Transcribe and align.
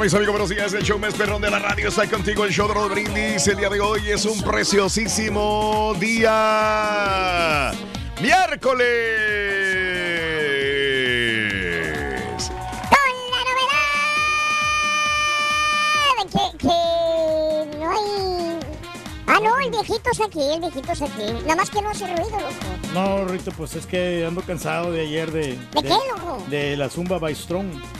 La 0.00 0.04
mañana, 0.04 0.04
mis 0.04 0.14
amigos, 0.14 0.32
buenos 0.32 0.48
días. 0.48 0.72
El 0.72 0.82
show 0.82 0.98
más 0.98 1.12
perrón 1.12 1.42
de 1.42 1.50
la 1.50 1.58
radio 1.58 1.88
está 1.88 2.08
contigo. 2.08 2.46
El 2.46 2.52
show 2.52 2.66
de 2.66 2.72
Raúl 2.72 2.90
Brindis. 2.90 3.46
El 3.48 3.58
día 3.58 3.68
de 3.68 3.80
hoy 3.80 4.08
es 4.08 4.24
un 4.24 4.40
preciosísimo 4.40 5.94
día. 6.00 7.70
Miércoles. 8.22 8.86
que, 16.30 16.58
que 16.58 16.66
no 17.78 17.90
hay... 17.90 18.58
Ah, 19.26 19.40
no, 19.42 19.58
el 19.58 19.70
viejito 19.70 20.10
es 20.12 20.20
aquí, 20.20 20.40
el 20.40 20.60
viejito 20.60 20.92
es 20.92 21.02
aquí. 21.02 21.32
Nada 21.42 21.56
más 21.56 21.68
que 21.68 21.82
no 21.82 21.90
hace 21.90 22.06
ruido, 22.06 22.30
loco. 22.30 22.54
No, 22.94 23.26
Rito, 23.26 23.52
pues 23.52 23.74
es 23.74 23.84
que 23.84 24.24
ando 24.24 24.40
cansado 24.40 24.92
de 24.92 25.02
ayer 25.02 25.30
de... 25.30 25.58
¿De 25.74 25.82
qué, 25.82 25.88
loco? 25.88 26.42
De 26.48 26.76
la 26.78 26.88
Zumba 26.88 27.18
by 27.18 27.34
Strong. 27.34 27.99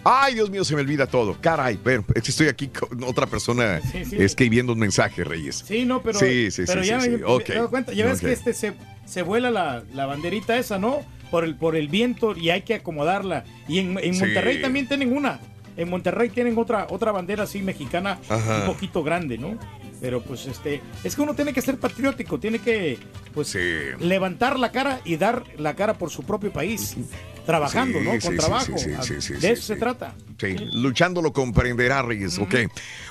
Ay, 0.07 0.35
Dios 0.35 0.51
mío, 0.51 0.63
se 0.67 0.75
me 0.75 0.83
olvida 0.83 1.07
todo. 1.07 1.35
Caray, 1.41 1.79
pero 1.83 2.05
estoy 2.15 2.49
aquí 2.49 2.69
con 2.69 3.03
otra 3.05 3.27
persona 3.27 3.81
Sí, 3.81 4.05
sí. 4.05 4.17
escribiendo 4.19 4.75
un 4.75 4.79
mensaje, 4.79 5.25
Reyes. 5.25 5.65
Sí, 5.67 5.87
no, 5.87 6.03
pero, 6.03 6.19
Sí, 6.19 6.51
sí, 6.51 6.65
pero 6.67 6.83
sí, 6.83 6.89
ya 6.91 7.01
sí, 7.01 7.09
me, 7.09 7.17
sí. 7.17 7.23
me 7.23 7.27
Ok. 7.31 7.49
he 7.49 7.55
dado 7.55 7.71
cuenta. 7.71 7.93
Ya 7.95 8.05
ves 8.05 8.21
que 8.21 8.31
este 8.33 8.53
se, 8.53 8.75
se 9.05 9.23
vuela 9.23 9.51
la, 9.51 9.83
la 9.95 10.07
banderita 10.07 10.57
esa, 10.59 10.79
¿no? 10.79 11.01
Por 11.31 11.45
el, 11.45 11.57
por 11.57 11.75
el 11.77 11.89
viento 11.89 12.37
y 12.37 12.51
hay 12.51 12.63
que 12.63 12.75
acomodarla. 12.75 13.45
Y 13.69 13.79
en, 13.79 13.99
en 13.99 14.15
Sí. 14.15 14.21
Monterrey 14.21 14.61
también 14.63 14.87
tienen 14.87 15.17
una. 15.17 15.41
En 15.77 15.91
Monterrey 15.91 16.29
tienen 16.29 16.57
otra, 16.57 16.87
otra 16.91 17.11
bandera 17.11 17.43
así 17.45 17.61
mexicana, 17.63 18.19
Ajá. 18.29 18.61
un 18.61 18.67
poquito 18.67 19.03
grande, 19.03 19.39
¿no? 19.39 19.59
Pero 20.01 20.23
pues 20.23 20.47
este, 20.47 20.81
es 21.03 21.17
que 21.17 21.23
uno 21.23 21.35
tiene 21.35 21.53
que 21.53 21.63
ser 21.63 21.79
patriótico, 21.79 22.39
tiene 22.39 22.59
que 22.61 22.99
pues 23.33 23.49
Sí. 23.49 23.59
levantar 23.99 24.59
la 24.59 24.71
cara 24.71 25.01
y 25.05 25.17
dar 25.17 25.43
la 25.59 25.75
cara 25.75 25.95
por 25.95 26.11
su 26.11 26.23
propio 26.23 26.53
país, 26.53 26.97
trabajando, 27.45 27.99
Sí, 27.99 28.05
¿no? 28.05 28.13
sí, 28.13 28.21
Con 28.21 28.33
sí, 28.33 28.39
trabajo. 28.39 28.79
sí, 28.79 28.79
sí, 28.79 28.91
sí, 29.03 29.21
sí, 29.21 29.33
de 29.35 29.41
sí, 29.41 29.47
eso 29.49 29.63
se 29.63 29.75
sí. 29.75 29.81
trata. 29.81 30.15
Sí, 30.39 30.57
luchando 30.73 31.23
lo 31.23 31.33
comprenderá, 31.33 32.03
Reyes. 32.03 32.39
Ok. 32.39 32.55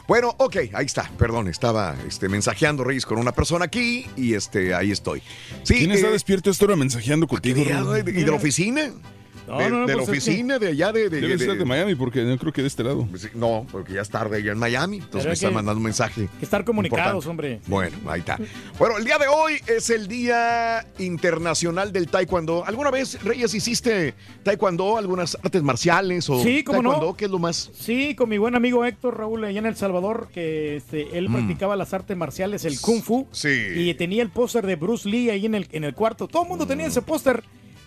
Bueno, 0.08 0.36
ok, 0.38 0.56
ahí 0.74 0.86
está. 0.86 1.10
Perdón, 1.18 1.48
estaba 1.48 1.96
este, 2.08 2.28
mensajeando, 2.30 2.84
Reyes, 2.84 3.06
con 3.06 3.18
una 3.18 3.32
persona 3.32 3.66
aquí 3.66 4.08
y 4.18 4.34
este, 4.34 4.74
ahí 4.74 4.92
estoy. 4.92 5.22
Sí, 5.64 5.76
¿Quién 5.76 5.92
está 5.92 6.08
eh, 6.08 6.12
despierto 6.12 6.50
esta 6.50 6.66
hora 6.66 6.76
mensajeando 6.76 7.28
contigo? 7.28 7.62
¿Y 7.62 8.12
de 8.12 8.26
la 8.26 8.34
oficina? 8.34 8.92
No, 9.54 9.60
de, 9.60 9.70
no, 9.70 9.80
no, 9.82 9.86
de 9.88 9.94
la 9.94 9.98
pues 10.00 10.10
oficina, 10.10 10.60
de 10.60 10.68
allá 10.68 10.92
de... 10.92 11.10
de- 11.10 11.22
Debe 11.22 11.38
de- 11.38 11.46
ser 11.46 11.58
de 11.58 11.66
Miami 11.66 11.96
porque 11.96 12.24
no 12.24 12.38
creo 12.38 12.52
que 12.54 12.62
de 12.62 12.68
este 12.68 12.84
lado. 12.84 13.08
Sí, 13.18 13.28
No, 13.36 13.66
porque 13.72 13.94
ya 13.94 14.02
es 14.02 14.10
tarde 14.10 14.38
allá 14.38 14.52
en 14.52 14.58
Miami. 14.60 14.98
Entonces 14.98 15.26
me 15.26 15.34
es 15.34 15.40
están 15.40 15.54
mandando 15.54 15.78
un 15.78 15.84
mensaje. 15.84 16.28
que 16.40 16.46
estar 16.46 16.64
comunicados, 16.66 17.26
importante. 17.26 17.30
hombre. 17.30 17.60
Bueno, 17.68 17.98
ahí 18.08 18.20
está. 18.20 18.38
Bueno, 18.80 18.98
el 18.98 19.06
día 19.06 19.18
de 19.18 19.28
hoy 19.28 19.54
es 19.68 19.90
el 19.90 20.08
Día 20.08 20.86
Internacional 21.00 21.92
del 21.92 22.08
Taekwondo. 22.08 22.66
¿Alguna 22.66 22.92
vez, 22.92 23.22
Reyes, 23.24 23.54
hiciste 23.54 24.14
Taekwondo, 24.44 24.98
algunas 24.98 25.38
artes 25.44 25.62
marciales 25.64 26.30
o 26.30 26.42
Sí, 26.44 26.64
cómo 26.64 26.82
no. 26.82 26.90
Taekwondo? 26.92 27.18
¿Qué 27.18 27.26
es 27.26 27.32
lo 27.32 27.40
más? 27.40 27.70
Sí, 27.74 28.16
con 28.16 28.30
mi 28.30 28.38
buen 28.38 28.56
amigo 28.56 28.84
Héctor 28.86 29.18
Raúl 29.18 29.44
allá 29.44 29.60
en 29.60 29.66
El 29.66 29.76
Salvador, 29.76 30.28
que 30.34 30.78
este, 30.78 31.18
él 31.18 31.28
practicaba 31.32 31.76
las 31.76 31.94
artes 31.94 32.16
marciales, 32.18 32.66
el 32.66 32.80
Kung 32.80 33.02
Fu. 33.02 33.22
Mm. 33.24 33.28
Sí. 33.32 33.50
Y 33.76 33.94
tenía 33.94 34.24
el 34.24 34.30
póster 34.30 34.66
de 34.66 34.76
Bruce 34.76 35.08
Lee 35.08 35.30
ahí 35.30 35.46
en 35.46 35.56
el, 35.56 35.68
en 35.72 35.84
el 35.84 35.94
cuarto. 35.94 36.28
Todo 36.28 36.44
el 36.44 36.50
mundo 36.50 36.66
tenía 36.68 36.88
ese 36.88 37.02
póster. 37.02 37.44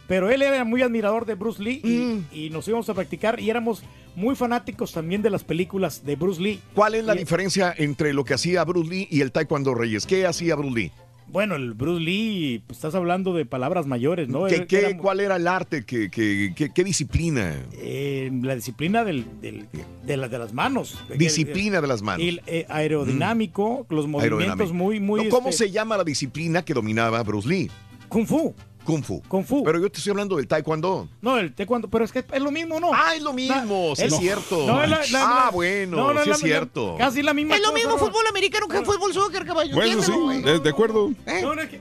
Pero 0.08 0.30
él 0.30 0.42
era 0.42 0.64
muy 0.64 0.82
admirador 0.82 1.26
de 1.26 1.34
Bruce 1.34 1.62
Lee 1.62 1.80
y, 1.82 1.88
Mm. 1.88 2.24
y 2.32 2.50
nos 2.50 2.66
íbamos 2.68 2.88
a 2.88 2.94
practicar 2.94 3.40
y 3.40 3.50
éramos 3.50 3.82
muy 4.14 4.34
fanáticos 4.36 4.92
también 4.92 5.20
de 5.22 5.30
las 5.30 5.42
películas 5.44 6.04
de 6.04 6.16
Bruce 6.16 6.40
Lee. 6.40 6.60
¿Cuál 6.74 6.94
es 6.94 7.04
la 7.04 7.14
Y- 7.14 7.18
diferencia 7.18 7.74
entre 7.76 8.12
lo 8.14 8.24
que 8.24 8.34
hacía 8.34 8.64
Bruce 8.64 8.88
Lee 8.88 9.08
y 9.10 9.20
el 9.20 9.32
Taekwondo 9.32 9.74
Reyes? 9.74 10.06
¿Qué 10.06 10.26
hacía 10.26 10.54
Bruce 10.54 10.74
Lee? 10.74 10.92
Bueno, 11.28 11.56
el 11.56 11.74
Bruce 11.74 12.00
Lee, 12.00 12.62
pues, 12.68 12.78
estás 12.78 12.94
hablando 12.94 13.34
de 13.34 13.44
palabras 13.44 13.84
mayores, 13.86 14.28
¿no? 14.28 14.44
¿Qué, 14.46 14.64
qué- 14.68 14.78
era- 14.78 14.96
¿Cuál 14.96 15.18
era 15.18 15.34
el 15.36 15.48
arte? 15.48 15.84
¿Qué, 15.84 16.08
qué- 16.08 16.52
qué- 16.54 16.70
qué 16.72 16.84
disciplina? 16.84 17.52
eh, 17.72 18.30
la 18.42 18.54
disciplina 18.54 19.02
del, 19.04 19.26
del- 19.40 19.66
de, 20.06 20.16
la- 20.16 20.28
de 20.28 20.38
las 20.38 20.52
manos. 20.54 20.96
Disciplina 21.18 21.80
de 21.80 21.88
las 21.88 22.00
manos. 22.00 22.24
El, 22.24 22.42
eh, 22.46 22.64
aerodinámico, 22.68 23.86
los 23.90 24.06
movimientos 24.06 24.72
muy, 24.72 25.00
muy... 25.00 25.24
No, 25.24 25.30
¿Cómo 25.30 25.48
este, 25.48 25.64
se 25.66 25.70
llama 25.72 25.96
la 25.96 26.04
disciplina 26.04 26.64
que 26.64 26.74
dominaba 26.74 27.22
Bruce 27.24 27.48
Lee? 27.48 27.70
Kung 28.08 28.24
Fu. 28.26 28.54
Kung 28.86 29.02
Fu. 29.02 29.20
Kung 29.28 29.44
Fu. 29.44 29.64
Pero 29.64 29.80
yo 29.80 29.90
te 29.90 29.98
estoy 29.98 30.12
hablando 30.12 30.36
del 30.36 30.46
Taekwondo. 30.46 31.08
No, 31.20 31.36
el 31.38 31.52
taekwondo, 31.54 31.88
pero 31.88 32.04
es 32.04 32.12
que 32.12 32.24
es 32.32 32.40
lo 32.40 32.50
mismo, 32.52 32.78
¿no? 32.80 32.90
Ah, 32.94 33.14
es 33.16 33.20
lo 33.22 33.32
mismo, 33.32 33.94
sí 33.96 34.04
es 34.04 34.12
no. 34.12 34.18
cierto. 34.18 34.64
No, 34.66 34.82
es 34.82 34.88
la- 34.88 35.00
la- 35.10 35.46
ah, 35.46 35.50
bueno, 35.52 35.96
no, 35.96 36.14
no, 36.14 36.22
sí 36.22 36.28
la- 36.28 36.34
es 36.36 36.42
la- 36.42 36.46
cierto. 36.48 36.94
Casi 36.96 37.22
la 37.22 37.34
misma 37.34 37.56
Es 37.56 37.60
lo 37.60 37.72
cosa, 37.72 37.74
mismo 37.84 37.98
fútbol 37.98 38.26
americano 38.30 38.68
que 38.68 38.80
fútbol 38.82 39.12
soccer, 39.12 39.44
caballo. 39.44 39.74
Bueno, 39.74 40.02
sí, 40.02 40.42
de, 40.42 40.60
de 40.60 40.70
acuerdo. 40.70 41.10
¿Eh? 41.26 41.40
No, 41.42 41.54
no, 41.54 41.62
es 41.62 41.68
que 41.68 41.80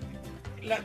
la- 0.64 0.80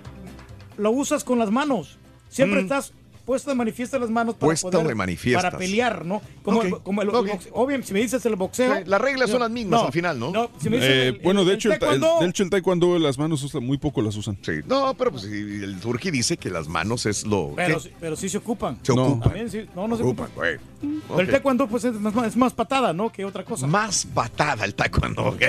lo 0.77 0.91
usas 0.91 1.25
con 1.25 1.39
las 1.39 1.51
manos. 1.51 1.99
Siempre 2.29 2.61
Mm. 2.61 2.65
estás 2.65 2.93
puesto 3.31 3.49
de 3.51 3.55
manifiesto 3.55 3.97
las 3.97 4.11
manos 4.11 4.35
para 4.35 4.49
Puesto 4.49 4.71
poder, 4.73 4.97
para 5.37 5.57
pelear, 5.57 6.05
¿no? 6.05 6.21
Como, 6.43 6.63
el- 6.63 6.79
como 6.81 7.01
el, 7.03 7.11
ok. 7.11 7.15
el 7.27 7.33
boxeo. 7.35 7.53
Obvio, 7.55 7.81
si 7.85 7.93
me 7.93 8.01
dices 8.01 8.27
el 8.27 8.35
boxeo. 8.35 8.75
Sí, 8.79 8.83
las 8.87 9.01
reglas 9.01 9.31
son 9.31 9.39
las 9.39 9.51
mismas 9.51 9.85
al 9.85 9.93
final, 9.93 10.19
¿no? 10.19 10.51
si 10.61 10.69
me 10.69 10.79
dices 10.79 10.91
Eh, 10.91 11.09
el- 11.11 11.19
bueno, 11.21 11.45
de 11.45 11.51
el 11.53 11.57
hecho, 11.57 11.71
el, 11.73 11.79
de 11.79 12.27
hecho, 12.27 12.43
el 12.43 12.51
taekwondo 12.51 12.99
las 12.99 13.19
manos 13.19 13.41
usan, 13.45 13.65
muy 13.65 13.79
poco 13.79 14.03
las 14.03 14.17
usan. 14.17 14.37
Sí, 14.43 14.55
no, 14.67 14.95
pero 14.95 15.13
pues 15.13 15.23
sí, 15.23 15.29
el 15.63 15.79
turqui 15.79 16.11
dice 16.11 16.37
que 16.39 16.51
las 16.51 16.67
manos 16.67 17.07
es 17.07 17.25
lo 17.25 17.53
pero, 17.55 17.79
sí- 17.79 17.93
pero 18.01 18.17
sí 18.17 18.29
se 18.29 18.39
ocupan. 18.39 18.79
se 18.83 18.93
No. 18.97 19.05
ocupan. 19.05 19.21
También 19.29 19.49
sí, 19.49 19.65
no, 19.77 19.87
no 19.87 19.97
se 19.97 20.03
Ocupan. 20.03 20.29
Pero 20.37 21.21
el 21.21 21.31
taekwondo 21.31 21.69
pues 21.69 21.85
es 21.85 21.95
más, 21.95 22.27
es 22.27 22.37
más 22.37 22.53
patada, 22.53 22.93
¿no? 22.93 23.13
Que 23.13 23.25
otra 23.25 23.45
cosa. 23.45 23.69
Más 23.69 24.07
patada 24.13 24.65
el 24.65 24.75
taekwondo, 24.75 25.23
¿ok? 25.27 25.43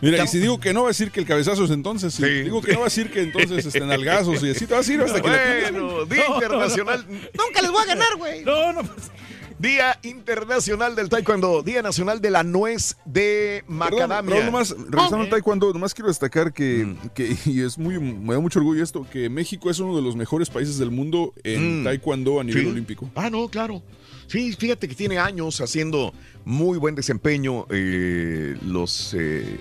Mira, 0.00 0.24
y 0.24 0.28
si 0.28 0.38
digo 0.38 0.58
que 0.60 0.72
no 0.72 0.82
va 0.82 0.88
a 0.88 0.90
decir 0.90 1.10
que 1.10 1.20
el 1.20 1.26
cabezazo 1.26 1.64
es 1.64 1.70
entonces, 1.70 2.14
si 2.14 2.22
Sí. 2.22 2.28
digo 2.42 2.62
que 2.62 2.72
no 2.72 2.78
va 2.80 2.84
a 2.86 2.88
decir 2.88 3.10
que 3.10 3.20
entonces 3.22 3.66
este, 3.66 3.80
nalgazos 3.80 4.42
y 4.42 4.50
así 4.50 4.66
te 4.66 4.72
va 4.72 4.78
a 4.78 4.80
decir 4.80 5.00
hasta 5.00 5.20
que. 5.20 5.28
Bueno, 5.72 6.04
Día 6.06 6.24
Internacional, 6.34 7.04
Nunca 7.08 7.62
les 7.62 7.70
voy 7.70 7.82
a 7.82 7.86
ganar, 7.86 8.16
güey. 8.16 8.44
No, 8.44 8.72
no, 8.72 8.82
pues, 8.82 9.10
Día 9.58 9.98
Internacional 10.02 10.96
del 10.96 11.10
Taekwondo, 11.10 11.62
Día 11.62 11.82
Nacional 11.82 12.22
de 12.22 12.30
la 12.30 12.42
Nuez 12.42 12.96
de 13.04 13.62
Perdón, 13.66 13.76
Macadamia. 13.78 14.34
pero 14.34 14.46
nomás, 14.46 14.70
regresando 14.70 15.18
al 15.18 15.28
taekwondo, 15.28 15.70
nomás 15.74 15.92
quiero 15.92 16.08
destacar 16.08 16.54
que, 16.54 16.86
Mm. 16.86 17.08
que- 17.14 17.36
y 17.44 17.60
es 17.60 17.76
muy, 17.76 17.98
me 17.98 18.32
da 18.32 18.40
mucho 18.40 18.58
orgullo 18.60 18.82
esto, 18.82 19.06
que 19.12 19.28
México 19.28 19.68
es 19.70 19.78
uno 19.78 19.94
de 19.96 20.02
los 20.02 20.16
mejores 20.16 20.48
países 20.48 20.78
del 20.78 20.90
mundo 20.90 21.34
en 21.44 21.82
Mm. 21.82 21.84
taekwondo 21.84 22.40
a 22.40 22.44
nivel 22.44 22.62
Sí. 22.64 22.68
olímpico. 22.70 23.10
Ah, 23.14 23.28
no, 23.28 23.48
claro. 23.48 23.82
Sí, 24.28 24.52
fíjate 24.58 24.88
que 24.88 24.94
tiene 24.94 25.18
años 25.18 25.60
haciendo 25.60 26.14
muy 26.44 26.78
buen 26.78 26.94
desempeño 26.94 27.66
eh, 27.70 28.56
los... 28.62 29.14
eh, 29.14 29.58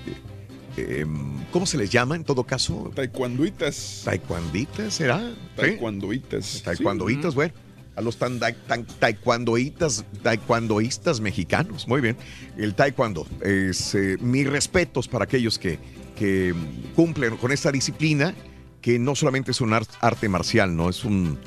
eh, 0.77 1.05
¿Cómo 1.51 1.65
se 1.65 1.77
les 1.77 1.89
llama 1.89 2.15
en 2.15 2.23
todo 2.23 2.43
caso? 2.43 2.91
Taekwondoitas. 2.95 4.03
¿Taekwonditas 4.05 4.93
será? 4.93 5.33
Taekwondoitas. 5.55 6.61
Taekwondoitas, 6.63 7.35
bueno. 7.35 7.53
A 7.95 8.01
los 8.01 8.17
tan, 8.17 8.39
tan 8.39 8.85
taekwondoitas, 8.85 10.05
taekwondoístas 10.23 11.19
mexicanos. 11.19 11.85
Muy 11.87 11.99
bien. 11.99 12.15
El 12.57 12.73
taekwondo. 12.75 13.27
Es, 13.41 13.93
eh, 13.93 14.15
mis 14.21 14.47
respetos 14.47 15.09
para 15.09 15.25
aquellos 15.25 15.59
que, 15.59 15.79
que 16.15 16.53
cumplen 16.95 17.35
con 17.35 17.51
esta 17.51 17.71
disciplina, 17.73 18.33
que 18.81 18.99
no 18.99 19.15
solamente 19.15 19.51
es 19.51 19.59
un 19.59 19.73
ar- 19.73 19.85
arte 19.99 20.29
marcial, 20.29 20.77
¿no? 20.77 20.89
Es 20.89 21.03
un... 21.03 21.37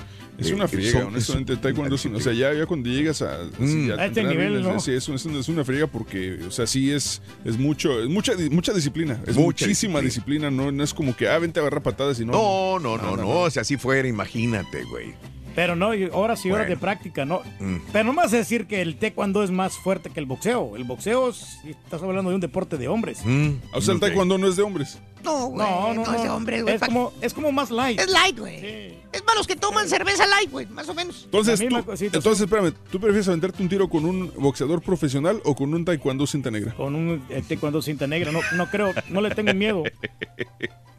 Es 0.46 0.52
una 0.52 0.68
friega, 0.68 0.92
son- 1.00 1.06
honestamente, 1.08 1.52
es 1.52 1.56
el 1.58 1.62
taekwondo 1.62 1.94
es, 1.94 2.04
un- 2.04 2.14
o 2.16 2.20
sea, 2.20 2.32
ya, 2.32 2.52
ya 2.52 2.66
cuando 2.66 2.88
llegas 2.88 3.22
a, 3.22 3.38
Mm. 3.58 3.90
a 3.92 3.94
A 4.02 4.06
este 4.06 4.22
nivel, 4.24 4.62
¿no? 4.62 4.78
sí, 4.80 4.92
es, 4.92 5.08
un- 5.08 5.14
es 5.16 5.24
una- 5.24 5.40
es 5.40 5.48
una 5.48 5.64
friega 5.64 5.86
porque, 5.86 6.40
o 6.46 6.50
sea, 6.50 6.66
sí 6.66 6.90
es, 6.90 7.22
es 7.44 7.58
mucho, 7.58 8.00
es 8.02 8.08
mucha, 8.08 8.32
mucha 8.50 8.72
disciplina, 8.72 9.14
es 9.26 9.34
Mucha 9.36 9.64
muchísima 9.66 10.00
disciplina. 10.00 10.50
no, 10.50 10.70
no 10.72 10.84
es 10.84 10.92
como 10.94 11.16
que, 11.16 11.28
ah, 11.28 11.38
vente 11.38 11.60
a 11.60 11.62
agarrar 11.62 11.82
patadas 11.82 12.20
y 12.20 12.24
no. 12.24 12.32
No, 12.32 12.78
no, 12.78 12.96
no, 12.96 13.02
No, 13.02 13.16
no, 13.16 13.22
no, 13.22 13.42
no. 13.44 13.50
Si 13.50 13.58
así 13.58 13.76
fuera, 13.76 14.06
imagínate, 14.08 14.84
güey. 14.84 15.14
pero 15.54 15.76
no, 15.76 15.92
y 15.94 16.04
horas 16.04 16.44
y 16.46 16.50
horas 16.50 16.62
Bueno. 16.66 16.70
de 16.70 16.76
práctica, 16.78 17.24
¿no? 17.26 17.42
Mm. 17.60 17.76
Pero 17.92 18.04
no 18.04 18.12
me 18.14 18.22
vas 18.22 18.32
a 18.32 18.38
decir 18.38 18.66
que 18.66 18.80
el 18.80 18.96
taekwondo 18.96 19.42
es 19.42 19.50
más 19.50 19.74
fuerte 19.76 20.08
que 20.08 20.18
el 20.18 20.24
boxeo. 20.24 20.76
El 20.76 20.84
boxeo, 20.84 21.28
es- 21.28 21.58
estás 21.66 22.02
hablando 22.02 22.30
de 22.30 22.36
un 22.36 22.40
deporte 22.40 22.78
de 22.78 22.88
hombres. 22.88 23.18
Mm, 23.22 23.50
O 23.74 23.80
sea, 23.82 23.92
el 23.92 24.00
taekwondo 24.00 24.38
no 24.38 24.48
es 24.48 24.56
de 24.56 24.62
hombres. 24.62 24.98
No, 25.22 25.48
güey. 25.48 25.58
No, 25.58 25.92
no, 25.94 26.04
no. 26.06 26.14
es 26.16 26.22
de 26.22 26.28
hombres, 26.30 26.62
güey. 26.62 26.74
Es 26.76 26.80
como, 26.80 27.12
es 27.20 27.34
como 27.34 27.52
más 27.52 27.70
light. 27.70 28.00
Es 28.00 28.08
light, 28.10 28.38
güey. 28.38 28.60
Sí. 28.60 28.94
Para 29.32 29.40
los 29.40 29.46
que 29.46 29.56
toman 29.56 29.88
cerveza 29.88 30.26
light, 30.26 30.50
güey. 30.50 30.67
Más 30.67 30.87
o 30.90 30.94
menos. 30.94 31.23
Entonces, 31.25 31.58
tú- 31.67 31.84
cosita, 31.84 32.19
entonces 32.19 32.43
espérame, 32.44 32.75
¿tú 32.90 33.00
prefieres 33.00 33.26
aventarte 33.29 33.62
un 33.62 33.69
tiro 33.70 33.88
con 33.88 34.05
un 34.05 34.31
boxeador 34.37 34.82
profesional 34.82 35.40
o 35.44 35.55
con 35.55 35.73
un 35.73 35.84
taekwondo 35.87 36.26
cinta 36.26 36.50
negra? 36.50 36.75
Con 36.75 36.94
un 36.94 37.25
eh, 37.31 37.43
taekwondo 37.49 37.81
cinta 37.81 38.06
negra. 38.06 38.31
No, 38.31 38.40
no 38.56 38.69
creo, 38.70 38.93
no 39.08 39.20
le 39.23 39.31
tengo 39.34 39.55
miedo. 39.55 39.84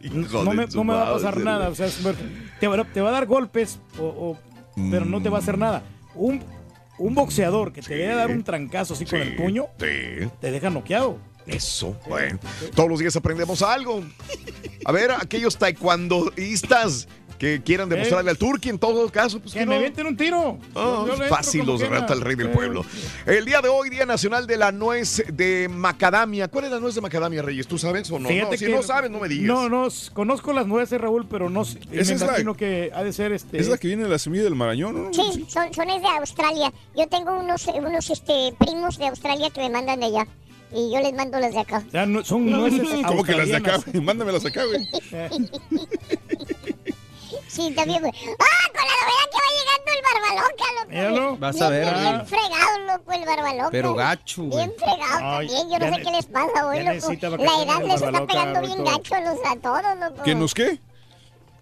No 0.02 0.52
me, 0.54 0.68
tu 0.68 0.76
no 0.78 0.84
me 0.84 0.94
va 0.94 1.10
a 1.10 1.14
pasar 1.14 1.38
nada. 1.38 1.70
O 1.70 1.76
sea, 1.76 1.88
te, 2.60 2.68
va, 2.68 2.84
te 2.84 3.00
va 3.00 3.08
a 3.10 3.12
dar 3.14 3.26
golpes, 3.26 3.80
o, 3.98 4.04
o- 4.04 4.40
pero 4.92 5.06
no 5.06 5.22
te 5.24 5.30
va 5.30 5.38
a 5.38 5.42
hacer 5.42 5.58
nada. 5.58 5.82
Un, 6.14 6.44
un 6.98 7.16
boxeador 7.16 7.72
que 7.72 7.82
te 7.82 7.98
vaya 8.00 8.12
a 8.14 8.16
dar 8.18 8.30
un 8.32 8.44
trancazo 8.44 8.96
así 8.96 9.06
con 9.06 9.22
el 9.22 9.36
puño, 9.38 9.68
sí. 9.80 10.28
te 10.42 10.52
deja 10.52 10.70
noqueado. 10.70 11.20
Eso, 11.48 11.98
bueno. 12.08 12.38
Todos 12.76 12.90
los 12.90 13.00
días 13.00 13.16
aprendemos 13.16 13.62
algo. 13.62 14.04
A 14.86 14.92
ver, 14.92 15.12
aquellos 15.12 15.58
taekwondoístas 15.58 17.08
que 17.44 17.62
quieran 17.62 17.90
demostrarle 17.90 18.32
al 18.32 18.38
turqui 18.38 18.70
en 18.70 18.80
todo 18.80 19.10
caso, 19.10 19.40
pues 19.40 19.54
Que 19.54 19.60
que 19.60 19.66
me 19.66 19.72
no. 19.76 19.78
avienten 19.80 20.08
un 20.08 20.16
tiro. 20.16 20.58
Ah, 20.76 21.06
Yo- 21.08 21.18
fácil 21.28 21.66
los 21.66 21.82
rata 21.88 22.14
el 22.14 22.22
rey 22.22 22.36
del 22.36 22.48
Eh, 22.48 22.52
pueblo. 22.52 22.86
El 23.26 23.44
día 23.46 23.60
de 23.62 23.68
hoy, 23.70 23.90
Día 23.90 24.06
Nacional 24.06 24.48
de 24.48 24.56
la 24.58 24.72
Nuez 24.72 25.24
de 25.32 25.68
Macadamia. 25.70 26.48
¿Cuál 26.48 26.66
es 26.66 26.72
la 26.72 26.80
nuez 26.80 26.96
de 26.96 27.02
Macadamia, 27.02 27.42
Reyes? 27.42 27.68
¿Tú 27.68 27.78
sabes 27.78 28.10
o 28.12 28.20
no? 28.20 28.30
Fíjate 28.30 28.52
No, 28.52 28.58
si 28.58 28.66
que- 28.66 28.72
no 28.76 28.82
sabes, 28.84 29.12
no 29.12 29.20
me 29.20 29.28
digas. 29.28 29.46
No, 29.48 29.68
no, 29.70 29.88
conozco 30.14 30.54
las 30.54 30.68
nueces, 30.68 31.00
Raúl, 31.02 31.28
pero 31.30 31.50
no 31.50 31.66
sé. 31.66 31.80
Me 31.92 32.00
Esa 32.02 32.14
es 32.14 32.22
la- 32.22 32.28
imagino 32.28 32.56
que 32.56 32.92
ha 32.96 33.04
de 33.04 33.12
ser 33.12 33.32
este. 33.34 33.60
Es 33.60 33.68
la 33.68 33.78
que 33.78 33.88
viene 33.88 34.04
de 34.04 34.10
la 34.10 34.20
semilla 34.20 34.44
del 34.44 34.56
marañón, 34.56 35.04
¿no? 35.06 35.14
Sí, 35.14 35.46
son, 35.50 35.74
son 35.74 35.90
es 35.90 36.02
de 36.02 36.08
Australia. 36.08 36.72
Yo 36.96 37.08
tengo 37.08 37.38
unos, 37.40 37.68
unos 37.68 38.10
este, 38.10 38.54
primos 38.58 38.98
de 38.98 39.08
Australia 39.08 39.50
que 39.50 39.60
me 39.62 39.70
mandan 39.70 40.00
de 40.00 40.06
allá. 40.06 40.28
Y 40.76 40.92
yo 40.92 41.00
les 41.02 41.14
mando 41.14 41.38
las 41.40 41.54
de 41.54 41.60
acá. 41.60 41.84
o 41.88 41.92
sea, 41.92 42.06
no- 42.08 42.24
son 42.24 42.46
nueces 42.50 42.88
¿Cómo 43.06 43.24
que 43.24 43.34
las 43.34 43.48
de 43.48 43.58
acá? 43.58 43.80
Mándamelas 44.02 44.44
acá, 44.46 44.64
güey. 44.66 44.88
Sí, 47.54 47.72
también. 47.76 48.04
¡Ah! 48.06 48.10
Con 48.74 48.82
la 48.82 48.96
novedad 49.04 49.30
que 49.32 49.38
va 49.38 49.50
llegando 49.60 49.92
el 49.94 50.02
barbaloca, 50.10 50.66
loco. 50.80 50.90
Míralo. 50.90 51.38
Vas 51.38 51.62
a 51.62 51.70
ver, 51.70 51.84
Bien, 51.94 52.02
bien 52.02 52.26
fregado, 52.26 52.80
loco, 52.88 53.12
el 53.12 53.26
barbaloca. 53.26 53.70
Pero 53.72 53.94
gacho. 53.96 54.44
Bien 54.44 54.74
fregado 54.78 55.38
Ay, 55.38 55.48
también. 55.48 55.70
Yo 55.70 55.80
no 55.80 55.96
sé 55.96 56.02
qué 56.02 56.12
les 56.12 56.26
pasa 56.26 56.68
hoy, 56.68 56.80
loco. 56.84 57.38
La 57.44 57.64
edad 57.64 57.84
les 57.84 58.02
está 58.02 58.26
pegando 58.26 58.62
bien 58.62 58.84
gacho 58.84 59.16
a, 59.16 59.22
los, 59.22 59.38
a 59.46 59.56
todos, 59.62 60.00
loco. 60.00 60.24
¿Que 60.24 60.36
nos 60.36 60.54
qué? 60.54 60.80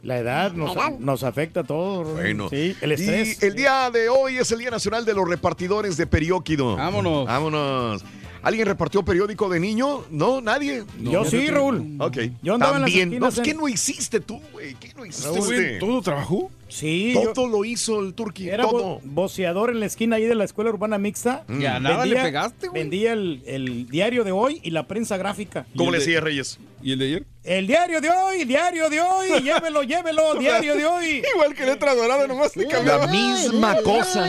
La 0.04 0.18
edad 0.18 0.52
nos, 0.54 0.76
La 0.76 0.88
edad. 0.88 1.00
nos 1.00 1.24
afecta 1.24 1.60
a 1.60 1.64
todos. 1.64 2.14
Bueno, 2.14 2.50
Sí, 2.50 2.76
el 2.82 2.94
estrés. 2.94 3.44
Y 3.44 3.46
el 3.46 3.56
día 3.56 3.92
de 3.92 4.10
hoy 4.10 4.38
es 4.38 4.52
el 4.52 4.60
Día 4.60 4.72
Nacional 4.72 5.06
de 5.06 5.14
los 5.14 5.28
Repartidores 5.30 5.96
de 5.98 6.08
Periódico. 6.08 6.76
Vámonos. 6.76 7.28
Vámonos. 7.28 8.04
¿Alguien 8.44 8.66
repartió 8.68 9.04
periódico 9.04 9.50
de 9.50 9.60
niño? 9.60 10.04
¿No? 10.10 10.42
¿Nadie? 10.42 10.84
Yo 11.00 11.24
sí, 11.26 11.48
Raúl. 11.48 11.96
Ok. 12.00 12.18
Yo 12.42 12.56
andaba 12.56 12.78
en 12.78 12.82
las 12.82 12.90
También. 12.92 13.10
No, 13.20 13.28
esquinas 13.28 13.36
pues, 13.36 13.44
¿Qué 13.46 13.52
en- 13.52 13.58
no 13.58 13.68
hiciste 13.68 14.20
tú, 14.20 14.42
güey? 14.52 14.74
¿Qué 14.76 14.92
no 14.98 15.06
hiciste? 15.06 15.30
Usted? 15.40 15.80
¿Todo 15.80 16.02
trabajó? 16.02 16.50
Sí, 16.72 17.14
yo 17.14 17.34
Todo 17.34 17.48
lo 17.50 17.66
hizo 17.66 18.00
el 18.00 18.14
turqui. 18.14 18.50
era 18.50 18.64
todo. 18.64 18.72
bo- 18.84 19.02
voceador 19.04 19.70
en 19.72 19.80
la 19.80 19.86
esquina 19.86 20.16
ahí 20.16 20.26
de 20.26 20.36
la 20.36 20.46
escuela 20.46 20.70
urbana 20.70 20.98
mixta. 20.98 21.44
Y 21.50 21.66
a 21.66 21.80
nada 21.80 22.06
le 22.06 22.16
pegaste, 22.16 22.68
güey. 22.70 22.82
Vendía 22.84 23.14
el, 23.14 23.44
el 23.46 23.88
diario 23.90 24.24
de 24.24 24.32
hoy 24.32 24.60
y 24.64 24.72
la 24.72 24.88
prensa 24.88 25.18
gráfica. 25.18 25.66
¿Cómo 25.76 25.90
¿Y 25.90 25.92
le 25.94 25.98
el 25.98 26.06
de- 26.06 26.12
hacía 26.12 26.22
Reyes? 26.22 26.60
¿Y 26.84 26.94
el 26.94 27.00
de 27.00 27.06
ayer? 27.06 27.26
El 27.44 27.68
diario 27.68 28.02
de 28.02 28.10
hoy, 28.10 28.44
diario 28.46 28.90
de 28.90 29.02
hoy, 29.02 29.28
llévelo, 29.44 29.84
llévelo, 29.84 30.36
diario 30.36 30.76
de 30.76 30.86
hoy. 30.86 31.24
Igual 31.34 31.54
que 31.56 31.66
letra 31.66 31.94
dorada, 31.94 32.26
nomás 32.28 32.56
le 32.56 32.66
La 32.84 33.08
misma 33.08 33.76
cosa. 33.84 34.28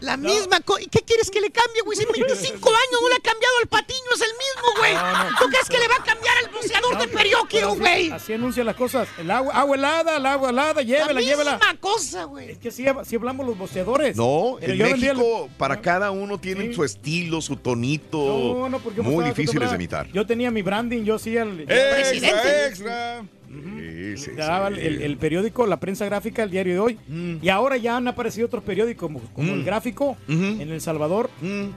La 0.00 0.16
misma 0.16 0.60
cosa. 0.60 0.82
¿Qué 0.90 1.00
quieres 1.00 1.30
que 1.30 1.40
le 1.40 1.50
cambie, 1.50 1.82
güey? 1.84 1.96
Si 1.96 2.04
en 2.04 2.10
25 2.12 2.68
años 2.68 3.00
no 3.02 3.08
le 3.08 3.14
ha 3.16 3.20
cambiado 3.20 3.54
el 3.62 3.68
patiño, 3.68 3.98
es 4.14 4.20
el 4.20 4.30
mismo, 4.32 4.68
güey. 4.78 4.94
¿Tú 5.38 5.44
crees 5.48 5.68
que 5.68 5.78
le 5.78 5.88
va 5.88 5.94
a 5.96 6.04
cambiar 6.04 6.34
al 6.44 6.50
boxeador 6.52 6.98
de 6.98 7.04
así- 7.04 7.78
güey. 7.78 8.10
Así 8.10 8.32
anuncian 8.32 8.66
las 8.66 8.76
cosas. 8.76 9.08
El 9.18 9.30
agua, 9.30 9.52
agua 9.54 9.76
helada, 9.76 10.16
el 10.16 10.26
agua 10.26 10.50
helada, 10.50 10.82
llévela, 10.88 11.12
La 11.12 11.20
llévela. 11.20 11.52
misma 11.58 11.76
cosa, 11.80 12.24
güey. 12.24 12.50
Es 12.50 12.58
que 12.58 12.70
sí, 12.70 12.84
sí 13.04 13.16
hablamos 13.16 13.46
los 13.46 13.56
boceadores. 13.58 14.16
No, 14.16 14.56
Pero 14.60 14.72
en 14.72 14.78
yo 14.78 14.84
vendía 14.86 15.10
el- 15.12 15.16
México 15.18 15.48
para 15.58 15.80
cada 15.80 16.10
uno 16.10 16.38
tienen 16.38 16.74
su 16.74 16.82
estilo, 16.84 17.40
su 17.40 17.56
tonito. 17.56 18.18
No, 18.58 18.68
no, 18.68 18.78
porque 18.80 19.02
muy 19.02 19.24
difíciles 19.24 19.68
de 19.70 19.76
imitar. 19.76 20.08
Yo 20.12 20.26
tenía 20.26 20.50
mi 20.50 20.62
branding, 20.62 21.04
yo 21.04 21.14
hacía 21.16 21.42
el... 21.42 21.60
Extra, 21.68 22.66
extra. 22.66 23.24
Sí, 23.48 24.16
sí, 24.18 24.30
daba 24.36 24.68
sí. 24.68 24.74
el, 24.80 25.00
el 25.02 25.16
periódico, 25.16 25.66
la 25.66 25.80
prensa 25.80 26.04
gráfica, 26.04 26.42
el 26.42 26.50
diario 26.50 26.74
de 26.74 26.80
hoy. 26.80 26.98
Y 27.42 27.48
ahora 27.48 27.76
ya 27.76 27.96
han 27.96 28.06
aparecido 28.08 28.46
otros 28.46 28.62
periódicos 28.64 29.08
como, 29.08 29.20
como 29.32 29.54
el 29.54 29.64
gráfico 29.64 30.16
en 30.28 30.60
El 30.60 30.80
Salvador. 30.80 31.30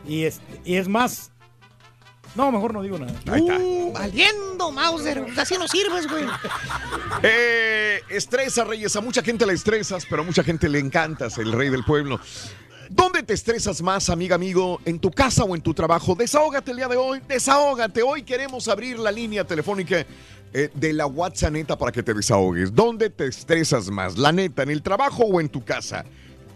y, 0.08 0.24
es, 0.24 0.42
y 0.66 0.76
es 0.76 0.88
más. 0.88 1.32
No, 2.36 2.52
mejor 2.52 2.74
no 2.74 2.82
digo 2.82 2.98
nada. 2.98 3.14
Ahí 3.32 3.42
está. 3.42 3.58
Uh, 3.60 3.92
valiendo, 3.94 4.72
Mauser. 4.72 5.26
Así 5.38 5.56
no 5.58 5.68
sirves, 5.68 6.08
güey. 6.08 6.26
Eh, 7.24 8.02
estresa, 8.10 8.64
Reyes. 8.64 8.96
A 8.96 9.02
mucha 9.02 9.22
gente 9.22 9.46
le 9.46 9.54
estresas, 9.54 10.06
pero 10.10 10.24
a 10.24 10.26
mucha 10.26 10.44
gente 10.44 10.68
le 10.70 10.80
encantas, 10.80 11.38
el 11.38 11.52
rey 11.52 11.70
del 11.70 11.84
pueblo. 11.84 12.20
¿Dónde 12.90 13.22
te 13.24 13.34
estresas 13.34 13.82
más, 13.82 14.10
amiga, 14.10 14.36
amigo? 14.36 14.82
¿En 14.86 15.00
tu 15.00 15.12
casa 15.12 15.44
o 15.44 15.56
en 15.56 15.62
tu 15.62 15.74
trabajo? 15.74 16.16
Desahógate 16.16 16.72
el 16.72 16.78
día 16.78 16.88
de 16.88 16.98
hoy. 16.98 17.22
Desahógate. 17.28 18.02
Hoy 18.02 18.24
queremos 18.24 18.68
abrir 18.68 18.98
la 18.98 19.12
línea 19.12 19.46
telefónica 19.46 20.06
eh, 20.54 20.70
de 20.74 20.94
la 20.94 21.06
WhatsApp 21.06 21.54
neta 21.54 21.78
para 21.78 21.92
que 21.92 22.04
te 22.04 22.14
desahogues. 22.14 22.74
¿Dónde 22.74 23.10
te 23.10 23.28
estresas 23.28 23.90
más? 23.90 24.18
¿La 24.18 24.32
neta, 24.32 24.64
en 24.64 24.72
el 24.72 24.82
trabajo 24.82 25.24
o 25.24 25.40
en 25.40 25.48
tu 25.48 25.64
casa? 25.64 26.04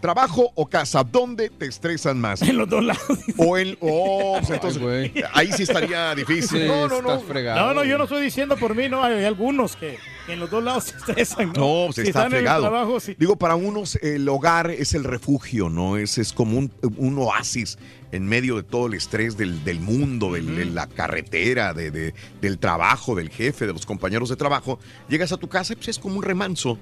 ¿Trabajo 0.00 0.50
o 0.54 0.66
casa? 0.66 1.02
¿Dónde 1.04 1.50
te 1.50 1.66
estresan 1.66 2.20
más? 2.20 2.42
En 2.42 2.56
los 2.58 2.68
dos 2.68 2.84
lados. 2.84 3.02
O 3.36 3.56
en. 3.58 3.76
Oh, 3.80 4.36
pues 4.38 4.50
entonces. 4.50 5.12
ahí 5.32 5.50
sí 5.52 5.62
estaría 5.64 6.14
difícil. 6.14 6.60
Sí, 6.62 6.66
no, 6.68 6.86
no, 6.88 7.02
no. 7.02 7.14
estás 7.14 7.28
fregado. 7.28 7.66
No, 7.66 7.74
no, 7.74 7.84
yo 7.84 7.98
no 7.98 8.04
estoy 8.04 8.22
diciendo 8.22 8.56
por 8.56 8.74
mí, 8.74 8.88
no. 8.88 9.02
Hay 9.02 9.24
algunos 9.24 9.74
que, 9.76 9.98
que 10.26 10.34
en 10.34 10.40
los 10.40 10.50
dos 10.50 10.62
lados 10.62 10.84
se 10.84 10.96
estresan. 10.96 11.52
No, 11.54 11.84
pues 11.86 11.96
Si 11.96 12.00
está 12.02 12.08
están 12.20 12.26
en 12.26 12.32
el 12.32 12.38
fregado. 12.40 12.62
trabajo, 12.62 13.00
sí. 13.00 13.16
Digo, 13.18 13.36
para 13.36 13.56
unos 13.56 13.96
el 13.96 14.28
hogar 14.28 14.70
es 14.70 14.94
el 14.94 15.04
refugio, 15.04 15.68
¿no? 15.68 15.96
Es, 15.96 16.18
es 16.18 16.32
como 16.32 16.58
un, 16.58 16.70
un 16.96 17.18
oasis 17.18 17.78
en 18.12 18.26
medio 18.26 18.56
de 18.56 18.62
todo 18.62 18.86
el 18.86 18.94
estrés 18.94 19.36
del, 19.36 19.64
del 19.64 19.80
mundo, 19.80 20.32
del- 20.34 20.54
de 20.56 20.64
la 20.66 20.86
carretera, 20.86 21.74
de, 21.74 21.90
de- 21.90 22.14
del 22.40 22.58
trabajo, 22.58 23.14
del 23.16 23.30
jefe, 23.30 23.66
de 23.66 23.72
los 23.72 23.84
compañeros 23.84 24.28
de 24.28 24.36
trabajo. 24.36 24.78
Llegas 25.08 25.32
a 25.32 25.36
tu 25.36 25.48
casa 25.48 25.72
y 25.72 25.76
pues 25.76 25.88
es 25.88 25.98
como 25.98 26.16
un 26.16 26.22
remanso. 26.22 26.78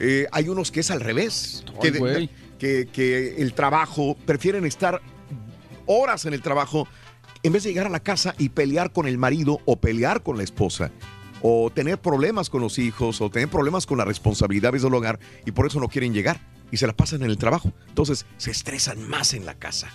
Eh, 0.00 0.26
hay 0.32 0.48
unos 0.48 0.72
que 0.72 0.80
es 0.80 0.90
al 0.90 1.00
revés, 1.00 1.64
que, 1.80 1.92
de- 1.92 1.98
güey. 2.00 2.30
Que, 2.64 2.88
que 2.90 3.42
el 3.42 3.52
trabajo, 3.52 4.16
prefieren 4.24 4.64
estar 4.64 5.02
horas 5.84 6.24
en 6.24 6.32
el 6.32 6.40
trabajo 6.40 6.88
en 7.42 7.52
vez 7.52 7.64
de 7.64 7.70
llegar 7.70 7.86
a 7.86 7.90
la 7.90 8.00
casa 8.00 8.34
y 8.38 8.48
pelear 8.48 8.90
con 8.90 9.06
el 9.06 9.18
marido 9.18 9.60
o 9.66 9.76
pelear 9.76 10.22
con 10.22 10.38
la 10.38 10.44
esposa 10.44 10.90
o 11.42 11.70
tener 11.70 12.00
problemas 12.00 12.48
con 12.48 12.62
los 12.62 12.78
hijos 12.78 13.20
o 13.20 13.28
tener 13.28 13.50
problemas 13.50 13.84
con 13.84 13.98
las 13.98 14.06
responsabilidades 14.06 14.80
del 14.80 14.94
hogar 14.94 15.20
y 15.44 15.50
por 15.50 15.66
eso 15.66 15.78
no 15.78 15.88
quieren 15.88 16.14
llegar 16.14 16.40
y 16.70 16.78
se 16.78 16.86
la 16.86 16.94
pasan 16.94 17.22
en 17.22 17.30
el 17.30 17.36
trabajo. 17.36 17.70
Entonces 17.86 18.24
se 18.38 18.50
estresan 18.50 19.06
más 19.06 19.34
en 19.34 19.44
la 19.44 19.54
casa. 19.54 19.90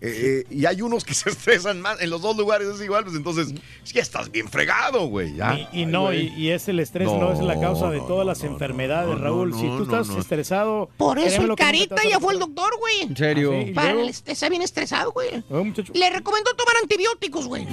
Eh, 0.00 0.44
eh, 0.48 0.54
y 0.54 0.66
hay 0.66 0.82
unos 0.82 1.04
que 1.04 1.14
se 1.14 1.30
estresan 1.30 1.80
más 1.80 2.00
en 2.02 2.10
los 2.10 2.20
dos 2.20 2.36
lugares, 2.36 2.68
es 2.68 2.80
igual, 2.82 3.04
pues 3.04 3.16
entonces 3.16 3.54
ya 3.84 4.02
estás 4.02 4.30
bien 4.30 4.48
fregado, 4.48 5.06
güey. 5.06 5.34
Y, 5.72 5.82
y 5.82 5.86
no, 5.86 6.12
y, 6.12 6.28
y 6.36 6.50
es 6.50 6.68
el 6.68 6.80
estrés, 6.80 7.06
no, 7.08 7.32
es 7.32 7.38
la 7.40 7.58
causa 7.58 7.90
de 7.90 7.98
No, 7.98 8.04
todas 8.06 8.24
no, 8.26 8.30
las 8.32 8.42
no, 8.44 8.50
enfermedades, 8.50 9.16
no, 9.16 9.22
Raúl. 9.22 9.50
no, 9.50 9.56
si 9.56 9.62
tú 9.66 9.72
no, 9.78 9.82
estás 9.84 10.08
no. 10.08 10.18
estresado. 10.20 10.90
Por 10.98 11.18
eso 11.18 11.40
el 11.42 11.48
que 11.50 11.54
carita 11.56 11.96
ya 12.08 12.20
fue 12.20 12.34
el 12.34 12.40
doctor, 12.40 12.70
güey. 12.78 13.02
En 13.02 13.16
serio. 13.16 13.52
Ah, 13.54 13.62
sí. 13.64 13.72
Para 13.72 13.90
el 13.92 14.08
est- 14.08 14.28
está 14.28 14.48
bien 14.50 14.62
estresado, 14.62 15.12
güey. 15.12 15.42
Muchacho. 15.48 15.92
Le 15.94 16.10
recomendó 16.10 16.54
tomar 16.54 16.74
antibióticos, 16.82 17.46
güey. 17.46 17.66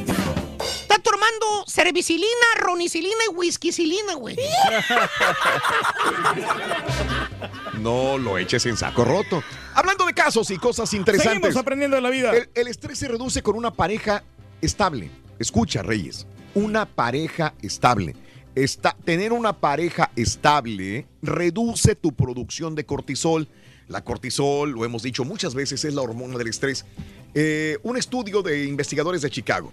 Está 0.93 1.11
tomando 1.11 1.65
cervicilina, 1.67 2.27
ronicilina 2.57 3.15
y 3.31 3.33
whiskycilina, 3.33 4.13
güey. 4.13 4.37
No 7.79 8.19
lo 8.19 8.37
eches 8.37 8.65
en 8.67 8.77
saco 8.77 9.03
roto. 9.03 9.43
Hablando 9.73 10.05
de 10.05 10.13
casos 10.13 10.51
y 10.51 10.57
cosas 10.57 10.93
interesantes. 10.93 11.33
Seguimos 11.33 11.57
aprendiendo 11.57 11.95
de 11.95 12.01
la 12.01 12.11
vida. 12.11 12.31
El, 12.31 12.47
el 12.53 12.67
estrés 12.67 12.99
se 12.99 13.07
reduce 13.07 13.41
con 13.41 13.55
una 13.55 13.71
pareja 13.71 14.23
estable. 14.61 15.09
Escucha, 15.39 15.81
Reyes. 15.81 16.27
Una 16.53 16.85
pareja 16.85 17.55
estable. 17.63 18.15
Está, 18.53 18.95
tener 19.03 19.33
una 19.33 19.53
pareja 19.53 20.11
estable 20.15 21.07
reduce 21.23 21.95
tu 21.95 22.13
producción 22.13 22.75
de 22.75 22.85
cortisol. 22.85 23.47
La 23.87 24.03
cortisol, 24.03 24.71
lo 24.71 24.85
hemos 24.85 25.01
dicho 25.01 25.25
muchas 25.25 25.55
veces, 25.55 25.83
es 25.83 25.95
la 25.95 26.03
hormona 26.03 26.37
del 26.37 26.47
estrés. 26.47 26.85
Eh, 27.33 27.79
un 27.81 27.97
estudio 27.97 28.43
de 28.43 28.65
investigadores 28.65 29.23
de 29.23 29.31
Chicago. 29.31 29.71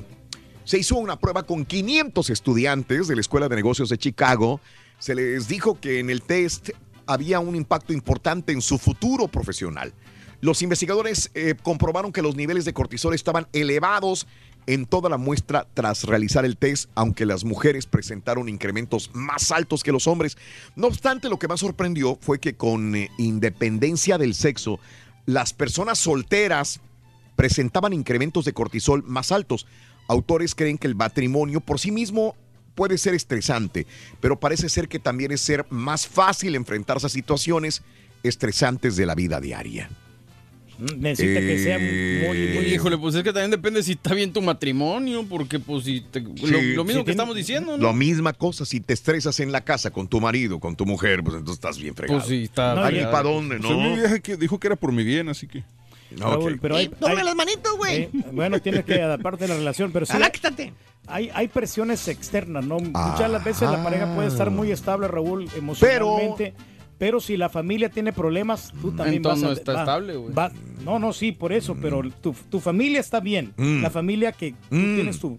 Se 0.65 0.79
hizo 0.79 0.97
una 0.97 1.19
prueba 1.19 1.43
con 1.43 1.65
500 1.65 2.31
estudiantes 2.31 3.09
de 3.09 3.15
la 3.15 3.21
Escuela 3.21 3.49
de 3.49 3.57
Negocios 3.57 3.89
de 3.89 3.99
Chicago. 3.99 4.61
Se 4.99 5.15
les 5.15 5.49
dijo 5.49 5.81
que 5.81 5.99
en 5.99 6.11
el 6.11 6.23
test 6.23 6.71
había 7.07 7.41
un 7.41 7.57
impacto 7.57 7.93
importante 7.93 8.53
en 8.53 8.61
su 8.61 8.79
futuro 8.79 9.29
profesional. 9.29 9.93
Los 10.41 10.63
investigadores 10.63 11.31
eh, 11.35 11.55
comprobaron 11.63 12.13
que 12.13 12.23
los 12.23 12.37
niveles 12.37 12.65
de 12.65 12.73
cortisol 12.73 13.15
estaban 13.15 13.47
elevados 13.53 14.27
en 14.67 14.87
toda 14.87 15.09
la 15.09 15.17
muestra 15.17 15.67
tras 15.75 16.05
realizar 16.05 16.45
el 16.45 16.57
test, 16.57 16.91
aunque 16.95 17.27
las 17.27 17.45
mujeres 17.45 17.87
presentaron 17.87 18.49
incrementos 18.49 19.11
más 19.13 19.51
altos 19.51 19.83
que 19.83 19.93
los 19.93 20.07
hombres. 20.07 20.39
No 20.77 20.87
obstante, 20.87 21.29
lo 21.29 21.39
que 21.39 21.49
más 21.49 21.61
sorprendió 21.61 22.19
fue 22.21 22.39
que 22.39 22.55
con 22.55 22.95
eh, 22.95 23.11
independencia 23.19 24.19
del 24.19 24.35
sexo, 24.35 24.79
las 25.27 25.53
personas 25.53 25.99
solteras 25.99 26.81
presentaban 27.37 27.93
incrementos 27.93 28.45
de 28.45 28.53
cortisol 28.53 29.03
más 29.05 29.33
altos. 29.33 29.67
Autores 30.11 30.55
creen 30.55 30.77
que 30.77 30.87
el 30.89 30.95
matrimonio 30.97 31.61
por 31.61 31.79
sí 31.79 31.91
mismo 31.93 32.35
puede 32.75 32.99
ser 32.99 33.15
estresante, 33.15 33.87
pero 34.21 34.41
parece 34.41 34.69
ser 34.69 34.89
que 34.89 34.99
también 34.99 35.31
es 35.33 35.41
ser 35.41 35.67
más 35.71 36.07
fácil 36.09 36.55
enfrentarse 36.57 37.07
a 37.07 37.11
situaciones 37.11 37.83
estresantes 38.25 38.97
de 38.97 39.07
la 39.07 39.15
vida 39.15 39.41
diaria. 39.41 39.89
Necesita 40.97 41.41
que 41.41 41.59
sea 41.63 41.79
muy, 41.79 41.89
Eh, 41.91 42.53
muy- 42.57 42.75
Híjole, 42.75 42.97
pues 42.97 43.15
es 43.15 43.23
que 43.23 43.33
también 43.35 43.51
depende 43.51 43.83
si 43.83 43.93
está 43.93 44.15
bien 44.15 44.33
tu 44.33 44.41
matrimonio, 44.41 45.27
porque 45.29 45.59
pues 45.59 45.85
si 45.85 46.01
te- 46.01 46.21
lo, 46.21 46.35
Sí, 46.37 46.73
lo 46.75 46.85
mismo 46.85 47.01
sí, 47.03 47.05
que 47.05 47.11
estamos 47.11 47.37
diciendo, 47.37 47.77
¿no? 47.77 47.83
Lo 47.83 47.93
misma 47.93 48.33
cosa, 48.33 48.65
si 48.65 48.81
te 48.81 48.95
estresas 48.95 49.39
en 49.41 49.53
la 49.53 49.61
casa 49.61 49.91
con 49.91 50.09
tu 50.09 50.21
marido, 50.23 50.59
con 50.59 50.75
tu 50.77 50.87
mujer, 50.87 51.23
pues 51.23 51.37
entonces 51.37 51.57
estás 51.57 51.79
bien 51.79 51.95
fregado. 51.95 52.19
Pues 52.21 52.31
sí, 52.31 52.45
está 52.45 52.83
fregado. 52.87 53.13
para 53.13 53.29
dónde, 53.29 53.59
Pues 53.59 53.71
¿no? 54.11 54.23
que, 54.23 54.37
dijo 54.39 54.59
que 54.59 54.67
era 54.69 54.77
por 54.77 54.91
mi 54.93 55.05
bien, 55.05 55.29
así 55.29 55.47
que. 55.47 55.63
Raúl, 56.17 56.59
pero 56.61 56.77
hay, 56.77 56.91
las 57.01 57.35
manitos, 57.37 57.77
güey. 57.77 58.03
eh, 58.03 58.11
bueno, 58.33 58.59
tienes 58.61 58.85
que 58.85 59.01
adaptarte 59.03 59.45
a 59.45 59.49
la 59.49 59.55
relación, 59.57 59.93
pero 59.93 60.07
sí 60.07 60.13
Aláctate. 60.15 60.73
hay, 61.07 61.31
hay 61.35 61.49
presiones 61.49 62.07
externas, 62.09 62.65
¿no? 62.65 62.79
Ah. 62.95 63.11
Muchas 63.13 63.31
las 63.31 63.45
veces 63.45 63.71
la 63.71 63.83
pareja 63.83 64.15
puede 64.15 64.29
estar 64.29 64.51
muy 64.51 64.71
estable, 64.71 65.09
Raúl, 65.09 65.49
emocionalmente, 65.57 66.55
pero, 66.99 67.19
si 67.21 67.37
la 67.39 67.49
familia 67.49 67.89
tiene 67.89 68.13
problemas, 68.13 68.73
tú 68.83 68.93
también 68.93 69.17
Entonces 69.17 69.43
vas 69.43 69.51
a... 69.51 69.55
no 69.55 69.59
está 69.59 69.73
va- 69.73 69.81
estable, 69.81 70.17
güey. 70.17 70.35
no, 70.85 70.99
no, 70.99 71.13
sí, 71.15 71.33
por 71.33 71.53
eso, 71.53 71.75
pero 71.81 72.03
tu, 72.21 72.35
tu 72.51 72.61
familia 72.61 73.01
está 73.01 73.21
bien, 73.21 73.55
Mm. 73.57 73.81
la 73.83 73.89
familia 73.91 74.33
que 74.33 74.51
tú 74.69 74.77
Mm. 74.77 74.95
tienes 74.97 75.19
tu, 75.19 75.39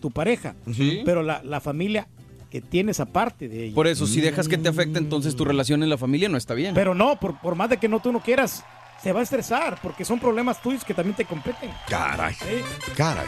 tu 0.00 0.10
pareja, 0.10 0.54
Sí. 0.72 1.02
pero 1.04 1.22
la, 1.22 1.42
la 1.44 1.60
familia 1.60 2.08
que 2.50 2.60
tienes 2.62 2.98
aparte 3.00 3.48
de 3.48 3.64
ella. 3.66 3.74
Por 3.74 3.86
eso, 3.88 4.06
si 4.06 4.20
dejas 4.20 4.48
que 4.48 4.56
te 4.58 4.68
afecte, 4.68 4.98
entonces 4.98 5.36
tu 5.36 5.44
relación 5.44 5.82
en 5.82 5.88
la 5.90 5.96
familia 5.98 6.28
no 6.30 6.36
está 6.38 6.54
bien. 6.54 6.74
Pero 6.74 6.94
no, 6.94 7.18
por, 7.20 7.38
por 7.40 7.54
más 7.56 7.68
de 7.70 7.76
que 7.78 7.88
no 7.88 8.00
tú 8.00 8.10
no 8.12 8.20
quieras, 8.20 8.64
se 9.02 9.12
va 9.12 9.20
a 9.20 9.22
estresar, 9.22 9.80
porque 9.82 10.04
son 10.04 10.20
problemas 10.20 10.62
tuyos 10.62 10.84
que 10.84 10.94
también 10.94 11.16
te 11.16 11.24
competen. 11.24 11.72
Caray, 11.88 12.34
¿sí? 12.34 12.62
caray. 12.96 13.26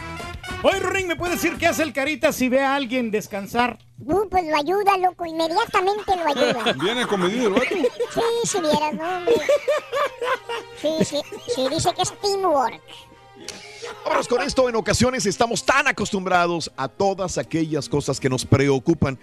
Oye, 0.63 0.79
Rurín, 0.79 1.07
¿me 1.07 1.15
puedes 1.15 1.41
decir 1.41 1.57
qué 1.57 1.67
hace 1.67 1.83
el 1.83 1.91
Carita 1.91 2.31
si 2.31 2.47
ve 2.47 2.61
a 2.61 2.75
alguien 2.75 3.11
descansar? 3.11 3.77
Uh, 3.99 4.27
pues 4.29 4.45
lo 4.45 4.55
ayuda, 4.55 4.97
loco, 4.97 5.25
inmediatamente 5.25 6.15
lo 6.15 6.27
ayuda. 6.27 6.73
Viene 6.81 7.05
comedido 7.05 7.47
el 7.47 7.53
vato. 7.53 7.65
Sí, 7.69 8.21
si 8.45 8.61
vieras, 8.61 8.93
no, 8.93 9.17
hombre. 9.17 9.35
Sí, 10.81 10.89
sí, 11.03 11.21
sí, 11.53 11.67
dice 11.69 11.89
que 11.93 12.03
es 12.03 12.13
teamwork. 12.21 12.81
Vámonos 14.05 14.27
con 14.27 14.41
esto. 14.41 14.69
En 14.69 14.75
ocasiones 14.75 15.25
estamos 15.25 15.63
tan 15.65 15.87
acostumbrados 15.87 16.71
a 16.77 16.87
todas 16.87 17.37
aquellas 17.37 17.89
cosas 17.89 18.19
que 18.19 18.29
nos 18.29 18.45
preocupan 18.45 19.19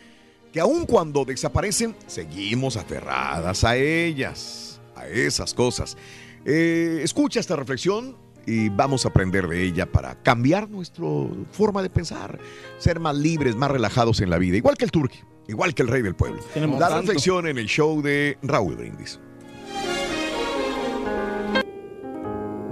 que 0.53 0.61
aun 0.61 0.85
cuando 0.85 1.25
desaparecen, 1.25 1.97
seguimos 2.07 2.77
aferradas 2.77 3.65
a 3.65 3.75
ellas, 3.77 4.81
a 4.95 5.07
esas 5.07 5.55
cosas. 5.55 5.97
Eh, 6.45 7.01
escucha 7.03 7.41
esta 7.41 7.57
reflexión 7.57 8.17
y 8.47 8.69
vamos 8.69 9.05
a 9.05 9.09
aprender 9.09 9.47
de 9.47 9.63
ella 9.63 9.87
para 9.87 10.21
cambiar 10.23 10.69
nuestra 10.69 11.05
forma 11.53 11.83
de 11.83 11.91
pensar, 11.91 12.39
ser 12.79 12.99
más 12.99 13.17
libres, 13.17 13.55
más 13.55 13.71
relajados 13.71 14.21
en 14.21 14.31
la 14.31 14.39
vida, 14.39 14.57
igual 14.57 14.77
que 14.77 14.85
el 14.85 14.91
turqui, 14.91 15.21
igual 15.47 15.75
que 15.75 15.83
el 15.83 15.89
rey 15.89 16.03
del 16.03 16.15
pueblo. 16.17 16.41
Tenemos 16.53 16.81
La 16.81 16.89
tanto. 16.89 17.03
reflexión 17.03 17.47
en 17.47 17.59
el 17.59 17.67
show 17.67 18.03
de 18.03 18.39
Raúl 18.43 18.75
Brindis. 18.77 19.21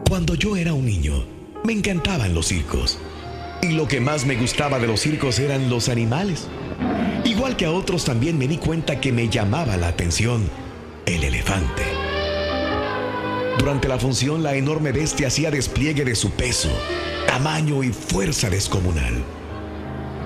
Cuando 0.09 0.35
yo 0.35 0.57
era 0.57 0.75
un 0.75 0.85
niño, 0.85 1.25
me 1.65 1.73
encantaban 1.73 2.35
los 2.35 2.47
circos. 2.47 2.99
Y 3.63 3.73
lo 3.73 3.87
que 3.87 4.01
más 4.01 4.27
me 4.27 4.37
gustaba 4.37 4.79
de 4.79 4.87
los 4.87 5.01
circos 5.01 5.39
eran 5.39 5.71
los 5.71 5.89
animales. 5.89 6.49
Igual 7.25 7.57
que 7.57 7.67
a 7.67 7.71
otros 7.71 8.05
también 8.05 8.39
me 8.39 8.49
di 8.49 8.57
cuenta 8.57 9.01
que 9.01 9.13
me 9.13 9.29
llamaba 9.29 9.77
la 9.77 9.89
atención 9.89 10.49
el 11.07 11.23
elefante. 11.23 11.83
Durante 13.59 13.89
la 13.89 13.99
función 13.99 14.43
la 14.43 14.55
enorme 14.55 14.93
bestia 14.93 15.27
hacía 15.27 15.51
despliegue 15.51 16.05
de 16.05 16.15
su 16.15 16.31
peso, 16.31 16.71
tamaño 17.27 17.83
y 17.83 17.93
fuerza 17.93 18.49
descomunal. 18.49 19.23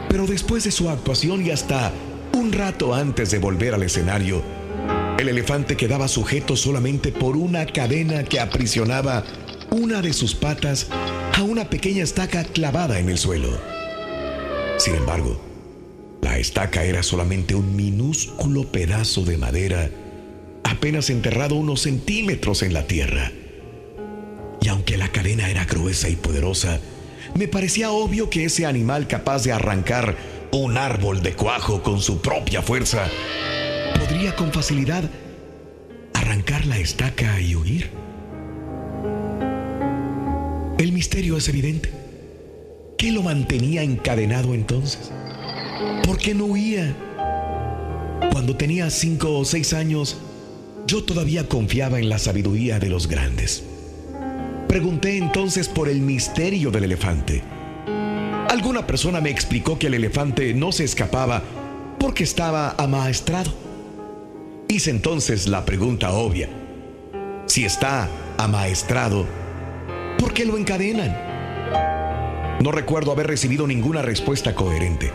Pero 0.08 0.26
después 0.26 0.64
de 0.64 0.70
su 0.70 0.88
actuación 0.88 1.44
y 1.44 1.50
hasta 1.50 1.92
Un 2.32 2.52
rato 2.52 2.94
antes 2.94 3.30
de 3.30 3.38
volver 3.38 3.74
al 3.74 3.84
escenario, 3.84 4.42
el 5.18 5.28
elefante 5.28 5.76
quedaba 5.76 6.08
sujeto 6.08 6.56
solamente 6.56 7.12
por 7.12 7.36
una 7.36 7.64
cadena 7.64 8.24
que 8.24 8.40
aprisionaba 8.40 9.24
una 9.70 10.02
de 10.02 10.12
sus 10.12 10.34
patas 10.34 10.88
a 11.36 11.42
una 11.42 11.70
pequeña 11.70 12.02
estaca 12.02 12.42
clavada 12.44 12.98
en 12.98 13.08
el 13.08 13.18
suelo. 13.18 13.48
Sin 14.78 14.96
embargo, 14.96 15.40
la 16.22 16.38
estaca 16.38 16.84
era 16.84 17.02
solamente 17.02 17.54
un 17.54 17.76
minúsculo 17.76 18.64
pedazo 18.70 19.24
de 19.24 19.38
madera 19.38 19.90
apenas 20.64 21.10
enterrado 21.10 21.54
unos 21.54 21.82
centímetros 21.82 22.62
en 22.62 22.72
la 22.72 22.86
tierra. 22.86 23.30
Y 24.60 24.68
aunque 24.68 24.96
la 24.96 25.08
cadena 25.08 25.48
era 25.50 25.64
gruesa 25.64 26.08
y 26.08 26.16
poderosa, 26.16 26.80
me 27.34 27.48
parecía 27.48 27.90
obvio 27.90 28.30
que 28.30 28.44
ese 28.44 28.66
animal 28.66 29.06
capaz 29.06 29.44
de 29.44 29.52
arrancar 29.52 30.16
un 30.52 30.78
árbol 30.78 31.22
de 31.22 31.34
cuajo 31.34 31.82
con 31.82 32.00
su 32.00 32.20
propia 32.20 32.62
fuerza 32.62 33.08
podría 33.98 34.36
con 34.36 34.52
facilidad 34.52 35.10
arrancar 36.12 36.66
la 36.66 36.78
estaca 36.78 37.40
y 37.40 37.56
huir. 37.56 37.90
El 40.78 40.92
misterio 40.92 41.36
es 41.36 41.48
evidente. 41.48 41.90
¿Qué 42.98 43.12
lo 43.12 43.22
mantenía 43.22 43.82
encadenado 43.82 44.54
entonces? 44.54 45.10
¿Por 46.04 46.18
qué 46.18 46.34
no 46.34 46.46
huía? 46.46 46.94
Cuando 48.32 48.56
tenía 48.56 48.90
cinco 48.90 49.38
o 49.38 49.44
seis 49.44 49.72
años, 49.72 50.18
yo 50.86 51.02
todavía 51.02 51.48
confiaba 51.48 51.98
en 51.98 52.08
la 52.08 52.18
sabiduría 52.18 52.78
de 52.78 52.88
los 52.88 53.08
grandes. 53.08 53.64
Pregunté 54.68 55.16
entonces 55.16 55.68
por 55.68 55.88
el 55.88 56.00
misterio 56.00 56.70
del 56.70 56.84
elefante. 56.84 57.42
Alguna 58.48 58.86
persona 58.86 59.20
me 59.20 59.30
explicó 59.30 59.78
que 59.78 59.86
el 59.86 59.94
elefante 59.94 60.52
no 60.54 60.72
se 60.72 60.84
escapaba 60.84 61.42
porque 61.98 62.24
estaba 62.24 62.74
amaestrado. 62.76 63.52
Hice 64.68 64.90
entonces 64.90 65.48
la 65.48 65.64
pregunta 65.64 66.12
obvia. 66.12 66.48
Si 67.46 67.64
está 67.64 68.08
amaestrado, 68.38 69.26
¿por 70.18 70.32
qué 70.32 70.44
lo 70.44 70.58
encadenan? 70.58 71.16
No 72.60 72.72
recuerdo 72.72 73.12
haber 73.12 73.26
recibido 73.26 73.66
ninguna 73.66 74.02
respuesta 74.02 74.54
coherente. 74.54 75.10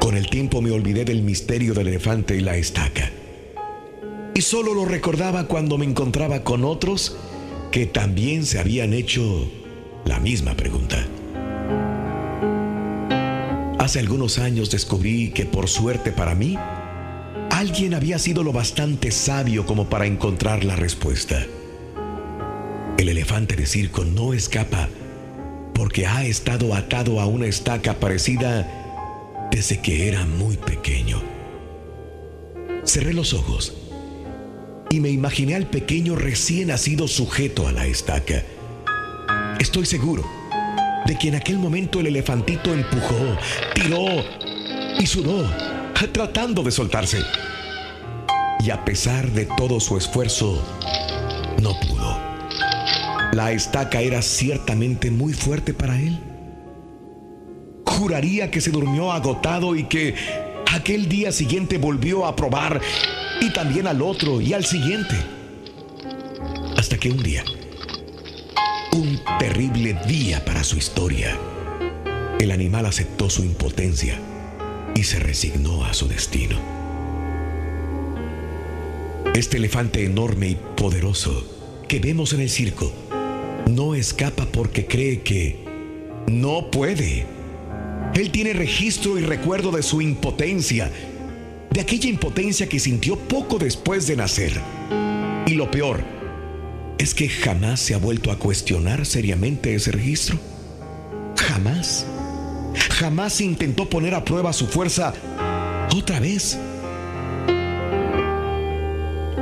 Con 0.00 0.16
el 0.16 0.28
tiempo 0.28 0.60
me 0.60 0.70
olvidé 0.70 1.04
del 1.04 1.22
misterio 1.22 1.74
del 1.74 1.88
elefante 1.88 2.36
y 2.36 2.40
la 2.40 2.56
estaca. 2.56 3.10
Y 4.34 4.40
solo 4.40 4.72
lo 4.72 4.86
recordaba 4.86 5.46
cuando 5.46 5.76
me 5.76 5.84
encontraba 5.84 6.42
con 6.42 6.64
otros 6.64 7.16
que 7.70 7.86
también 7.86 8.46
se 8.46 8.58
habían 8.58 8.94
hecho 8.94 9.50
la 10.06 10.20
misma 10.20 10.54
pregunta. 10.54 11.06
Hace 13.78 13.98
algunos 13.98 14.38
años 14.38 14.70
descubrí 14.70 15.32
que 15.32 15.44
por 15.44 15.68
suerte 15.68 16.12
para 16.12 16.34
mí, 16.34 16.56
alguien 17.50 17.94
había 17.94 18.18
sido 18.18 18.42
lo 18.42 18.52
bastante 18.52 19.10
sabio 19.10 19.66
como 19.66 19.90
para 19.90 20.06
encontrar 20.06 20.64
la 20.64 20.76
respuesta. 20.76 21.46
El 22.96 23.08
elefante 23.08 23.54
de 23.54 23.66
circo 23.66 24.04
no 24.04 24.32
escapa 24.32 24.88
porque 25.74 26.06
ha 26.06 26.24
estado 26.24 26.74
atado 26.74 27.20
a 27.20 27.26
una 27.26 27.46
estaca 27.46 27.98
parecida 28.00 29.48
desde 29.50 29.80
que 29.80 30.08
era 30.08 30.24
muy 30.24 30.56
pequeño. 30.56 31.20
Cerré 32.84 33.12
los 33.12 33.34
ojos 33.34 33.81
y 34.92 35.00
me 35.00 35.08
imaginé 35.08 35.54
al 35.54 35.66
pequeño 35.66 36.16
recién 36.16 36.68
nacido 36.68 37.08
sujeto 37.08 37.66
a 37.66 37.72
la 37.72 37.86
estaca. 37.86 38.44
Estoy 39.58 39.86
seguro 39.86 40.22
de 41.06 41.16
que 41.16 41.28
en 41.28 41.34
aquel 41.36 41.58
momento 41.58 41.98
el 41.98 42.08
elefantito 42.08 42.74
empujó, 42.74 43.38
tiró 43.74 44.22
y 44.98 45.06
sudó, 45.06 45.48
tratando 46.12 46.62
de 46.62 46.70
soltarse. 46.70 47.22
Y 48.60 48.68
a 48.68 48.84
pesar 48.84 49.30
de 49.30 49.46
todo 49.56 49.80
su 49.80 49.96
esfuerzo, 49.96 50.62
no 51.62 51.72
pudo. 51.80 52.18
La 53.32 53.50
estaca 53.52 54.02
era 54.02 54.20
ciertamente 54.20 55.10
muy 55.10 55.32
fuerte 55.32 55.72
para 55.72 55.98
él. 55.98 56.18
Juraría 57.86 58.50
que 58.50 58.60
se 58.60 58.70
durmió 58.70 59.10
agotado 59.10 59.74
y 59.74 59.84
que 59.84 60.14
aquel 60.70 61.08
día 61.08 61.32
siguiente 61.32 61.78
volvió 61.78 62.26
a 62.26 62.36
probar 62.36 62.82
y 63.42 63.50
también 63.50 63.88
al 63.88 64.00
otro 64.02 64.40
y 64.40 64.52
al 64.52 64.64
siguiente. 64.64 65.16
Hasta 66.76 66.96
que 66.96 67.10
un 67.10 67.20
día, 67.20 67.42
un 68.92 69.18
terrible 69.40 69.98
día 70.06 70.44
para 70.44 70.62
su 70.62 70.76
historia, 70.76 71.36
el 72.38 72.52
animal 72.52 72.86
aceptó 72.86 73.28
su 73.28 73.42
impotencia 73.42 74.16
y 74.94 75.02
se 75.02 75.18
resignó 75.18 75.84
a 75.84 75.92
su 75.92 76.06
destino. 76.06 76.56
Este 79.34 79.56
elefante 79.56 80.04
enorme 80.04 80.50
y 80.50 80.58
poderoso 80.76 81.44
que 81.88 81.98
vemos 81.98 82.32
en 82.34 82.42
el 82.42 82.50
circo 82.50 82.92
no 83.68 83.96
escapa 83.96 84.46
porque 84.46 84.86
cree 84.86 85.22
que 85.22 85.56
no 86.28 86.70
puede. 86.70 87.26
Él 88.14 88.30
tiene 88.30 88.52
registro 88.52 89.18
y 89.18 89.22
recuerdo 89.22 89.72
de 89.72 89.82
su 89.82 90.00
impotencia, 90.00 90.92
de 91.72 91.80
aquella 91.80 92.08
impotencia 92.08 92.68
que 92.68 92.78
sintió 92.78 93.16
poco 93.16 93.58
después 93.58 94.06
de 94.06 94.16
nacer. 94.16 94.60
Y 95.46 95.54
lo 95.54 95.70
peor 95.70 96.02
es 96.98 97.14
que 97.14 97.28
jamás 97.28 97.80
se 97.80 97.94
ha 97.94 97.98
vuelto 97.98 98.30
a 98.30 98.38
cuestionar 98.38 99.06
seriamente 99.06 99.74
ese 99.74 99.92
registro. 99.92 100.38
Jamás. 101.36 102.06
Jamás 102.90 103.40
intentó 103.40 103.88
poner 103.88 104.14
a 104.14 104.24
prueba 104.24 104.52
su 104.52 104.66
fuerza 104.66 105.14
otra 105.94 106.20
vez. 106.20 106.58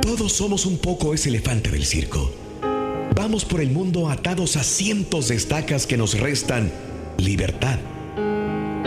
Todos 0.01 0.33
somos 0.33 0.65
un 0.65 0.77
poco 0.77 1.13
ese 1.13 1.29
elefante 1.29 1.69
del 1.69 1.85
circo. 1.85 2.31
Vamos 3.15 3.45
por 3.45 3.61
el 3.61 3.71
mundo 3.71 4.09
atados 4.09 4.55
a 4.57 4.63
cientos 4.63 5.27
de 5.27 5.35
estacas 5.35 5.85
que 5.85 5.97
nos 5.97 6.17
restan 6.17 6.71
libertad. 7.17 7.77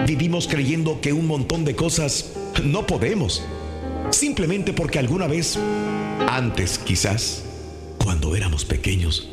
Vivimos 0.06 0.48
creyendo 0.48 1.00
que 1.00 1.12
un 1.12 1.26
montón 1.26 1.64
de 1.64 1.76
cosas 1.76 2.32
no 2.62 2.86
podemos. 2.86 3.42
Simplemente 4.10 4.72
porque 4.72 4.98
alguna 4.98 5.26
vez, 5.26 5.58
antes 6.28 6.78
quizás, 6.78 7.44
cuando 8.02 8.36
éramos 8.36 8.64
pequeños, 8.64 9.28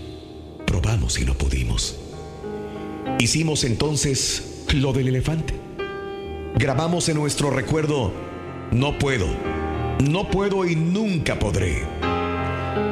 probamos 0.66 1.20
y 1.20 1.26
no 1.26 1.34
pudimos. 1.36 1.98
Hicimos 3.20 3.64
entonces 3.64 4.64
lo 4.74 4.94
del 4.94 5.10
elefante. 5.10 5.54
Grabamos 6.56 7.10
en 7.10 7.18
nuestro 7.18 7.50
recuerdo, 7.50 8.12
no 8.72 8.98
puedo, 8.98 9.28
no 10.10 10.30
puedo 10.30 10.66
y 10.66 10.76
nunca 10.76 11.38
podré. 11.38 11.84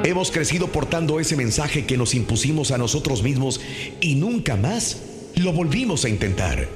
Hemos 0.03 0.31
crecido 0.31 0.67
portando 0.67 1.19
ese 1.19 1.35
mensaje 1.35 1.85
que 1.85 1.97
nos 1.97 2.13
impusimos 2.13 2.71
a 2.71 2.77
nosotros 2.77 3.23
mismos 3.23 3.61
y 4.01 4.15
nunca 4.15 4.55
más 4.55 5.01
lo 5.35 5.53
volvimos 5.53 6.05
a 6.05 6.09
intentar. 6.09 6.67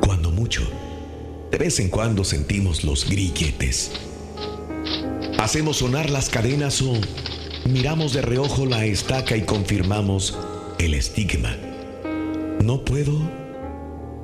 Cuando 0.00 0.30
mucho, 0.30 0.62
de 1.54 1.58
vez 1.58 1.78
en 1.78 1.88
cuando 1.88 2.24
sentimos 2.24 2.82
los 2.82 3.08
grilletes. 3.08 3.92
Hacemos 5.38 5.76
sonar 5.76 6.10
las 6.10 6.28
cadenas 6.28 6.82
o 6.82 6.94
miramos 7.64 8.12
de 8.12 8.22
reojo 8.22 8.66
la 8.66 8.84
estaca 8.86 9.36
y 9.36 9.42
confirmamos 9.42 10.36
el 10.80 10.94
estigma. 10.94 11.56
No 12.60 12.84
puedo, 12.84 13.16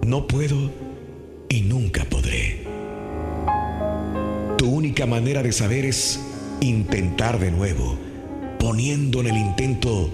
no 0.04 0.26
puedo 0.26 0.72
y 1.48 1.60
nunca 1.60 2.04
podré. 2.04 2.66
Tu 4.58 4.68
única 4.68 5.06
manera 5.06 5.44
de 5.44 5.52
saber 5.52 5.84
es 5.84 6.18
intentar 6.60 7.38
de 7.38 7.52
nuevo, 7.52 7.96
poniendo 8.58 9.20
en 9.20 9.28
el 9.28 9.36
intento 9.36 10.10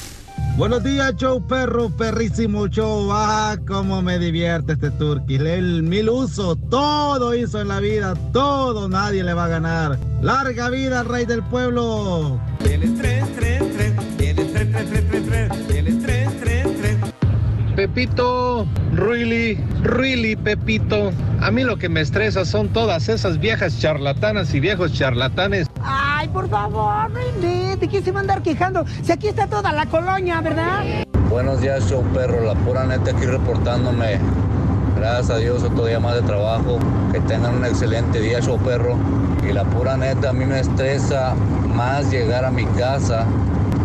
Buenos 0.61 0.83
días, 0.83 1.15
show 1.15 1.41
perro, 1.47 1.89
perrísimo 1.89 2.67
show. 2.67 3.09
Ah, 3.11 3.57
cómo 3.67 4.03
me 4.03 4.19
divierte 4.19 4.73
este 4.73 4.91
turqui. 4.91 5.37
El 5.37 5.81
mil 5.81 6.07
uso, 6.07 6.55
todo 6.55 7.33
hizo 7.33 7.59
en 7.59 7.67
la 7.67 7.79
vida, 7.79 8.13
todo 8.31 8.87
nadie 8.87 9.23
le 9.23 9.33
va 9.33 9.45
a 9.45 9.47
ganar. 9.47 9.97
Larga 10.21 10.69
vida 10.69 11.01
rey 11.01 11.25
del 11.25 11.41
pueblo. 11.41 12.39
Pepito, 17.81 18.67
really, 18.93 19.57
really, 19.81 20.35
Pepito. 20.35 21.11
A 21.41 21.49
mí 21.49 21.63
lo 21.63 21.77
que 21.77 21.89
me 21.89 22.01
estresa 22.01 22.45
son 22.45 22.69
todas 22.69 23.09
esas 23.09 23.39
viejas 23.39 23.79
charlatanas 23.79 24.53
y 24.53 24.59
viejos 24.59 24.93
charlatanes. 24.93 25.65
Ay, 25.81 26.27
por 26.27 26.47
favor, 26.47 27.09
no 27.09 27.19
invente. 27.27 27.87
¿Quién 27.87 28.05
se 28.05 28.11
va 28.11 28.19
a 28.19 28.21
andar 28.21 28.43
quejando? 28.43 28.85
Si 29.01 29.11
aquí 29.11 29.29
está 29.29 29.47
toda 29.47 29.71
la 29.71 29.87
colonia, 29.87 30.41
¿verdad? 30.41 30.83
Buenos 31.27 31.59
días, 31.61 31.89
show 31.89 32.03
perro. 32.13 32.43
La 32.43 32.53
pura 32.53 32.85
neta 32.85 33.17
aquí 33.17 33.25
reportándome. 33.25 34.19
Gracias 34.95 35.31
a 35.31 35.37
Dios, 35.37 35.63
otro 35.63 35.87
día 35.87 35.99
más 35.99 36.13
de 36.13 36.21
trabajo. 36.21 36.77
Que 37.11 37.19
tengan 37.21 37.55
un 37.55 37.65
excelente 37.65 38.19
día, 38.19 38.41
show 38.41 38.59
perro. 38.59 38.95
Y 39.43 39.53
la 39.53 39.63
pura 39.63 39.97
neta, 39.97 40.29
a 40.29 40.33
mí 40.33 40.45
me 40.45 40.59
estresa 40.59 41.33
más 41.73 42.11
llegar 42.11 42.45
a 42.45 42.51
mi 42.51 42.65
casa 42.65 43.25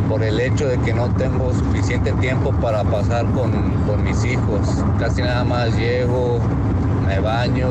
por 0.09 0.23
el 0.23 0.39
hecho 0.41 0.67
de 0.69 0.79
que 0.79 0.93
no 0.93 1.09
tengo 1.17 1.53
suficiente 1.53 2.13
tiempo 2.15 2.53
para 2.53 2.83
pasar 2.85 3.25
con, 3.33 3.53
con 3.87 4.03
mis 4.05 4.25
hijos. 4.25 4.61
Casi 4.99 5.23
nada 5.23 5.45
más 5.45 5.77
llego, 5.77 6.39
me 7.07 7.19
baño, 7.21 7.69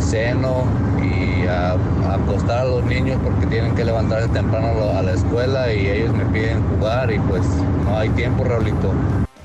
ceno 0.00 0.64
y 1.02 1.46
a, 1.46 1.72
a 1.72 2.14
acostar 2.14 2.58
a 2.60 2.64
los 2.64 2.84
niños 2.84 3.18
porque 3.22 3.46
tienen 3.46 3.74
que 3.74 3.84
levantarse 3.84 4.28
temprano 4.28 4.68
a 4.96 5.02
la- 5.02 5.12
escuela 5.12 5.72
y 5.72 5.86
ellos 5.88 6.14
me 6.14 6.24
piden 6.26 6.62
jugar 6.68 7.10
y 7.12 7.18
pues 7.18 7.42
no 7.84 7.96
hay 7.96 8.08
tiempo, 8.10 8.44
Raulito. 8.44 8.92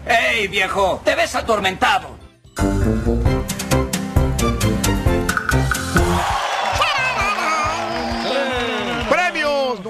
¡Ey, 0.05 0.47
viejo! 0.47 1.01
¡Te 1.03 1.15
ves 1.15 1.33
atormentado! 1.35 2.09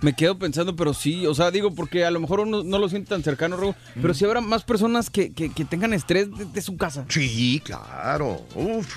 Me 0.00 0.14
quedo 0.16 0.36
pensando, 0.38 0.74
pero 0.74 0.94
sí, 0.94 1.26
o 1.26 1.34
sea, 1.34 1.50
digo, 1.52 1.72
porque 1.74 2.04
a 2.04 2.10
lo 2.10 2.18
mejor 2.18 2.40
uno 2.40 2.64
no 2.64 2.78
lo 2.78 2.88
siente 2.88 3.10
tan 3.10 3.22
cercano, 3.22 3.56
pero 4.00 4.14
sí 4.14 4.24
habrá 4.24 4.40
más 4.40 4.64
personas 4.64 5.10
que, 5.10 5.32
que- 5.32 5.50
que 5.52 5.64
tengan 5.64 5.92
estrés 5.94 6.28
de, 6.36 6.44
de 6.46 6.60
su 6.60 6.76
casa. 6.76 7.04
Sí, 7.08 7.62
claro. 7.64 8.44
Uf. 8.56 8.96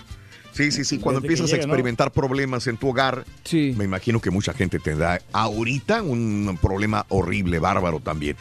Sí, 0.56 0.72
sí, 0.72 0.86
sí. 0.86 1.00
Cuando 1.00 1.20
Desde 1.20 1.34
empiezas 1.34 1.54
a 1.54 1.58
¿no? 1.58 1.64
experimentar 1.64 2.12
problemas 2.12 2.66
en 2.68 2.78
tu 2.78 2.88
hogar, 2.90 3.26
me 3.52 3.84
imagino 3.84 4.22
que 4.22 4.32
mucha 4.32 4.54
gente 4.54 4.80
tendrá 4.80 5.22
ahorita 5.34 6.02
un 6.02 6.58
problema 6.62 7.06
horrible, 7.10 7.60
bárbaro 7.60 8.00
también. 8.00 8.38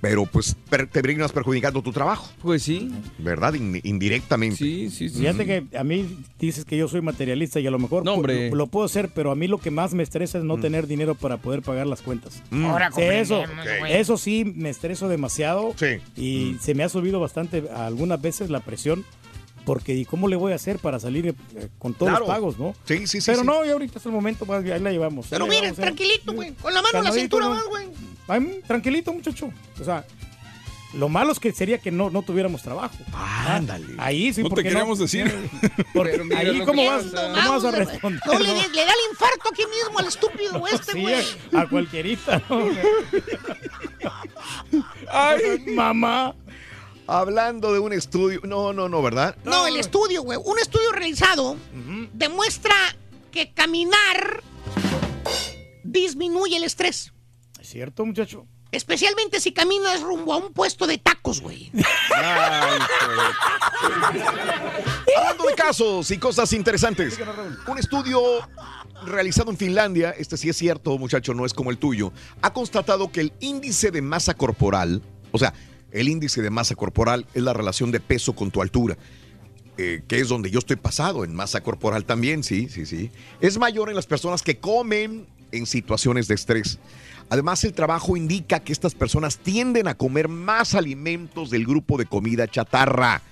Pero 0.00 0.26
pues 0.26 0.56
per- 0.70 0.86
te 0.86 1.02
terminas 1.02 1.32
perjudicando 1.32 1.82
tu 1.82 1.92
trabajo. 1.92 2.30
Pues 2.40 2.62
sí. 2.62 2.90
¿Verdad? 3.18 3.54
In- 3.54 3.80
indirectamente. 3.82 4.56
Sí, 4.56 4.90
sí, 4.90 5.08
Fíjate 5.08 5.44
que 5.44 5.76
a 5.76 5.84
mí 5.84 6.18
dices 6.38 6.64
que 6.64 6.76
yo 6.76 6.88
soy 6.88 7.00
materialista 7.02 7.60
y 7.60 7.66
a 7.66 7.70
lo 7.70 7.78
mejor 7.78 8.04
No, 8.04 8.14
hombre. 8.14 8.50
Lo, 8.50 8.56
lo 8.56 8.66
puedo 8.68 8.86
hacer, 8.86 9.10
pero 9.14 9.30
a 9.30 9.34
mí 9.34 9.48
lo 9.48 9.58
que 9.58 9.70
más 9.70 9.94
me 9.94 10.02
estresa 10.02 10.38
es 10.38 10.44
no 10.44 10.58
tener 10.58 10.86
dinero 10.86 11.14
para 11.14 11.36
poder 11.38 11.62
pagar 11.62 11.86
las 11.86 12.00
cuentas. 12.02 12.42
Mm. 12.50 12.64
Ahora 12.66 12.90
Sí, 12.92 13.02
eso, 13.02 13.42
güey. 13.80 13.92
eso 13.92 14.16
sí 14.16 14.44
me 14.56 14.70
estreso 14.70 15.08
demasiado 15.08 15.74
y 16.16 16.56
se 16.60 16.74
me 16.74 16.84
ha 16.84 16.88
subido 16.88 17.20
bastante 17.20 17.64
algunas 17.74 18.20
veces 18.22 18.50
la 18.50 18.60
presión 18.60 19.04
porque 19.68 19.92
¿y 19.94 20.06
cómo 20.06 20.28
le 20.28 20.36
voy 20.36 20.52
a 20.52 20.54
hacer 20.54 20.78
para 20.78 20.98
salir 20.98 21.26
eh, 21.26 21.68
con 21.78 21.92
todos 21.92 22.08
Claro. 22.08 22.24
los 22.24 22.34
pagos, 22.34 22.58
no? 22.58 22.74
Sí, 22.86 23.06
sí, 23.06 23.20
sí. 23.20 23.26
Pero 23.30 23.40
sí. 23.42 23.46
no, 23.46 23.66
y 23.66 23.68
ahorita 23.68 23.98
es 23.98 24.06
el 24.06 24.12
momento, 24.12 24.46
más 24.46 24.64
ahí 24.64 24.80
la 24.80 24.90
llevamos. 24.90 25.26
Pero 25.28 25.44
miren, 25.44 25.60
llevamos, 25.60 25.80
tranquilito, 25.80 26.32
güey. 26.32 26.54
Con 26.54 26.72
la 26.72 26.80
mano 26.80 26.98
en 27.00 27.04
la 27.04 27.12
cintura 27.12 27.48
¿no? 27.48 27.54
más, 27.54 27.64
güey. 27.66 27.88
Ay, 28.28 28.60
tranquilito, 28.66 29.12
muchacho. 29.12 29.50
O 29.78 29.84
sea, 29.84 30.06
lo 30.94 31.10
malo 31.10 31.32
es 31.32 31.38
que 31.38 31.52
sería 31.52 31.76
que 31.76 31.90
no, 31.90 32.08
no 32.08 32.22
tuviéramos 32.22 32.62
trabajo. 32.62 32.96
Ándale. 33.12 33.94
Ahí 33.98 34.32
sí, 34.32 34.42
No 34.42 34.48
te 34.48 34.62
queríamos 34.62 34.98
decir. 34.98 35.26
Porque 35.92 36.12
Pero 36.12 36.24
mira 36.24 36.38
ahí 36.40 36.62
cómo 36.64 36.86
vas, 36.86 37.04
cómo 37.04 37.50
vas 37.50 37.64
a 37.64 37.70
Güey. 37.70 37.84
responder. 37.84 38.20
No, 38.24 38.38
le, 38.38 38.48
no? 38.48 38.54
le 38.54 38.84
da 38.86 38.92
el 38.92 39.10
infarto 39.10 39.50
aquí 39.52 39.62
mismo 39.66 39.98
al 39.98 40.06
estúpido 40.06 40.66
este, 40.72 40.92
Sí, 40.92 41.00
güey. 41.02 41.24
a 41.52 41.66
cualquierita, 41.68 42.42
¿no? 42.48 42.64
Ay, 45.10 45.58
mamá. 45.74 46.34
Hablando 47.08 47.72
de 47.72 47.78
un 47.78 47.94
estudio. 47.94 48.40
No, 48.44 48.74
no, 48.74 48.90
no, 48.90 49.00
¿verdad? 49.00 49.34
No, 49.42 49.66
el 49.66 49.76
estudio, 49.76 50.22
güey. 50.22 50.38
Un 50.44 50.58
estudio 50.58 50.92
realizado 50.92 51.56
demuestra 52.12 52.74
que 53.32 53.54
caminar 53.54 54.42
disminuye 55.82 56.58
el 56.58 56.64
estrés. 56.64 57.14
¿Es 57.58 57.70
cierto, 57.70 58.04
muchacho? 58.04 58.46
Especialmente 58.70 59.40
si 59.40 59.52
caminas 59.52 60.02
rumbo 60.02 60.34
a 60.34 60.36
un 60.36 60.52
puesto 60.52 60.86
de 60.86 60.98
tacos, 60.98 61.40
güey. 61.40 61.72
Hablando 65.16 65.44
de 65.46 65.54
casos 65.56 66.10
y 66.10 66.18
cosas 66.18 66.52
interesantes. 66.52 67.18
Un 67.66 67.78
estudio 67.78 68.20
realizado 69.06 69.50
en 69.50 69.56
Finlandia, 69.56 70.10
este 70.10 70.36
sí 70.36 70.50
es 70.50 70.58
cierto, 70.58 70.98
muchacho, 70.98 71.32
no 71.32 71.46
es 71.46 71.54
como 71.54 71.70
el 71.70 71.78
tuyo, 71.78 72.12
ha 72.42 72.52
constatado 72.52 73.10
que 73.10 73.20
el 73.20 73.32
índice 73.40 73.90
de 73.90 74.02
masa 74.02 74.34
corporal, 74.34 75.00
o 75.32 75.38
sea, 75.38 75.54
el 75.92 76.08
índice 76.08 76.42
de 76.42 76.50
masa 76.50 76.74
corporal 76.74 77.26
es 77.34 77.42
la 77.42 77.52
relación 77.52 77.90
de 77.90 78.00
peso 78.00 78.34
con 78.34 78.50
tu 78.50 78.62
altura. 78.62 78.96
eh, 79.80 80.02
que 80.08 80.18
es 80.18 80.26
donde 80.28 80.50
yo 80.50 80.58
estoy 80.58 80.74
pasado, 80.74 81.22
en 81.24 81.32
masa 81.36 81.60
corporal 81.62 82.04
también, 82.04 82.42
sí, 82.42 82.68
sí, 82.68 82.84
sí. 82.84 83.12
Es 83.40 83.58
mayor 83.58 83.88
en 83.88 83.94
las 83.94 84.06
personas 84.06 84.42
que 84.42 84.58
comen 84.58 85.26
en 85.52 85.66
situaciones 85.66 86.26
de 86.26 86.34
estrés. 86.34 86.80
Además, 87.30 87.62
el 87.62 87.72
trabajo 87.74 88.16
indica 88.16 88.58
que 88.58 88.72
estas 88.72 88.96
personas 88.96 89.38
tienden 89.38 89.86
a 89.86 89.94
comer 89.94 90.26
más 90.26 90.74
alimentos 90.74 91.50
del 91.50 91.64
grupo 91.64 91.96
de 91.96 92.06
comida 92.06 92.48
chatarra. 92.48 93.22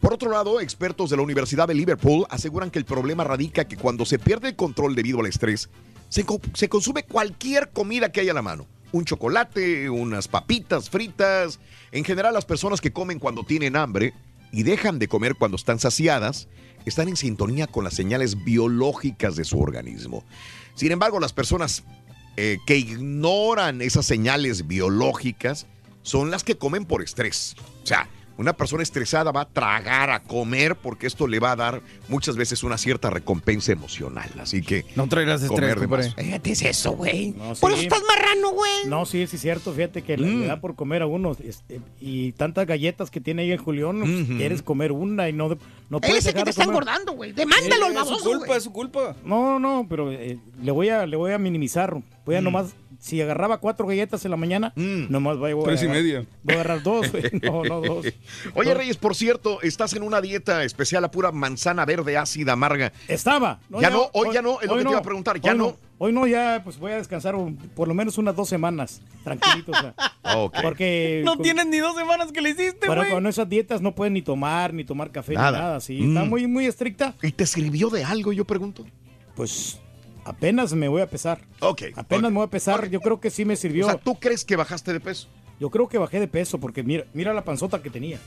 Por 0.00 0.14
otro 0.14 0.30
lado, 0.30 0.60
expertos 0.62 1.10
de 1.10 1.16
la 1.18 1.22
Universidad 1.22 1.68
de 1.68 1.74
Liverpool 1.74 2.24
aseguran 2.30 2.70
que 2.70 2.78
el 2.78 2.86
problema 2.86 3.22
radica 3.24 3.68
que 3.68 3.76
cuando 3.76 4.06
se 4.06 4.18
pierde 4.18 4.48
el 4.48 4.56
control 4.56 4.94
debido 4.94 5.20
al 5.20 5.26
estrés, 5.26 5.68
se, 6.08 6.24
co- 6.24 6.40
se 6.54 6.70
consume 6.70 7.02
cualquier 7.02 7.68
comida 7.72 8.10
que 8.10 8.20
haya 8.22 8.30
a 8.32 8.34
la 8.36 8.40
mano. 8.40 8.66
Un 8.92 9.04
chocolate, 9.04 9.90
unas 9.90 10.28
papitas 10.28 10.88
fritas. 10.88 11.60
En 11.92 12.04
general, 12.04 12.34
las 12.34 12.44
personas 12.44 12.80
que 12.80 12.92
comen 12.92 13.18
cuando 13.18 13.44
tienen 13.44 13.76
hambre 13.76 14.14
y 14.52 14.62
dejan 14.62 14.98
de 14.98 15.08
comer 15.08 15.34
cuando 15.34 15.56
están 15.56 15.78
saciadas, 15.78 16.48
están 16.86 17.08
en 17.08 17.16
sintonía 17.16 17.66
con 17.66 17.84
las 17.84 17.94
señales 17.94 18.44
biológicas 18.44 19.36
de 19.36 19.44
su 19.44 19.60
organismo. 19.60 20.24
Sin 20.74 20.92
embargo, 20.92 21.20
las 21.20 21.32
personas 21.32 21.84
eh, 22.36 22.58
que 22.66 22.78
ignoran 22.78 23.82
esas 23.82 24.06
señales 24.06 24.66
biológicas 24.66 25.66
son 26.02 26.30
las 26.30 26.44
que 26.44 26.56
comen 26.56 26.84
por 26.84 27.02
estrés. 27.02 27.54
O 27.82 27.86
sea, 27.86 28.08
una 28.40 28.54
persona 28.54 28.82
estresada 28.82 29.30
va 29.32 29.42
a 29.42 29.48
tragar 29.48 30.10
a 30.10 30.20
comer 30.22 30.74
porque 30.76 31.06
esto 31.06 31.26
le 31.28 31.38
va 31.38 31.52
a 31.52 31.56
dar 31.56 31.82
muchas 32.08 32.36
veces 32.36 32.62
una 32.64 32.78
cierta 32.78 33.10
recompensa 33.10 33.70
emocional. 33.72 34.30
Así 34.40 34.62
que 34.62 34.86
No 34.96 35.06
traerás 35.08 35.42
estrés, 35.42 35.60
comer 35.60 35.78
de 35.78 35.86
compadre. 35.86 36.10
Fíjate, 36.24 36.52
es 36.52 36.62
eso, 36.62 36.92
güey. 36.92 37.32
No, 37.32 37.54
Por 37.54 37.72
sí. 37.72 37.76
eso 37.86 37.94
estás 37.94 38.02
marrano, 38.08 38.52
güey. 38.52 38.70
No, 38.86 39.04
sí, 39.04 39.26
sí 39.26 39.36
es 39.36 39.42
cierto. 39.42 39.72
Fíjate 39.72 40.02
que 40.02 40.16
le- 40.16 40.26
Mm. 40.26 40.40
le 40.40 40.46
da 40.46 40.60
por 40.60 40.74
comer 40.74 41.02
a 41.02 41.06
uno. 41.06 41.36
este, 41.46 41.80
y 42.00 42.32
tantas 42.32 42.66
galletas 42.66 43.10
que 43.10 43.20
tiene 43.20 43.42
ahí 43.42 43.50
el 43.52 43.58
Julián, 43.58 44.00
pues, 44.00 44.22
Ujú. 44.22 44.36
quieres 44.38 44.62
comer 44.62 44.92
una 44.92 45.28
y 45.28 45.32
no, 45.32 45.56
no 45.90 46.00
puedes 46.00 46.18
es 46.18 46.26
el 46.26 46.32
que 46.34 46.38
te 46.40 46.44
de 46.46 46.50
está 46.50 46.64
comer. 46.64 46.82
engordando, 46.82 47.12
güey. 47.12 47.32
Demándalo 47.32 47.86
al 47.86 47.92
Es 47.92 47.98
su 47.98 48.04
baboso, 48.06 48.24
culpa, 48.30 48.46
güey. 48.46 48.58
es 48.58 48.64
su 48.64 48.72
culpa. 48.72 49.16
No, 49.24 49.58
no, 49.58 49.86
pero 49.88 50.10
eh, 50.10 50.38
le 50.62 50.70
voy 50.72 50.88
a 50.88 51.06
le 51.06 51.16
voy 51.16 51.32
a 51.32 51.38
minimizar. 51.38 51.94
Voy 52.24 52.36
a 52.36 52.40
Mm. 52.40 52.44
nomás 52.44 52.74
si 53.00 53.20
agarraba 53.20 53.58
cuatro 53.58 53.86
galletas 53.86 54.24
en 54.26 54.30
la 54.30 54.36
mañana, 54.36 54.72
nomás 54.76 55.38
voy, 55.38 55.54
voy 55.54 55.62
a 55.64 55.66
Tres 55.68 55.82
y 55.82 55.86
agarrar- 55.86 56.02
media. 56.02 56.24
Voy 56.44 56.52
a 56.54 56.60
agarrar 56.60 56.82
dos, 56.82 57.10
güey. 57.10 57.24
No, 57.42 57.64
no, 57.64 57.80
dos. 57.80 58.06
Oye, 58.54 58.68
Dos. 58.68 58.76
Reyes, 58.78 58.96
por 58.98 59.16
cierto, 59.16 59.60
estás 59.62 59.94
en 59.94 60.02
una 60.02 60.20
dieta 60.20 60.62
especial 60.64 61.02
a 61.04 61.10
pura 61.10 61.32
manzana 61.32 61.84
verde 61.86 62.16
ácida 62.18 62.52
amarga. 62.52 62.92
Estaba. 63.08 63.58
Ya 63.80 63.90
no, 63.90 64.10
hoy 64.12 64.28
ya 64.34 64.42
no, 64.42 64.60
es 64.60 64.68
lo 64.68 64.76
que 64.76 64.84
te 64.84 64.90
iba 64.90 64.98
a 64.98 65.02
preguntar, 65.02 65.40
ya 65.40 65.52
hoy 65.52 65.58
no. 65.58 65.76
Hoy 66.02 66.12
no, 66.12 66.26
ya 66.26 66.60
pues 66.64 66.78
voy 66.78 66.92
a 66.92 66.96
descansar 66.96 67.34
un- 67.34 67.56
por 67.56 67.88
lo 67.88 67.92
menos 67.94 68.16
unas 68.18 68.36
dos 68.36 68.48
semanas, 68.48 69.02
tranquilito. 69.24 69.72
o 69.72 69.74
sea, 69.80 69.94
Ok. 70.36 70.56
Porque 70.62 71.22
No 71.26 71.34
con- 71.34 71.42
tienes 71.42 71.66
ni 71.66 71.78
dos 71.78 71.96
semanas 71.96 72.32
que 72.32 72.40
le 72.40 72.50
hiciste, 72.50 72.86
pero 72.86 72.96
güey. 73.02 73.10
con 73.10 73.26
esas 73.26 73.48
dietas 73.48 73.80
no 73.82 73.94
pueden 73.94 74.12
ni 74.14 74.22
tomar, 74.22 74.72
ni 74.74 74.84
tomar 74.84 75.10
café, 75.10 75.34
Nada. 75.34 75.50
ni 75.52 75.58
nada. 75.58 75.80
Sí, 75.80 76.00
Mm. 76.00 76.08
está 76.16 76.24
muy, 76.28 76.46
muy 76.46 76.66
estricta. 76.66 77.14
¿Y 77.22 77.32
te 77.32 77.46
sirvió 77.46 77.88
de 77.90 78.04
algo, 78.04 78.32
yo 78.32 78.44
pregunto? 78.46 78.86
Pues 79.34 79.78
apenas 80.30 80.72
me 80.72 80.88
voy 80.88 81.02
a 81.02 81.06
pesar. 81.06 81.40
Ok. 81.60 81.82
Apenas 81.94 82.30
me 82.30 82.38
voy 82.38 82.46
a 82.46 82.50
pesar. 82.50 82.88
Yo 82.88 83.00
creo 83.00 83.20
que 83.20 83.30
sí 83.30 83.44
me 83.44 83.56
sirvió. 83.56 83.86
O 83.86 83.90
sea, 83.90 83.98
¿tú 83.98 84.14
crees 84.16 84.44
que 84.44 84.56
bajaste 84.56 84.92
de 84.92 85.00
peso? 85.00 85.28
Yo 85.58 85.70
creo 85.70 85.88
que 85.88 85.98
bajé 85.98 86.18
de 86.18 86.28
peso 86.28 86.58
porque 86.58 86.82
mira, 86.82 87.04
mira 87.12 87.34
la 87.34 87.44
panzota 87.44 87.82
que 87.82 87.90
tenía. 87.90 88.18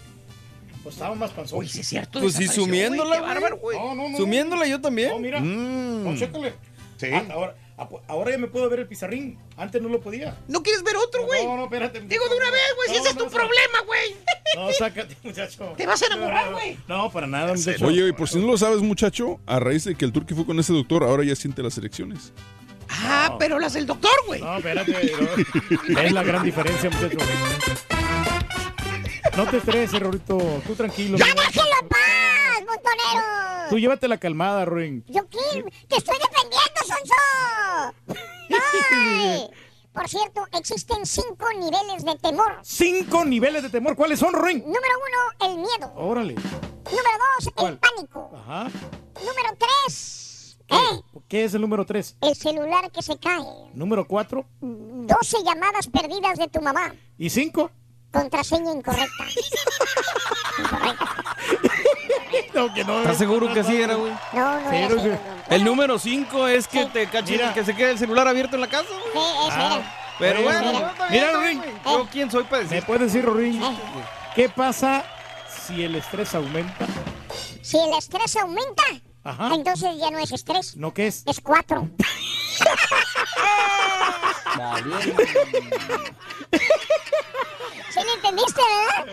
Pues 0.83 0.95
estaba 0.95 1.15
más 1.15 1.31
panzota. 1.31 1.59
Uy, 1.59 1.67
sí 1.67 1.79
es 1.79 1.87
cierto. 1.87 2.19
Pues 2.19 2.35
sí, 2.35 2.47
sumiéndola, 2.47 3.17
güey, 3.17 3.19
qué 3.19 3.25
bárbaro, 3.25 3.57
güey. 3.57 3.77
No, 3.77 3.95
no, 3.95 4.09
no. 4.09 4.17
Sumiéndola 4.17 4.67
yo 4.67 4.81
también. 4.81 5.09
No, 5.09 5.19
mira. 5.19 5.39
Mm. 5.39 6.03
No, 6.03 6.15
chécale. 6.15 6.53
Sí. 6.97 7.07
Ah, 7.11 7.25
ahora, 7.31 7.55
ah, 7.57 7.62
ahora 8.07 8.31
ya 8.31 8.37
me 8.37 8.47
puedo 8.47 8.69
ver 8.69 8.79
el 8.79 8.87
pizarrín. 8.87 9.37
Antes 9.57 9.81
no 9.81 9.89
lo 9.89 9.99
podía. 10.01 10.37
¿No 10.47 10.61
quieres 10.63 10.83
ver 10.83 10.95
otro, 10.97 11.25
güey? 11.25 11.45
No, 11.45 11.57
no, 11.57 11.63
espérate. 11.65 12.01
Digo 12.01 12.27
de 12.29 12.35
una 12.37 12.51
vez, 12.51 12.61
güey, 12.75 12.89
si 12.89 12.95
No, 12.95 12.99
ese 13.01 13.09
es 13.09 13.17
tu 13.17 13.23
no. 13.25 13.29
problema, 13.29 13.79
güey. 13.85 14.15
No, 14.55 14.71
sácate, 14.73 15.15
muchacho. 15.23 15.73
Te 15.77 15.85
vas 15.85 16.01
a 16.01 16.05
enamorar, 16.07 16.51
güey. 16.53 16.77
No, 16.87 17.11
para 17.11 17.27
nada, 17.27 17.53
muchacho. 17.53 17.85
Oye, 17.85 18.07
y 18.07 18.11
por 18.13 18.27
si 18.29 18.39
no 18.39 18.47
lo 18.47 18.57
sabes, 18.57 18.79
muchacho, 18.81 19.39
a 19.45 19.59
raíz 19.59 19.83
de 19.85 19.95
que 19.95 20.05
el 20.05 20.11
turqui 20.11 20.33
fue 20.33 20.45
con 20.45 20.59
ese 20.59 20.73
doctor, 20.73 21.03
ahora 21.03 21.23
ya 21.23 21.35
siente 21.35 21.61
las 21.63 21.77
elecciones. 21.77 22.33
Ah, 22.89 23.35
pero 23.39 23.59
las 23.59 23.73
del 23.73 23.85
doctor, 23.87 24.11
güey. 24.27 24.41
No, 24.41 24.57
espérate. 24.57 25.11
no. 25.89 25.99
Es 26.01 26.11
la 26.11 26.23
gran 26.23 26.43
diferencia, 26.43 26.89
muchacho. 26.89 27.17
No 29.35 29.47
te 29.47 29.57
estreses, 29.57 29.99
Rorito. 29.99 30.37
Tú 30.67 30.75
tranquilo. 30.75 31.17
¡Ya 31.17 31.25
déjenlo 31.25 31.71
en 31.81 31.87
paz, 31.87 31.99
montonero! 32.65 33.69
Tú 33.69 33.79
llévate 33.79 34.07
la 34.07 34.17
calmada, 34.17 34.65
Ruin. 34.65 35.03
¿Yo 35.07 35.27
qué? 35.29 35.63
¡Te 35.87 35.97
estoy 35.97 36.17
defendiendo, 36.17 36.81
Sonso! 36.85 38.19
¡Ay! 39.01 39.49
Por 39.93 40.09
cierto, 40.09 40.47
existen 40.53 41.05
cinco 41.05 41.45
niveles 41.59 42.03
de 42.03 42.15
temor. 42.15 42.57
Cinco 42.63 43.23
niveles 43.25 43.61
de 43.63 43.69
temor. 43.69 43.95
¿Cuáles 43.95 44.17
son, 44.19 44.33
Ruin? 44.33 44.59
Número 44.59 44.95
uno, 45.07 45.51
el 45.51 45.57
miedo. 45.59 45.93
Órale. 45.95 46.33
Número 46.33 47.17
dos, 47.39 47.53
¿Cuál? 47.55 47.73
el 47.73 47.79
pánico. 47.79 48.31
Ajá. 48.35 48.63
Número 49.19 49.57
tres, 49.57 50.57
¿qué? 50.67 50.77
¿Qué 51.27 51.43
es 51.45 51.53
el 51.53 51.61
número 51.61 51.85
tres? 51.85 52.17
El 52.21 52.35
celular 52.35 52.91
que 52.91 53.01
se 53.03 53.17
cae. 53.19 53.45
Número 53.73 54.07
cuatro. 54.07 54.45
12 54.61 55.37
llamadas 55.43 55.87
perdidas 55.87 56.37
de 56.39 56.47
tu 56.47 56.59
mamá. 56.61 56.93
¿Y 57.17 57.29
cinco? 57.29 57.69
Contraseña 58.11 58.71
incorrecta. 58.73 59.25
No, 61.62 61.62
que 62.73 62.83
no. 62.85 62.99
¿Estás 62.99 63.17
seguro 63.17 63.51
que 63.53 63.59
así 63.61 63.75
era, 63.81 63.95
güey? 63.95 64.11
No, 64.33 64.59
no 64.61 64.69
Sí, 64.69 64.75
era 64.75 65.01
sí. 65.01 65.09
El 65.49 65.63
número 65.65 65.97
5 65.99 66.47
es 66.47 66.67
que 66.67 66.85
te 66.85 67.07
cachen, 67.07 67.37
Mira. 67.37 67.53
que 67.53 67.63
se 67.65 67.75
quede 67.75 67.91
el 67.91 67.97
celular 67.99 68.27
abierto 68.27 68.55
en 68.55 68.61
la 68.61 68.67
casa, 68.67 68.87
güey. 68.89 69.01
Sí, 69.13 69.19
eso 69.47 69.57
Ah. 69.59 69.75
era. 69.77 69.99
Pero 70.19 70.39
Mira, 70.41 70.51
bueno, 70.61 70.71
mira. 70.71 70.93
Mira, 71.09 71.37
güey. 71.37 71.59
¿Yo 71.85 72.07
quién 72.11 72.29
soy 72.31 72.43
para 72.43 72.63
¿Me 72.63 72.69
decir? 72.69 72.83
puedes 72.85 73.11
decir, 73.11 73.25
Ruin? 73.25 73.61
Eh. 73.61 73.77
¿Qué 74.35 74.47
pasa 74.49 75.03
si 75.65 75.83
el 75.83 75.95
estrés 75.95 76.33
aumenta? 76.35 76.85
Si 77.61 77.77
el 77.79 77.93
estrés 77.97 78.35
aumenta, 78.37 78.83
Ajá. 79.23 79.53
entonces 79.55 79.97
ya 79.97 80.11
no 80.11 80.19
es 80.19 80.31
estrés, 80.31 80.75
¿No 80.77 80.93
qué 80.93 81.07
es? 81.07 81.23
es 81.25 81.39
cuatro. 81.41 81.89
¿Sí 87.93 87.99
me 88.03 88.11
entendiste, 88.13 88.59
verdad? 88.59 89.05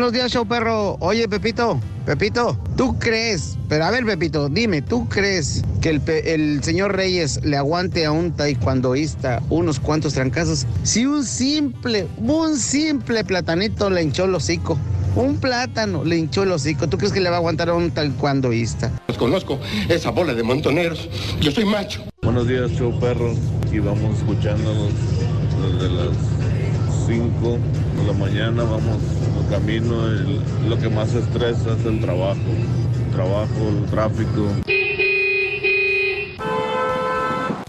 Buenos 0.00 0.14
días, 0.14 0.32
show 0.32 0.46
perro. 0.46 0.96
Oye, 1.00 1.28
Pepito, 1.28 1.78
Pepito, 2.06 2.58
¿tú 2.74 2.98
crees? 2.98 3.58
Pero 3.68 3.84
a 3.84 3.90
ver, 3.90 4.06
Pepito, 4.06 4.48
dime, 4.48 4.80
¿tú 4.80 5.06
crees 5.10 5.62
que 5.82 5.90
el, 6.24 6.64
señor 6.64 6.96
Reyes 6.96 7.38
le 7.44 7.58
aguante 7.58 8.06
a 8.06 8.10
un 8.10 8.32
taekwondoísta 8.32 9.42
unos 9.50 9.78
cuantos 9.78 10.14
trancazos? 10.14 10.66
Si 10.84 11.04
un 11.04 11.22
simple, 11.22 12.06
un 12.16 12.56
simple 12.56 13.24
platanito 13.24 13.90
le 13.90 14.02
hinchó 14.02 14.24
el 14.24 14.34
hocico. 14.34 14.78
Un 15.16 15.36
plátano 15.36 16.02
le 16.02 16.16
hinchó 16.16 16.44
el 16.44 16.52
hocico. 16.52 16.88
¿Tú 16.88 16.96
crees 16.96 17.12
que 17.12 17.20
le 17.20 17.28
va 17.28 17.36
a 17.36 17.40
aguantar 17.40 17.68
a 17.68 17.74
un 17.74 17.90
taekwondoísta? 17.90 18.90
Los 19.06 19.18
conozco, 19.18 19.60
esa 19.90 20.12
bola 20.12 20.32
de 20.32 20.42
montoneros. 20.42 21.10
Yo 21.42 21.50
soy 21.50 21.66
macho. 21.66 22.02
Buenos 22.22 22.48
días, 22.48 22.70
show 22.70 22.98
perro. 22.98 23.34
Y 23.70 23.80
vamos 23.80 24.16
escuchándolos 24.16 24.92
desde 25.60 25.90
las 25.90 26.16
5 27.06 27.58
de 27.98 28.06
la 28.06 28.12
mañana. 28.14 28.62
Vamos 28.62 28.96
camino. 29.50 29.94
Lo 30.68 30.78
que 30.78 30.88
más 30.88 31.12
estresa 31.14 31.76
es 31.78 31.84
el 31.84 32.00
trabajo. 32.00 32.40
El 33.04 33.12
trabajo, 33.12 33.68
el 33.68 33.90
tráfico. 33.90 34.79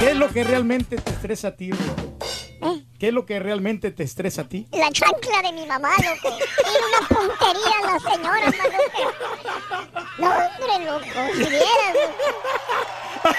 ¿Qué 0.00 0.12
es 0.12 0.16
lo 0.16 0.30
que 0.30 0.44
realmente 0.44 0.96
te 0.96 1.10
estresa 1.10 1.48
a 1.48 1.56
ti, 1.56 1.72
Rolín? 1.72 2.88
¿qué 2.98 3.08
es 3.08 3.14
lo 3.14 3.26
que 3.26 3.38
realmente 3.38 3.90
te 3.90 4.02
estresa 4.02 4.42
a 4.42 4.48
ti? 4.48 4.66
La 4.72 4.90
chancla 4.90 5.42
de 5.42 5.52
mi 5.52 5.66
mamá, 5.66 5.90
loco. 5.98 6.38
Tiene 6.38 6.86
una 6.88 7.06
puntería 7.08 7.76
la 7.84 7.98
señora, 7.98 8.46
loco. 8.46 9.12
No, 10.16 10.30
hombre, 10.30 10.84
loco. 10.86 11.04
Si 11.34 11.50
vieras, 11.50 11.94
loco. 11.94 13.34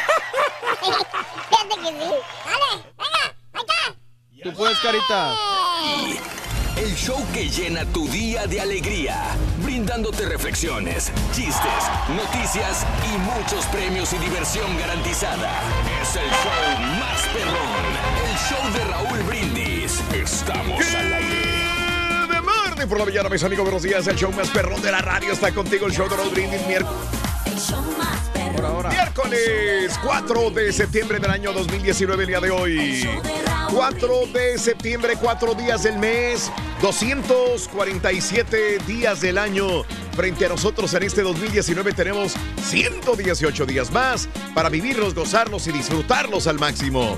Fíjate 1.50 1.76
que 1.82 1.88
sí. 1.88 2.10
Dale, 2.46 2.84
venga, 2.96 3.26
acá. 3.54 3.96
Tú 4.44 4.54
puedes, 4.54 4.78
carita. 4.80 5.36
El 6.78 6.96
show 6.96 7.18
que 7.34 7.50
llena 7.50 7.86
tu 7.86 8.08
día 8.08 8.48
de 8.48 8.62
alegría, 8.62 9.36
brindándote 9.64 10.26
reflexiones, 10.26 11.12
chistes, 11.34 11.84
noticias 12.10 12.86
y 13.14 13.18
muchos 13.20 13.66
premios 13.66 14.14
y 14.14 14.18
diversión 14.18 14.78
garantizada. 14.78 15.52
Es 16.02 16.16
el 16.16 16.30
show 16.30 16.80
más 17.00 17.22
perrón, 17.34 17.86
el 18.30 18.38
show 18.48 18.74
de 18.74 18.84
Raúl 18.92 19.24
Brindis. 19.24 20.00
Estamos 20.14 20.82
al 20.96 21.14
aire. 21.14 21.52
Por 22.88 22.98
la 22.98 23.06
mañana, 23.06 23.30
mis 23.30 23.44
amigos, 23.44 23.64
buenos 23.64 23.84
días. 23.84 24.08
El 24.08 24.16
show 24.16 24.32
más 24.32 24.50
perrón 24.50 24.82
de 24.82 24.92
la 24.92 25.02
radio 25.02 25.34
está 25.34 25.52
contigo, 25.54 25.86
el 25.86 25.94
show 25.94 26.10
de 26.10 26.18
Raúl 26.18 26.32
Brindis, 26.32 26.66
miércoles. 26.68 27.31
Miércoles 28.90 30.00
4 30.04 30.52
de 30.52 30.74
septiembre 30.74 31.20
del 31.20 31.32
año 31.32 31.54
2019, 31.54 32.24
el 32.24 32.28
día 32.28 32.40
de 32.40 32.52
hoy. 32.52 33.10
4 33.74 34.10
de 34.34 34.58
septiembre, 34.58 35.14
4 35.20 35.54
días 35.56 35.84
del 35.84 35.98
mes, 35.98 36.52
247 36.82 38.80
días 38.88 39.22
del 39.22 39.38
año. 39.38 39.84
Frente 40.16 40.46
a 40.46 40.50
nosotros 40.50 40.94
en 40.94 41.04
este 41.04 41.22
2019 41.22 41.94
tenemos 41.94 42.34
118 42.64 43.66
días 43.66 43.92
más 43.92 44.28
para 44.54 44.70
vivirlos, 44.70 45.14
gozarlos 45.14 45.68
y 45.68 45.72
disfrutarlos 45.72 46.48
al 46.48 46.60
máximo. 46.60 47.18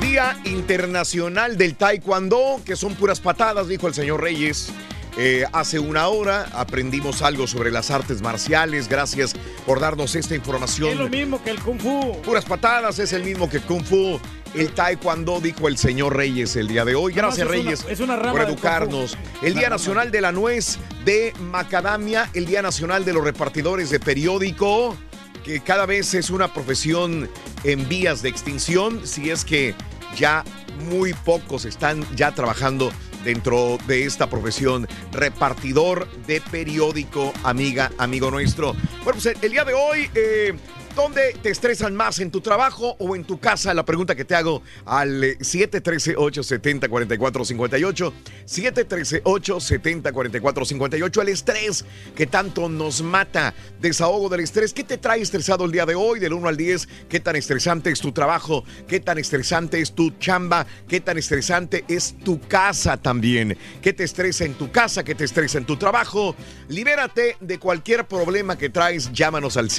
Día 0.00 0.38
Internacional 0.44 1.56
del 1.56 1.76
Taekwondo, 1.76 2.60
que 2.64 2.76
son 2.76 2.94
puras 2.94 3.20
patadas, 3.20 3.68
dijo 3.68 3.86
el 3.86 3.94
señor 3.94 4.20
Reyes. 4.20 4.72
Eh, 5.16 5.44
hace 5.52 5.78
una 5.78 6.08
hora 6.08 6.48
aprendimos 6.54 7.22
algo 7.22 7.46
sobre 7.46 7.70
las 7.70 7.90
artes 7.92 8.20
marciales. 8.20 8.88
Gracias 8.88 9.34
por 9.64 9.78
darnos 9.80 10.16
esta 10.16 10.34
información. 10.34 10.90
Es 10.90 10.96
lo 10.98 11.08
mismo 11.08 11.42
que 11.42 11.50
el 11.50 11.60
Kung 11.60 11.78
Fu. 11.80 12.20
Puras 12.22 12.44
patadas, 12.44 12.98
es 12.98 13.12
el 13.12 13.22
mismo 13.22 13.48
que 13.48 13.60
Kung 13.60 13.84
Fu. 13.84 14.18
El 14.54 14.70
Taekwondo, 14.72 15.40
dijo 15.40 15.66
el 15.68 15.76
señor 15.78 16.16
Reyes 16.16 16.54
el 16.56 16.68
día 16.68 16.84
de 16.84 16.94
hoy. 16.94 17.12
Gracias, 17.12 17.46
una- 17.46 17.56
Reyes, 17.56 17.84
es 17.88 18.00
una 18.00 18.16
rama 18.16 18.32
por 18.32 18.42
educarnos. 18.42 19.16
El 19.42 19.54
Día. 19.54 19.68
Nacional 19.68 20.10
de 20.12 20.20
la 20.20 20.30
Nuez 20.32 20.78
de 21.04 21.32
Macadamia, 21.40 22.30
el 22.34 22.46
Día 22.46 22.62
Nacional 22.62 23.04
de 23.04 23.12
los 23.12 23.24
Repartidores 23.24 23.90
de 23.90 23.98
Periódico, 23.98 24.96
que 25.44 25.60
cada 25.60 25.86
vez 25.86 26.14
es 26.14 26.30
una 26.30 26.52
profesión 26.52 27.28
en 27.64 27.88
vías 27.88 28.22
de 28.22 28.28
extinción, 28.28 29.04
si 29.06 29.30
es 29.30 29.44
que 29.44 29.74
ya 30.16 30.44
muy 30.88 31.12
pocos 31.14 31.64
están 31.64 32.04
ya 32.14 32.32
trabajando 32.32 32.92
dentro 33.24 33.78
de 33.86 34.04
esta 34.04 34.28
profesión, 34.28 34.86
repartidor 35.12 36.06
de 36.26 36.40
periódico, 36.40 37.32
amiga, 37.42 37.90
amigo 37.98 38.30
nuestro. 38.30 38.74
Bueno, 39.02 39.18
pues 39.20 39.26
el 39.40 39.50
día 39.50 39.64
de 39.64 39.74
hoy, 39.74 40.10
eh, 40.14 40.54
¿dónde 40.94 41.34
te 41.42 41.50
estresan 41.50 41.96
más? 41.96 42.20
¿En 42.20 42.30
tu 42.30 42.40
trabajo 42.40 42.96
o 42.98 43.16
en 43.16 43.24
tu 43.24 43.40
casa? 43.40 43.74
La 43.74 43.84
pregunta 43.84 44.14
que 44.14 44.24
te 44.24 44.34
hago 44.34 44.62
al 44.84 45.24
eh, 45.24 45.38
713-870-4458. 45.38 48.12
713-870-4458. 48.46 51.22
El 51.22 51.28
estrés 51.28 51.84
que 52.14 52.26
tanto 52.26 52.68
nos 52.68 53.02
mata. 53.02 53.54
Desahogo 53.80 54.28
del 54.28 54.40
estrés. 54.40 54.72
¿Qué 54.72 54.84
te 54.84 54.98
trae 54.98 55.20
estresado 55.20 55.64
el 55.64 55.72
día 55.72 55.86
de 55.86 55.94
hoy? 55.94 56.20
Del 56.20 56.32
1 56.32 56.48
al 56.48 56.56
10. 56.56 56.88
¿Qué 57.08 57.20
tan 57.20 57.36
estresante 57.36 57.90
es 57.90 58.00
tu 58.00 58.12
trabajo? 58.12 58.64
¿Qué 58.86 59.00
tan 59.00 59.18
estresante 59.18 59.80
es 59.80 59.94
tu 59.94 60.10
chamba? 60.18 60.66
¿Qué 60.88 61.00
tan 61.00 61.18
estresante 61.18 61.84
es 61.88 62.14
tu 62.24 62.40
casa 62.40 62.96
también? 62.96 63.58
¿Qué 63.82 63.92
te 63.92 64.04
estresa 64.04 64.44
en 64.44 64.54
tu 64.54 64.70
casa? 64.70 65.02
¿Qué 65.04 65.14
te 65.14 65.24
estresa 65.24 65.58
en 65.58 65.64
tu 65.64 65.76
trabajo? 65.76 66.36
Libérate 66.68 67.36
de 67.40 67.58
cualquier 67.58 68.06
problema 68.06 68.56
que 68.56 68.70
traes. 68.70 69.12
Llámanos 69.12 69.56
al 69.56 69.70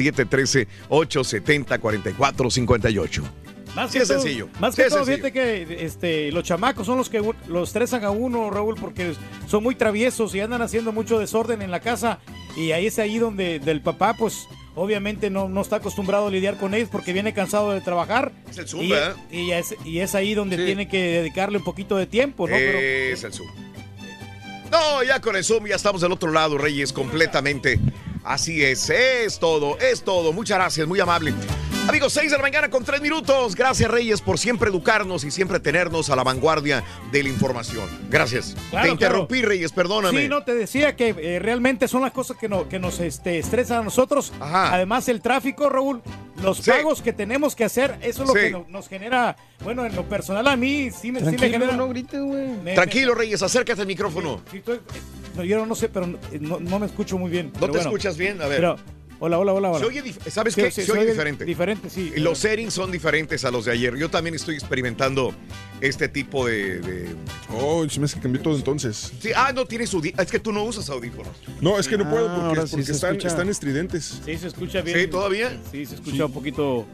713-870-4458. 1.07 3.21
Más 3.75 3.91
Sí 3.91 3.97
que 3.97 4.03
es 4.03 4.07
todo, 4.09 4.19
sencillo. 4.21 4.47
Más 4.59 4.73
Sí 4.75 4.81
que 4.81 4.87
es 4.87 4.93
todo, 4.93 5.03
sencillo. 5.05 5.27
fíjate 5.27 5.33
que 5.33 5.85
este, 5.85 6.31
los 6.31 6.43
chamacos 6.45 6.85
son 6.85 6.97
los 6.97 7.09
que 7.09 7.21
los 7.47 7.69
estresan 7.69 8.05
a 8.05 8.09
uno, 8.11 8.49
Raúl, 8.49 8.75
porque 8.79 9.13
son 9.47 9.63
muy 9.63 9.75
traviesos 9.75 10.33
y 10.33 10.39
andan 10.39 10.61
haciendo 10.61 10.93
mucho 10.93 11.19
desorden 11.19 11.61
en 11.61 11.71
la 11.71 11.81
casa. 11.81 12.19
Y 12.55 12.71
ahí 12.71 12.87
es 12.87 12.99
ahí 12.99 13.17
donde 13.17 13.59
del 13.59 13.81
papá, 13.81 14.13
pues, 14.17 14.47
obviamente 14.75 15.29
no, 15.29 15.49
no 15.49 15.61
está 15.61 15.75
acostumbrado 15.77 16.27
a 16.27 16.31
lidiar 16.31 16.57
con 16.57 16.73
ellos 16.73 16.87
porque 16.89 17.11
viene 17.11 17.33
cansado 17.33 17.73
de 17.73 17.81
trabajar. 17.81 18.31
Es 18.49 18.57
el 18.59 18.65
y, 18.65 18.69
Zumba, 18.69 18.97
¿eh? 18.97 19.13
y 19.29 19.51
es, 19.51 19.75
y 19.83 19.99
es 19.99 20.15
ahí 20.15 20.33
donde 20.35 20.55
tiene 20.55 20.87
que 20.87 20.97
dedicarle 21.19 21.57
un 21.57 21.65
poquito 21.65 21.97
de 21.97 22.05
tiempo, 22.05 22.47
¿no? 22.47 22.55
Pero- 22.55 22.79
Es 22.79 23.25
el 23.25 23.33
Zoom. 23.33 23.49
No, 24.71 25.03
ya 25.03 25.19
con 25.19 25.35
el 25.35 25.43
Zoom 25.43 25.67
ya 25.67 25.75
estamos 25.75 25.99
del 26.01 26.13
otro 26.13 26.31
lado, 26.31 26.57
Reyes, 26.57 26.93
completamente. 26.93 27.77
Así 28.25 28.63
es, 28.63 28.89
es 28.89 29.37
todo, 29.39 29.77
es 29.79 30.03
todo. 30.03 30.33
Muchas 30.33 30.57
gracias, 30.57 30.87
muy 30.87 30.99
amable. 30.99 31.33
Amigos, 31.87 32.13
6 32.13 32.31
de 32.31 32.37
la 32.37 32.41
mañana 32.41 32.69
con 32.71 32.83
3 32.83 32.99
minutos. 32.99 33.53
Gracias, 33.53 33.89
Reyes, 33.91 34.19
por 34.19 34.39
siempre 34.39 34.69
educarnos 34.71 35.23
y 35.23 35.29
siempre 35.29 35.59
tenernos 35.59 36.09
a 36.09 36.15
la 36.15 36.23
vanguardia 36.23 36.83
de 37.11 37.21
la 37.21 37.29
información. 37.29 37.87
Gracias. 38.09 38.55
Claro, 38.71 38.87
Te 38.87 38.91
interrumpí, 38.93 39.43
Reyes, 39.43 39.71
perdóname. 39.71 40.23
Sí, 40.23 40.27
no, 40.27 40.43
te 40.43 40.55
decía 40.55 40.95
que 40.95 41.09
eh, 41.15 41.37
realmente 41.37 41.87
son 41.87 42.01
las 42.01 42.11
cosas 42.11 42.37
que, 42.37 42.49
no- 42.49 42.67
que 42.67 42.79
nos 42.79 42.99
este, 42.99 43.37
estresan 43.37 43.81
a 43.81 43.83
nosotros. 43.83 44.33
Además, 44.41 45.07
el 45.09 45.21
tráfico, 45.21 45.69
Raúl, 45.69 46.01
los 46.41 46.61
pagos 46.61 47.03
que 47.03 47.13
tenemos 47.13 47.55
que 47.55 47.65
hacer, 47.65 47.95
eso 48.01 48.23
es 48.23 48.27
lo 48.29 48.33
Sí. 48.33 48.39
que 48.39 48.51
no- 48.51 48.65
nos 48.69 48.89
genera, 48.89 49.37
bueno, 49.63 49.85
en 49.85 49.95
lo 49.95 50.09
personal 50.09 50.47
a 50.47 50.55
mí 50.55 50.89
sí 50.89 51.11
me, 51.11 51.19
sí 51.19 51.25
me 51.25 51.31
Tranquilo, 51.37 51.51
genera... 51.59 51.77
no 51.77 51.87
grites, 51.89 52.19
güey. 52.19 52.47
Me- 52.63 52.73
Tranquilo, 52.73 53.13
Reyes, 53.13 53.43
acércate 53.43 53.81
al 53.81 53.87
micrófono. 53.87 54.41
Sí, 54.51 54.61
tú- 54.61 54.79
no, 55.35 55.43
yo 55.43 55.65
no 55.65 55.75
sé, 55.75 55.89
pero 55.89 56.07
no, 56.07 56.59
no- 56.59 56.79
me 56.79 56.85
escucho 56.85 57.17
muy 57.17 57.29
bien. 57.31 57.51
¿No 57.59 57.69
te 57.69 57.79
escuchas 57.79 58.17
bien? 58.17 58.41
A 58.41 58.47
ver. 58.47 58.57
Pero, 58.57 58.75
hola, 59.19 59.39
hola, 59.39 59.53
hola, 59.53 59.69
hola. 59.69 59.79
Se 59.79 59.85
oye 59.85 60.03
dif- 60.03 60.19
¿Sabes 60.29 60.53
Sí, 60.53 60.61
qué? 60.63 60.71
sí, 60.71 60.83
se, 60.83 60.91
oye 60.91 61.05
diferente. 61.05 61.45
Diferente, 61.45 61.89
sí. 61.89 62.13
Los 62.17 62.37
settings 62.39 62.73
son 62.73 62.91
diferentes 62.91 63.45
a 63.45 63.51
los 63.51 63.65
de 63.65 63.71
ayer. 63.73 63.95
Yo 63.95 64.09
también 64.09 64.35
estoy 64.35 64.55
experimentando 64.55 65.33
este 65.81 66.07
tipo 66.07 66.45
de. 66.47 66.79
de- 66.79 67.15
Oh, 67.57 67.87
se 67.87 67.99
me 67.99 68.05
hace 68.05 68.15
que 68.15 68.21
cambió 68.21 68.41
todo 68.41 68.55
entonces. 68.55 69.13
Sí, 69.19 69.29
ah, 69.35 69.51
no 69.53 69.65
tienes 69.65 69.93
audífonos. 69.93 70.25
Es 70.25 70.31
que 70.31 70.39
tú 70.39 70.51
no 70.51 70.63
usas 70.63 70.89
audífonos. 70.89 71.31
No, 71.61 71.79
es 71.79 71.87
que 71.87 71.97
no 71.97 72.09
puedo 72.09 72.27
Ah, 72.29 72.33
porque, 72.35 72.47
ahora 72.47 72.61
sí 72.67 72.71
porque 72.71 72.85
se 72.85 72.91
están, 72.93 73.11
escucha. 73.11 73.27
están 73.29 73.49
estridentes. 73.49 74.21
Sí, 74.25 74.37
se 74.37 74.47
escucha 74.47 74.81
bien. 74.81 74.99
¿Sí, 74.99 75.07
todavía? 75.07 75.57
Sí, 75.71 75.85
se 75.85 75.95
escucha 75.95 76.25
un 76.25 76.31
poquito... 76.33 76.85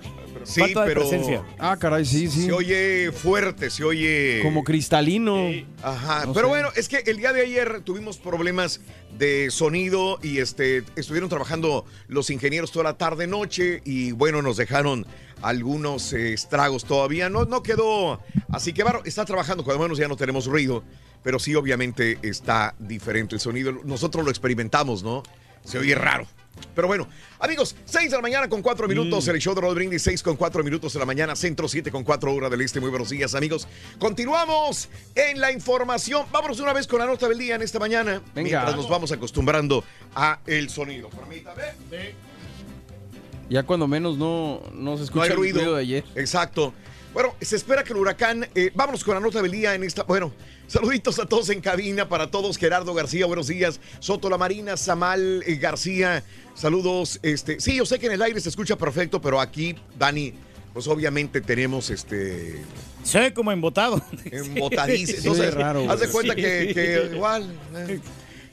Sí, 0.43 0.61
falta 0.61 0.81
de 0.81 0.87
pero. 0.87 1.01
presencia. 1.01 1.43
Ah, 1.59 1.77
caray, 1.77 2.03
sí, 2.05 2.27
sí. 2.27 2.45
Se 2.45 2.51
oye 2.51 3.11
fuerte, 3.11 3.69
se 3.69 3.83
oye. 3.83 4.39
Como 4.41 4.63
cristalino. 4.63 5.37
Ajá. 5.83 6.25
No 6.25 6.33
pero 6.33 6.47
sé. 6.47 6.49
bueno, 6.49 6.69
es 6.75 6.87
que 6.89 7.03
el 7.05 7.17
día 7.17 7.31
de 7.33 7.41
ayer 7.41 7.81
tuvimos 7.83 8.17
problemas 8.17 8.79
de 9.17 9.51
sonido 9.51 10.19
y 10.23 10.39
este 10.39 10.83
estuvieron 10.95 11.29
trabajando 11.29 11.85
los 12.07 12.29
ingenieros 12.29 12.71
toda 12.71 12.83
la 12.85 12.97
tarde 12.97 13.27
noche 13.27 13.81
y 13.85 14.13
bueno, 14.13 14.41
nos 14.41 14.57
dejaron 14.57 15.05
algunos 15.41 16.13
eh, 16.13 16.33
estragos 16.33 16.85
todavía. 16.85 17.29
No, 17.29 17.45
no 17.45 17.63
quedó. 17.63 18.19
Así 18.49 18.73
que 18.73 18.83
Barro 18.83 19.01
está 19.05 19.25
trabajando, 19.25 19.63
cuando 19.63 19.83
menos 19.83 19.97
ya 19.97 20.07
no 20.07 20.15
tenemos 20.15 20.45
ruido, 20.45 20.83
pero 21.23 21.39
sí, 21.39 21.55
obviamente 21.55 22.17
está 22.21 22.75
diferente 22.79 23.35
el 23.35 23.41
sonido. 23.41 23.71
Nosotros 23.83 24.23
lo 24.23 24.31
experimentamos, 24.31 25.03
¿no? 25.03 25.23
Se 25.63 25.77
oye 25.77 25.95
raro. 25.95 26.25
Pero 26.75 26.87
bueno, 26.87 27.07
amigos, 27.39 27.75
6 27.85 28.11
de 28.11 28.17
la 28.17 28.21
mañana 28.21 28.49
con 28.49 28.61
4 28.61 28.87
minutos, 28.87 29.27
el 29.27 29.39
show 29.39 29.55
de 29.55 29.61
Rod 29.61 29.75
Brindis, 29.75 30.01
6 30.03 30.21
con 30.21 30.35
4 30.35 30.63
minutos 30.63 30.93
de 30.93 30.99
la 30.99 31.05
mañana, 31.05 31.35
centro 31.35 31.67
7 31.67 31.91
con 31.91 32.03
4 32.03 32.33
horas 32.33 32.51
del 32.51 32.61
este. 32.61 32.79
Muy 32.79 32.89
buenos 32.89 33.09
días, 33.09 33.35
amigos. 33.35 33.67
Continuamos 33.99 34.89
en 35.15 35.39
la 35.39 35.51
información. 35.51 36.25
Vámonos 36.31 36.59
una 36.59 36.73
vez 36.73 36.87
con 36.87 36.99
la 36.99 37.05
nota 37.05 37.27
del 37.27 37.37
día 37.37 37.55
en 37.55 37.61
esta 37.61 37.79
mañana, 37.79 38.21
mientras 38.35 38.75
nos 38.75 38.89
vamos 38.89 39.11
acostumbrando 39.11 39.83
a 40.15 40.39
el 40.45 40.69
sonido. 40.69 41.09
Permítame. 41.09 42.30
Ya 43.51 43.63
cuando 43.63 43.85
menos 43.85 44.17
no, 44.17 44.61
no 44.73 44.93
se 44.95 44.99
No 44.99 45.03
escucha 45.03 45.23
hay 45.25 45.29
el 45.31 45.35
ruido. 45.35 45.57
ruido 45.59 45.75
de 45.75 45.81
ayer. 45.81 46.03
Exacto. 46.15 46.73
Bueno, 47.13 47.35
se 47.41 47.57
espera 47.57 47.83
que 47.83 47.91
el 47.91 47.99
huracán. 47.99 48.47
eh, 48.55 48.71
vámonos 48.73 49.03
con 49.03 49.13
la 49.15 49.19
nota 49.19 49.41
del 49.41 49.51
día 49.51 49.75
en 49.75 49.83
esta. 49.83 50.03
Bueno, 50.03 50.31
saluditos 50.67 51.19
a 51.19 51.25
todos 51.25 51.49
en 51.49 51.59
cabina, 51.59 52.07
para 52.07 52.31
todos. 52.31 52.57
Gerardo 52.57 52.93
García, 52.93 53.25
buenos 53.25 53.47
días. 53.47 53.81
Soto 53.99 54.29
La 54.29 54.37
Marina, 54.37 54.77
Samal 54.77 55.43
eh, 55.45 55.55
García, 55.55 56.23
saludos. 56.55 57.19
Este, 57.23 57.59
sí, 57.59 57.75
yo 57.75 57.85
sé 57.85 57.99
que 57.99 58.05
en 58.05 58.13
el 58.13 58.21
aire 58.21 58.39
se 58.39 58.47
escucha 58.47 58.77
perfecto, 58.77 59.19
pero 59.19 59.41
aquí, 59.41 59.75
Dani, 59.99 60.33
pues 60.71 60.87
obviamente 60.87 61.41
tenemos 61.41 61.89
este. 61.89 62.61
Se 63.03 63.19
ve 63.19 63.33
como 63.33 63.51
embotado. 63.51 64.01
Embotadísimo. 64.31 65.19
Sí, 65.19 65.27
Entonces, 65.27 65.53
raro, 65.55 65.91
haz 65.91 65.99
de 65.99 66.07
cuenta 66.07 66.35
que 66.35 67.09
igual. 67.13 67.51
eh. 67.75 67.99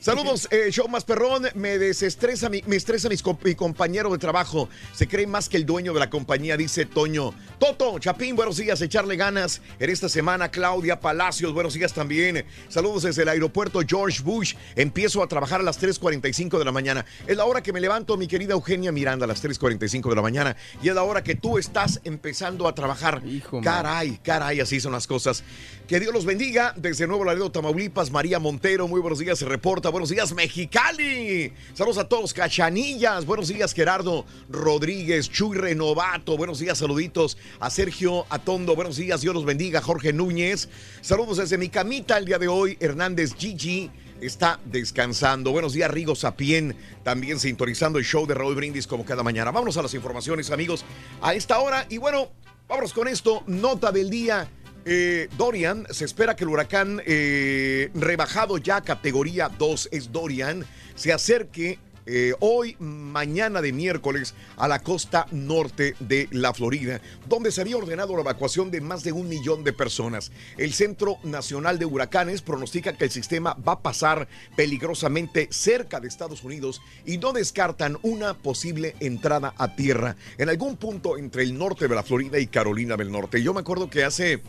Saludos, 0.00 0.46
eh, 0.52 0.68
show 0.70 0.86
más 0.86 1.04
perrón. 1.04 1.48
Me 1.56 1.76
desestresa, 1.76 2.48
mi, 2.48 2.62
me 2.66 2.76
estresa 2.76 3.08
mis 3.08 3.24
mi 3.42 3.54
compañero 3.56 4.10
de 4.12 4.18
trabajo. 4.18 4.68
Se 4.92 5.08
cree 5.08 5.26
más 5.26 5.48
que 5.48 5.56
el 5.56 5.66
dueño 5.66 5.92
de 5.92 5.98
la 5.98 6.08
compañía, 6.08 6.56
dice 6.56 6.86
Toño. 6.86 7.34
Toto, 7.58 7.98
Chapín, 7.98 8.36
buenos 8.36 8.58
días, 8.58 8.80
echarle 8.80 9.16
ganas 9.16 9.60
en 9.80 9.90
esta 9.90 10.08
semana. 10.08 10.52
Claudia 10.52 11.00
Palacios, 11.00 11.52
buenos 11.52 11.74
días 11.74 11.92
también. 11.92 12.44
Saludos 12.68 13.02
desde 13.02 13.22
el 13.22 13.28
aeropuerto 13.28 13.80
George 13.86 14.22
Bush. 14.22 14.54
Empiezo 14.76 15.20
a 15.20 15.26
trabajar 15.26 15.60
a 15.60 15.64
las 15.64 15.82
3.45 15.82 16.58
de 16.58 16.64
la 16.64 16.72
mañana. 16.72 17.04
Es 17.26 17.36
la 17.36 17.44
hora 17.44 17.60
que 17.60 17.72
me 17.72 17.80
levanto, 17.80 18.16
mi 18.16 18.28
querida 18.28 18.52
Eugenia 18.52 18.92
Miranda, 18.92 19.24
a 19.24 19.28
las 19.28 19.42
3.45 19.42 20.10
de 20.10 20.14
la 20.14 20.22
mañana. 20.22 20.56
Y 20.80 20.90
es 20.90 20.94
la 20.94 21.02
hora 21.02 21.24
que 21.24 21.34
tú 21.34 21.58
estás 21.58 22.00
empezando 22.04 22.68
a 22.68 22.74
trabajar. 22.74 23.20
caray, 23.64 24.20
caray, 24.22 24.60
así 24.60 24.78
son 24.78 24.92
las 24.92 25.08
cosas. 25.08 25.42
Que 25.88 25.98
Dios 26.00 26.12
los 26.12 26.26
bendiga. 26.26 26.74
Desde 26.76 27.06
Nuevo 27.06 27.24
Laredo, 27.24 27.50
Tamaulipas, 27.50 28.10
María 28.10 28.38
Montero, 28.38 28.86
muy 28.86 29.00
buenos 29.00 29.20
días, 29.20 29.38
se 29.38 29.46
reporta. 29.46 29.88
Buenos 29.88 30.10
días, 30.10 30.34
Mexicali. 30.34 31.50
Saludos 31.72 31.96
a 31.96 32.06
todos, 32.06 32.34
Cachanillas. 32.34 33.24
Buenos 33.24 33.48
días, 33.48 33.72
Gerardo 33.72 34.26
Rodríguez, 34.50 35.30
Chuy 35.30 35.56
Renovato. 35.56 36.36
Buenos 36.36 36.58
días, 36.58 36.76
saluditos 36.76 37.38
a 37.58 37.70
Sergio 37.70 38.26
Atondo. 38.28 38.76
Buenos 38.76 38.96
días, 38.96 39.22
Dios 39.22 39.34
los 39.34 39.46
bendiga, 39.46 39.80
Jorge 39.80 40.12
Núñez. 40.12 40.68
Saludos 41.00 41.38
desde 41.38 41.56
mi 41.56 41.70
camita 41.70 42.18
el 42.18 42.26
día 42.26 42.38
de 42.38 42.48
hoy, 42.48 42.76
Hernández 42.80 43.34
Gigi. 43.34 43.90
Está 44.20 44.60
descansando. 44.66 45.52
Buenos 45.52 45.72
días, 45.72 45.90
Rigo 45.90 46.14
Sapien, 46.14 46.76
también 47.02 47.40
sintonizando 47.40 47.98
el 47.98 48.04
show 48.04 48.26
de 48.26 48.34
Raúl 48.34 48.56
Brindis 48.56 48.86
como 48.86 49.06
cada 49.06 49.22
mañana. 49.22 49.52
Vámonos 49.52 49.78
a 49.78 49.82
las 49.82 49.94
informaciones, 49.94 50.50
amigos, 50.50 50.84
a 51.22 51.32
esta 51.32 51.58
hora. 51.60 51.86
Y 51.88 51.96
bueno, 51.96 52.30
vámonos 52.68 52.92
con 52.92 53.08
esto. 53.08 53.42
Nota 53.46 53.90
del 53.90 54.10
día. 54.10 54.50
Eh, 54.90 55.28
Dorian, 55.36 55.86
se 55.90 56.06
espera 56.06 56.34
que 56.34 56.44
el 56.44 56.48
huracán 56.48 57.02
eh, 57.04 57.90
rebajado 57.92 58.56
ya 58.56 58.76
a 58.76 58.80
categoría 58.80 59.50
2 59.50 59.90
es 59.92 60.10
Dorian, 60.10 60.64
se 60.94 61.12
acerque 61.12 61.78
eh, 62.06 62.32
hoy, 62.40 62.74
mañana 62.78 63.60
de 63.60 63.70
miércoles, 63.70 64.34
a 64.56 64.66
la 64.66 64.78
costa 64.78 65.26
norte 65.30 65.94
de 66.00 66.26
la 66.30 66.54
Florida, 66.54 67.02
donde 67.26 67.52
se 67.52 67.60
había 67.60 67.76
ordenado 67.76 68.14
la 68.14 68.22
evacuación 68.22 68.70
de 68.70 68.80
más 68.80 69.04
de 69.04 69.12
un 69.12 69.28
millón 69.28 69.62
de 69.62 69.74
personas. 69.74 70.32
El 70.56 70.72
Centro 70.72 71.18
Nacional 71.22 71.78
de 71.78 71.84
Huracanes 71.84 72.40
pronostica 72.40 72.94
que 72.94 73.04
el 73.04 73.10
sistema 73.10 73.52
va 73.56 73.72
a 73.72 73.82
pasar 73.82 74.26
peligrosamente 74.56 75.48
cerca 75.50 76.00
de 76.00 76.08
Estados 76.08 76.44
Unidos 76.44 76.80
y 77.04 77.18
no 77.18 77.34
descartan 77.34 77.98
una 78.00 78.32
posible 78.32 78.94
entrada 79.00 79.52
a 79.58 79.76
tierra 79.76 80.16
en 80.38 80.48
algún 80.48 80.78
punto 80.78 81.18
entre 81.18 81.42
el 81.42 81.58
norte 81.58 81.88
de 81.88 81.94
la 81.94 82.02
Florida 82.02 82.38
y 82.38 82.46
Carolina 82.46 82.96
del 82.96 83.12
Norte. 83.12 83.42
Yo 83.42 83.52
me 83.52 83.60
acuerdo 83.60 83.90
que 83.90 84.04
hace 84.04 84.40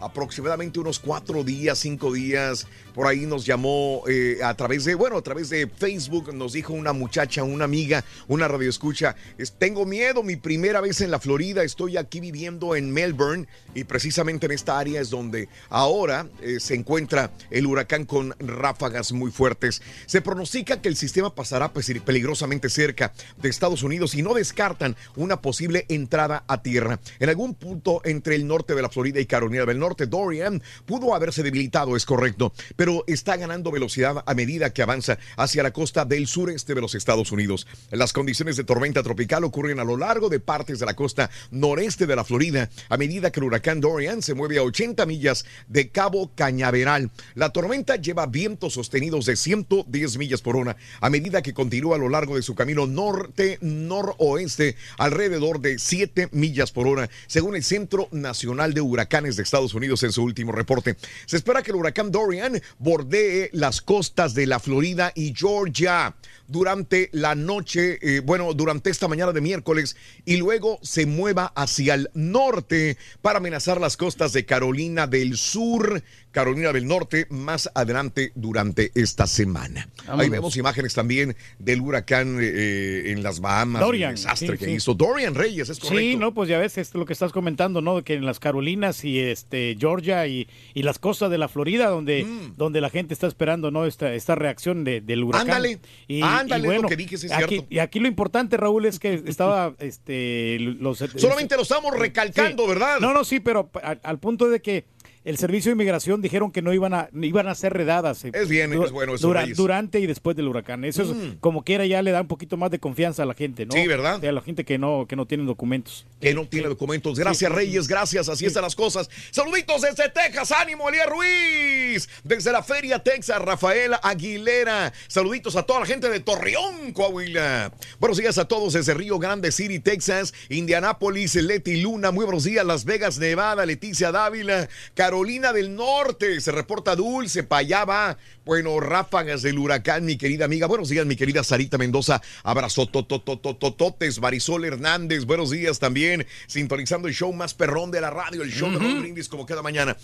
aproximadamente 0.00 0.78
unos 0.78 0.98
cuatro 0.98 1.44
días, 1.44 1.78
cinco 1.78 2.12
días, 2.12 2.66
por 2.94 3.06
ahí 3.06 3.26
nos 3.26 3.44
llamó 3.46 4.02
eh, 4.08 4.38
a 4.42 4.54
través 4.54 4.84
de, 4.84 4.94
bueno, 4.94 5.16
a 5.16 5.22
través 5.22 5.48
de 5.50 5.66
Facebook, 5.66 6.34
nos 6.34 6.52
dijo 6.52 6.72
una 6.72 6.92
muchacha, 6.92 7.42
una 7.42 7.64
amiga, 7.64 8.04
una 8.28 8.48
radioescucha, 8.48 9.16
es, 9.38 9.52
tengo 9.52 9.84
miedo, 9.86 10.22
mi 10.22 10.36
primera 10.36 10.80
vez 10.80 11.00
en 11.00 11.10
la 11.10 11.18
Florida, 11.18 11.62
estoy 11.62 11.96
aquí 11.96 12.20
viviendo 12.20 12.76
en 12.76 12.92
Melbourne 12.92 13.46
y 13.74 13.84
precisamente 13.84 14.46
en 14.46 14.52
esta 14.52 14.78
área 14.78 15.00
es 15.00 15.10
donde 15.10 15.48
ahora 15.68 16.26
eh, 16.40 16.60
se 16.60 16.74
encuentra 16.74 17.30
el 17.50 17.66
huracán 17.66 18.04
con 18.04 18.34
ráfagas 18.38 19.12
muy 19.12 19.30
fuertes. 19.30 19.82
Se 20.06 20.20
pronostica 20.20 20.80
que 20.80 20.88
el 20.88 20.96
sistema 20.96 21.34
pasará 21.34 21.72
pues, 21.72 21.92
peligrosamente 22.04 22.68
cerca 22.68 23.12
de 23.36 23.48
Estados 23.48 23.82
Unidos 23.82 24.14
y 24.14 24.22
no 24.22 24.34
descartan 24.34 24.96
una 25.16 25.40
posible 25.40 25.86
entrada 25.88 26.44
a 26.48 26.62
tierra 26.62 27.00
en 27.18 27.28
algún 27.28 27.54
punto 27.54 28.00
entre 28.04 28.34
el 28.34 28.46
norte 28.46 28.74
de 28.74 28.82
la 28.82 28.88
Florida 28.88 29.20
y 29.20 29.26
Carolina 29.26 29.64
del 29.64 29.78
Norte. 29.78 29.85
Dorian 29.94 30.62
pudo 30.84 31.14
haberse 31.14 31.42
debilitado, 31.42 31.96
es 31.96 32.04
correcto, 32.04 32.52
pero 32.74 33.04
está 33.06 33.36
ganando 33.36 33.70
velocidad 33.70 34.24
a 34.26 34.34
medida 34.34 34.72
que 34.72 34.82
avanza 34.82 35.18
hacia 35.36 35.62
la 35.62 35.72
costa 35.72 36.04
del 36.04 36.26
sureste 36.26 36.74
de 36.74 36.80
los 36.80 36.94
Estados 36.94 37.30
Unidos. 37.32 37.66
Las 37.90 38.12
condiciones 38.12 38.56
de 38.56 38.64
tormenta 38.64 39.02
tropical 39.02 39.44
ocurren 39.44 39.78
a 39.78 39.84
lo 39.84 39.96
largo 39.96 40.28
de 40.28 40.40
partes 40.40 40.78
de 40.80 40.86
la 40.86 40.94
costa 40.94 41.30
noreste 41.50 42.06
de 42.06 42.16
la 42.16 42.24
Florida 42.24 42.68
a 42.88 42.96
medida 42.96 43.30
que 43.30 43.40
el 43.40 43.44
huracán 43.44 43.80
Dorian 43.80 44.22
se 44.22 44.34
mueve 44.34 44.58
a 44.58 44.62
80 44.62 45.06
millas 45.06 45.44
de 45.68 45.90
Cabo 45.90 46.32
Cañaveral. 46.34 47.10
La 47.34 47.50
tormenta 47.50 47.96
lleva 47.96 48.26
vientos 48.26 48.72
sostenidos 48.74 49.26
de 49.26 49.36
110 49.36 50.18
millas 50.18 50.42
por 50.42 50.56
hora 50.56 50.76
a 51.00 51.10
medida 51.10 51.42
que 51.42 51.54
continúa 51.54 51.96
a 51.96 51.98
lo 51.98 52.08
largo 52.08 52.34
de 52.36 52.42
su 52.42 52.54
camino 52.54 52.86
norte-noroeste 52.86 54.76
alrededor 54.98 55.60
de 55.60 55.78
7 55.78 56.30
millas 56.32 56.72
por 56.72 56.88
hora, 56.88 57.08
según 57.26 57.54
el 57.56 57.62
Centro 57.62 58.08
Nacional 58.10 58.74
de 58.74 58.80
Huracanes 58.80 59.36
de 59.36 59.42
Estados 59.42 59.74
Unidos 59.74 59.75
en 59.76 60.12
su 60.12 60.22
último 60.22 60.52
reporte. 60.52 60.96
Se 61.26 61.36
espera 61.36 61.62
que 61.62 61.70
el 61.70 61.76
huracán 61.76 62.10
Dorian 62.10 62.60
bordee 62.78 63.50
las 63.52 63.80
costas 63.80 64.34
de 64.34 64.46
la 64.46 64.58
Florida 64.58 65.12
y 65.14 65.34
Georgia 65.36 66.14
durante 66.48 67.08
la 67.12 67.34
noche, 67.34 67.98
eh, 68.00 68.20
bueno, 68.20 68.52
durante 68.54 68.90
esta 68.90 69.08
mañana 69.08 69.32
de 69.32 69.40
miércoles 69.40 69.96
y 70.24 70.36
luego 70.36 70.78
se 70.82 71.06
mueva 71.06 71.52
hacia 71.54 71.94
el 71.94 72.10
norte 72.14 72.96
para 73.20 73.38
amenazar 73.38 73.80
las 73.80 73.96
costas 73.96 74.32
de 74.32 74.46
Carolina 74.46 75.06
del 75.06 75.36
Sur, 75.36 76.02
Carolina 76.36 76.70
del 76.70 76.86
Norte, 76.86 77.26
más 77.30 77.70
adelante 77.74 78.30
durante 78.34 78.92
esta 78.94 79.26
semana. 79.26 79.88
Ahí 80.06 80.28
vemos 80.28 80.54
imágenes 80.58 80.92
también 80.92 81.34
del 81.58 81.80
huracán 81.80 82.38
eh, 82.42 83.04
en 83.06 83.22
las 83.22 83.40
Bahamas, 83.40 83.80
Dorian, 83.80 84.10
el 84.10 84.16
desastre 84.16 84.52
sí, 84.52 84.58
que 84.58 84.64
sí. 84.66 84.72
hizo. 84.72 84.92
Dorian 84.92 85.34
Reyes, 85.34 85.70
es 85.70 85.78
correcto. 85.78 85.98
Sí, 85.98 86.16
no, 86.16 86.34
pues 86.34 86.50
ya 86.50 86.58
ves, 86.58 86.76
es 86.76 86.94
lo 86.94 87.06
que 87.06 87.14
estás 87.14 87.32
comentando, 87.32 87.80
¿no? 87.80 88.04
Que 88.04 88.12
en 88.12 88.26
las 88.26 88.38
Carolinas 88.38 89.02
y 89.02 89.18
este 89.18 89.78
Georgia 89.80 90.26
y, 90.26 90.46
y 90.74 90.82
las 90.82 90.98
costas 90.98 91.30
de 91.30 91.38
la 91.38 91.48
Florida, 91.48 91.88
donde, 91.88 92.26
donde 92.58 92.82
la 92.82 92.90
gente 92.90 93.14
está 93.14 93.26
esperando, 93.26 93.70
¿no? 93.70 93.86
Esta, 93.86 94.12
esta 94.12 94.34
reacción 94.34 94.84
de- 94.84 95.00
del 95.00 95.24
huracán. 95.24 95.46
Mm. 95.46 95.50
Ándale, 95.52 95.78
y, 96.06 96.20
ándale, 96.22 96.68
y 96.68 96.76
es 96.76 96.82
lo 96.82 96.88
que 96.90 96.96
dije, 96.96 97.16
sí 97.16 97.26
es 97.28 97.32
aquí, 97.32 97.48
cierto. 97.54 97.66
Y 97.70 97.78
aquí 97.78 97.98
lo 97.98 98.08
importante, 98.08 98.58
Raúl, 98.58 98.84
es 98.84 98.98
que 98.98 99.22
estaba, 99.26 99.74
este, 99.80 100.58
los... 100.60 100.98
Solamente 101.16 101.56
lo 101.56 101.62
estamos 101.62 101.98
recalcando, 101.98 102.64
Sí. 102.64 102.68
¿verdad? 102.68 103.00
No, 103.00 103.14
no, 103.14 103.24
sí, 103.24 103.40
pero 103.40 103.70
al, 103.82 104.00
al 104.02 104.18
punto 104.18 104.50
de 104.50 104.60
que 104.60 104.84
el 105.26 105.36
servicio 105.36 105.68
de 105.70 105.74
inmigración 105.74 106.22
dijeron 106.22 106.50
que 106.50 106.62
no 106.62 106.72
iban 106.72 106.94
a 106.94 107.10
iban 107.20 107.48
a 107.48 107.54
ser 107.54 107.74
redadas. 107.74 108.24
eh, 108.24 108.30
Es 108.32 108.48
bien, 108.48 108.72
es 108.72 108.90
bueno 108.92 109.16
eso, 109.16 109.26
dura- 109.26 109.44
durante 109.54 110.00
y 110.00 110.06
después 110.06 110.34
del 110.36 110.48
huracán. 110.48 110.84
Eso 110.84 111.02
es 111.02 111.08
Mm. 111.08 111.32
como 111.40 111.64
quiera 111.64 111.84
ya 111.84 112.00
le 112.00 112.12
da 112.12 112.20
un 112.22 112.28
poquito 112.28 112.56
más 112.56 112.70
de 112.70 112.78
confianza 112.78 113.24
a 113.24 113.26
la 113.26 113.34
gente, 113.34 113.66
¿no? 113.66 113.72
Sí, 113.72 113.86
¿verdad? 113.86 114.24
a 114.24 114.32
la 114.32 114.40
gente 114.40 114.64
que 114.64 114.78
no 114.78 115.04
que 115.08 115.16
no 115.16 115.26
tiene 115.26 115.44
documentos. 115.44 116.06
que 116.20 116.32
no 116.32 116.46
tiene 116.48 116.68
documentos. 116.68 117.18
Gracias, 117.18 117.52
Reyes, 117.52 117.88
gracias. 117.88 118.28
Así 118.28 118.46
están 118.46 118.62
las 118.62 118.74
cosas. 118.76 119.10
Saluditos 119.30 119.82
desde 119.82 120.08
Texas, 120.08 120.50
ánimo, 120.52 120.88
Elías 120.88 121.06
Ruiz. 121.08 122.08
Desde 122.24 122.52
la 122.52 122.62
Feria 122.62 123.00
Texas, 123.00 123.40
Rafael 123.42 123.92
Aguilera. 124.02 124.92
Saluditos 125.08 125.56
a 125.56 125.64
toda 125.64 125.80
la 125.80 125.86
gente 125.86 126.08
de 126.08 126.20
Torreón, 126.20 126.92
Coahuila. 126.92 127.72
Buenos 127.98 128.18
días 128.18 128.38
a 128.38 128.46
todos 128.46 128.74
desde 128.74 128.94
Río 128.94 129.18
Grande 129.18 129.50
City, 129.52 129.80
Texas, 129.80 130.32
Indianápolis, 130.48 131.34
Leti 131.34 131.80
Luna. 131.82 132.10
Muy 132.12 132.24
buenos 132.24 132.44
días, 132.44 132.64
Las 132.64 132.84
Vegas, 132.84 133.18
Nevada, 133.18 133.66
Leticia 133.66 134.12
Dávila, 134.12 134.68
Carolina 134.94 135.15
del 135.24 135.74
Norte. 135.74 136.40
Se 136.40 136.52
reporta 136.52 136.94
Dulce, 136.94 137.42
para 137.42 137.60
allá 137.60 137.84
va. 137.84 138.18
Bueno, 138.44 138.78
ráfagas 138.80 139.42
del 139.42 139.58
huracán, 139.58 140.04
mi 140.04 140.16
querida 140.18 140.44
amiga. 140.44 140.66
Buenos 140.66 140.88
días, 140.90 141.06
mi 141.06 141.16
querida 141.16 141.42
Sarita 141.42 141.78
Mendoza. 141.78 142.20
Abrazo, 142.42 142.86
totototototes. 142.86 144.20
Marisol 144.20 144.64
Hernández, 144.66 145.24
buenos 145.24 145.50
días 145.50 145.78
también. 145.78 146.26
Sintonizando 146.46 147.08
el 147.08 147.14
show 147.14 147.32
más 147.32 147.54
perrón 147.54 147.90
de 147.90 148.00
la 148.00 148.10
radio, 148.10 148.42
el 148.42 148.52
show 148.52 148.70
de 148.70 148.78
Raúl 148.78 149.00
Brindis, 149.00 149.28
como 149.28 149.46
cada 149.46 149.62
mañana. 149.62 149.96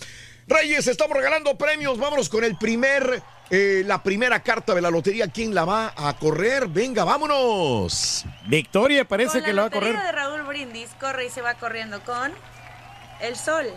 Reyes, 0.47 0.87
estamos 0.87 1.15
regalando 1.15 1.57
premios. 1.57 1.97
Vámonos 1.99 2.27
con 2.27 2.43
el 2.43 2.57
primer, 2.57 3.21
eh, 3.49 3.83
la 3.85 4.01
primera 4.01 4.41
carta 4.41 4.73
de 4.73 4.81
la 4.81 4.89
lotería. 4.89 5.27
¿Quién 5.27 5.53
la 5.53 5.63
va 5.63 5.93
a 5.95 6.17
correr? 6.17 6.67
Venga, 6.67 7.03
vámonos. 7.03 8.25
Victoria 8.47 9.07
parece 9.07 9.39
Con 9.39 9.43
que 9.43 9.53
la 9.53 9.53
la 9.53 9.61
va 9.61 9.67
a 9.67 9.71
correr. 9.71 9.93
lotería 9.93 10.11
de 10.11 10.17
Raúl 10.17 10.41
Brindis 10.47 10.89
corre 10.99 11.27
y 11.27 11.29
se 11.29 11.41
va 11.41 11.53
corriendo 11.53 12.03
con 12.03 12.33
el 13.21 13.35
sol. 13.37 13.67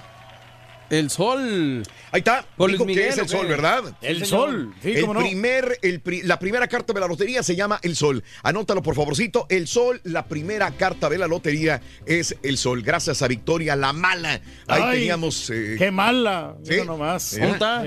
El 0.91 1.11
sol. 1.11 1.82
Ahí 2.12 2.18
está. 2.20 2.45
Con 2.57 2.70
Luis 2.72 2.82
que 2.97 3.09
es 3.09 3.18
el 3.18 3.24
¿o 3.24 3.28
sol? 3.28 3.47
¿verdad? 3.49 3.82
El 4.03 4.24
sol, 4.24 4.74
sí, 4.82 4.93
el 4.93 5.01
cómo 5.03 5.14
no. 5.14 5.20
primer, 5.20 5.78
el 5.82 6.01
pri- 6.01 6.22
la 6.22 6.39
primera 6.39 6.68
carta 6.68 6.93
de 6.93 7.01
la 7.01 7.07
lotería 7.09 7.43
se 7.43 7.57
llama 7.57 7.78
El 7.82 7.97
Sol. 7.97 8.22
Anótalo, 8.43 8.82
por 8.82 8.95
favorcito. 8.95 9.47
El 9.49 9.66
Sol, 9.66 10.01
la 10.05 10.26
primera 10.26 10.70
carta 10.72 11.09
de 11.09 11.18
la 11.18 11.26
lotería 11.26 11.80
es 12.07 12.37
El 12.43 12.57
Sol. 12.59 12.82
Gracias 12.82 13.22
a 13.22 13.28
Victoria 13.28 13.74
La 13.76 13.93
Mala. 13.93 14.41
Ahí 14.68 14.82
Ay, 14.84 14.99
teníamos. 14.99 15.51
eh, 15.51 15.74
Qué 15.78 15.91
mala. 15.91 16.57
¿Sí? 16.62 16.70
Mira 16.72 16.84
nomás. 16.84 17.34
¿Eh? 17.34 17.41
¿Dónde 17.41 17.53
está? 17.55 17.84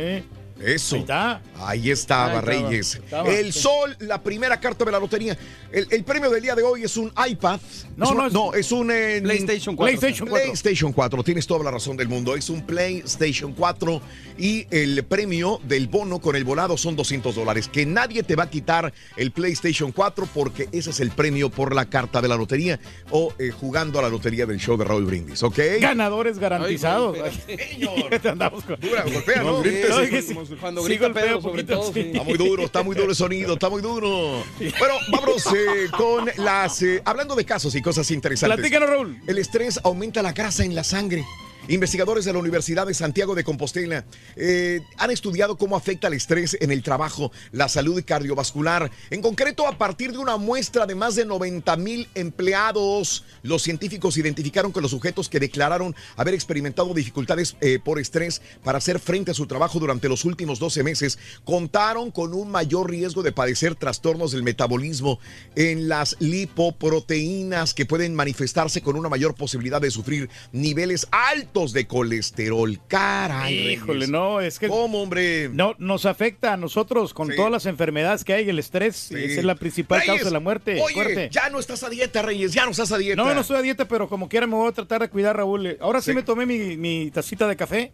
Eso. 0.61 0.95
Ahí 0.95 1.01
está. 1.01 1.41
Ahí 1.57 1.89
estaba, 1.91 2.25
Ahí 2.25 2.37
estaba, 2.37 2.41
Reyes. 2.41 2.95
estaba. 2.95 3.29
El 3.29 3.53
Sol, 3.53 3.95
la 3.99 4.21
primera 4.21 4.59
carta 4.59 4.85
de 4.85 4.91
la 4.91 4.99
lotería. 4.99 5.37
El, 5.71 5.87
el 5.91 6.03
premio 6.03 6.29
del 6.29 6.41
día 6.41 6.55
de 6.55 6.63
hoy 6.63 6.83
es 6.83 6.97
un 6.97 7.11
iPad. 7.29 7.59
No, 7.95 8.05
Es 8.05 8.11
un- 8.11 8.17
no, 8.17 8.25
es- 8.27 8.33
no, 8.33 8.53
es 8.53 8.71
un 8.71 8.91
eh, 8.91 9.19
PlayStation 9.21 9.75
4. 9.75 9.99
PlayStation 9.99 10.27
4. 10.27 10.45
PlayStation 10.45 10.93
4, 10.93 11.23
tienes 11.23 11.45
toda 11.47 11.63
la 11.63 11.71
razón 11.71 11.95
del 11.97 12.07
mundo. 12.07 12.35
Es 12.35 12.49
un 12.49 12.65
PlayStation 12.65 13.53
4 13.53 14.01
y 14.37 14.65
el 14.71 15.03
premio 15.03 15.59
del 15.63 15.87
bono 15.87 16.19
con 16.19 16.35
el 16.35 16.43
volado 16.43 16.77
son 16.77 16.95
200 16.95 17.35
dólares. 17.35 17.67
Que 17.67 17.85
nadie 17.85 18.23
te 18.23 18.35
va 18.35 18.43
a 18.43 18.49
quitar 18.49 18.93
el 19.17 19.31
PlayStation 19.31 19.91
4 19.91 20.27
porque 20.33 20.69
ese 20.71 20.89
es 20.89 20.99
el 20.99 21.11
premio 21.11 21.49
por 21.49 21.75
la 21.75 21.85
carta 21.89 22.21
de 22.21 22.27
la 22.27 22.35
lotería 22.37 22.79
o 23.11 23.33
eh, 23.37 23.51
jugando 23.51 23.99
a 23.99 24.01
la 24.01 24.09
lotería 24.09 24.45
del 24.45 24.59
show 24.59 24.77
de 24.77 24.85
Raúl 24.85 25.05
Brindis, 25.05 25.43
¿ok? 25.43 25.59
Ganadores 25.79 26.39
garantizados. 26.39 27.17
Ay, 27.47 28.19
Te 28.21 28.29
andamos 28.29 28.63
con- 28.63 28.79
Dura, 28.79 29.03
golpea, 29.03 29.43
No, 29.43 29.51
¿no? 29.57 29.61
grites, 29.61 29.89
No, 29.89 30.48
Cuando 30.59 30.81
Sí, 30.81 30.87
grita 30.89 31.05
golpea 31.05 31.23
Pedro, 31.23 31.41
sobre 31.41 31.63
poquito, 31.63 31.79
todo. 31.79 31.93
sí. 31.93 32.01
sí. 32.01 32.09
Está 32.11 32.23
muy 32.23 32.37
duro, 32.37 32.63
está 32.63 32.83
muy 32.83 32.95
duro 32.95 33.09
el 33.09 33.15
sonido, 33.15 33.53
está 33.53 33.69
muy 33.69 33.81
duro. 33.81 34.43
Bueno, 34.59 34.93
vámonos 35.11 35.45
eh, 35.53 35.87
con 35.97 36.29
las. 36.37 36.81
eh, 36.81 37.01
hablando 37.05 37.35
de 37.35 37.45
casos 37.45 37.75
y 37.75 37.81
cosas 37.81 38.09
interesantes. 38.11 38.57
Platícanos, 38.57 38.89
Raúl. 38.89 39.17
El 39.27 39.37
estrés 39.37 39.79
aumenta 39.83 40.21
la 40.21 40.33
grasa 40.33 40.63
en 40.63 40.75
la 40.75 40.83
sangre. 40.83 41.25
Investigadores 41.69 42.25
de 42.25 42.33
la 42.33 42.39
Universidad 42.39 42.87
de 42.87 42.95
Santiago 42.95 43.35
de 43.35 43.43
Compostela 43.43 44.03
eh, 44.35 44.81
han 44.97 45.11
estudiado 45.11 45.55
cómo 45.55 45.75
afecta 45.75 46.07
el 46.07 46.15
estrés 46.15 46.57
en 46.59 46.71
el 46.71 46.81
trabajo, 46.81 47.31
la 47.51 47.69
salud 47.69 48.03
cardiovascular. 48.03 48.89
En 49.11 49.21
concreto, 49.21 49.67
a 49.67 49.77
partir 49.77 50.11
de 50.11 50.17
una 50.17 50.37
muestra 50.37 50.87
de 50.87 50.95
más 50.95 51.13
de 51.13 51.25
90 51.25 51.77
mil 51.77 52.09
empleados, 52.15 53.23
los 53.43 53.61
científicos 53.61 54.17
identificaron 54.17 54.73
que 54.73 54.81
los 54.81 54.89
sujetos 54.89 55.29
que 55.29 55.39
declararon 55.39 55.95
haber 56.15 56.33
experimentado 56.33 56.91
dificultades 56.95 57.55
eh, 57.61 57.77
por 57.77 57.99
estrés 57.99 58.41
para 58.63 58.79
hacer 58.79 58.97
frente 58.97 59.29
a 59.29 59.35
su 59.35 59.45
trabajo 59.45 59.77
durante 59.77 60.09
los 60.09 60.25
últimos 60.25 60.57
12 60.57 60.81
meses 60.81 61.19
contaron 61.43 62.09
con 62.09 62.33
un 62.33 62.49
mayor 62.49 62.89
riesgo 62.89 63.21
de 63.21 63.31
padecer 63.31 63.75
trastornos 63.75 64.31
del 64.31 64.41
metabolismo 64.41 65.19
en 65.55 65.87
las 65.87 66.15
lipoproteínas 66.17 67.75
que 67.75 67.85
pueden 67.85 68.15
manifestarse 68.15 68.81
con 68.81 68.95
una 68.95 69.07
mayor 69.07 69.35
posibilidad 69.35 69.79
de 69.79 69.91
sufrir 69.91 70.31
niveles 70.51 71.07
altos 71.11 71.58
de 71.67 71.85
colesterol. 71.87 72.79
Caray. 72.87 73.73
Híjole, 73.73 73.93
Reyes. 73.93 74.09
no, 74.09 74.41
es 74.41 74.57
que. 74.59 74.67
¿Cómo, 74.67 75.01
hombre? 75.01 75.49
No, 75.49 75.75
nos 75.77 76.05
afecta 76.05 76.53
a 76.53 76.57
nosotros 76.57 77.13
con 77.13 77.27
Sí. 77.29 77.35
todas 77.35 77.51
las 77.51 77.65
enfermedades 77.65 78.23
que 78.23 78.33
hay, 78.33 78.49
el 78.49 78.59
estrés, 78.59 78.95
Sí. 78.95 79.15
esa 79.15 79.39
es 79.39 79.45
la 79.45 79.55
principal 79.55 79.99
Reyes, 79.99 80.11
causa 80.13 80.25
de 80.25 80.31
la 80.31 80.39
muerte. 80.39 80.79
Oye, 80.81 80.93
fuerte. 80.93 81.29
ya 81.31 81.49
no 81.49 81.59
estás 81.59 81.83
a 81.83 81.89
dieta, 81.89 82.21
Reyes, 82.21 82.53
ya 82.53 82.65
no 82.65 82.71
estás 82.71 82.91
a 82.91 82.97
dieta. 82.97 83.21
No, 83.21 83.33
no 83.33 83.41
estoy 83.41 83.57
a 83.57 83.61
dieta, 83.61 83.85
pero 83.87 84.07
como 84.09 84.27
quiera 84.29 84.47
me 84.47 84.55
voy 84.55 84.69
a 84.69 84.71
tratar 84.71 85.01
de 85.01 85.09
cuidar, 85.09 85.35
Raúl. 85.37 85.77
Ahora 85.81 86.01
sí, 86.01 86.11
Sí. 86.11 86.15
me 86.15 86.23
tomé 86.23 86.45
mi, 86.45 86.77
mi 86.77 87.11
tacita 87.11 87.47
de 87.47 87.55
café. 87.55 87.91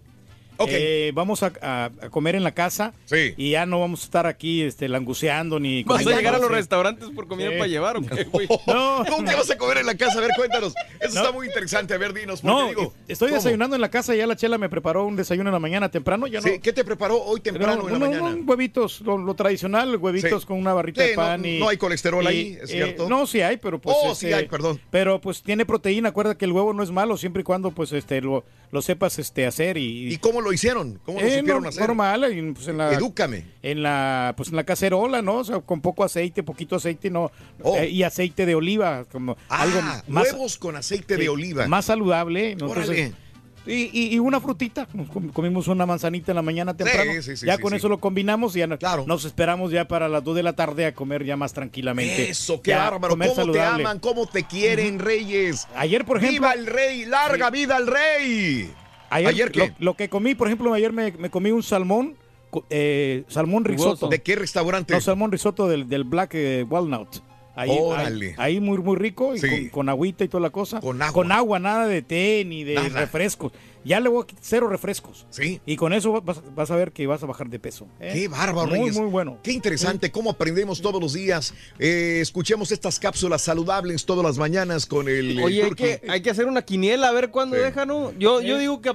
Eh, 0.67 1.11
vamos 1.13 1.43
a, 1.43 1.51
a- 1.61 1.85
a 2.01 2.09
comer 2.09 2.35
en 2.35 2.43
la 2.43 2.53
casa. 2.53 2.93
Sí. 3.05 3.33
Y 3.37 3.51
ya 3.51 3.65
no 3.65 3.79
vamos 3.79 4.01
a 4.01 4.03
estar 4.05 4.25
aquí 4.27 4.61
este, 4.61 4.87
languceando 4.89 5.59
ni... 5.59 5.83
¿Vas 5.83 6.05
a 6.05 6.11
llegar 6.11 6.35
a 6.35 6.39
los 6.39 6.47
sí. 6.47 6.53
restaurantes 6.55 7.09
por 7.09 7.27
comida 7.27 7.49
Sí. 7.49 7.55
para 7.57 7.67
llevar 7.67 7.97
o 7.97 8.01
qué, 8.01 8.23
güey? 8.25 8.47
No, 8.67 9.03
¿Cómo 9.09 9.23
te 9.29 9.35
vas 9.35 9.49
a 9.51 9.57
comer 9.57 9.77
en 9.79 9.85
la 9.85 9.95
casa? 9.95 10.17
A 10.17 10.21
ver, 10.21 10.31
cuéntanos. 10.35 10.73
Eso 10.99 11.13
No. 11.15 11.21
está 11.21 11.31
muy 11.31 11.47
interesante. 11.47 11.93
A 11.93 11.97
ver, 11.97 12.13
dinos. 12.13 12.41
porque 12.41 12.55
no, 12.55 12.67
digo, 12.69 12.93
estoy 13.07 13.29
¿cómo? 13.29 13.37
desayunando 13.37 13.75
en 13.75 13.81
la 13.81 13.89
casa. 13.89 14.15
Ya 14.15 14.27
la 14.27 14.35
chela 14.35 14.57
me 14.57 14.69
preparó 14.69 15.05
un 15.05 15.15
desayuno 15.15 15.49
en 15.49 15.53
la 15.53 15.59
mañana 15.59 15.89
temprano. 15.89 16.27
Ya 16.27 16.39
no, 16.41 16.47
Sí, 16.47 16.59
¿Qué 16.59 16.73
te 16.73 16.83
preparó 16.83 17.21
hoy 17.23 17.39
temprano 17.41 17.75
No, 17.75 17.87
en 17.87 17.93
la 17.93 17.99
no, 17.99 18.05
mañana? 18.05 18.29
no, 18.35 18.43
huevitos, 18.45 19.01
lo, 19.01 19.17
lo 19.17 19.33
tradicional, 19.35 19.95
huevitos 19.97 20.41
Sí. 20.41 20.47
con 20.47 20.57
una 20.57 20.73
barrita 20.73 21.01
Sí, 21.03 21.09
de 21.09 21.15
no- 21.15 21.21
pan 21.21 21.45
y... 21.45 21.59
no 21.59 21.69
hay 21.69 21.77
colesterol 21.77 22.23
y, 22.23 22.27
ahí, 22.27 22.57
¿es 22.61 22.69
eh, 22.69 22.73
cierto? 22.73 23.09
no, 23.09 23.25
sí 23.27 23.41
hay, 23.41 23.57
pero 23.57 23.79
pues... 23.79 23.95
Oh, 24.01 24.15
sí 24.15 24.31
hay, 24.33 24.47
perdón. 24.47 24.79
Pero 24.91 25.19
pues 25.21 25.41
tiene 25.43 25.65
proteína, 25.65 26.09
acuerda 26.09 26.37
que 26.37 26.45
el 26.45 26.51
huevo 26.51 26.73
no 26.73 26.83
es 26.83 26.91
malo 26.91 27.17
siempre 27.17 27.41
y 27.41 27.43
cuando 27.43 27.71
pues 27.71 27.91
este 27.91 28.21
lo, 28.21 28.43
lo 28.71 28.81
sepas 28.81 29.19
este 29.19 29.45
hacer 29.45 29.77
y... 29.77 30.13
¿Y 30.13 30.17
cómo 30.17 30.41
lo 30.45 30.53
hicieron? 30.53 30.99
¿Cómo 31.03 31.19
lo 31.19 31.25
Eh, 31.27 31.39
supieron 31.39 31.63
no- 31.63 31.69
hacer? 31.69 31.81
normal, 31.87 32.23
en, 32.23 32.53
pues, 32.53 32.67
en 32.69 32.77
la, 32.77 32.93
Edúcame. 32.93 33.43
en 33.61 33.83
la 33.83 34.33
pues 34.37 34.49
en 34.49 34.55
la 34.55 34.63
cacerola, 34.63 35.21
¿no? 35.21 35.35
O 35.39 35.43
sea, 35.43 35.59
con 35.59 35.81
poco 35.81 36.05
aceite, 36.05 36.41
poquito 36.43 36.77
aceite, 36.77 37.09
no 37.09 37.31
Oh. 37.61 37.75
eh, 37.77 37.89
y 37.89 38.03
aceite 38.03 38.45
de 38.45 38.55
oliva, 38.55 39.03
como 39.11 39.35
Ah, 39.49 39.63
algo 39.63 39.81
más 40.07 40.31
huevos 40.31 40.57
con 40.57 40.77
aceite 40.77 41.17
de 41.17 41.27
oliva. 41.27 41.67
más 41.67 41.85
saludable, 41.85 42.55
¿no? 42.55 42.67
Entonces, 42.67 43.11
y, 43.67 43.89
y- 43.91 44.13
y 44.13 44.19
una 44.19 44.39
frutita, 44.39 44.87
nos 44.93 45.09
comimos 45.33 45.67
una 45.67 45.87
manzanita 45.87 46.31
en 46.31 46.35
la 46.35 46.43
mañana 46.43 46.77
temprano. 46.77 47.13
sí, 47.19 47.35
sí, 47.35 47.47
ya 47.47 47.55
sí, 47.55 47.61
con 47.63 47.71
sí. 47.71 47.77
eso 47.77 47.89
lo 47.89 47.97
combinamos 47.99 48.55
y 48.55 48.59
ya 48.59 48.67
no- 48.67 48.77
nos 49.07 49.25
esperamos 49.25 49.71
ya 49.71 49.87
para 49.87 50.07
las 50.07 50.23
2 50.23 50.35
de 50.35 50.43
la 50.43 50.53
tarde 50.53 50.85
a 50.85 50.93
comer 50.93 51.25
ya 51.25 51.35
más 51.35 51.51
tranquilamente. 51.53 52.29
Eso, 52.29 52.61
qué 52.61 52.69
Ya 52.71 52.91
bárbaro. 52.91 53.17
¿Cómo 53.17 53.33
saludable. 53.33 53.81
te 53.83 53.87
aman? 53.87 53.97
¿Cómo 53.99 54.27
te 54.27 54.43
quieren, 54.43 54.99
Reyes? 54.99 55.67
Ayer, 55.75 56.05
por 56.05 56.17
ejemplo, 56.17 56.33
¡Viva 56.47 56.53
el 56.53 56.67
rey! 56.67 57.05
¡Larga 57.05 57.49
vida 57.49 57.77
al 57.77 57.87
rey! 57.87 58.71
Ayer, 59.09 59.29
¿Ayer 59.29 59.51
qué? 59.51 59.59
Lo, 59.79 59.91
lo 59.91 59.93
que 59.95 60.09
comí, 60.09 60.35
por 60.35 60.47
ejemplo, 60.47 60.73
ayer 60.73 60.93
me, 60.93 61.11
me 61.13 61.29
comí 61.29 61.51
un 61.51 61.63
salmón, 61.63 62.15
eh, 62.69 63.23
salmón 63.27 63.65
risotto. 63.65 64.07
¿De 64.07 64.21
qué 64.21 64.35
restaurante? 64.35 64.93
No, 64.93 65.01
salmón 65.01 65.31
risotto 65.31 65.67
del, 65.67 65.87
del 65.89 66.03
Black 66.03 66.31
eh, 66.33 66.65
Walnut. 66.69 67.17
Ahí, 67.55 67.69
Órale. 67.79 68.35
ahí, 68.37 68.55
ahí 68.55 68.59
muy, 68.59 68.77
muy 68.79 68.97
rico 68.97 69.33
y 69.33 69.39
Sí. 69.39 69.47
con, 69.47 69.69
con 69.69 69.89
agüita 69.89 70.23
y 70.23 70.27
toda 70.27 70.41
la 70.41 70.49
cosa. 70.49 70.81
Con 70.81 71.01
agua. 71.01 71.13
Con 71.13 71.31
agua, 71.31 71.57
nada 71.59 71.87
de 71.87 72.01
té 72.01 72.43
ni 72.45 72.63
de 72.63 72.75
Nada. 72.75 72.89
refrescos. 73.01 73.53
Ya 73.85 73.99
le 73.99 74.09
voy 74.09 74.23
a 74.23 74.27
quitar 74.27 74.43
cero 74.43 74.67
refrescos. 74.67 75.25
Sí. 75.29 75.61
Y 75.65 75.75
con 75.75 75.93
eso 75.93 76.19
vas, 76.21 76.41
vas 76.55 76.71
a 76.71 76.75
ver 76.75 76.91
que 76.91 77.05
vas 77.07 77.21
a 77.23 77.27
bajar 77.27 77.47
de 77.49 77.59
peso. 77.59 77.87
¿eh? 77.99 78.11
Qué 78.13 78.27
bárbaro, 78.27 78.67
Muy, 78.67 78.79
Reyes. 78.79 78.97
muy 78.97 79.05
bueno. 79.09 79.37
Qué 79.43 79.51
interesante 79.51 80.11
cómo 80.11 80.31
aprendemos 80.31 80.81
todos 80.81 80.99
los 81.01 81.13
días. 81.13 81.53
Eh, 81.79 82.17
escuchemos 82.21 82.71
estas 82.71 82.99
cápsulas 82.99 83.43
saludables 83.43 84.05
todas 84.05 84.25
las 84.25 84.37
mañanas 84.37 84.85
con 84.87 85.07
el. 85.07 85.39
Oye, 85.41 85.63
hay 85.63 85.71
que, 85.71 86.01
hay 86.09 86.21
que 86.21 86.31
hacer 86.31 86.47
una 86.47 86.63
quiniela 86.63 87.09
a 87.09 87.11
ver 87.11 87.29
cuándo 87.29 87.55
Sí. 87.57 87.61
deja, 87.61 87.85
¿no? 87.85 88.11
Yo, 88.17 88.41
yo 88.41 88.57
digo 88.57 88.81
que 88.81 88.91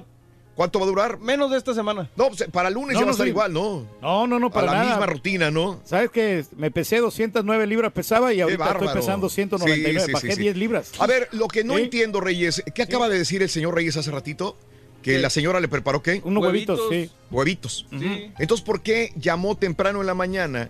¿Cuánto 0.55 0.79
va 0.79 0.85
a 0.85 0.89
durar? 0.89 1.19
menos 1.21 1.51
de 1.51 1.57
esta 1.59 1.73
semana. 1.75 2.11
No, 2.17 2.29
pues, 2.29 2.45
para 2.53 2.69
el 2.69 2.75
lunes 2.75 2.95
No, 2.95 3.01
ya 3.01 3.01
va 3.01 3.05
no, 3.07 3.11
a 3.11 3.13
estar 3.13 3.27
sí. 3.27 3.31
igual, 3.31 3.53
¿no? 3.53 3.87
No, 4.03 4.27
no, 4.27 4.39
no, 4.39 4.49
A 4.49 4.51
para 4.51 4.67
la 4.67 4.73
nada. 4.75 4.85
misma 4.91 5.07
rutina, 5.07 5.51
¿no? 5.51 5.81
¿Sabes 5.85 6.11
qué? 6.11 6.45
Me 6.57 6.71
pesé 6.71 6.99
209 6.99 7.67
libras 7.67 7.93
pesaba 7.93 8.33
y 8.35 8.41
ahorita 8.41 8.73
estoy 8.73 8.89
pesando 8.89 9.29
199. 9.29 10.01
Sí, 10.01 10.07
sí, 10.07 10.13
Bajé 10.13 10.27
sí, 10.29 10.35
sí. 10.35 10.41
10 10.43 10.57
libras. 10.57 10.93
A 10.99 11.07
ver, 11.07 11.29
lo 11.33 11.49
que 11.49 11.65
no 11.65 11.77
Sí. 11.77 11.83
entiendo, 11.85 12.21
Reyes, 12.21 12.63
¿qué 12.75 12.83
acaba 12.83 13.09
de 13.09 13.19
decir 13.19 13.43
el 13.43 13.49
señor 13.49 13.75
Reyes 13.75 13.97
hace 13.97 14.11
ratito? 14.11 14.57
Que 15.03 15.13
¿Qué? 15.13 15.19
la 15.19 15.31
señora 15.31 15.61
le 15.61 15.69
preparó 15.69 16.03
qué? 16.03 16.21
Unos 16.25 16.43
huevitos, 16.45 16.79
sí. 16.91 17.11
Huevitos. 17.31 17.87
Sí. 17.91 18.33
Entonces, 18.39 18.63
¿por 18.67 18.83
qué 18.83 19.13
llamó 19.17 19.57
temprano 19.57 20.01
en 20.03 20.07
la 20.07 20.15
mañana 20.15 20.69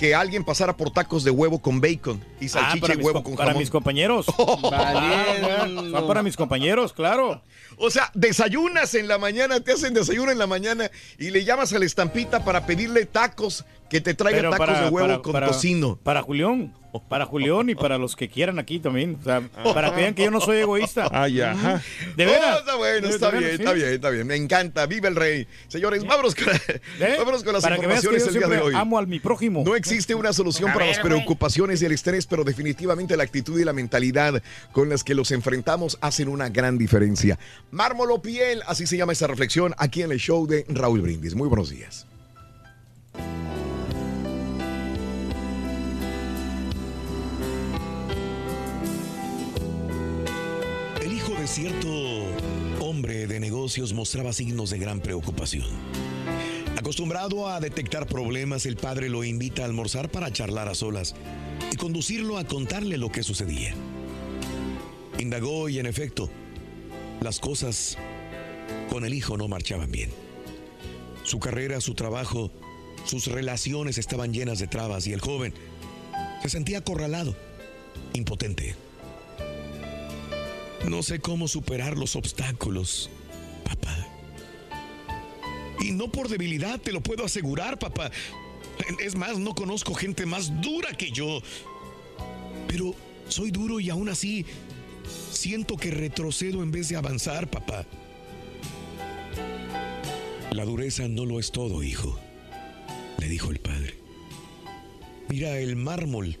que 0.00 0.14
alguien 0.14 0.44
pasara 0.44 0.78
por 0.78 0.90
tacos 0.90 1.24
de 1.24 1.30
huevo 1.30 1.58
con 1.60 1.78
bacon 1.78 2.24
y 2.40 2.46
Ah, 2.46 2.48
salchicha 2.48 2.80
para, 2.80 2.94
y 2.94 2.96
huevo 3.04 3.22
con 3.22 3.34
para 3.36 3.48
jamón? 3.48 3.60
mis 3.60 3.68
compañeros. 3.70 4.24
Son 4.34 6.06
para 6.08 6.22
mis 6.22 6.36
compañeros, 6.38 6.94
claro. 6.94 7.42
O 7.76 7.90
sea, 7.90 8.10
desayunas 8.14 8.94
en 8.94 9.08
la 9.08 9.18
mañana, 9.18 9.60
te 9.60 9.72
hacen 9.72 9.92
desayuno 9.92 10.32
en 10.32 10.38
la 10.38 10.46
mañana 10.46 10.90
y 11.18 11.28
le 11.28 11.44
llamas 11.44 11.74
a 11.74 11.78
la 11.78 11.84
estampita 11.84 12.42
para 12.46 12.64
pedirle 12.64 13.04
tacos, 13.04 13.66
que 13.90 14.00
te 14.00 14.14
traiga 14.14 14.38
Pero 14.38 14.50
tacos 14.50 14.66
para- 14.66 14.80
de 14.84 14.88
huevo 14.88 15.06
para- 15.08 15.22
con 15.22 15.32
para- 15.32 15.46
tocino. 15.48 15.98
Para 16.02 16.22
Julián. 16.22 16.72
Para 17.08 17.24
Julián 17.24 17.70
y 17.70 17.76
para 17.76 17.98
los 17.98 18.16
que 18.16 18.28
quieran 18.28 18.58
aquí 18.58 18.80
también. 18.80 19.16
O 19.20 19.22
sea, 19.24 19.40
para 19.74 19.90
que 19.94 20.00
vean 20.00 20.14
que 20.14 20.24
yo 20.24 20.30
no 20.32 20.40
soy 20.40 20.56
egoísta. 20.58 21.08
Ay, 21.12 21.40
ajá. 21.40 21.80
De 22.16 22.26
veras. 22.26 22.56
Oh, 22.56 22.58
está 22.60 22.74
bueno, 22.76 23.06
De- 23.08 23.14
está 23.14 23.30
bien, 23.30 23.44
está 23.44 23.72
bien, 23.72 23.88
está 23.90 24.10
bien. 24.10 24.26
Me 24.26 24.34
encanta. 24.34 24.86
Viva 24.86 25.06
el 25.08 25.14
rey. 25.14 25.46
Señores, 25.68 26.04
vámonos 26.04 26.34
con, 26.34 26.48
¿Eh? 26.52 27.14
vámonos 27.18 27.44
con 27.44 27.52
las 27.52 27.62
Para 27.62 27.78
que 27.78 27.86
veas 27.86 28.00
que 28.00 28.06
yo 28.06 28.12
informaciones 28.12 28.26
el 28.26 28.32
día 28.32 28.48
de 28.48 28.54
siempre 28.56 28.76
hoy. 28.76 28.80
amo 28.80 28.98
al 28.98 29.06
mi 29.06 29.20
prójimo. 29.20 29.62
No 29.64 29.76
existe 29.76 30.16
una 30.16 30.32
solución 30.32 30.72
para 30.72 30.86
las 30.86 30.98
preocupaciones 30.98 31.80
y 31.80 31.84
el 31.86 31.92
estrés, 31.92 32.26
pero 32.26 32.42
definitivamente 32.42 33.16
la 33.16 33.22
actitud 33.22 33.60
y 33.60 33.64
la 33.64 33.72
mentalidad 33.72 34.42
con 34.72 34.88
las 34.88 35.04
que 35.04 35.14
los 35.14 35.30
enfrentamos 35.30 35.96
hacen 36.00 36.28
una 36.28 36.48
gran 36.48 36.76
diferencia. 36.76 37.38
Mármolo 37.70 38.20
piel, 38.20 38.62
así 38.66 38.86
se 38.88 38.96
llama 38.96 39.12
esta 39.12 39.28
reflexión 39.28 39.74
aquí 39.78 40.02
en 40.02 40.10
el 40.10 40.18
show 40.18 40.44
de 40.48 40.64
Raúl 40.68 41.02
Brindis. 41.02 41.36
Muy 41.36 41.46
buenos 41.46 41.70
días. 41.70 42.06
Cierto 51.46 51.88
hombre 52.80 53.26
de 53.26 53.40
negocios 53.40 53.92
mostraba 53.92 54.32
signos 54.32 54.70
de 54.70 54.78
gran 54.78 55.00
preocupación. 55.00 55.66
Acostumbrado 56.76 57.48
a 57.48 57.60
detectar 57.60 58.06
problemas, 58.06 58.66
el 58.66 58.76
padre 58.76 59.08
lo 59.08 59.24
invita 59.24 59.62
a 59.62 59.64
almorzar 59.64 60.10
para 60.10 60.32
charlar 60.32 60.68
a 60.68 60.74
solas 60.74 61.14
y 61.72 61.76
conducirlo 61.76 62.38
a 62.38 62.44
contarle 62.44 62.98
lo 62.98 63.10
que 63.10 63.22
sucedía. 63.22 63.74
Indagó 65.18 65.68
y 65.68 65.78
en 65.78 65.86
efecto, 65.86 66.30
las 67.20 67.40
cosas 67.40 67.96
con 68.88 69.04
el 69.04 69.12
hijo 69.12 69.36
no 69.36 69.48
marchaban 69.48 69.90
bien. 69.90 70.10
Su 71.24 71.40
carrera, 71.40 71.80
su 71.80 71.94
trabajo, 71.94 72.50
sus 73.04 73.26
relaciones 73.26 73.98
estaban 73.98 74.32
llenas 74.32 74.58
de 74.58 74.68
trabas 74.68 75.06
y 75.06 75.14
el 75.14 75.20
joven 75.20 75.52
se 76.42 76.48
sentía 76.48 76.78
acorralado, 76.78 77.34
impotente. 78.14 78.89
No 80.88 81.02
sé 81.02 81.20
cómo 81.20 81.46
superar 81.46 81.96
los 81.96 82.16
obstáculos, 82.16 83.10
papá. 83.64 83.96
Y 85.80 85.92
no 85.92 86.10
por 86.10 86.28
debilidad, 86.28 86.80
te 86.80 86.92
lo 86.92 87.02
puedo 87.02 87.24
asegurar, 87.24 87.78
papá. 87.78 88.10
Es 89.02 89.14
más, 89.14 89.38
no 89.38 89.54
conozco 89.54 89.94
gente 89.94 90.26
más 90.26 90.60
dura 90.60 90.92
que 90.94 91.10
yo. 91.10 91.42
Pero 92.66 92.94
soy 93.28 93.50
duro 93.50 93.80
y 93.80 93.90
aún 93.90 94.08
así 94.08 94.44
siento 95.30 95.76
que 95.76 95.90
retrocedo 95.90 96.62
en 96.62 96.70
vez 96.70 96.88
de 96.88 96.96
avanzar, 96.96 97.48
papá. 97.48 97.86
La 100.50 100.64
dureza 100.64 101.06
no 101.08 101.24
lo 101.24 101.38
es 101.38 101.52
todo, 101.52 101.82
hijo, 101.82 102.18
le 103.18 103.28
dijo 103.28 103.50
el 103.50 103.60
padre. 103.60 103.94
Mira, 105.28 105.58
el 105.58 105.76
mármol, 105.76 106.38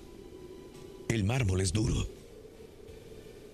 el 1.08 1.24
mármol 1.24 1.60
es 1.60 1.72
duro. 1.72 2.19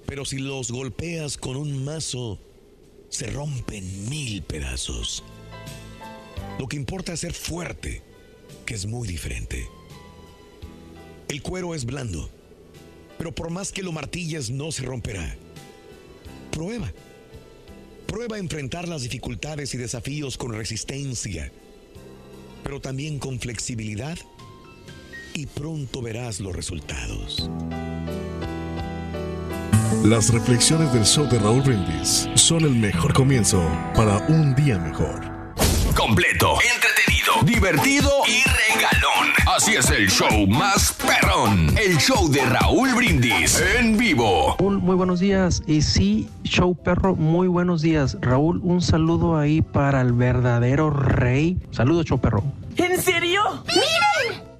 Pero 0.07 0.25
si 0.25 0.39
los 0.39 0.71
golpeas 0.71 1.37
con 1.37 1.57
un 1.57 1.85
mazo, 1.85 2.39
se 3.09 3.27
rompen 3.29 4.09
mil 4.09 4.43
pedazos. 4.43 5.23
Lo 6.59 6.69
que 6.69 6.77
importa 6.77 7.13
es 7.13 7.21
ser 7.21 7.35
fuerte, 7.35 8.03
que 8.65 8.75
es 8.75 8.87
muy 8.87 9.07
diferente. 9.07 9.69
El 11.29 11.43
cuero 11.43 11.75
es 11.75 11.85
blando, 11.85 12.31
pero 13.19 13.35
por 13.35 13.51
más 13.51 13.73
que 13.73 13.83
lo 13.83 13.93
martilles 13.93 14.51
no 14.51 14.71
se 14.73 14.83
romperá. 14.83 15.37
Prueba. 16.53 16.93
Prueba 18.07 18.37
a 18.37 18.39
enfrentar 18.39 18.89
las 18.89 19.03
dificultades 19.03 19.75
y 19.75 19.79
desafíos 19.79 20.37
con 20.37 20.53
resistencia. 20.53 21.53
pero 22.67 22.81
también 22.81 23.21
con 23.21 23.39
flexibilidad 23.39 24.19
y 25.35 25.47
pronto 25.47 26.03
verás 26.03 26.41
los 26.41 26.53
resultados. 26.53 27.49
Las 30.05 30.32
reflexiones 30.32 30.92
del 30.92 31.05
show 31.05 31.26
de 31.28 31.38
Raúl 31.38 31.62
Brindis 31.62 32.28
son 32.34 32.64
el 32.64 32.74
mejor 32.74 33.12
comienzo 33.12 33.62
para 33.94 34.18
un 34.28 34.55
día 34.55 34.78
mejor. 34.78 35.20
Completo, 35.97 36.55
entretenido, 36.74 37.42
divertido 37.44 38.11
y 38.28 38.42
regalón. 38.44 39.32
Así 39.47 39.74
es 39.74 39.90
el 39.90 40.09
show 40.09 40.47
más 40.47 40.92
perrón. 40.92 41.74
El 41.76 41.97
show 41.99 42.28
de 42.30 42.44
Raúl 42.44 42.94
Brindis 42.94 43.61
en 43.78 43.97
vivo. 43.97 44.57
Raúl, 44.59 44.78
muy 44.78 44.94
buenos 44.94 45.18
días. 45.18 45.62
Y 45.66 45.82
sí, 45.82 46.28
show 46.44 46.74
perro, 46.74 47.16
muy 47.16 47.49
buenos 47.49 47.82
días. 47.82 48.16
Raúl, 48.20 48.61
un 48.62 48.82
saludo 48.82 49.36
ahí 49.36 49.62
para 49.62 50.01
el 50.03 50.12
verdadero 50.12 50.90
rey. 50.90 51.59
Saludos, 51.72 52.07
show 52.07 52.20
perro. 52.20 52.44
¿En 52.76 53.01
serio? 53.01 53.42
¡Miren! 53.66 54.06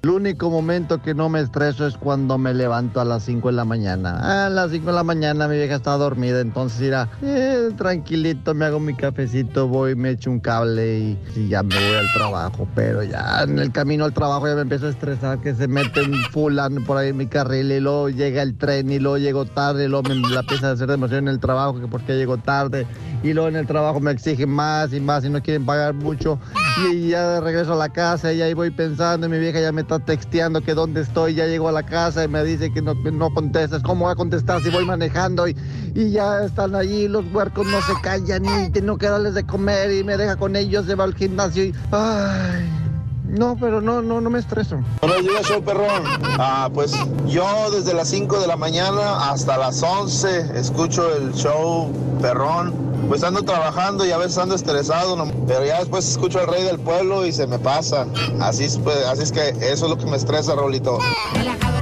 El 0.07 0.11
único 0.11 0.49
momento 0.49 1.01
que 1.01 1.13
no 1.13 1.27
me 1.27 1.41
estreso 1.41 1.85
es 1.85 1.97
cuando 1.97 2.37
me 2.37 2.53
levanto 2.53 3.01
a 3.01 3.03
las 3.03 3.23
5 3.23 3.49
de 3.49 3.53
la 3.53 3.65
mañana. 3.65 4.45
A 4.45 4.49
las 4.49 4.71
5 4.71 4.85
de 4.85 4.93
la 4.93 5.03
mañana 5.03 5.49
mi 5.49 5.57
vieja 5.57 5.75
está 5.75 5.97
dormida, 5.97 6.39
entonces 6.39 6.79
irá 6.79 7.09
eh, 7.21 7.71
tranquilito, 7.75 8.53
me 8.53 8.63
hago 8.63 8.79
mi 8.79 8.95
cafecito, 8.95 9.67
voy, 9.67 9.97
me 9.97 10.11
echo 10.11 10.31
un 10.31 10.39
cable 10.39 11.17
y, 11.35 11.49
ya 11.49 11.61
me 11.61 11.75
voy 11.75 11.95
al 11.95 12.13
trabajo. 12.13 12.69
Pero 12.73 13.03
ya 13.03 13.43
en 13.43 13.59
el 13.59 13.73
camino 13.73 14.05
al 14.05 14.13
trabajo 14.13 14.47
ya 14.47 14.55
me 14.55 14.61
empiezo 14.61 14.85
a 14.85 14.91
estresar 14.91 15.41
que 15.41 15.53
se 15.53 15.67
mete 15.67 16.03
un 16.03 16.13
fulano 16.31 16.81
por 16.85 16.95
ahí 16.95 17.09
en 17.09 17.17
mi 17.17 17.27
carril 17.27 17.69
y 17.69 17.81
luego 17.81 18.07
llega 18.07 18.41
el 18.43 18.57
tren 18.57 18.89
y 18.89 18.99
luego 18.99 19.17
llego 19.17 19.43
tarde 19.43 19.83
y 19.83 19.87
luego 19.89 20.07
me 20.07 20.15
la 20.15 20.39
empieza 20.39 20.69
a 20.69 20.71
hacer 20.71 20.87
de 20.87 20.93
emoción 20.93 21.27
en 21.27 21.33
el 21.33 21.41
trabajo 21.41 21.81
que 21.81 21.87
porque 21.87 22.15
llego 22.15 22.37
tarde 22.37 22.87
y 23.23 23.33
luego 23.33 23.49
en 23.49 23.57
el 23.57 23.67
trabajo 23.67 23.99
me 23.99 24.11
exigen 24.11 24.51
más 24.51 24.93
y 24.93 25.01
más 25.01 25.25
y 25.25 25.29
no 25.29 25.43
quieren 25.43 25.65
pagar 25.65 25.93
mucho 25.93 26.39
y 26.85 27.09
ya 27.09 27.27
de 27.33 27.41
regreso 27.41 27.73
a 27.73 27.75
la 27.75 27.89
casa 27.89 28.31
y 28.33 28.41
ahí 28.41 28.53
voy 28.53 28.69
pensando 28.69 29.27
y 29.27 29.29
mi 29.29 29.39
vieja 29.39 29.59
ya 29.59 29.71
me 29.71 29.81
está 29.81 29.99
texteando 29.99 30.61
que 30.61 30.73
dónde 30.73 31.01
estoy, 31.01 31.33
ya 31.33 31.45
llego 31.45 31.67
a 31.67 31.71
la 31.71 31.83
casa 31.83 32.23
y 32.23 32.27
me 32.27 32.43
dice 32.43 32.71
que 32.71 32.81
no, 32.81 32.95
contestas, 33.33 33.81
¿cómo 33.81 34.05
voy 34.05 34.13
a 34.13 34.15
contestar 34.15 34.61
si 34.61 34.69
voy 34.69 34.85
manejando 34.85 35.47
y, 35.47 35.55
y 35.95 36.11
ya 36.11 36.43
están 36.43 36.75
allí, 36.75 37.07
los 37.07 37.25
huercos 37.33 37.65
no 37.67 37.81
se 37.81 37.93
callan 38.01 38.45
y 38.45 38.69
tengo 38.69 38.97
que 38.97 39.07
darles 39.07 39.33
de 39.33 39.45
comer 39.45 39.91
y 39.91 40.03
me 40.03 40.17
deja 40.17 40.35
con 40.35 40.55
ellos, 40.55 40.85
se 40.85 40.95
va 40.95 41.05
al 41.05 41.15
gimnasio 41.15 41.65
y... 41.65 41.75
Ay, 41.91 42.86
no, 43.27 43.57
pero 43.59 43.81
no, 43.81 44.01
no, 44.01 44.21
no 44.21 44.29
me 44.29 44.39
estreso. 44.39 44.79
Buenos 45.01 45.21
días, 45.23 45.43
show 45.47 45.61
perrón. 45.63 46.03
Ah, 46.39 46.69
pues 46.73 46.93
yo 47.27 47.45
desde 47.71 47.93
las 47.93 48.07
5 48.09 48.39
de 48.39 48.47
la 48.47 48.55
mañana 48.57 49.29
hasta 49.29 49.57
las 49.57 49.81
11 49.83 50.57
escucho 50.59 51.13
el 51.15 51.33
show 51.33 51.91
perrón. 52.21 52.73
Pues 53.07 53.23
ando 53.23 53.41
trabajando 53.43 54.05
y 54.05 54.11
a 54.11 54.17
veces 54.17 54.37
ando 54.37 54.55
estresado, 54.55 55.15
no- 55.15 55.31
pero 55.47 55.65
ya 55.65 55.79
después 55.79 56.09
escucho 56.09 56.39
al 56.39 56.47
rey 56.47 56.63
del 56.63 56.79
pueblo 56.79 57.25
y 57.25 57.31
se 57.31 57.47
me 57.47 57.57
pasa. 57.59 58.05
Así 58.41 58.65
es, 58.65 58.77
pues, 58.79 58.97
así 59.05 59.23
es 59.23 59.31
que 59.31 59.49
eso 59.49 59.85
es 59.85 59.89
lo 59.89 59.97
que 59.97 60.05
me 60.05 60.17
estresa, 60.17 60.55
Raulito. 60.55 60.97
Relajado, 61.33 61.79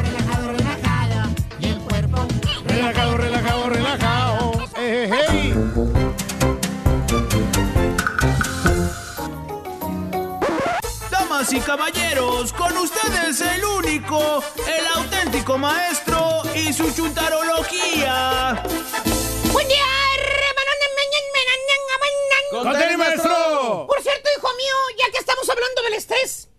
relajado, 3.18 3.70
relajado. 3.70 4.52
Eh, 4.78 5.10
eh, 5.10 5.10
hey. 5.32 5.54
Damas 5.56 5.76
y 5.76 5.85
caballeros, 11.66 12.54
con 12.54 12.78
ustedes 12.78 13.42
el 13.42 13.66
único, 13.66 14.44
el 14.68 14.88
auténtico 14.96 15.58
maestro 15.58 16.44
y 16.56 16.72
su 16.72 16.90
chuntarología. 16.94 18.64
Buen 19.52 19.68
día, 19.68 19.84
tenis, 22.80 22.98
maestro. 22.98 23.88
Por 23.88 24.02
cierto, 24.02 24.30
hijo 24.38 24.48
mío, 24.56 24.76
ya 24.98 25.12
que 25.12 25.18
estamos 25.18 25.50
hablando 25.50 25.82
del 25.84 25.94
estrés, 25.94 26.50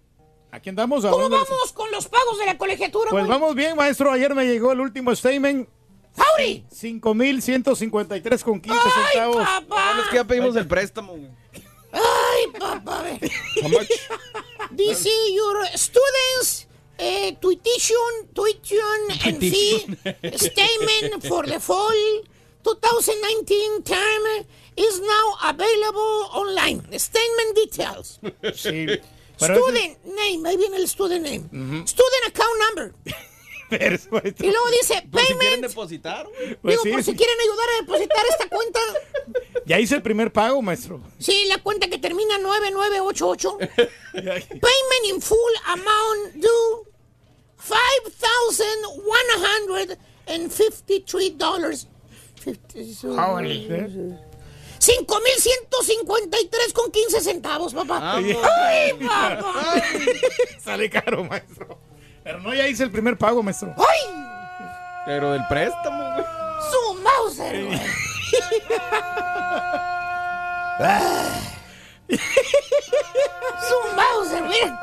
Aquí 0.51 0.71
andamos 0.71 1.05
¿cómo 1.05 1.29
vamos 1.29 1.73
con 1.75 1.91
los 1.91 2.09
pagos 2.09 2.39
de 2.39 2.47
la 2.47 2.57
colegiatura, 2.57 3.11
Pues 3.11 3.27
güey? 3.27 3.39
vamos 3.39 3.55
bien, 3.55 3.77
maestro. 3.77 4.11
Ayer 4.11 4.35
me 4.35 4.47
llegó 4.47 4.73
el 4.73 4.81
último 4.81 5.15
statement. 5.15 5.69
¡Fauri! 6.15 6.65
5,153 6.71 8.43
con 8.43 8.61
15 8.61 8.79
centavos. 9.13 9.47
papá! 9.47 10.01
Es 10.01 10.09
que 10.09 10.17
ya 10.17 10.25
pedimos 10.25 10.57
el 10.57 10.67
préstamo. 10.67 11.13
güey. 11.13 11.31
Papá. 12.53 13.03
ve. 13.03 13.30
Dice 14.70 15.11
your 15.32 15.66
students 15.74 16.66
eh, 16.99 17.32
tuition, 17.40 18.28
tuition 18.34 19.01
and 19.26 19.38
fee 19.40 19.78
statement 20.36 21.24
for 21.26 21.44
the 21.47 21.61
fall 21.61 22.22
2019 22.64 23.82
term 23.82 24.44
is 24.76 25.01
now 25.01 25.51
available 25.51 26.28
online. 26.34 26.82
Statement 26.99 27.55
details. 27.57 28.18
Sí. 28.55 29.01
Student 29.36 30.05
name, 30.05 30.47
ahí 30.49 30.57
viene 30.57 30.76
el 30.76 30.88
student 30.88 31.22
name. 31.22 31.44
Ujú. 31.53 31.86
Student 31.86 32.24
account 32.28 32.59
number. 32.66 32.94
Pero, 33.71 33.99
maestro. 34.11 34.47
Y 34.47 34.51
luego 34.51 34.69
dice 34.81 35.03
Pues 35.11 35.27
si 35.27 35.33
quieren 35.35 35.39
payment. 35.39 35.62
depositar, 35.69 36.27
güey. 36.27 36.55
Pues 36.57 36.73
Digo, 36.75 36.83
sí, 36.85 36.91
por 36.93 37.03
si 37.03 37.17
quieren 37.17 37.37
ayudar 37.41 37.69
a 37.69 37.81
depositar 37.83 38.25
esta 38.31 38.49
cuenta. 38.49 38.81
Ya 39.67 39.81
hice 39.81 39.97
el 39.97 40.03
primer 40.03 40.33
pago, 40.33 40.62
maestro. 40.62 41.01
Sí, 41.19 41.45
la 41.49 41.59
cuenta 41.61 41.89
que 41.89 41.99
termina 41.99 42.39
9988. 42.39 43.59
Payment 44.12 45.05
in 45.09 45.21
full 45.21 45.37
amount 45.64 46.35
due 46.37 46.87
$5,153. 50.27 51.89
Órale. 53.05 54.19
5,153 54.79 56.73
con 56.73 56.91
15 56.93 57.21
centavos, 57.21 57.75
papá. 57.75 57.99
Vamos. 57.99 58.37
¡Ay, 58.61 58.93
papá! 58.95 59.83
Sale 60.64 60.89
caro, 60.91 61.25
maestro. 61.25 61.79
Pero 62.27 62.41
no, 62.41 62.53
ya 62.53 62.66
hice 62.66 62.83
el 62.83 62.91
primer 62.91 63.16
pago, 63.16 63.41
maestro. 63.41 63.72
¡Ay! 63.79 64.12
Pero 65.07 65.31
del 65.31 65.47
préstamo, 65.47 66.12
güey. 66.12 66.24
¡Su 66.72 66.95
Mauser, 67.01 67.64
güey! 67.66 67.81
¡Su 73.68 73.77
Mauser, 73.95 74.43
miren! 74.43 74.77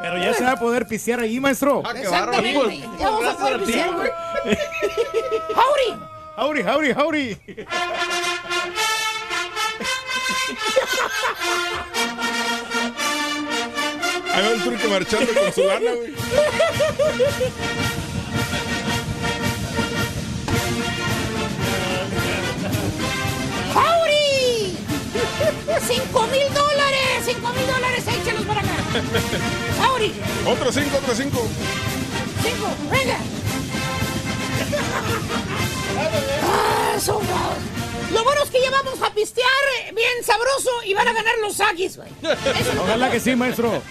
Pero 0.00 0.16
ya 0.16 0.32
se 0.32 0.44
va 0.44 0.52
a 0.52 0.56
poder 0.56 0.86
pistear 0.86 1.20
ahí, 1.20 1.38
maestro. 1.38 1.82
Exactamente. 1.94 2.78
Ya 2.98 3.10
vamos 3.10 3.26
a 3.26 3.36
poder 3.36 3.58
pistear, 3.58 3.94
güey. 3.94 4.10
¡Howdy! 5.54 6.00
Howdy, 6.38 6.62
howdy, 6.62 6.92
howdy. 6.92 7.36
Ahí 14.36 14.42
va 14.42 14.50
el 14.50 14.62
turque 14.62 14.86
marchando 14.86 15.32
con 15.32 15.50
su 15.50 15.64
lana, 15.64 15.92
güey. 15.94 16.12
¡Howdy! 23.74 24.76
¡Cinco 25.86 26.26
mil 26.26 26.46
dólares! 26.52 27.24
¡Cinco 27.24 27.50
mil 27.54 27.66
dólares! 27.66 28.04
¡Échalos 28.06 28.44
para 28.44 28.60
acá! 28.60 28.76
¡Howdy! 29.80 30.12
Otro 30.46 30.70
cinco, 30.70 30.98
otro 30.98 31.14
cinco. 31.14 31.48
¡Cinco! 32.42 32.68
¡Venga! 32.90 33.16
¡Ah, 36.44 36.98
son! 37.00 37.22
Lo 38.12 38.24
bueno 38.24 38.42
es 38.42 38.50
que 38.50 38.60
ya 38.60 38.70
vamos 38.70 39.00
a 39.02 39.12
pistear 39.12 39.46
eh, 39.80 39.92
bien 39.92 40.22
sabroso 40.24 40.70
y 40.84 40.94
van 40.94 41.08
a 41.08 41.12
ganar 41.12 41.34
los 41.40 41.60
Aggies, 41.60 41.96
güey. 41.96 42.08
Eso- 42.22 42.82
Ojalá 42.82 43.10
que 43.10 43.20
sí, 43.20 43.34
maestro. 43.34 43.82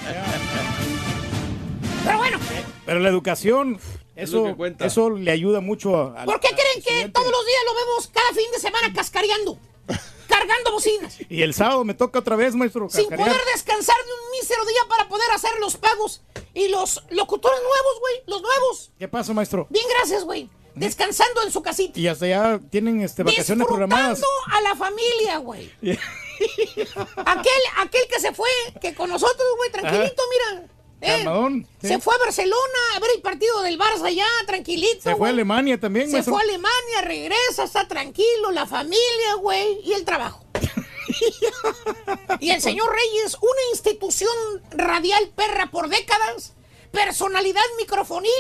Pero 2.06 2.18
bueno, 2.18 2.40
Pero 2.86 3.00
la 3.00 3.10
educación, 3.10 3.80
eso, 4.16 4.56
eso 4.80 5.10
le 5.10 5.32
ayuda 5.32 5.60
mucho 5.60 5.96
a... 5.98 6.22
a- 6.22 6.26
¿por 6.26 6.40
qué 6.40 6.50
creen 6.50 6.84
que 6.84 7.10
todos 7.10 7.32
los 7.32 7.46
días 7.46 7.62
lo 7.66 7.74
vemos 7.76 8.08
cada 8.14 8.30
fin 8.34 8.52
de 8.52 8.60
semana 8.60 8.94
cascareando? 8.94 9.58
Cargando 10.28 10.72
bocinas. 10.72 11.18
Y 11.30 11.42
el 11.42 11.54
sábado 11.54 11.84
me 11.84 11.94
toca 11.94 12.20
otra 12.20 12.36
vez, 12.36 12.56
maestro. 12.56 12.90
Sin 12.90 13.08
cascarear. 13.10 13.30
poder 13.30 13.42
descansar 13.54 13.96
de 13.98 14.12
un 14.12 14.32
mísero 14.40 14.66
día 14.66 14.82
para 14.90 15.08
poder 15.08 15.30
hacer 15.32 15.52
los 15.60 15.78
pagos. 15.78 16.22
Y 16.54 16.68
los 16.70 17.04
locutores 17.10 17.60
nuevos, 17.60 18.00
güey. 18.00 18.16
Los 18.28 18.42
nuevos. 18.42 18.92
¿Qué 18.98 19.08
pasa, 19.08 19.34
maestro? 19.34 19.68
Bien, 19.70 19.86
gracias, 19.98 20.24
güey. 20.24 20.50
Descansando 20.76 21.44
en 21.44 21.52
su 21.52 21.62
casita. 21.62 22.00
Y 22.00 22.08
hasta 22.08 22.28
ya 22.28 22.60
tienen 22.70 23.02
este, 23.02 23.24
vacaciones 23.24 23.66
programadas. 23.66 24.22
A 24.52 24.62
la 24.62 24.76
familia, 24.76 25.38
güey. 25.38 25.72
aquel, 25.82 27.62
aquel 27.78 28.02
que 28.10 28.20
se 28.20 28.34
fue, 28.34 28.50
que 28.82 28.94
con 28.94 29.10
nosotros, 29.10 29.48
güey, 29.58 29.72
tranquilito, 29.72 30.24
mira. 30.30 30.68
Eh, 31.02 31.08
Calmadón, 31.24 31.68
sí. 31.82 31.88
Se 31.88 32.00
fue 32.00 32.16
a 32.16 32.18
Barcelona 32.20 32.80
a 32.96 33.00
ver 33.00 33.12
el 33.16 33.22
partido 33.22 33.62
del 33.62 33.78
Barça 33.78 34.06
allá, 34.06 34.26
tranquilito. 34.48 35.02
Se 35.02 35.16
fue 35.16 35.30
a. 35.30 35.32
Alemania 35.32 35.80
también, 35.80 36.08
Se 36.08 36.14
maestro. 36.14 36.34
fue 36.34 36.42
a 36.42 36.46
Alemania, 36.46 37.02
regresa, 37.04 37.64
está 37.64 37.88
tranquilo, 37.88 38.52
la 38.52 38.66
familia, 38.66 39.36
güey, 39.40 39.80
y 39.84 39.94
el 39.94 40.04
trabajo. 40.04 40.46
y 42.40 42.50
el 42.52 42.62
señor 42.62 42.92
Reyes, 42.92 43.38
una 43.40 43.62
institución 43.72 44.36
radial 44.72 45.30
perra 45.36 45.70
por 45.70 45.90
décadas, 45.90 46.54
personalidad 46.96 47.62
microfonil, 47.78 48.32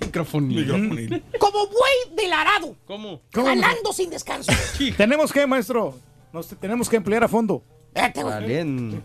Microfonil. 0.00 1.22
como 1.38 1.66
buey 1.66 2.16
del 2.16 2.32
arado, 2.32 2.74
¿Cómo? 2.86 3.20
jalando 3.32 3.92
sin 3.92 4.10
descanso. 4.10 4.50
¿Tenemos 4.96 5.32
que, 5.32 5.46
maestro? 5.46 5.94
Nos 6.32 6.48
te- 6.48 6.56
tenemos 6.56 6.88
que 6.88 6.96
emplear 6.96 7.24
a 7.24 7.28
fondo. 7.28 7.62
Valen. 7.94 9.02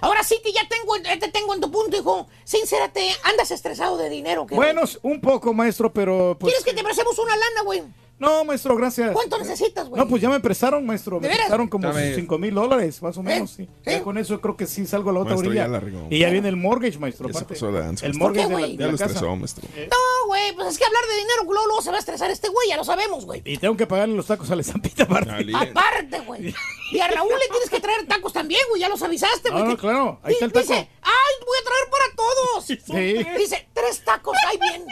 Ahora 0.00 0.22
sí 0.22 0.38
que 0.44 0.52
ya 0.52 0.68
tengo, 0.68 0.94
te 1.02 1.30
tengo 1.30 1.54
en 1.54 1.60
tu 1.60 1.70
punto, 1.70 1.96
hijo. 1.96 2.28
Sincérate, 2.44 3.10
andas 3.24 3.50
estresado 3.50 3.96
de 3.96 4.10
dinero, 4.10 4.46
¿qué? 4.46 4.54
Bueno, 4.54 4.82
un 5.02 5.20
poco, 5.20 5.54
maestro, 5.54 5.92
pero 5.92 6.36
pues... 6.38 6.52
¿Quieres 6.52 6.64
que 6.64 6.74
te 6.74 6.84
prestemos 6.84 7.18
una 7.18 7.34
lana, 7.34 7.62
güey? 7.64 7.82
No, 8.18 8.44
maestro, 8.46 8.74
gracias. 8.76 9.12
¿Cuánto 9.12 9.36
necesitas, 9.38 9.88
güey? 9.88 10.00
No, 10.02 10.08
pues 10.08 10.22
ya 10.22 10.30
me 10.30 10.40
prestaron, 10.40 10.86
maestro. 10.86 11.20
Me 11.20 11.28
prestaron 11.28 11.68
como 11.68 11.86
Dame. 11.88 12.14
5 12.14 12.38
mil 12.38 12.54
dólares, 12.54 13.02
más 13.02 13.16
o 13.18 13.22
menos, 13.22 13.50
sí. 13.50 13.68
Ya 13.84 14.02
con 14.02 14.16
eso 14.16 14.40
creo 14.40 14.56
que 14.56 14.66
sí 14.66 14.86
salgo 14.86 15.10
a 15.10 15.12
la 15.12 15.20
otra 15.20 15.34
Maestro, 15.34 15.50
orilla. 15.50 15.66
ya 15.68 16.06
y 16.16 16.18
ya 16.20 16.30
viene 16.30 16.48
el 16.48 16.56
mortgage, 16.56 16.98
maestro. 16.98 17.28
Aparte. 17.28 17.54
El 17.54 17.60
¿Por 17.60 18.18
mortgage 18.18 18.32
qué, 18.32 18.42
de 18.42 18.48
la, 18.48 18.48
güey? 18.48 18.70
de 18.72 18.76
Ya 18.78 18.86
la 18.86 18.92
lo 18.92 18.98
casa. 18.98 19.04
estresó, 19.12 19.36
maestro. 19.36 19.68
No, 19.76 20.26
güey, 20.28 20.54
pues 20.54 20.68
es 20.68 20.78
que 20.78 20.84
hablar 20.86 21.02
de 21.06 21.14
dinero, 21.16 21.42
luego, 21.44 21.66
luego 21.66 21.82
se 21.82 21.90
va 21.90 21.96
a 21.96 22.00
estresar 22.00 22.30
este 22.30 22.48
güey, 22.48 22.68
ya 22.70 22.76
lo 22.78 22.84
sabemos, 22.84 23.26
güey. 23.26 23.42
Y 23.44 23.58
tengo 23.58 23.76
que 23.76 23.86
pagarle 23.86 24.14
los 24.16 24.26
tacos 24.26 24.50
a 24.50 24.56
la 24.56 24.62
estampita 24.62 25.02
aparte. 25.02 25.52
Aparte, 25.54 26.20
güey. 26.20 26.54
Y 26.92 27.00
a 27.00 27.08
Raúl 27.08 27.28
le 27.38 27.48
tienes 27.50 27.68
que 27.68 27.80
traer 27.80 28.06
tacos 28.06 28.32
también, 28.32 28.62
güey, 28.70 28.80
ya 28.80 28.88
los 28.88 29.02
avisaste, 29.02 29.50
güey. 29.50 29.62
No, 29.62 29.68
no, 29.70 29.76
que- 29.76 29.80
claro, 29.82 30.20
ahí 30.22 30.32
está 30.32 30.46
el 30.46 30.52
taco. 30.52 30.66
Dice, 30.66 30.88
ay, 31.02 31.34
voy 31.44 31.58
a 31.60 31.64
traer 31.64 31.90
para 31.90 32.16
todos. 32.16 32.64
Sí. 32.64 33.38
Dice, 33.38 33.68
tres 33.74 34.02
tacos, 34.04 34.36
ay, 34.48 34.58
bien. 34.58 34.86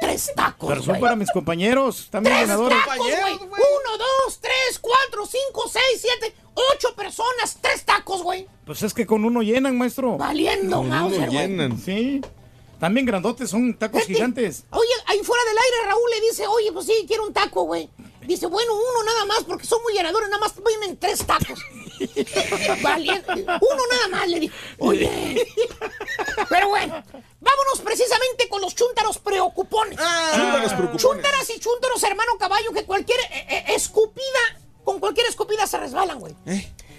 Tres 0.00 0.30
tacos, 0.36 0.68
Pero 0.68 0.80
son 0.82 0.88
güey. 0.94 1.00
para 1.00 1.16
mis 1.16 1.30
compañeros, 1.30 2.08
también 2.10 2.36
Tres 2.36 2.48
ganadores. 2.48 2.78
tacos, 2.86 2.98
güey. 2.98 3.34
Uno, 3.34 3.98
dos, 3.98 4.38
tres, 4.40 4.78
cuatro, 4.80 5.24
cinco, 5.26 5.68
seis, 5.72 6.00
siete, 6.00 6.34
ocho 6.74 6.94
personas. 6.94 7.58
Tres 7.60 7.84
tacos, 7.84 8.22
güey. 8.22 8.46
Pues 8.66 8.82
es 8.82 8.92
que 8.92 9.06
con 9.06 9.24
uno 9.24 9.42
llenan, 9.42 9.76
maestro. 9.78 10.16
Valiendo, 10.18 10.76
Con 10.78 10.86
uno 10.86 10.94
Mauser, 10.96 11.26
güey. 11.30 11.30
llenan. 11.30 11.78
Sí. 11.80 12.20
También 12.78 13.06
grandotes, 13.06 13.48
son 13.48 13.72
tacos 13.78 14.02
gigantes. 14.02 14.64
Oye, 14.70 14.88
ahí 15.06 15.18
fuera 15.22 15.42
del 15.44 15.56
aire 15.56 15.76
Raúl 15.88 16.10
le 16.10 16.20
dice, 16.28 16.46
oye, 16.46 16.70
pues 16.72 16.84
sí, 16.84 17.04
quiero 17.06 17.26
un 17.26 17.32
taco, 17.32 17.62
güey. 17.62 17.88
Dice, 18.26 18.46
bueno, 18.46 18.74
uno 18.74 19.02
nada 19.04 19.24
más, 19.24 19.44
porque 19.44 19.64
son 19.66 19.80
muy 19.82 19.94
llenadores, 19.94 20.28
nada 20.28 20.40
más 20.40 20.52
vienen 20.62 20.96
tres 20.98 21.24
tacos. 21.24 21.58
Valiente. 22.82 23.32
Uno 23.32 23.82
nada 23.90 24.08
más, 24.10 24.28
le 24.28 24.40
dijo. 24.40 24.54
Oye. 24.78 25.46
Pero 26.48 26.68
bueno, 26.68 27.02
vámonos 27.40 27.80
precisamente 27.84 28.48
con 28.48 28.60
los 28.60 28.74
chúntaros 28.74 29.18
preocupones. 29.18 29.98
Chúntaros 30.34 30.72
preocupones. 30.72 31.02
Chúntaras 31.02 31.50
y 31.50 31.60
chúntaros, 31.60 32.02
hermano 32.02 32.32
caballo, 32.38 32.72
que 32.72 32.84
cualquier 32.84 33.18
eh, 33.20 33.46
eh, 33.48 33.64
escupida, 33.68 34.60
con 34.84 35.00
cualquier 35.00 35.26
escupida 35.26 35.66
se 35.66 35.78
resbalan, 35.78 36.18
güey. 36.18 36.34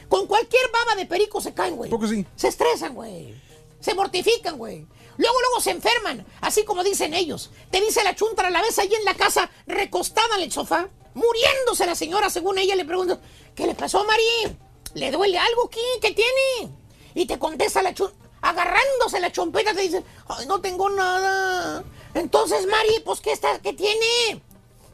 Con 0.07 0.27
cualquier 0.27 0.71
baba 0.71 0.95
de 0.95 1.05
perico 1.05 1.41
se 1.41 1.53
caen, 1.53 1.75
güey. 1.75 1.89
¿Poco 1.89 2.07
sí? 2.07 2.25
Se 2.35 2.47
estresan, 2.47 2.93
güey. 2.93 3.35
Se 3.79 3.93
mortifican, 3.93 4.57
güey. 4.57 4.87
Luego, 5.17 5.39
luego 5.41 5.61
se 5.61 5.71
enferman, 5.71 6.25
así 6.41 6.63
como 6.63 6.83
dicen 6.83 7.13
ellos. 7.13 7.49
Te 7.71 7.81
dice 7.81 8.03
la 8.03 8.15
chuntara, 8.15 8.49
la 8.49 8.61
ves 8.61 8.77
ahí 8.79 8.93
en 8.93 9.03
la 9.03 9.15
casa, 9.15 9.49
recostada 9.65 10.35
en 10.37 10.43
el 10.43 10.51
sofá, 10.51 10.89
muriéndose 11.15 11.85
la 11.85 11.95
señora, 11.95 12.29
según 12.29 12.59
ella 12.59 12.75
le 12.75 12.85
pregunta, 12.85 13.19
¿qué 13.55 13.65
le 13.65 13.73
pasó 13.73 13.99
a 13.99 14.03
Mari? 14.03 14.57
¿Le 14.93 15.11
duele 15.11 15.37
algo 15.37 15.67
aquí? 15.67 15.81
¿Qué 16.01 16.11
tiene? 16.11 16.73
Y 17.13 17.25
te 17.25 17.37
contesta 17.39 17.81
la 17.81 17.93
chun, 17.93 18.11
agarrándose 18.41 19.19
la 19.19 19.31
chompeta, 19.31 19.73
te 19.73 19.81
dice, 19.81 20.03
ay, 20.27 20.45
no 20.45 20.61
tengo 20.61 20.89
nada. 20.89 21.83
Entonces, 22.13 22.65
Mari, 22.67 23.01
pues, 23.05 23.19
¿qué, 23.21 23.31
está, 23.31 23.59
¿qué 23.59 23.73
tiene? 23.73 24.41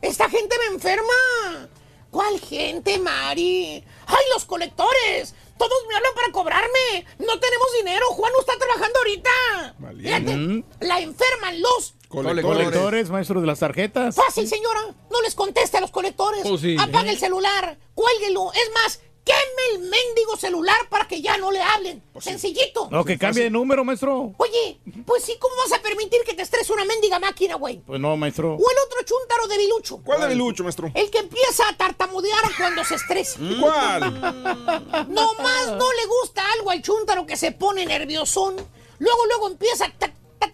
Esta 0.01 0.29
gente 0.29 0.55
me 0.59 0.75
enferma. 0.75 1.69
¿Cuál 2.11 2.39
gente, 2.39 2.99
Mari? 2.99 3.83
¡Ay, 4.05 4.25
los 4.33 4.45
colectores! 4.45 5.33
Todos 5.57 5.77
me 5.87 5.95
hablan 5.95 6.13
para 6.13 6.31
cobrarme. 6.31 7.05
No 7.19 7.39
tenemos 7.39 7.67
dinero. 7.77 8.05
Juan 8.09 8.31
no 8.33 8.39
está 8.39 8.53
trabajando 8.57 8.99
ahorita. 8.99 9.75
Fíjate, 10.01 10.35
Mm. 10.35 10.63
la 10.81 10.99
enferman 10.99 11.61
los... 11.61 11.93
Colectores. 12.09 13.09
maestro 13.09 13.41
de 13.41 13.47
las 13.47 13.59
tarjetas. 13.59 14.15
Fácil, 14.15 14.47
señora. 14.47 14.81
No 15.09 15.21
les 15.21 15.33
conteste 15.33 15.77
a 15.77 15.81
los 15.81 15.89
colectores. 15.89 16.43
Oh, 16.45 16.57
sí. 16.57 16.75
Apague 16.79 17.09
el 17.11 17.17
celular. 17.17 17.77
Cuélguelo. 17.95 18.51
Es 18.53 18.71
más, 18.73 18.99
queme 19.23 19.39
el 19.75 19.79
mendigo 19.79 20.35
celular 20.37 20.77
para 20.89 21.07
que 21.07 21.21
ya 21.21 21.37
no 21.37 21.51
le 21.51 21.61
hablen. 21.61 22.03
Sencillito. 22.19 22.87
No, 22.91 23.03
que 23.05 23.17
cambie 23.17 23.43
de 23.43 23.49
número, 23.49 23.83
maestro. 23.85 24.33
Oye, 24.37 24.79
pues 25.05 25.23
sí, 25.23 25.35
¿cómo 25.39 25.55
vas 25.57 25.73
a 25.77 25.81
permitir 25.81 26.21
que 26.25 26.33
te 26.33 26.41
estrese 26.41 26.73
una 26.73 26.85
mendiga 26.85 27.19
máquina, 27.19 27.55
güey? 27.55 27.77
Pues 27.85 27.99
no, 27.99 28.15
maestro. 28.17 28.53
O 28.55 28.57
el 28.57 28.77
otro 28.85 28.99
chúntaro 29.05 29.47
de 29.47 29.57
Bilucho. 29.57 29.97
¿Cuál 30.03 30.21
de 30.21 30.27
Bilucho, 30.29 30.63
maestro? 30.63 30.91
El 30.93 31.09
que 31.09 31.19
empieza 31.19 31.67
a 31.69 31.77
tartamudear 31.77 32.41
cuando 32.57 32.83
se 32.83 32.95
estresa. 32.95 33.39
¿Cuál? 33.59 34.13
No 35.09 35.33
más 35.35 35.67
no 35.67 35.91
le 35.93 36.05
gusta 36.21 36.43
algo 36.57 36.71
al 36.71 36.81
chúntaro 36.81 37.25
que 37.25 37.37
se 37.37 37.51
pone 37.51 37.85
nerviosón. 37.85 38.55
Luego, 38.99 39.25
luego 39.27 39.47
empieza 39.47 39.85
a 39.85 39.89
ta- 39.91 40.07
ta- 40.07 40.13
ta- 40.39 40.47
ta- 40.47 40.53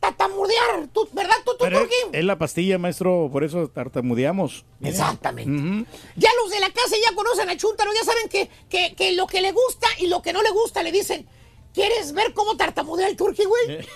tartamudear. 0.00 0.88
¿Tú- 0.92 1.08
¿Verdad, 1.12 1.34
tú, 1.44 1.52
tú, 1.58 1.64
es, 2.12 2.24
la 2.24 2.38
pastilla, 2.38 2.78
maestro, 2.78 3.28
por 3.32 3.44
eso 3.44 3.68
tartamudeamos. 3.68 4.64
Exactamente. 4.82 5.86
Ya 6.16 6.30
los 6.42 6.50
de 6.50 6.60
la 6.60 6.70
casa 6.70 6.96
ya 7.08 7.14
conocen 7.14 7.48
al 7.48 7.56
chúntaro, 7.56 7.90
ya 7.94 8.04
saben 8.04 8.28
que, 8.28 8.50
que, 8.68 8.94
que 8.94 9.12
lo 9.12 9.26
que 9.26 9.40
le 9.40 9.52
gusta 9.52 9.86
y 9.98 10.06
lo 10.08 10.22
que 10.22 10.32
no 10.32 10.42
le 10.42 10.50
gusta 10.50 10.82
le 10.82 10.92
dicen, 10.92 11.26
¿quieres 11.74 12.12
ver 12.12 12.32
cómo 12.34 12.56
tartamudea 12.56 13.08
el 13.08 13.16
turqui, 13.16 13.44
güey? 13.44 13.86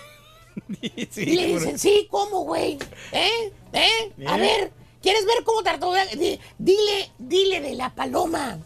y 0.82 1.36
le 1.36 1.46
dicen, 1.46 1.78
sí, 1.78 2.06
¿cómo, 2.10 2.44
güey? 2.44 2.78
¿Eh? 3.12 3.52
¿Eh? 3.72 4.12
A 4.26 4.36
Bien. 4.36 4.40
ver, 4.40 4.72
¿quieres 5.02 5.24
ver 5.24 5.42
cómo 5.44 5.62
tartamudea? 5.62 6.06
Di- 6.06 6.38
Dile, 6.58 7.10
dile 7.18 7.60
de 7.60 7.74
la 7.74 7.94
paloma. 7.94 8.58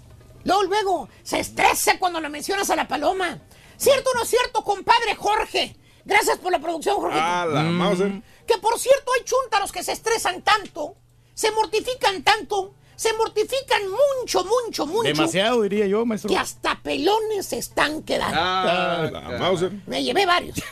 Luego, 0.44 0.62
luego, 0.64 1.08
se 1.22 1.38
estresa 1.40 1.98
cuando 1.98 2.20
le 2.20 2.28
mencionas 2.28 2.68
a 2.70 2.76
la 2.76 2.86
paloma. 2.86 3.38
¿Cierto 3.76 4.10
o 4.10 4.14
no 4.14 4.22
es 4.22 4.28
cierto, 4.28 4.62
compadre 4.62 5.14
Jorge? 5.16 5.74
Gracias 6.05 6.38
por 6.38 6.52
la 6.52 6.59
producción, 6.59 6.96
Jorge. 6.96 7.18
Ah, 7.20 7.46
la 7.50 7.62
Mauser. 7.62 8.22
Que 8.46 8.59
por 8.59 8.78
cierto 8.78 9.11
hay 9.16 9.24
chúntaros 9.24 9.72
que 9.72 9.82
se 9.82 9.92
estresan 9.92 10.42
tanto, 10.42 10.96
se 11.34 11.50
mortifican 11.50 12.22
tanto, 12.22 12.74
se 12.96 13.12
mortifican 13.14 13.82
mucho, 13.88 14.44
mucho, 14.44 14.86
mucho. 14.86 15.09
Demasiado, 15.09 15.62
diría 15.62 15.86
yo, 15.86 16.05
maestro. 16.05 16.28
Que 16.28 16.36
hasta 16.36 16.80
pelones 16.82 17.46
se 17.46 17.59
están 17.59 18.02
quedando. 18.02 18.38
Ah, 18.38 19.09
la 19.11 19.20
Mauser. 19.38 19.72
Me 19.86 20.02
llevé 20.02 20.26
varios. 20.26 20.57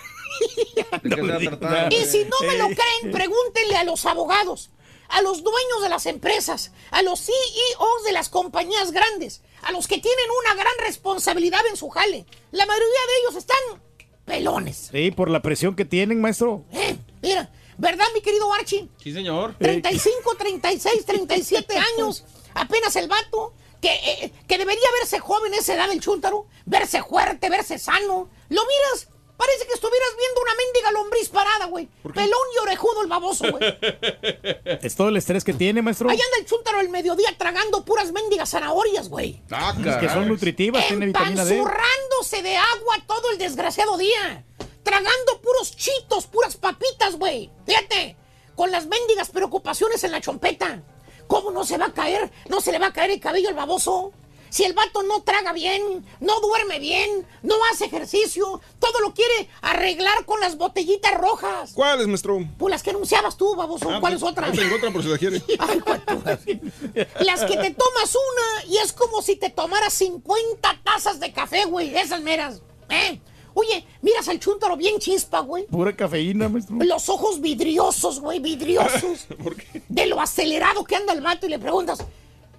Y 1.91 2.05
si 2.07 2.25
no 2.25 2.37
me 2.47 2.57
lo 2.57 2.67
creen, 2.67 3.13
pregúntenle 3.13 3.77
a 3.77 3.85
los 3.85 4.07
abogados, 4.07 4.71
a 5.09 5.23
los 5.23 5.43
dueños 5.43 5.83
de 5.83 5.89
las 5.89 6.07
empresas, 6.07 6.73
a 6.91 7.03
los 7.03 7.21
CEOs 7.21 8.05
de 8.05 8.13
las 8.13 8.29
compañías 8.29 8.91
grandes, 8.91 9.43
a 9.63 9.73
los 9.73 9.87
que 9.87 9.99
tienen 9.99 10.27
una 10.45 10.55
gran 10.55 10.73
responsabilidad 10.85 11.61
en 11.69 11.77
su 11.77 11.91
jale. 11.91 12.27
La 12.51 12.67
mayoría 12.67 12.87
de 12.89 13.19
ellos 13.21 13.37
están 13.37 13.83
pelones. 14.25 14.89
Sí, 14.93 15.11
por 15.11 15.31
la 15.31 15.43
presión 15.43 15.75
que 15.75 15.85
tienen, 15.85 16.21
maestro. 16.21 16.65
Eh, 16.73 16.97
mira, 17.23 17.51
¿verdad, 17.79 18.05
mi 18.15 18.21
querido 18.21 18.53
Archie? 18.53 18.89
Sí, 19.03 19.13
señor. 19.13 19.57
35, 19.59 20.35
36, 20.39 21.05
37 21.05 21.75
años. 21.77 22.25
Apenas 22.55 22.95
el 22.97 23.09
vato. 23.09 23.55
Que, 23.81 23.91
eh, 23.91 24.33
que 24.47 24.59
debería 24.59 24.87
verse 25.01 25.19
joven 25.19 25.53
a 25.55 25.57
esa 25.57 25.75
edad 25.75 25.89
del 25.89 26.01
chúntaro. 26.01 26.47
Verse 26.67 27.03
fuerte, 27.03 27.51
verse 27.51 27.79
sano. 27.81 28.29
Lo 28.49 28.63
miras. 28.63 29.09
Parece 29.37 29.67
que 29.67 29.73
estuvieras 29.73 30.09
viendo 30.17 30.41
una 30.41 30.55
mendiga 30.55 30.93
lombriz 30.93 31.29
parada, 31.29 31.67
güey. 31.67 31.89
Pelón 32.15 32.47
y 32.55 32.59
orejudo 32.59 33.03
el 33.03 33.09
baboso, 33.09 33.45
güey. 33.51 33.63
Es 34.83 34.95
todo 34.95 35.09
el 35.09 35.17
estrés 35.17 35.43
que 35.45 35.53
tiene, 35.53 35.83
maestro. 35.83 36.09
Ahí 36.09 36.17
anda 36.21 36.39
el 36.39 36.47
chúntaro 36.47 36.81
el 36.81 36.89
mediodía 36.89 37.37
tragando 37.37 37.85
puras 37.85 38.13
mendigas 38.13 38.51
zanahorias, 38.51 39.09
güey. 39.09 39.43
Es 39.85 39.97
que 39.97 40.09
son 40.09 40.29
nutritivas, 40.29 40.87
tiene 40.87 41.07
vitamina 41.07 41.45
D. 41.45 41.57
Empanzurrándose 41.59 42.43
de 42.43 42.57
agua 42.57 42.97
todo 43.07 43.31
el 43.31 43.39
desgraciado 43.39 43.97
día. 43.99 44.45
Tragando 44.83 45.41
puros 45.41 45.77
chitos, 45.77 46.27
puras 46.27 46.57
papitas, 46.57 47.17
güey. 47.17 47.51
Fíjate, 47.67 48.17
con 48.55 48.71
las 48.71 48.87
mendigas 48.87 49.31
preocupaciones 49.31 50.05
en 50.05 50.13
la 50.13 50.21
chompeta. 50.21 50.83
¿Cómo 51.27 51.51
no 51.51 51.65
se 51.65 51.79
va 51.79 51.87
a 51.87 51.93
caer? 51.93 52.31
¿No 52.49 52.61
se 52.61 52.73
le 52.73 52.79
va 52.79 52.89
a 52.89 52.93
caer 52.93 53.11
el 53.13 53.21
cabello 53.21 53.49
al 53.49 53.55
baboso? 53.55 54.13
Si 54.53 54.65
el 54.65 54.75
vato 54.75 55.03
no 55.03 55.23
traga 55.23 55.55
bien, 55.55 56.05
no 56.21 56.41
duerme 56.41 56.79
bien, 56.79 57.27
no 57.43 57.55
hace 57.73 57.87
ejercicio, 57.87 58.61
todo 58.79 59.01
lo 59.01 59.15
quiere 59.15 59.49
arreglar 59.63 60.27
con 60.27 60.41
las 60.41 60.59
botellitas 60.59 61.15
rojas. 61.15 61.73
¿Cuáles, 61.73 62.07
maestro? 62.07 62.39
Pues 62.59 62.71
las 62.71 62.83
que 62.83 62.91
anunciabas 62.91 63.39
tú, 63.39 63.57
baboso. 63.57 63.91
Ah, 63.91 63.99
¿Cuáles 63.99 64.21
pues, 64.21 64.31
otras? 64.31 64.51
ahí 64.51 64.59
tengo 64.59 64.77
otra 64.77 64.91
por 64.91 65.03
si 65.03 65.09
la 65.09 65.17
quiere. 65.17 65.43
Las 67.21 67.45
que 67.47 67.57
te 67.57 67.71
tomas 67.71 68.15
una 68.15 68.67
y 68.67 68.77
es 68.77 68.93
como 68.93 69.23
si 69.23 69.37
te 69.37 69.49
tomaras 69.49 69.95
50 69.95 70.81
tazas 70.85 71.19
de 71.19 71.33
café, 71.33 71.65
güey. 71.65 71.97
Esas 71.97 72.21
meras. 72.21 72.61
¿eh? 72.91 73.19
Oye, 73.55 73.87
miras 74.03 74.29
al 74.29 74.39
chúntaro 74.39 74.77
bien 74.77 74.99
chispa, 74.99 75.41
güey. 75.41 75.67
Pura 75.67 75.97
cafeína, 75.97 76.51
maestro. 76.51 76.77
Los 76.77 77.09
ojos 77.09 77.41
vidriosos, 77.41 78.21
güey, 78.21 78.39
vidriosos. 78.39 79.29
De 79.89 80.05
lo 80.05 80.21
acelerado 80.21 80.85
que 80.85 80.97
anda 80.97 81.15
el 81.15 81.23
vato 81.23 81.47
y 81.47 81.49
le 81.49 81.59
preguntas, 81.59 82.05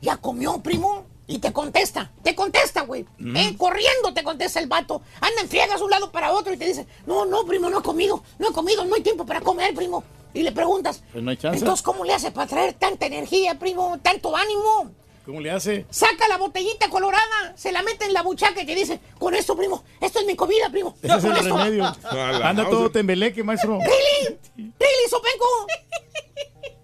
¿ya 0.02 0.18
comió, 0.18 0.60
primo? 0.64 1.13
Y 1.26 1.40
te 1.40 1.54
contesta, 1.54 2.12
te 2.22 2.36
contesta, 2.36 2.82
güey. 2.82 3.06
Mm. 3.18 3.36
Eh, 3.38 3.56
corriendo 3.58 4.14
te 4.14 4.24
contesta 4.24 4.60
el 4.60 4.68
vato. 4.68 5.02
Anda 5.22 5.42
en 5.42 5.48
friegas 5.50 5.80
un 5.82 5.90
lado 5.90 6.12
para 6.12 6.34
otro 6.34 6.54
y 6.54 6.58
te 6.58 6.66
dice, 6.66 6.86
no, 7.06 7.26
no, 7.26 7.46
primo, 7.46 7.70
no 7.70 7.80
he 7.80 7.84
comido, 7.84 8.22
no 8.40 8.50
he 8.50 8.52
comido, 8.54 8.84
no 8.84 8.96
hay 8.96 9.02
tiempo 9.02 9.26
para 9.26 9.40
comer, 9.40 9.74
primo. 9.74 10.04
Y 10.34 10.42
le 10.44 10.52
preguntas, 10.52 11.02
Pues 11.12 11.24
no 11.24 11.30
hay 11.32 11.38
chance. 11.38 11.60
entonces, 11.60 11.84
¿cómo 11.84 12.04
le 12.04 12.14
hace 12.14 12.32
para 12.32 12.48
traer 12.48 12.74
tanta 12.74 13.06
energía, 13.06 13.58
primo, 13.58 14.00
tanto 14.02 14.36
ánimo? 14.36 14.92
¿Cómo 15.26 15.40
le 15.40 15.52
hace? 15.52 15.86
Saca 15.90 16.28
la 16.28 16.38
botellita 16.38 16.90
colorada, 16.90 17.54
se 17.56 17.72
la 17.72 17.82
mete 17.82 18.06
en 18.06 18.14
la 18.14 18.24
buchaca 18.24 18.62
y 18.62 18.66
te 18.66 18.76
dice, 18.76 19.00
con 19.18 19.34
esto, 19.34 19.56
primo, 19.56 19.84
esto 20.02 20.20
es 20.20 20.26
mi 20.26 20.36
comida, 20.36 20.70
primo. 20.70 20.96
Ese 21.02 21.16
es 21.18 21.24
el 21.24 21.32
esto". 21.38 21.58
remedio. 21.58 21.96
Anda 22.44 22.70
todo 22.70 22.92
tembeleque, 22.92 23.44
maestro. 23.44 23.80
¡Really! 23.80 24.38
¡Really, 24.58 25.10
Sopenco! 25.10 25.46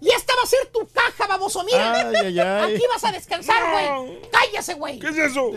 Y 0.00 0.08
esta 0.08 0.34
va 0.34 0.42
a 0.42 0.46
ser 0.46 0.66
tu 0.72 0.86
caja, 0.88 1.26
baboso. 1.26 1.62
Mira. 1.64 2.08
Ay, 2.08 2.16
ay, 2.24 2.38
ay. 2.40 2.74
Aquí 2.74 2.84
vas 2.88 3.04
a 3.04 3.12
descansar, 3.12 3.62
güey. 3.70 4.22
Cállese, 4.30 4.74
güey. 4.74 4.98
¿Qué 4.98 5.08
es 5.08 5.18
eso? 5.18 5.52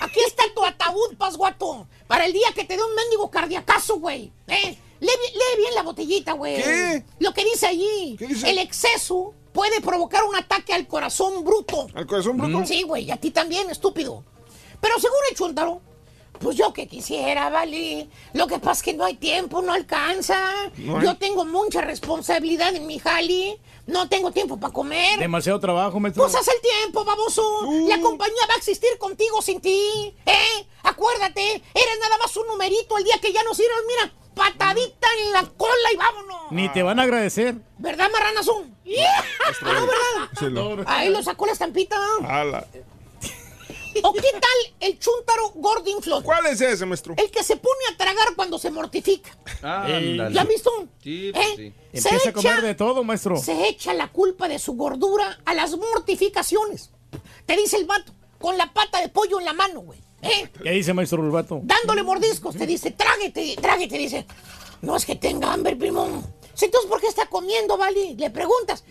Aquí 0.00 0.20
está 0.26 0.42
tu 0.52 0.64
ataúd, 0.64 1.16
pasguato. 1.16 1.86
Para 2.08 2.26
el 2.26 2.32
día 2.32 2.48
que 2.54 2.64
te 2.64 2.76
dé 2.76 2.82
un 2.82 2.94
mendigo 2.96 3.30
cardiacazo, 3.30 4.00
güey. 4.00 4.32
¿Eh? 4.48 4.76
Lee 4.98 5.10
bien 5.56 5.74
la 5.76 5.82
botellita, 5.82 6.32
güey. 6.32 6.56
¿Qué? 6.56 7.04
Lo 7.20 7.32
que 7.32 7.44
dice 7.44 7.68
allí. 7.68 8.16
¿Qué 8.18 8.26
dice? 8.26 8.50
El 8.50 8.58
exceso 8.58 9.32
puede 9.54 9.80
provocar 9.80 10.24
un 10.24 10.34
ataque 10.34 10.74
al 10.74 10.86
corazón 10.86 11.44
bruto. 11.44 11.86
¿Al 11.94 12.06
corazón 12.06 12.36
bruto? 12.36 12.66
Sí, 12.66 12.82
güey. 12.82 13.04
Y 13.04 13.10
a 13.12 13.16
ti 13.16 13.30
también, 13.30 13.70
estúpido. 13.70 14.22
Pero 14.80 14.98
según 14.98 15.16
el 15.30 15.36
chuntaro, 15.36 15.80
pues 16.40 16.56
yo 16.56 16.72
que 16.72 16.88
quisiera, 16.88 17.48
vale. 17.48 18.08
Lo 18.34 18.48
que 18.48 18.58
pasa 18.58 18.72
es 18.72 18.82
que 18.82 18.92
no 18.94 19.04
hay 19.04 19.14
tiempo, 19.14 19.62
no 19.62 19.72
alcanza. 19.72 20.36
No 20.76 20.98
hay. 20.98 21.06
Yo 21.06 21.16
tengo 21.16 21.44
mucha 21.44 21.80
responsabilidad 21.80 22.74
en 22.74 22.86
mi 22.86 22.98
jali. 22.98 23.56
No 23.86 24.08
tengo 24.08 24.30
tiempo 24.32 24.58
para 24.58 24.72
comer. 24.72 25.18
Demasiado 25.18 25.60
trabajo, 25.60 26.00
maestro. 26.00 26.22
Pues 26.22 26.34
haz 26.34 26.48
el 26.48 26.60
tiempo, 26.60 27.04
baboso. 27.04 27.42
La 27.88 28.00
compañía 28.00 28.46
va 28.48 28.54
a 28.54 28.56
existir 28.58 28.96
contigo 28.98 29.42
sin 29.42 29.60
ti. 29.60 30.14
¿Eh? 30.24 30.66
Acuérdate, 30.82 31.42
eres 31.74 31.98
nada 32.00 32.16
más 32.18 32.34
un 32.36 32.46
numerito 32.46 32.96
el 32.98 33.04
día 33.04 33.18
que 33.20 33.32
ya 33.32 33.42
nos 33.42 33.56
sirves. 33.56 33.76
Mira, 33.86 34.12
patadita 34.34 35.06
en 35.22 35.32
la 35.32 35.42
cola 35.56 35.92
y 35.92 35.96
vámonos. 35.96 36.50
Ni 36.50 36.68
te 36.70 36.82
van 36.82 36.98
a 36.98 37.02
agradecer. 37.02 37.56
¿Verdad, 37.78 38.08
marranazón? 38.10 38.74
No, 39.62 39.70
¿verdad? 39.86 40.50
Lo- 40.50 40.84
Ahí 40.88 41.10
lo 41.10 41.22
sacó 41.22 41.46
la 41.46 41.52
estampita. 41.52 41.96
Ala. 42.26 42.66
¿O 44.02 44.12
qué 44.12 44.30
tal 44.32 44.74
el 44.80 44.98
chúntaro 44.98 45.50
gordinflón? 45.54 46.22
¿Cuál 46.22 46.46
es 46.46 46.60
ese, 46.60 46.84
maestro? 46.86 47.14
El 47.16 47.30
que 47.30 47.42
se 47.42 47.56
pone 47.56 47.80
a 47.92 47.96
tragar 47.96 48.34
cuando 48.36 48.58
se 48.58 48.70
mortifica. 48.70 49.30
Ándale. 49.62 50.32
¿Ya 50.34 50.42
has 50.42 50.48
visto? 50.48 50.70
Sí, 51.02 51.28
¿Eh? 51.28 51.32
pues 51.32 51.46
sí. 51.56 51.72
Se 51.92 52.08
Empieza 52.08 52.08
a 52.14 52.18
echa- 52.18 52.32
comer 52.32 52.62
de 52.62 52.74
todo, 52.74 53.04
maestro. 53.04 53.36
Se 53.36 53.68
echa 53.68 53.94
la 53.94 54.08
culpa 54.10 54.48
de 54.48 54.58
su 54.58 54.72
gordura 54.74 55.38
a 55.44 55.54
las 55.54 55.76
mortificaciones. 55.76 56.90
Te 57.46 57.56
dice 57.56 57.76
el 57.76 57.84
vato, 57.86 58.12
con 58.38 58.58
la 58.58 58.72
pata 58.72 59.00
de 59.00 59.08
pollo 59.08 59.38
en 59.38 59.44
la 59.46 59.52
mano, 59.52 59.80
güey. 59.80 60.00
¿Eh? 60.22 60.48
¿Qué 60.62 60.70
dice, 60.70 60.92
maestro 60.94 61.20
Bulbato? 61.22 61.60
Dándole 61.62 62.02
mordiscos, 62.02 62.56
te 62.56 62.66
dice, 62.66 62.90
tráguete, 62.90 63.56
tráguete, 63.60 63.98
dice. 63.98 64.26
No 64.80 64.96
es 64.96 65.04
que 65.06 65.16
tenga 65.16 65.52
hambre, 65.52 65.76
primo. 65.76 66.22
Si 66.54 66.66
entonces, 66.66 66.88
¿por 66.88 67.00
qué 67.00 67.08
está 67.08 67.26
comiendo, 67.26 67.76
vale? 67.76 68.14
Le 68.16 68.30
preguntas. 68.30 68.84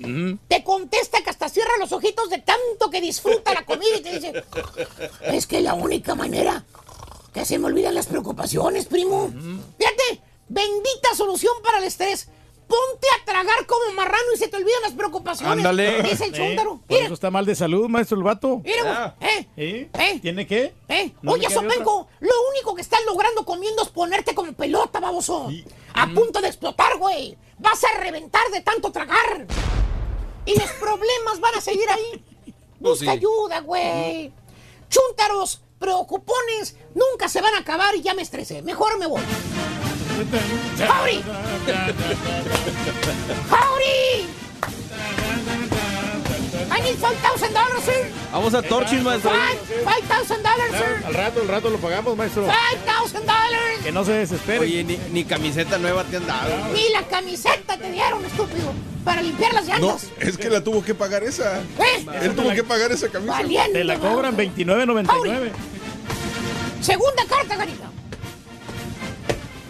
Te 0.48 0.64
contesta 0.64 1.22
que 1.24 1.30
hasta 1.30 1.50
cierra 1.50 1.72
los 1.80 1.92
ojitos 1.92 2.30
de 2.30 2.40
tanto 2.40 2.90
que 2.90 3.02
disfruta 3.02 3.54
la 3.54 3.66
comida 3.66 3.98
y 3.98 4.02
te 4.02 4.20
dice, 4.20 4.44
es 5.24 5.48
que 5.48 5.62
la 5.62 5.74
única 5.74 6.16
manera 6.16 6.66
que 7.34 7.46
se 7.46 7.58
me 7.58 7.68
olvidan 7.68 7.96
las 7.96 8.08
preocupaciones, 8.08 8.86
primo. 8.86 9.32
Fíjate, 9.78 10.22
bendita 10.50 11.16
solución 11.16 11.54
para 11.64 11.80
el 11.80 11.86
estrés. 11.86 12.28
Ponte 12.74 13.08
a 13.22 13.26
tragar 13.26 13.66
como 13.68 13.92
marrano 13.94 14.34
y 14.34 14.38
se 14.38 14.48
te 14.48 14.58
olvidan 14.58 14.82
las 14.82 14.94
preocupaciones. 14.94 15.58
Ándale. 15.58 16.02
Dice 16.02 16.26
el 16.26 16.36
Eh. 16.36 16.56
Por 16.56 16.98
eso 16.98 17.14
está 17.14 17.30
mal 17.30 17.46
de 17.46 17.54
salud, 17.54 17.88
maestro 17.88 18.18
el 18.18 18.24
vato. 18.24 18.62
mira, 18.64 19.16
güey. 19.20 19.30
¿Eh? 19.32 19.48
¿Eh? 19.58 19.90
¿Eh? 19.94 20.20
¿Tiene 20.22 20.48
qué? 20.48 20.74
¿Eh? 20.88 21.12
¿No 21.22 21.34
Oye, 21.34 21.50
Sopenco, 21.52 22.08
lo 22.20 22.34
único 22.52 22.74
que 22.74 22.82
estás 22.82 23.02
logrando 23.06 23.46
comiendo 23.46 23.84
es 23.84 23.90
ponerte 23.90 24.34
como 24.34 24.54
pelota, 24.54 25.00
baboso. 25.00 25.50
A 25.94 26.08
punto 26.08 26.42
de 26.42 26.48
explotar, 26.48 26.98
güey. 26.98 27.38
Vas 27.60 27.84
a 27.84 28.00
reventar 28.00 28.42
de 28.52 28.62
tanto 28.62 28.92
tragar. 28.92 29.46
Y 30.46 30.58
los 30.60 30.72
problemas 30.72 31.40
van 31.40 31.56
a 31.56 31.62
seguir 31.62 31.88
ahí. 31.90 32.24
Pues 32.84 33.00
Busca 33.00 33.12
sí. 33.14 33.18
ayuda, 33.18 33.62
güey. 33.62 34.34
Chúntaros, 34.90 35.62
preocupones, 35.80 36.76
nunca 36.94 37.30
se 37.30 37.40
van 37.40 37.54
a 37.56 37.60
acabar 37.60 37.96
y 37.96 38.02
ya 38.02 38.14
me 38.14 38.22
estresé. 38.22 38.62
Mejor 38.62 38.98
me 38.98 39.08
voy. 39.08 39.22
¡Howdy! 40.14 41.24
¡Howdy! 43.50 44.28
I 46.72 46.82
need 46.82 46.98
$5,000, 46.98 47.82
sir. 47.84 48.12
Vamos 48.32 48.54
a 48.54 48.62
Torchis, 48.62 49.02
maestro. 49.02 49.32
Five- 49.32 50.04
$5,000, 50.08 50.78
sir. 50.78 51.06
Al 51.06 51.14
rato, 51.14 51.42
al 51.42 51.48
rato 51.48 51.70
lo 51.70 51.78
pagamos, 51.78 52.16
maestro. 52.18 52.48
$5,000. 52.48 53.84
Que 53.84 53.92
no 53.92 54.04
se 54.06 54.14
desespere. 54.14 54.60
Oye, 54.60 54.84
ni, 54.84 54.98
ni 55.12 55.24
camiseta 55.26 55.78
nueva 55.78 56.04
te 56.04 56.18
han 56.18 56.26
dado. 56.28 56.52
Ni 56.74 56.90
la 56.90 57.04
camiseta 57.08 57.78
te 57.78 57.92
dieron, 57.92 58.24
estúpido, 58.26 58.72
para 59.04 59.22
limpiar 59.22 59.54
las 59.54 59.66
No, 59.68 59.74
llantas. 59.88 60.08
es 60.20 60.38
que 60.38 60.50
la 60.50 60.64
tuvo 60.64 60.84
que 60.84 60.94
pagar 60.96 61.24
esa. 61.24 61.60
¿Eh? 61.62 62.06
Él 62.22 62.36
tuvo 62.36 62.52
que 62.52 62.64
pagar 62.64 62.92
esa 62.92 63.10
camisa. 63.10 63.34
Valiente. 63.34 63.74
Te 63.80 63.84
la 63.84 63.98
cobran 64.00 64.36
29.99. 64.38 65.52
Segunda 66.82 67.26
carta, 67.26 67.56
Garita. 67.56 67.90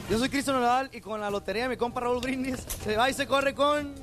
Yo 0.09 0.19
soy 0.19 0.29
Cristian 0.29 0.59
Nadal 0.59 0.89
y 0.91 0.99
con 0.99 1.21
la 1.21 1.29
lotería 1.29 1.63
de 1.63 1.69
mi 1.69 1.77
compa 1.77 2.01
Raúl 2.01 2.19
Brindis 2.19 2.59
se 2.83 2.97
va 2.97 3.09
y 3.09 3.13
se 3.13 3.25
corre 3.25 3.55
con 3.55 3.93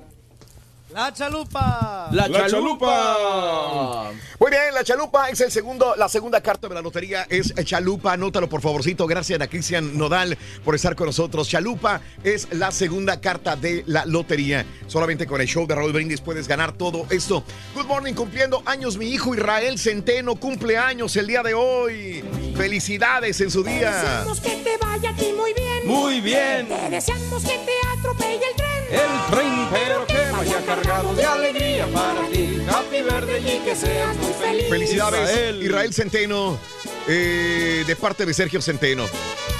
la 0.93 1.13
chalupa. 1.13 2.09
La, 2.13 2.29
La 2.29 2.47
chalupa. 2.47 4.11
Muy 4.39 4.51
bien, 4.51 4.75
la 4.75 4.83
chalupa 4.83 5.29
es 5.29 5.41
el 5.41 5.51
segundo, 5.51 5.95
la 5.97 6.09
segunda 6.09 6.41
carta 6.41 6.69
de 6.69 6.75
la 6.75 6.83
lotería 6.83 7.27
es 7.29 7.55
chalupa. 7.65 8.13
Anótalo 8.13 8.49
por 8.49 8.61
favorcito. 8.61 9.07
Gracias 9.07 9.41
a 9.41 9.47
Cristian 9.47 9.97
Nodal 9.97 10.37
por 10.65 10.75
estar 10.75 10.97
con 10.97 11.07
nosotros. 11.07 11.49
Chalupa 11.49 12.01
es 12.25 12.49
la 12.53 12.71
segunda 12.71 13.21
carta 13.21 13.57
de 13.57 13.85
la 13.87 14.05
lotería. 14.07 14.65
Solamente 14.87 15.27
con 15.27 15.41
el 15.41 15.47
show 15.47 15.67
de 15.67 15.75
Raúl 15.75 15.93
Brindis 15.93 16.21
puedes 16.21 16.49
ganar 16.49 16.73
todo 16.73 17.07
esto. 17.11 17.45
Good 17.75 17.87
morning, 17.87 18.15
cumpliendo 18.15 18.63
años 18.67 18.97
mi 18.97 19.11
hijo 19.11 19.35
Israel 19.35 19.79
Centeno 19.79 20.37
cumple 20.37 20.79
años 20.79 21.15
el 21.17 21.27
día 21.27 21.43
de 21.43 21.55
hoy. 21.55 22.25
Felicidades 22.57 23.41
en 23.41 23.51
su 23.51 23.63
día. 23.63 23.93
Deseamos 23.93 24.41
que 24.41 24.51
te 24.57 24.77
vaya 24.79 25.11
a 25.11 25.17
ti 25.17 25.33
muy 25.37 25.53
bien. 25.53 25.87
Muy 25.87 26.21
bien. 26.21 26.69
Te 26.69 26.91
deseamos 26.91 27.43
que 27.43 27.59
te 27.59 27.99
atropelle 27.99 28.41
el 28.51 28.57
tren. 28.57 28.71
El 28.91 29.31
tren, 29.31 29.69
pero 29.71 30.07
que 30.07 30.20
vaya 30.41 30.65
cargado 30.65 31.15
de 31.15 31.23
alegría 31.23 31.87
para 31.89 32.27
ti. 32.29 32.63
Happy 32.67 33.03
verde 33.03 33.41
y 33.41 33.59
que 33.63 33.77
seas 33.77 34.17
muy 34.17 34.33
feliz. 34.33 34.69
Felicidades, 34.71 35.31
Israel, 35.31 35.63
Israel. 35.63 35.93
Centeno, 35.93 36.59
eh, 37.07 37.85
de 37.87 37.97
parte 37.97 38.25
de 38.25 38.33
Sergio 38.33 38.63
Centeno. 38.63 39.05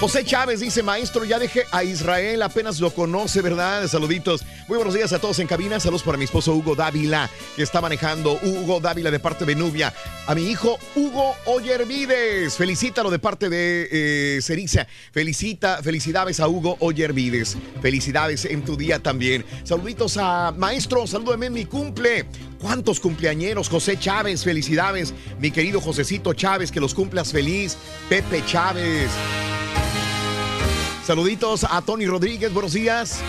José 0.01 0.25
Chávez 0.25 0.61
dice, 0.61 0.83
maestro, 0.83 1.27
ya 1.27 1.39
dejé 1.39 1.65
a 1.73 1.85
Israel, 1.85 2.41
apenas 2.41 2.81
lo 2.81 2.95
conoce, 2.95 3.43
¿verdad? 3.43 3.87
Saluditos. 3.87 4.43
Muy 4.67 4.77
buenos 4.77 4.95
días 4.95 5.13
a 5.13 5.19
todos 5.19 5.39
en 5.41 5.47
cabina. 5.47 5.79
Saludos 5.79 6.03
para 6.03 6.17
mi 6.17 6.25
esposo 6.25 6.55
Hugo 6.55 6.75
Dávila, 6.75 7.29
que 7.55 7.63
está 7.63 7.83
manejando. 7.83 8.39
Hugo 8.43 8.81
Dávila 8.81 9.11
de 9.11 9.19
parte 9.19 9.45
de 9.45 9.55
Nubia. 9.55 9.93
A 10.27 10.35
mi 10.35 10.45
hijo 10.45 10.79
Hugo 10.95 11.35
Oyervides. 11.45 12.57
Felicítalo 12.57 13.11
de 13.11 13.19
parte 13.19 13.51
de 13.51 13.89
eh, 13.91 14.41
Ceriza. 14.41 14.87
Felicita, 15.13 15.83
felicidades 15.83 16.41
a 16.41 16.49
Hugo 16.49 16.79
Oyervides. 16.81 17.59
Felicidades 17.83 18.47
en 18.47 18.65
tu 18.65 18.77
día 18.77 19.01
también. 19.01 19.45
Saluditos 19.65 20.17
a 20.17 20.55
maestro, 20.57 20.70
salúdame 21.07 21.47
en 21.47 21.53
mi 21.53 21.65
cumple. 21.65 22.27
¿Cuántos 22.61 23.01
cumpleañeros? 23.01 23.69
José 23.69 23.99
Chávez, 23.99 24.45
felicidades. 24.45 25.15
Mi 25.41 25.51
querido 25.51 25.81
Josecito 25.81 26.33
Chávez, 26.35 26.71
que 26.71 26.81
los 26.81 26.95
cumplas 26.95 27.33
feliz. 27.33 27.77
Pepe 28.09 28.45
Chávez. 28.47 29.11
Saluditos 31.05 31.65
a 31.65 31.83
Tony 31.83 32.07
Rodríguez, 32.07 32.53
buenos 32.53 32.73
días. 32.73 33.21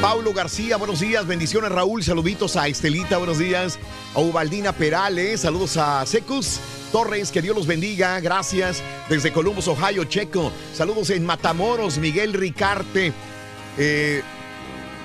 Paulo 0.00 0.32
García, 0.32 0.76
buenos 0.76 1.00
días. 1.00 1.26
Bendiciones, 1.26 1.70
Raúl. 1.70 2.02
Saluditos 2.02 2.56
a 2.56 2.68
Estelita, 2.68 3.18
buenos 3.18 3.38
días. 3.38 3.78
A 4.14 4.20
Ubaldina 4.20 4.72
Perales, 4.72 5.40
saludos 5.40 5.76
a 5.76 6.06
Secus 6.06 6.60
Torres, 6.92 7.30
que 7.30 7.42
Dios 7.42 7.54
los 7.54 7.66
bendiga. 7.66 8.18
Gracias. 8.20 8.82
Desde 9.08 9.32
Columbus, 9.32 9.68
Ohio, 9.68 10.04
Checo. 10.04 10.52
Saludos 10.72 11.10
en 11.10 11.26
Matamoros, 11.26 11.98
Miguel 11.98 12.32
Ricarte. 12.32 13.12
Eh, 13.76 14.22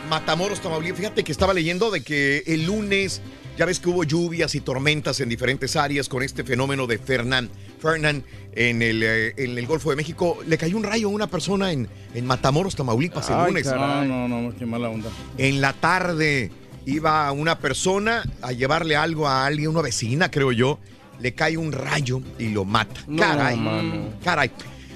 Matamoros, 0.10 0.60
Tamaulipas. 0.62 1.00
Fíjate 1.00 1.24
que 1.24 1.32
estaba 1.32 1.54
leyendo 1.54 1.90
de 1.92 2.02
que 2.02 2.44
el 2.48 2.66
lunes, 2.66 3.22
ya 3.58 3.66
ves 3.66 3.80
que 3.80 3.90
hubo 3.90 4.04
lluvias 4.04 4.56
y 4.56 4.62
tormentas 4.62 5.20
en 5.20 5.30
diferentes 5.30 5.76
áreas 5.76 6.10
con 6.10 6.24
este 6.24 6.44
fenómeno 6.44 6.88
de 6.88 6.98
Fernán. 6.98 7.50
Fernán 7.80 8.24
en 8.56 8.82
el, 8.82 9.02
eh, 9.04 9.34
en 9.38 9.58
el 9.58 9.66
Golfo 9.66 9.90
de 9.90 9.96
México. 9.96 10.38
Le 10.48 10.58
cayó 10.58 10.78
un 10.78 10.84
rayo 10.84 11.08
a 11.08 11.12
una 11.12 11.28
persona 11.28 11.72
en, 11.72 11.88
en 12.14 12.26
Matamoros, 12.26 12.76
Tamaulipas, 12.76 13.30
el 13.30 13.36
Ay, 13.36 13.48
lunes. 13.48 13.64
caray. 13.64 14.08
No, 14.08 14.28
no, 14.28 14.42
no, 14.42 14.56
qué 14.56 14.66
mala 14.66 14.90
onda. 14.90 15.10
En 15.38 15.62
la 15.62 15.74
tarde 15.74 16.52
iba 16.86 17.32
una 17.32 17.60
persona 17.60 18.24
a 18.42 18.52
llevarle 18.52 18.96
algo 18.96 19.28
a 19.28 19.46
alguien, 19.46 19.70
una 19.70 19.82
vecina, 19.82 20.30
creo 20.30 20.52
yo. 20.52 20.80
Le 21.20 21.34
cae 21.34 21.56
un 21.58 21.72
rayo 21.72 22.22
y 22.40 22.50
lo 22.50 22.66
mata. 22.66 23.00
No, 23.08 23.22
caray. 23.22 23.56
mano. 23.58 24.10
Caray. 24.24 24.52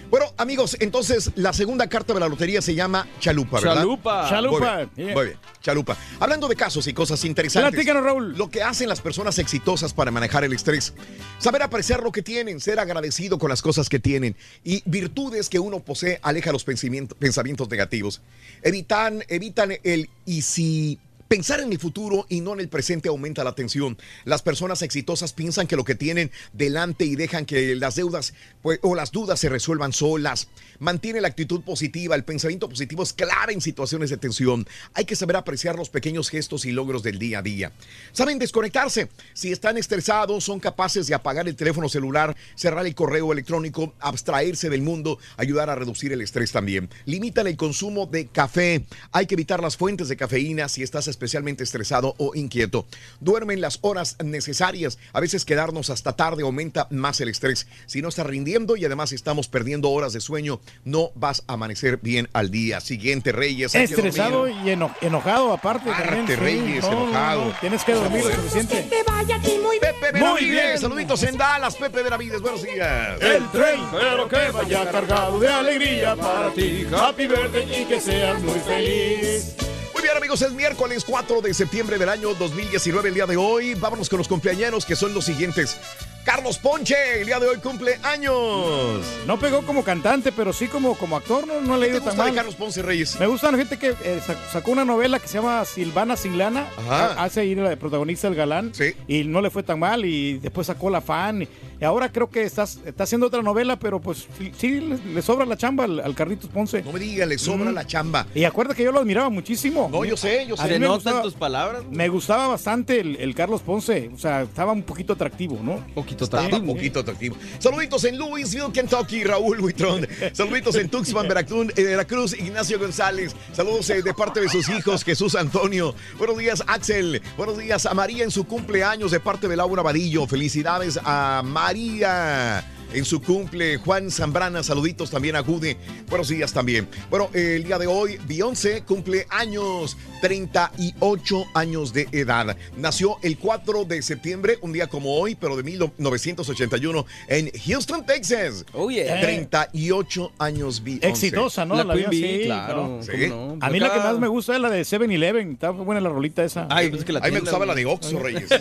Bueno, 0.09 0.27
amigos, 0.37 0.77
entonces 0.79 1.31
la 1.35 1.51
segunda 1.51 1.87
carta 1.87 2.13
de 2.13 2.19
la 2.21 2.29
lotería 2.29 2.61
se 2.61 2.73
llama 2.73 3.05
Chalupa, 3.19 3.59
¿verdad? 3.59 3.75
Chalupa. 3.75 4.29
Chalupa. 4.29 4.59
Muy 4.59 4.85
bien, 4.95 5.07
Yeah. 5.07 5.15
muy 5.15 5.25
bien, 5.25 5.37
Chalupa. 5.61 5.97
Hablando 6.19 6.47
de 6.47 6.55
casos 6.55 6.87
y 6.87 6.93
cosas 6.93 7.23
interesantes. 7.25 7.71
Platícanos, 7.71 8.03
Raúl. 8.03 8.37
Lo 8.37 8.49
que 8.49 8.63
hacen 8.63 8.87
las 8.87 9.01
personas 9.01 9.37
exitosas 9.37 9.93
para 9.93 10.09
manejar 10.11 10.45
el 10.45 10.53
estrés. 10.53 10.93
Saber 11.39 11.61
apreciar 11.61 12.03
lo 12.03 12.11
que 12.13 12.21
tienen, 12.21 12.61
ser 12.61 12.79
agradecido 12.79 13.37
con 13.37 13.49
las 13.49 13.61
cosas 13.61 13.89
que 13.89 13.99
tienen 13.99 14.35
y 14.63 14.81
virtudes 14.85 15.49
que 15.49 15.59
uno 15.59 15.79
posee 15.81 16.19
aleja 16.23 16.51
los 16.53 16.63
pensamientos, 16.63 17.17
pensamientos 17.17 17.69
negativos. 17.69 18.21
Evitan, 18.61 19.23
evitan 19.27 19.73
el 19.83 20.09
y 20.25 20.41
si 20.41 20.99
Pensar 21.27 21.59
en 21.59 21.73
el 21.73 21.79
futuro 21.79 22.25
y 22.29 22.39
no 22.39 22.53
en 22.53 22.61
el 22.61 22.69
presente 22.69 23.09
aumenta 23.09 23.43
la 23.43 23.53
tensión. 23.53 23.97
Las 24.23 24.41
personas 24.41 24.81
exitosas 24.81 25.33
piensan 25.33 25.67
que 25.67 25.75
lo 25.75 25.83
que 25.83 25.93
tienen 25.93 26.31
delante 26.53 27.03
y 27.03 27.17
dejan 27.17 27.45
que 27.45 27.75
las 27.75 27.95
deudas 27.95 28.33
pues, 28.61 28.79
o 28.81 28.95
las 28.95 29.11
dudas 29.11 29.37
se 29.37 29.49
resuelvan 29.49 29.91
solas. 29.91 30.47
Mantiene 30.79 31.19
la 31.19 31.27
actitud 31.27 31.63
positiva. 31.63 32.15
El 32.15 32.23
pensamiento 32.23 32.69
positivo 32.69 33.03
es 33.03 33.11
clave 33.11 33.51
en 33.51 33.59
situaciones 33.59 34.09
de 34.09 34.15
tensión. 34.15 34.65
Hay 34.93 35.03
que 35.03 35.17
saber 35.17 35.35
apreciar 35.35 35.75
los 35.75 35.89
pequeños 35.89 36.29
gestos 36.29 36.63
y 36.63 36.71
logros 36.71 37.03
del 37.03 37.19
día 37.19 37.39
a 37.39 37.41
día. 37.41 37.73
Saben 38.13 38.39
desconectarse. 38.39 39.09
Si 39.33 39.51
están 39.51 39.77
estresados, 39.77 40.45
son 40.45 40.61
capaces 40.61 41.07
de 41.07 41.15
apagar 41.15 41.49
el 41.49 41.57
teléfono 41.57 41.89
celular, 41.89 42.37
cerrar 42.55 42.85
el 42.85 42.95
correo 42.95 43.33
electrónico, 43.33 43.93
abstraerse 43.99 44.69
del 44.69 44.81
mundo, 44.81 45.19
ayudar 45.35 45.69
a 45.69 45.75
reducir 45.75 46.13
el 46.13 46.21
estrés 46.21 46.53
también. 46.53 46.89
Limitan 47.05 47.47
el 47.47 47.57
consumo 47.57 48.05
de 48.05 48.27
café. 48.27 48.85
Hay 49.11 49.25
que 49.25 49.35
evitar 49.35 49.61
las 49.61 49.75
fuentes 49.75 50.07
de 50.07 50.15
cafeína 50.15 50.69
si 50.69 50.83
estás 50.83 51.09
especialmente 51.17 51.63
estresado 51.63 52.13
o 52.19 52.35
inquieto. 52.35 52.85
Duermen 53.19 53.59
las 53.59 53.79
horas 53.81 54.15
necesarias. 54.23 54.99
A 55.13 55.19
veces 55.19 55.45
quedarnos 55.45 55.89
hasta 55.89 56.15
tarde 56.15 56.43
aumenta 56.43 56.87
más 56.91 57.19
el 57.21 57.29
estrés. 57.29 57.67
Si 57.87 58.03
no 58.03 58.09
estás 58.09 58.27
rindiendo 58.27 58.75
y 58.77 58.85
además 58.85 59.11
estamos 59.11 59.47
perdiendo 59.47 59.89
horas 59.89 60.13
de 60.13 60.21
sueño, 60.21 60.59
no 60.85 61.09
vas 61.15 61.43
a 61.47 61.53
amanecer 61.53 61.97
bien 61.97 62.29
al 62.33 62.51
día 62.51 62.79
siguiente, 62.81 63.31
Reyes. 63.31 63.73
hay 63.73 63.87
que 63.87 63.95
Estresado 63.95 64.47
y 64.47 64.69
eno- 64.69 64.93
enojado 65.01 65.51
aparte. 65.53 65.89
también, 65.89 66.19
Arte, 66.21 66.35
sí. 66.35 66.39
Reyes, 66.39 66.83
No, 66.83 66.91
no, 66.91 67.03
enojado. 67.05 67.45
no, 67.45 67.59
Tienes 67.59 67.83
que 67.83 67.93
dormir 67.93 68.23
lo 68.23 68.31
suficiente. 68.35 68.83
te 68.83 69.03
vaya 69.03 69.35
a 69.37 69.41
ti 69.41 69.51
muy 69.63 69.79
bien. 69.79 69.93
Pepe 69.99 70.11
Benavides, 70.11 70.81
saluditos 70.81 71.23
en 71.23 71.37
Dallas, 71.37 71.75
Pepe 71.75 72.03
Benavides, 72.03 72.41
buenos 72.41 72.61
días. 72.61 73.19
El 73.21 73.49
tren, 73.49 73.79
pero 73.91 74.27
que 74.29 74.51
vaya 74.51 74.91
cargado 74.91 75.39
de 75.39 75.47
alegría 75.47 76.15
para 76.15 76.53
ti. 76.53 76.85
Happy 76.95 77.25
birthday 77.27 77.81
y 77.81 77.85
que 77.85 77.99
seas 77.99 78.39
muy 78.41 78.59
feliz. 78.59 79.55
Muy 79.97 80.03
bien, 80.03 80.15
amigos, 80.17 80.41
es 80.43 80.51
miércoles 80.51 81.03
4 81.05 81.41
de 81.41 81.53
septiembre 81.53 81.97
del 81.97 82.09
año 82.09 82.33
2019, 82.35 83.09
el 83.09 83.15
día 83.15 83.25
de 83.25 83.35
hoy. 83.37 83.73
Vámonos 83.73 84.09
con 84.09 84.19
los 84.19 84.27
cumpleañeros 84.27 84.85
que 84.85 84.95
son 84.95 85.13
los 85.13 85.25
siguientes. 85.25 85.75
Carlos 86.23 86.57
Ponche, 86.57 87.21
el 87.21 87.25
día 87.25 87.39
de 87.39 87.47
hoy 87.47 87.57
cumple 87.57 87.97
años. 88.03 89.01
No 89.25 89.39
pegó 89.39 89.65
como 89.65 89.83
cantante, 89.83 90.31
pero 90.33 90.51
sí 90.51 90.67
como, 90.67 90.95
como 90.97 91.15
actor, 91.15 91.47
no, 91.47 91.61
no 91.61 91.77
le 91.77 91.85
ha 91.85 91.89
ido 91.89 91.99
¿Qué 91.99 92.01
te 92.01 92.05
tan 92.09 92.15
gusta 92.15 92.23
de 92.25 92.29
mal. 92.31 92.35
Carlos 92.35 92.55
Ponce 92.55 92.81
Reyes? 92.81 93.17
Me 93.19 93.27
gusta 93.27 93.49
la 93.49 93.57
gente 93.57 93.79
que 93.79 93.95
eh, 94.03 94.21
sa- 94.25 94.35
sacó 94.51 94.71
una 94.71 94.83
novela 94.83 95.19
que 95.19 95.27
se 95.29 95.35
llama 95.35 95.63
Silvana 95.63 96.17
Sin 96.17 96.37
Lana. 96.37 96.67
Ajá. 96.77 97.05
Ha- 97.13 97.23
Hace 97.23 97.45
ir 97.45 97.57
la 97.59 97.75
protagonista 97.77 98.27
el 98.27 98.35
galán. 98.35 98.73
Y 99.07 99.23
no 99.23 99.39
le 99.41 99.49
fue 99.49 99.63
tan 99.63 99.79
mal. 99.79 100.03
Y 100.03 100.37
después 100.39 100.67
sacó 100.67 100.89
La 100.89 100.99
Fan. 101.01 101.47
Y, 101.79 101.85
ahora 101.85 102.11
creo 102.11 102.29
que 102.29 102.43
estás, 102.43 102.79
está 102.85 103.03
haciendo 103.03 103.27
otra 103.27 103.41
novela, 103.41 103.77
pero 103.77 103.99
pues 103.99 104.27
sí, 104.37 104.51
sí 104.57 104.79
le, 104.81 104.97
le 104.97 105.21
sobra 105.21 105.45
la 105.45 105.57
chamba 105.57 105.83
al, 105.85 105.99
al 105.99 106.15
Carlitos 106.15 106.49
Ponce. 106.49 106.81
No 106.83 106.91
me 106.91 106.99
diga, 106.99 107.25
le 107.25 107.37
sobra 107.37 107.71
la 107.71 107.85
chamba. 107.85 108.27
Y 108.33 108.43
acuerda 108.43 108.73
que 108.73 108.83
yo 108.83 108.91
lo 108.91 108.99
admiraba 108.99 109.29
muchísimo. 109.29 109.89
No, 109.91 110.03
yo 110.05 110.17
sé, 110.17 110.45
yo 110.47 110.55
sé. 110.57 110.63
A 110.63 110.67
me 110.67 110.79
notan 110.79 110.95
gustaba- 110.95 111.21
tus 111.21 111.33
palabras. 111.33 111.83
Me 111.91 112.09
gustaba 112.09 112.47
bastante 112.47 112.99
el, 112.99 113.15
el 113.17 113.35
Carlos 113.35 113.61
Ponce. 113.61 114.09
O 114.13 114.17
sea, 114.17 114.41
estaba 114.43 114.71
un 114.71 114.83
poquito 114.83 115.13
atractivo, 115.13 115.59
¿no? 115.61 115.85
Poquito 115.93 116.23
Estaba 116.23 116.47
un 116.57 116.65
poquito 116.65 116.99
atractivo. 117.01 117.35
Saluditos 117.59 118.03
en 118.05 118.17
Louisville, 118.17 118.71
Kentucky, 118.73 119.23
Raúl 119.23 119.59
Huitrón. 119.61 120.07
Saluditos 120.33 120.75
en 120.75 120.89
Tuxpan, 120.89 121.27
Veracruz, 121.27 121.67
eh, 121.75 121.83
Veracruz, 121.83 122.33
Ignacio 122.33 122.79
González. 122.79 123.35
Saludos 123.53 123.89
eh, 123.89 124.01
de 124.01 124.13
parte 124.13 124.41
de 124.41 124.49
sus 124.49 124.67
hijos, 124.69 125.03
Jesús 125.03 125.35
Antonio. 125.35 125.93
Buenos 126.17 126.37
días, 126.37 126.63
Axel. 126.67 127.21
Buenos 127.37 127.57
días 127.57 127.85
a 127.85 127.93
María 127.93 128.23
en 128.23 128.31
su 128.31 128.45
cumpleaños 128.45 129.11
de 129.11 129.19
parte 129.19 129.47
de 129.47 129.55
Laura 129.55 129.81
Vadillo. 129.83 130.25
Felicidades 130.27 130.99
a 131.03 131.41
María. 131.45 131.66
Maria. 131.67 132.63
En 132.93 133.05
su 133.05 133.21
cumple, 133.21 133.77
Juan 133.77 134.09
Zambrana, 134.09 134.63
saluditos 134.63 135.11
también 135.11 135.35
a 135.35 135.41
Gude. 135.41 135.77
Buenos 136.09 136.29
días 136.29 136.53
también. 136.53 136.87
Bueno, 137.09 137.29
el 137.33 137.63
día 137.63 137.77
de 137.77 137.87
hoy, 137.87 138.17
Beyoncé 138.27 138.83
cumple 138.83 139.27
años, 139.29 139.97
38 140.21 141.45
años 141.53 141.93
de 141.93 142.07
edad. 142.11 142.55
Nació 142.77 143.17
el 143.23 143.37
4 143.37 143.85
de 143.85 144.01
septiembre, 144.01 144.57
un 144.61 144.71
día 144.71 144.87
como 144.87 145.15
hoy, 145.15 145.35
pero 145.35 145.57
de 145.57 145.63
1981, 145.63 147.05
en 147.27 147.51
Houston, 147.65 148.05
Texas. 148.05 148.65
Oh, 148.73 148.89
yeah. 148.89 149.19
38 149.19 150.31
años 150.39 150.81
Beyoncé. 150.83 151.07
Exitosa, 151.07 151.65
¿no? 151.65 151.75
La 151.83 151.93
Queen 151.93 152.09
vida, 152.09 152.09
Bee, 152.09 152.39
sí, 152.39 152.45
claro, 152.45 152.87
¿no? 152.87 153.03
¿Sí? 153.03 153.29
¿cómo 153.29 153.55
no? 153.55 153.65
A 153.65 153.69
mí 153.69 153.79
la 153.79 153.91
que 153.91 153.99
más 153.99 154.17
me 154.17 154.27
gusta 154.27 154.55
es 154.55 154.61
la 154.61 154.69
de 154.69 154.81
7-Eleven. 154.81 155.53
Está 155.53 155.71
buena 155.71 155.99
la 156.01 156.09
rolita 156.09 156.43
esa. 156.43 156.67
Ay, 156.69 156.89
pues 156.89 157.03
que 157.03 157.11
la 157.11 157.19
A 157.19 157.23
mí 157.23 157.31
me 157.31 157.41
gustaba 157.41 157.65
la 157.65 157.75
de 157.75 157.85
Oxxo, 157.85 158.19
Reyes. 158.19 158.49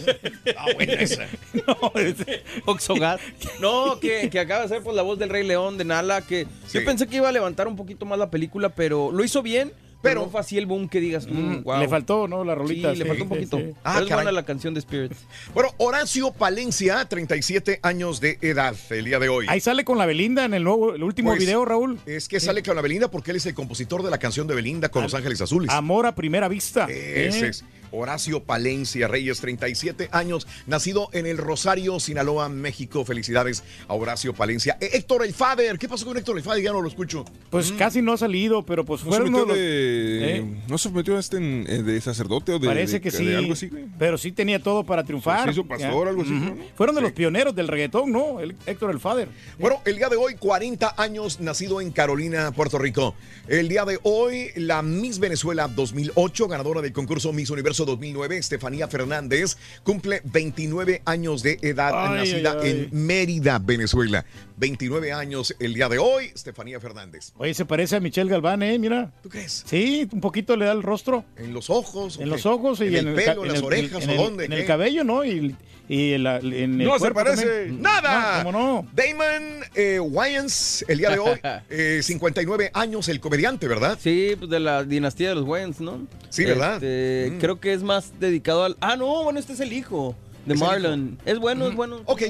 Ah, 0.57 0.67
buena 0.75 0.95
esa. 0.95 1.27
Oxogat. 2.67 3.21
No, 3.61 3.99
que, 4.01 4.16
que 4.31 4.41
acaba 4.41 4.63
de 4.63 4.69
ser 4.69 4.83
pues 4.83 4.95
la 4.97 5.03
voz 5.03 5.19
del 5.19 5.29
Rey 5.31 5.45
León 5.47 5.79
de 5.79 5.85
Nala, 5.85 6.23
que 6.23 6.47
Sí. 6.67 6.79
yo 6.79 6.85
pensé 6.85 7.07
que 7.07 7.17
iba 7.17 7.29
a 7.29 7.33
levantar 7.33 7.69
un 7.69 7.77
poquito 7.77 8.05
más 8.07 8.19
la 8.19 8.31
película, 8.31 8.69
pero 8.71 9.11
lo 9.13 9.23
hizo 9.25 9.43
bien, 9.43 9.73
pero 10.03 10.21
no 10.23 10.29
fue 10.31 10.41
así 10.41 10.57
el 10.57 10.67
boom 10.67 10.89
que 10.89 11.01
digas 11.01 11.27
tú, 11.27 11.35
Mm, 11.35 11.63
wow. 11.65 11.79
Le 11.81 11.89
faltó, 11.89 12.29
¿no? 12.29 12.45
La 12.45 12.53
Sí, 12.55 12.59
rolita. 12.61 12.93
le 12.93 13.05
faltó 13.05 13.23
un 13.25 13.29
poquito. 13.29 13.57
sí. 13.59 13.65
Ah, 13.83 13.93
Pero 13.95 14.05
es 14.05 14.09
caray. 14.11 14.25
buena 14.25 14.33
la 14.33 14.45
canción 14.45 14.73
de 14.75 14.81
Spirits. 14.81 15.17
Bueno, 15.55 15.71
Horacio 15.79 16.33
Palencia, 16.33 17.05
37 17.09 17.81
años 17.83 18.21
de 18.21 18.39
edad 18.41 18.77
el 18.91 19.05
día 19.05 19.19
de 19.19 19.29
hoy. 19.29 19.47
Ahí 19.49 19.59
sale 19.61 19.85
con 19.85 19.99
la 19.99 20.07
Belinda 20.07 20.45
en 20.45 20.55
el 20.55 20.63
nuevo, 20.65 20.95
el 20.95 21.03
último 21.03 21.31
Pues, 21.31 21.41
video, 21.41 21.65
Raúl. 21.65 21.99
Es 22.07 22.29
que 22.29 22.39
sale 22.39 22.63
con 22.63 22.77
la 22.77 22.83
Belinda 22.83 23.11
porque 23.11 23.33
él 23.33 23.39
es 23.39 23.47
el 23.47 23.55
compositor 23.55 24.03
de 24.05 24.11
la 24.11 24.19
canción 24.19 24.47
de 24.47 24.55
Belinda 24.55 24.89
con 24.91 25.03
Los 25.03 25.15
Ángeles 25.15 25.41
Azules. 25.41 25.71
Amor 25.71 26.07
a 26.07 26.15
primera 26.15 26.47
vista. 26.47 26.85
Ese 26.89 27.47
¿Eh? 27.47 27.49
es 27.49 27.65
Horacio 27.91 28.43
Palencia 28.43 29.09
Reyes, 29.09 29.41
37 29.41 30.09
años, 30.13 30.47
nacido 30.67 31.09
en 31.13 31.27
el 31.27 31.39
Rosario, 31.39 31.99
Sinaloa, 32.01 32.49
México. 32.49 33.05
Felicidades 33.05 33.63
a 33.89 33.95
Horacio 33.95 34.33
Palencia. 34.35 34.77
Eh, 34.81 34.91
Héctor 34.95 35.25
el 35.25 35.35
Fader, 35.35 35.79
¿qué 35.79 35.89
pasó 35.89 36.07
con 36.07 36.17
Héctor 36.17 36.37
el 36.37 36.43
Fader? 36.43 36.63
Ya 36.63 36.73
no 36.73 36.83
lo 36.83 36.89
escucho. 36.89 37.25
Pues 37.51 37.73
casi 37.73 38.03
no 38.03 38.13
ha 38.13 38.17
salido, 38.17 38.65
pero 38.65 38.85
pues 38.85 39.01
¿No 39.05 39.11
se 39.13 39.17
fueron 39.19 39.33
metió 39.33 39.45
uno 39.45 39.55
de 39.55 39.59
los- 39.61 39.69
de, 39.69 40.37
¿Eh? 40.37 40.63
¿no 40.69 40.79
se 40.79 40.91
metió 40.91 41.19
este 41.19 41.37
en- 41.37 41.67
eh, 41.69 41.83
de 41.83 42.01
sacerdote 42.01 42.53
o 42.53 42.59
de, 42.59 42.67
Parece 42.67 42.95
de- 42.95 43.01
que 43.01 43.11
de 43.11 43.19
sí. 43.19 43.35
algo 43.35 43.53
así? 43.53 43.69
güey? 43.69 43.85
Pero 43.99 44.19
sí 44.19 44.33
tenía 44.33 44.63
todo 44.63 44.85
para 44.85 45.05
triunfar. 45.05 45.45
Se 45.45 45.51
hizo 45.53 45.65
pastor, 45.67 46.09
algo 46.09 46.23
así. 46.23 46.33
Fueron 46.77 46.95
de 46.97 47.03
los 47.03 47.13
pioneros 47.13 47.55
del 47.55 47.69
reggaetón, 47.69 48.11
¿no? 48.13 48.41
El 48.41 48.57
Héctor 48.67 48.91
el 48.91 49.01
Fader. 49.01 49.29
Bueno, 49.59 49.81
el 49.85 49.97
día 49.97 50.09
de 50.09 50.17
hoy, 50.17 50.35
40 50.35 50.95
años, 50.97 51.41
nacido 51.41 51.81
en 51.81 51.91
Carolina, 51.91 52.53
Puerto 52.53 52.79
Rico. 52.79 53.15
El 53.49 53.69
día 53.69 53.85
de 53.85 53.99
hoy, 54.03 54.51
la 54.57 54.83
Miss 54.83 55.19
Venezuela 55.19 55.69
2008, 55.69 56.49
ganadora 56.49 56.81
del 56.83 56.93
concurso 56.93 57.33
Miss 57.33 57.51
Universo 57.51 57.76
2009, 57.85 58.39
Estefanía 58.39 58.89
Fernández, 58.89 59.57
cumple 59.83 60.23
29 60.25 61.03
años 61.05 61.43
de 61.43 61.59
edad, 61.63 61.93
Ay, 61.95 62.19
nacida 62.19 62.53
ay, 62.53 62.59
ay. 62.63 62.71
en 62.93 63.07
Mérida, 63.07 63.59
Venezuela. 63.59 64.25
29 64.59 65.13
años 65.13 65.55
el 65.59 65.75
día 65.75 65.89
de 65.89 65.99
hoy, 65.99 66.27
Estefanía 66.35 66.81
Fernández. 66.81 67.33
Oye, 67.37 67.53
se 67.53 67.65
parece 67.67 67.97
a 67.97 68.01
Michelle 68.01 68.31
Galván, 68.31 68.63
¿eh? 68.63 68.79
Mira. 68.79 69.13
¿Tú 69.23 69.29
crees? 69.29 69.65
Sí, 69.67 70.09
un 70.13 70.21
poquito 70.21 70.57
le 70.57 70.65
da 70.65 70.73
el 70.73 70.83
rostro. 70.83 71.25
¿En 71.37 71.53
los 71.53 71.69
ojos? 71.69 72.19
En 72.19 72.31
los 72.31 72.47
ojos 72.47 72.81
y 72.81 72.85
¿En 72.87 72.97
en, 72.97 73.09
el 73.09 73.15
pelo, 73.15 73.43
en 73.45 73.49
en 73.49 73.49
las 73.49 73.59
el- 73.59 73.65
orejas 73.65 74.09
o 74.09 74.15
dónde? 74.15 74.47
En 74.47 74.53
el 74.53 74.65
cabello, 74.65 75.05
¿no? 75.05 75.25
Y, 75.25 75.55
y 75.89 76.13
en, 76.15 76.23
la- 76.25 76.39
en 76.39 76.81
el 76.81 76.85
No 76.87 76.99
se 76.99 77.11
parece. 77.13 77.45
también. 77.47 77.83
¡Nada! 77.83 78.39
No, 78.39 78.45
¿Cómo 78.51 78.59
no? 78.59 78.89
Damon 78.93 79.65
eh, 79.75 80.01
Wayans, 80.01 80.85
el 80.89 80.99
día 80.99 81.11
de 81.11 81.19
hoy, 81.19 81.39
eh, 81.71 82.01
59 82.03 82.71
años, 82.75 83.09
el 83.09 83.21
comediante, 83.21 83.69
¿verdad? 83.69 83.99
Sí, 84.01 84.35
pues 84.39 84.51
de 84.51 84.61
la 84.61 84.83
dinastía 84.85 85.29
de 85.31 85.35
los 85.37 85.45
Wayans, 85.45 85.81
¿no? 85.81 86.07
Sí, 86.29 86.45
¿verdad? 86.45 86.75
Este, 86.83 87.31
Mm. 87.33 87.39
Creo 87.39 87.61
que 87.61 87.73
es 87.73 87.83
más 87.83 88.13
dedicado 88.19 88.65
al... 88.65 88.77
Ah, 88.81 88.97
no, 88.97 89.23
bueno, 89.25 89.39
este 89.39 89.53
es 89.53 89.61
el 89.61 89.73
hijo 89.73 90.15
de 90.45 90.55
Es 90.55 90.61
Marlon. 90.61 91.19
Es 91.25 91.39
bueno, 91.39 91.67
es 91.69 91.75
bueno. 91.75 92.03
Ok. 92.07 92.23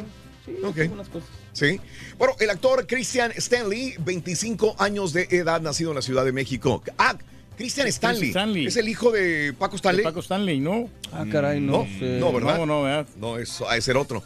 Sí, 0.44 0.56
Ok. 0.62 0.78
algunas 0.78 1.08
cosas. 1.08 1.28
Sí. 1.52 1.80
Bueno, 2.18 2.34
el 2.38 2.50
actor 2.50 2.86
Christian 2.86 3.32
Stanley, 3.36 3.94
25 4.00 4.76
años 4.78 5.12
de 5.12 5.26
edad, 5.30 5.60
nacido 5.60 5.90
en 5.90 5.96
la 5.96 6.02
Ciudad 6.02 6.24
de 6.24 6.32
México. 6.32 6.82
Ah, 6.98 7.16
Christian 7.56 7.88
Stanley. 7.88 8.28
Stanley. 8.28 8.66
Es 8.66 8.76
el 8.76 8.88
hijo 8.88 9.10
de 9.10 9.54
Paco 9.58 9.76
Stanley. 9.76 10.04
Paco 10.04 10.20
Stanley, 10.20 10.60
¿no? 10.60 10.88
Ah, 11.12 11.24
caray, 11.30 11.60
no. 11.60 11.78
No, 11.78 11.84
sé. 11.98 12.18
no, 12.20 12.32
¿verdad? 12.32 12.58
No, 12.58 12.66
no, 12.66 12.82
¿verdad? 12.82 13.06
No, 13.16 13.38
es, 13.38 13.60
ha 13.62 13.74
de 13.74 13.80
ser 13.80 13.96
otro. 13.96 14.22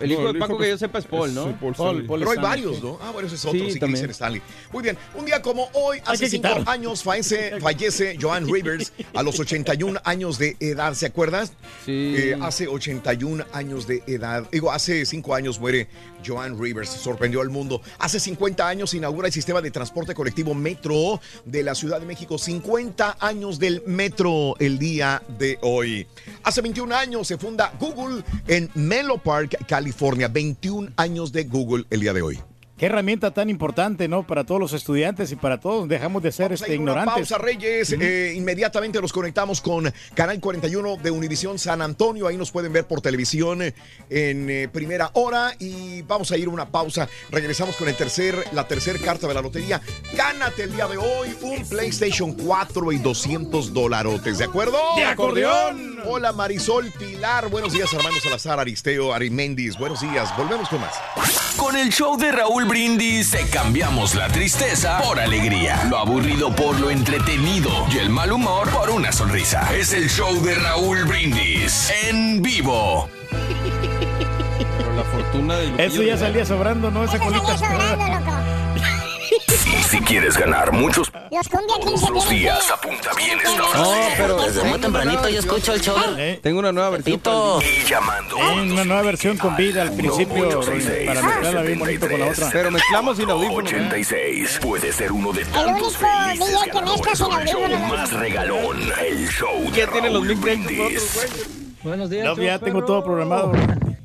El 0.00 0.12
hijo 0.12 0.22
No, 0.22 0.32
de 0.32 0.38
Paco 0.38 0.52
hijo, 0.52 0.58
que 0.60 0.66
pues, 0.68 0.70
yo 0.70 0.78
sepa 0.78 0.98
es 1.00 1.06
Paul, 1.06 1.34
¿no? 1.34 1.42
Sí, 1.48 1.54
Paul 1.60 1.74
Paul, 1.74 1.74
Stanley. 1.74 2.06
Paul 2.06 2.18
Pero 2.20 2.30
hay 2.30 2.36
Stanley, 2.36 2.62
varios, 2.64 2.76
sí. 2.76 2.82
¿no? 2.84 2.98
Ah, 3.02 3.10
bueno, 3.10 3.26
ese 3.26 3.34
es 3.34 3.44
otro, 3.44 3.58
Sí, 3.58 3.70
sí, 3.72 3.80
también. 3.80 4.04
Christian 4.04 4.10
Stanley. 4.10 4.42
Muy 4.72 4.82
bien, 4.84 4.96
un 5.16 5.24
día 5.24 5.42
como 5.42 5.68
hoy, 5.72 5.98
hace 6.06 6.28
cinco 6.30 6.48
años, 6.66 7.02
fallece, 7.02 7.54
fallece 7.60 8.16
Joan 8.20 8.46
Rivers 8.48 8.92
a 9.12 9.24
los 9.24 9.40
81 9.40 10.00
años 10.04 10.38
de 10.38 10.56
edad, 10.60 10.94
¿se 10.94 11.06
acuerdas? 11.06 11.52
Sí. 11.84 12.14
Eh, 12.16 12.38
hace 12.40 12.68
81 12.68 13.44
años 13.52 13.88
de 13.88 14.04
edad, 14.06 14.48
digo, 14.52 14.70
hace 14.70 15.04
5 15.04 15.34
años 15.34 15.58
muere 15.58 15.88
Joan 16.28 16.60
Rivers, 16.60 16.90
sorprendió 16.90 17.40
al 17.40 17.48
mundo. 17.48 17.80
Hace 17.98 18.20
50 18.20 18.68
años 18.68 18.92
inaugura 18.94 19.28
el 19.28 19.32
sistema 19.32 19.62
de 19.62 19.70
transporte 19.70 20.14
colectivo 20.14 20.54
Metro 20.54 21.20
de 21.44 21.62
la 21.62 21.74
Ciudad 21.74 22.00
de 22.00 22.06
México. 22.06 22.36
50 22.36 23.16
años 23.18 23.58
del 23.58 23.82
Metro 23.86 24.54
el 24.58 24.78
día 24.78 25.22
de 25.38 25.58
hoy. 25.62 26.06
Hace 26.42 26.60
21 26.60 26.94
años 26.94 27.26
se 27.26 27.38
funda 27.38 27.72
Google 27.80 28.22
en 28.46 28.70
Menlo 28.74 29.18
Park, 29.18 29.56
California. 29.66 30.28
21 30.28 30.90
años 30.96 31.32
de 31.32 31.44
Google 31.44 31.84
el 31.90 32.00
día 32.00 32.12
de 32.12 32.22
hoy. 32.22 32.47
Qué 32.78 32.86
herramienta 32.86 33.32
tan 33.32 33.50
importante, 33.50 34.08
¿no? 34.08 34.26
Para 34.26 34.44
todos 34.44 34.60
los 34.60 34.72
estudiantes 34.72 35.32
y 35.32 35.36
para 35.36 35.58
todos. 35.58 35.88
Dejamos 35.88 36.22
de 36.22 36.32
ser 36.32 36.52
este, 36.52 36.66
Una 36.66 36.74
ignorantes. 36.74 37.14
pausa, 37.14 37.38
Reyes. 37.38 37.92
Eh, 37.92 38.34
inmediatamente 38.36 39.00
nos 39.00 39.12
conectamos 39.12 39.60
con 39.60 39.92
Canal 40.14 40.40
41 40.40 40.96
de 41.02 41.10
Univisión 41.10 41.58
San 41.58 41.82
Antonio. 41.82 42.28
Ahí 42.28 42.36
nos 42.36 42.50
pueden 42.52 42.72
ver 42.72 42.86
por 42.86 43.00
televisión 43.00 43.62
en 43.62 43.74
eh, 44.08 44.68
primera 44.72 45.10
hora. 45.14 45.52
Y 45.58 46.02
vamos 46.02 46.30
a 46.30 46.36
ir 46.36 46.46
a 46.46 46.50
una 46.50 46.70
pausa. 46.70 47.08
Regresamos 47.30 47.76
con 47.76 47.88
el 47.88 47.96
tercer, 47.96 48.42
la 48.52 48.66
tercera 48.68 48.98
carta 49.00 49.26
de 49.26 49.34
la 49.34 49.42
lotería. 49.42 49.80
Gánate 50.14 50.62
el 50.62 50.72
día 50.74 50.86
de 50.86 50.96
hoy 50.96 51.36
un 51.42 51.68
PlayStation 51.68 52.32
4 52.32 52.92
y 52.92 52.98
200 52.98 53.74
dolarotes. 53.74 54.38
¿De 54.38 54.44
acuerdo? 54.44 54.78
¡De 54.96 55.04
acordeón! 55.04 55.98
Hola 56.06 56.32
Marisol 56.32 56.92
Pilar. 56.92 57.48
Buenos 57.48 57.72
días, 57.72 57.92
hermanos 57.92 58.22
Salazar, 58.22 58.60
Aristeo, 58.60 59.12
Ariméndez. 59.12 59.76
Buenos 59.76 60.00
días. 60.00 60.34
Volvemos 60.36 60.68
con 60.68 60.80
más. 60.80 60.94
Con 61.58 61.76
el 61.76 61.90
show 61.90 62.16
de 62.16 62.30
Raúl 62.30 62.66
Brindis 62.66 63.32
te 63.32 63.44
cambiamos 63.48 64.14
la 64.14 64.28
tristeza 64.28 65.00
por 65.02 65.18
alegría, 65.18 65.84
lo 65.90 65.98
aburrido 65.98 66.54
por 66.54 66.78
lo 66.78 66.88
entretenido 66.88 67.68
y 67.92 67.98
el 67.98 68.10
mal 68.10 68.30
humor 68.30 68.70
por 68.70 68.90
una 68.90 69.10
sonrisa. 69.10 69.68
Es 69.74 69.92
el 69.92 70.08
show 70.08 70.40
de 70.40 70.54
Raúl 70.54 71.04
Brindis 71.04 71.92
en 72.04 72.40
vivo. 72.40 73.08
Pero 74.78 74.94
la 74.94 75.02
fortuna 75.02 75.56
del 75.56 75.80
Eso 75.80 76.02
ya 76.02 76.16
salía 76.16 76.46
sobrando, 76.46 76.92
¿no? 76.92 77.02
Esa 77.02 77.18
colita. 77.18 77.56
Y 79.46 79.82
si 79.84 80.00
quieres 80.00 80.36
ganar 80.36 80.72
muchos 80.72 81.10
Los 81.30 81.48
cumbia 81.48 81.76
15 81.84 82.10
los 82.12 82.28
días, 82.28 82.70
apunta 82.70 83.10
bien 83.14 83.38
esta 83.38 83.56
No, 83.78 83.92
pero 84.16 84.42
Desde 84.42 84.64
muy 84.64 84.78
tempranito 84.78 85.28
yo 85.28 85.38
escucho 85.40 85.72
el 85.74 85.80
show. 85.80 85.96
Eh, 86.16 86.40
Tengo 86.42 86.58
una 86.58 86.72
nueva 86.72 86.90
versión. 86.90 87.20
Y 87.62 87.86
llamando. 87.88 88.36
eh, 88.38 88.60
una 88.72 88.84
nueva 88.84 89.02
versión 89.02 89.36
con 89.38 89.56
vida 89.56 89.82
al 89.82 89.92
principio 89.92 90.60
para 91.06 91.22
mezclarla 91.22 91.62
bien 91.62 91.78
bonito 91.78 92.08
con 92.08 92.20
la 92.20 92.26
otra. 92.26 92.48
Pero 92.52 92.70
mezclamos 92.70 93.16
sin 93.16 93.30
audífonos. 93.30 93.72
¿eh? 93.72 93.76
86 93.76 94.58
puede 94.62 94.92
ser 94.92 95.12
uno 95.12 95.32
de 95.32 95.42
El 95.42 95.48
tantos 95.48 95.96
único 95.96 96.08
felices 96.36 96.48
DJ 96.60 96.70
que 96.70 96.80
mezcla 96.80 96.80
ganadores 96.80 97.18
sin 97.18 97.26
con 97.26 97.40
el 97.40 97.48
show 97.48 97.62
audífonos. 97.64 97.90
más 97.98 98.12
regalón, 98.12 98.78
el 99.06 99.28
show 99.28 99.64
de 99.64 99.70
¿Qué 99.72 99.86
tienen 99.86 100.12
los 100.12 100.40
Brindis. 100.40 101.26
Buenos 101.82 102.10
días. 102.10 102.24
No, 102.24 102.42
ya 102.42 102.58
tengo 102.58 102.84
todo 102.84 103.04
programado. 103.04 103.52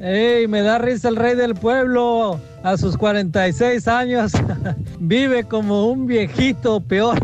¡Ey! 0.04 0.50
Me 0.50 0.62
da 0.62 0.80
risa 0.80 1.08
el 1.08 1.16
rey 1.16 1.34
del 1.34 1.56
pueblo. 1.56 2.38
A 2.62 2.76
sus 2.76 2.98
46 2.98 3.88
años 3.88 4.34
vive 5.00 5.46
como 5.46 5.88
un 5.88 6.06
viejito, 6.06 6.82
peor. 6.82 7.18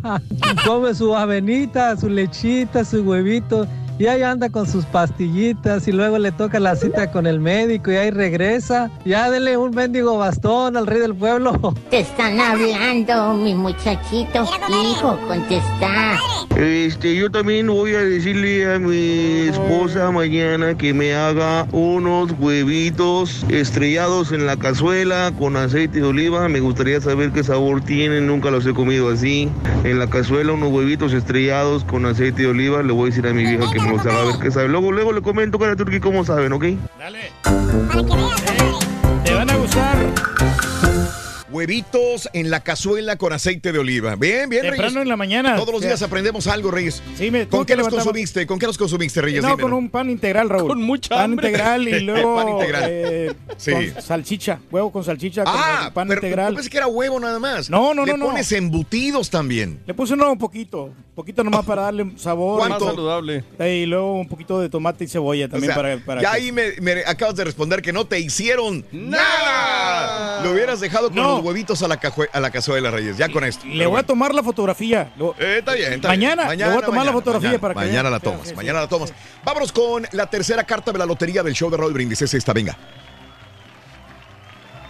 Come 0.66 0.94
su 0.94 1.14
avenita, 1.14 1.96
su 1.96 2.08
lechita, 2.08 2.84
su 2.84 3.02
huevito. 3.04 3.68
Y 3.98 4.06
ahí 4.06 4.22
anda 4.22 4.48
con 4.48 4.68
sus 4.68 4.84
pastillitas 4.84 5.88
y 5.88 5.92
luego 5.92 6.18
le 6.18 6.30
toca 6.30 6.60
la 6.60 6.76
cita 6.76 7.10
con 7.10 7.26
el 7.26 7.40
médico 7.40 7.90
y 7.90 7.96
ahí 7.96 8.10
regresa. 8.10 8.90
Ya 9.04 9.28
dele 9.28 9.56
un 9.56 9.74
mendigo 9.74 10.16
bastón 10.18 10.76
al 10.76 10.86
rey 10.86 11.00
del 11.00 11.16
pueblo. 11.16 11.74
Te 11.90 12.00
están 12.00 12.38
hablando, 12.38 13.34
mi 13.34 13.54
muchachito. 13.54 14.44
Hijo, 14.68 15.18
contesta. 15.26 16.16
Este, 16.56 17.16
yo 17.16 17.30
también 17.30 17.66
voy 17.66 17.94
a 17.94 18.00
decirle 18.00 18.72
a 18.72 18.78
mi 18.78 19.48
esposa 19.48 20.10
mañana 20.10 20.76
que 20.76 20.94
me 20.94 21.14
haga 21.14 21.66
unos 21.72 22.32
huevitos 22.38 23.44
estrellados 23.48 24.32
en 24.32 24.46
la 24.46 24.56
cazuela 24.56 25.32
con 25.38 25.56
aceite 25.56 26.00
de 26.00 26.06
oliva. 26.06 26.48
Me 26.48 26.60
gustaría 26.60 27.00
saber 27.00 27.32
qué 27.32 27.42
sabor 27.42 27.80
tienen, 27.80 28.26
nunca 28.26 28.50
los 28.50 28.64
he 28.66 28.74
comido 28.74 29.10
así. 29.10 29.48
En 29.84 29.98
la 29.98 30.08
cazuela 30.08 30.52
unos 30.52 30.72
huevitos 30.72 31.12
estrellados 31.12 31.84
con 31.84 32.06
aceite 32.06 32.42
de 32.42 32.48
oliva. 32.48 32.82
Le 32.82 32.92
voy 32.92 33.04
a 33.04 33.10
decir 33.10 33.26
a 33.26 33.32
mi 33.32 33.44
vieja 33.44 33.70
que 33.72 33.80
me 33.80 33.87
Luego, 34.68 34.92
luego 34.92 35.12
le 35.12 35.22
comento 35.22 35.58
cara 35.58 35.76
turqui 35.76 36.00
cómo 36.00 36.24
saben, 36.24 36.52
¿ok? 36.52 36.64
Dale. 36.98 37.32
Te 39.24 39.34
van 39.34 39.50
a 39.50 39.56
gustar. 39.56 39.96
Huevitos 41.50 42.28
en 42.34 42.50
la 42.50 42.60
cazuela 42.60 43.16
con 43.16 43.32
aceite 43.32 43.72
de 43.72 43.78
oliva. 43.78 44.16
Bien, 44.16 44.48
bien, 44.50 44.62
Temprano 44.62 44.88
Reyes. 44.90 45.02
en 45.02 45.08
la 45.08 45.16
mañana. 45.16 45.56
Todos 45.56 45.72
los 45.72 45.82
días 45.82 46.02
aprendemos 46.02 46.46
algo, 46.46 46.70
Reyes. 46.70 47.02
Sí, 47.16 47.30
me, 47.30 47.48
¿Con 47.48 47.64
qué 47.64 47.74
los 47.76 47.88
consumiste? 47.88 48.46
¿Con 48.46 48.58
qué 48.58 48.66
los 48.66 48.76
consumiste, 48.76 49.22
Reyes? 49.22 49.42
No, 49.42 49.48
Dímelo. 49.50 49.62
con 49.68 49.72
un 49.72 49.88
pan 49.88 50.10
integral, 50.10 50.48
Raúl. 50.50 50.68
Con 50.68 50.82
mucha 50.82 51.08
Pan 51.14 51.24
hambre. 51.32 51.48
integral 51.48 51.88
y 51.88 52.00
luego 52.04 52.36
Pan 52.36 52.48
integral. 52.50 52.82
eh, 52.86 53.32
Sí. 53.56 53.72
con 53.72 54.02
salchicha, 54.02 54.60
huevo 54.70 54.92
con 54.92 55.02
salchicha, 55.04 55.44
con 55.44 55.52
Ah, 55.56 55.90
pan 55.92 56.06
pero 56.08 56.20
integral. 56.20 56.52
yo 56.52 56.56
pensé 56.56 56.70
que 56.70 56.76
era 56.76 56.86
huevo 56.86 57.18
nada 57.18 57.38
más. 57.38 57.68
No, 57.70 57.94
no, 57.94 58.04
Le 58.04 58.12
no, 58.12 58.18
no. 58.18 58.26
pones 58.26 58.52
embutidos 58.52 59.30
también. 59.30 59.80
Le 59.86 59.94
puse 59.94 60.14
uno 60.14 60.30
un 60.30 60.38
poquito, 60.38 60.90
poquito 61.14 61.42
nomás 61.42 61.64
para 61.64 61.82
darle 61.82 62.12
sabor. 62.16 62.58
¿Cuánto? 62.58 62.84
Más 62.84 62.94
saludable. 62.94 63.42
Eh, 63.58 63.78
Y 63.82 63.86
luego 63.86 64.12
un 64.20 64.28
poquito 64.28 64.60
de 64.60 64.68
tomate 64.68 65.04
y 65.04 65.08
cebolla 65.08 65.48
también 65.48 65.70
O 65.72 65.74
sea, 65.74 65.82
para, 65.82 65.98
para 65.98 66.22
ya 66.22 66.30
que- 66.32 66.36
ahí 66.36 66.52
me, 66.52 66.72
me 66.80 66.92
acabas 67.06 67.34
de 67.36 67.44
responder 67.44 67.80
que 67.82 67.92
no 67.92 68.04
te 68.06 68.20
hicieron 68.20 68.84
nada. 68.92 70.42
Lo 70.44 70.52
hubieras 70.52 70.80
dejado 70.80 71.08
con 71.08 71.16
No. 71.16 71.37
Los 71.38 71.46
huevitos 71.46 71.82
a 71.82 71.88
la, 71.88 72.00
cajue- 72.00 72.28
a 72.32 72.40
la 72.40 72.50
cazuela, 72.50 72.90
Reyes. 72.90 73.16
Ya 73.16 73.28
con 73.30 73.44
esto. 73.44 73.66
Le 73.66 73.86
voy 73.86 73.98
a 74.00 74.02
tomar 74.02 74.34
la 74.34 74.42
fotografía. 74.42 75.12
Lo- 75.16 75.34
Eh, 75.38 75.58
está 75.58 75.74
bien, 75.74 75.94
está 75.94 76.08
Mañana, 76.08 76.46
bien. 76.48 76.58
le 76.58 76.68
voy 76.68 76.82
a 76.82 76.86
tomar 76.86 77.06
la 77.06 77.12
fotografía 77.12 77.48
mañana, 77.50 77.60
para 77.60 77.74
que 77.74 77.80
Mañana 77.80 78.10
la 78.10 78.20
tomas, 78.20 78.42
sí, 78.42 78.48
sí. 78.50 78.54
mañana 78.54 78.80
la 78.80 78.88
tomas. 78.88 79.12
Vámonos 79.44 79.72
con 79.72 80.06
la 80.12 80.26
tercera 80.28 80.64
carta 80.64 80.92
de 80.92 80.98
la 80.98 81.06
lotería 81.06 81.42
del 81.42 81.54
show 81.54 81.70
de 81.70 81.76
Raúl 81.76 81.92
Brindis. 81.92 82.22
Es 82.22 82.34
esta, 82.34 82.52
venga. 82.52 82.76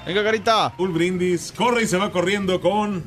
Venga, 0.06 0.24
carita. 0.24 0.72
Un 0.78 0.94
brindis 0.94 1.52
corre 1.54 1.82
y 1.82 1.86
se 1.86 1.98
va 1.98 2.10
corriendo 2.10 2.60
con 2.60 3.04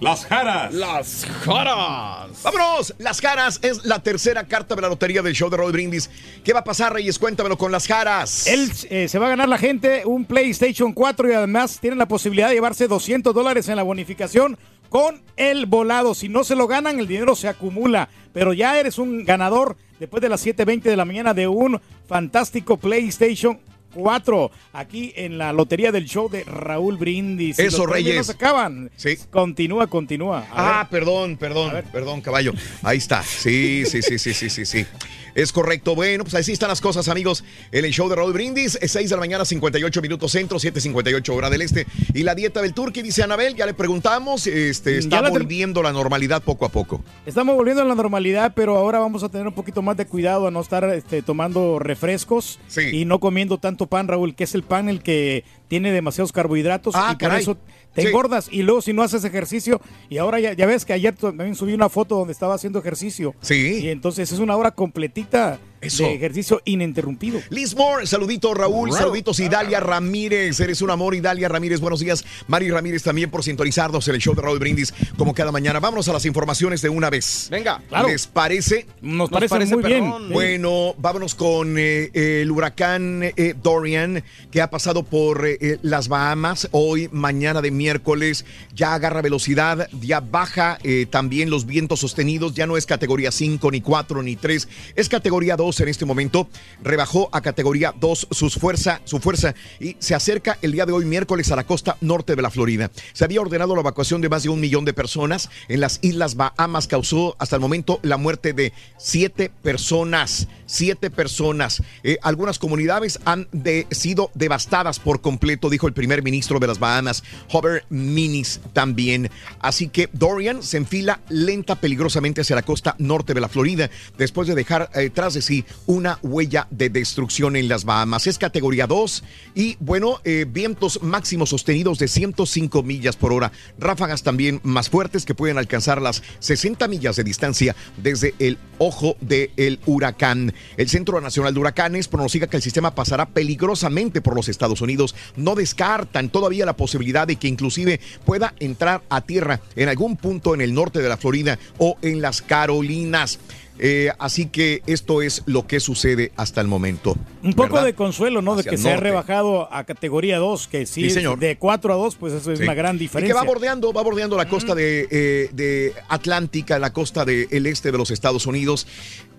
las 0.00 0.26
jaras. 0.26 0.74
Las 0.74 1.26
jaras. 1.44 2.42
¡Vámonos! 2.42 2.94
Las 2.98 3.20
Jaras 3.20 3.58
es 3.62 3.84
la 3.84 3.98
tercera 4.00 4.44
carta 4.44 4.74
de 4.74 4.82
la 4.82 4.88
lotería 4.88 5.22
del 5.22 5.34
show 5.34 5.48
de 5.48 5.56
Raúl 5.56 5.72
Brindis. 5.72 6.10
¿Qué 6.44 6.52
va 6.52 6.60
a 6.60 6.64
pasar, 6.64 6.92
Reyes? 6.92 7.18
Cuéntamelo 7.18 7.56
con 7.56 7.72
las 7.72 7.86
Jaras. 7.86 8.46
Él 8.46 8.70
eh, 8.90 9.08
se 9.08 9.18
va 9.18 9.26
a 9.26 9.30
ganar 9.30 9.48
la 9.48 9.56
gente 9.56 10.02
un 10.04 10.26
PlayStation 10.26 10.92
4 10.92 11.30
y 11.30 11.34
además 11.34 11.78
tienen 11.80 11.98
la 11.98 12.08
posibilidad 12.08 12.48
de 12.48 12.54
llevarse 12.54 12.88
200 12.88 13.34
dólares 13.34 13.68
en 13.68 13.76
la 13.76 13.82
bonificación 13.82 14.58
con 14.90 15.22
el 15.36 15.64
volado. 15.66 16.14
Si 16.14 16.28
no 16.28 16.44
se 16.44 16.56
lo 16.56 16.66
ganan, 16.66 16.98
el 17.00 17.06
dinero 17.06 17.34
se 17.34 17.48
acumula. 17.48 18.10
Pero 18.34 18.52
ya 18.52 18.78
eres 18.78 18.98
un 18.98 19.24
ganador 19.24 19.76
después 19.98 20.20
de 20.20 20.28
las 20.28 20.44
7.20 20.46 20.82
de 20.82 20.96
la 20.96 21.06
mañana 21.06 21.32
de 21.32 21.48
un 21.48 21.80
fantástico 22.06 22.76
PlayStation 22.76 23.58
4 23.94 24.50
aquí 24.72 25.12
en 25.16 25.38
la 25.38 25.52
lotería 25.52 25.92
del 25.92 26.06
show 26.06 26.28
de 26.28 26.44
Raúl 26.44 26.96
Brindis. 26.96 27.58
Eso, 27.58 27.86
los 27.86 27.90
Reyes. 27.94 28.16
No 28.16 28.24
se 28.24 28.32
acaban. 28.32 28.90
Sí. 28.96 29.16
Continúa, 29.30 29.86
continúa. 29.86 30.46
A 30.52 30.80
Ah, 30.80 30.88
perdón, 30.90 31.36
perdón, 31.36 31.72
perdón, 31.92 32.20
caballo. 32.20 32.52
Ahí 32.82 32.98
está. 32.98 33.22
Sí, 33.22 33.84
sí, 33.86 34.02
sí, 34.02 34.18
sí, 34.18 34.34
sí, 34.34 34.50
sí, 34.50 34.66
sí. 34.66 34.86
Es 35.34 35.52
correcto. 35.52 35.94
Bueno, 35.94 36.24
pues 36.24 36.34
así 36.34 36.52
están 36.52 36.70
las 36.70 36.80
cosas, 36.80 37.08
amigos. 37.08 37.44
En 37.70 37.84
el 37.84 37.90
show 37.92 38.08
de 38.08 38.16
Raúl 38.16 38.32
Brindis, 38.32 38.78
es 38.80 38.90
6 38.92 39.10
de 39.10 39.16
la 39.16 39.20
mañana, 39.20 39.44
58 39.44 40.00
minutos 40.00 40.32
centro, 40.32 40.58
7.58 40.58 41.28
hora 41.34 41.50
del 41.50 41.60
este. 41.60 41.86
Y 42.14 42.22
la 42.22 42.34
dieta 42.34 42.62
del 42.62 42.72
turqui, 42.72 43.02
dice 43.02 43.22
Anabel, 43.22 43.54
ya 43.54 43.66
le 43.66 43.74
preguntamos, 43.74 44.46
este, 44.46 44.96
está 44.96 45.20
la 45.20 45.30
ter- 45.30 45.38
volviendo 45.38 45.82
la 45.82 45.92
normalidad 45.92 46.42
poco 46.42 46.64
a 46.64 46.70
poco. 46.70 47.04
Estamos 47.26 47.54
volviendo 47.54 47.82
a 47.82 47.84
la 47.84 47.94
normalidad, 47.94 48.52
pero 48.56 48.76
ahora 48.78 48.98
vamos 48.98 49.22
a 49.24 49.28
tener 49.28 49.46
un 49.46 49.52
poquito 49.52 49.82
más 49.82 49.98
de 49.98 50.06
cuidado 50.06 50.46
a 50.46 50.50
no 50.50 50.60
estar 50.62 50.84
este, 50.94 51.20
tomando 51.20 51.78
refrescos 51.78 52.58
y 52.92 53.04
no 53.04 53.18
comiendo 53.20 53.58
tanto 53.58 53.75
pan, 53.86 54.08
Raúl, 54.08 54.34
que 54.34 54.44
es 54.44 54.54
el 54.54 54.62
pan 54.62 54.88
el 54.88 55.02
que 55.02 55.44
tiene 55.68 55.92
demasiados 55.92 56.32
carbohidratos 56.32 56.94
Ah, 56.96 57.08
y 57.10 57.14
por 57.16 57.18
caray. 57.18 57.42
eso 57.42 57.58
te 57.94 58.00
Sí. 58.02 58.08
engordas 58.08 58.48
y 58.50 58.62
luego 58.62 58.80
si 58.80 58.94
no 58.94 59.02
haces 59.02 59.24
ejercicio 59.24 59.80
y 60.08 60.16
ahora 60.18 60.40
ya, 60.40 60.54
ya 60.54 60.64
ves 60.64 60.86
que 60.86 60.94
ayer 60.94 61.14
también 61.14 61.54
subí 61.54 61.74
una 61.74 61.90
foto 61.90 62.16
donde 62.16 62.32
estaba 62.32 62.54
haciendo 62.54 62.78
ejercicio. 62.78 63.34
Sí. 63.42 63.80
Y 63.82 63.88
entonces 63.88 64.32
es 64.32 64.38
una 64.38 64.56
hora 64.56 64.70
completita 64.70 65.58
Eso. 65.80 66.04
de 66.04 66.14
ejercicio 66.14 66.62
ininterrumpido. 66.64 67.40
Liz 67.50 67.74
Moore, 67.76 68.06
saludito 68.06 68.54
Raúl, 68.54 68.88
Raúl. 68.90 68.98
saluditos 68.98 69.40
Idalia 69.40 69.80
Ramírez, 69.80 70.58
eres 70.60 70.82
un 70.82 70.90
amor 70.90 71.14
Idalia 71.14 71.48
Ramírez, 71.48 71.80
buenos 71.80 72.00
días. 72.00 72.24
Mari 72.48 72.70
Ramírez 72.70 73.02
también 73.02 73.30
por 73.30 73.42
sintonizarnos 73.42 74.06
en 74.08 74.14
el 74.14 74.20
show 74.20 74.34
de 74.34 74.42
Raúl 74.42 74.58
Brindis 74.58 74.92
como 75.16 75.34
cada 75.34 75.52
mañana. 75.52 75.80
Vámonos 75.80 76.08
a 76.08 76.12
las 76.12 76.24
informaciones 76.24 76.82
de 76.82 76.88
una 76.88 77.10
vez. 77.10 77.48
Venga. 77.50 77.82
Claro. 77.88 78.08
¿Les 78.08 78.26
parece? 78.26 78.86
Nos, 79.02 79.30
parece, 79.30 79.66
muy 79.66 79.82
bien. 79.82 80.12
Bueno, 80.30 80.94
vámonos 80.98 81.34
con 81.34 81.76
eh, 81.78 82.10
el 82.14 82.50
huracán 82.50 83.22
eh, 83.22 83.54
Dorian 83.62 84.22
que 84.50 84.62
ha 84.62 84.70
pasado 84.70 85.02
por 85.02 85.46
eh, 85.46 85.58
eh, 85.60 85.78
las 85.82 86.08
Bahamas 86.08 86.68
hoy, 86.72 87.08
mañana 87.12 87.62
de 87.62 87.70
miércoles. 87.70 88.44
Ya 88.74 88.94
agarra 88.94 89.22
velocidad, 89.22 89.88
ya 90.00 90.20
baja 90.20 90.78
eh, 90.82 91.06
también 91.08 91.50
los 91.50 91.66
vientos 91.66 92.00
sostenidos. 92.00 92.54
Ya 92.54 92.66
no 92.66 92.76
es 92.76 92.86
categoría 92.86 93.30
5, 93.30 93.70
ni 93.70 93.80
4, 93.80 94.22
ni 94.22 94.36
3. 94.36 94.68
Es 94.94 95.08
categoría 95.08 95.56
2 95.56 95.65
en 95.80 95.88
este 95.88 96.04
momento. 96.04 96.48
Rebajó 96.82 97.28
a 97.32 97.40
categoría 97.40 97.92
2 97.98 98.28
sus 98.30 98.54
fuerza, 98.54 99.00
su 99.04 99.18
fuerza 99.18 99.54
y 99.80 99.96
se 99.98 100.14
acerca 100.14 100.58
el 100.62 100.72
día 100.72 100.86
de 100.86 100.92
hoy, 100.92 101.04
miércoles, 101.04 101.50
a 101.50 101.56
la 101.56 101.66
costa 101.66 101.96
norte 102.00 102.36
de 102.36 102.42
la 102.42 102.50
Florida. 102.50 102.90
Se 103.12 103.24
había 103.24 103.40
ordenado 103.40 103.74
la 103.74 103.80
evacuación 103.80 104.20
de 104.20 104.28
más 104.28 104.44
de 104.44 104.48
un 104.48 104.60
millón 104.60 104.84
de 104.84 104.94
personas 104.94 105.50
en 105.68 105.80
las 105.80 105.98
Islas 106.02 106.36
Bahamas. 106.36 106.86
Causó 106.86 107.36
hasta 107.38 107.56
el 107.56 107.60
momento 107.60 107.98
la 108.02 108.16
muerte 108.16 108.52
de 108.52 108.72
siete 108.96 109.50
personas. 109.62 110.48
Siete 110.66 111.10
personas. 111.10 111.82
Eh, 112.02 112.18
algunas 112.22 112.58
comunidades 112.58 113.18
han 113.24 113.48
sido 113.90 114.30
devastadas 114.34 114.98
por 114.98 115.20
completo, 115.20 115.70
dijo 115.70 115.86
el 115.86 115.92
primer 115.92 116.22
ministro 116.22 116.58
de 116.58 116.66
las 116.66 116.78
Bahamas, 116.78 117.22
Hubert 117.52 117.86
Minis 117.88 118.60
también. 118.72 119.30
Así 119.60 119.88
que 119.88 120.08
Dorian 120.12 120.62
se 120.62 120.76
enfila 120.76 121.20
lenta, 121.28 121.76
peligrosamente 121.76 122.40
hacia 122.40 122.56
la 122.56 122.62
costa 122.62 122.94
norte 122.98 123.34
de 123.34 123.40
la 123.40 123.48
Florida, 123.48 123.90
después 124.18 124.48
de 124.48 124.54
dejar 124.54 124.90
eh, 124.94 125.10
tras 125.10 125.34
de 125.34 125.42
sí 125.42 125.64
una 125.86 126.18
huella 126.22 126.66
de 126.70 126.90
destrucción 126.90 127.56
en 127.56 127.68
las 127.68 127.84
Bahamas. 127.84 128.26
Es 128.26 128.38
categoría 128.38 128.86
2 128.86 129.24
y, 129.54 129.76
bueno, 129.80 130.20
eh, 130.24 130.46
vientos 130.48 131.02
máximos 131.02 131.50
sostenidos 131.50 131.98
de 131.98 132.08
105 132.08 132.82
millas 132.82 133.16
por 133.16 133.32
hora. 133.32 133.52
Ráfagas 133.78 134.22
también 134.22 134.60
más 134.62 134.90
fuertes 134.90 135.24
que 135.24 135.34
pueden 135.34 135.58
alcanzar 135.58 136.02
las 136.02 136.22
60 136.40 136.88
millas 136.88 137.16
de 137.16 137.24
distancia 137.24 137.76
desde 137.96 138.34
el 138.38 138.58
ojo 138.78 139.16
del 139.20 139.80
huracán. 139.86 140.52
El 140.76 140.88
Centro 140.88 141.20
Nacional 141.20 141.54
de 141.54 141.60
Huracanes 141.60 142.08
pronostica 142.08 142.46
que 142.46 142.56
el 142.56 142.62
sistema 142.62 142.94
pasará 142.94 143.26
peligrosamente 143.26 144.20
por 144.20 144.34
los 144.34 144.48
Estados 144.48 144.80
Unidos. 144.80 145.14
No 145.36 145.54
descartan 145.54 146.28
todavía 146.28 146.66
la 146.66 146.76
posibilidad 146.76 147.26
de 147.26 147.36
que 147.36 147.48
inclusive 147.48 148.00
pueda 148.24 148.54
entrar 148.60 149.02
a 149.08 149.20
tierra 149.20 149.60
en 149.76 149.88
algún 149.88 150.16
punto 150.16 150.54
en 150.54 150.60
el 150.60 150.74
norte 150.74 151.00
de 151.00 151.08
la 151.08 151.16
Florida 151.16 151.58
o 151.78 151.96
en 152.02 152.20
las 152.20 152.42
Carolinas. 152.42 153.38
Eh, 153.78 154.10
así 154.18 154.46
que 154.46 154.80
esto 154.86 155.20
es 155.20 155.42
lo 155.44 155.66
que 155.66 155.80
sucede 155.80 156.32
hasta 156.36 156.62
el 156.62 156.66
momento. 156.66 157.14
Un 157.42 157.52
poco 157.52 157.74
¿verdad? 157.74 157.84
de 157.84 157.94
consuelo, 157.94 158.40
¿no? 158.40 158.56
De 158.56 158.64
que 158.64 158.78
se 158.78 158.90
ha 158.90 158.96
rebajado 158.96 159.70
a 159.70 159.84
categoría 159.84 160.38
2, 160.38 160.66
que 160.68 160.86
sí, 160.86 161.10
señor. 161.10 161.38
de 161.38 161.58
4 161.58 161.92
a 161.92 161.96
2, 161.96 162.16
pues 162.16 162.32
eso 162.32 162.52
es 162.52 162.58
Sí. 162.58 162.64
una 162.64 162.72
gran 162.72 162.96
Y 162.96 163.00
diferencia. 163.00 163.34
que 163.34 163.38
va 163.38 163.44
bordeando, 163.44 163.92
va 163.92 164.02
bordeando 164.02 164.34
la 164.38 164.48
costa 164.48 164.74
de, 164.74 165.06
eh, 165.10 165.50
de 165.52 165.92
Atlántica, 166.08 166.78
la 166.78 166.94
costa 166.94 167.26
del 167.26 167.66
este 167.66 167.92
de 167.92 167.98
los 167.98 168.10
Estados 168.10 168.46
Unidos. 168.46 168.86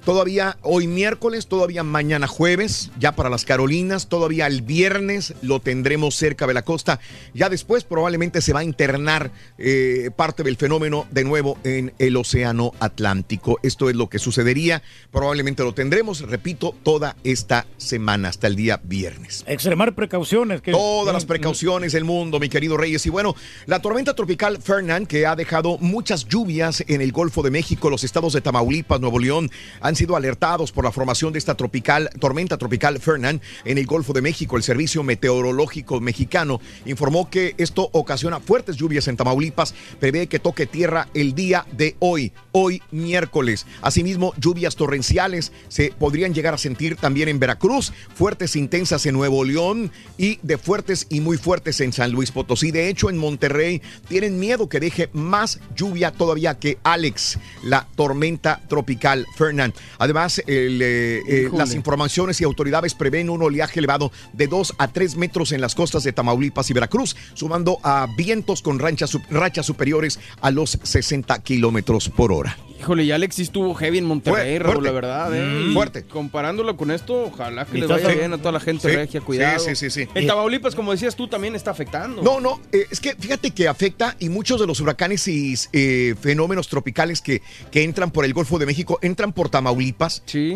Todavía 0.06 0.58
hoy 0.62 0.88
miércoles, 0.88 1.48
todavía 1.48 1.84
mañana 1.84 2.28
jueves, 2.28 2.92
ya 2.98 3.12
para 3.12 3.30
las 3.30 3.44
Carolinas, 3.44 4.08
todavía 4.08 4.48
el 4.48 4.62
viernes 4.62 5.34
lo 5.42 5.60
tendremos 5.60 6.16
cerca 6.16 6.48
de 6.48 6.54
la 6.54 6.62
costa. 6.62 7.02
Ya 7.34 7.50
después 7.50 7.84
probablemente 7.84 8.42
se 8.42 8.54
va 8.54 8.62
a 8.62 8.64
internar 8.64 9.32
eh, 9.58 10.10
parte 10.16 10.44
del 10.44 10.56
fenómeno 10.56 11.06
de 11.12 11.26
nuevo 11.26 11.58
en 11.66 11.94
el 12.00 12.16
Océano 12.16 12.72
Atlántico. 12.80 13.60
Esto 13.64 13.90
es 13.90 13.98
lo 13.98 14.08
que 14.08 14.18
sucedería. 14.18 14.82
Probablemente 15.12 15.64
lo 15.64 15.74
tendremos, 15.74 16.22
repito, 16.22 16.74
toda 16.84 17.18
esta 17.26 17.68
semana 17.76 18.30
hasta 18.30 18.48
el 18.48 18.56
día 18.56 18.80
viernes. 18.84 19.44
Extremar 19.46 19.94
precauciones. 19.94 20.62
Que, 20.62 20.72
Todas 20.72 21.14
las 21.14 21.26
precauciones 21.26 21.92
del 21.92 22.06
mundo, 22.06 22.40
mi 22.40 22.48
querido 22.48 22.78
Reyes. 22.78 23.06
Y 23.06 23.10
bueno, 23.10 23.36
la 23.66 23.82
tormenta 23.82 24.16
tropical 24.16 24.62
Fernand, 24.62 25.08
que 25.08 25.26
ha 25.26 25.36
dejado 25.36 25.78
muchas 25.80 26.26
lluvias 26.26 26.84
en 26.88 27.02
el 27.02 27.12
Golfo 27.12 27.44
de 27.44 27.52
México, 27.52 27.90
los 27.90 28.06
estados 28.06 28.32
de 28.32 28.40
Tamaulipas, 28.40 29.02
Nuevo 29.02 29.20
León, 29.20 29.52
han 29.82 29.97
sido 29.98 30.16
alertados 30.16 30.72
por 30.72 30.86
la 30.86 30.92
formación 30.92 31.34
de 31.34 31.40
esta 31.40 31.56
tropical, 31.56 32.10
tormenta 32.20 32.58
tropical 32.58 33.00
Fernand 33.00 33.42
en 33.66 33.78
el 33.78 33.86
Golfo 33.86 34.14
de 34.14 34.22
México. 34.22 34.56
El 34.56 34.64
Servicio 34.64 35.04
Meteorológico 35.04 36.00
Mexicano 36.00 36.62
informó 36.86 37.30
que 37.30 37.56
esto 37.58 37.90
ocasiona 37.92 38.40
fuertes 38.40 38.78
lluvias 38.78 39.08
en 39.08 39.18
Tamaulipas. 39.18 39.74
Prevé 40.00 40.28
que 40.28 40.40
toque 40.40 40.68
tierra 40.68 41.10
el 41.14 41.34
día 41.34 41.66
de 41.72 41.96
hoy, 42.00 42.32
hoy 42.52 42.82
miércoles. 42.92 43.66
Asimismo, 43.82 44.34
lluvias 44.38 44.76
torrenciales 44.76 45.52
se 45.68 45.92
podrían 45.98 46.34
llegar 46.34 46.54
a 46.54 46.60
sentir 46.60 46.96
también 46.96 47.28
en 47.28 47.40
Veracruz, 47.40 47.92
fuertes 48.14 48.56
intensas 48.56 49.06
en 49.08 49.16
Nuevo 49.16 49.44
León 49.44 49.92
y 50.18 50.40
de 50.44 50.58
fuertes 50.58 51.08
y 51.10 51.22
muy 51.22 51.38
fuertes 51.38 51.82
en 51.82 51.92
San 51.92 52.12
Luis 52.12 52.32
Potosí. 52.32 52.72
De 52.72 52.88
hecho, 52.88 53.10
en 53.10 53.18
Monterrey 53.18 53.82
tienen 54.08 54.40
miedo 54.40 54.70
que 54.70 54.80
deje 54.80 55.10
más 55.14 55.60
lluvia 55.76 56.12
todavía 56.12 56.60
que 56.60 56.78
Alex, 56.84 57.40
la 57.64 57.88
tormenta 57.96 58.62
tropical 58.68 59.26
Fernand. 59.36 59.74
Además, 60.00 60.42
el, 60.48 60.82
eh, 60.82 61.22
eh, 61.28 61.50
las 61.54 61.74
informaciones 61.74 62.40
y 62.42 62.44
autoridades 62.44 62.94
prevén 62.96 63.30
un 63.30 63.42
oleaje 63.42 63.80
elevado 63.80 64.12
de 64.34 64.48
2 64.48 64.76
a 64.78 64.88
3 64.88 65.16
metros 65.16 65.52
en 65.52 65.62
las 65.62 65.76
costas 65.76 66.04
de 66.04 66.14
Tamaulipas 66.14 66.70
y 66.70 66.74
Veracruz, 66.74 67.16
sumando 67.34 67.80
a 67.84 68.08
vientos 68.16 68.62
con 68.62 68.80
ranchas, 68.80 69.18
rachas 69.30 69.66
superiores 69.66 70.20
a 70.42 70.52
los 70.52 70.78
60 70.84 71.42
kilómetros 71.44 72.10
por 72.10 72.32
hora. 72.32 72.58
Híjole, 72.80 73.06
y 73.06 73.12
Alex 73.12 73.34
sí 73.36 73.42
estuvo 73.42 73.74
heavy 73.74 73.98
en 73.98 74.06
Monterrey, 74.06 74.60
Raúl, 74.60 74.84
la 74.84 74.92
verdad. 74.92 75.36
¿eh? 75.36 75.44
Mm. 75.44 75.74
Fuerte. 75.74 76.04
Comparándolo 76.04 76.78
con 76.78 76.92
esto, 76.92 77.24
ojalá 77.26 77.66
que 77.66 77.80
les 77.80 77.88
todo- 77.88 77.98
vaya 77.98 78.12
sí. 78.12 78.20
bien 78.20 78.34
a 78.34 78.38
toda 78.38 78.52
la 78.52 78.60
gente 78.60 78.88
Sí. 78.88 78.96
regia, 78.96 79.20
cuidado. 79.22 79.58
Sí, 79.58 79.76
sí, 79.76 79.90
sí, 79.90 80.04
sí. 80.06 80.10
En 80.14 80.28
Tamaulipas, 80.28 80.76
como 80.76 80.92
decías 80.92 81.16
tú, 81.16 81.28
también 81.28 81.56
está 81.56 81.72
afectando. 81.72 82.22
No, 82.22 82.40
no, 82.40 82.62
eh, 82.72 82.86
es 82.92 83.00
que 83.00 83.16
fíjate 83.16 83.50
que 83.50 83.68
afecta 83.68 84.16
y 84.20 84.30
muchos 84.30 84.60
de 84.60 84.68
los 84.68 84.80
huracanes 84.80 85.28
y 85.28 85.56
eh, 85.74 86.14
fenómenos 86.22 86.68
tropicales 86.68 87.20
que, 87.22 87.42
que 87.72 87.82
entran 87.84 88.12
por 88.12 88.26
el 88.26 88.34
Golfo 88.36 88.60
de 88.60 88.68
México 88.68 89.00
entran 89.02 89.34
por 89.34 89.50
Tamaulipas, 89.50 89.67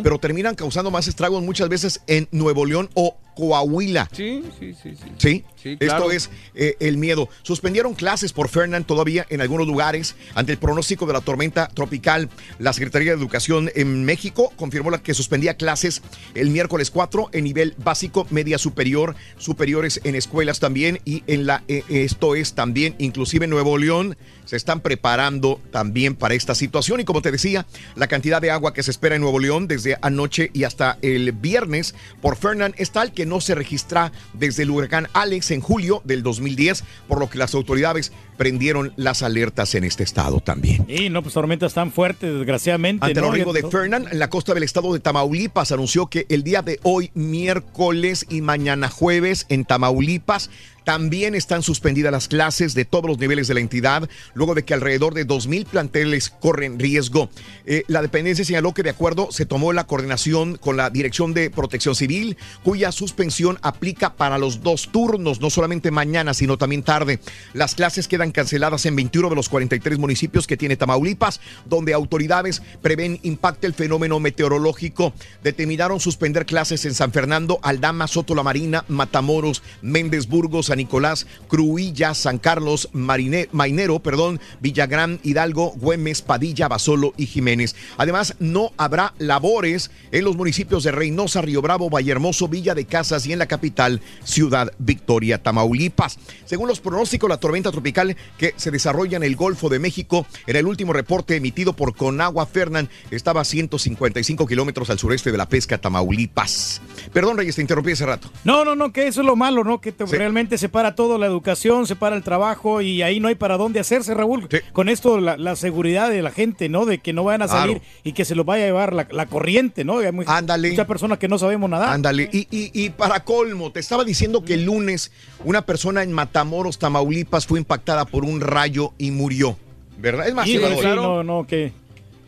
pero 0.03 0.19
terminan 0.19 0.55
causando 0.55 0.91
más 0.91 1.07
estragos 1.07 1.43
muchas 1.43 1.69
veces 1.69 2.01
en 2.07 2.27
Nuevo 2.31 2.65
León 2.65 2.89
o 2.93 3.17
Coahuila. 3.35 4.09
Sí, 4.11 4.43
sí, 4.59 4.73
sí, 4.73 4.95
sí. 4.95 5.11
Sí, 5.17 5.45
Sí, 5.61 5.77
claro. 5.77 6.11
esto 6.11 6.11
es 6.11 6.29
eh, 6.55 6.75
el 6.79 6.97
miedo. 6.97 7.29
Suspendieron 7.43 7.93
clases 7.93 8.33
por 8.33 8.49
Fernand 8.49 8.85
todavía 8.85 9.25
en 9.29 9.41
algunos 9.41 9.67
lugares 9.67 10.15
ante 10.33 10.51
el 10.51 10.57
pronóstico 10.57 11.05
de 11.05 11.13
la 11.13 11.21
tormenta 11.21 11.67
tropical. 11.67 12.29
La 12.59 12.73
Secretaría 12.73 13.11
de 13.11 13.17
Educación 13.19 13.71
en 13.75 14.03
México 14.03 14.51
confirmó 14.55 14.89
la 14.89 15.01
que 15.03 15.13
suspendía 15.13 15.53
clases 15.55 16.01
el 16.33 16.49
miércoles 16.49 16.89
4 16.89 17.29
en 17.31 17.43
nivel 17.43 17.75
básico, 17.77 18.25
media 18.31 18.57
superior, 18.57 19.15
superiores 19.37 20.01
en 20.03 20.15
escuelas 20.15 20.59
también 20.59 20.99
y 21.05 21.23
en 21.27 21.45
la 21.45 21.63
eh, 21.67 21.83
esto 21.89 22.35
es 22.35 22.53
también 22.53 22.95
inclusive 22.97 23.45
en 23.45 23.51
Nuevo 23.51 23.77
León 23.77 24.17
se 24.51 24.57
están 24.57 24.81
preparando 24.81 25.61
también 25.71 26.13
para 26.13 26.33
esta 26.33 26.55
situación. 26.55 26.99
Y 26.99 27.05
como 27.05 27.21
te 27.21 27.31
decía, 27.31 27.65
la 27.95 28.07
cantidad 28.07 28.41
de 28.41 28.51
agua 28.51 28.73
que 28.73 28.83
se 28.83 28.91
espera 28.91 29.15
en 29.15 29.21
Nuevo 29.21 29.39
León 29.39 29.65
desde 29.65 29.97
anoche 30.01 30.51
y 30.53 30.65
hasta 30.65 30.97
el 31.01 31.31
viernes 31.31 31.95
por 32.21 32.35
Fernand 32.35 32.75
es 32.77 32.91
tal 32.91 33.13
que 33.13 33.25
no 33.25 33.39
se 33.39 33.55
registra 33.55 34.11
desde 34.33 34.63
el 34.63 34.71
huracán 34.71 35.07
Alex 35.13 35.51
en 35.51 35.61
julio 35.61 36.01
del 36.03 36.21
2010, 36.21 36.83
por 37.07 37.21
lo 37.21 37.29
que 37.29 37.37
las 37.37 37.55
autoridades 37.55 38.11
prendieron 38.37 38.93
las 38.95 39.23
alertas 39.23 39.75
en 39.75 39.83
este 39.83 40.03
estado 40.03 40.39
también. 40.39 40.85
Y 40.87 41.09
no, 41.09 41.21
pues 41.21 41.33
tormentas 41.33 41.73
tan 41.73 41.91
fuertes, 41.91 42.33
desgraciadamente. 42.33 43.05
Ante 43.05 43.19
el 43.19 43.25
¿no? 43.25 43.31
arribo 43.31 43.53
de 43.53 43.61
No. 43.61 43.71
Fernand, 43.71 44.07
en 44.11 44.19
la 44.19 44.29
costa 44.29 44.53
del 44.53 44.63
estado 44.63 44.93
de 44.93 44.99
Tamaulipas 44.99 45.71
anunció 45.71 46.07
que 46.07 46.25
el 46.29 46.43
día 46.43 46.61
de 46.61 46.79
hoy, 46.83 47.11
miércoles 47.13 48.25
y 48.29 48.41
mañana 48.41 48.89
jueves, 48.89 49.45
en 49.49 49.65
Tamaulipas, 49.65 50.49
también 50.83 51.35
están 51.35 51.63
suspendidas 51.63 52.11
las 52.11 52.27
clases 52.27 52.73
de 52.73 52.85
todos 52.85 53.05
los 53.05 53.19
niveles 53.19 53.47
de 53.47 53.53
la 53.53 53.59
entidad, 53.59 54.09
luego 54.33 54.55
de 54.55 54.63
que 54.63 54.73
alrededor 54.73 55.13
de 55.13 55.27
2.000 55.27 55.65
planteles 55.65 56.29
corren 56.29 56.79
riesgo. 56.79 57.29
Eh, 57.65 57.83
la 57.87 58.01
dependencia 58.01 58.45
señaló 58.45 58.73
que 58.73 58.83
de 58.83 58.89
acuerdo 58.89 59.29
se 59.31 59.45
tomó 59.45 59.73
la 59.73 59.85
coordinación 59.85 60.57
con 60.57 60.77
la 60.77 60.89
Dirección 60.89 61.33
de 61.33 61.49
Protección 61.49 61.95
Civil, 61.95 62.37
cuya 62.63 62.91
suspensión 62.91 63.59
aplica 63.61 64.15
para 64.15 64.37
los 64.37 64.63
dos 64.63 64.89
turnos, 64.91 65.39
no 65.39 65.49
solamente 65.49 65.91
mañana, 65.91 66.33
sino 66.33 66.57
también 66.57 66.83
tarde. 66.83 67.19
Las 67.53 67.75
clases 67.75 68.07
quedan 68.07 68.20
canceladas 68.29 68.85
en 68.85 68.95
21 68.95 69.29
de 69.29 69.35
los 69.35 69.49
43 69.49 69.97
municipios 69.97 70.45
que 70.45 70.57
tiene 70.57 70.75
Tamaulipas, 70.75 71.41
donde 71.65 71.95
autoridades 71.95 72.61
prevén 72.83 73.19
impacte 73.23 73.65
el 73.65 73.73
fenómeno 73.73 74.19
meteorológico. 74.19 75.13
Determinaron 75.43 75.99
suspender 75.99 76.45
clases 76.45 76.85
en 76.85 76.93
San 76.93 77.11
Fernando, 77.11 77.59
Aldama, 77.63 78.07
Soto 78.07 78.35
la 78.35 78.43
Marina, 78.43 78.85
Matamoros, 78.87 79.63
Méndez 79.81 80.27
Burgos, 80.27 80.67
San 80.67 80.77
Nicolás, 80.77 81.25
Cruilla, 81.47 82.13
San 82.13 82.37
Carlos, 82.37 82.89
Marine- 82.93 83.49
Mainero, 83.51 83.99
perdón, 83.99 84.39
Villagrán, 84.59 85.19
Hidalgo, 85.23 85.71
Güemes, 85.77 86.21
Padilla, 86.21 86.67
Basolo 86.67 87.13
y 87.17 87.25
Jiménez. 87.25 87.75
Además, 87.97 88.35
no 88.39 88.73
habrá 88.77 89.13
labores 89.17 89.89
en 90.11 90.25
los 90.25 90.35
municipios 90.35 90.83
de 90.83 90.91
Reynosa, 90.91 91.41
Río 91.41 91.61
Bravo, 91.61 91.89
Vallehermoso, 91.89 92.49
Villa 92.49 92.75
de 92.75 92.85
Casas 92.85 93.25
y 93.25 93.33
en 93.33 93.39
la 93.39 93.47
capital, 93.47 94.01
Ciudad 94.25 94.73
Victoria, 94.77 95.41
Tamaulipas. 95.41 96.19
Según 96.45 96.67
los 96.67 96.81
pronósticos, 96.81 97.29
la 97.29 97.37
tormenta 97.37 97.71
tropical 97.71 98.10
que 98.37 98.53
se 98.57 98.71
desarrolla 98.71 99.17
en 99.17 99.23
el 99.23 99.35
Golfo 99.35 99.69
de 99.69 99.79
México, 99.79 100.25
en 100.47 100.55
el 100.55 100.65
último 100.65 100.93
reporte 100.93 101.35
emitido 101.35 101.73
por 101.73 101.95
Conagua 101.95 102.45
Fernand, 102.45 102.89
estaba 103.11 103.41
a 103.41 103.45
155 103.45 104.45
kilómetros 104.47 104.89
al 104.89 104.99
sureste 104.99 105.31
de 105.31 105.37
la 105.37 105.47
pesca, 105.47 105.77
Tamaulipas. 105.77 106.81
Perdón, 107.13 107.37
Reyes, 107.37 107.55
te 107.55 107.61
interrumpí 107.61 107.91
hace 107.91 108.05
rato. 108.05 108.29
No, 108.43 108.65
no, 108.65 108.75
no, 108.75 108.91
que 108.91 109.07
eso 109.07 109.21
es 109.21 109.27
lo 109.27 109.35
malo, 109.35 109.63
¿no? 109.63 109.81
Que 109.81 109.91
te- 109.91 110.05
realmente 110.05 110.57
se 110.57 110.69
para 110.69 110.95
todo, 110.95 111.17
la 111.17 111.25
educación, 111.25 111.87
se 111.87 111.95
para 111.95 112.15
el 112.15 112.23
trabajo 112.23 112.81
y 112.81 113.01
ahí 113.01 113.19
no 113.19 113.27
hay 113.27 113.35
para 113.35 113.57
dónde 113.57 113.79
hacerse, 113.79 114.13
Raúl. 114.13 114.47
Con 114.73 114.89
esto, 114.89 115.19
la, 115.19 115.37
la 115.37 115.55
seguridad 115.55 116.09
de 116.09 116.21
la 116.21 116.31
gente, 116.31 116.69
¿no? 116.69 116.85
De 116.85 116.99
que 116.99 117.13
no 117.13 117.23
vayan 117.23 117.41
a 117.43 117.47
salir 117.47 117.77
Claro. 117.79 117.91
y 118.03 118.13
que 118.13 118.25
se 118.25 118.35
los 118.35 118.45
vaya 118.45 118.63
a 118.63 118.67
llevar 118.67 118.93
la, 118.93 119.07
la 119.11 119.25
corriente, 119.25 119.83
¿no? 119.83 119.99
Hay 119.99 120.11
muy- 120.11 120.25
muchas 120.25 120.87
personas 120.87 121.17
que 121.19 121.27
no 121.27 121.37
sabemos 121.37 121.69
nadar. 121.69 121.89
Ándale, 121.89 122.29
y, 122.31 122.47
y- 122.51 122.71
y 122.73 122.89
para 122.89 123.23
colmo, 123.23 123.71
te 123.71 123.79
estaba 123.79 124.03
diciendo 124.03 124.43
que 124.43 124.53
el 124.55 124.65
lunes 124.65 125.11
una 125.43 125.63
persona 125.65 126.03
en 126.03 126.11
Matamoros, 126.11 126.77
Tamaulipas, 126.79 127.45
fue 127.47 127.59
impactada 127.59 128.00
por 128.05 128.25
un 128.25 128.41
rayo 128.41 128.93
y 128.97 129.11
murió. 129.11 129.57
¿Verdad? 129.97 130.27
Es 130.27 130.33
más, 130.33 130.45
sí, 130.47 130.57
no, 130.57 131.23
no, 131.23 131.45
que... 131.45 131.71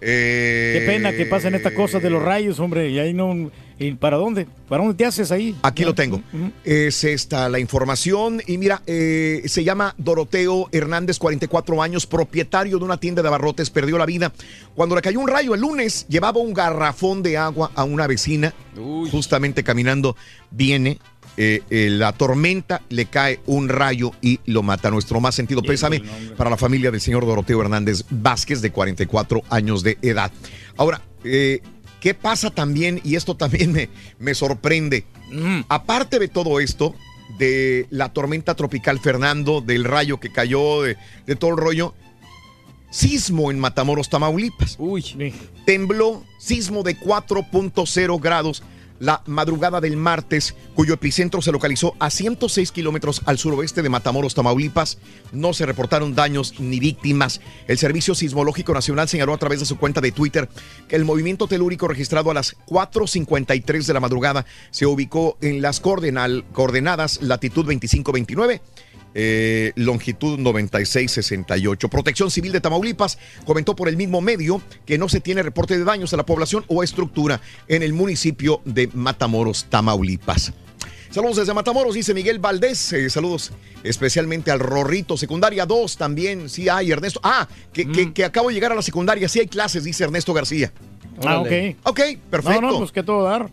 Eh, 0.05 0.79
Qué 0.79 0.85
pena 0.85 1.13
que 1.13 1.25
pasen 1.25 1.55
estas 1.55 1.73
cosas 1.73 2.03
de 2.03 2.09
los 2.09 2.21
rayos, 2.21 2.59
hombre. 2.59 2.89
Y 2.89 2.99
ahí 2.99 3.13
no. 3.13 3.49
¿Y 3.79 3.93
para 3.93 4.17
dónde? 4.17 4.47
¿Para 4.67 4.83
dónde 4.83 4.97
te 4.97 5.05
haces 5.05 5.31
ahí? 5.31 5.55
Aquí 5.63 5.83
lo 5.83 5.95
tengo. 5.95 6.21
Es 6.63 7.03
esta 7.03 7.47
la 7.49 7.59
información. 7.59 8.41
Y 8.45 8.57
mira, 8.57 8.81
eh, 8.85 9.41
se 9.45 9.63
llama 9.63 9.95
Doroteo 9.97 10.67
Hernández, 10.71 11.19
44 11.19 11.81
años, 11.81 12.05
propietario 12.05 12.77
de 12.77 12.85
una 12.85 12.97
tienda 12.97 13.21
de 13.21 13.29
abarrotes, 13.29 13.69
perdió 13.69 13.97
la 13.97 14.05
vida. 14.05 14.33
Cuando 14.75 14.95
le 14.95 15.01
cayó 15.01 15.19
un 15.19 15.27
rayo 15.27 15.55
el 15.55 15.61
lunes, 15.61 16.05
llevaba 16.07 16.39
un 16.39 16.53
garrafón 16.53 17.23
de 17.23 17.37
agua 17.37 17.71
a 17.73 17.83
una 17.83 18.05
vecina. 18.05 18.53
Justamente 19.11 19.63
caminando, 19.63 20.15
viene. 20.51 20.99
Eh, 21.35 21.63
eh, 21.69 21.89
la 21.89 22.13
tormenta, 22.13 22.81
le 22.89 23.05
cae 23.05 23.39
un 23.45 23.69
rayo 23.69 24.11
y 24.21 24.39
lo 24.45 24.61
mata. 24.61 24.91
Nuestro 24.91 25.19
más 25.19 25.33
sentido 25.33 25.63
pésame 25.63 26.01
para 26.37 26.49
la 26.49 26.57
familia 26.57 26.91
del 26.91 27.01
señor 27.01 27.25
Doroteo 27.25 27.61
Hernández 27.61 28.05
Vázquez, 28.09 28.61
de 28.61 28.71
44 28.71 29.41
años 29.49 29.81
de 29.83 29.97
edad. 30.01 30.31
Ahora, 30.77 31.01
eh, 31.23 31.61
¿qué 31.99 32.13
pasa 32.13 32.51
también? 32.51 33.01
Y 33.03 33.15
esto 33.15 33.35
también 33.35 33.71
me, 33.71 33.89
me 34.19 34.35
sorprende. 34.35 35.05
Aparte 35.69 36.19
de 36.19 36.27
todo 36.27 36.59
esto, 36.59 36.93
de 37.39 37.87
la 37.89 38.13
tormenta 38.13 38.53
tropical 38.53 38.99
Fernando, 38.99 39.61
del 39.61 39.83
rayo 39.83 40.19
que 40.19 40.31
cayó, 40.31 40.83
de, 40.83 40.97
de 41.25 41.35
todo 41.35 41.51
el 41.51 41.57
rollo, 41.57 41.95
sismo 42.91 43.49
en 43.49 43.57
Matamoros, 43.57 44.09
Tamaulipas. 44.09 44.75
Uy. 44.77 45.33
Tembló, 45.65 46.23
sismo 46.37 46.83
de 46.83 46.95
4.0 46.95 48.21
grados 48.21 48.61
la 49.03 49.21
madrugada 49.25 49.81
del 49.81 49.97
martes, 49.97 50.55
cuyo 50.75 50.93
epicentro 50.93 51.41
se 51.41 51.51
localizó 51.51 51.93
a 51.99 52.09
106 52.09 52.71
kilómetros 52.71 53.21
al 53.25 53.37
suroeste 53.37 53.81
de 53.81 53.89
Matamoros, 53.89 54.33
Tamaulipas. 54.33 54.97
No 55.33 55.53
se 55.53 55.65
reportaron 55.65 56.15
daños 56.15 56.59
ni 56.59 56.79
víctimas. 56.79 57.41
El 57.67 57.77
Servicio 57.77 58.15
Sismológico 58.15 58.73
Nacional 58.73 59.09
señaló 59.09 59.33
a 59.33 59.37
través 59.37 59.59
de 59.59 59.65
su 59.65 59.77
cuenta 59.77 59.99
de 59.99 60.13
Twitter 60.13 60.47
que 60.87 60.95
el 60.95 61.03
movimiento 61.03 61.47
telúrico 61.47 61.89
registrado 61.89 62.31
a 62.31 62.33
las 62.33 62.55
4.53 62.67 63.85
de 63.85 63.93
la 63.93 63.99
madrugada 63.99 64.45
se 64.71 64.85
ubicó 64.85 65.37
en 65.41 65.61
las 65.61 65.81
coordenadas 65.81 67.21
latitud 67.21 67.65
2529 67.65 68.61
eh, 69.15 69.71
longitud 69.75 70.39
9668. 70.39 71.89
Protección 71.89 72.31
Civil 72.31 72.51
de 72.51 72.61
Tamaulipas 72.61 73.17
comentó 73.45 73.75
por 73.75 73.87
el 73.89 73.97
mismo 73.97 74.21
medio 74.21 74.61
que 74.85 74.97
no 74.97 75.09
se 75.09 75.19
tiene 75.19 75.43
reporte 75.43 75.77
de 75.77 75.83
daños 75.83 76.13
a 76.13 76.17
la 76.17 76.25
población 76.25 76.65
o 76.67 76.83
estructura 76.83 77.41
en 77.67 77.83
el 77.83 77.93
municipio 77.93 78.61
de 78.65 78.89
Matamoros, 78.93 79.65
Tamaulipas. 79.69 80.53
Saludos 81.11 81.37
desde 81.37 81.53
Matamoros, 81.53 81.93
dice 81.93 82.13
Miguel 82.15 82.39
Valdés. 82.39 82.91
Eh, 82.93 83.07
saludos 83.09 83.51
especialmente 83.83 84.49
al 84.49 84.59
Rorrito. 84.59 85.15
Secundaria 85.15 85.65
2 85.67 85.95
también, 85.97 86.49
sí 86.49 86.69
hay, 86.69 86.89
Ernesto. 86.91 87.19
Ah, 87.21 87.47
que, 87.71 87.91
que- 87.91 88.11
que 88.13 88.25
acabo 88.25 88.47
de 88.47 88.55
llegar 88.55 88.71
a 88.71 88.75
la 88.75 88.81
secundaria, 88.81 89.29
sí 89.29 89.39
hay 89.39 89.47
clases, 89.47 89.83
dice 89.83 90.03
Ernesto 90.05 90.33
García. 90.33 90.73
Ah, 91.23 91.39
ok. 91.39 91.51
Ok, 91.83 91.99
perfecto. 92.31 92.61
No, 92.61 92.71
no, 92.71 92.77
pues 92.79 92.91
que 92.91 93.03
todo 93.03 93.23
dar. 93.25 93.47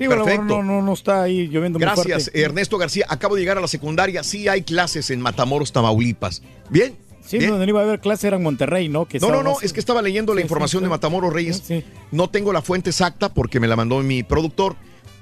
Sí, 0.00 0.06
bueno, 0.06 0.24
Perfecto. 0.24 0.46
no, 0.46 0.62
no, 0.62 0.80
no 0.80 0.94
está 0.94 1.22
ahí 1.24 1.46
lloviendo 1.48 1.78
muy 1.78 1.84
Gracias, 1.84 2.22
fuerte. 2.24 2.40
Ernesto 2.42 2.78
García. 2.78 3.04
Acabo 3.06 3.34
de 3.34 3.42
llegar 3.42 3.58
a 3.58 3.60
la 3.60 3.68
secundaria, 3.68 4.22
sí 4.24 4.48
hay 4.48 4.62
clases 4.62 5.10
en 5.10 5.20
Matamoros, 5.20 5.72
Tamaulipas. 5.72 6.40
Bien. 6.70 6.96
Sí, 7.22 7.36
bien. 7.36 7.50
donde 7.50 7.66
iba 7.66 7.80
a 7.80 7.84
haber 7.84 8.00
clase 8.00 8.26
era 8.26 8.38
en 8.38 8.42
Monterrey, 8.42 8.88
¿no? 8.88 9.04
Que 9.04 9.18
No, 9.20 9.30
no, 9.30 9.42
no, 9.42 9.58
es 9.60 9.74
que 9.74 9.78
estaba 9.80 10.00
leyendo 10.00 10.32
la 10.32 10.40
Sí, 10.40 10.44
información 10.44 10.80
sí, 10.80 10.84
de. 10.84 10.88
Matamoros 10.88 11.32
Reyes. 11.34 11.62
No 12.10 12.30
tengo 12.30 12.50
la 12.54 12.62
fuente 12.62 12.88
exacta 12.88 13.28
porque 13.28 13.60
me 13.60 13.68
la 13.68 13.76
mandó 13.76 13.98
mi 14.02 14.22
productor, 14.22 14.74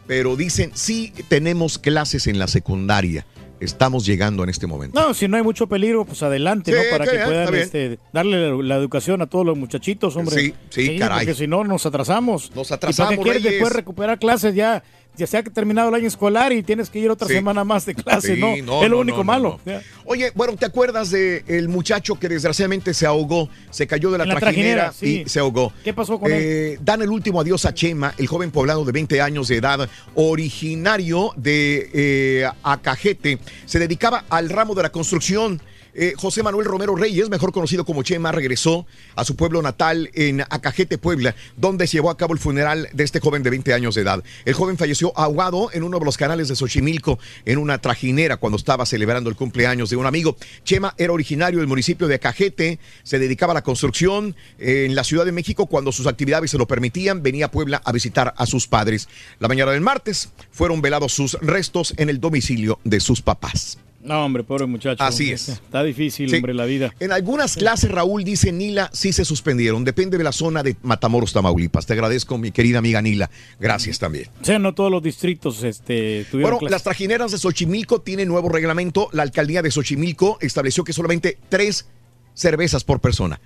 pero 0.06 0.36
dicen 0.36 0.70
sí 0.74 1.12
tenemos 1.28 1.78
clases 1.78 2.28
en 2.28 2.38
la 2.38 2.46
secundaria. 2.46 3.26
Estamos 3.60 4.06
llegando 4.06 4.44
en 4.44 4.50
este 4.50 4.66
momento. 4.66 5.00
No, 5.00 5.14
si 5.14 5.28
no 5.28 5.36
hay 5.36 5.42
mucho 5.42 5.66
peligro, 5.66 6.04
pues 6.04 6.22
adelante, 6.22 6.72
¿no? 6.72 6.78
Sí, 6.78 6.86
Para 6.90 7.06
que 7.06 7.18
puedan 7.18 7.54
este, 7.54 7.98
darle 8.12 8.50
la, 8.50 8.62
la 8.62 8.76
educación 8.76 9.22
a 9.22 9.26
todos 9.26 9.44
los 9.44 9.58
muchachitos, 9.58 10.16
hombre. 10.16 10.36
Sí, 10.36 10.54
sí, 10.70 10.98
caray. 10.98 11.26
Porque 11.26 11.34
si 11.34 11.46
no, 11.46 11.64
nos 11.64 11.84
atrasamos. 11.86 12.54
Nos 12.54 12.70
¿Y 12.70 12.74
atrasamos, 12.74 13.16
para 13.16 13.16
qué 13.16 13.22
quieres 13.22 13.42
después 13.42 13.72
recuperar 13.72 14.18
clases 14.18 14.54
ya? 14.54 14.82
Ya 15.18 15.26
sea 15.26 15.42
que 15.42 15.50
ha 15.50 15.52
terminado 15.52 15.88
el 15.88 15.94
año 15.96 16.06
escolar 16.06 16.52
y 16.52 16.62
tienes 16.62 16.88
que 16.90 17.00
ir 17.00 17.10
otra 17.10 17.26
Sí. 17.28 17.34
semana 17.34 17.64
más 17.64 17.84
de 17.84 17.94
clase, 17.96 18.36
Sí, 18.36 18.40
¿no? 18.40 18.56
no, 18.64 18.82
Es 18.84 18.88
lo 18.88 18.96
no, 18.96 19.00
único 19.02 19.18
no, 19.18 19.24
malo. 19.24 19.60
Oye, 20.04 20.30
bueno, 20.34 20.56
¿te 20.56 20.64
acuerdas 20.64 21.10
de 21.10 21.42
el 21.48 21.68
muchacho 21.68 22.14
que 22.18 22.28
desgraciadamente 22.28 22.94
se 22.94 23.04
ahogó, 23.04 23.50
se 23.70 23.86
cayó 23.86 24.10
de 24.12 24.18
la, 24.18 24.24
trajinera, 24.38 24.92
y 25.02 25.24
se 25.28 25.40
ahogó? 25.40 25.72
¿Qué 25.84 25.92
pasó 25.92 26.18
con 26.20 26.30
Eh, 26.32 26.78
Dan 26.80 27.02
el 27.02 27.10
último 27.10 27.40
adiós 27.40 27.64
a 27.66 27.74
Chema, 27.74 28.14
el 28.16 28.26
joven 28.28 28.50
poblado 28.52 28.84
de 28.84 28.92
20 28.92 29.20
años 29.20 29.48
de 29.48 29.56
edad, 29.56 29.88
originario 30.14 31.32
de 31.36 31.90
eh, 31.92 32.48
Acajete. 32.62 33.38
Se 33.66 33.78
dedicaba 33.78 34.24
al 34.30 34.48
ramo 34.48 34.74
de 34.74 34.82
la 34.84 34.90
construcción. 34.92 35.60
Eh, 36.00 36.14
José 36.16 36.44
Manuel 36.44 36.64
Romero 36.64 36.94
Reyes, 36.94 37.28
mejor 37.28 37.50
conocido 37.50 37.84
como 37.84 38.04
Chema, 38.04 38.30
regresó 38.30 38.86
a 39.16 39.24
su 39.24 39.34
pueblo 39.34 39.60
natal 39.62 40.10
en 40.14 40.42
Acajete, 40.42 40.96
Puebla, 40.96 41.34
donde 41.56 41.88
se 41.88 41.96
llevó 41.96 42.10
a 42.10 42.16
cabo 42.16 42.34
el 42.34 42.38
funeral 42.38 42.88
de 42.92 43.02
este 43.02 43.18
joven 43.18 43.42
de 43.42 43.50
20 43.50 43.74
años 43.74 43.96
de 43.96 44.02
edad. 44.02 44.22
El 44.44 44.54
joven 44.54 44.78
falleció 44.78 45.12
ahogado 45.18 45.70
en 45.72 45.82
uno 45.82 45.98
de 45.98 46.04
los 46.04 46.16
canales 46.16 46.46
de 46.46 46.54
Xochimilco 46.54 47.18
en 47.44 47.58
una 47.58 47.78
trajinera 47.78 48.36
cuando 48.36 48.58
estaba 48.58 48.86
celebrando 48.86 49.28
el 49.28 49.34
cumpleaños 49.34 49.90
de 49.90 49.96
un 49.96 50.06
amigo. 50.06 50.36
Chema 50.62 50.94
era 50.98 51.12
originario 51.12 51.58
del 51.58 51.66
municipio 51.66 52.06
de 52.06 52.14
Acajete, 52.14 52.78
se 53.02 53.18
dedicaba 53.18 53.50
a 53.50 53.54
la 53.54 53.62
construcción 53.62 54.36
eh, 54.60 54.84
en 54.86 54.94
la 54.94 55.02
Ciudad 55.02 55.24
de 55.24 55.32
México 55.32 55.66
cuando 55.66 55.90
sus 55.90 56.06
actividades 56.06 56.52
se 56.52 56.58
lo 56.58 56.68
permitían, 56.68 57.24
venía 57.24 57.46
a 57.46 57.50
Puebla 57.50 57.82
a 57.84 57.90
visitar 57.90 58.34
a 58.36 58.46
sus 58.46 58.68
padres. 58.68 59.08
La 59.40 59.48
mañana 59.48 59.72
del 59.72 59.80
martes 59.80 60.28
fueron 60.52 60.80
velados 60.80 61.12
sus 61.12 61.32
restos 61.40 61.92
en 61.96 62.08
el 62.08 62.20
domicilio 62.20 62.78
de 62.84 63.00
sus 63.00 63.20
papás. 63.20 63.78
No, 64.08 64.24
hombre, 64.24 64.42
pobre 64.42 64.66
muchacho. 64.66 65.02
Así 65.02 65.30
es. 65.32 65.48
Está 65.50 65.82
difícil, 65.84 66.30
Sí. 66.30 66.36
hombre, 66.36 66.54
la 66.54 66.64
vida. 66.64 66.94
En 66.98 67.12
algunas 67.12 67.54
clases, 67.56 67.90
Raúl 67.90 68.24
dice 68.24 68.50
Nila, 68.52 68.90
sí 68.92 69.12
se 69.12 69.24
suspendieron. 69.24 69.84
Depende 69.84 70.16
de 70.18 70.24
la 70.24 70.32
zona 70.32 70.62
de 70.62 70.76
Matamoros, 70.82 71.32
Tamaulipas. 71.32 71.86
Te 71.86 71.92
agradezco, 71.92 72.38
mi 72.38 72.50
querida 72.50 72.78
amiga 72.78 73.02
Nila. 73.02 73.30
Gracias 73.60 73.98
también. 73.98 74.28
O 74.40 74.44
sea, 74.44 74.58
no 74.58 74.74
todos 74.74 74.90
los 74.90 75.02
distritos 75.02 75.62
este, 75.62 76.24
tuvieron 76.30 76.50
Bueno, 76.52 76.58
clases. 76.58 76.72
las 76.72 76.82
trajineras 76.82 77.30
de 77.32 77.38
Xochimilco 77.38 78.00
tienen 78.00 78.28
nuevo 78.28 78.48
reglamento. 78.48 79.08
La 79.12 79.22
alcaldía 79.22 79.62
de 79.62 79.70
Xochimilco 79.70 80.38
estableció 80.40 80.84
que 80.84 80.92
solamente 80.92 81.38
tres 81.48 81.86
cervezas 82.34 82.84
por 82.84 83.00
persona. 83.00 83.40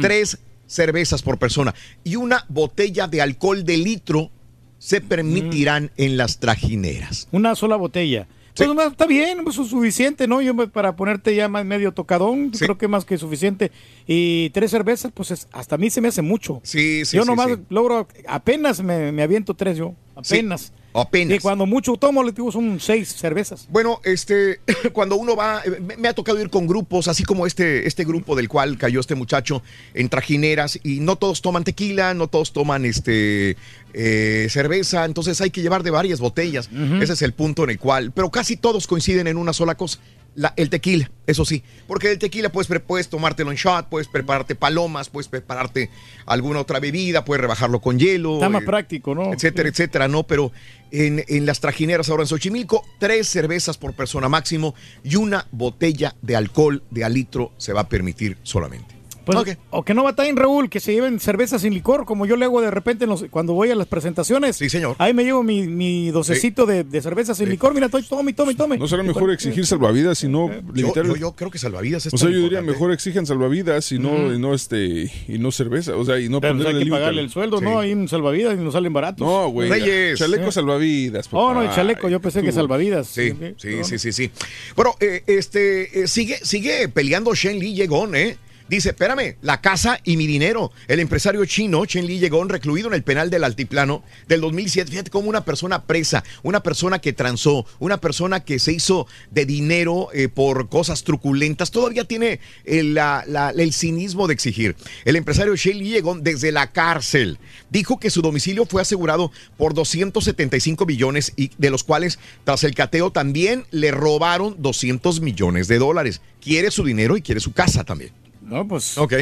Tres 0.00 0.38
cervezas 0.66 1.22
por 1.22 1.38
persona. 1.38 1.74
Y 2.04 2.16
una 2.16 2.44
botella 2.48 3.06
de 3.06 3.22
alcohol 3.22 3.64
de 3.64 3.76
litro 3.76 4.30
se 4.78 5.00
permitirán 5.00 5.90
en 5.96 6.16
las 6.16 6.38
trajineras. 6.38 7.28
Una 7.32 7.54
sola 7.54 7.76
botella. 7.76 8.26
Pues 8.66 8.74
no, 8.76 8.82
está 8.82 9.06
bien, 9.06 9.44
pues 9.44 9.56
es 9.58 9.68
suficiente, 9.68 10.26
¿no? 10.26 10.40
Yo 10.42 10.52
me- 10.54 10.68
para 10.68 10.96
ponerte 10.96 11.34
ya 11.34 11.48
más 11.48 11.64
medio 11.64 11.92
tocadón, 11.92 12.50
creo 12.50 12.76
que 12.76 12.88
más 12.88 13.04
que 13.04 13.16
suficiente. 13.18 13.70
Y 14.06 14.50
tres 14.50 14.70
cervezas, 14.70 15.12
pues 15.14 15.30
es- 15.30 15.48
hasta 15.52 15.76
a 15.76 15.78
mí 15.78 15.90
se 15.90 16.00
me 16.00 16.08
hace 16.08 16.22
mucho. 16.22 16.60
Sí, 16.64 17.04
sí, 17.04 17.16
Yo 17.16 17.22
sí, 17.22 17.28
nomás 17.28 17.48
sí. 17.48 17.56
logro, 17.70 18.06
apenas 18.26 18.82
me, 18.82 19.12
me 19.12 19.22
aviento 19.22 19.54
tres 19.54 19.76
yo, 19.78 19.94
apenas. 20.16 20.72
Apenas. 21.00 21.36
Y 21.36 21.40
cuando 21.40 21.66
mucho 21.66 21.96
tomo, 21.96 22.22
le 22.22 22.32
digo, 22.32 22.50
son 22.52 22.80
seis 22.80 23.14
cervezas. 23.14 23.66
Bueno, 23.70 24.00
este, 24.04 24.60
cuando 24.92 25.16
uno 25.16 25.36
va, 25.36 25.62
eh, 25.64 25.80
me, 25.80 25.96
me 25.96 26.08
ha 26.08 26.14
tocado 26.14 26.40
ir 26.40 26.50
con 26.50 26.66
grupos, 26.66 27.08
así 27.08 27.24
como 27.24 27.46
este, 27.46 27.86
este 27.86 28.04
grupo 28.04 28.36
del 28.36 28.48
cual 28.48 28.78
cayó 28.78 29.00
este 29.00 29.14
muchacho 29.14 29.62
en 29.94 30.08
trajineras, 30.08 30.78
y 30.82 31.00
no 31.00 31.16
todos 31.16 31.42
toman 31.42 31.64
tequila, 31.64 32.14
no 32.14 32.28
todos 32.28 32.52
toman 32.52 32.84
este 32.84 33.56
eh, 33.94 34.48
cerveza, 34.50 35.04
entonces 35.04 35.40
hay 35.40 35.50
que 35.50 35.62
llevar 35.62 35.82
de 35.82 35.90
varias 35.90 36.20
botellas. 36.20 36.68
Ese 37.00 37.12
es 37.12 37.22
el 37.22 37.32
punto 37.32 37.64
en 37.64 37.70
el 37.70 37.78
cual, 37.78 38.12
pero 38.12 38.30
casi 38.30 38.56
todos 38.56 38.86
coinciden 38.86 39.26
en 39.26 39.36
una 39.36 39.52
sola 39.52 39.76
cosa. 39.76 39.98
La- 40.34 40.52
el 40.56 40.70
tequila, 40.70 41.10
eso 41.26 41.44
sí, 41.44 41.62
porque 41.86 42.12
el 42.12 42.18
tequila 42.18 42.50
puedes, 42.50 42.68
puedes 42.82 43.08
tomártelo 43.08 43.50
en 43.50 43.56
shot, 43.56 43.88
puedes 43.88 44.08
prepararte 44.08 44.54
palomas, 44.54 45.08
puedes 45.08 45.28
prepararte 45.28 45.90
alguna 46.26 46.60
otra 46.60 46.78
bebida, 46.80 47.24
puedes 47.24 47.40
rebajarlo 47.40 47.80
con 47.80 47.98
hielo. 47.98 48.34
Está 48.34 48.48
más 48.48 48.62
eh, 48.62 48.66
práctico, 48.66 49.14
¿no? 49.14 49.32
etcétera, 49.32 49.68
etcétera, 49.68 50.08
¿no? 50.08 50.22
Pero 50.24 50.52
en, 50.90 51.24
en 51.28 51.46
las 51.46 51.60
trajineras 51.60 52.08
ahora 52.08 52.22
en 52.22 52.28
Xochimilco, 52.28 52.84
tres 52.98 53.28
cervezas 53.28 53.76
por 53.78 53.94
persona 53.94 54.28
máximo 54.28 54.74
y 55.02 55.16
una 55.16 55.46
botella 55.50 56.14
de 56.22 56.36
alcohol 56.36 56.82
de 56.90 57.04
a 57.04 57.08
litro 57.08 57.52
se 57.58 57.72
va 57.72 57.82
a 57.82 57.88
permitir 57.88 58.36
solamente. 58.42 58.97
Pues, 59.36 59.58
O 59.70 59.84
que 59.84 59.94
no 59.94 60.02
batallen, 60.04 60.36
Raúl, 60.36 60.68
que 60.70 60.80
se 60.80 60.92
lleven 60.92 61.20
cerveza 61.20 61.58
sin 61.58 61.74
licor, 61.74 62.04
como 62.04 62.26
yo 62.26 62.36
le 62.36 62.44
hago 62.46 62.60
de 62.60 62.70
repente 62.70 63.04
en 63.04 63.10
los- 63.10 63.24
cuando 63.30 63.52
voy 63.52 63.70
a 63.70 63.74
las 63.74 63.86
presentaciones. 63.86 64.56
Sí, 64.56 64.68
señor. 64.68 64.96
Ahí 64.98 65.12
me 65.14 65.24
llevo 65.24 65.42
mi, 65.42 65.66
mi 65.66 66.10
docecito 66.10 66.66
de, 66.66 66.84
de 66.84 67.02
cerveza 67.02 67.34
sin 67.34 67.48
licor. 67.48 67.74
Mira, 67.74 67.86
estoy, 67.86 68.02
tome, 68.02 68.32
tome, 68.32 68.54
tome. 68.54 68.78
¿No 68.78 68.88
será 68.88 69.02
mejor 69.02 69.30
exigir 69.30 69.66
salvavidas 69.66 70.22
y 70.24 70.28
no 70.28 70.50
limitar? 70.74 71.04
yo- 71.06 71.16
yo 71.16 71.32
creo 71.32 71.50
que 71.50 71.58
salvavidas 71.58 72.06
es 72.06 72.14
O 72.14 72.16
sea, 72.18 72.26
yo 72.28 72.34
diría 72.36 72.44
importante. 72.46 72.72
mejor 72.72 72.92
exijan 72.92 73.26
salvavidas 73.26 73.92
y 73.92 73.98
no, 73.98 74.32
y 74.32 74.38
no 74.38 74.54
este 74.54 75.10
y 75.28 75.38
no 75.38 75.50
cerveza, 75.52 75.96
o 75.96 76.04
sea, 76.04 76.18
y 76.18 76.28
no 76.28 76.40
Pero 76.40 76.54
ponerle 76.54 76.78
hay 76.78 76.84
que 76.84 76.90
pagarle 76.90 77.22
el 77.22 77.30
sueldo, 77.30 77.58
Sí. 77.58 77.64
¿no? 77.64 77.78
Ahí 77.80 77.92
en 77.92 78.08
salvavidas 78.08 78.54
y 78.58 78.62
nos 78.62 78.72
salen 78.74 78.92
baratos. 78.92 79.26
No, 79.26 79.48
güey. 79.50 79.68
Chaleco 80.16 80.50
salvavidas. 80.52 81.28
Oh, 81.32 81.52
no, 81.54 81.60
el 81.60 81.66
papá. 81.68 81.76
chaleco, 81.76 82.08
yo 82.08 82.20
pensé 82.20 82.42
que 82.42 82.52
salvavidas. 82.52 83.06
Sí, 83.08 83.32
sí, 83.56 83.84
sí, 83.84 83.98
sí, 83.98 84.12
sí. 84.12 84.30
Bueno, 84.76 84.94
eh, 85.00 85.22
este, 85.26 86.02
eh, 86.02 86.08
sigue, 86.08 86.38
sigue 86.42 86.88
peleando 86.88 87.34
Shen 87.34 87.58
Li 87.58 87.74
Yegon, 87.74 88.14
¿eh? 88.14 88.36
Dice, 88.68 88.90
espérame, 88.90 89.36
la 89.40 89.60
casa 89.60 89.98
y 90.04 90.16
mi 90.16 90.26
dinero. 90.26 90.72
El 90.88 91.00
empresario 91.00 91.44
chino, 91.46 91.84
Chen 91.86 92.06
Li, 92.06 92.18
llegó 92.18 92.44
recluido 92.44 92.88
en 92.88 92.94
el 92.94 93.02
penal 93.02 93.30
del 93.30 93.44
altiplano 93.44 94.02
del 94.26 94.40
2007. 94.42 94.90
Fíjate 94.90 95.10
cómo 95.10 95.28
una 95.28 95.44
persona 95.44 95.84
presa, 95.84 96.22
una 96.42 96.62
persona 96.62 96.98
que 96.98 97.12
transó, 97.12 97.66
una 97.78 97.98
persona 98.00 98.40
que 98.44 98.58
se 98.58 98.72
hizo 98.72 99.06
de 99.30 99.46
dinero 99.46 100.08
eh, 100.12 100.28
por 100.28 100.68
cosas 100.68 101.02
truculentas, 101.04 101.70
todavía 101.70 102.04
tiene 102.04 102.40
el, 102.64 102.94
la- 102.94 103.24
el 103.56 103.72
cinismo 103.72 104.26
de 104.26 104.34
exigir. 104.34 104.76
El 105.04 105.16
empresario 105.16 105.56
Chen 105.56 105.78
Li 105.78 105.88
llegó 105.90 106.14
desde 106.18 106.52
la 106.52 106.70
cárcel. 106.70 107.38
Dijo 107.70 107.98
que 107.98 108.10
su 108.10 108.22
domicilio 108.22 108.66
fue 108.66 108.82
asegurado 108.82 109.32
por 109.56 109.74
275 109.74 110.84
millones 110.86 111.32
y 111.36 111.50
de 111.58 111.70
los 111.70 111.84
cuales, 111.84 112.18
tras 112.44 112.64
el 112.64 112.74
cateo, 112.74 113.10
también 113.12 113.64
le 113.70 113.90
robaron 113.90 114.56
200 114.58 115.20
millones 115.20 115.68
de 115.68 115.78
dólares. 115.78 116.20
Quiere 116.40 116.70
su 116.70 116.84
dinero 116.84 117.16
y 117.16 117.22
quiere 117.22 117.40
su 117.40 117.52
casa 117.52 117.84
también. 117.84 118.12
No, 118.48 118.66
pues. 118.66 118.96
Ok. 118.96 119.12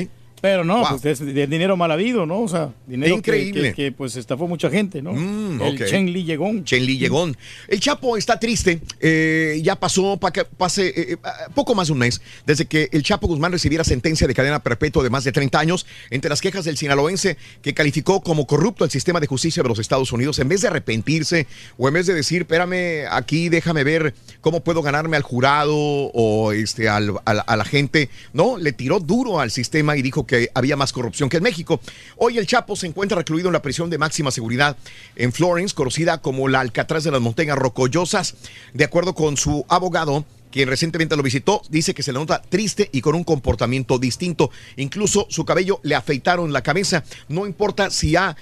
Pero 0.42 0.64
no, 0.64 0.78
Wow. 0.80 1.00
pues 1.00 1.20
es 1.20 1.48
dinero 1.48 1.76
mal 1.76 1.90
habido, 1.90 2.26
¿no? 2.26 2.40
O 2.42 2.48
sea, 2.48 2.70
dinero 2.86 3.14
que- 3.14 3.18
Increíble. 3.18 3.70
Que, 3.70 3.84
que, 3.86 3.92
pues 3.92 4.16
estafó 4.16 4.46
mucha 4.46 4.68
gente, 4.70 5.00
¿no? 5.02 5.12
Mm, 5.14 5.62
el. 5.62 5.86
Chen 5.86 6.12
Li 6.12 6.24
Llegón. 6.24 6.64
Chen 6.64 6.84
Li 6.84 6.98
Llegón. 6.98 7.36
El 7.68 7.80
Chapo 7.80 8.16
está 8.16 8.38
triste. 8.38 8.80
eh, 9.00 9.60
ya 9.62 9.76
pasó 9.76 10.16
pa 10.18 10.30
que 10.32 10.44
pase 10.44 10.88
eh, 10.88 10.94
eh, 11.12 11.16
poco 11.54 11.74
más 11.74 11.88
de 11.88 11.92
un 11.94 11.98
mes 12.00 12.20
desde 12.44 12.66
que 12.66 12.88
el 12.92 13.02
Chapo 13.02 13.26
Guzmán 13.26 13.52
recibiera 13.52 13.82
sentencia 13.84 14.26
de 14.26 14.34
cadena 14.34 14.62
perpetua 14.62 15.02
de 15.02 15.10
más 15.10 15.24
de 15.24 15.32
30 15.32 15.58
años 15.58 15.86
entre 16.10 16.28
las 16.28 16.40
quejas 16.40 16.64
del 16.64 16.76
sinaloense 16.76 17.36
que 17.62 17.72
calificó 17.74 18.20
como 18.20 18.46
corrupto 18.46 18.84
el 18.84 18.90
sistema 18.90 19.20
de 19.20 19.26
justicia 19.26 19.62
de 19.62 19.68
los 19.68 19.78
Estados 19.78 20.12
Unidos. 20.12 20.38
En 20.38 20.48
vez 20.48 20.60
de 20.60 20.68
arrepentirse 20.68 21.46
o 21.78 21.88
en 21.88 21.94
vez 21.94 22.06
de 22.06 22.14
decir, 22.14 22.42
espérame 22.42 23.06
aquí, 23.10 23.48
déjame 23.48 23.84
ver 23.84 24.14
cómo 24.40 24.62
puedo 24.62 24.82
ganarme 24.82 25.16
al 25.16 25.22
jurado 25.22 25.74
o 25.76 26.52
este, 26.52 26.88
al- 26.88 27.14
al- 27.24 27.42
a 27.46 27.56
la 27.56 27.64
gente, 27.64 28.10
no, 28.32 28.58
le 28.58 28.72
tiró 28.72 29.00
duro 29.00 29.40
al 29.40 29.50
sistema 29.50 29.96
y 29.96 30.02
dijo 30.02 30.25
que 30.26 30.50
había 30.54 30.76
más 30.76 30.92
corrupción 30.92 31.28
que 31.28 31.38
en 31.38 31.42
México. 31.42 31.80
Hoy 32.16 32.38
el 32.38 32.46
Chapo 32.46 32.76
se 32.76 32.86
encuentra 32.86 33.16
recluido 33.18 33.48
en 33.48 33.52
la 33.54 33.62
prisión 33.62 33.90
de 33.90 33.98
máxima 33.98 34.30
seguridad 34.30 34.76
en 35.16 35.32
Florence, 35.32 35.74
conocida 35.74 36.18
como 36.18 36.48
la 36.48 36.60
Alcatraz 36.60 37.04
de 37.04 37.10
las 37.12 37.20
Montañas 37.20 37.56
Rocollosas. 37.58 38.34
De 38.74 38.84
acuerdo 38.84 39.14
con 39.14 39.36
su 39.36 39.64
abogado, 39.68 40.24
quien 40.50 40.68
recientemente 40.68 41.16
lo 41.16 41.22
visitó, 41.22 41.60
dice 41.68 41.92
que 41.92 42.02
se 42.02 42.12
le 42.12 42.18
nota 42.18 42.40
triste 42.40 42.88
y 42.92 43.02
con 43.02 43.14
un 43.14 43.24
comportamiento 43.24 43.98
distinto. 43.98 44.50
Incluso 44.76 45.26
su 45.28 45.44
cabello 45.44 45.80
le 45.82 45.94
afeitaron 45.94 46.52
la 46.52 46.62
cabeza. 46.62 47.04
No 47.28 47.46
importa 47.46 47.90
si 47.90 48.16
ha 48.16 48.36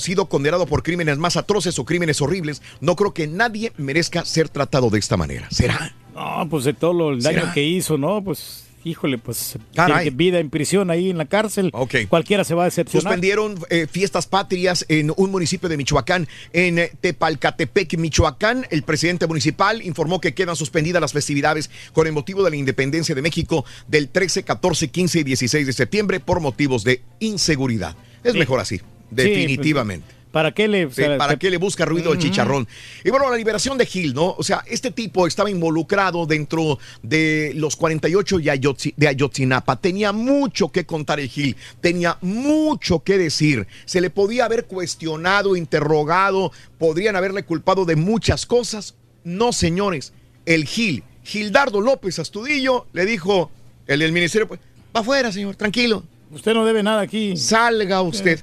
sido 0.00 0.26
condenado 0.28 0.66
por 0.66 0.82
crímenes 0.82 1.18
más 1.18 1.36
atroces 1.36 1.78
o 1.78 1.84
crímenes 1.84 2.20
horribles, 2.20 2.62
no 2.80 2.96
creo 2.96 3.14
que 3.14 3.26
nadie 3.28 3.72
merezca 3.76 4.24
ser 4.24 4.48
tratado 4.48 4.90
de 4.90 4.98
esta 4.98 5.16
manera. 5.16 5.46
¿Será? 5.50 5.94
No, 6.14 6.46
pues 6.50 6.64
de 6.64 6.74
todo 6.74 6.92
lo- 6.92 7.12
el 7.12 7.22
daño 7.22 7.40
¿Será? 7.40 7.52
que 7.54 7.62
hizo, 7.62 7.96
¿no? 7.96 8.22
Pues, 8.24 8.64
híjole, 8.84 9.18
pues 9.18 9.58
Caray. 9.74 10.10
vida 10.10 10.38
en 10.38 10.50
prisión 10.50 10.90
ahí 10.90 11.10
en 11.10 11.18
la 11.18 11.26
cárcel. 11.26 11.72
Cualquiera 12.08 12.44
se 12.44 12.54
va 12.54 12.62
a 12.62 12.64
decepcionar. 12.66 13.02
Suspendieron 13.02 13.54
eh, 13.70 13.86
fiestas 13.90 14.26
patrias 14.26 14.84
en 14.88 15.12
un 15.16 15.30
municipio 15.30 15.68
de 15.68 15.76
Michoacán, 15.76 16.26
en 16.52 16.78
eh, 16.78 16.92
Tepalcatepec, 17.00 17.96
Michoacán. 17.98 18.66
El 18.70 18.82
presidente 18.82 19.26
municipal 19.26 19.82
informó 19.82 20.20
que 20.20 20.34
quedan 20.34 20.56
suspendidas 20.56 21.00
las 21.00 21.12
festividades 21.12 21.70
con 21.92 22.06
el 22.06 22.12
motivo 22.12 22.42
de 22.42 22.50
la 22.50 22.56
independencia 22.56 23.14
de 23.14 23.22
México 23.22 23.64
del 23.88 24.08
13, 24.08 24.42
14, 24.42 24.88
15 24.88 25.20
y 25.20 25.24
16 25.24 25.66
de 25.66 25.72
septiembre 25.72 26.20
por 26.20 26.40
motivos 26.40 26.84
de 26.84 27.02
inseguridad. 27.20 27.96
Es 28.24 28.32
Sí. 28.32 28.38
mejor 28.38 28.60
así, 28.60 28.78
Sí, 28.78 28.84
definitivamente. 29.10 30.06
pues, 30.06 30.21
¿Para 30.32 30.52
qué 30.52 30.66
le...? 30.66 30.86
o 30.86 30.90
Sí, 30.90 30.96
sea, 30.96 31.18
¿Para 31.18 31.34
te- 31.34 31.38
qué 31.38 31.50
le 31.50 31.58
busca 31.58 31.84
ruido 31.84 32.10
el 32.12 32.18
Ujú. 32.18 32.26
chicharrón? 32.26 32.66
Y 33.04 33.10
bueno, 33.10 33.30
la 33.30 33.36
liberación 33.36 33.76
de 33.78 33.86
Gil, 33.86 34.14
¿no? 34.14 34.34
O 34.38 34.42
sea, 34.42 34.64
este 34.66 34.90
tipo 34.90 35.26
estaba 35.26 35.50
involucrado 35.50 36.26
dentro 36.26 36.78
de 37.02 37.52
los 37.54 37.76
48 37.76 38.40
y 38.40 38.44
Ayotzi- 38.46 38.94
de 38.96 39.08
Ayotzinapa. 39.08 39.76
Tenía 39.76 40.10
mucho 40.12 40.70
que 40.70 40.86
contar 40.86 41.20
el 41.20 41.28
Gil, 41.28 41.54
tenía 41.80 42.16
mucho 42.22 43.00
que 43.00 43.18
decir. 43.18 43.66
Se 43.84 44.00
le 44.00 44.10
podía 44.10 44.46
haber 44.46 44.64
cuestionado, 44.64 45.54
interrogado, 45.54 46.50
podrían 46.78 47.14
haberle 47.14 47.42
culpado 47.44 47.84
de 47.84 47.96
muchas 47.96 48.46
cosas. 48.46 48.94
No, 49.24 49.52
señores, 49.52 50.12
el 50.46 50.64
Gil, 50.64 51.04
Gildardo 51.24 51.80
López 51.80 52.18
Astudillo, 52.18 52.86
le 52.94 53.04
dijo, 53.04 53.50
el 53.86 54.00
del 54.00 54.12
ministerio, 54.12 54.48
pues, 54.48 54.60
va 54.96 55.00
afuera, 55.00 55.30
señor, 55.30 55.56
tranquilo. 55.56 56.02
Usted 56.30 56.54
no 56.54 56.64
debe 56.64 56.82
nada 56.82 57.02
aquí. 57.02 57.36
Salga 57.36 58.00
usted. 58.00 58.40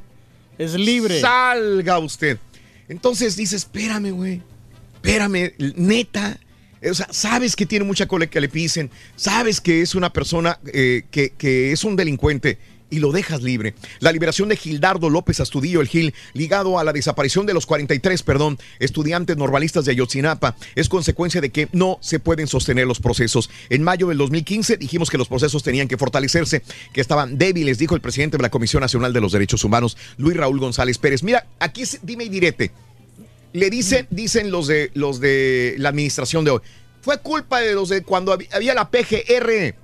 Es 0.60 0.76
libre. 0.76 1.20
Salga 1.22 1.98
usted. 1.98 2.38
Entonces 2.90 3.36
dice, 3.36 3.56
espérame, 3.56 4.12
güey. 4.12 4.42
Espérame, 4.96 5.54
neta. 5.76 6.38
O 6.88 6.94
sea, 6.94 7.08
sabes 7.12 7.56
que 7.56 7.66
tiene 7.66 7.86
mucha 7.86 8.08
cola 8.08 8.28
que 8.28 8.42
le 8.42 8.50
pisen. 8.50 8.92
Sabes 9.16 9.62
que 9.62 9.82
es 9.82 9.96
una 9.96 10.12
persona 10.12 10.60
eh, 10.72 11.04
que, 11.10 11.32
que 11.32 11.72
es 11.72 11.84
un 11.84 11.96
delincuente. 11.96 12.58
Y 12.92 13.00
lo 13.00 13.12
dejas 13.12 13.44
libre. 13.44 13.76
La 14.00 14.12
liberación 14.12 14.50
de 14.50 14.56
Gildardo 14.58 15.10
López 15.12 15.40
Astudillo, 15.40 15.80
el 15.82 15.88
Gil, 15.88 16.14
ligado 16.34 16.80
a 16.80 16.84
la 16.84 16.92
desaparición 16.92 17.46
de 17.46 17.54
los 17.54 17.68
43, 17.68 18.24
perdón, 18.24 18.58
estudiantes 18.80 19.38
normalistas 19.38 19.86
de 19.86 19.92
Ayotzinapa, 19.92 20.56
es 20.76 20.90
consecuencia 20.90 21.40
de 21.40 21.52
que 21.52 21.68
no 21.72 22.00
se 22.02 22.20
pueden 22.20 22.48
sostener 22.48 22.88
los 22.88 23.00
procesos. 23.00 23.50
En 23.70 23.84
mayo 23.84 24.08
del 24.08 24.18
2015 24.18 24.78
dijimos 24.78 25.10
que 25.12 25.20
los 25.20 25.28
procesos 25.28 25.62
tenían 25.62 25.88
que 25.88 25.98
fortalecerse, 25.98 26.64
que 26.92 27.02
estaban 27.02 27.38
débiles, 27.38 27.78
dijo 27.78 27.94
el 27.94 28.02
presidente 28.02 28.38
de 28.38 28.42
la 28.44 28.50
Comisión 28.50 28.82
Nacional 28.82 29.14
de 29.14 29.22
los 29.22 29.34
Derechos 29.34 29.64
Humanos, 29.64 29.96
Luis 30.18 30.36
Raúl 30.36 30.60
González 30.60 30.98
Pérez. 30.98 31.22
Mira, 31.22 31.46
aquí 31.60 31.84
dime 32.02 32.24
y 32.24 32.30
direte. 32.30 32.72
Le 33.54 33.70
dicen, 33.70 34.08
dicen 34.10 34.52
los 34.52 34.68
de 34.68 34.92
los 34.96 35.20
de 35.20 35.76
la 35.78 35.90
administración 35.90 36.44
de 36.46 36.52
hoy. 36.52 36.62
Fue 37.02 37.20
culpa 37.20 37.62
de 37.62 37.74
los 37.74 37.90
de 37.90 38.04
cuando 38.04 38.34
hab- 38.36 38.48
había 38.52 38.74
la 38.74 38.90
PGR. 38.90 39.76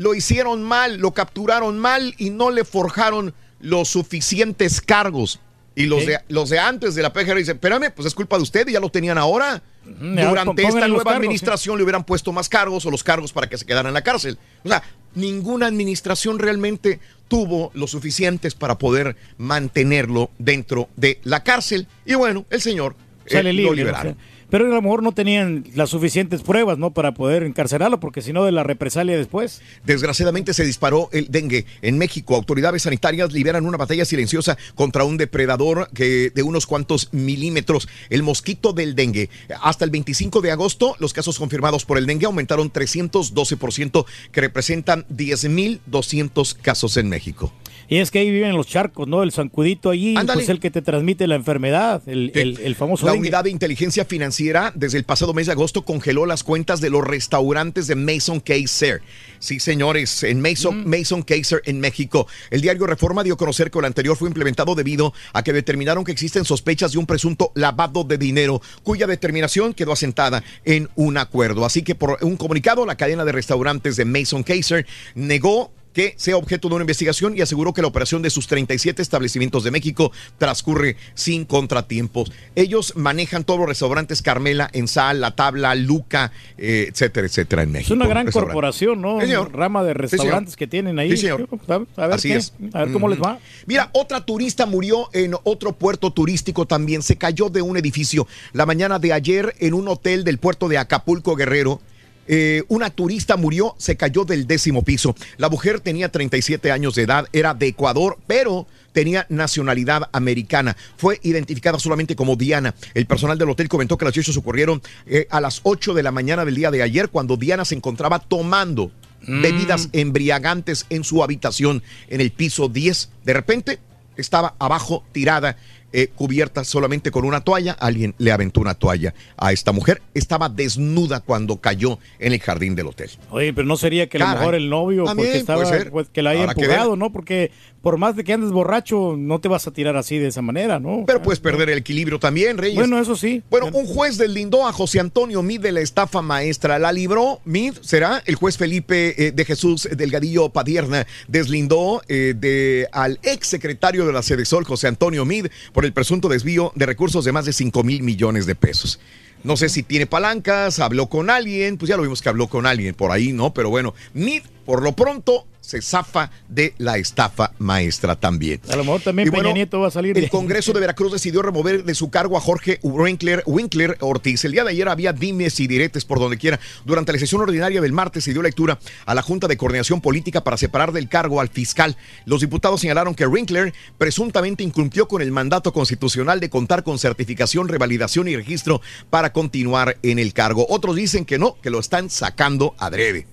Lo 0.00 0.14
hicieron 0.14 0.62
mal, 0.62 0.96
lo 0.96 1.10
capturaron 1.10 1.78
mal 1.78 2.14
y 2.16 2.30
no 2.30 2.50
le 2.50 2.64
forjaron 2.64 3.34
los 3.60 3.88
suficientes 3.88 4.80
cargos. 4.80 5.40
Y 5.74 5.84
los, 5.84 6.06
de, 6.06 6.18
los 6.28 6.48
de 6.48 6.58
antes 6.58 6.94
de 6.94 7.02
la 7.02 7.12
PGR 7.12 7.36
dicen, 7.36 7.56
espérame, 7.56 7.92
pues 7.94 8.06
es 8.06 8.14
culpa 8.14 8.36
de 8.38 8.42
usted 8.42 8.66
y 8.66 8.72
ya 8.72 8.80
lo 8.80 8.88
tenían 8.88 9.18
ahora. 9.18 9.62
Durante 9.84 10.62
esta 10.62 10.88
nueva 10.88 11.04
cargos, 11.04 11.16
administración 11.16 11.76
le 11.76 11.82
hubieran 11.84 12.04
puesto 12.04 12.32
más 12.32 12.48
cargos 12.48 12.86
o 12.86 12.90
los 12.90 13.04
cargos 13.04 13.34
para 13.34 13.50
que 13.50 13.58
se 13.58 13.66
quedaran 13.66 13.88
en 13.88 13.94
la 13.94 14.00
cárcel. 14.00 14.38
O 14.64 14.68
sea, 14.70 14.82
ninguna 15.14 15.66
administración 15.66 16.38
realmente 16.38 16.98
tuvo 17.28 17.70
los 17.74 17.90
suficientes 17.90 18.54
para 18.54 18.78
poder 18.78 19.16
mantenerlo 19.36 20.30
dentro 20.38 20.88
de 20.96 21.20
la 21.24 21.44
cárcel. 21.44 21.88
Y 22.06 22.14
bueno, 22.14 22.46
el 22.48 22.62
señor 22.62 22.96
eh, 23.26 23.32
Sale 23.32 23.52
lo 23.52 23.74
liberaron. 23.74 24.12
O 24.12 24.16
sea, 24.16 24.24
pero 24.50 24.66
a 24.66 24.68
lo 24.68 24.82
mejor 24.82 25.02
no 25.02 25.12
tenían 25.12 25.64
las 25.74 25.90
suficientes 25.90 26.42
pruebas, 26.42 26.78
¿no? 26.78 26.90
Para 26.90 27.14
poder 27.14 27.42
encarcelarlo, 27.42 28.00
porque 28.00 28.22
si 28.22 28.32
no, 28.32 28.44
de 28.44 28.52
la 28.52 28.62
represalia 28.62 29.16
después. 29.16 29.62
Desgraciadamente 29.84 30.54
se 30.54 30.64
disparó 30.64 31.08
el 31.12 31.28
dengue. 31.30 31.66
En 31.82 31.98
México, 31.98 32.34
autoridades 32.34 32.82
sanitarias 32.82 33.32
liberan 33.32 33.66
una 33.66 33.76
batalla 33.76 34.04
silenciosa 34.04 34.58
contra 34.74 35.04
un 35.04 35.16
depredador 35.16 35.88
que 35.94 36.30
de 36.34 36.42
unos 36.42 36.66
cuantos 36.66 37.08
milímetros, 37.12 37.88
el 38.10 38.22
mosquito 38.22 38.72
del 38.72 38.94
dengue. 38.94 39.30
Hasta 39.62 39.84
el 39.84 39.90
25 39.90 40.40
de 40.40 40.50
agosto, 40.50 40.96
los 40.98 41.12
casos 41.12 41.38
confirmados 41.38 41.84
por 41.84 41.98
el 41.98 42.06
dengue 42.06 42.26
aumentaron 42.26 42.72
312%, 42.72 44.04
que 44.32 44.40
representan 44.40 45.06
10.200 45.08 46.56
casos 46.56 46.96
en 46.96 47.08
México. 47.08 47.52
Y 47.90 47.98
es 47.98 48.10
que 48.12 48.20
ahí 48.20 48.30
viven 48.30 48.56
los 48.56 48.66
charcos, 48.68 49.06
¿no? 49.08 49.22
El 49.24 49.32
zancudito 49.32 49.90
allí, 49.90 50.14
Ándale. 50.16 50.38
pues 50.38 50.48
el 50.48 50.60
que 50.60 50.70
te 50.70 50.80
transmite 50.80 51.26
la 51.26 51.34
enfermedad, 51.34 52.00
el, 52.06 52.30
el- 52.36 52.58
el 52.60 52.74
famoso 52.76 53.04
La 53.04 53.12
dengue. 53.12 53.26
unidad 53.26 53.44
de 53.44 53.50
inteligencia 53.50 54.04
financiera 54.04 54.72
desde 54.76 54.96
el 54.96 55.04
pasado 55.04 55.34
mes 55.34 55.46
de 55.46 55.52
agosto 55.52 55.82
congeló 55.84 56.24
las 56.24 56.44
cuentas 56.44 56.80
de 56.80 56.88
los 56.88 57.04
restaurantes 57.04 57.88
de 57.88 57.96
Mason 57.96 58.38
Kaiser. 58.40 59.02
Sí, 59.40 59.58
señores, 59.58 60.22
en 60.22 60.40
Mason, 60.40 60.88
Mason 60.88 61.22
Kaiser 61.22 61.62
en 61.64 61.80
México. 61.80 62.28
El 62.50 62.60
diario 62.60 62.86
Reforma 62.86 63.24
dio 63.24 63.34
a 63.34 63.36
conocer 63.36 63.70
que 63.72 63.80
lo 63.80 63.86
anterior 63.86 64.16
fue 64.16 64.28
implementado 64.28 64.74
debido 64.76 65.12
a 65.32 65.42
que 65.42 65.52
determinaron 65.52 66.04
que 66.04 66.12
existen 66.12 66.44
sospechas 66.44 66.92
de 66.92 66.98
un 66.98 67.06
presunto 67.06 67.50
lavado 67.56 68.04
de 68.04 68.18
dinero, 68.18 68.62
cuya 68.84 69.08
determinación 69.08 69.74
quedó 69.74 69.92
asentada 69.92 70.44
en 70.64 70.88
un 70.94 71.16
acuerdo. 71.18 71.64
Así 71.64 71.82
que 71.82 71.96
por 71.96 72.18
un 72.22 72.36
comunicado, 72.36 72.86
la 72.86 72.96
cadena 72.96 73.24
de 73.24 73.32
restaurantes 73.32 73.96
de 73.96 74.04
Mason 74.04 74.44
Kaiser 74.44 74.86
negó 75.16 75.72
que 75.92 76.14
sea 76.16 76.36
objeto 76.36 76.68
de 76.68 76.74
una 76.76 76.82
investigación 76.84 77.36
y 77.36 77.40
aseguró 77.40 77.72
que 77.72 77.82
la 77.82 77.88
operación 77.88 78.22
de 78.22 78.30
sus 78.30 78.46
37 78.46 79.02
establecimientos 79.02 79.64
de 79.64 79.70
México 79.70 80.12
transcurre 80.38 80.96
sin 81.14 81.44
contratiempos. 81.44 82.30
Ellos 82.54 82.92
manejan 82.96 83.44
todos 83.44 83.60
los 83.60 83.68
restaurantes 83.68 84.22
Carmela, 84.22 84.70
En 84.72 84.88
Sal, 84.88 85.20
La 85.20 85.32
Tabla, 85.34 85.74
Luca, 85.74 86.32
eh, 86.58 86.86
etcétera, 86.90 87.26
etcétera 87.26 87.62
en 87.62 87.68
Es 87.70 87.72
México. 87.72 87.94
una 87.94 88.06
gran 88.06 88.30
corporación, 88.30 89.00
¿no? 89.00 89.20
Señor. 89.20 89.52
Rama 89.52 89.82
de 89.82 89.92
Sí, 89.92 89.98
restaurantes 89.98 90.56
que 90.56 90.66
tienen 90.66 90.98
ahí. 90.98 91.10
Sí, 91.12 91.16
señor. 91.18 91.48
A 91.68 91.78
ver, 91.78 92.12
Así 92.12 92.28
qué, 92.28 92.36
es. 92.36 92.52
a 92.72 92.84
ver 92.84 92.92
cómo 92.92 93.08
les 93.08 93.20
va. 93.20 93.38
Mira, 93.66 93.90
otra 93.92 94.24
turista 94.24 94.66
murió 94.66 95.08
en 95.12 95.34
otro 95.44 95.72
puerto 95.72 96.12
turístico 96.12 96.66
también. 96.66 97.02
Se 97.02 97.16
cayó 97.16 97.48
de 97.50 97.62
un 97.62 97.76
edificio 97.76 98.26
la 98.52 98.66
mañana 98.66 98.98
de 98.98 99.12
ayer 99.12 99.54
en 99.58 99.74
un 99.74 99.88
hotel 99.88 100.24
del 100.24 100.38
puerto 100.38 100.68
de 100.68 100.78
Acapulco, 100.78 101.34
Guerrero. 101.36 101.80
Eh, 102.26 102.62
una 102.68 102.90
turista 102.90 103.36
murió, 103.36 103.74
se 103.78 103.96
cayó 103.96 104.24
del 104.24 104.46
décimo 104.46 104.82
piso. 104.82 105.14
La 105.36 105.48
mujer 105.48 105.80
tenía 105.80 106.10
37 106.10 106.70
años 106.70 106.94
de 106.94 107.02
edad, 107.02 107.26
era 107.32 107.54
de 107.54 107.68
Ecuador, 107.68 108.18
pero 108.26 108.66
tenía 108.92 109.26
nacionalidad 109.28 110.08
americana. 110.12 110.76
Fue 110.96 111.18
identificada 111.22 111.78
solamente 111.78 112.16
como 112.16 112.36
Diana. 112.36 112.74
El 112.94 113.06
personal 113.06 113.38
del 113.38 113.50
hotel 113.50 113.68
comentó 113.68 113.96
que 113.96 114.04
los 114.04 114.16
hechos 114.16 114.36
ocurrieron 114.36 114.82
eh, 115.06 115.26
a 115.30 115.40
las 115.40 115.60
8 115.64 115.94
de 115.94 116.02
la 116.02 116.12
mañana 116.12 116.44
del 116.44 116.54
día 116.54 116.70
de 116.70 116.82
ayer, 116.82 117.08
cuando 117.08 117.36
Diana 117.36 117.64
se 117.64 117.74
encontraba 117.74 118.18
tomando 118.18 118.90
Mm. 119.26 119.42
bebidas 119.42 119.88
embriagantes 119.92 120.86
en 120.88 121.04
su 121.04 121.22
habitación 121.22 121.82
en 122.08 122.20
el 122.20 122.30
piso 122.30 122.68
10. 122.68 123.10
De 123.24 123.32
repente 123.32 123.78
estaba 124.16 124.54
abajo 124.58 125.04
tirada 125.12 125.56
eh, 125.92 126.08
cubierta 126.14 126.64
solamente 126.64 127.10
con 127.10 127.24
una 127.24 127.42
toalla. 127.42 127.72
Alguien 127.72 128.14
le 128.18 128.32
aventó 128.32 128.60
una 128.60 128.74
toalla 128.74 129.14
a 129.36 129.52
esta 129.52 129.72
mujer. 129.72 130.02
Estaba 130.14 130.48
desnuda 130.48 131.20
cuando 131.20 131.60
cayó 131.60 131.98
en 132.18 132.32
el 132.32 132.40
jardín 132.40 132.74
del 132.74 132.88
hotel. 132.88 133.10
Oye, 133.30 133.52
pero 133.52 133.66
no 133.66 133.76
sería 133.76 134.08
que 134.08 134.18
a 134.18 134.20
lo 134.20 134.38
mejor 134.38 134.54
el 134.54 134.68
novio, 134.68 135.04
También 135.04 135.28
porque 135.28 135.38
estaba, 135.38 135.90
pues, 135.90 136.08
que 136.08 136.22
la 136.22 136.30
haya 136.30 136.42
Habrá 136.42 136.52
empujado. 136.52 136.96
¿no? 136.96 137.10
Porque 137.12 137.50
por 137.82 137.96
más 137.96 138.14
de 138.14 138.24
que 138.24 138.32
andes 138.32 138.50
borracho, 138.50 139.16
no 139.16 139.40
te 139.40 139.48
vas 139.48 139.66
a 139.66 139.70
tirar 139.70 139.96
así 139.96 140.18
de 140.18 140.28
esa 140.28 140.42
manera, 140.42 140.78
¿no? 140.78 141.04
Pero 141.06 141.22
puedes 141.22 141.40
perder 141.40 141.70
el 141.70 141.78
equilibrio 141.78 142.18
también, 142.18 142.58
Reyes. 142.58 142.76
Bueno, 142.76 142.98
eso 142.98 143.16
sí. 143.16 143.42
Bueno, 143.48 143.70
un 143.72 143.86
juez 143.86 144.18
deslindó 144.18 144.66
a 144.66 144.72
José 144.72 145.00
Antonio 145.00 145.42
Mid 145.42 145.60
de 145.60 145.72
la 145.72 145.80
estafa 145.80 146.20
maestra. 146.20 146.78
La 146.78 146.92
libró 146.92 147.40
Mid, 147.44 147.74
será 147.80 148.22
el 148.26 148.34
juez 148.34 148.58
Felipe 148.58 149.26
eh, 149.26 149.32
de 149.32 149.44
Jesús 149.44 149.88
Delgadillo 149.90 150.50
Padierna. 150.50 151.06
Deslindó 151.28 152.02
eh, 152.08 152.34
de, 152.36 152.86
al 152.92 153.18
ex 153.22 153.46
secretario 153.46 154.06
de 154.06 154.12
la 154.12 154.22
Sedesol, 154.22 154.64
José 154.64 154.88
Antonio 154.88 155.24
Mid, 155.24 155.46
por 155.72 155.79
el 155.84 155.92
presunto 155.92 156.28
desvío 156.28 156.72
de 156.74 156.86
recursos 156.86 157.24
de 157.24 157.32
más 157.32 157.44
de 157.44 157.52
5 157.52 157.82
mil 157.84 158.02
millones 158.02 158.46
de 158.46 158.54
pesos. 158.54 159.00
No 159.42 159.56
sé 159.56 159.70
si 159.70 159.82
tiene 159.82 160.06
palancas, 160.06 160.80
habló 160.80 161.08
con 161.08 161.30
alguien, 161.30 161.78
pues 161.78 161.88
ya 161.88 161.96
lo 161.96 162.02
vimos 162.02 162.20
que 162.20 162.28
habló 162.28 162.48
con 162.48 162.66
alguien 162.66 162.94
por 162.94 163.10
ahí, 163.10 163.32
¿no? 163.32 163.54
Pero 163.54 163.70
bueno, 163.70 163.94
Mid, 164.12 164.42
por 164.64 164.82
lo 164.82 164.92
pronto, 164.92 165.46
se 165.70 165.82
zafa 165.82 166.30
de 166.48 166.74
la 166.78 166.96
estafa 166.96 167.52
maestra 167.58 168.16
también. 168.16 168.60
A 168.70 168.76
lo 168.76 168.82
mejor 168.82 169.02
también 169.02 169.28
Y 169.28 169.30
Peña 169.30 169.42
bueno, 169.42 169.54
Nieto 169.54 169.78
va 169.78 169.88
a 169.88 169.90
salir. 169.90 170.18
El 170.18 170.28
Congreso 170.28 170.72
de 170.72 170.80
Veracruz 170.80 171.12
decidió 171.12 171.42
remover 171.42 171.84
de 171.84 171.94
su 171.94 172.10
cargo 172.10 172.36
a 172.36 172.40
Jorge 172.40 172.80
Winkler, 172.82 173.44
Winkler 173.46 173.96
Ortiz. 174.00 174.44
El 174.44 174.52
día 174.52 174.64
de 174.64 174.70
ayer 174.70 174.88
había 174.88 175.12
dimes 175.12 175.60
y 175.60 175.68
diretes 175.68 176.04
por 176.04 176.18
donde 176.18 176.38
quiera. 176.38 176.58
Durante 176.84 177.12
la 177.12 177.18
sesión 177.18 177.40
ordinaria 177.42 177.80
del 177.80 177.92
martes 177.92 178.24
se 178.24 178.32
dio 178.32 178.42
lectura 178.42 178.80
a 179.06 179.14
la 179.14 179.22
Junta 179.22 179.46
de 179.46 179.56
Coordinación 179.56 180.00
Política 180.00 180.42
para 180.42 180.56
separar 180.56 180.90
del 180.92 181.08
cargo 181.08 181.40
al 181.40 181.48
fiscal. 181.48 181.96
Los 182.24 182.40
diputados 182.40 182.80
señalaron 182.80 183.14
que 183.14 183.26
Winkler 183.26 183.72
presuntamente 183.96 184.64
incumplió 184.64 185.06
con 185.06 185.22
el 185.22 185.30
mandato 185.30 185.72
constitucional 185.72 186.40
de 186.40 186.50
contar 186.50 186.82
con 186.82 186.98
certificación, 186.98 187.68
revalidación 187.68 188.26
y 188.26 188.34
registro 188.34 188.80
para 189.08 189.32
continuar 189.32 189.98
en 190.02 190.18
el 190.18 190.32
cargo. 190.32 190.66
Otros 190.68 190.96
dicen 190.96 191.24
que 191.24 191.38
no, 191.38 191.56
que 191.62 191.70
lo 191.70 191.78
están 191.78 192.10
sacando 192.10 192.74
adrede. 192.78 193.26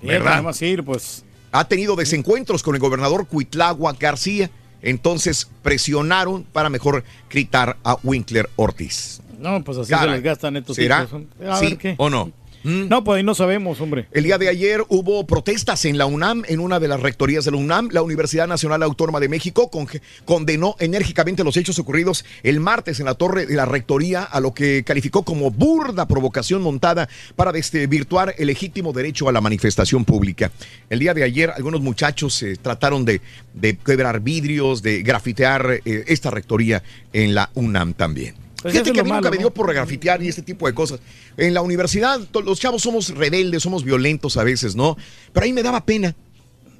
Sí, 0.00 0.06
¿Verdad? 0.06 0.42
más 0.42 0.60
ir, 0.62 0.82
pues. 0.84 1.24
ha 1.52 1.64
tenido 1.66 1.96
desencuentros 1.96 2.62
con 2.62 2.74
el 2.74 2.80
gobernador 2.80 3.26
Cuitlagua 3.26 3.92
García. 3.98 4.50
Entonces 4.82 5.46
presionaron 5.62 6.44
para 6.44 6.70
mejor 6.70 7.04
gritar 7.28 7.76
a 7.84 7.96
Winkler 8.02 8.48
Ortiz. 8.56 9.20
No, 9.38 9.62
pues 9.62 9.76
así 9.78 9.90
Caray. 9.90 10.06
se 10.08 10.14
les 10.14 10.22
gastan 10.22 10.56
estos 10.56 10.76
¿Será? 10.76 11.04
tipos. 11.06 11.22
A 11.46 11.56
¿Sí 11.58 11.66
ver 11.66 11.78
qué. 11.78 11.94
o 11.98 12.08
no? 12.08 12.32
¿Mm? 12.62 12.88
No, 12.88 13.02
pues 13.04 13.18
ahí 13.18 13.22
no 13.22 13.34
sabemos, 13.34 13.80
hombre. 13.80 14.06
El 14.12 14.24
día 14.24 14.36
de 14.38 14.48
ayer 14.48 14.82
hubo 14.88 15.26
protestas 15.26 15.84
en 15.84 15.96
la 15.96 16.06
UNAM, 16.06 16.42
en 16.46 16.60
una 16.60 16.78
de 16.78 16.88
las 16.88 17.00
rectorías 17.00 17.44
de 17.44 17.50
la 17.52 17.56
UNAM. 17.56 17.88
La 17.92 18.02
Universidad 18.02 18.46
Nacional 18.46 18.82
Autónoma 18.82 19.20
de 19.20 19.28
México 19.28 19.70
con- 19.70 19.88
condenó 20.24 20.76
enérgicamente 20.78 21.42
los 21.44 21.56
hechos 21.56 21.78
ocurridos 21.78 22.24
el 22.42 22.60
martes 22.60 23.00
en 23.00 23.06
la 23.06 23.14
torre 23.14 23.46
de 23.46 23.54
la 23.54 23.64
rectoría, 23.64 24.22
a 24.24 24.40
lo 24.40 24.52
que 24.52 24.82
calificó 24.84 25.22
como 25.22 25.50
burda 25.50 26.06
provocación 26.06 26.60
montada 26.62 27.08
para 27.36 27.52
desvirtuar 27.52 28.34
el 28.38 28.48
legítimo 28.48 28.92
derecho 28.92 29.28
a 29.28 29.32
la 29.32 29.40
manifestación 29.40 30.04
pública. 30.04 30.50
El 30.90 30.98
día 30.98 31.14
de 31.14 31.22
ayer 31.24 31.50
algunos 31.50 31.80
muchachos 31.80 32.42
eh, 32.42 32.56
trataron 32.60 33.04
de, 33.04 33.20
de 33.54 33.76
quebrar 33.76 34.20
vidrios, 34.20 34.82
de 34.82 35.02
grafitear 35.02 35.80
eh, 35.84 36.04
esta 36.08 36.30
rectoría 36.30 36.82
en 37.12 37.34
la 37.34 37.50
UNAM 37.54 37.94
también. 37.94 38.34
Pues 38.62 38.72
Fíjate 38.72 38.90
eso 38.90 38.90
es 38.90 38.94
que 38.94 39.00
a 39.00 39.04
mí 39.04 39.10
nunca 39.10 39.20
malo, 39.22 39.30
me 39.30 39.36
¿no? 39.36 39.40
dio 39.40 39.50
por 39.54 39.66
regrafitear 39.68 40.22
y 40.22 40.28
este 40.28 40.42
tipo 40.42 40.66
de 40.66 40.74
cosas. 40.74 41.00
En 41.36 41.54
la 41.54 41.62
universidad, 41.62 42.20
los 42.44 42.60
chavos 42.60 42.82
somos 42.82 43.08
rebeldes, 43.08 43.62
somos 43.62 43.84
violentos 43.84 44.36
a 44.36 44.44
veces, 44.44 44.76
¿no? 44.76 44.96
Pero 45.32 45.44
ahí 45.44 45.52
me 45.52 45.62
daba 45.62 45.84
pena. 45.84 46.14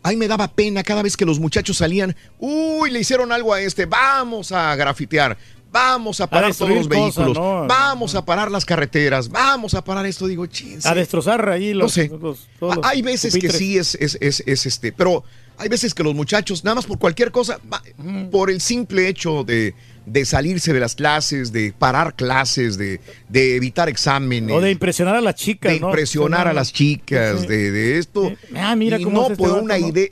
Ahí 0.03 0.17
me 0.17 0.29
daba 0.29 0.49
pena 0.49 0.83
cada 0.83 1.03
vez 1.03 1.17
que 1.17 1.25
los 1.27 1.39
muchachos 1.39 1.77
salían. 1.79 2.17
Uy, 2.39 2.91
le 2.91 3.01
hicieron 3.01 3.33
algo 3.33 3.53
a 3.55 3.61
este. 3.61 3.87
Vamos 3.87 4.51
a 4.53 4.75
grafitear. 4.77 5.37
Vamos 5.73 6.21
a 6.21 6.27
parar 6.27 6.55
todos 6.55 6.71
los 6.73 6.89
vehículos. 6.89 7.37
¿no? 7.37 7.67
Vamos 7.67 8.15
a 8.15 8.25
parar 8.25 8.51
las 8.51 8.65
carreteras. 8.65 9.29
Vamos 9.29 9.75
a 9.75 9.85
parar 9.85 10.05
esto. 10.07 10.27
Digo, 10.27 10.47
chins. 10.47 10.85
A 10.87 10.95
destrozar 10.95 11.49
ahí 11.49 11.75
los. 11.75 11.85
No 11.85 11.89
sé. 12.03 12.09
los- 12.09 12.49
todos 12.59 12.77
los 12.77 12.85
Hay 12.87 13.03
veces 13.03 13.35
que 13.37 13.51
sí 13.51 13.79
es, 13.79 13.95
es, 13.95 14.19
es, 14.21 14.43
es 14.47 14.67
este, 14.67 14.91
pero 14.93 15.23
hay 15.59 15.69
veces 15.69 15.93
que 15.95 16.03
los 16.03 16.15
muchachos, 16.15 16.65
nada 16.65 16.77
más 16.77 16.87
por 16.87 16.99
cualquier 16.99 17.31
cosa, 17.31 17.61
por 18.31 18.51
el 18.51 18.61
simple 18.63 19.07
hecho 19.07 19.45
de, 19.45 19.75
de 20.07 20.25
salirse 20.25 20.73
de 20.73 20.81
las 20.81 20.95
clases, 20.95 21.53
de 21.53 21.73
parar 21.79 22.15
clases, 22.15 22.77
de, 22.79 23.01
de 23.29 23.57
evitar 23.57 23.89
exámenes. 23.89 24.55
O 24.55 24.61
de 24.61 24.71
impresionar 24.71 25.15
a 25.17 25.21
las 25.21 25.35
chicas, 25.37 25.73
de 25.73 25.81
¿no? 25.81 25.89
impresionar 25.89 26.49
a 26.49 26.53
las 26.53 26.73
chicas, 26.73 27.43
Sí. 27.43 27.47
de, 27.47 27.71
de 27.71 27.99
esto. 27.99 28.33
Ah, 28.57 28.75
mira 28.77 28.99
y 28.99 29.05
cómo 29.05 29.21
no 29.21 29.27
es 29.27 29.33
este 29.33 29.43
por 29.43 29.63
una 29.63 29.79
idea. 29.79 30.09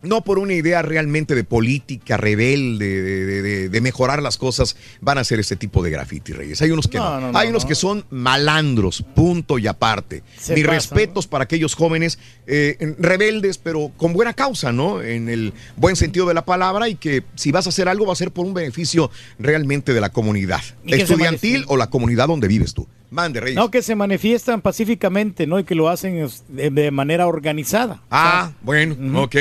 No 0.00 0.22
por 0.22 0.38
una 0.38 0.52
idea 0.54 0.80
realmente 0.82 1.34
de 1.34 1.42
política 1.42 2.16
rebelde, 2.16 3.02
de, 3.42 3.68
de- 3.68 3.80
mejorar 3.80 4.22
las 4.22 4.36
cosas, 4.38 4.76
van 5.00 5.18
a 5.18 5.22
hacer 5.22 5.40
este 5.40 5.56
tipo 5.56 5.82
de 5.82 5.90
graffiti, 5.90 6.32
Reyes. 6.32 6.62
Hay 6.62 6.70
unos 6.70 6.86
que 6.86 6.98
no. 6.98 7.04
No, 7.14 7.20
no, 7.20 7.32
no, 7.32 7.38
Hay 7.38 7.48
unos 7.48 7.64
no. 7.64 7.68
que 7.68 7.74
son 7.74 8.04
malandros, 8.10 9.02
punto 9.14 9.58
y 9.58 9.66
aparte. 9.66 10.22
Se 10.38 10.54
Mis 10.54 10.64
pasan, 10.64 10.76
respetos 10.76 11.26
para 11.26 11.44
aquellos 11.44 11.74
jóvenes 11.74 12.18
eh, 12.46 12.94
rebeldes, 12.98 13.58
pero 13.58 13.90
con 13.96 14.12
buena 14.12 14.34
causa, 14.34 14.72
¿no? 14.72 15.02
En 15.02 15.28
el 15.28 15.52
buen 15.76 15.96
sentido 15.96 16.26
de 16.26 16.34
la 16.34 16.44
palabra 16.44 16.88
y 16.88 16.94
que 16.94 17.24
si 17.34 17.50
vas 17.50 17.66
a 17.66 17.70
hacer 17.70 17.88
algo 17.88 18.06
va 18.06 18.12
a 18.12 18.16
ser 18.16 18.30
por 18.30 18.46
un 18.46 18.54
beneficio 18.54 19.10
realmente 19.38 19.92
de 19.94 20.00
la 20.00 20.10
comunidad 20.10 20.60
estudiantil 20.86 21.64
o 21.68 21.76
la 21.76 21.88
comunidad 21.90 22.28
donde 22.28 22.46
vives 22.48 22.74
tú. 22.74 22.86
Mande, 23.10 23.40
Reyes. 23.40 23.56
No, 23.56 23.70
que 23.70 23.82
se 23.82 23.94
manifiestan 23.94 24.60
pacíficamente, 24.60 25.46
¿no? 25.46 25.58
Y 25.58 25.64
que 25.64 25.74
lo 25.74 25.88
hacen 25.88 26.18
es, 26.18 26.44
de, 26.48 26.70
de 26.70 26.90
manera 26.90 27.26
organizada. 27.26 28.02
Ah, 28.10 28.52
bueno, 28.62 29.22
ok, 29.22 29.34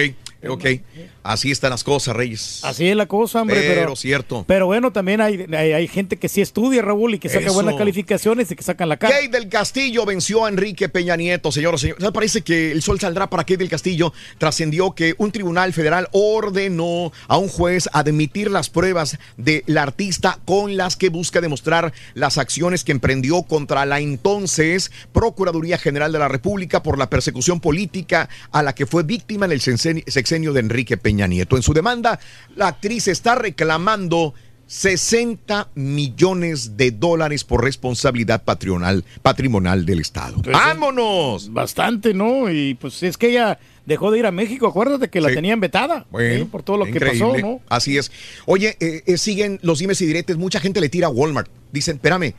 ok. 0.46 0.82
Así 1.28 1.52
están 1.52 1.72
las 1.72 1.84
cosas, 1.84 2.16
Reyes. 2.16 2.62
Así 2.64 2.88
es 2.88 2.96
la 2.96 3.06
cosa, 3.06 3.42
hombre. 3.42 3.60
Pero 3.60 3.82
Pero, 3.82 3.96
cierto. 3.98 4.46
Pero 4.48 4.66
bueno, 4.66 4.92
también 4.92 5.20
hay, 5.20 5.46
hay, 5.54 5.74
hay 5.74 5.88
gente 5.90 6.18
que 6.18 6.30
sí 6.30 6.40
estudia, 6.40 6.82
Raúl, 6.82 7.16
y 7.16 7.20
que 7.20 7.28
saca 7.28 7.48
Eso. 7.48 7.54
buenas 7.54 7.76
calificaciones 7.76 8.50
y 8.50 8.56
que 8.56 8.64
sacan 8.64 8.88
la 8.88 8.96
cara. 8.96 9.14
Kate 9.14 9.28
del 9.28 9.50
Castillo 9.50 10.06
venció 10.06 10.46
a 10.46 10.50
Enrique 10.50 10.88
Peña 10.88 11.18
Nieto, 11.18 11.52
señoras 11.52 11.82
y 11.82 11.88
señores. 11.88 12.12
Parece 12.12 12.44
que 12.44 12.72
el 12.72 12.82
sol 12.82 13.00
saldrá 13.00 13.30
para 13.30 13.44
Kate 13.44 13.58
del 13.58 13.70
Castillo. 13.70 14.14
Trascendió 14.38 14.92
que 14.92 15.16
un 15.18 15.34
tribunal 15.34 15.74
federal 15.74 16.08
ordenó 16.14 17.12
a 17.28 17.38
un 17.38 17.50
juez 17.50 17.90
admitir 17.92 18.50
las 18.50 18.70
pruebas 18.70 19.18
de 19.36 19.64
la 19.68 19.84
artista 19.84 20.40
con 20.46 20.78
las 20.78 20.96
que 20.96 21.10
busca 21.10 21.42
demostrar 21.42 21.92
las 22.14 22.38
acciones 22.38 22.84
que 22.84 22.94
emprendió 22.94 23.44
contra 23.44 23.86
la 23.86 24.00
entonces 24.00 24.92
Procuraduría 25.12 25.78
General 25.78 26.12
de 26.12 26.20
la 26.20 26.28
República 26.28 26.84
por 26.84 26.98
la 26.98 27.10
persecución 27.10 27.60
política 27.60 28.30
a 28.52 28.64
la 28.64 28.74
que 28.74 28.86
fue 28.86 29.04
víctima 29.04 29.46
en 29.46 29.52
el 29.52 29.62
sexenio 29.62 30.04
sexenio 30.08 30.54
de 30.54 30.60
Enrique 30.62 30.98
Peña 30.98 31.17
Nieto. 31.26 31.56
En 31.56 31.64
su 31.64 31.74
demanda, 31.74 32.20
la 32.56 32.68
actriz 32.68 33.08
está 33.08 33.34
reclamando 33.34 34.36
60 34.68 35.70
millones 35.76 36.76
de 36.78 36.92
dólares 36.92 37.44
por 37.46 37.64
responsabilidad 37.64 38.44
patrimonial 38.44 39.86
del 39.86 40.00
Estado. 40.02 40.42
¡Vámonos! 40.52 41.52
Bastante, 41.52 42.14
¿no? 42.14 42.52
Y 42.52 42.76
pues 42.76 43.02
es 43.02 43.18
que 43.18 43.30
ella 43.30 43.58
dejó 43.86 44.12
de 44.12 44.20
ir 44.20 44.26
a 44.26 44.32
México, 44.32 44.68
acuérdate 44.68 45.10
que 45.10 45.22
la 45.22 45.30
Sí. 45.30 45.36
tenían 45.36 45.62
vetada. 45.62 46.06
Bueno, 46.12 46.44
¿sí? 46.44 46.44
Por 46.52 46.64
todo 46.64 46.78
lo 46.78 46.86
que 46.86 47.00
pasó, 47.00 47.38
¿no? 47.38 47.62
Así 47.70 47.98
es. 47.98 48.12
Oye, 48.46 48.76
eh, 48.82 49.04
eh, 49.06 49.18
siguen 49.18 49.60
los 49.64 49.80
dimes 49.80 50.02
y 50.02 50.06
diretes. 50.06 50.36
Mucha 50.36 50.60
gente 50.60 50.82
le 50.82 50.90
tira 50.90 51.08
a 51.08 51.10
Walmart. 51.10 51.50
Dicen, 51.72 51.96
espérame, 51.96 52.34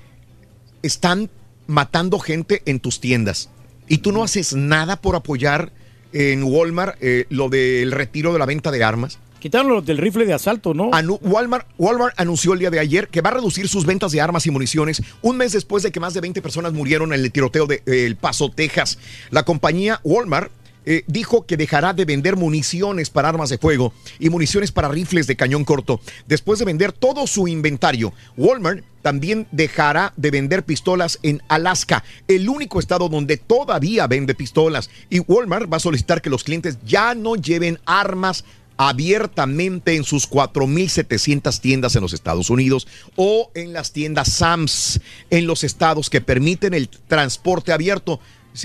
están 0.83 1.31
matando 1.67 2.19
gente 2.19 2.63
en 2.67 2.79
tus 2.81 3.01
tiendas 3.01 3.49
y 3.89 3.99
tú 3.99 4.13
no 4.13 4.23
haces 4.23 4.55
nada 4.55 5.01
por 5.01 5.17
apoyar 5.17 5.73
en 6.13 6.43
Walmart 6.45 6.97
eh, 7.01 7.27
lo 7.31 7.49
del 7.49 7.93
retiro 7.93 8.33
de 8.33 8.39
la 8.39 8.47
venta 8.47 8.71
de 8.71 8.83
armas. 8.85 9.19
Quitaron 9.41 9.69
los 9.73 9.87
del 9.87 9.99
rifle 9.99 10.27
de 10.27 10.33
asalto, 10.35 10.75
¿no? 10.75 10.91
Anu- 10.91 11.21
Walmart, 11.23 11.65
Walmart 11.79 12.13
anunció 12.19 12.55
el 12.55 12.59
día 12.59 12.71
de 12.71 12.81
ayer 12.81 13.07
que 13.07 13.21
va 13.21 13.31
a 13.31 13.35
reducir 13.35 13.69
sus 13.69 13.87
ventas 13.87 14.11
de 14.11 14.21
armas 14.21 14.45
y 14.47 14.51
municiones 14.51 15.01
un 15.23 15.37
mes 15.37 15.53
después 15.53 15.85
de 15.85 15.93
que 15.93 16.01
más 16.01 16.13
de 16.13 16.21
20 16.21 16.43
personas 16.43 16.73
murieron 16.73 17.13
en 17.13 17.21
el 17.21 17.31
tiroteo 17.31 17.67
de 17.67 17.77
eh, 17.87 18.05
El 18.05 18.17
Paso, 18.17 18.51
Texas. 18.51 18.99
La 19.31 19.45
compañía 19.45 20.01
Walmart 20.03 20.51
eh, 20.91 21.05
dijo 21.07 21.45
que 21.45 21.59
dejará 21.59 21.93
de 21.93 22.07
vender 22.07 22.37
municiones 22.37 23.11
para 23.11 23.29
armas 23.29 23.51
de 23.51 23.59
fuego 23.59 23.93
y 24.19 24.31
municiones 24.31 24.73
para 24.73 24.89
rifles 24.89 25.27
de 25.27 25.37
cañón 25.37 25.67
corto. 25.67 26.01
Después 26.27 26.59
de 26.59 26.65
vender 26.65 26.93
todo 26.93 27.27
su 27.27 27.47
inventario, 27.47 28.15
Walmart 28.39 28.83
también 29.03 29.47
dejará 29.53 30.15
de 30.17 30.31
vender 30.31 30.65
pistolas 30.65 31.19
en 31.23 31.43
Alaska, 31.49 32.05
el 32.27 32.49
único 32.49 32.81
estado 32.81 33.11
donde 33.11 33.37
todavía 33.37 34.07
vende 34.07 34.35
pistolas. 34.35 34.89
Y 35.11 35.19
Walmart 35.19 35.71
va 35.71 35.77
a 35.77 35.81
solicitar 35.81 36.23
que 36.23 36.31
los 36.31 36.43
clientes 36.43 36.79
ya 36.87 37.15
no 37.15 37.37
lleven 37.37 37.79
armas 37.85 38.47
abiertamente 38.79 39.95
en 39.95 40.05
sus 40.05 40.31
4.700 40.31 41.61
tiendas 41.61 41.97
en 41.97 42.03
los 42.03 42.15
Estados 42.15 42.49
Unidos 42.49 42.87
o 43.17 43.51
en 43.55 43.75
las 43.75 43.93
tiendas 43.93 44.33
SAMS 44.33 45.01
en 45.29 45.47
los 45.47 45.65
estados 45.65 46.09
que 46.09 46.23
permiten 46.23 46.73
el 46.73 46.89
transporte 46.89 47.73
abierto. 47.73 48.21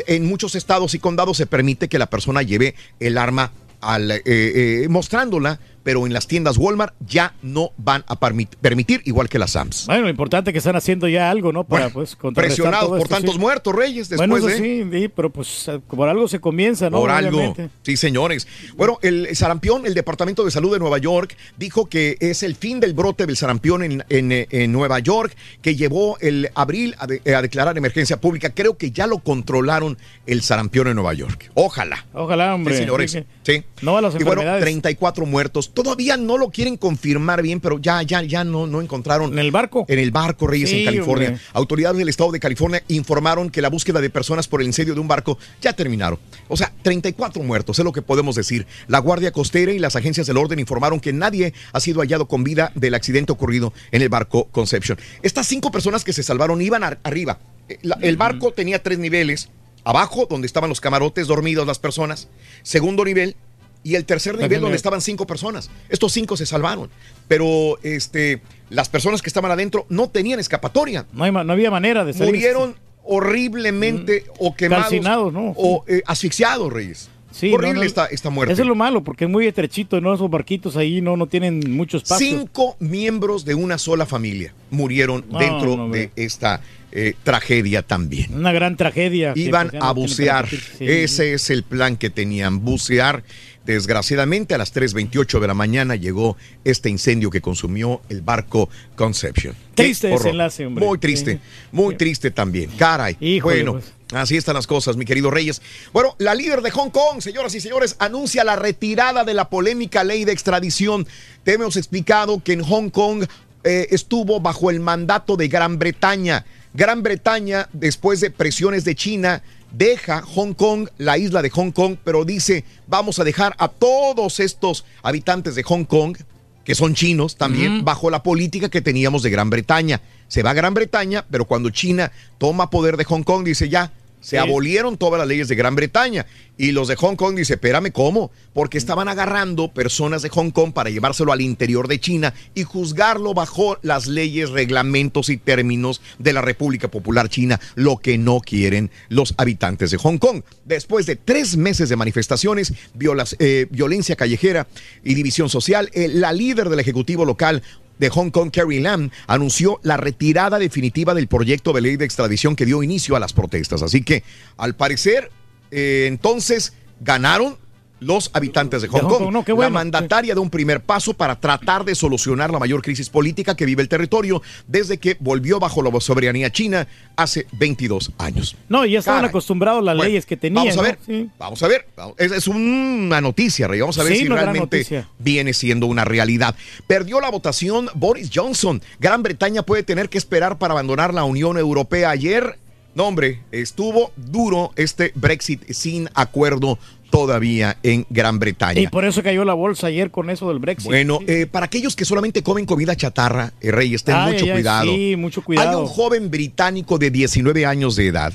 En 0.07 0.25
muchos 0.25 0.55
estados 0.55 0.93
y 0.93 0.99
condados 0.99 1.37
se 1.37 1.45
permite 1.45 1.89
que 1.89 1.99
la 1.99 2.09
persona 2.09 2.41
lleve 2.41 2.75
el 2.99 3.17
arma 3.17 3.51
al, 3.81 4.11
eh, 4.11 4.21
eh, 4.25 4.87
mostrándola 4.89 5.59
pero 5.83 6.05
en 6.05 6.13
las 6.13 6.27
tiendas 6.27 6.57
Walmart 6.57 6.93
ya 7.05 7.35
no 7.41 7.71
van 7.77 8.03
a 8.07 8.19
permit- 8.19 8.55
permitir, 8.61 9.01
igual 9.05 9.29
que 9.29 9.37
las 9.39 9.51
Sams. 9.51 9.85
Bueno, 9.85 10.03
lo 10.03 10.09
importante 10.09 10.49
es 10.49 10.53
que 10.53 10.57
están 10.59 10.75
haciendo 10.75 11.07
ya 11.07 11.29
algo, 11.29 11.51
¿no? 11.51 11.63
Para 11.65 11.89
pues 11.89 12.15
contrarrestar 12.15 12.55
Presionados 12.65 12.89
por 12.89 12.99
esto, 12.99 13.09
tantos 13.15 13.35
sí. 13.35 13.39
muertos, 13.39 13.75
Reyes, 13.75 14.09
después 14.09 14.29
Bueno, 14.29 14.47
eso 14.47 14.57
de... 14.61 14.63
sí, 14.63 14.89
sí, 14.91 15.07
pero 15.09 15.29
pues 15.29 15.69
por 15.87 16.07
algo 16.09 16.27
se 16.27 16.39
comienza, 16.39 16.89
¿no? 16.89 16.97
Por 16.99 17.11
algo. 17.11 17.55
Sí, 17.83 17.97
señores. 17.97 18.47
Bueno, 18.75 18.99
el 19.01 19.35
sarampión, 19.35 19.85
el 19.85 19.93
Departamento 19.93 20.43
de 20.45 20.51
Salud 20.51 20.71
de 20.73 20.79
Nueva 20.79 20.97
York, 20.97 21.35
dijo 21.57 21.87
que 21.87 22.17
es 22.19 22.43
el 22.43 22.55
fin 22.55 22.79
del 22.79 22.93
brote 22.93 23.25
del 23.25 23.35
sarampión 23.37 23.83
en, 23.83 24.03
en, 24.09 24.31
en 24.49 24.71
Nueva 24.71 24.99
York, 24.99 25.35
que 25.61 25.75
llevó 25.75 26.17
el 26.19 26.49
abril 26.55 26.95
a, 26.99 27.07
de- 27.07 27.21
a 27.35 27.41
declarar 27.41 27.77
emergencia 27.77 28.19
pública. 28.21 28.51
Creo 28.51 28.77
que 28.77 28.91
ya 28.91 29.07
lo 29.07 29.19
controlaron 29.19 29.97
el 30.25 30.41
sarampión 30.41 30.87
en 30.87 30.95
Nueva 30.95 31.13
York. 31.13 31.51
Ojalá. 31.53 32.05
Ojalá, 32.13 32.55
hombre. 32.55 32.73
Sí, 32.75 32.79
señores. 32.81 33.17
Sí. 33.43 33.63
No 33.81 33.97
a 33.97 34.01
las 34.01 34.13
Y 34.13 34.17
bueno, 34.19 34.41
enfermedades. 34.41 34.61
34 34.63 35.25
muertos. 35.25 35.72
Todavía 35.73 36.17
no 36.17 36.37
lo 36.37 36.49
quieren 36.51 36.77
confirmar 36.77 37.41
bien, 37.41 37.59
pero 37.59 37.79
ya, 37.79 38.01
ya, 38.03 38.21
ya 38.21 38.43
no, 38.43 38.67
no 38.67 38.79
encontraron. 38.81 39.33
¿En 39.33 39.39
el 39.39 39.51
barco? 39.51 39.85
En 39.87 39.97
el 39.97 40.11
barco, 40.11 40.45
Reyes, 40.45 40.69
Sí, 40.69 40.79
en 40.81 40.85
California. 40.85 41.27
hombre. 41.29 41.43
Autoridades 41.53 41.97
del 41.97 42.09
estado 42.09 42.31
de 42.31 42.39
California 42.39 42.83
informaron 42.89 43.49
que 43.49 43.61
la 43.61 43.69
búsqueda 43.69 43.99
de 43.99 44.09
personas 44.11 44.47
por 44.47 44.61
el 44.61 44.67
incendio 44.67 44.93
de 44.93 44.99
un 45.01 45.07
barco 45.07 45.37
ya 45.61 45.73
terminaron. 45.73 46.19
O 46.47 46.55
sea, 46.57 46.71
34 46.83 47.41
muertos, 47.41 47.79
es 47.79 47.85
lo 47.85 47.91
que 47.91 48.03
podemos 48.03 48.35
decir. 48.35 48.67
La 48.87 48.99
Guardia 48.99 49.31
Costera 49.31 49.71
y 49.73 49.79
las 49.79 49.95
agencias 49.95 50.27
del 50.27 50.37
orden 50.37 50.59
informaron 50.59 50.99
que 50.99 51.11
nadie 51.13 51.53
ha 51.71 51.79
sido 51.79 52.01
hallado 52.01 52.27
con 52.27 52.43
vida 52.43 52.71
del 52.75 52.93
accidente 52.93 53.31
ocurrido 53.31 53.73
en 53.91 54.01
el 54.03 54.09
barco 54.09 54.45
Conception. 54.51 54.99
Estas 55.23 55.47
cinco 55.47 55.71
personas 55.71 56.03
que 56.03 56.13
se 56.13 56.21
salvaron 56.23 56.61
iban 56.61 56.83
ar- 56.83 56.99
arriba. 57.03 57.39
Eh, 57.67 57.79
la- 57.81 57.97
El 58.01 58.17
barco 58.17 58.51
tenía 58.53 58.83
tres 58.83 58.99
niveles. 58.99 59.49
Abajo, 59.85 60.27
donde 60.29 60.47
estaban 60.47 60.69
los 60.69 60.79
camarotes 60.79 61.27
dormidos 61.27 61.67
las 61.67 61.79
personas. 61.79 62.27
Segundo 62.61 63.03
nivel. 63.03 63.35
Y 63.83 63.95
el 63.95 64.05
tercer 64.05 64.37
nivel, 64.37 64.61
donde 64.61 64.77
estaban 64.77 65.01
cinco 65.01 65.27
personas. 65.27 65.69
Estos 65.89 66.13
cinco 66.13 66.37
se 66.37 66.45
salvaron. 66.45 66.89
Pero 67.27 67.77
este, 67.83 68.41
las 68.69 68.87
personas 68.89 69.21
que 69.21 69.29
estaban 69.29 69.51
adentro 69.51 69.85
no 69.89 70.09
tenían 70.09 70.39
escapatoria. 70.39 71.05
No, 71.11 71.25
hay 71.25 71.31
no 71.31 71.51
había 71.51 71.69
manera 71.69 72.05
de 72.05 72.13
salir. 72.13 72.33
Murieron 72.33 72.75
horriblemente 73.03 74.25
o 74.39 74.55
quemados 74.55 75.33
¿no? 75.33 75.53
o 75.57 75.83
eh, 75.87 76.01
asfixiados, 76.05 76.71
Reyes. 76.71 77.09
Sí, 77.31 77.51
Horrible 77.51 77.73
no, 77.73 77.79
no. 77.79 77.85
Esta, 77.87 78.05
esta 78.05 78.29
muerte. 78.29 78.53
Eso 78.53 78.61
es 78.61 78.67
lo 78.67 78.75
malo, 78.75 79.03
porque 79.03 79.25
es 79.25 79.29
muy 79.29 79.47
estrechito, 79.47 79.99
¿no? 79.99 80.13
Esos 80.13 80.29
barquitos 80.29 80.77
ahí 80.77 81.01
no, 81.01 81.17
no 81.17 81.25
tienen 81.25 81.61
mucho 81.75 81.97
espacio. 81.97 82.27
Cinco 82.27 82.77
miembros 82.79 83.43
de 83.43 83.55
una 83.55 83.79
sola 83.79 84.05
familia 84.05 84.53
murieron 84.69 85.25
No, 85.29 85.39
dentro 85.39 85.89
de 85.89 86.11
esta 86.15 86.61
eh, 86.91 87.15
tragedia 87.23 87.81
también. 87.81 88.35
Una 88.35 88.51
gran 88.51 88.77
tragedia. 88.77 89.33
Iban 89.35 89.71
a 89.81 89.91
bucear. 89.93 90.47
Ese 90.79 91.33
es 91.33 91.49
el 91.49 91.63
plan 91.63 91.97
que 91.97 92.11
tenían, 92.11 92.63
bucear. 92.63 93.23
Desgraciadamente, 93.65 94.53
a 94.53 94.57
las 94.57 94.73
3.28 94.73 95.39
de 95.39 95.47
la 95.47 95.53
mañana 95.53 95.95
llegó 95.95 96.35
este 96.65 96.89
incendio 96.89 97.29
que 97.29 97.41
consumió 97.41 98.01
el 98.09 98.21
barco 98.21 98.69
Conception. 98.95 99.55
Triste 99.73 100.07
desenlace, 100.09 100.65
hombre. 100.65 100.85
Muy 100.85 100.97
triste, 100.97 101.33
Sí. 101.35 101.39
muy 101.71 101.95
triste 101.95 102.29
también. 102.31 102.69
Caray. 102.77 103.15
Híjole, 103.21 103.63
bueno, 103.63 103.73
pues. 103.73 103.93
así 104.13 104.35
están 104.35 104.55
las 104.55 104.67
cosas, 104.67 104.97
mi 104.97 105.05
querido 105.05 105.31
Reyes. 105.31 105.61
Bueno, 105.93 106.15
la 106.19 106.35
líder 106.35 106.61
de 106.61 106.71
Hong 106.71 106.89
Kong, 106.89 107.21
señoras 107.21 107.55
y 107.55 107.61
señores, 107.61 107.95
anuncia 107.99 108.43
la 108.43 108.55
retirada 108.57 109.23
de 109.23 109.33
la 109.33 109.49
polémica 109.49 110.03
ley 110.03 110.25
de 110.25 110.33
extradición. 110.33 111.07
Te 111.43 111.53
hemos 111.53 111.77
explicado 111.77 112.43
que 112.43 112.53
en 112.53 112.63
Hong 112.63 112.89
Kong 112.89 113.25
eh, 113.63 113.87
estuvo 113.91 114.41
bajo 114.41 114.71
el 114.71 114.81
mandato 114.81 115.37
de 115.37 115.47
Gran 115.47 115.79
Bretaña. 115.79 116.45
Gran 116.73 117.01
Bretaña, 117.01 117.69
después 117.71 118.19
de 118.19 118.29
presiones 118.29 118.83
de 118.83 118.95
China, 118.95 119.41
deja 119.73 120.21
Hong 120.21 120.53
Kong, 120.53 120.87
la 120.97 121.17
isla 121.17 121.41
de 121.41 121.49
Hong 121.49 121.71
Kong, 121.71 121.97
pero 122.03 122.23
dice, 122.23 122.63
vamos 122.87 123.19
a 123.19 123.25
dejar 123.25 123.53
a 123.57 123.67
todos 123.67 124.39
estos 124.39 124.85
habitantes 125.01 125.55
de 125.55 125.63
Hong 125.63 125.83
Kong, 125.83 126.15
que 126.63 126.75
son 126.75 126.95
chinos 126.95 127.35
también, 127.35 127.83
bajo 127.83 128.09
la 128.09 128.23
política 128.23 128.69
que 128.69 128.81
teníamos 128.81 129.21
de 129.21 129.29
Gran 129.29 129.49
Bretaña. 129.49 129.99
Se 130.29 130.43
va 130.43 130.51
a 130.51 130.53
Gran 130.53 130.73
Bretaña, 130.73 131.25
pero 131.29 131.43
cuando 131.45 131.69
China 131.71 132.11
toma 132.37 132.69
poder 132.69 132.95
de 132.95 133.03
Hong 133.03 133.23
Kong, 133.23 133.43
dice 133.43 133.67
ya, 133.67 133.91
se 134.23 134.31
Sí. 134.31 134.37
abolieron 134.37 134.97
todas 134.97 135.19
las 135.19 135.27
leyes 135.27 135.47
de 135.47 135.55
Gran 135.55 135.75
Bretaña. 135.75 136.25
Y 136.57 136.71
los 136.71 136.87
de 136.87 136.95
Hong 136.95 137.15
Kong 137.15 137.35
dice, 137.35 137.53
espérame, 137.55 137.91
¿cómo? 137.91 138.31
Porque 138.53 138.77
estaban 138.77 139.07
agarrando 139.07 139.73
personas 139.73 140.21
de 140.21 140.29
Hong 140.29 140.51
Kong 140.51 140.71
para 140.71 140.91
llevárselo 140.91 141.31
al 141.31 141.41
interior 141.41 141.87
de 141.87 141.99
China 141.99 142.33
y 142.53 142.61
juzgarlo 142.63 143.33
bajo 143.33 143.79
las 143.81 144.05
leyes, 144.07 144.51
reglamentos 144.51 145.29
y 145.29 145.37
términos 145.37 145.99
de 146.19 146.31
la 146.31 146.41
República 146.41 146.89
Popular 146.89 147.27
China, 147.27 147.59
lo 147.75 147.97
que 147.97 148.17
no 148.19 148.39
quieren 148.39 148.91
los 149.09 149.33
habitantes 149.37 149.89
de 149.91 149.97
Hong 149.97 150.17
Kong. 150.19 150.43
Después 150.63 151.05
de 151.07 151.15
tres 151.15 151.57
meses 151.57 151.89
de 151.89 151.95
manifestaciones, 151.95 152.73
violas- 152.93 153.35
eh, 153.39 153.65
violencia 153.71 154.15
callejera 154.15 154.67
y 155.03 155.15
división 155.15 155.49
social, 155.49 155.89
eh, 155.93 156.07
la 156.07 156.31
líder 156.33 156.69
del 156.69 156.79
Ejecutivo 156.79 157.25
local, 157.25 157.63
de 157.99 158.09
Hong 158.09 158.29
Kong, 158.31 158.51
Carrie 158.51 158.81
Lam, 158.81 159.11
anunció 159.27 159.79
la 159.83 159.97
retirada 159.97 160.59
definitiva 160.59 161.13
del 161.13 161.27
proyecto 161.27 161.73
de 161.73 161.81
ley 161.81 161.95
de 161.95 162.05
extradición 162.05 162.55
que 162.55 162.65
dio 162.65 162.83
inicio 162.83 163.15
a 163.15 163.19
las 163.19 163.33
protestas. 163.33 163.81
Así 163.81 164.03
que, 164.03 164.23
al 164.57 164.75
parecer, 164.75 165.31
eh, 165.71 166.05
entonces 166.07 166.73
ganaron 166.99 167.57
los 168.03 168.29
habitantes 168.33 168.81
de 168.81 168.87
Hong, 168.87 169.01
Hong 169.01 169.09
Kong. 169.09 169.23
Kong, 169.33 169.45
no, 169.47 169.61
La 169.61 169.69
mandataria 169.69 170.33
de 170.33 170.39
un 170.39 170.49
primer 170.49 170.81
paso 170.81 171.13
para 171.13 171.39
tratar 171.39 171.85
de 171.85 171.95
solucionar 171.95 172.51
la 172.51 172.59
mayor 172.59 172.81
crisis 172.81 173.09
política 173.09 173.55
que 173.55 173.65
vive 173.65 173.81
el 173.81 173.89
territorio 173.89 174.41
desde 174.67 174.97
que 174.97 175.17
volvió 175.19 175.59
bajo 175.59 175.81
la 175.81 175.99
soberanía 175.99 176.51
china 176.51 176.87
hace 177.15 177.45
22 177.53 178.11
años. 178.17 178.55
No, 178.69 178.85
ya 178.85 178.99
estaban 178.99 179.19
Caray. 179.19 179.29
acostumbrados 179.29 179.79
a 179.79 179.83
las 179.85 179.95
Bueno, 179.95 180.07
leyes 180.09 180.25
que 180.25 180.37
tenían. 180.37 180.65
Vamos 180.65 180.77
a 180.77 180.81
¿no? 180.81 180.83
ver, 180.83 180.99
Sí. 181.05 181.29
vamos 181.37 181.63
a 181.63 181.67
ver. 181.67 181.87
Es, 182.17 182.31
es 182.31 182.47
una 182.47 183.21
noticia, 183.21 183.67
Rey. 183.67 183.79
Vamos 183.79 183.97
a 183.99 184.03
ver 184.03 184.13
Sí, 184.13 184.19
si 184.19 184.27
realmente 184.27 185.05
viene 185.19 185.53
siendo 185.53 185.85
una 185.87 186.05
realidad. 186.05 186.55
Perdió 186.87 187.19
la 187.21 187.29
votación 187.29 187.89
Boris 187.95 188.29
Johnson. 188.33 188.81
Gran 188.99 189.23
Bretaña 189.23 189.63
puede 189.63 189.83
tener 189.83 190.09
que 190.09 190.17
esperar 190.17 190.57
para 190.57 190.73
abandonar 190.73 191.13
la 191.13 191.23
Unión 191.23 191.57
Europea 191.57 192.09
ayer. 192.09 192.57
No, 192.95 193.05
hombre, 193.07 193.41
estuvo 193.51 194.11
duro 194.15 194.71
este 194.75 195.11
Brexit 195.15 195.63
sin 195.71 196.09
acuerdo 196.13 196.77
todavía 197.13 197.77
en 197.83 198.07
Gran 198.09 198.39
Bretaña. 198.39 198.81
Y 198.81 198.87
por 198.87 199.05
eso 199.05 199.21
cayó 199.21 199.45
la 199.45 199.53
bolsa 199.53 199.85
ayer 199.85 200.09
con 200.09 200.31
eso 200.31 200.49
del 200.49 200.57
Brexit. 200.57 200.87
Bueno, 200.87 201.19
eh, 201.27 201.45
para 201.45 201.67
aquellos 201.67 201.95
que 201.95 202.05
solamente 202.05 202.41
comen 202.41 202.65
comida 202.65 202.95
chatarra, 202.95 203.53
eh, 203.61 203.69
Reyes, 203.71 204.03
ten 204.03 204.15
Ay, 204.15 204.33
mucho 204.33 204.45
ay, 204.45 204.51
cuidado. 204.51 204.91
sí, 204.91 205.15
mucho 205.15 205.43
cuidado. 205.43 205.69
Hay 205.69 205.75
un 205.75 205.85
joven 205.85 206.31
británico 206.31 206.97
de 206.97 207.11
19 207.11 207.67
años 207.67 207.95
de 207.95 208.07
edad, 208.07 208.33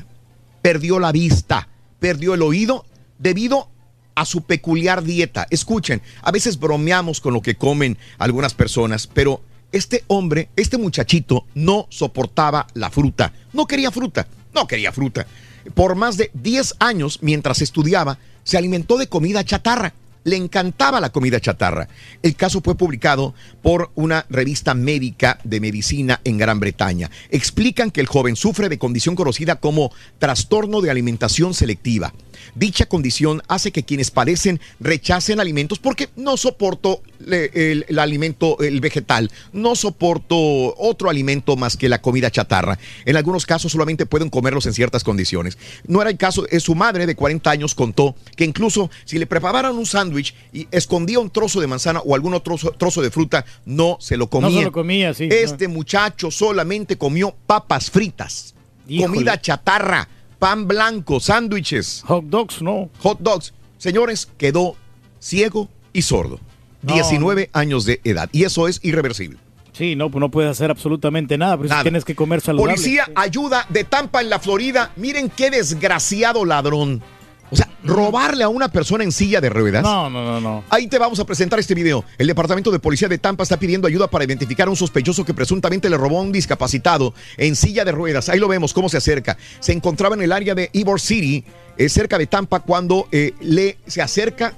perdió 0.63 1.01
la 1.01 1.11
vista, 1.11 1.67
perdió 1.99 2.35
el 2.35 2.43
oído 2.43 2.87
debido 3.19 3.69
a 4.15 4.25
su 4.25 4.43
peculiar 4.43 5.03
dieta. 5.03 5.49
Escuchen, 5.51 6.01
a 6.23 6.31
veces 6.31 6.61
bromeamos 6.61 7.21
con 7.21 7.35
lo 7.35 7.43
que 7.43 7.57
comen 7.57 7.99
algunas 8.19 8.55
personas, 8.55 9.09
pero 9.09 9.41
este 9.73 10.05
hombre, 10.07 10.51
este 10.55 10.79
muchachito, 10.79 11.47
no 11.53 11.89
soportaba 11.89 12.69
la 12.75 12.91
fruta. 12.91 13.33
No 13.53 13.67
quería 13.67 13.91
fruta, 13.91 14.29
no 14.55 14.69
quería 14.69 14.93
fruta. 14.93 15.27
Por 15.75 15.97
más 15.97 16.17
de 16.17 16.31
10 16.35 16.77
años, 16.79 17.19
mientras 17.23 17.61
estudiaba, 17.61 18.19
se 18.49 18.57
alimentó 18.57 18.97
de 18.97 19.09
comida 19.09 19.45
chatarra. 19.45 19.93
Le 20.25 20.37
encantaba 20.37 21.01
la 21.01 21.11
comida 21.11 21.39
chatarra. 21.39 21.87
El 22.23 22.35
caso 22.35 22.63
fue 22.63 22.77
publicado 22.77 23.35
por 23.61 23.91
una 23.95 24.25
revista 24.31 24.73
médica 24.73 25.39
de 25.45 25.61
medicina 25.61 26.23
en 26.25 26.39
Gran 26.39 26.59
Bretaña. 26.59 27.11
Explican 27.29 27.91
que 27.91 28.01
el 28.01 28.07
joven 28.07 28.37
sufre 28.37 28.71
de 28.71 28.79
condición 28.79 29.17
conocida 29.17 29.57
como 29.57 29.93
trastorno 30.19 30.81
de 30.81 30.91
alimentación 30.91 31.53
selectiva. 31.53 32.15
Dicha 32.55 32.87
condición 32.87 33.43
hace 33.49 33.71
que 33.73 33.85
quienes 33.85 34.11
padecen 34.11 34.61
rechacen 34.81 35.41
alimentos 35.41 35.79
porque 35.79 36.09
no 36.17 36.37
soporto 36.37 37.03
el, 37.27 37.85
el 37.89 37.99
alimento, 37.99 38.59
el 38.61 38.81
vegetal, 38.81 39.31
no 39.53 39.77
soporto 39.77 40.37
otro 40.77 41.11
alimento 41.11 41.57
más 41.57 41.77
que 41.77 41.89
la 41.89 42.01
comida 42.01 42.31
chatarra. 42.31 42.79
En 43.05 43.17
algunos 43.17 43.47
casos 43.47 43.73
solamente 43.73 44.07
pueden 44.07 44.31
comerlos 44.31 44.67
en 44.67 44.73
ciertas 44.73 45.05
condiciones. 45.05 45.59
No 45.87 46.01
era 46.01 46.11
el 46.11 46.17
caso, 46.17 46.45
su 46.59 46.75
madre 46.75 47.07
de 47.07 47.15
40 47.15 47.51
años 47.51 47.75
contó 47.75 48.17
que 48.37 48.45
incluso 48.45 48.91
si 49.05 49.19
le 49.19 49.27
preparaban 49.27 49.77
un 49.77 49.87
sándwich 49.87 50.35
y 50.53 50.67
escondía 50.71 51.21
un 51.21 51.31
trozo 51.31 51.61
de 51.61 51.67
manzana 51.67 52.01
o 52.01 52.15
algún 52.15 52.35
otro 52.35 52.49
trozo, 52.49 52.73
trozo 52.73 53.03
de 53.03 53.11
fruta, 53.11 53.45
no 53.67 53.99
se 54.01 54.17
lo 54.17 54.31
comía. 54.31 54.51
No 54.51 54.59
se 54.59 54.65
lo 54.65 54.73
comía, 54.73 55.15
sí. 55.15 55.29
Este 55.31 55.69
muchacho 55.69 56.31
solamente 56.31 56.97
comió 56.97 57.35
papas 57.47 57.91
fritas, 57.91 58.55
Híjole. 58.89 59.07
comida 59.07 59.41
chatarra, 59.41 60.09
pan 60.39 60.69
blanco, 60.69 61.21
sándwiches. 61.21 62.03
Hot 62.07 62.25
dogs, 62.25 62.63
no. 62.63 62.91
Hot 63.01 63.19
dogs. 63.21 63.53
Señores, 63.79 64.29
quedó 64.39 64.77
ciego 65.21 65.69
y 65.93 66.03
sordo. 66.03 66.41
No. 66.83 66.95
19 66.95 67.51
años 67.53 67.85
de 67.85 68.01
edad. 68.05 68.29
Y 68.33 68.45
eso 68.45 68.69
es 68.69 68.81
irreversible. 68.83 69.39
Sí, 69.73 69.95
no, 69.95 70.11
pues 70.11 70.21
no 70.21 70.29
puedes 70.31 70.51
hacer 70.51 70.71
absolutamente 70.71 71.39
nada, 71.39 71.57
pero 71.57 71.69
Nada. 71.69 71.83
tienes 71.83 72.05
que 72.05 72.17
comer 72.17 72.41
saludable. 72.41 72.75
Policía 72.75 73.09
ayuda 73.15 73.65
de 73.69 73.85
Tampa 73.85 74.21
en 74.21 74.29
la 74.31 74.41
Florida. 74.41 74.93
Miren 74.97 75.31
qué 75.31 75.51
desgraciado 75.51 76.45
ladrón. 76.45 77.01
O 77.51 77.57
sea, 77.57 77.69
robarle 77.83 78.45
a 78.45 78.49
una 78.49 78.69
persona 78.69 79.05
en 79.05 79.13
silla 79.13 79.41
de 79.41 79.49
ruedas. 79.49 79.83
No, 79.83 80.11
no, 80.11 80.25
no, 80.25 80.41
no. 80.41 80.65
Ahí 80.69 80.87
te 80.87 80.99
vamos 80.99 81.19
a 81.21 81.25
presentar 81.25 81.59
este 81.59 81.75
video. 81.75 82.05
El 82.19 82.27
Departamento 82.27 82.71
de 82.71 82.79
Policía 82.79 83.09
de 83.09 83.19
Tampa 83.19 83.43
está 83.43 83.59
pidiendo 83.59 83.87
ayuda 83.89 84.09
para 84.09 84.25
identificar 84.25 84.69
a 84.69 84.71
un 84.71 84.77
sospechoso 84.77 85.25
que 85.25 85.35
presuntamente 85.35 85.89
le 85.89 85.97
robó 85.97 86.19
a 86.19 86.23
un 86.23 86.33
discapacitado 86.33 87.15
en 87.37 87.57
silla 87.57 87.85
de 87.85 87.93
ruedas. 87.93 88.29
Ahí 88.29 88.39
lo 88.39 88.49
vemos 88.49 88.73
cómo 88.75 88.89
se 88.89 88.99
acerca. 88.99 89.37
Se 89.61 89.73
encontraba 89.73 90.15
en 90.15 90.23
el 90.23 90.33
área 90.33 90.55
de 90.55 90.71
Ybor 90.73 91.01
City, 91.01 91.45
eh, 91.77 91.89
cerca 91.89 92.19
de 92.19 92.27
Tampa, 92.27 92.61
cuando 92.61 93.09
eh, 93.13 93.33
le 93.41 93.79
se 93.87 94.03
acerca 94.03 94.55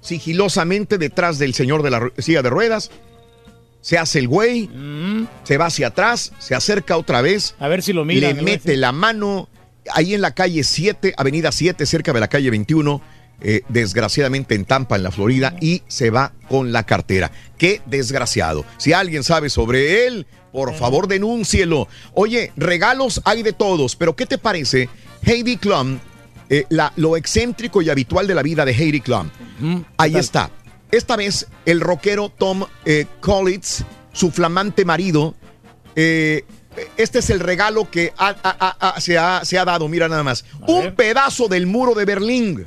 sigilosamente 0.00 0.98
detrás 0.98 1.38
del 1.38 1.54
señor 1.54 1.82
de 1.82 1.90
la 1.90 2.12
silla 2.18 2.42
de 2.42 2.50
ruedas. 2.50 2.90
Se 3.80 3.96
hace 3.96 4.18
el 4.18 4.28
güey, 4.28 4.68
se 5.44 5.56
va 5.56 5.66
hacia 5.66 5.86
atrás, 5.86 6.32
se 6.38 6.54
acerca 6.54 6.96
otra 6.96 7.22
vez. 7.22 7.54
A 7.58 7.68
ver 7.68 7.82
si 7.82 7.92
lo 7.92 8.04
miran, 8.04 8.36
Le 8.36 8.42
mete 8.42 8.76
la 8.76 8.92
mano 8.92 9.48
ahí 9.94 10.14
en 10.14 10.20
la 10.20 10.32
calle 10.34 10.62
7, 10.64 11.14
avenida 11.16 11.52
7, 11.52 11.84
cerca 11.86 12.12
de 12.12 12.20
la 12.20 12.28
calle 12.28 12.50
21. 12.50 13.00
eh, 13.40 13.62
desgraciadamente 13.68 14.56
en 14.56 14.64
Tampa, 14.64 14.96
en 14.96 15.04
la 15.04 15.12
Florida, 15.12 15.54
y 15.60 15.82
se 15.86 16.10
va 16.10 16.32
con 16.48 16.72
la 16.72 16.84
cartera. 16.84 17.30
Qué 17.56 17.80
desgraciado. 17.86 18.64
Si 18.78 18.92
alguien 18.92 19.22
sabe 19.22 19.48
sobre 19.48 20.08
él, 20.08 20.26
por 20.50 20.74
favor 20.74 21.06
denúncielo. 21.06 21.86
Oye, 22.14 22.50
regalos 22.56 23.20
hay 23.24 23.44
de 23.44 23.52
todos, 23.52 23.94
pero 23.94 24.16
¿qué 24.16 24.26
te 24.26 24.38
parece? 24.38 24.88
Heidi 25.22 25.56
Klum, 25.56 26.00
eh, 26.50 26.64
la- 26.68 26.92
lo 26.96 27.16
excéntrico 27.16 27.80
y 27.80 27.90
habitual 27.90 28.26
de 28.26 28.34
la 28.34 28.42
vida 28.42 28.64
de 28.64 28.72
Heidi 28.72 29.00
Klum. 29.00 29.30
Ahí 29.98 30.16
está. 30.16 30.50
Esta 30.90 31.14
vez 31.14 31.46
el 31.64 31.80
rockero 31.80 32.30
Tom 32.30 32.64
eh, 32.84 33.06
Collins, 33.20 33.84
su 34.12 34.32
flamante 34.32 34.84
marido, 34.84 35.36
eh, 35.94 36.44
este 36.96 37.18
es 37.20 37.30
el 37.30 37.40
regalo 37.40 37.90
que 37.90 38.12
ha- 38.18 38.34
ha- 38.42 38.56
ha- 38.60 38.76
ha- 38.94 39.00
se, 39.00 39.16
ha, 39.18 39.44
se 39.44 39.58
ha 39.58 39.64
dado, 39.64 39.88
mira 39.88 40.08
nada 40.08 40.22
más. 40.22 40.44
Un 40.66 40.94
pedazo 40.94 41.48
del 41.48 41.66
muro 41.66 41.94
de 41.94 42.04
Berlín. 42.04 42.66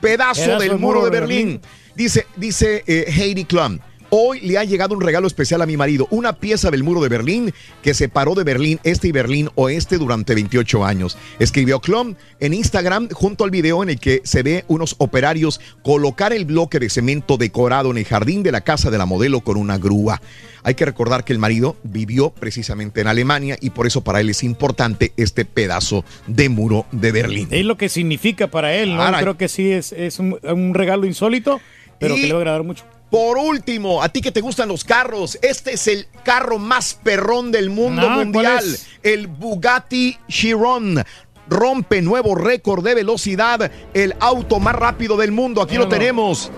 Pedazo, 0.00 0.42
del 0.58 0.78
muro 0.78 1.04
de 1.04 1.10
Berlín. 1.10 1.60
Dice, 1.94 2.26
dice 2.36 2.82
eh, 2.86 3.04
Heidi 3.08 3.44
Klum. 3.44 3.78
Hoy 4.14 4.40
le 4.40 4.58
ha 4.58 4.64
llegado 4.64 4.94
un 4.94 5.00
regalo 5.00 5.26
especial 5.26 5.62
a 5.62 5.66
mi 5.66 5.78
marido, 5.78 6.06
una 6.10 6.34
pieza 6.34 6.70
del 6.70 6.82
muro 6.84 7.00
de 7.00 7.08
Berlín 7.08 7.54
que 7.80 7.94
separó 7.94 8.34
de 8.34 8.44
Berlín 8.44 8.78
este 8.84 9.08
y 9.08 9.12
Berlín 9.12 9.48
oeste 9.54 9.96
durante 9.96 10.34
28 10.34 10.84
años. 10.84 11.16
Escribió 11.38 11.80
Klum 11.80 12.14
en 12.38 12.52
Instagram 12.52 13.08
junto 13.08 13.42
al 13.44 13.50
video 13.50 13.82
en 13.82 13.88
el 13.88 13.98
que 13.98 14.20
se 14.24 14.42
ve 14.42 14.66
unos 14.68 14.96
operarios 14.98 15.62
colocar 15.82 16.34
el 16.34 16.44
bloque 16.44 16.78
de 16.78 16.90
cemento 16.90 17.38
decorado 17.38 17.90
en 17.90 17.96
el 17.96 18.04
jardín 18.04 18.42
de 18.42 18.52
la 18.52 18.60
casa 18.60 18.90
de 18.90 18.98
la 18.98 19.06
modelo 19.06 19.40
con 19.40 19.56
una 19.56 19.78
grúa. 19.78 20.20
Hay 20.62 20.74
que 20.74 20.84
recordar 20.84 21.24
que 21.24 21.32
el 21.32 21.38
marido 21.38 21.78
vivió 21.82 22.28
precisamente 22.28 23.00
en 23.00 23.06
Alemania 23.06 23.56
y 23.62 23.70
por 23.70 23.86
eso 23.86 24.04
para 24.04 24.20
él 24.20 24.28
es 24.28 24.42
importante 24.44 25.14
este 25.16 25.46
pedazo 25.46 26.04
de 26.26 26.50
muro 26.50 26.84
de 26.92 27.12
Berlín. 27.12 27.48
Es 27.50 27.64
lo 27.64 27.78
que 27.78 27.88
significa 27.88 28.48
para 28.48 28.74
él, 28.74 28.94
¿no? 28.94 29.10
Creo 29.18 29.38
que 29.38 29.48
sí 29.48 29.70
es, 29.72 29.90
es 29.92 30.18
un, 30.18 30.38
un 30.42 30.74
regalo 30.74 31.06
insólito, 31.06 31.62
pero 31.98 32.14
Y- 32.14 32.20
que 32.20 32.26
le 32.26 32.34
va 32.34 32.40
a 32.40 32.42
agradar 32.42 32.62
mucho. 32.62 32.84
Por 33.12 33.36
último, 33.36 34.02
a 34.02 34.08
ti 34.08 34.22
que 34.22 34.32
te 34.32 34.40
gustan 34.40 34.68
los 34.68 34.84
carros, 34.84 35.38
este 35.42 35.74
es 35.74 35.86
el 35.86 36.06
carro 36.24 36.58
más 36.58 36.94
perrón 36.94 37.52
del 37.52 37.68
mundo 37.68 38.00
Ah, 38.00 38.14
¿cuál 38.14 38.24
mundial, 38.24 38.78
el 39.02 39.26
Bugatti 39.26 40.16
Chiron. 40.28 41.04
Rompe 41.46 42.00
nuevo 42.00 42.34
récord 42.34 42.82
de 42.82 42.94
velocidad, 42.94 43.70
el 43.92 44.14
auto 44.18 44.60
más 44.60 44.74
rápido 44.74 45.18
del 45.18 45.30
mundo. 45.30 45.60
Aquí 45.60 45.76
lo 45.76 45.88
tenemos. 45.88 46.50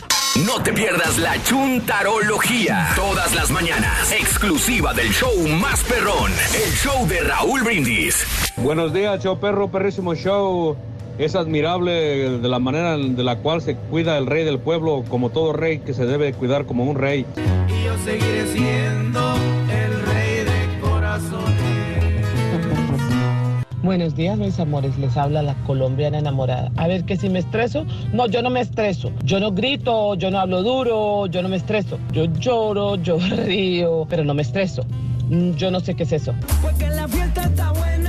No 0.46 0.62
te 0.62 0.72
pierdas 0.72 1.18
la 1.18 1.42
chuntarología. 1.42 2.90
Todas 2.94 3.34
las 3.34 3.50
mañanas. 3.50 4.12
Exclusiva 4.12 4.94
del 4.94 5.10
show 5.10 5.32
más 5.60 5.82
perrón. 5.84 6.30
El 6.54 6.72
show 6.72 7.06
de 7.06 7.20
Raúl 7.20 7.62
Brindis. 7.62 8.24
Buenos 8.56 8.92
días, 8.94 9.22
show 9.22 9.38
perro, 9.38 9.70
perrísimo 9.70 10.14
show. 10.14 10.76
Es 11.18 11.34
admirable 11.34 12.38
de 12.38 12.48
la 12.48 12.58
manera 12.58 12.96
de 12.96 13.22
la 13.24 13.36
cual 13.38 13.60
se 13.60 13.74
cuida 13.74 14.16
el 14.16 14.26
rey 14.26 14.44
del 14.44 14.60
pueblo, 14.60 15.04
como 15.08 15.30
todo 15.30 15.52
rey 15.52 15.80
que 15.80 15.92
se 15.92 16.06
debe 16.06 16.32
cuidar 16.32 16.64
como 16.64 16.84
un 16.84 16.96
rey. 16.96 17.26
Y 17.68 17.84
yo 17.84 17.94
seguiré 18.04 18.46
siendo 18.52 19.34
el 19.68 20.02
rey 20.06 20.44
de 20.44 20.80
corazones. 20.80 21.69
Buenos 23.82 24.14
días, 24.14 24.36
mis 24.36 24.60
amores. 24.60 24.98
Les 24.98 25.16
habla 25.16 25.42
la 25.42 25.54
colombiana 25.64 26.18
enamorada. 26.18 26.70
A 26.76 26.86
ver, 26.86 27.04
que 27.04 27.16
si 27.16 27.30
me 27.30 27.38
estreso, 27.38 27.86
no, 28.12 28.26
yo 28.26 28.42
no 28.42 28.50
me 28.50 28.60
estreso. 28.60 29.10
Yo 29.24 29.40
no 29.40 29.52
grito, 29.52 30.14
yo 30.16 30.30
no 30.30 30.38
hablo 30.38 30.62
duro, 30.62 31.26
yo 31.26 31.42
no 31.42 31.48
me 31.48 31.56
estreso. 31.56 31.98
Yo 32.12 32.24
lloro, 32.26 32.96
yo 32.96 33.18
río, 33.46 34.06
pero 34.08 34.22
no 34.24 34.34
me 34.34 34.42
estreso. 34.42 34.84
Mm, 35.30 35.52
Yo 35.52 35.70
no 35.70 35.80
sé 35.80 35.94
qué 35.94 36.02
es 36.02 36.12
eso. 36.12 36.34
Porque 36.60 36.88
la 36.90 37.06
fiesta 37.08 37.42
está 37.44 37.72
buena, 37.72 37.99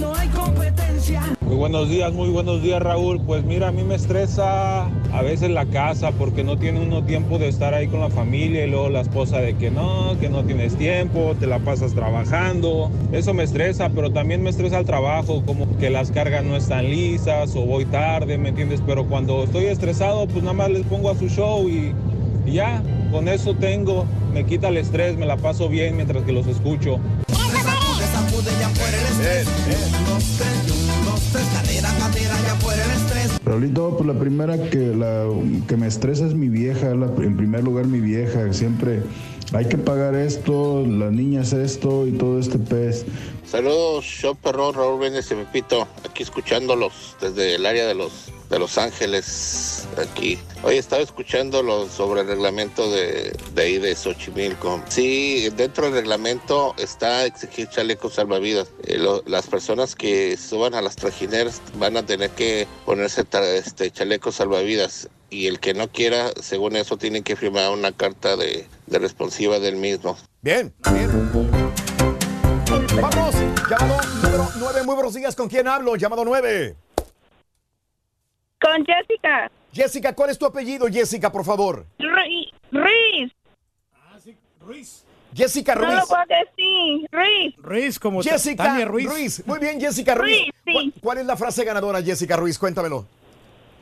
no 0.00 0.14
hay 0.14 0.28
competencia. 0.28 1.22
Muy 1.42 1.56
buenos 1.56 1.88
días, 1.88 2.12
muy 2.12 2.30
buenos 2.30 2.62
días 2.62 2.80
Raúl. 2.82 3.20
Pues 3.20 3.44
mira, 3.44 3.68
a 3.68 3.72
mí 3.72 3.82
me 3.82 3.94
estresa 3.94 4.86
a 4.86 5.22
veces 5.22 5.50
la 5.50 5.66
casa 5.66 6.12
porque 6.12 6.42
no 6.42 6.56
tiene 6.56 6.80
uno 6.80 7.04
tiempo 7.04 7.38
de 7.38 7.48
estar 7.48 7.74
ahí 7.74 7.86
con 7.88 8.00
la 8.00 8.08
familia 8.08 8.64
y 8.64 8.70
luego 8.70 8.88
la 8.88 9.00
esposa 9.00 9.38
de 9.38 9.56
que 9.56 9.70
no, 9.70 10.16
que 10.18 10.28
no 10.28 10.44
tienes 10.44 10.76
tiempo, 10.76 11.34
te 11.38 11.46
la 11.46 11.58
pasas 11.58 11.94
trabajando. 11.94 12.90
Eso 13.12 13.34
me 13.34 13.42
estresa, 13.42 13.90
pero 13.94 14.10
también 14.10 14.42
me 14.42 14.50
estresa 14.50 14.78
el 14.78 14.86
trabajo, 14.86 15.42
como 15.44 15.76
que 15.78 15.90
las 15.90 16.10
cargas 16.10 16.44
no 16.44 16.56
están 16.56 16.88
listas 16.88 17.54
o 17.54 17.66
voy 17.66 17.84
tarde, 17.84 18.38
¿me 18.38 18.50
entiendes? 18.50 18.82
Pero 18.86 19.06
cuando 19.06 19.44
estoy 19.44 19.66
estresado, 19.66 20.26
pues 20.26 20.42
nada 20.42 20.54
más 20.54 20.70
les 20.70 20.86
pongo 20.86 21.10
a 21.10 21.14
su 21.14 21.28
show 21.28 21.68
y, 21.68 21.92
y 22.46 22.52
ya, 22.52 22.82
con 23.10 23.28
eso 23.28 23.54
tengo, 23.54 24.06
me 24.32 24.44
quita 24.44 24.68
el 24.68 24.78
estrés, 24.78 25.16
me 25.16 25.26
la 25.26 25.36
paso 25.36 25.68
bien 25.68 25.96
mientras 25.96 26.24
que 26.24 26.32
los 26.32 26.46
escucho. 26.46 27.00
Raulito, 33.44 33.96
pues 33.96 34.06
la 34.06 34.18
primera 34.18 34.56
que, 34.70 34.92
que 35.68 35.76
me 35.76 35.86
estresa 35.86 36.26
es 36.26 36.34
mi 36.34 36.48
vieja, 36.48 36.90
en 36.90 37.36
primer 37.36 37.64
lugar 37.64 37.86
mi 37.86 38.00
vieja, 38.00 38.52
siempre 38.52 39.02
hay 39.52 39.66
que 39.66 39.78
pagar 39.78 40.14
esto, 40.14 40.86
las 40.86 41.12
niñas 41.12 41.52
esto 41.52 42.06
y 42.06 42.12
todo 42.12 42.38
este 42.38 42.58
pez. 42.58 43.04
Saludos, 43.50 44.04
show 44.04 44.36
perrón, 44.36 44.74
Raúl 44.74 45.00
Méndez 45.00 45.28
y 45.32 45.34
Pepito, 45.34 45.88
aquí 46.08 46.22
escuchándolos 46.22 47.16
desde 47.20 47.56
el 47.56 47.66
área 47.66 47.86
de 47.86 47.94
los 47.94 48.12
de 48.48 48.58
Los 48.58 48.78
Ángeles, 48.78 49.86
aquí. 49.96 50.36
Hoy 50.64 50.76
estaba 50.76 51.02
escuchando 51.02 51.62
lo- 51.62 51.88
sobre 51.88 52.22
el 52.22 52.26
reglamento 52.26 52.90
de, 52.90 53.32
de 53.54 53.62
ahí 53.62 53.78
de 53.78 53.94
Xochimilco. 53.94 54.82
Sí, 54.88 55.48
dentro 55.56 55.84
del 55.86 55.94
reglamento 55.94 56.74
está 56.76 57.26
exigir 57.26 57.68
chalecos 57.68 58.14
salvavidas. 58.14 58.68
Eh, 58.84 58.98
lo- 58.98 59.22
las 59.26 59.46
personas 59.46 59.94
que 59.94 60.36
suban 60.36 60.74
a 60.74 60.82
las 60.82 60.96
trajineras 60.96 61.62
van 61.74 61.96
a 61.96 62.04
tener 62.04 62.30
que 62.30 62.66
ponerse 62.84 63.24
tra- 63.24 63.44
este, 63.44 63.92
chalecos 63.92 64.34
salvavidas. 64.36 65.08
Y 65.30 65.46
el 65.46 65.60
que 65.60 65.72
no 65.74 65.86
quiera, 65.88 66.32
según 66.42 66.74
eso, 66.74 66.96
tiene 66.96 67.22
que 67.22 67.36
firmar 67.36 67.70
una 67.70 67.92
carta 67.92 68.36
de, 68.36 68.66
de 68.86 68.98
responsiva 68.98 69.60
del 69.60 69.76
mismo. 69.76 70.16
Bien, 70.42 70.74
bien. 70.92 71.08
Vamos, 72.70 73.34
llamado 73.68 74.00
número 74.22 74.48
9. 74.60 74.82
Muy 74.84 74.94
buenos 74.94 75.14
días. 75.14 75.34
¿Con 75.34 75.48
quién 75.48 75.66
hablo? 75.66 75.96
Llamado 75.96 76.24
9. 76.24 76.76
Con 78.60 78.86
Jessica. 78.86 79.50
Jessica, 79.72 80.14
¿cuál 80.14 80.30
es 80.30 80.38
tu 80.38 80.46
apellido, 80.46 80.86
Jessica, 80.86 81.32
por 81.32 81.44
favor? 81.44 81.84
Ruiz. 81.98 82.52
Ruiz. 82.70 83.32
Jessica 85.34 85.74
No 85.74 85.80
Ruiz. 85.86 85.94
lo 85.96 86.06
puedo 86.06 86.22
decir. 86.28 87.08
Ruiz. 87.10 87.54
Ruiz, 87.58 87.98
como 87.98 88.22
Jessica 88.22 88.62
Tania 88.64 88.84
Ruiz. 88.84 89.44
Muy 89.46 89.58
bien, 89.58 89.80
Jessica 89.80 90.14
Ruiz. 90.14 90.36
Ruiz, 90.42 90.52
sí. 90.64 90.72
¿Cuál, 90.72 90.92
cuál 91.02 91.18
es 91.18 91.26
la 91.26 91.36
frase 91.36 91.64
ganadora, 91.64 92.00
Jessica 92.00 92.36
Ruiz? 92.36 92.56
Cuéntamelo. 92.56 93.04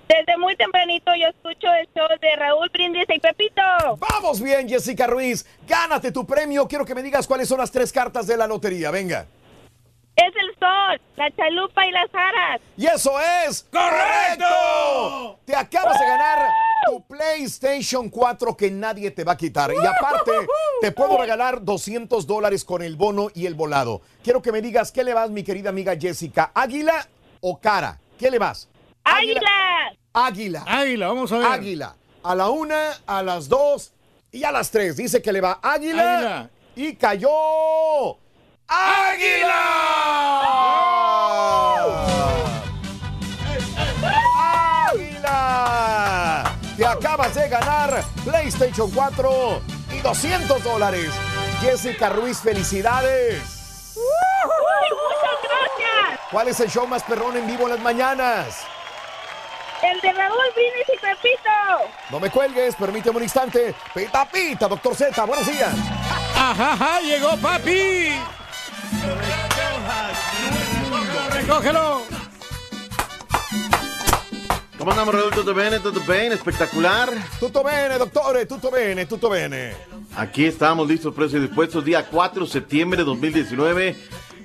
Desde 0.09 0.39
muy 0.39 0.56
tempranito 0.56 1.10
yo 1.20 1.28
escucho 1.28 1.66
el 1.80 1.86
show 1.94 2.09
de 2.20 2.36
Raúl 2.36 2.70
Brindis 2.72 3.05
y 3.09 3.20
Pepito. 3.20 3.62
Vamos 3.98 4.40
bien, 4.40 4.66
Jessica 4.66 5.06
Ruiz. 5.06 5.44
Gánate 5.66 6.10
tu 6.10 6.26
premio. 6.26 6.66
Quiero 6.66 6.86
que 6.86 6.94
me 6.94 7.02
digas 7.02 7.26
cuáles 7.26 7.47
son 7.47 7.59
las 7.59 7.70
tres 7.70 7.93
cartas 7.93 8.26
de 8.26 8.36
la 8.36 8.47
lotería. 8.47 8.90
Venga. 8.90 9.26
Es 10.16 10.35
el 10.35 10.59
sol, 10.59 11.01
la 11.16 11.30
chalupa 11.30 11.86
y 11.86 11.93
las 11.93 12.09
aras. 12.12 12.60
Y 12.76 12.86
eso 12.86 13.12
es 13.47 13.64
correcto. 13.70 15.39
Te 15.44 15.55
acabas 15.55 16.01
de 16.01 16.06
ganar 16.06 16.48
tu 16.86 17.02
PlayStation 17.02 18.09
4 18.09 18.56
que 18.56 18.70
nadie 18.70 19.10
te 19.10 19.22
va 19.22 19.32
a 19.32 19.36
quitar. 19.36 19.70
Y 19.72 19.86
aparte, 19.86 20.32
te 20.80 20.90
puedo 20.90 21.18
regalar 21.18 21.62
200 21.62 22.26
dólares 22.26 22.64
con 22.64 22.82
el 22.82 22.97
bono 22.97 23.28
y 23.32 23.47
el 23.47 23.55
volado. 23.55 24.01
Quiero 24.24 24.43
que 24.43 24.52
me 24.52 24.62
digas 24.62 24.90
qué 24.90 25.05
le 25.05 25.14
vas, 25.14 25.30
mi 25.30 25.44
querida 25.44 25.68
amiga 25.68 25.94
Jessica. 25.97 26.51
¿Águila 26.55 27.06
o 27.40 27.60
cara? 27.60 28.01
¿Qué 28.18 28.30
le 28.30 28.40
vas? 28.40 28.68
¡Águila! 29.16 29.93
Águila. 30.12 30.64
Águila, 30.66 31.09
vamos 31.09 31.32
a 31.32 31.39
ver. 31.39 31.47
Águila. 31.47 31.97
A 32.22 32.35
la 32.35 32.48
una, 32.48 32.93
a 33.06 33.22
las 33.22 33.48
dos 33.48 33.93
y 34.32 34.44
a 34.44 34.52
las 34.52 34.70
tres. 34.70 34.97
Dice 34.97 35.22
que 35.22 35.32
le 35.32 35.40
va 35.40 35.59
águila. 35.62 36.16
Águila. 36.16 36.51
Y 36.76 36.94
cayó. 36.97 38.18
¡Águila! 38.68 39.48
¡Águila! 44.90 46.55
Te 46.76 46.86
acabas 46.86 47.35
de 47.35 47.48
ganar 47.48 48.05
PlayStation 48.24 48.90
4 48.90 49.62
y 49.93 50.01
200 50.01 50.62
dólares. 50.62 51.10
Jessica 51.60 52.10
Ruiz, 52.10 52.40
felicidades. 52.40 53.43
¡Uy, 53.97 54.02
muchas 54.90 55.39
gracias! 55.43 56.20
¿Cuál 56.30 56.48
es 56.48 56.60
el 56.60 56.70
show 56.70 56.86
más 56.86 57.02
perrón 57.02 57.36
en 57.39 57.47
vivo 57.47 57.64
en 57.64 57.70
las 57.70 57.80
mañanas? 57.80 58.66
El 59.82 60.00
de 60.00 60.12
Raúl 60.12 60.38
Brindis 60.55 60.88
y 60.88 60.98
Pepito. 60.98 61.50
No 62.10 62.18
me 62.18 62.30
cuelgues, 62.30 62.74
permíteme 62.74 63.18
un 63.18 63.22
instante. 63.22 63.74
Pita, 63.94 64.28
pita, 64.28 64.66
doctor 64.66 64.94
Z, 64.94 65.24
buenos 65.24 65.46
días. 65.46 65.72
Ajá, 66.34 66.72
ajá, 66.72 67.00
llegó 67.00 67.36
papi. 67.36 68.18
Recógelo. 71.32 72.02
¿Cómo 74.78 74.92
andamos, 74.92 75.14
Raúl? 75.14 75.30
¿Todo 75.34 75.55
bien? 75.55 75.82
¿Todo 75.82 76.00
bien? 76.00 76.32
Espectacular. 76.32 77.10
Tutto 77.40 77.64
bene, 77.64 77.98
doctore, 77.98 78.46
tutto 78.46 78.70
bene, 78.70 79.06
tutto 79.06 79.28
bene. 79.28 79.74
Aquí 80.16 80.46
estamos 80.46 80.88
listos, 80.88 81.14
precios 81.14 81.42
y 81.42 81.46
dispuestos. 81.46 81.84
Día 81.84 82.06
4 82.06 82.44
de 82.44 82.50
septiembre 82.50 82.98
de 82.98 83.05
2019. 83.05 83.96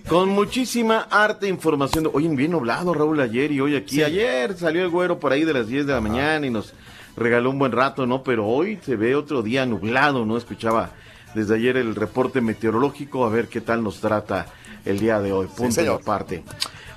Con 0.07 0.29
muchísima 0.29 1.07
arte 1.09 1.45
e 1.45 1.49
información. 1.49 2.09
Oye, 2.13 2.27
bien 2.29 2.51
nublado, 2.51 2.93
Raúl, 2.93 3.19
ayer 3.21 3.51
y 3.51 3.61
hoy 3.61 3.75
aquí. 3.75 4.03
Ayer 4.03 4.55
salió 4.57 4.83
el 4.83 4.89
güero 4.89 5.19
por 5.19 5.31
ahí 5.31 5.45
de 5.45 5.53
las 5.53 5.67
10 5.67 5.87
de 5.87 5.93
la 5.93 6.01
mañana 6.01 6.45
y 6.45 6.49
nos 6.49 6.73
regaló 7.15 7.49
un 7.49 7.59
buen 7.59 7.71
rato, 7.71 8.05
¿no? 8.05 8.21
Pero 8.21 8.45
hoy 8.45 8.79
se 8.83 8.95
ve 8.95 9.15
otro 9.15 9.41
día 9.41 9.65
nublado, 9.65 10.25
¿no? 10.25 10.37
Escuchaba 10.37 10.91
desde 11.33 11.55
ayer 11.55 11.77
el 11.77 11.95
reporte 11.95 12.41
meteorológico. 12.41 13.25
A 13.25 13.29
ver 13.29 13.47
qué 13.47 13.61
tal 13.61 13.81
nos 13.81 14.01
trata 14.01 14.47
el 14.85 14.99
día 14.99 15.19
de 15.21 15.31
hoy. 15.31 15.47
Punto 15.47 15.71
señor. 15.71 16.01
aparte. 16.01 16.43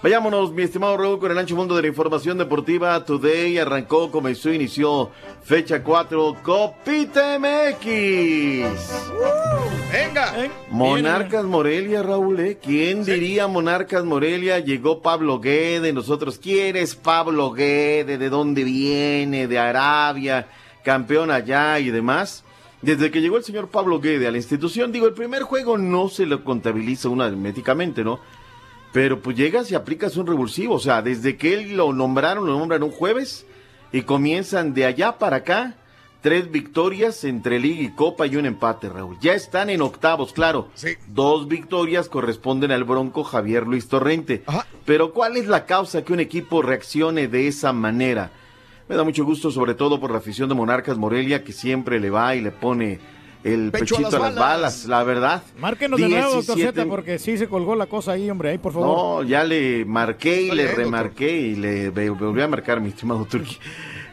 Vayámonos, 0.07 0.53
mi 0.53 0.63
estimado 0.63 0.97
Raúl, 0.97 1.19
con 1.19 1.33
el 1.33 1.39
ancho 1.39 1.57
mundo 1.57 1.75
de 1.75 1.83
la 1.83 1.89
información 1.89 2.39
deportiva. 2.39 3.05
Today 3.05 3.59
arrancó, 3.59 4.09
comenzó, 4.13 4.53
inició 4.53 5.11
fecha 5.43 5.83
4, 5.83 6.37
Copita 6.45 7.37
MX. 7.41 8.71
Venga. 9.93 10.49
Monarcas 10.71 11.45
Morelia, 11.45 12.05
Raúl, 12.05 12.39
¿eh? 12.39 12.57
¿Quién 12.63 13.05
diría 13.05 13.49
Monarcas 13.49 14.05
Morelia? 14.05 14.61
Llegó 14.61 15.03
Pablo 15.03 15.41
Guede, 15.41 15.93
nosotros, 15.93 16.39
¿quién 16.41 16.77
es 16.77 16.95
Pablo 16.95 17.51
Guede? 17.51 18.17
¿De 18.17 18.29
dónde 18.31 18.63
viene? 18.63 19.49
¿De 19.49 19.59
Arabia? 19.59 20.47
¿Campeón 20.85 21.33
allá 21.33 21.81
y 21.81 21.91
demás? 21.91 22.45
Desde 22.81 23.11
que 23.11 23.21
llegó 23.21 23.39
el 23.39 23.43
señor 23.43 23.71
Pablo 23.71 23.99
Guede 23.99 24.29
a 24.29 24.31
la 24.31 24.37
institución, 24.37 24.93
digo, 24.93 25.09
el 25.09 25.15
primer 25.15 25.43
juego 25.43 25.77
no 25.77 26.09
se 26.09 26.27
lo 26.27 26.45
contabiliza 26.45 27.09
uno 27.09 27.25
aritméticamente, 27.25 28.05
¿no? 28.05 28.21
Pero 28.93 29.21
pues 29.21 29.37
llegas 29.37 29.71
y 29.71 29.75
aplicas 29.75 30.17
un 30.17 30.27
revulsivo, 30.27 30.75
o 30.75 30.79
sea, 30.79 31.03
desde 31.03 31.37
que 31.37 31.55
él 31.55 31.77
lo 31.77 31.93
nombraron, 31.93 32.47
lo 32.47 32.59
nombran 32.59 32.83
un 32.83 32.91
jueves 32.91 33.47
y 33.93 34.03
comienzan 34.03 34.75
de 34.75 34.87
allá 34.87 35.19
para 35.19 35.37
acá 35.37 35.77
tres 36.27 36.51
victorias 36.51 37.23
entre 37.23 37.61
Liga 37.61 37.83
y 37.83 37.91
Copa 37.91 38.27
y 38.27 38.35
un 38.35 38.47
empate, 38.47 38.89
Raúl. 38.89 39.17
Ya 39.21 39.35
están 39.35 39.71
en 39.71 39.81
octavos, 39.81 40.33
claro. 40.33 40.71
Dos 41.07 41.47
victorias 41.47 42.09
corresponden 42.09 42.73
al 42.73 42.83
Bronco 42.83 43.23
Javier 43.23 43.65
Luis 43.65 43.87
Torrente. 43.87 44.43
Pero 44.85 45.13
¿cuál 45.13 45.37
es 45.37 45.47
la 45.47 45.67
causa 45.67 46.03
que 46.03 46.13
un 46.13 46.19
equipo 46.19 46.63
reaccione 46.63 47.29
de 47.29 47.47
esa 47.47 47.73
manera? 47.73 48.33
Me 48.89 48.97
da 48.97 49.05
mucho 49.05 49.25
gusto, 49.25 49.53
sobre 49.53 49.75
todo 49.75 50.01
por 50.01 50.11
la 50.11 50.19
afición 50.19 50.49
de 50.49 50.55
Monarcas 50.55 50.97
Morelia, 50.97 51.45
que 51.45 51.53
siempre 51.53 52.01
le 52.01 52.11
va 52.11 52.35
y 52.35 52.41
le 52.41 52.51
pone 52.51 52.99
el 53.53 53.71
Pecho 53.71 53.95
a 53.95 53.99
pechito 53.99 54.11
las 54.11 54.15
a 54.15 54.19
las 54.19 54.35
balas. 54.35 54.37
balas, 54.37 54.85
la 54.87 55.05
verdad. 55.05 55.43
Márquenos 55.59 56.01
de 56.01 56.09
nuevo, 56.09 56.35
doctor 56.35 56.57
17 56.57 56.81
Z, 56.81 56.89
porque 56.89 57.19
sí 57.19 57.39
se 57.39 57.49
colgó 57.49 57.77
la 57.77 57.87
cosa 57.87 58.13
ahí, 58.13 58.29
hombre. 58.29 58.51
Ahí, 58.51 58.59
por 58.59 58.73
favor. 58.73 59.23
no, 59.23 59.29
ya 59.29 59.45
le 59.45 59.85
marqué 59.85 60.43
y 60.43 60.45
Está 60.45 60.55
le 60.57 60.63
bien, 60.65 60.77
remarqué 60.77 61.39
y 61.39 61.57
le 61.57 61.91
volví 61.91 62.43
a 62.43 62.49
marcar, 62.49 62.81
mi 62.81 62.89
estimado 62.89 63.25
Turki. 63.25 63.57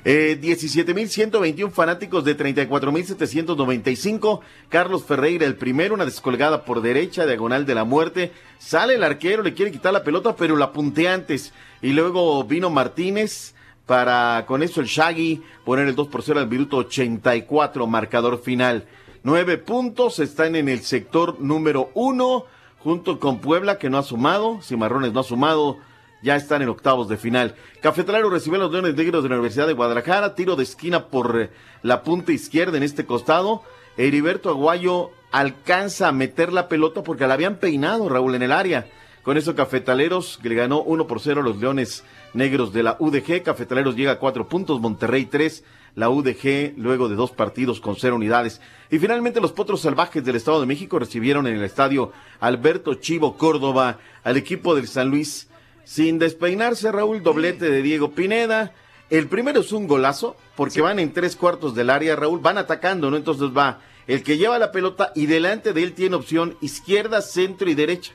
Eh, 0.05 0.37
17.121 0.41 1.71
fanáticos 1.71 2.25
de 2.25 2.37
34.795. 2.37 4.41
Carlos 4.69 5.05
Ferreira, 5.05 5.45
el 5.45 5.55
primero, 5.55 5.93
una 5.93 6.05
descolgada 6.05 6.65
por 6.65 6.81
derecha, 6.81 7.25
diagonal 7.25 7.65
de 7.65 7.75
la 7.75 7.85
muerte. 7.85 8.31
Sale 8.59 8.95
el 8.95 9.03
arquero, 9.03 9.43
le 9.43 9.53
quiere 9.53 9.71
quitar 9.71 9.93
la 9.93 10.03
pelota, 10.03 10.35
pero 10.35 10.55
la 10.57 10.65
apunté 10.65 11.07
antes. 11.07 11.53
Y 11.81 11.91
luego 11.93 12.43
vino 12.43 12.69
Martínez 12.69 13.53
para, 13.85 14.45
con 14.47 14.63
eso 14.63 14.81
el 14.81 14.87
Shaggy, 14.87 15.41
poner 15.65 15.87
el 15.87 15.95
2 15.95 16.07
por 16.07 16.23
0 16.23 16.39
al 16.39 16.49
minuto 16.49 16.77
84, 16.77 17.85
marcador 17.87 18.41
final. 18.41 18.85
Nueve 19.25 19.57
puntos, 19.57 20.19
están 20.19 20.57
en 20.57 20.67
el 20.67 20.81
sector 20.81 21.39
número 21.39 21.91
uno, 21.93 22.43
junto 22.79 23.21
con 23.21 23.39
Puebla, 23.39 23.77
que 23.77 23.89
no 23.89 23.97
ha 23.97 24.03
sumado, 24.03 24.59
Cimarrones 24.61 25.13
no 25.13 25.21
ha 25.21 25.23
sumado, 25.23 25.77
ya 26.21 26.35
están 26.35 26.61
en 26.61 26.67
octavos 26.67 27.07
de 27.07 27.15
final. 27.15 27.55
Cafetalero 27.81 28.29
recibe 28.29 28.57
a 28.57 28.59
los 28.59 28.73
Leones 28.73 28.95
Negros 28.95 29.23
de 29.23 29.29
la 29.29 29.35
Universidad 29.35 29.67
de 29.67 29.73
Guadalajara, 29.73 30.35
tiro 30.35 30.57
de 30.57 30.63
esquina 30.63 31.05
por 31.05 31.39
eh, 31.39 31.51
la 31.83 32.03
punta 32.03 32.33
izquierda 32.33 32.75
en 32.75 32.83
este 32.83 33.05
costado. 33.05 33.63
Heriberto 33.95 34.49
Aguayo 34.49 35.11
alcanza 35.31 36.09
a 36.09 36.11
meter 36.11 36.51
la 36.51 36.67
pelota 36.67 37.01
porque 37.01 37.25
la 37.25 37.35
habían 37.35 37.59
peinado, 37.59 38.09
Raúl, 38.09 38.35
en 38.35 38.41
el 38.41 38.51
área. 38.51 38.87
Con 39.23 39.37
eso 39.37 39.55
Cafetaleros 39.55 40.37
que 40.43 40.49
le 40.49 40.55
ganó 40.55 40.81
1 40.81 41.07
por 41.07 41.21
0 41.21 41.39
a 41.39 41.43
los 41.45 41.55
Leones 41.55 42.03
Negros 42.33 42.73
de 42.73 42.83
la 42.83 42.97
UDG. 42.99 43.41
Cafetaleros 43.41 43.95
llega 43.95 44.11
a 44.11 44.19
4 44.19 44.49
puntos, 44.49 44.81
Monterrey 44.81 45.27
3, 45.27 45.63
la 45.95 46.09
UDG 46.09 46.73
luego 46.77 47.09
de 47.09 47.15
dos 47.15 47.31
partidos 47.31 47.79
con 47.79 47.95
cero 47.95 48.15
unidades. 48.15 48.61
Y 48.89 48.99
finalmente 48.99 49.41
los 49.41 49.51
Potros 49.51 49.81
Salvajes 49.81 50.23
del 50.23 50.35
Estado 50.35 50.59
de 50.59 50.65
México 50.65 50.99
recibieron 50.99 51.47
en 51.47 51.55
el 51.55 51.63
estadio 51.63 52.11
Alberto 52.39 52.95
Chivo 52.95 53.37
Córdoba 53.37 53.99
al 54.23 54.37
equipo 54.37 54.75
del 54.75 54.87
San 54.87 55.09
Luis 55.09 55.47
sin 55.85 56.17
despeinarse, 56.19 56.91
Raúl, 56.91 57.23
doblete 57.23 57.69
de 57.69 57.81
Diego 57.81 58.11
Pineda. 58.11 58.73
El 59.09 59.27
primero 59.27 59.59
es 59.59 59.71
un 59.71 59.87
golazo, 59.87 60.37
porque 60.55 60.81
van 60.81 60.99
en 60.99 61.13
tres 61.13 61.35
cuartos 61.35 61.75
del 61.75 61.89
área, 61.89 62.15
Raúl, 62.15 62.39
van 62.39 62.57
atacando, 62.57 63.11
¿no? 63.11 63.17
Entonces 63.17 63.49
va 63.55 63.81
el 64.07 64.23
que 64.23 64.37
lleva 64.37 64.59
la 64.59 64.71
pelota 64.71 65.11
y 65.15 65.27
delante 65.27 65.73
de 65.73 65.83
él 65.83 65.93
tiene 65.93 66.15
opción 66.15 66.57
izquierda, 66.61 67.21
centro 67.21 67.69
y 67.69 67.75
derecha. 67.75 68.13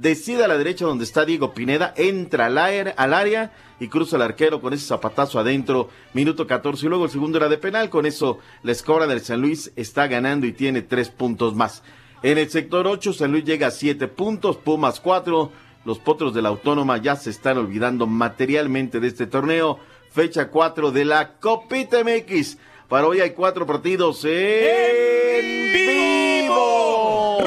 Decide 0.00 0.44
a 0.44 0.48
la 0.48 0.58
derecha 0.58 0.84
donde 0.84 1.04
está 1.04 1.24
Diego 1.24 1.54
Pineda, 1.54 1.94
entra 1.96 2.46
al 2.46 2.58
área, 2.58 2.92
al 2.98 3.14
área 3.14 3.52
y 3.80 3.88
cruza 3.88 4.16
el 4.16 4.22
arquero 4.22 4.60
con 4.60 4.74
ese 4.74 4.86
zapatazo 4.86 5.38
adentro, 5.38 5.88
minuto 6.12 6.46
14. 6.46 6.84
Y 6.84 6.88
luego 6.90 7.06
el 7.06 7.10
segundo 7.10 7.38
era 7.38 7.48
de 7.48 7.56
penal, 7.56 7.88
con 7.88 8.04
eso 8.04 8.38
la 8.62 8.72
escora 8.72 9.06
del 9.06 9.22
San 9.22 9.40
Luis 9.40 9.72
está 9.74 10.06
ganando 10.06 10.46
y 10.46 10.52
tiene 10.52 10.82
tres 10.82 11.08
puntos 11.08 11.54
más. 11.54 11.82
En 12.22 12.36
el 12.36 12.50
sector 12.50 12.86
8, 12.86 13.14
San 13.14 13.32
Luis 13.32 13.44
llega 13.44 13.68
a 13.68 13.70
siete 13.70 14.06
puntos, 14.06 14.58
Pumas 14.58 15.00
4. 15.00 15.50
Los 15.86 15.98
potros 15.98 16.34
de 16.34 16.42
la 16.42 16.50
Autónoma 16.50 16.98
ya 16.98 17.16
se 17.16 17.30
están 17.30 17.56
olvidando 17.56 18.06
materialmente 18.06 19.00
de 19.00 19.08
este 19.08 19.26
torneo. 19.26 19.78
Fecha 20.10 20.50
4 20.50 20.90
de 20.90 21.04
la 21.06 21.38
Copita 21.38 21.98
MX. 22.04 22.58
Para 22.88 23.06
hoy 23.06 23.20
hay 23.20 23.30
cuatro 23.30 23.66
partidos 23.66 24.24
en, 24.24 25.72
vivo. 25.72 27.38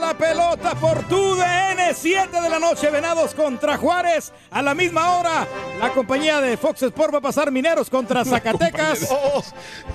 La 0.00 0.14
pelota 0.14 0.74
por 0.76 1.02
tu 1.08 1.34
DN, 1.34 1.92
7 1.92 2.40
de 2.40 2.48
la 2.48 2.58
noche, 2.58 2.88
Venados 2.88 3.34
contra 3.34 3.76
Juárez. 3.76 4.32
A 4.50 4.62
la 4.62 4.72
misma 4.72 5.18
hora, 5.18 5.46
la 5.80 5.90
compañía 5.90 6.40
de 6.40 6.56
Fox 6.56 6.82
Sport 6.82 7.14
va 7.14 7.18
a 7.18 7.20
pasar 7.20 7.50
Mineros 7.50 7.90
contra 7.90 8.24
Zacatecas. 8.24 9.08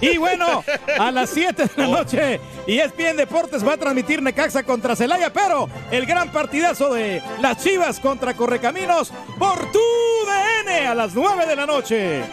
Y 0.01 0.17
bueno, 0.17 0.63
a 0.99 1.09
las 1.09 1.29
7 1.29 1.63
de 1.63 1.81
la 1.81 1.87
noche, 1.87 2.41
E 2.67 2.79
ESPN 2.79 3.15
Deportes 3.15 3.65
va 3.65 3.73
a 3.73 3.77
transmitir 3.77 4.21
Necaxa 4.21 4.63
contra 4.63 4.95
Celaya, 4.95 5.31
pero 5.31 5.69
el 5.89 6.05
gran 6.05 6.31
partidazo 6.31 6.93
de 6.93 7.23
las 7.39 7.63
Chivas 7.63 7.99
contra 7.99 8.33
Correcaminos 8.33 9.11
por 9.39 9.71
tu 9.71 9.79
DN 10.25 10.87
a 10.87 10.93
las 10.95 11.13
9 11.15 11.45
de 11.45 11.55
la 11.55 11.65
noche. 11.65 12.23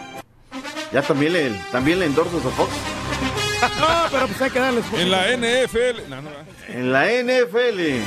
Ya 0.92 1.02
también 1.02 1.32
le, 1.32 1.50
también 1.70 2.00
le 2.00 2.06
endorsos 2.06 2.44
a 2.44 2.50
Fox. 2.50 2.70
No, 3.62 3.86
pero 4.10 4.26
pues 4.26 4.42
hay 4.42 4.50
que 4.50 4.58
darles. 4.58 4.84
En 4.96 5.10
la 5.10 5.26
NFL. 5.36 6.08
No, 6.08 6.22
no, 6.22 6.30
En 6.68 6.92
la 6.92 7.06
NFL. 7.10 8.00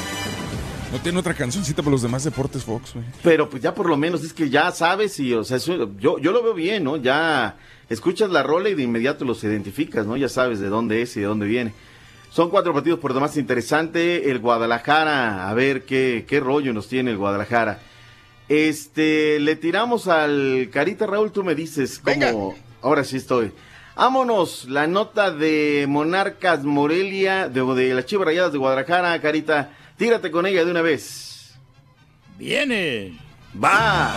no 0.91 0.99
tiene 1.01 1.19
otra 1.19 1.34
cancioncita 1.34 1.81
para 1.81 1.91
los 1.91 2.01
demás 2.01 2.23
deportes 2.23 2.63
Fox, 2.63 2.93
güey. 2.93 3.05
Pero 3.23 3.49
pues 3.49 3.61
ya 3.63 3.73
por 3.73 3.88
lo 3.89 3.97
menos 3.97 4.23
es 4.23 4.34
que 4.34 4.49
ya 4.49 4.71
sabes 4.71 5.19
y, 5.19 5.34
o 5.34 5.43
sea, 5.43 5.57
eso- 5.57 5.91
yo, 5.99 6.17
yo 6.19 6.31
lo 6.31 6.43
veo 6.43 6.53
bien, 6.53 6.84
¿no? 6.84 6.97
Ya 6.97 7.55
escuchas 7.89 8.30
la 8.30 8.43
rola 8.43 8.69
y 8.69 8.75
de 8.75 8.84
inmediato 8.84 9.25
los 9.25 9.43
identificas, 9.43 10.05
¿no? 10.05 10.17
Ya 10.17 10.30
sabes 10.30 10.59
de 10.59 10.69
dónde 10.69 11.01
es 11.01 11.15
y 11.17 11.21
de 11.21 11.25
dónde 11.27 11.45
viene. 11.47 11.73
Son 12.31 12.49
cuatro 12.49 12.73
partidos 12.73 12.99
por 12.99 13.13
demás 13.13 13.38
interesante. 13.38 14.31
El 14.31 14.39
Guadalajara, 14.39 15.49
a 15.49 15.53
ver 15.53 15.84
qué, 15.84 16.25
qué 16.27 16.39
rollo 16.39 16.73
nos 16.73 16.88
tiene 16.88 17.11
el 17.11 17.17
Guadalajara. 17.17 17.80
Este, 18.49 19.39
le 19.39 19.55
tiramos 19.55 20.07
al 20.07 20.69
Carita 20.71 21.05
Raúl, 21.05 21.31
tú 21.31 21.43
me 21.43 21.55
dices 21.55 21.99
cómo. 22.03 22.55
Ahora 22.81 23.03
sí 23.03 23.17
estoy. 23.17 23.51
Vámonos, 23.95 24.65
la 24.70 24.88
nota 24.88 25.30
de 25.30 25.86
Monarcas 25.88 26.64
Morelia, 26.64 27.48
de, 27.48 27.64
de 27.76 27.94
las 27.94 28.06
Chivas 28.06 28.26
Rayadas 28.26 28.52
de 28.52 28.57
Guadalajara, 28.57 29.22
Carita. 29.22 29.70
Tírate 29.98 30.32
con 30.32 30.45
ella 30.48 30.65
de 30.65 30.72
una 30.72 30.82
vez. 30.82 31.53
Viene. 32.38 33.20
Va. 33.64 34.11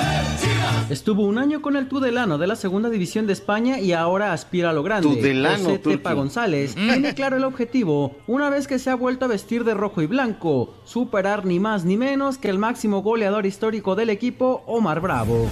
Estuvo 0.88 1.24
un 1.24 1.36
año 1.36 1.60
con 1.60 1.76
el 1.76 1.88
Tudelano 1.88 2.38
de 2.38 2.46
la 2.46 2.56
segunda 2.56 2.88
división 2.88 3.26
de 3.26 3.34
España 3.34 3.78
y 3.78 3.92
ahora 3.92 4.32
aspira 4.32 4.70
a 4.70 4.72
lo 4.72 4.82
grande. 4.82 5.08
Tudelano, 5.08 5.64
José. 5.64 5.78
Tepa 5.78 6.14
González 6.14 6.74
tiene 6.74 7.14
claro 7.14 7.36
el 7.36 7.44
objetivo, 7.44 8.16
una 8.26 8.48
vez 8.48 8.66
que 8.66 8.78
se 8.78 8.88
ha 8.88 8.94
vuelto 8.94 9.26
a 9.26 9.28
vestir 9.28 9.64
de 9.64 9.74
rojo 9.74 10.00
y 10.00 10.06
blanco, 10.06 10.74
superar 10.84 11.44
ni 11.44 11.60
más 11.60 11.84
ni 11.84 11.98
menos 11.98 12.38
que 12.38 12.48
el 12.48 12.58
máximo 12.58 13.02
goleador 13.02 13.44
histórico 13.44 13.94
del 13.94 14.08
equipo, 14.08 14.64
Omar 14.66 15.00
Bravo. 15.00 15.50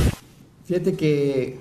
Fíjate 0.65 0.97
que 0.97 1.59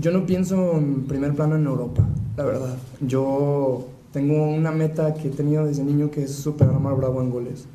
yo 0.00 0.12
no 0.12 0.26
pienso 0.26 0.72
en 0.76 1.04
primer 1.04 1.34
plano 1.34 1.56
en 1.56 1.66
Europa, 1.66 2.06
la 2.36 2.44
verdad. 2.44 2.76
Yo 3.00 3.88
tengo 4.12 4.48
una 4.48 4.70
meta 4.70 5.14
que 5.14 5.28
he 5.28 5.30
tenido 5.30 5.66
desde 5.66 5.84
niño 5.84 6.10
que 6.10 6.24
es 6.24 6.34
superar 6.34 6.74
a 6.74 6.78
Omar 6.78 6.96
Bravo 6.96 7.20
en 7.20 7.30
goles. 7.30 7.66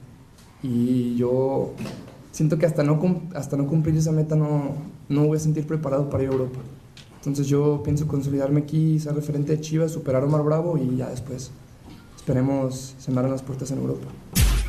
Y 0.62 1.16
yo 1.16 1.74
siento 2.32 2.58
que 2.58 2.66
hasta 2.66 2.84
no, 2.84 3.00
hasta 3.36 3.58
no 3.58 3.68
cumplir 3.68 3.98
esa 3.98 4.12
meta 4.12 4.36
no, 4.36 4.76
no 5.10 5.28
voy 5.28 5.38
a 5.38 5.40
sentir 5.40 5.68
preparado 5.68 6.10
para 6.10 6.24
ir 6.24 6.30
a 6.30 6.34
Europa. 6.34 6.60
Entonces 7.18 7.48
yo 7.48 7.82
pienso 7.84 8.08
consolidarme 8.08 8.62
aquí, 8.62 9.00
ser 9.00 9.16
referente 9.16 9.54
de 9.54 9.62
Chivas, 9.62 9.91
superar 9.91 10.24
a 10.24 10.26
Omar 10.26 10.44
Bravo 10.44 10.78
y 10.78 10.98
ya 10.98 11.10
después 11.10 11.52
esperemos 12.16 12.95
se 12.98 13.12
me 13.12 13.18
abran 13.18 13.32
las 13.32 13.41
puertas 13.41 13.72
en 13.72 13.80
Europa. 13.80 14.08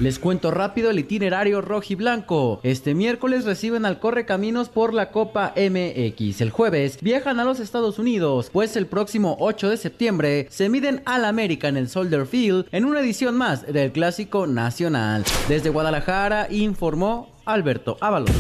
Les 0.00 0.18
cuento 0.18 0.50
rápido 0.50 0.90
el 0.90 0.98
itinerario 0.98 1.60
rojiblanco. 1.60 2.58
Este 2.64 2.94
miércoles 2.94 3.44
reciben 3.44 3.86
al 3.86 4.00
Correcaminos 4.00 4.68
por 4.68 4.92
la 4.92 5.12
Copa 5.12 5.54
MX. 5.56 6.40
El 6.40 6.50
jueves 6.50 6.98
viajan 7.00 7.38
a 7.38 7.44
los 7.44 7.60
Estados 7.60 8.00
Unidos, 8.00 8.50
pues 8.52 8.76
el 8.76 8.88
próximo 8.88 9.36
8 9.38 9.70
de 9.70 9.76
septiembre 9.76 10.48
se 10.50 10.68
miden 10.68 11.02
al 11.06 11.24
América 11.24 11.68
en 11.68 11.76
el 11.76 11.88
Soldier 11.88 12.26
Field 12.26 12.66
en 12.72 12.86
una 12.86 13.00
edición 13.00 13.36
más 13.36 13.64
del 13.72 13.92
Clásico 13.92 14.48
Nacional. 14.48 15.22
Desde 15.48 15.70
Guadalajara 15.70 16.48
informó 16.50 17.32
Alberto 17.44 17.96
Ábalos. 18.00 18.32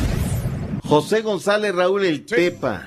José 0.88 1.22
González 1.22 1.72
Raúl 1.72 2.04
el 2.04 2.26
Tepa. 2.26 2.84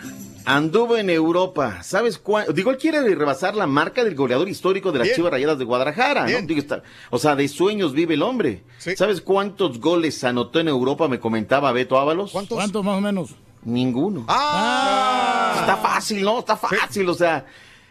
Anduvo 0.49 0.95
en 0.95 1.10
Europa. 1.10 1.84
¿Sabes 1.84 2.18
cuánto? 2.18 2.53
Digo, 2.53 2.72
él 2.72 2.78
quiere 2.78 3.02
rebasar 3.14 3.53
la 3.53 3.68
marca 3.68 4.02
del 4.06 4.15
goleador 4.15 4.48
histórico 4.48 4.94
de 4.94 4.99
las 4.99 5.07
Bien. 5.07 5.15
Chivas 5.18 5.32
Rayadas 5.32 5.60
de 5.60 5.65
Guadalajara. 5.65 6.22
¿no? 6.22 6.28
Bien. 6.28 6.48
Digo, 6.48 6.61
está- 6.61 6.84
o 7.10 7.19
sea, 7.19 7.36
de 7.36 7.49
sueños 7.49 7.91
vive 7.91 8.14
el 8.14 8.22
hombre. 8.24 8.64
¿Sabes 8.78 9.19
cuántos 9.19 9.82
goles 9.82 10.24
anotó 10.24 10.61
en 10.61 10.69
Europa? 10.69 11.10
Me 11.10 11.19
comentaba 11.19 11.69
Beto 11.74 11.99
Ábalos. 11.99 12.32
¿Cuántos? 12.32 12.56
¿Cuántos 12.56 12.82
más 12.86 12.98
o 12.98 13.02
menos? 13.02 13.32
Ninguno. 13.65 14.24
Ah. 14.30 15.57
Está 15.60 15.76
fácil, 15.76 16.22
¿no? 16.24 16.40
Está 16.40 16.56
fácil, 16.56 17.10
o 17.10 17.14
sea. 17.14 17.45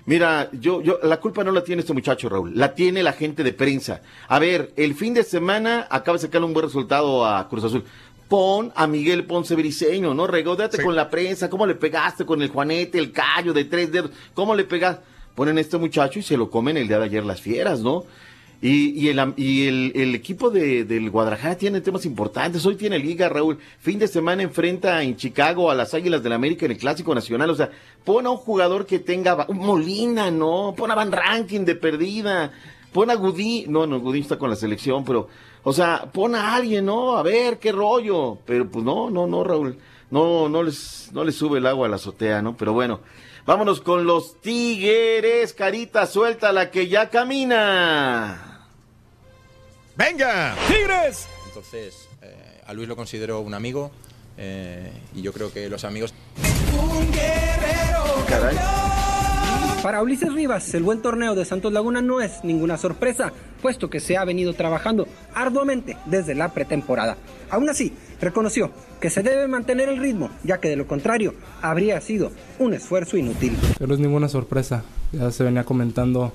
Mira, 0.06 0.48
yo, 0.52 0.80
yo, 0.82 1.00
la 1.02 1.18
culpa 1.18 1.42
no 1.42 1.50
la 1.50 1.64
tiene 1.64 1.80
este 1.80 1.92
muchacho, 1.92 2.28
Raúl. 2.28 2.52
La 2.56 2.74
tiene 2.76 3.02
la 3.02 3.12
gente 3.12 3.42
de 3.42 3.52
prensa. 3.52 4.02
A 4.28 4.38
ver, 4.38 4.72
el 4.76 4.94
fin 4.94 5.12
de 5.14 5.24
semana 5.24 5.88
acaba 5.90 6.16
de 6.16 6.22
sacar 6.22 6.42
un 6.44 6.54
buen 6.54 6.64
resultado 6.64 7.26
a 7.26 7.48
Cruz 7.48 7.64
Azul. 7.64 7.84
Pon 8.28 8.72
a 8.74 8.88
Miguel 8.88 9.24
Ponce 9.24 9.54
Briseño, 9.54 10.12
¿no? 10.12 10.26
Regodate 10.26 10.82
con 10.82 10.96
la 10.96 11.08
prensa. 11.08 11.48
¿Cómo 11.48 11.64
le 11.64 11.76
pegaste 11.76 12.26
con 12.26 12.42
el 12.42 12.48
Juanete, 12.48 12.98
el 12.98 13.12
callo 13.12 13.52
de 13.52 13.64
tres 13.64 13.92
dedos? 13.92 14.10
¿Cómo 14.34 14.54
le 14.56 14.64
pegas? 14.64 14.98
Ponen 15.36 15.58
a 15.58 15.60
este 15.60 15.78
muchacho 15.78 16.18
y 16.18 16.22
se 16.22 16.36
lo 16.36 16.50
comen 16.50 16.76
el 16.76 16.88
día 16.88 16.98
de 16.98 17.04
ayer 17.04 17.24
las 17.24 17.40
fieras, 17.40 17.80
¿no? 17.80 18.04
Y, 18.60 18.98
y 18.98 19.10
el, 19.10 19.34
y 19.36 19.68
el, 19.68 19.92
el 19.94 20.14
equipo 20.14 20.50
de, 20.50 20.84
del 20.84 21.10
Guadalajara 21.10 21.56
tiene 21.56 21.82
temas 21.82 22.06
importantes. 22.06 22.64
Hoy 22.66 22.74
tiene 22.74 22.98
liga, 22.98 23.28
Raúl. 23.28 23.58
Fin 23.78 23.98
de 23.98 24.08
semana 24.08 24.42
enfrenta 24.42 25.02
en 25.02 25.16
Chicago 25.16 25.70
a 25.70 25.74
las 25.74 25.94
Águilas 25.94 26.22
del 26.22 26.32
América 26.32 26.64
en 26.64 26.72
el 26.72 26.78
Clásico 26.78 27.14
Nacional. 27.14 27.50
O 27.50 27.54
sea, 27.54 27.70
pon 28.02 28.26
a 28.26 28.30
un 28.30 28.38
jugador 28.38 28.86
que 28.86 28.98
tenga 28.98 29.44
un 29.48 29.58
Molina, 29.58 30.30
¿no? 30.30 30.74
Pon 30.76 30.90
a 30.90 30.94
Van 30.94 31.12
Ranking 31.12 31.60
de 31.60 31.76
perdida. 31.76 32.50
Pon 32.92 33.10
a 33.10 33.14
Gudí. 33.14 33.66
No, 33.68 33.86
no, 33.86 34.00
Gudí 34.00 34.20
está 34.20 34.36
con 34.36 34.50
la 34.50 34.56
selección, 34.56 35.04
pero... 35.04 35.28
O 35.68 35.72
sea, 35.72 36.08
pon 36.12 36.36
a 36.36 36.54
alguien, 36.54 36.86
¿no? 36.86 37.16
A 37.16 37.24
ver, 37.24 37.58
qué 37.58 37.72
rollo. 37.72 38.38
Pero 38.46 38.70
pues 38.70 38.84
no, 38.84 39.10
no, 39.10 39.26
no, 39.26 39.42
Raúl. 39.42 39.76
No, 40.12 40.48
no 40.48 40.62
les, 40.62 41.10
no 41.12 41.24
les 41.24 41.34
sube 41.34 41.58
el 41.58 41.66
agua 41.66 41.88
a 41.88 41.90
la 41.90 41.96
azotea, 41.96 42.40
¿no? 42.40 42.56
Pero 42.56 42.72
bueno. 42.72 43.00
Vámonos 43.44 43.80
con 43.80 44.06
los 44.06 44.40
Tigres, 44.40 45.52
carita 45.54 46.06
suelta 46.06 46.52
la 46.52 46.70
que 46.70 46.86
ya 46.86 47.10
camina. 47.10 48.68
¡Venga! 49.96 50.54
¡Tigres! 50.68 51.26
Entonces, 51.48 52.08
eh, 52.22 52.62
a 52.64 52.72
Luis 52.72 52.86
lo 52.86 52.94
considero 52.94 53.40
un 53.40 53.54
amigo 53.54 53.90
eh, 54.38 54.92
y 55.16 55.22
yo 55.22 55.32
creo 55.32 55.52
que 55.52 55.68
los 55.68 55.84
amigos... 55.84 56.14
Para 59.86 60.02
Ulises 60.02 60.34
Rivas, 60.34 60.74
el 60.74 60.82
buen 60.82 61.00
torneo 61.00 61.36
de 61.36 61.44
Santos 61.44 61.72
Laguna 61.72 62.02
no 62.02 62.20
es 62.20 62.42
ninguna 62.42 62.76
sorpresa, 62.76 63.32
puesto 63.62 63.88
que 63.88 64.00
se 64.00 64.16
ha 64.16 64.24
venido 64.24 64.52
trabajando 64.52 65.06
arduamente 65.32 65.96
desde 66.06 66.34
la 66.34 66.48
pretemporada. 66.48 67.16
Aún 67.50 67.68
así, 67.68 67.92
reconoció 68.20 68.72
que 69.00 69.10
se 69.10 69.22
debe 69.22 69.46
mantener 69.46 69.88
el 69.88 69.98
ritmo, 69.98 70.28
ya 70.42 70.58
que 70.58 70.68
de 70.68 70.74
lo 70.74 70.88
contrario 70.88 71.34
habría 71.62 72.00
sido 72.00 72.32
un 72.58 72.74
esfuerzo 72.74 73.16
inútil. 73.16 73.56
No 73.78 73.94
es 73.94 74.00
ninguna 74.00 74.28
sorpresa. 74.28 74.82
Ya 75.12 75.30
se 75.30 75.44
venía 75.44 75.62
comentando 75.62 76.32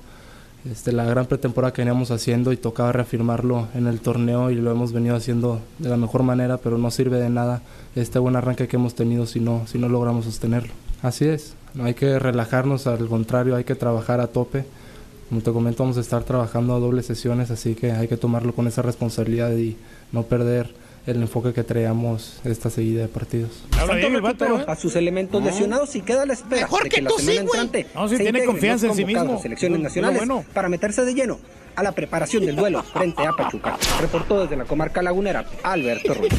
este, 0.63 0.93
la 0.93 1.03
gran 1.03 1.25
pretemporada 1.25 1.73
que 1.73 1.81
veníamos 1.81 2.09
haciendo 2.11 2.53
y 2.53 2.55
tocaba 2.55 2.93
reafirmarlo 2.93 3.67
en 3.75 3.85
el 3.85 3.99
torneo 3.99 4.49
y 4.49 4.55
lo 4.55 4.71
hemos 4.71 4.93
venido 4.93 5.17
haciendo 5.17 5.59
de 5.77 5.89
la 5.89 5.97
mejor 5.97 6.23
manera, 6.23 6.55
pero 6.55 6.77
no 6.77 6.89
sirve 6.89 7.19
de 7.19 7.29
nada 7.29 7.61
este 7.97 8.17
buen 8.17 8.37
arranque 8.37 8.69
que 8.69 8.77
hemos 8.77 8.95
tenido 8.95 9.25
si 9.25 9.41
no, 9.41 9.67
si 9.67 9.77
no 9.77 9.89
logramos 9.89 10.23
sostenerlo. 10.23 10.71
Así 11.01 11.25
es, 11.25 11.55
no 11.73 11.85
hay 11.85 11.93
que 11.93 12.19
relajarnos, 12.19 12.87
al 12.87 13.07
contrario, 13.07 13.55
hay 13.55 13.63
que 13.63 13.75
trabajar 13.75 14.19
a 14.19 14.27
tope. 14.27 14.65
Como 15.29 15.41
te 15.41 15.51
comento, 15.51 15.83
vamos 15.83 15.97
a 15.97 16.01
estar 16.01 16.23
trabajando 16.23 16.75
a 16.75 16.79
dobles 16.79 17.05
sesiones, 17.05 17.51
así 17.51 17.73
que 17.75 17.93
hay 17.93 18.07
que 18.07 18.17
tomarlo 18.17 18.53
con 18.53 18.67
esa 18.67 18.81
responsabilidad 18.81 19.55
y 19.55 19.77
no 20.11 20.23
perder 20.23 20.73
el 21.07 21.21
enfoque 21.21 21.53
que 21.53 21.63
traíamos 21.63 22.39
esta 22.43 22.69
seguida 22.69 23.01
de 23.01 23.07
partidos. 23.07 23.63
Santos 23.75 24.11
recuperó 24.11 24.69
a 24.69 24.75
sus 24.75 24.95
elementos 24.95 25.41
lesionados 25.43 25.95
y 25.95 26.01
queda 26.01 26.25
la 26.25 26.33
espera 26.33 26.63
Mejor 26.63 26.83
de 26.83 26.89
que 26.89 26.95
que, 26.97 27.01
la 27.01 27.09
tú 27.09 27.17
semana 27.17 27.39
sí, 27.41 27.47
güey. 27.47 27.61
entrante 27.61 27.87
No, 27.95 28.07
sí 28.07 28.17
se 28.17 28.23
tiene 28.23 28.45
confianza 28.45 28.87
en 28.87 28.95
sí 28.95 29.05
mismo. 29.05 29.41
selecciones 29.41 29.79
nacionales 29.79 30.17
bueno. 30.19 30.45
para 30.53 30.69
meterse 30.69 31.03
de 31.03 31.13
lleno 31.13 31.39
a 31.75 31.83
la 31.83 31.93
preparación 31.93 32.45
del 32.45 32.55
duelo 32.55 32.83
frente 32.83 33.25
a 33.25 33.31
Pachuca. 33.31 33.77
Reportó 33.99 34.41
desde 34.41 34.57
la 34.57 34.65
comarca 34.65 35.01
lagunera 35.01 35.45
Alberto 35.63 36.13
Ruiz. 36.13 36.33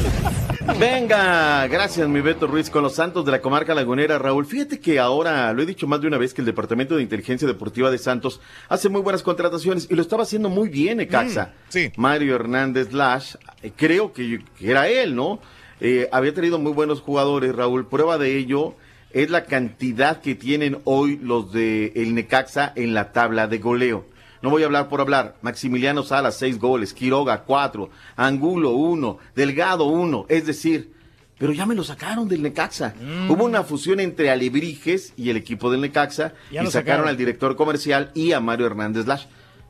Venga, 0.79 1.67
gracias 1.67 2.07
mi 2.07 2.21
Beto 2.21 2.47
Ruiz 2.47 2.69
con 2.69 2.83
los 2.83 2.95
Santos 2.95 3.25
de 3.25 3.31
la 3.31 3.41
comarca 3.41 3.75
lagunera. 3.75 4.17
Raúl, 4.17 4.45
fíjate 4.45 4.79
que 4.79 4.97
ahora, 4.97 5.51
lo 5.51 5.61
he 5.61 5.65
dicho 5.65 5.87
más 5.87 5.99
de 5.99 6.07
una 6.07 6.17
vez, 6.17 6.33
que 6.33 6.41
el 6.41 6.45
Departamento 6.45 6.95
de 6.95 7.03
Inteligencia 7.03 7.47
Deportiva 7.47 7.91
de 7.91 7.97
Santos 7.97 8.39
hace 8.69 8.87
muy 8.87 9.01
buenas 9.01 9.23
contrataciones 9.23 9.87
y 9.91 9.95
lo 9.95 10.01
estaba 10.01 10.23
haciendo 10.23 10.49
muy 10.49 10.69
bien 10.69 11.01
Ecaxa. 11.01 11.53
sí. 11.67 11.91
Mario 11.97 12.35
Hernández 12.35 12.93
Lash, 12.93 13.35
eh, 13.61 13.71
creo 13.75 14.13
que, 14.13 14.41
que 14.57 14.71
era 14.71 14.87
él, 14.87 15.15
¿no? 15.15 15.39
Eh, 15.81 16.07
había 16.11 16.33
tenido 16.33 16.57
muy 16.59 16.71
buenos 16.71 17.01
jugadores, 17.01 17.53
Raúl. 17.53 17.85
Prueba 17.87 18.17
de 18.17 18.37
ello 18.37 18.75
es 19.11 19.29
la 19.29 19.43
cantidad 19.45 20.21
que 20.21 20.33
tienen 20.33 20.79
hoy 20.85 21.19
los 21.21 21.51
de 21.51 21.91
el 21.95 22.15
Necaxa 22.15 22.71
en 22.75 22.93
la 22.93 23.11
tabla 23.11 23.47
de 23.47 23.57
goleo. 23.57 24.05
No 24.43 24.49
voy 24.51 24.61
a 24.61 24.65
hablar 24.65 24.89
por 24.89 25.01
hablar. 25.01 25.35
Maximiliano 25.41 26.03
Salas, 26.03 26.37
seis 26.37 26.59
goles. 26.59 26.93
Quiroga, 26.93 27.43
cuatro. 27.43 27.89
Angulo, 28.15 28.71
uno. 28.71 29.17
Delgado, 29.35 29.85
uno. 29.85 30.25
Es 30.29 30.45
decir, 30.45 30.91
pero 31.39 31.51
ya 31.53 31.65
me 31.65 31.73
lo 31.75 31.83
sacaron 31.83 32.27
del 32.27 32.41
Necaxa. 32.43 32.93
Mm. 33.01 33.31
Hubo 33.31 33.45
una 33.45 33.63
fusión 33.63 33.99
entre 33.99 34.29
Alebrijes 34.29 35.13
y 35.17 35.29
el 35.29 35.37
equipo 35.37 35.71
del 35.71 35.81
Necaxa 35.81 36.33
Ya 36.51 36.61
y 36.61 36.65
sacaron, 36.67 36.71
sacaron. 36.71 37.07
al 37.07 37.17
director 37.17 37.55
comercial 37.55 38.11
y 38.13 38.33
a 38.33 38.39
Mario 38.39 38.67
Hernández 38.67 39.07
Lash. 39.07 39.25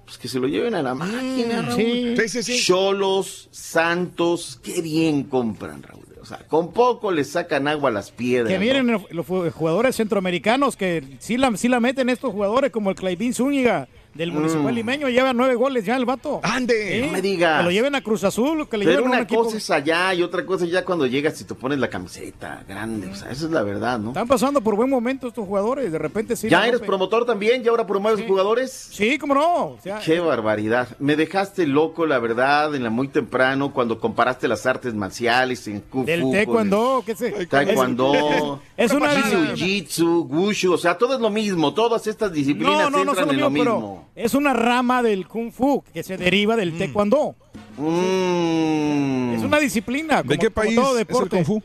Pues 0.06 0.18
que 0.18 0.28
se 0.28 0.38
lo 0.40 0.48
lleven 0.48 0.76
a 0.76 0.82
la 0.84 0.94
máquina, 0.96 1.62
Raúl. 1.62 1.76
sí. 1.78 2.16
Sí, 2.28 2.44
sí. 2.44 2.62
Cholos, 2.66 3.48
Santos, 3.52 4.60
qué 4.64 4.82
bien 4.82 5.24
compran, 5.24 5.82
Raúl. 5.84 6.04
O 6.22 6.26
sea, 6.26 6.40
con 6.48 6.72
poco 6.74 7.12
le 7.12 7.24
sacan 7.26 7.68
agua 7.68 7.90
a 7.90 7.94
las 7.94 8.12
piedras. 8.12 8.50
Que 8.52 8.58
vienen 8.58 8.88
los, 8.88 9.04
los 9.12 9.26
jugadores 9.54 9.96
centroamericanos 9.98 10.78
que 10.78 11.18
sí 11.20 11.38
la, 11.38 11.56
sí 11.58 11.68
la 11.68 11.80
meten 11.80 12.10
estos 12.10 12.32
jugadores 12.32 12.72
como 12.72 12.90
el 12.90 12.96
Claybin 12.96 13.34
Zúñiga 13.34 13.88
del 14.14 14.32
municipal 14.32 14.74
limeño, 14.76 15.10
lleva 15.10 15.34
nueve 15.34 15.56
goles 15.56 15.86
ya 15.86 15.96
el 15.96 16.06
vato. 16.06 16.40
¡Ande! 16.44 17.02
No 17.06 17.12
me 17.14 17.22
digas. 17.22 17.60
Que 17.60 17.64
lo 17.66 17.72
lleven 17.72 17.96
a 17.96 18.02
Cruz 18.02 18.24
Azul, 18.24 18.68
que 18.70 18.78
le 18.78 18.86
Pero 18.86 18.98
lleven 18.98 19.06
a 19.06 19.10
un 19.10 19.16
una 19.18 19.24
equipo. 19.24 19.44
cosa 19.44 19.58
es 19.58 19.70
allá 19.72 20.14
y 20.14 20.22
otra 20.22 20.46
cosa 20.46 20.66
es 20.66 20.72
ya 20.72 20.86
cuando 20.86 21.06
llegas 21.08 21.40
y 21.42 21.46
te 21.46 21.56
pones 21.56 21.80
la 21.80 21.90
camiseta 21.90 22.64
grande. 22.68 23.08
O 23.08 23.16
sea, 23.16 23.32
esa 23.32 23.46
es 23.46 23.52
la 23.52 23.64
verdad, 23.64 23.98
¿no? 24.00 24.10
Están 24.10 24.28
pasando 24.28 24.62
por 24.62 24.76
buen 24.76 24.90
momento 24.90 25.28
estos 25.28 25.48
jugadores, 25.48 25.92
de 25.92 25.98
repente 25.98 26.36
sí. 26.36 26.48
¿Ya 26.50 26.68
eres 26.68 26.82
promotor 26.82 27.26
también? 27.26 27.64
¿Ya 27.64 27.72
ahora 27.72 27.88
promueves 27.88 28.26
jugadores? 28.28 28.72
Sí, 28.92 29.18
cómo 29.18 29.34
no. 29.34 29.66
O 29.66 29.80
sea, 29.82 30.00
Qué 30.00 30.20
barbaridad. 30.20 30.88
Me 31.00 31.16
dejaste 31.16 31.66
loco, 31.66 32.06
la 32.06 32.20
verdad, 32.20 32.76
en 32.76 32.84
la 32.84 32.90
muy 32.92 33.08
temprano, 33.08 33.74
cuando 33.74 34.00
comparaste 34.00 34.48
las 34.48 34.66
artes 34.66 34.94
marciales 34.94 35.68
en 35.68 35.82
Kung 35.82 36.06
Del 36.06 36.30
taekwondo, 36.32 37.04
¿qué 37.06 37.16
sé? 37.16 37.48
Taekwondo, 37.48 38.62
Es 38.78 38.92
una- 38.92 39.14
Jiu-Jitsu, 39.14 40.28
Wushu, 40.30 40.74
o 40.74 40.78
sea, 40.78 40.98
todo 40.98 41.16
es 41.16 41.20
lo 41.22 41.30
mismo. 41.30 41.74
Todas 41.74 42.08
estas 42.08 42.32
disciplinas 42.32 42.92
No, 42.92 43.00
entran 43.00 43.16
son 43.16 43.30
en 43.32 43.40
lo 43.40 43.50
mismo, 43.50 43.50
mismo. 43.50 43.96
pero 44.02 44.03
es 44.16 44.34
una 44.34 44.54
rama 44.54 45.02
del 45.04 45.28
kung 45.28 45.52
fu 45.52 45.84
que 45.94 46.04
se 46.04 46.18
deriva 46.18 46.56
del 46.56 46.78
taekwondo. 46.78 47.36
Mm. 47.78 49.34
Es 49.36 49.42
una 49.44 49.60
disciplina. 49.60 50.24
¿De 50.24 50.38
qué 50.38 50.50
como 50.50 50.56
país 50.66 50.78
es 50.78 51.00
el. 51.20 51.30
Kung 51.30 51.46
Fu? 51.46 51.64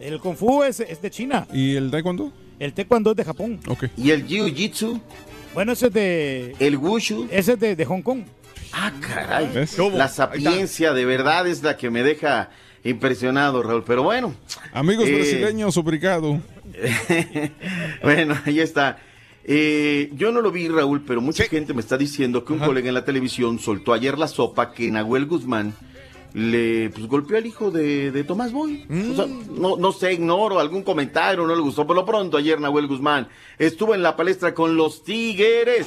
El 0.00 0.20
kung 0.20 0.36
fu 0.36 0.62
es, 0.62 0.80
es 0.80 1.00
de 1.00 1.10
China. 1.10 1.46
¿Y 1.52 1.76
el 1.76 1.90
taekwondo? 1.90 2.32
El 2.58 2.72
taekwondo 2.72 3.10
es 3.12 3.16
de 3.16 3.24
Japón. 3.24 3.60
Ok. 3.68 3.84
¿Y 3.96 4.10
el 4.10 4.26
Jiu-Jitsu? 4.26 5.00
Bueno, 5.54 5.72
ese 5.72 5.86
es 5.86 5.92
de... 5.92 6.56
¿El 6.58 6.76
Wushu? 6.76 7.28
Ese 7.30 7.54
es 7.54 7.60
de, 7.60 7.76
de 7.76 7.84
Hong 7.86 8.02
Kong. 8.02 8.24
Ah, 8.72 8.92
caray. 9.00 9.48
¿Ves? 9.54 9.78
La 9.94 10.08
sapiencia 10.08 10.92
de 10.92 11.04
verdad 11.06 11.46
es 11.46 11.62
la 11.62 11.76
que 11.78 11.88
me 11.90 12.02
deja 12.02 12.50
impresionado, 12.84 13.62
Raúl. 13.62 13.82
Pero 13.84 14.02
bueno. 14.02 14.34
Amigos 14.72 15.08
Eh, 15.08 15.14
brasileños, 15.14 15.76
obrigado. 15.78 16.40
Bueno, 18.02 18.36
ahí 18.44 18.60
está. 18.60 18.98
Eh, 19.48 20.10
yo 20.14 20.32
no 20.32 20.40
lo 20.40 20.50
vi, 20.50 20.66
Raúl, 20.66 21.02
pero 21.06 21.20
mucha 21.20 21.44
gente 21.44 21.72
me 21.72 21.80
está 21.80 21.96
diciendo 21.96 22.44
que 22.44 22.52
un 22.52 22.58
colega 22.58 22.88
en 22.88 22.94
la 22.94 23.04
televisión 23.04 23.60
soltó 23.60 23.92
ayer 23.92 24.18
la 24.18 24.26
sopa 24.26 24.72
que 24.72 24.90
Nahuel 24.90 25.26
Guzmán 25.26 25.72
le 26.34 26.90
pues, 26.90 27.06
golpeó 27.06 27.36
al 27.36 27.46
hijo 27.46 27.70
de, 27.70 28.10
de 28.10 28.24
Tomás 28.24 28.50
Boy. 28.50 28.84
O 29.12 29.14
sea, 29.14 29.26
no, 29.26 29.76
no 29.76 29.92
sé, 29.92 30.14
ignoro 30.14 30.58
algún 30.58 30.82
comentario, 30.82 31.46
no 31.46 31.54
le 31.54 31.62
gustó. 31.62 31.86
Por 31.86 31.94
lo 31.94 32.04
pronto, 32.04 32.36
ayer 32.36 32.60
Nahuel 32.60 32.88
Guzmán 32.88 33.28
estuvo 33.56 33.94
en 33.94 34.02
la 34.02 34.16
palestra 34.16 34.52
con 34.52 34.76
los 34.76 35.04
Tigres. 35.04 35.86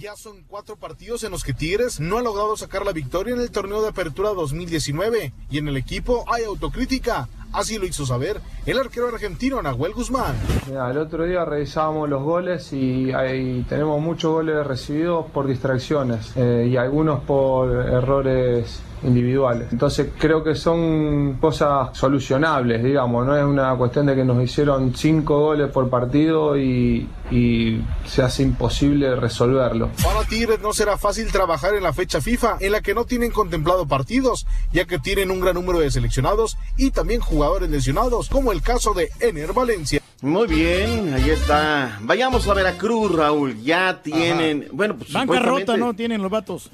Ya 0.00 0.16
son 0.16 0.42
cuatro 0.48 0.74
partidos 0.74 1.22
en 1.22 1.30
los 1.30 1.44
que 1.44 1.52
Tigres 1.52 2.00
no 2.00 2.18
ha 2.18 2.22
logrado 2.22 2.56
sacar 2.56 2.84
la 2.84 2.92
victoria 2.92 3.34
en 3.34 3.40
el 3.40 3.52
torneo 3.52 3.82
de 3.82 3.88
apertura 3.88 4.30
2019 4.30 5.32
y 5.48 5.58
en 5.58 5.68
el 5.68 5.76
equipo 5.76 6.24
hay 6.26 6.42
autocrítica. 6.42 7.28
Así 7.52 7.78
lo 7.78 7.86
hizo 7.86 8.06
saber 8.06 8.40
el 8.66 8.78
arquero 8.78 9.08
argentino 9.08 9.60
Nahuel 9.60 9.92
Guzmán. 9.92 10.34
Mira, 10.68 10.90
el 10.90 10.98
otro 10.98 11.24
día 11.24 11.44
revisábamos 11.44 12.08
los 12.08 12.22
goles 12.22 12.72
y 12.72 13.12
hay- 13.12 13.64
tenemos 13.68 14.00
muchos 14.00 14.32
goles 14.32 14.66
recibidos 14.66 15.26
por 15.32 15.46
distracciones 15.46 16.32
eh, 16.36 16.68
y 16.70 16.76
algunos 16.76 17.20
por 17.24 17.70
errores 17.70 18.80
individuales. 19.02 19.68
Entonces 19.72 20.10
creo 20.18 20.44
que 20.44 20.54
son 20.54 21.38
cosas 21.40 21.96
solucionables, 21.96 22.84
digamos, 22.84 23.26
no 23.26 23.34
es 23.34 23.42
una 23.44 23.74
cuestión 23.76 24.04
de 24.04 24.14
que 24.14 24.24
nos 24.26 24.42
hicieron 24.44 24.94
cinco 24.94 25.40
goles 25.40 25.70
por 25.70 25.88
partido 25.88 26.58
y, 26.58 27.08
y 27.30 27.82
se 28.06 28.22
hace 28.22 28.42
imposible 28.42 29.16
resolverlo. 29.16 29.88
Para 30.04 30.22
Tigres 30.24 30.60
no 30.60 30.74
será 30.74 30.98
fácil 30.98 31.32
trabajar 31.32 31.74
en 31.74 31.82
la 31.82 31.94
fecha 31.94 32.20
FIFA 32.20 32.58
en 32.60 32.72
la 32.72 32.82
que 32.82 32.94
no 32.94 33.06
tienen 33.06 33.30
contemplado 33.32 33.86
partidos, 33.88 34.46
ya 34.70 34.84
que 34.84 34.98
tienen 34.98 35.30
un 35.30 35.40
gran 35.40 35.54
número 35.54 35.78
de 35.80 35.90
seleccionados 35.90 36.58
y 36.76 36.90
también 36.90 37.22
jugadores 37.22 37.39
lesionados, 37.68 38.28
como 38.28 38.52
el 38.52 38.60
caso 38.60 38.92
de 38.92 39.10
Ener 39.20 39.52
Valencia. 39.52 40.02
Muy 40.22 40.46
bien, 40.46 41.14
ahí 41.14 41.30
está. 41.30 41.98
Vayamos 42.02 42.46
a 42.46 42.54
Veracruz, 42.54 43.12
Raúl. 43.12 43.60
Ya 43.62 44.02
tienen. 44.02 44.68
Bueno, 44.72 44.96
pues 44.96 45.12
Bancarrota, 45.12 45.76
¿no? 45.76 45.94
Tienen 45.94 46.20
los 46.20 46.30
vatos. 46.30 46.70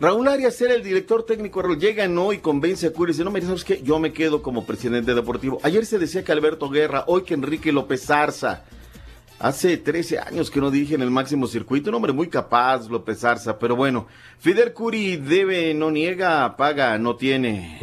Raúl 0.00 0.28
Arias 0.28 0.60
era 0.60 0.74
el 0.74 0.82
director 0.82 1.24
técnico, 1.24 1.62
Raúl. 1.62 1.78
Llega 1.78 2.08
no 2.08 2.32
y 2.32 2.38
convence 2.38 2.88
a 2.88 2.92
Curi. 2.92 3.12
Dice, 3.12 3.24
no, 3.24 3.30
mira, 3.30 3.46
¿sabes 3.46 3.64
qué? 3.64 3.80
Yo 3.82 3.98
me 4.00 4.12
quedo 4.12 4.42
como 4.42 4.66
presidente 4.66 5.14
deportivo. 5.14 5.60
Ayer 5.62 5.86
se 5.86 5.98
decía 5.98 6.24
que 6.24 6.32
Alberto 6.32 6.68
Guerra, 6.68 7.04
hoy 7.06 7.22
que 7.22 7.34
Enrique 7.34 7.72
López 7.72 8.04
Zarza. 8.06 8.64
Hace 9.38 9.76
13 9.76 10.18
años 10.18 10.50
que 10.50 10.60
no 10.60 10.72
dirige 10.72 10.96
en 10.96 11.02
el 11.02 11.12
máximo 11.12 11.46
circuito. 11.46 11.90
Un 11.90 11.94
hombre 11.94 12.12
muy 12.12 12.28
capaz, 12.28 12.88
López 12.88 13.20
Zarza. 13.20 13.56
Pero 13.60 13.76
bueno, 13.76 14.08
Fidel 14.40 14.72
Curi 14.72 15.16
debe, 15.16 15.72
no 15.74 15.92
niega, 15.92 16.56
paga, 16.56 16.98
no 16.98 17.14
tiene. 17.14 17.78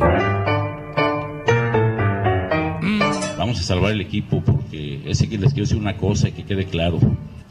Vamos 3.45 3.59
a 3.59 3.63
salvar 3.63 3.91
el 3.91 4.01
equipo 4.01 4.41
porque 4.43 5.01
ese 5.05 5.29
que 5.29 5.37
les 5.37 5.53
quiero 5.53 5.67
decir 5.67 5.77
una 5.77 5.97
cosa 5.97 6.29
y 6.29 6.31
que 6.31 6.45
quede 6.45 6.65
claro. 6.65 6.99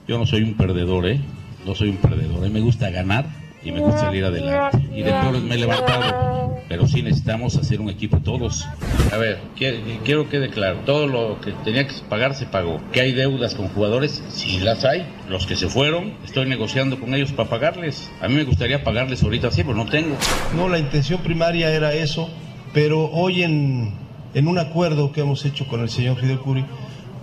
Yo 0.09 0.19
no 0.19 0.27
soy 0.27 0.43
un 0.43 0.55
perdedor, 0.55 1.07
¿eh? 1.07 1.21
No 1.65 1.77
soy 1.77 1.91
un 1.91 1.99
perdedor. 1.99 2.39
A 2.39 2.49
mí 2.49 2.53
me 2.53 2.59
gusta 2.59 2.91
ganar 2.91 3.27
y 3.63 3.71
me 3.71 3.79
gusta 3.79 4.01
salir 4.01 4.25
adelante. 4.25 4.85
Y 4.93 5.03
de 5.03 5.13
peores 5.13 5.43
me 5.43 5.55
he 5.55 5.59
levantado. 5.59 6.59
Pero 6.69 6.89
sí 6.89 7.01
necesitamos 7.01 7.57
hacer 7.57 7.81
un 7.81 7.91
equipo 7.91 8.19
todos. 8.19 8.67
A 9.13 9.17
ver, 9.19 9.39
quiero 9.57 10.25
que 10.25 10.31
quede 10.31 10.51
claro. 10.51 10.81
Todo 10.85 11.07
lo 11.07 11.41
que 11.41 11.53
tenía 11.65 11.87
que 11.87 11.95
pagar 12.09 12.35
se 12.35 12.47
pagó. 12.47 12.81
¿Que 12.91 13.01
hay 13.01 13.13
deudas 13.13 13.55
con 13.55 13.69
jugadores? 13.69 14.21
Sí 14.31 14.59
las 14.59 14.85
hay. 14.85 15.07
Los 15.29 15.47
que 15.47 15.55
se 15.55 15.69
fueron, 15.69 16.15
estoy 16.25 16.47
negociando 16.47 16.99
con 16.99 17.15
ellos 17.15 17.31
para 17.31 17.49
pagarles. 17.49 18.11
A 18.21 18.27
mí 18.27 18.35
me 18.35 18.43
gustaría 18.43 18.83
pagarles 18.83 19.23
ahorita 19.23 19.53
sí, 19.53 19.63
pero 19.63 19.77
no 19.77 19.87
tengo. 19.87 20.17
No, 20.57 20.69
la 20.69 20.81
intención 20.81 21.23
primaria 21.23 21.71
era 21.71 21.95
eso, 21.95 22.29
pero 22.73 23.13
hoy 23.13 23.45
en, 23.45 24.04
en 24.35 24.49
un 24.49 24.59
acuerdo 24.59 25.13
que 25.13 25.21
hemos 25.21 25.45
hecho 25.45 25.67
con 25.67 25.81
el 25.81 25.89
señor 25.89 26.19
Fidel 26.19 26.41
Curi, 26.41 26.65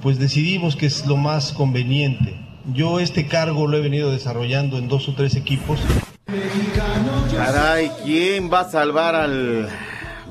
pues 0.02 0.18
decidimos 0.18 0.76
que 0.76 0.88
es 0.88 1.06
lo 1.06 1.18
más 1.18 1.52
conveniente. 1.52 2.36
Yo 2.74 3.00
este 3.00 3.28
cargo 3.28 3.68
lo 3.68 3.78
he 3.78 3.82
venido 3.82 4.12
desarrollando 4.12 4.78
en 4.78 4.88
dos 4.88 5.08
o 5.10 5.14
tres 5.14 5.36
equipos. 5.36 5.80
Caray, 7.36 7.92
¿quién 8.04 8.52
va 8.52 8.62
a 8.62 8.70
salvar 8.70 9.16
al. 9.16 9.68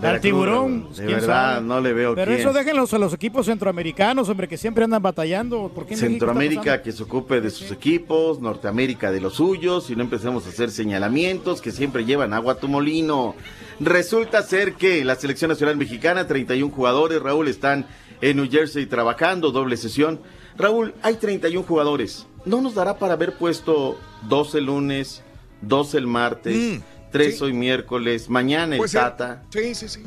Veracruz, 0.01 0.23
tiburón? 0.23 0.89
De 0.91 0.95
quién 0.97 1.07
verdad, 1.09 1.55
sabe. 1.55 1.67
no 1.67 1.81
le 1.81 1.93
veo 1.93 2.15
Pero 2.15 2.29
quién. 2.31 2.41
eso 2.41 2.53
déjenlos 2.53 2.93
a 2.95 2.99
los 2.99 3.13
equipos 3.13 3.47
centroamericanos, 3.47 4.29
hombre, 4.29 4.49
que 4.49 4.57
siempre 4.57 4.85
andan 4.85 5.03
batallando. 5.03 5.71
¿Por 5.75 5.87
qué 5.87 5.97
Centroamérica 5.97 6.83
que 6.83 6.93
se 6.93 7.03
ocupe 7.03 7.41
de 7.41 7.51
sus 7.51 7.71
equipos, 7.71 8.41
Norteamérica 8.41 9.11
de 9.13 9.21
los 9.21 9.35
suyos, 9.35 9.91
y 9.91 9.97
no 9.97 10.03
empecemos 10.03 10.47
a 10.47 10.51
hacer 10.51 10.71
señalamientos 10.71 11.61
que 11.61 11.71
siempre 11.73 12.05
llevan 12.05 12.33
agua 12.33 12.55
a 12.55 12.57
tu 12.57 12.69
molino. 12.69 13.35
Resulta 13.79 14.43
ser 14.43 14.75
que 14.75 15.05
la 15.05 15.15
selección 15.15 15.49
nacional 15.49 15.77
mexicana, 15.77 16.27
31 16.27 16.73
jugadores, 16.75 17.23
Raúl, 17.23 17.49
están 17.49 17.87
en 18.21 18.37
New 18.37 18.51
Jersey 18.51 18.87
trabajando, 18.87 19.51
doble 19.53 19.77
sesión. 19.77 20.21
Raúl, 20.59 20.95
hay 21.03 21.15
31 21.15 21.63
jugadores. 21.67 22.27
¿No 22.45 22.61
nos 22.61 22.75
dará 22.75 22.99
para 22.99 23.15
haber 23.15 23.35
puesto 23.35 23.99
dos 24.29 24.55
el 24.55 24.65
lunes, 24.67 25.23
dos 25.63 25.95
el 25.95 26.07
martes, 26.07 26.57
Mm, 26.57 26.83
tres 27.11 27.41
hoy 27.43 27.53
miércoles, 27.53 28.29
mañana 28.29 28.77
el. 28.77 28.91
Tata? 28.91 29.43
Sí, 29.51 29.75
sí, 29.75 29.89
sí. 29.89 30.03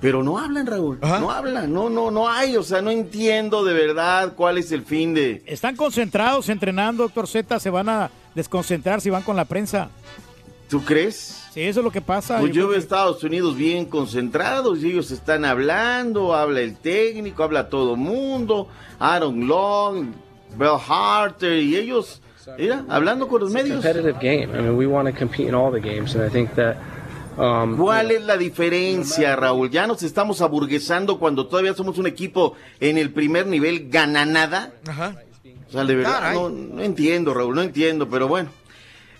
Pero 0.00 0.22
no 0.22 0.38
hablan, 0.38 0.66
Raúl. 0.66 0.98
No 1.02 1.30
hablan, 1.30 1.72
no, 1.72 1.90
no, 1.90 2.10
no 2.10 2.28
hay. 2.28 2.56
O 2.56 2.62
sea, 2.62 2.80
no 2.80 2.90
entiendo 2.90 3.64
de 3.64 3.74
verdad 3.74 4.34
cuál 4.36 4.56
es 4.58 4.70
el 4.70 4.82
fin 4.84 5.12
de. 5.12 5.42
Están 5.46 5.74
concentrados 5.74 6.48
entrenando, 6.48 7.02
doctor 7.02 7.26
Z, 7.26 7.58
se 7.58 7.68
van 7.70 7.88
a 7.88 8.10
desconcentrar 8.34 9.00
si 9.00 9.10
van 9.10 9.22
con 9.24 9.34
la 9.34 9.44
prensa. 9.44 9.90
¿Tú 10.68 10.84
crees? 10.84 11.44
Sí, 11.52 11.62
eso 11.62 11.80
es 11.80 11.84
lo 11.84 11.90
que 11.90 12.02
pasa. 12.02 12.38
Pues 12.38 12.52
Yo 12.52 12.68
veo 12.68 12.74
que- 12.74 12.78
Estados 12.78 13.24
Unidos 13.24 13.56
bien 13.56 13.86
concentrados 13.86 14.82
y 14.82 14.90
ellos 14.90 15.10
están 15.10 15.44
hablando, 15.44 16.34
habla 16.34 16.60
el 16.60 16.76
técnico, 16.76 17.42
habla 17.42 17.68
todo 17.68 17.96
mundo, 17.96 18.68
Aaron 19.00 19.48
Long, 19.48 20.12
Bell 20.56 20.76
Harter 20.88 21.54
y 21.60 21.74
ellos, 21.74 22.20
mira, 22.56 22.84
hablando 22.88 23.28
con 23.28 23.40
los 23.40 23.50
medios. 23.50 23.82
competitive 23.82 24.18
game. 24.20 24.56
I 24.56 24.62
mean, 24.62 24.76
we 24.76 24.86
want 24.86 25.08
to 25.08 25.14
compete 25.14 25.48
in 25.48 25.54
all 25.54 25.72
the 25.72 25.80
games, 25.80 26.14
and 26.14 26.24
I 26.24 26.30
think 26.30 26.54
that. 26.54 26.76
Um, 27.36 27.76
¿Cuál 27.76 28.10
es 28.10 28.24
la 28.24 28.36
diferencia, 28.36 29.36
Raúl? 29.36 29.70
Ya 29.70 29.86
nos 29.86 30.02
estamos 30.02 30.40
aburguesando 30.40 31.20
cuando 31.20 31.46
todavía 31.46 31.72
somos 31.72 31.96
un 31.98 32.08
equipo 32.08 32.54
en 32.80 32.98
el 32.98 33.10
primer 33.12 33.46
nivel 33.46 33.88
gananada. 33.90 34.72
Ajá. 34.88 35.14
O 35.68 35.72
sea, 35.72 35.84
de 35.84 35.94
verdad, 35.94 36.32
no, 36.32 36.48
no 36.48 36.82
entiendo, 36.82 37.34
Raúl, 37.34 37.54
no 37.54 37.62
entiendo, 37.62 38.08
pero 38.08 38.26
bueno. 38.26 38.50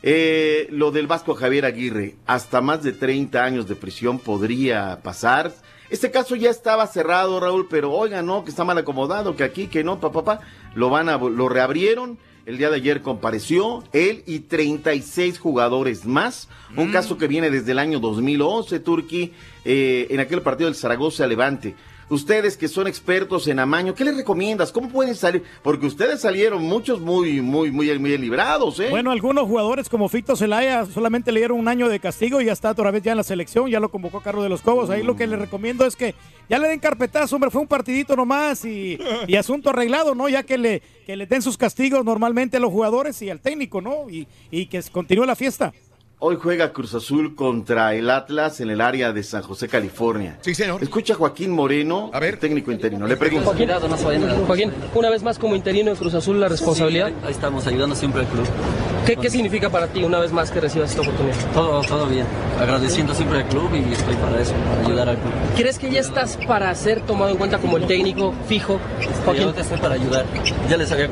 Eh, 0.03 0.69
lo 0.71 0.93
del 0.93 1.07
Vasco 1.07 1.35
Javier 1.35 1.65
Aguirre, 1.65 2.17
hasta 2.27 2.61
más 2.61 2.83
de 2.83 2.93
30 2.93 3.45
años 3.45 3.69
de 3.69 3.75
prisión 3.75 4.19
podría 4.19 5.01
pasar. 5.03 5.53
Este 5.91 6.11
caso 6.11 6.37
ya 6.37 6.51
estaba 6.51 6.87
cerrado, 6.87 7.41
Raúl, 7.41 7.67
pero 7.69 7.93
oiga, 7.93 8.23
no, 8.23 8.45
que 8.45 8.51
está 8.51 8.65
mal 8.65 8.79
acomodado, 8.79 9.35
que 9.35 9.45
aquí, 9.45 9.67
que 9.67 9.83
no, 9.83 10.01
papá, 10.01 10.25
papá, 10.25 10.47
lo 10.75 10.91
van 10.91 11.09
a, 11.09 11.19
lo 11.19 11.49
reabrieron. 11.49 12.19
El 12.49 12.57
día 12.57 12.71
de 12.71 12.77
ayer 12.77 13.03
compareció 13.03 13.85
él 13.93 14.23
y 14.25 14.39
36 14.39 15.39
jugadores 15.39 16.07
más. 16.07 16.49
Mm. 16.71 16.79
Un 16.79 16.93
caso 16.93 17.19
que 17.19 17.29
viene 17.29 17.51
desde 17.51 17.73
el 17.73 17.79
año 17.79 18.01
2011, 18.01 18.81
Turquí, 18.81 19.35
eh, 19.67 20.07
en 20.09 20.19
aquel 20.19 20.41
partido 20.41 20.67
del 20.67 20.75
Zaragoza 20.75 21.27
Levante. 21.27 21.75
Ustedes 22.11 22.57
que 22.57 22.69
son 22.69 22.87
expertos 22.87 23.47
en 23.49 23.59
amaño, 23.59 23.95
¿qué 23.95 24.05
les 24.05 24.17
recomiendas? 24.17 24.73
¿Cómo 24.73 24.89
pueden 24.89 25.15
salir? 25.15 25.43
Porque 25.63 25.87
ustedes 25.87 26.21
salieron 26.23 26.63
muchos 26.63 27.01
muy, 27.01 27.41
muy, 27.43 27.71
muy, 27.71 27.99
muy 27.99 28.17
librados, 28.17 28.81
¿eh? 28.81 28.89
Bueno, 28.91 29.11
algunos 29.11 29.47
jugadores 29.47 29.89
como 29.89 30.09
Fito 30.09 30.35
Zelaya 30.35 30.87
solamente 30.87 31.33
le 31.33 31.41
dieron 31.41 31.59
un 31.59 31.69
año 31.69 31.89
de 31.89 32.01
castigo 32.01 32.41
y 32.41 32.47
ya 32.47 32.53
está 32.53 32.71
otra 32.71 32.91
vez 32.91 33.03
ya 33.03 33.11
en 33.11 33.19
la 33.19 33.25
selección, 33.25 33.69
ya 33.69 33.79
lo 33.79 33.91
convocó 33.91 34.21
Carlos 34.23 34.43
de 34.43 34.49
los 34.49 34.63
Cobos. 34.63 34.89
Ahí 34.89 35.03
lo 35.03 35.17
que 35.17 35.27
les 35.27 35.39
recomiendo 35.39 35.85
es 35.85 35.97
que 35.97 36.15
ya 36.49 36.59
le 36.59 36.69
den 36.69 36.81
carpetazo, 36.81 37.37
hombre, 37.37 37.51
fue 37.51 37.61
un 37.61 37.69
partidito 37.69 38.17
nomás 38.17 38.65
y, 38.65 38.99
y 39.27 39.37
asunto 39.37 39.71
arreglado, 39.71 40.15
¿no? 40.15 40.29
Ya 40.31 40.43
que 40.45 40.57
le, 40.57 40.83
que 41.07 41.15
le 41.15 41.27
den 41.27 41.43
sus 41.43 41.59
castigos 41.59 42.05
normalmente 42.05 42.57
a 42.57 42.61
los 42.61 42.71
jugadores 42.71 43.21
y 43.21 43.29
al 43.29 43.41
técnico, 43.41 43.81
¿no? 43.83 44.09
Y, 44.09 44.27
y 44.51 44.67
que 44.67 44.83
continúe 44.91 45.27
la 45.27 45.37
fiesta. 45.37 45.73
Hoy 46.21 46.37
juega 46.43 46.73
Cruz 46.73 46.95
Azul 46.95 47.37
contra 47.37 47.95
el 47.95 48.11
Atlas 48.11 48.61
en 48.61 48.71
el 48.71 48.81
área 48.81 49.13
de 49.13 49.23
San 49.23 49.41
José, 49.43 49.69
California. 49.69 50.37
Sí, 50.41 50.53
señor. 50.53 50.83
Escucha 50.83 51.15
a 51.15 51.17
Joaquín 51.17 51.53
Moreno, 51.53 52.11
a 52.13 52.19
ver. 52.19 52.41
técnico 52.41 52.73
interino. 52.73 53.07
Le 53.07 53.17
pregunto. 53.17 53.47
Joaquín, 53.47 53.71
Joaquín, 54.45 54.73
una 54.97 55.11
vez 55.11 55.23
más 55.23 55.39
como 55.39 55.55
interino 55.55 55.93
en 55.93 55.97
Cruz 55.97 56.15
Azul, 56.15 56.41
la 56.41 56.49
responsabilidad. 56.49 57.13
ahí 57.25 57.31
estamos, 57.31 57.69
ayudando 57.69 57.95
siempre 57.95 58.23
al 58.23 58.27
club. 58.27 58.45
¿Qué, 59.07 59.17
¿Qué 59.17 59.31
significa 59.31 59.71
para 59.71 59.87
ti 59.87 60.03
una 60.03 60.19
vez 60.19 60.33
más 60.33 60.51
que 60.51 60.59
recibas 60.61 60.91
esta 60.91 61.03
oportunidad? 61.03 61.37
Todo, 61.55 61.83
todo 61.83 62.07
bien. 62.07 62.27
Agradeciendo 62.59 63.15
siempre 63.15 63.39
al 63.39 63.47
club 63.47 63.71
y 63.75 63.93
estoy 63.93 64.17
para 64.17 64.41
eso, 64.41 64.55
para 64.55 64.87
ayudar 64.89 65.09
al 65.11 65.19
club. 65.19 65.33
¿Crees 65.57 65.79
que 65.79 65.89
ya 65.89 66.01
estás 66.01 66.37
para 66.49 66.75
ser 66.75 67.01
tomado 67.03 67.31
en 67.31 67.37
cuenta 67.37 67.59
como 67.59 67.77
el 67.77 67.87
técnico 67.87 68.35
fijo? 68.49 68.81
Joaquín. 69.25 69.45
Yo 69.45 69.55
te 69.55 69.61
estoy 69.61 69.79
para 69.79 69.95
ayudar. 69.95 70.27
Ya 70.69 70.77
les 70.77 70.91
había... 70.91 71.11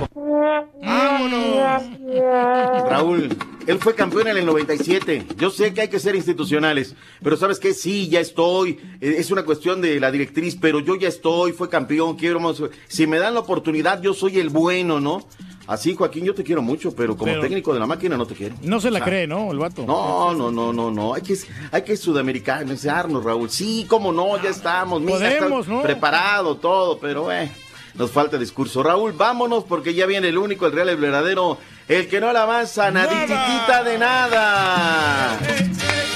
Raúl, 2.88 3.28
él 3.66 3.78
fue 3.78 3.94
campeón 3.94 4.28
en 4.28 4.36
el 4.38 4.46
97. 4.46 5.26
Yo 5.36 5.50
sé 5.50 5.74
que 5.74 5.82
hay 5.82 5.88
que 5.88 5.98
ser 5.98 6.14
institucionales, 6.14 6.94
pero 7.22 7.36
¿sabes 7.36 7.58
qué? 7.58 7.74
Sí, 7.74 8.08
ya 8.08 8.20
estoy. 8.20 8.78
Eh, 9.00 9.16
Es 9.18 9.30
una 9.30 9.44
cuestión 9.44 9.80
de 9.80 9.98
la 10.00 10.10
directriz, 10.10 10.56
pero 10.60 10.80
yo 10.80 10.94
ya 10.96 11.08
estoy, 11.08 11.52
fue 11.52 11.68
campeón, 11.68 12.16
quiero 12.16 12.38
más- 12.40 12.62
Si 12.88 13.06
me 13.06 13.18
dan 13.18 13.34
la 13.34 13.40
oportunidad, 13.40 14.00
yo 14.02 14.14
soy 14.14 14.38
el 14.38 14.50
bueno, 14.50 15.00
¿no? 15.00 15.26
Así, 15.66 15.96
Joaquín, 15.96 16.24
yo 16.24 16.32
te 16.32 16.44
quiero 16.44 16.62
mucho, 16.62 16.94
pero 16.94 17.16
como 17.16 17.32
Pero- 17.32 17.40
técnico 17.42 17.74
de 17.74 17.80
la 17.80 17.86
máquina 17.86 18.16
no 18.16 18.24
te 18.24 18.34
quiero. 18.36 18.54
No 18.62 18.78
se 18.78 18.88
la 18.88 18.98
O 18.98 19.00
sea, 19.00 19.04
cree, 19.06 19.26
¿no? 19.26 19.50
El 19.50 19.58
vato. 19.58 19.84
No, 19.84 20.32
no, 20.32 20.52
no, 20.52 20.72
no, 20.72 20.92
no. 20.92 21.12
Hay 21.14 21.22
que, 21.22 21.36
hay 21.72 21.82
que 21.82 21.96
sudamericanizarnos, 21.96 23.24
Raúl. 23.24 23.50
Sí, 23.50 23.84
cómo 23.88 24.12
no, 24.12 24.40
ya 24.40 24.50
estamos. 24.50 25.00
Mira, 25.00 25.18
Podemos, 25.18 25.62
está 25.66 25.72
¿no? 25.74 25.82
Preparado 25.82 26.56
todo, 26.58 27.00
pero 27.00 27.32
eh, 27.32 27.50
nos 27.98 28.10
falta 28.10 28.38
discurso. 28.38 28.82
Raúl, 28.82 29.12
vámonos 29.12 29.64
porque 29.64 29.94
ya 29.94 30.06
viene 30.06 30.28
el 30.28 30.38
único, 30.38 30.66
el 30.66 30.72
real, 30.72 30.88
el 30.88 30.96
verdadero, 30.96 31.58
el 31.88 32.08
que 32.08 32.20
no 32.20 32.32
la 32.32 32.42
avanza, 32.42 32.90
nadititita 32.90 33.84
de 33.84 33.98
nada. 33.98 35.38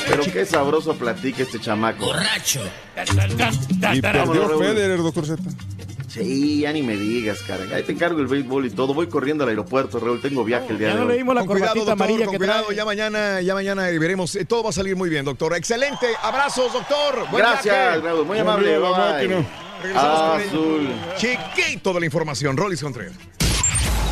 Pero 0.08 0.24
qué 0.24 0.44
sabroso 0.44 0.94
platica 0.94 1.42
este 1.42 1.60
chamaco. 1.60 2.06
Borracho. 2.06 2.60
Y 3.92 4.00
perdió. 4.00 4.58
Federer, 4.58 4.98
doctor 4.98 5.26
Z. 5.26 5.42
Sí, 6.10 6.60
ya 6.60 6.72
ni 6.72 6.82
me 6.82 6.96
digas, 6.96 7.40
cara. 7.42 7.64
Ahí 7.74 7.82
te 7.84 7.92
encargo 7.92 8.18
el 8.20 8.26
béisbol 8.26 8.66
y 8.66 8.70
todo. 8.70 8.94
Voy 8.94 9.06
corriendo 9.08 9.44
al 9.44 9.50
aeropuerto, 9.50 10.00
Raúl. 10.00 10.20
Tengo 10.20 10.44
viaje 10.44 10.66
el 10.70 10.78
día 10.78 10.88
Ya 10.88 10.94
de 10.94 11.00
no 11.00 11.06
hoy. 11.06 11.12
leímos 11.14 11.34
la 11.36 11.42
Con 11.42 11.50
cuidado, 11.50 11.74
doctor, 11.76 11.92
amarilla 11.92 12.24
con 12.24 12.32
que 12.32 12.38
cuidado. 12.38 12.64
trae. 12.64 12.76
Ya 12.76 12.84
mañana, 12.84 13.40
ya 13.40 13.54
mañana 13.54 13.82
veremos. 13.84 14.34
Eh, 14.34 14.44
Todo 14.44 14.64
va 14.64 14.70
a 14.70 14.72
salir 14.72 14.96
muy 14.96 15.08
bien, 15.08 15.24
doctor. 15.24 15.54
Excelente. 15.56 16.08
Abrazos, 16.22 16.72
doctor. 16.72 17.26
Buen 17.30 17.44
Gracias, 17.44 17.64
viaje. 17.64 18.00
Raúl. 18.00 18.26
Muy 18.26 18.38
amable. 18.38 18.78
Bye. 18.78 18.90
máquina. 18.90 19.46
Regresamos 19.82 20.20
con 20.20 20.40
Azul. 20.40 20.88
el 21.12 21.16
chiquito 21.16 21.92
de 21.94 22.00
la 22.00 22.06
información. 22.06 22.56
Rolis 22.56 22.82
Contreras. 22.82 23.14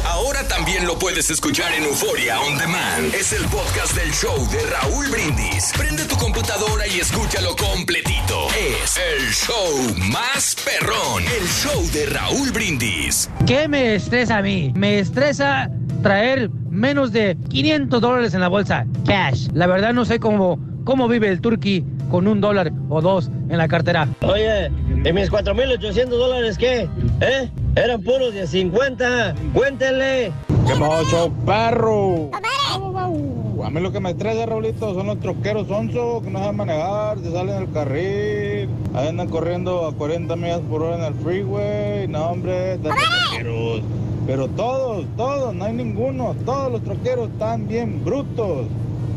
Ahora 0.09 0.49
también 0.49 0.87
lo 0.87 0.99
puedes 0.99 1.29
escuchar 1.29 1.71
en 1.75 1.85
Euforia 1.85 2.41
On 2.41 2.57
Demand. 2.57 3.15
Es 3.15 3.35
el 3.35 3.45
podcast 3.45 3.95
del 3.95 4.11
show 4.11 4.35
de 4.51 4.59
Raúl 4.71 5.07
Brindis. 5.11 5.71
Prende 5.77 6.05
tu 6.07 6.17
computadora 6.17 6.87
y 6.87 6.99
escúchalo 6.99 7.55
completito. 7.55 8.49
Es 8.83 8.97
el 8.97 9.29
show 9.29 10.11
más 10.11 10.57
perrón. 10.65 11.25
El 11.25 11.47
show 11.47 11.85
de 11.93 12.07
Raúl 12.07 12.51
Brindis. 12.53 13.31
¿Qué 13.47 13.69
me 13.69 13.97
estresa 13.97 14.39
a 14.39 14.43
mí? 14.43 14.73
Me 14.75 14.99
estresa 14.99 15.71
traer 16.03 16.49
menos 16.71 17.13
de 17.13 17.37
500 17.51 18.01
dólares 18.01 18.33
en 18.33 18.41
la 18.41 18.49
bolsa, 18.49 18.87
cash. 19.07 19.49
La 19.53 19.67
verdad 19.67 19.93
no 19.93 20.07
sé 20.07 20.19
cómo, 20.19 20.59
cómo 20.85 21.07
vive 21.07 21.29
el 21.29 21.43
turqui 21.43 21.85
con 22.11 22.27
un 22.27 22.41
dólar 22.41 22.73
o 22.89 23.03
dos 23.03 23.29
en 23.51 23.59
la 23.59 23.69
cartera. 23.69 24.09
Oye, 24.23 24.73
¿y 25.05 25.13
mis 25.13 25.31
4.800 25.31 26.07
dólares 26.09 26.57
qué? 26.57 26.89
¿Eh? 27.21 27.51
Eran 27.79 28.03
puros 28.03 28.35
de 28.35 28.45
50. 28.45 29.37
Cuéntenle. 29.55 30.33
¿Qué 30.67 30.75
pasó, 30.81 31.31
perro? 31.47 32.29
A 32.35 33.71
mí 33.71 33.81
lo 33.81 33.93
que 33.93 34.01
me 34.01 34.11
estresa, 34.11 34.47
Raulito, 34.47 34.95
son 34.95 35.07
los 35.07 35.21
troqueros 35.21 35.71
onzo 35.71 36.21
que 36.23 36.29
no 36.31 36.41
saben 36.41 36.57
manejar, 36.57 37.19
se 37.21 37.31
salen 37.31 37.59
del 37.59 37.73
carril, 37.73 38.69
ahí 38.95 39.09
andan 39.09 39.29
corriendo 39.29 39.87
a 39.87 39.93
40 39.93 40.35
millas 40.35 40.61
por 40.69 40.83
hora 40.83 40.97
en 40.97 41.05
el 41.05 41.15
freeway. 41.23 42.09
No, 42.09 42.31
hombre, 42.31 42.79
tantos 42.79 43.05
troqueros. 43.31 43.83
Pero 44.27 44.49
todos, 44.49 45.07
todos, 45.17 45.55
no 45.55 45.65
hay 45.65 45.75
ninguno. 45.75 46.35
Todos 46.45 46.73
los 46.73 46.83
troqueros 46.83 47.31
están 47.31 47.69
bien 47.69 48.05
brutos. 48.05 48.67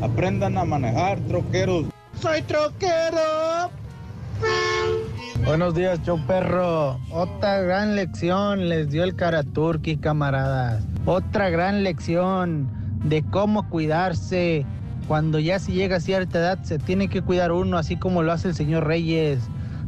Aprendan 0.04 0.60
a 0.60 0.66
manejar, 0.66 1.20
troqueros. 1.22 1.86
Soy 2.22 2.44
troquero. 2.44 3.81
Buenos 5.46 5.74
días, 5.74 6.00
show 6.04 6.20
perro. 6.28 7.00
Otra 7.10 7.62
gran 7.62 7.96
lección 7.96 8.70
les 8.70 8.90
dio 8.92 9.04
el 9.04 9.16
Karaturki, 9.16 9.98
camaradas. 9.98 10.84
Otra 11.06 11.50
gran 11.50 11.84
lección 11.84 12.70
de 13.04 13.24
cómo 13.24 13.68
cuidarse. 13.68 14.66
Cuando 15.08 15.40
ya 15.40 15.60
se 15.60 15.72
llega 15.72 15.98
a 15.98 16.00
cierta 16.00 16.40
edad 16.40 16.64
se 16.64 16.78
tiene 16.78 17.10
que 17.10 17.22
cuidar 17.22 17.52
uno, 17.52 17.78
así 17.78 17.98
como 17.98 18.22
lo 18.22 18.32
hace 18.32 18.50
el 18.50 18.56
señor 18.56 18.86
Reyes. 18.86 19.40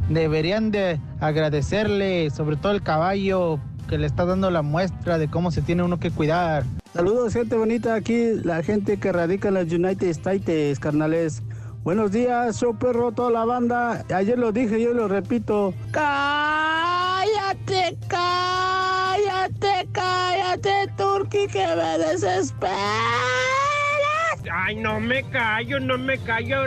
Deberían 0.08 0.70
de 0.70 1.00
agradecerle, 1.20 2.30
sobre 2.30 2.56
todo 2.56 2.72
el 2.72 2.82
caballo, 2.82 3.60
que 3.88 3.96
le 3.96 4.06
está 4.06 4.24
dando 4.24 4.50
la 4.50 4.62
muestra 4.62 5.18
de 5.18 5.28
cómo 5.28 5.50
se 5.50 5.62
tiene 5.62 5.82
uno 5.82 5.98
que 5.98 6.10
cuidar. 6.10 6.64
Saludos, 6.92 7.32
gente 7.32 7.56
bonita. 7.56 7.94
Aquí 7.94 8.34
la 8.42 8.62
gente 8.62 8.98
que 8.98 9.12
radica 9.12 9.48
en 9.48 9.54
los 9.54 9.72
United 9.72 10.08
States, 10.08 10.78
carnales. 10.80 11.42
Buenos 11.84 12.10
días, 12.12 12.58
show 12.58 12.74
perro, 12.76 13.12
toda 13.12 13.30
la 13.30 13.44
banda. 13.44 14.04
Ayer 14.14 14.38
lo 14.38 14.52
dije, 14.52 14.80
yo 14.80 14.94
lo 14.94 15.06
repito. 15.06 15.74
Cállate, 15.90 17.14
cállate, 18.08 19.86
cállate, 19.92 20.88
Turki, 20.96 21.46
que 21.46 21.66
me 21.76 21.98
desesperas. 21.98 22.72
Ay, 24.50 24.76
no 24.76 24.98
me 24.98 25.22
callo, 25.24 25.78
no 25.78 25.98
me 25.98 26.16
callo. 26.18 26.64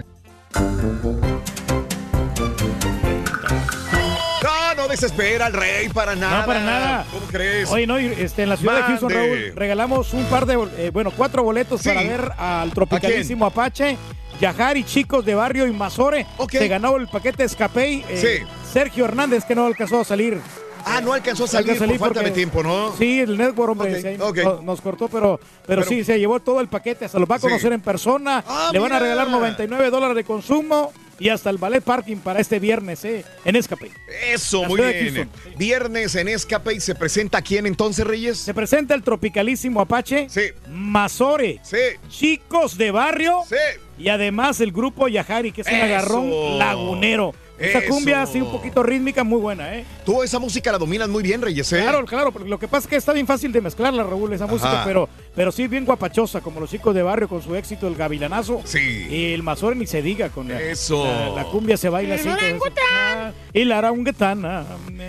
No, 4.43 4.75
no 4.75 4.87
desespera 4.87 5.47
al 5.47 5.53
rey 5.53 5.89
para 5.89 6.15
nada. 6.15 6.41
No, 6.41 6.45
para 6.45 6.59
nada. 6.61 7.05
¿Cómo 7.11 7.25
crees? 7.25 7.71
Oye, 7.71 7.87
no, 7.87 7.99
y, 7.99 8.05
este, 8.05 8.43
en 8.43 8.49
la 8.49 8.57
ciudad 8.57 8.75
de 8.77 8.83
Houston. 8.83 9.09
Raúl, 9.09 9.51
regalamos 9.55 10.13
un 10.13 10.25
par 10.25 10.45
de, 10.45 10.59
eh, 10.77 10.91
bueno, 10.93 11.09
cuatro 11.15 11.41
boletos 11.41 11.81
Sí. 11.81 11.89
para 11.89 12.03
ver 12.03 12.31
al 12.37 12.71
tropicalísimo 12.71 13.47
Apache, 13.47 13.97
Yajari, 14.39 14.83
chicos 14.83 15.25
de 15.25 15.35
barrio 15.35 15.67
y 15.67 15.71
Mazore. 15.71 16.25
Se 16.49 16.67
ganó 16.67 16.95
el 16.97 17.07
paquete 17.07 17.43
Escapey. 17.43 18.05
eh, 18.07 18.17
Sí. 18.45 18.45
Sergio 18.71 19.05
Hernández, 19.05 19.43
que 19.45 19.55
no 19.55 19.65
alcanzó 19.65 19.99
a 20.01 20.03
salir. 20.03 20.39
Ah, 20.85 21.01
no 21.01 21.11
alcanzó 21.11 21.43
a 21.45 21.47
salir 21.47 21.77
por 21.77 21.97
falta 21.99 22.21
de 22.21 22.31
tiempo, 22.31 22.63
¿no? 22.63 22.93
Sí, 22.97 23.19
el 23.19 23.37
network, 23.37 23.71
hombre, 23.71 24.17
nos 24.63 24.79
cortó, 24.79 25.07
pero, 25.09 25.37
pero, 25.65 25.81
Pero- 25.81 25.83
sí, 25.83 26.03
se 26.05 26.17
llevó 26.17 26.39
todo 26.39 26.61
el 26.61 26.67
paquete, 26.69 27.09
se 27.09 27.19
los 27.19 27.29
va 27.29 27.35
a 27.35 27.39
Sí. 27.39 27.47
conocer 27.47 27.73
en 27.73 27.81
persona, 27.81 28.43
Ah, 28.47 28.69
le 28.71 28.79
van 28.79 28.93
a 28.93 28.99
regalar 28.99 29.27
99 29.29 29.89
dólares 29.89 30.15
de 30.15 30.23
consumo 30.23 30.93
y 31.19 31.29
hasta 31.29 31.49
el 31.49 31.57
ballet 31.57 31.81
parking 31.83 32.17
para 32.17 32.39
este 32.39 32.59
viernes, 32.59 33.03
eh, 33.05 33.23
en 33.45 33.55
Escape. 33.55 33.91
Eso, 34.31 34.63
muy 34.65 34.81
bien. 34.81 35.29
Viernes 35.57 36.15
en 36.15 36.27
Escape 36.27 36.73
y 36.73 36.79
se 36.79 36.95
presenta 36.95 37.41
quién 37.41 37.65
entonces, 37.65 38.05
Reyes? 38.05 38.37
Se 38.37 38.53
presenta 38.53 38.93
el 38.93 39.03
tropicalísimo 39.03 39.81
Apache, 39.81 40.27
Sí. 40.29 40.41
Mazore, 40.69 41.59
Sí. 41.63 41.77
Chicos 42.09 42.77
de 42.77 42.91
Barrio 42.91 43.41
Sí. 43.49 43.55
y 43.97 44.09
además 44.09 44.61
el 44.61 44.71
grupo 44.71 45.07
Yajari, 45.07 45.51
que 45.51 45.61
es 45.61 45.67
un 45.67 45.75
agarrón 45.75 46.57
lagunero. 46.59 47.33
Esa 47.57 47.79
Eso. 47.79 47.89
cumbia 47.89 48.21
así 48.21 48.39
un 48.39 48.51
poquito 48.51 48.83
rítmica, 48.83 49.23
muy 49.23 49.39
buena, 49.39 49.73
¿eh? 49.75 49.85
Tú 50.05 50.21
esa 50.23 50.39
música 50.39 50.71
la 50.71 50.77
dominas 50.77 51.09
muy 51.09 51.23
bien, 51.23 51.41
Reyes, 51.41 51.71
¿eh? 51.73 51.81
Claro, 51.81 52.05
claro, 52.05 52.31
porque 52.31 52.47
lo 52.49 52.59
que 52.59 52.67
pasa 52.67 52.85
es 52.85 52.89
que 52.89 52.95
está 52.97 53.13
bien 53.13 53.25
fácil 53.27 53.51
de 53.51 53.61
mezclarla, 53.61 54.03
Raúl, 54.03 54.31
esa 54.33 54.45
música, 54.47 54.83
pero, 54.85 55.09
pero 55.35 55.51
sí 55.51 55.67
bien 55.67 55.85
guapachosa, 55.85 56.41
como 56.41 56.59
los 56.59 56.69
chicos 56.69 56.93
de 56.93 57.01
barrio 57.03 57.27
con 57.27 57.41
su 57.41 57.55
éxito, 57.55 57.87
el 57.87 57.95
gavilanazo. 57.95 58.61
Sí. 58.65 59.07
Y 59.09 59.33
el 59.33 59.43
mazor 59.43 59.75
ni 59.75 59.87
se 59.87 60.01
diga, 60.01 60.29
con 60.29 60.47
la, 60.49 60.61
Eso. 60.61 61.03
la, 61.03 61.29
la 61.29 61.43
cumbia 61.45 61.77
se 61.77 61.89
baila 61.89 62.15
así. 62.15 62.29
Ah, 62.29 63.31
Y 63.53 63.65
la 63.65 63.79
oranguetana. 63.79 64.65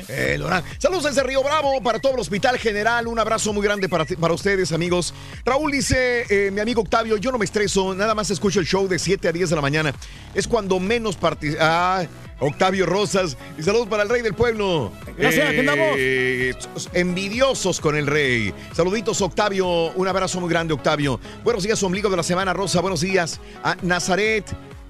Eh, 0.09 0.37
Lorán. 0.39 0.63
Saludos 0.79 1.05
desde 1.05 1.23
Río 1.23 1.43
Bravo 1.43 1.81
para 1.83 1.99
todo 1.99 2.15
el 2.15 2.21
Hospital 2.21 2.59
General. 2.59 3.07
Un 3.07 3.19
abrazo 3.19 3.53
muy 3.53 3.63
grande 3.63 3.89
para, 3.89 4.05
para 4.05 4.35
ustedes, 4.35 4.73
amigos. 4.73 5.15
Raúl 5.45 5.71
dice, 5.71 6.25
eh, 6.29 6.51
mi 6.51 6.61
amigo 6.61 6.83
Octavio, 6.83 7.17
yo 7.17 7.31
no 7.31 7.39
me 7.39 7.45
estreso, 7.45 7.95
nada 7.95 8.15
más 8.15 8.31
escucho 8.31 8.61
el 8.61 8.67
show 8.67 8.89
de 8.89 8.99
7 8.99 9.29
a 9.29 9.33
10 9.33 9.51
de 9.51 9.57
la 9.57 9.63
mañana. 9.63 9.93
Es 10.35 10.49
cuando 10.49 10.79
menos 10.81 11.17
participa. 11.17 11.59
Ah, 12.01 12.07
Octavio 12.41 12.87
Rosas. 12.87 13.37
Y 13.59 13.63
saludos 13.63 13.89
para 13.89 14.03
el 14.05 14.09
rey 14.09 14.23
del 14.23 14.35
pueblo. 14.35 14.93
Gracias, 15.17 15.49
aquí 15.49 15.59
andamos. 15.61 15.87
Eh, 15.99 16.55
envidiosos 16.95 17.81
con 17.81 17.97
el 17.97 18.07
rey. 18.07 18.53
Saluditos, 18.75 19.21
Octavio. 19.21 19.67
Un 19.93 20.09
abrazo 20.09 20.41
muy 20.41 20.49
grande, 20.51 20.75
Octavio. 20.75 21.19
Buenos 21.45 21.63
días, 21.65 21.83
ombligo 21.83 22.09
de 22.11 22.17
la 22.17 22.23
semana, 22.23 22.53
Rosa. 22.53 22.81
Buenos 22.81 23.01
días 23.01 23.41
a 23.63 23.77
Nazaret. 23.83 24.45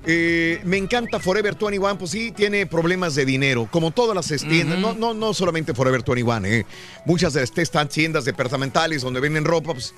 eh, 0.07 0.61
me 0.65 0.77
encanta 0.79 1.19
Forever 1.19 1.55
21, 1.61 1.99
pues 1.99 2.13
sí, 2.13 2.31
tiene 2.33 2.65
problemas 2.67 3.15
de 3.15 3.27
dinero, 3.27 3.69
como 3.71 3.91
todas 3.91 4.15
las 4.15 4.29
tiendas, 4.49 4.79
no, 4.79 4.95
no, 4.95 5.13
no 5.13 5.35
solamente 5.35 5.75
Forever 5.75 6.03
21, 6.07 6.47
eh. 6.47 6.65
muchas 7.05 7.35
de 7.35 7.43
estas 7.43 7.89
tiendas 7.91 8.25
departamentales 8.25 9.03
donde 9.03 9.21
venden 9.21 9.45
ropa, 9.45 9.73
pues 9.75 9.93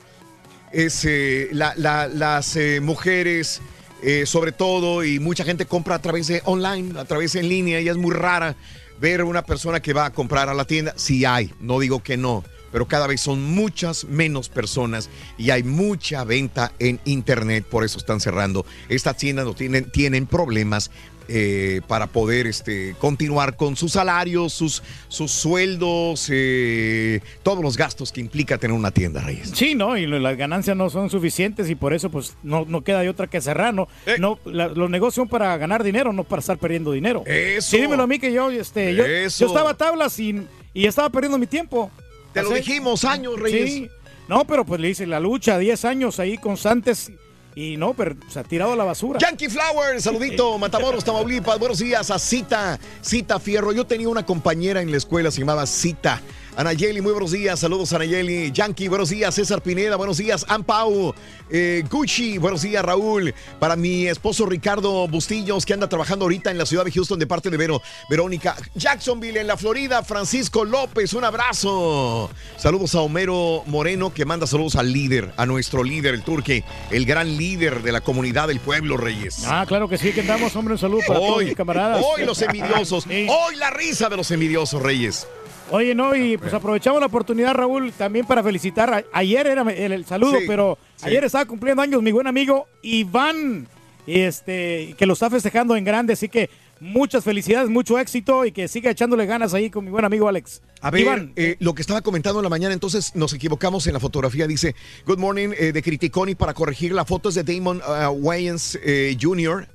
es 0.73 1.05
eh, 1.05 1.49
la- 1.53 1.75
la- 1.77 2.09
las 2.09 2.57
eh, 2.57 2.81
mujeres, 2.83 3.61
eh, 4.03 4.25
sobre 4.27 4.53
todo, 4.53 5.05
y 5.05 5.19
mucha 5.19 5.45
gente 5.45 5.67
compra 5.67 5.97
a 5.97 6.03
través 6.03 6.27
de 6.27 6.43
online, 6.45 6.99
a 6.99 7.05
través 7.05 7.35
en 7.35 7.49
línea, 7.49 7.81
y 7.81 7.89
es 7.89 7.97
muy 7.97 8.15
rara 8.15 8.57
ver 9.01 9.25
una 9.25 9.43
persona 9.43 9.81
que 9.81 9.93
va 9.93 10.07
a 10.07 10.13
comprar 10.13 10.49
a 10.49 10.55
la 10.55 10.65
tienda. 10.65 10.95
Sí 10.97 11.25
hay, 11.25 11.53
no 11.61 11.81
digo 11.81 12.03
que 12.03 12.17
no, 12.17 12.45
pero 12.73 12.87
cada 12.87 13.07
vez 13.07 13.21
son 13.21 13.43
muchas 13.43 14.05
menos 14.05 14.49
personas 14.49 15.09
y 15.39 15.51
hay 15.51 15.63
mucha 15.63 16.25
venta 16.25 16.73
en 16.79 17.01
internet, 17.05 17.65
por 17.65 17.85
eso 17.85 17.99
están 17.99 18.21
cerrando. 18.21 18.65
Estas 18.89 19.17
tiendas 19.17 19.47
no 19.47 19.55
tienen, 19.55 19.91
tienen 19.91 20.27
problemas. 20.27 20.91
Eh, 21.31 21.81
para 21.87 22.09
poder 22.09 22.47
este, 22.47 22.95
continuar 22.99 23.57
con 23.57 23.77
sus 23.77 23.93
salarios, 23.93 24.53
sus, 24.53 24.83
sus 25.09 25.31
sueldos, 25.31 26.29
eh, 26.31 27.21
todos 27.43 27.63
los 27.63 27.77
gastos 27.77 28.11
que 28.13 28.21
implica 28.21 28.59
tener 28.59 28.77
una 28.77 28.91
tienda, 28.91 29.21
Reyes. 29.21 29.53
Sí, 29.55 29.75
¿no? 29.75 29.97
Y 29.97 30.07
las 30.07 30.37
ganancias 30.37 30.77
no 30.77 30.91
son 30.91 31.09
suficientes 31.11 31.71
y 31.71 31.75
por 31.75 31.95
eso 31.95 32.11
pues 32.11 32.37
no, 32.43 32.65
no 32.67 32.83
queda 32.83 33.01
de 33.01 33.09
otra 33.09 33.27
que 33.29 33.41
cerrar, 33.41 33.73
¿no? 33.73 33.89
Eh. 34.07 34.17
no 34.19 34.39
la- 34.45 34.69
los 34.69 34.91
negocios 34.91 35.15
son 35.23 35.29
para 35.29 35.57
ganar 35.57 35.83
dinero, 35.85 36.13
no 36.13 36.25
para 36.25 36.41
estar 36.41 36.59
perdiendo 36.59 36.93
dinero. 36.93 37.23
Eso. 37.27 37.71
Sí, 37.71 37.81
dímelo 37.81 38.03
a 38.03 38.07
mí 38.07 38.19
que 38.19 38.33
yo, 38.33 38.51
este, 38.51 38.95
yo, 38.95 39.05
estaba 39.05 39.71
a 39.71 39.75
tablas 39.77 40.19
y, 40.19 40.43
y 40.75 40.87
estaba 40.87 41.11
perdiendo 41.11 41.39
mi 41.39 41.47
tiempo. 41.47 41.91
Te 42.33 42.43
lo 42.43 42.51
dijimos 42.51 43.05
años, 43.05 43.39
Reyes. 43.39 43.71
Sí. 43.71 43.89
No, 44.29 44.45
pero 44.45 44.65
pues 44.65 44.81
le 44.81 44.91
hice 44.91 45.07
la 45.07 45.19
lucha, 45.19 45.59
10 45.59 45.85
años 45.85 46.21
ahí 46.21 46.39
constantes 46.39 47.11
y 47.61 47.77
no, 47.77 47.93
pero 47.93 48.17
se 48.29 48.39
ha 48.39 48.43
tirado 48.43 48.73
a 48.73 48.77
la 48.77 48.85
basura. 48.85 49.19
Yankee 49.21 49.49
Flower, 49.49 50.01
saludito, 50.01 50.57
Matamoros, 50.57 51.05
Tamaulipas. 51.05 51.59
Buenos 51.59 51.79
días 51.79 52.11
a 52.11 52.19
Cita, 52.19 52.81
Cita 53.03 53.39
Fierro. 53.39 53.73
Yo 53.73 53.87
tenía 53.87 54.09
una 54.09 54.25
compañera 54.25 54.81
en 54.81 54.91
la 54.91 54.97
escuela, 54.97 55.31
se 55.31 55.41
llamaba 55.41 55.67
Cita. 55.67 56.23
Anayeli, 56.57 57.01
muy 57.01 57.13
buenos 57.13 57.31
días. 57.31 57.61
Saludos, 57.61 57.93
Anayeli. 57.93 58.51
Yankee, 58.53 58.89
buenos 58.89 59.09
días. 59.11 59.35
César 59.35 59.63
Pineda, 59.63 59.97
buenos 59.97 60.19
días. 60.19 60.45
Ampau, 60.49 61.15
eh, 61.49 61.85
Gucci, 61.89 62.39
buenos 62.39 62.63
días, 62.63 62.85
Raúl. 62.85 63.33
Para 63.59 63.77
mi 63.77 64.09
esposo 64.09 64.47
Ricardo 64.47 65.07
Bustillos, 65.09 65.65
que 65.65 65.75
anda 65.75 65.89
trabajando 65.89 66.25
ahorita 66.25 66.51
en 66.51 66.59
la 66.59 66.67
ciudad 66.67 66.85
de 66.85 66.91
Houston 66.91 67.19
de 67.19 67.27
parte 67.27 67.51
de 67.51 67.57
Vero, 67.57 67.81
Verónica. 68.11 68.57
Jacksonville, 68.75 69.41
en 69.41 69.47
la 69.47 69.57
Florida, 69.57 70.03
Francisco 70.03 70.65
López, 70.65 71.15
un 71.15 71.25
abrazo. 71.25 72.31
Saludos 72.57 72.95
a 72.95 73.01
Homero 73.01 73.63
Moreno, 73.67 74.13
que 74.13 74.25
manda 74.25 74.47
saludos 74.47 74.77
al 74.77 74.93
líder, 74.93 75.33
a 75.37 75.47
nuestro 75.47 75.85
líder, 75.85 76.15
el 76.15 76.23
turque, 76.23 76.65
el 76.91 77.07
gran 77.07 77.37
líder 77.37 77.83
de 77.83 77.93
la 77.93 78.01
comunidad 78.01 78.49
del 78.49 78.61
pueblo, 78.61 78.97
Reyes. 78.97 79.45
Ah, 79.47 79.65
claro 79.67 79.89
que 79.89 79.99
sí, 79.99 80.13
que 80.13 80.25
damos, 80.25 80.55
hombre, 80.57 80.75
un 80.75 80.79
saludo 80.79 81.01
para 81.07 81.21
todos 81.21 81.45
mis 81.45 81.55
camaradas. 81.55 82.05
Hoy 82.05 82.27
los 82.27 82.43
envidiosos. 82.43 83.05
Sí. 83.05 83.27
Hoy 83.31 83.57
la 83.57 83.71
risa 83.71 84.09
de 84.09 84.17
los 84.17 84.31
envidiosos, 84.31 84.83
Reyes. 84.83 85.27
Oye, 85.71 85.95
no, 85.95 86.15
y 86.17 86.37
pues 86.37 86.53
aprovechamos 86.53 87.01
la 87.01 87.07
oportunidad, 87.07 87.55
Raúl, 87.55 87.93
también 87.93 88.27
para 88.27 88.43
felicitar. 88.43 89.05
ayer 89.13 89.47
era 89.47 89.63
el, 89.63 89.93
el 89.93 90.05
saludo, 90.05 90.39
Sí, 90.41 90.45
pero 90.47 90.79
sí. 90.97 91.07
ayer 91.07 91.25
estaba 91.25 91.45
cumpliendo 91.45 91.83
años 91.83 92.03
mi 92.03 92.13
buen 92.13 92.27
amigo 92.27 92.67
Iván, 92.83 93.67
y 94.07 94.21
este, 94.21 94.95
que 94.99 95.07
lo 95.07 95.13
está 95.13 95.31
festejando 95.31 95.77
en 95.77 95.85
grande, 95.85 96.15
así 96.15 96.29
que 96.29 96.51
muchas 96.81 97.23
felicidades, 97.23 97.69
mucho 97.69 97.99
éxito 97.99 98.45
y 98.47 98.53
que 98.53 98.67
siga 98.67 98.91
echándole 98.91 99.27
ganas 99.27 99.53
ahí 99.55 99.69
con 99.71 99.85
mi 99.85 99.91
buen 99.91 100.05
amigo 100.05 100.29
Alex. 100.29 100.63
A 100.81 100.91
ver, 100.91 101.03
Iván, 101.03 101.33
eh, 101.37 101.57
lo 101.61 101.75
que 101.75 101.83
estaba 101.83 102.01
comentando 102.01 102.41
en 102.41 102.45
la 102.45 102.49
mañana, 102.49 102.73
entonces 102.73 103.15
nos 103.15 103.33
equivocamos 103.35 103.87
en 103.87 103.93
la 103.93 104.01
fotografía. 104.01 104.47
Dice, 104.47 104.75
Good 105.07 105.19
morning 105.19 105.51
eh, 105.57 105.73
de 105.73 105.83
Criticoni 105.83 106.35
para 106.35 106.55
corregir 106.55 106.93
la 106.93 107.05
foto 107.05 107.29
es 107.29 107.35
de 107.35 107.45
Damon 107.45 107.81
uh, 107.87 108.09
Wayans 108.11 108.79
eh, 108.83 109.17
Jr., 109.21 109.69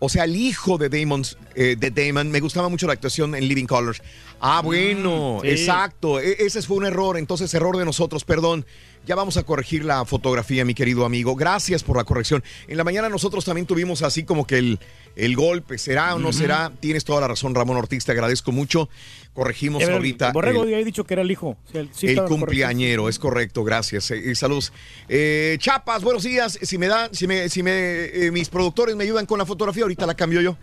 o 0.00 0.08
sea, 0.08 0.24
el 0.24 0.34
hijo 0.34 0.76
de 0.78 0.88
Damon, 0.88 1.22
eh, 1.54 1.76
de 1.78 1.90
Damon. 1.90 2.30
Me 2.30 2.40
gustaba 2.40 2.68
mucho 2.68 2.86
la 2.88 2.94
actuación 2.94 3.34
en 3.36 3.46
Living 3.46 3.66
Colors. 3.66 4.02
Ah, 4.40 4.62
bueno, 4.62 5.38
sí. 5.42 5.50
exacto. 5.50 6.18
E- 6.18 6.36
ese 6.40 6.60
fue 6.62 6.78
un 6.78 6.86
error, 6.86 7.16
entonces 7.16 7.52
error 7.54 7.76
de 7.76 7.84
nosotros, 7.84 8.24
perdón. 8.24 8.66
Ya 9.06 9.14
vamos 9.16 9.36
a 9.38 9.42
corregir 9.42 9.84
la 9.84 10.04
fotografía, 10.04 10.64
mi 10.64 10.74
querido 10.74 11.04
amigo. 11.04 11.34
Gracias 11.34 11.82
por 11.82 11.96
la 11.96 12.04
corrección. 12.04 12.44
En 12.68 12.76
la 12.76 12.84
mañana 12.84 13.08
nosotros 13.08 13.44
también 13.44 13.66
tuvimos 13.66 14.02
así 14.02 14.24
como 14.24 14.46
que 14.46 14.58
el, 14.58 14.78
el 15.16 15.34
golpe. 15.36 15.78
¿Será 15.78 16.14
o 16.14 16.18
no 16.18 16.32
será? 16.32 16.70
Tienes 16.80 17.04
toda 17.04 17.20
la 17.22 17.28
razón, 17.28 17.54
Ramón 17.54 17.76
Ortiz. 17.78 18.04
Te 18.04 18.12
agradezco 18.12 18.52
mucho. 18.52 18.88
Corregimos 19.32 19.82
ahorita. 19.82 20.28
el 20.28 20.32
Borrego 20.32 20.62
había 20.62 20.78
dicho 20.84 21.04
que 21.04 21.14
era 21.14 21.22
el 21.22 21.30
hijo. 21.30 21.56
Sí, 21.72 21.88
sí 21.92 22.06
el 22.08 22.16
correcto. 22.16 22.26
cumpleañero, 22.36 23.08
es 23.08 23.18
correcto, 23.18 23.64
gracias. 23.64 24.10
Eh, 24.10 24.22
y 24.32 24.34
saludos. 24.34 24.72
Eh, 25.08 25.56
Chapas, 25.58 26.02
buenos 26.04 26.22
días. 26.22 26.58
Si 26.62 26.78
me 26.78 26.86
dan, 26.86 27.12
si 27.14 27.26
me, 27.26 27.48
si 27.48 27.62
me, 27.62 28.04
eh, 28.04 28.30
mis 28.30 28.48
productores 28.48 28.94
me 28.96 29.04
ayudan 29.04 29.26
con 29.26 29.38
la 29.38 29.46
fotografía, 29.46 29.82
ahorita 29.84 30.06
la 30.06 30.14
cambio 30.14 30.40
yo. 30.40 30.56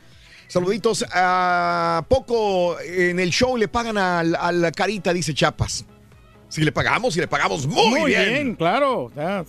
Saluditos. 0.47 1.03
A 1.11 2.05
poco 2.07 2.79
en 2.79 3.19
el 3.19 3.31
show 3.31 3.57
le 3.57 3.67
pagan 3.67 3.97
al- 3.97 4.35
a, 4.35 4.51
la 4.51 4.71
carita, 4.71 5.11
dice 5.11 5.33
Chapas. 5.33 5.85
Si 6.49 6.61
le 6.63 6.71
pagamos, 6.71 7.13
si 7.13 7.19
le 7.19 7.27
pagamos 7.27 7.67
muy, 7.67 7.99
Muy 7.99 8.11
bien. 8.11 8.29
bien, 8.29 8.55
claro. 8.55 9.11
ya, 9.15 9.43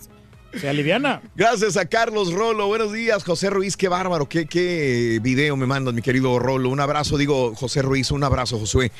se 0.59 0.67
aliviana. 0.67 1.21
Gracias 1.35 1.77
a 1.77 1.85
Carlos 1.85 2.33
Rolo. 2.33 2.67
Buenos 2.67 2.91
días, 2.91 3.23
José 3.23 3.49
Ruiz. 3.49 3.77
Qué 3.77 3.87
bárbaro. 3.87 4.27
Qué, 4.27 4.45
qué 4.47 5.19
video 5.21 5.55
me 5.55 5.65
mandan, 5.65 5.95
mi 5.95 6.01
querido 6.01 6.37
Rolo. 6.39 6.69
Un 6.69 6.79
abrazo, 6.79 7.17
digo, 7.17 7.55
José 7.55 7.81
Ruiz. 7.81 8.11
Un 8.11 8.23
abrazo, 8.23 8.59
Josué. 8.59 8.91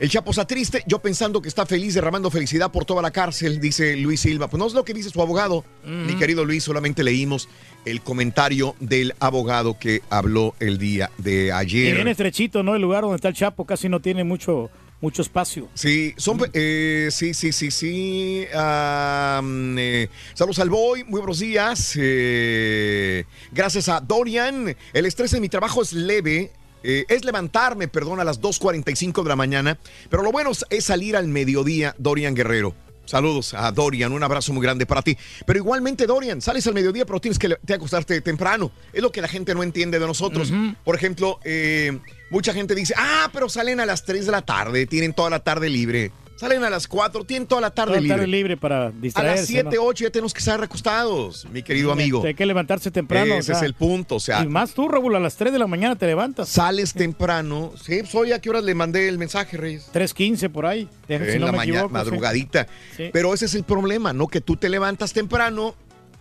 El 0.00 0.10
Chapo 0.10 0.32
está 0.32 0.44
triste. 0.44 0.82
Yo 0.88 0.98
pensando 0.98 1.40
que 1.40 1.46
está 1.48 1.64
feliz, 1.66 1.94
derramando 1.94 2.28
felicidad 2.28 2.72
por 2.72 2.84
toda 2.84 3.00
la 3.00 3.12
cárcel, 3.12 3.60
dice 3.60 3.96
Luis 3.96 4.18
Silva. 4.20 4.48
Pues 4.48 4.58
no 4.58 4.66
es 4.66 4.72
lo 4.72 4.84
que 4.84 4.92
dice 4.92 5.10
su 5.10 5.22
abogado. 5.22 5.64
Mi 5.84 6.16
querido 6.16 6.44
Luis, 6.44 6.64
solamente 6.64 7.04
leímos 7.04 7.48
el 7.84 8.00
comentario 8.00 8.74
del 8.80 9.14
abogado 9.20 9.78
que 9.78 10.02
habló 10.10 10.56
el 10.58 10.78
día 10.78 11.10
de 11.18 11.46
Y 11.46 11.50
ayer. 11.50 11.94
bien 11.94 12.08
estrechito, 12.08 12.64
¿no? 12.64 12.74
El 12.74 12.82
lugar 12.82 13.02
donde 13.02 13.14
está 13.16 13.28
el 13.28 13.34
Chapo 13.34 13.64
casi 13.66 13.88
no 13.88 14.00
tiene 14.00 14.24
mucho, 14.24 14.68
mucho 15.00 15.22
espacio. 15.22 15.68
Sí, 15.74 16.14
son, 16.16 16.40
eh, 16.52 17.08
sí, 17.10 17.34
sí, 17.34 17.52
sí, 17.52 17.70
sí. 17.70 18.46
Eh, 18.50 20.08
saludos 20.34 20.58
al 20.58 20.70
Boy, 20.70 21.04
muy 21.04 21.20
buenos 21.20 21.38
días. 21.40 21.94
Eh, 21.98 23.24
gracias 23.52 23.88
a 23.88 24.00
Dorian. 24.00 24.74
El 24.92 25.06
estrés 25.06 25.32
en 25.34 25.42
mi 25.42 25.48
trabajo 25.48 25.82
es 25.82 25.92
leve. 25.92 26.52
eh, 26.86 27.06
es 27.08 27.24
levantarme, 27.24 27.88
perdón, 27.88 28.20
a 28.20 28.24
las 28.24 28.40
2.45 28.42 29.22
de 29.22 29.28
la 29.30 29.36
mañana. 29.36 29.78
Pero 30.10 30.22
lo 30.22 30.30
bueno 30.32 30.50
es 30.68 30.84
salir 30.84 31.16
al 31.16 31.28
mediodía, 31.28 31.94
Dorian 31.98 32.34
Guerrero. 32.34 32.74
Saludos 33.04 33.54
a 33.54 33.70
Dorian, 33.70 34.12
un 34.12 34.22
abrazo 34.22 34.52
muy 34.52 34.62
grande 34.62 34.86
para 34.86 35.02
ti. 35.02 35.16
Pero 35.46 35.58
igualmente, 35.58 36.06
Dorian, 36.06 36.40
sales 36.40 36.66
al 36.66 36.74
mediodía, 36.74 37.04
pero 37.04 37.20
tienes 37.20 37.38
que 37.38 37.56
te 37.64 37.74
acostarte 37.74 38.20
temprano. 38.20 38.70
Es 38.92 39.02
lo 39.02 39.12
que 39.12 39.20
la 39.20 39.28
gente 39.28 39.54
no 39.54 39.62
entiende 39.62 39.98
de 39.98 40.06
nosotros. 40.06 40.52
Por 40.84 40.96
ejemplo, 40.96 41.38
eh, 41.44 41.98
mucha 42.30 42.54
gente 42.54 42.74
dice, 42.74 42.94
ah, 42.96 43.28
pero 43.32 43.48
salen 43.48 43.80
a 43.80 43.86
las 43.86 44.04
3 44.04 44.26
de 44.26 44.32
la 44.32 44.42
tarde, 44.42 44.86
tienen 44.86 45.12
toda 45.12 45.30
la 45.30 45.40
tarde 45.40 45.68
libre. 45.68 46.12
Salen 46.36 46.64
a 46.64 46.68
las 46.70 46.88
4, 46.88 47.24
tienen 47.24 47.46
toda 47.46 47.60
la 47.60 47.70
tarde 47.70 47.92
Toda 47.92 47.96
la 47.96 48.02
libre. 48.02 48.16
tarde 48.16 48.26
libre 48.26 48.56
para 48.56 48.86
A 48.86 48.90
distraerse. 48.90 49.36
las 49.42 49.46
7, 49.46 49.78
8 49.78 50.04
ya 50.04 50.10
tenemos 50.10 50.34
que 50.34 50.40
estar 50.40 50.58
recostados, 50.58 51.46
mi 51.52 51.62
querido 51.62 51.92
amigo. 51.92 52.24
Hay 52.24 52.34
que 52.34 52.44
levantarse 52.44 52.90
temprano. 52.90 53.34
Ese 53.36 53.52
es 53.52 53.62
el 53.62 53.74
punto, 53.74 54.16
o 54.16 54.20
sea- 54.20 54.42
Y 54.42 54.48
más 54.48 54.74
tú, 54.74 54.88
Raúl, 54.88 55.14
a 55.14 55.20
las 55.20 55.36
3 55.36 55.52
de 55.52 55.58
la 55.60 55.68
mañana 55.68 55.94
te 55.96 56.06
levantas. 56.06 56.48
Sales 56.48 56.92
temprano. 56.92 57.72
Sí, 57.80 57.98
pues 58.00 58.14
hoy 58.16 58.32
a 58.32 58.40
qué 58.40 58.50
horas 58.50 58.64
le 58.64 58.74
mandé 58.74 59.08
el 59.08 59.16
mensaje, 59.16 59.56
Reyes. 59.56 59.88
3.15 59.92 60.48
por 60.50 60.66
ahí. 60.66 60.88
Deja- 61.06 61.24
si 61.24 61.30
en 61.32 61.40
no 61.40 61.46
la 61.46 61.52
me 61.52 61.58
mañana, 61.58 61.78
equivoco, 61.80 61.92
madrugadita. 61.94 62.66
Sí. 62.96 63.10
Pero 63.12 63.32
ese 63.32 63.44
es 63.46 63.54
el 63.54 63.62
problema, 63.64 64.12
¿no? 64.12 64.26
Que 64.26 64.40
tú 64.40 64.56
te 64.56 64.68
levantas 64.68 65.12
temprano, 65.12 65.74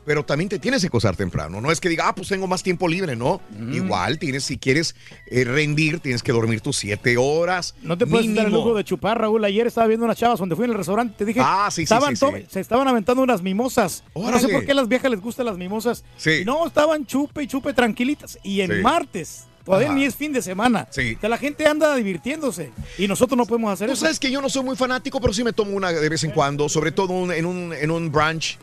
pero 0.05 0.23
también 0.25 0.49
te 0.49 0.59
tienes 0.59 0.81
que 0.81 0.87
acostar 0.87 1.15
temprano. 1.15 1.61
No 1.61 1.71
es 1.71 1.79
que 1.79 1.89
diga, 1.89 2.07
ah, 2.09 2.15
pues 2.15 2.27
tengo 2.27 2.47
más 2.47 2.61
tiempo 2.63 2.87
libre, 2.87 3.15
¿no? 3.15 3.41
Igual 3.71 4.19
tienes, 4.19 4.43
si 4.43 4.57
quieres 4.57 4.95
eh, 5.27 5.43
rendir, 5.43 5.99
tienes 5.99 6.21
que 6.23 6.31
dormir 6.31 6.61
tus 6.61 6.77
siete 6.77 7.15
horas. 7.17 7.75
No 7.81 7.97
te 7.97 8.05
puedes 8.05 8.33
dar 8.33 8.47
el 8.47 8.51
lujo 8.53 8.73
de 8.75 8.83
chupar, 8.83 9.19
Raúl. 9.19 9.43
Ayer 9.45 9.67
estaba 9.67 9.87
viendo 9.87 10.05
unas 10.05 10.17
chavas 10.17 10.39
donde 10.39 10.55
fui 10.55 10.65
en 10.65 10.71
el 10.71 10.77
restaurante. 10.77 11.15
Te 11.17 11.25
dije, 11.25 11.39
Ah, 11.43 11.69
sí, 11.71 11.83
estaban 11.83 12.15
sí, 12.15 12.25
se 12.49 12.59
estaban 12.59 12.87
aventando 12.87 13.21
unas 13.23 13.41
mimosas. 13.41 14.03
No 14.15 14.21
sé 14.23 14.27
Órale. 14.45 14.53
por 14.53 14.65
qué 14.65 14.71
a 14.71 14.75
las 14.75 14.87
viejas 14.87 15.09
les 15.11 15.21
gustan 15.21 15.45
las 15.45 15.57
mimosas. 15.57 16.03
Sí. 16.17 16.31
Y 16.41 16.45
no, 16.45 16.65
estaban 16.67 17.05
chupe 17.05 17.43
y 17.43 17.47
chupe 17.47 17.73
tranquilitas. 17.73 18.37
Y 18.43 18.61
Sí. 18.61 18.67
martes, 18.81 19.43
todavía 19.65 19.87
Ajá. 19.87 19.95
ni 19.97 20.05
es 20.05 20.15
fin 20.15 20.33
de 20.33 20.41
semana. 20.41 20.87
Sí. 20.91 21.15
Que 21.15 21.29
la 21.29 21.37
gente 21.37 21.65
anda 21.67 21.95
divirtiéndose. 21.95 22.71
Y 22.97 23.07
nosotros 23.07 23.37
no 23.37 23.45
podemos 23.45 23.71
hacer 23.71 23.87
Tú 23.87 23.93
eso. 23.93 24.01
sabes 24.01 24.19
que 24.19 24.29
yo 24.31 24.41
no 24.41 24.49
soy 24.49 24.63
muy 24.63 24.75
fanático, 24.75 25.19
pero 25.21 25.33
sí 25.33 25.43
me 25.43 25.53
tomo 25.53 25.71
una 25.75 25.91
de 25.91 26.09
vez 26.09 26.23
en 26.23 26.31
cuando, 26.31 26.67
sobre 26.69 26.91
todo 26.91 27.13
un- 27.13 27.31
en, 27.31 27.45
un, 27.45 27.73
en 27.73 27.91
un 27.91 28.11
brunch. 28.11 28.57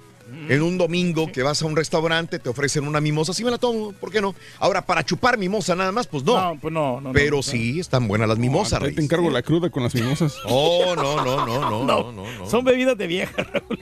En 0.49 0.63
un 0.63 0.79
domingo 0.79 1.31
que 1.31 1.43
vas 1.43 1.61
a 1.63 1.67
un 1.67 1.77
restaurante, 1.77 2.39
te 2.39 2.49
ofrecen 2.49 2.87
una 2.87 3.01
mimosa, 3.01 3.33
sí 3.33 3.45
me 3.45 3.51
la 3.51 3.59
tomo, 3.59 3.93
¿por 3.93 4.11
qué 4.11 4.21
no? 4.21 4.35
Ahora, 4.59 4.85
para 4.85 5.05
chupar 5.05 5.37
mimosa 5.39 5.75
nada 5.77 5.93
más, 5.93 6.07
pues 6.07 6.25
no. 6.25 6.55
No, 6.55 6.61
pues 6.61 6.73
no, 6.73 7.01
no, 7.01 7.13
Pero 7.13 7.37
no, 7.37 7.43
sí, 7.43 7.79
están 7.81 8.09
buenas 8.09 8.29
las 8.29 8.39
mimosas, 8.39 8.83
Ahí 8.83 8.95
te 8.95 9.03
encargo 9.03 9.31
la 9.31 9.43
cruda 9.43 9.71
con 9.71 9.83
las 9.83 9.95
mimosas. 9.95 10.35
Oh, 10.47 10.95
no, 10.97 11.17
no, 11.25 11.47
no, 11.47 11.61
no, 11.71 11.85
no, 11.85 12.13
no, 12.13 12.25
no. 12.39 12.47
Son 12.51 12.65
bebidas 12.65 12.97
de 12.97 13.07
vieja, 13.07 13.43
Raúl. 13.53 13.79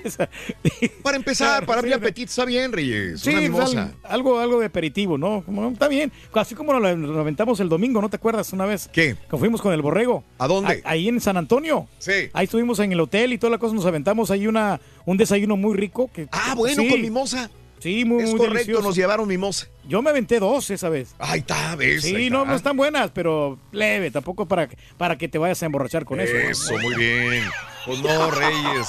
Para 1.02 1.16
empezar, 1.16 1.64
para 1.66 1.78
abrir 1.80 1.94
Sí, 1.94 1.98
apetito, 2.00 2.28
está 2.30 2.44
bien, 2.44 2.72
Reyes. 2.72 3.20
Sí, 3.20 3.30
una 3.30 3.38
pues, 3.40 3.50
mimosa. 3.50 3.82
al- 4.04 4.12
algo, 4.12 4.38
algo 4.38 4.60
de 4.60 4.66
aperitivo, 4.66 5.16
¿no? 5.18 5.42
Como, 5.44 5.68
está 5.70 5.88
bien. 5.88 6.12
Así 6.32 6.54
como 6.54 6.78
la 6.78 6.90
aventamos 6.90 7.60
el 7.60 7.68
domingo, 7.68 8.00
¿no 8.00 8.08
te 8.08 8.16
acuerdas 8.16 8.52
una 8.52 8.66
vez? 8.66 8.88
¿Qué? 8.92 9.16
Que 9.30 9.36
fuimos 9.36 9.60
con 9.62 9.72
el 9.72 9.82
borrego. 9.82 10.24
¿A 10.38 10.46
dónde? 10.46 10.82
A- 10.84 10.90
ahí 10.90 11.08
en 11.08 11.20
San 11.20 11.36
Antonio. 11.36 11.88
Sí. 11.98 12.12
Ahí 12.32 12.44
estuvimos 12.44 12.78
en 12.80 12.92
el 12.92 13.00
hotel 13.00 13.32
y 13.32 13.38
toda 13.38 13.50
la 13.50 13.58
cosa, 13.58 13.74
nos 13.74 13.86
aventamos 13.86 14.30
ahí 14.30 14.46
una, 14.46 14.80
un 15.10 15.16
desayuno 15.16 15.56
muy 15.56 15.76
rico. 15.76 16.10
Que, 16.12 16.28
Ah, 16.32 16.54
bueno, 16.56 16.82
Sí. 16.82 16.88
con 16.88 17.00
mimosa. 17.00 17.50
Sí, 17.80 18.04
muy, 18.04 18.24
Es 18.24 18.30
muy 18.30 18.38
correcto, 18.38 18.54
delicioso. 18.58 18.82
nos 18.82 18.96
llevaron 18.96 19.28
mimosa. 19.28 19.68
Yo 19.88 20.02
me 20.02 20.10
aventé 20.10 20.40
dos 20.40 20.68
esa 20.70 20.88
vez. 20.88 21.14
Ahí 21.18 21.38
está, 21.40 21.76
ves. 21.76 22.02
Sí, 22.02 22.28
no, 22.28 22.44
no 22.44 22.54
están 22.56 22.76
buenas, 22.76 23.10
pero 23.12 23.58
leve, 23.72 24.10
tampoco 24.10 24.46
para, 24.46 24.68
para 24.96 25.16
que 25.16 25.28
te 25.28 25.38
vayas 25.38 25.62
a 25.62 25.66
emborrachar 25.66 26.04
con 26.04 26.20
eso. 26.20 26.34
¿no? 26.34 26.40
Eso, 26.40 26.76
muy 26.78 26.94
bien. 26.96 27.44
Pues 27.88 28.02
no, 28.02 28.30
Reyes. 28.30 28.86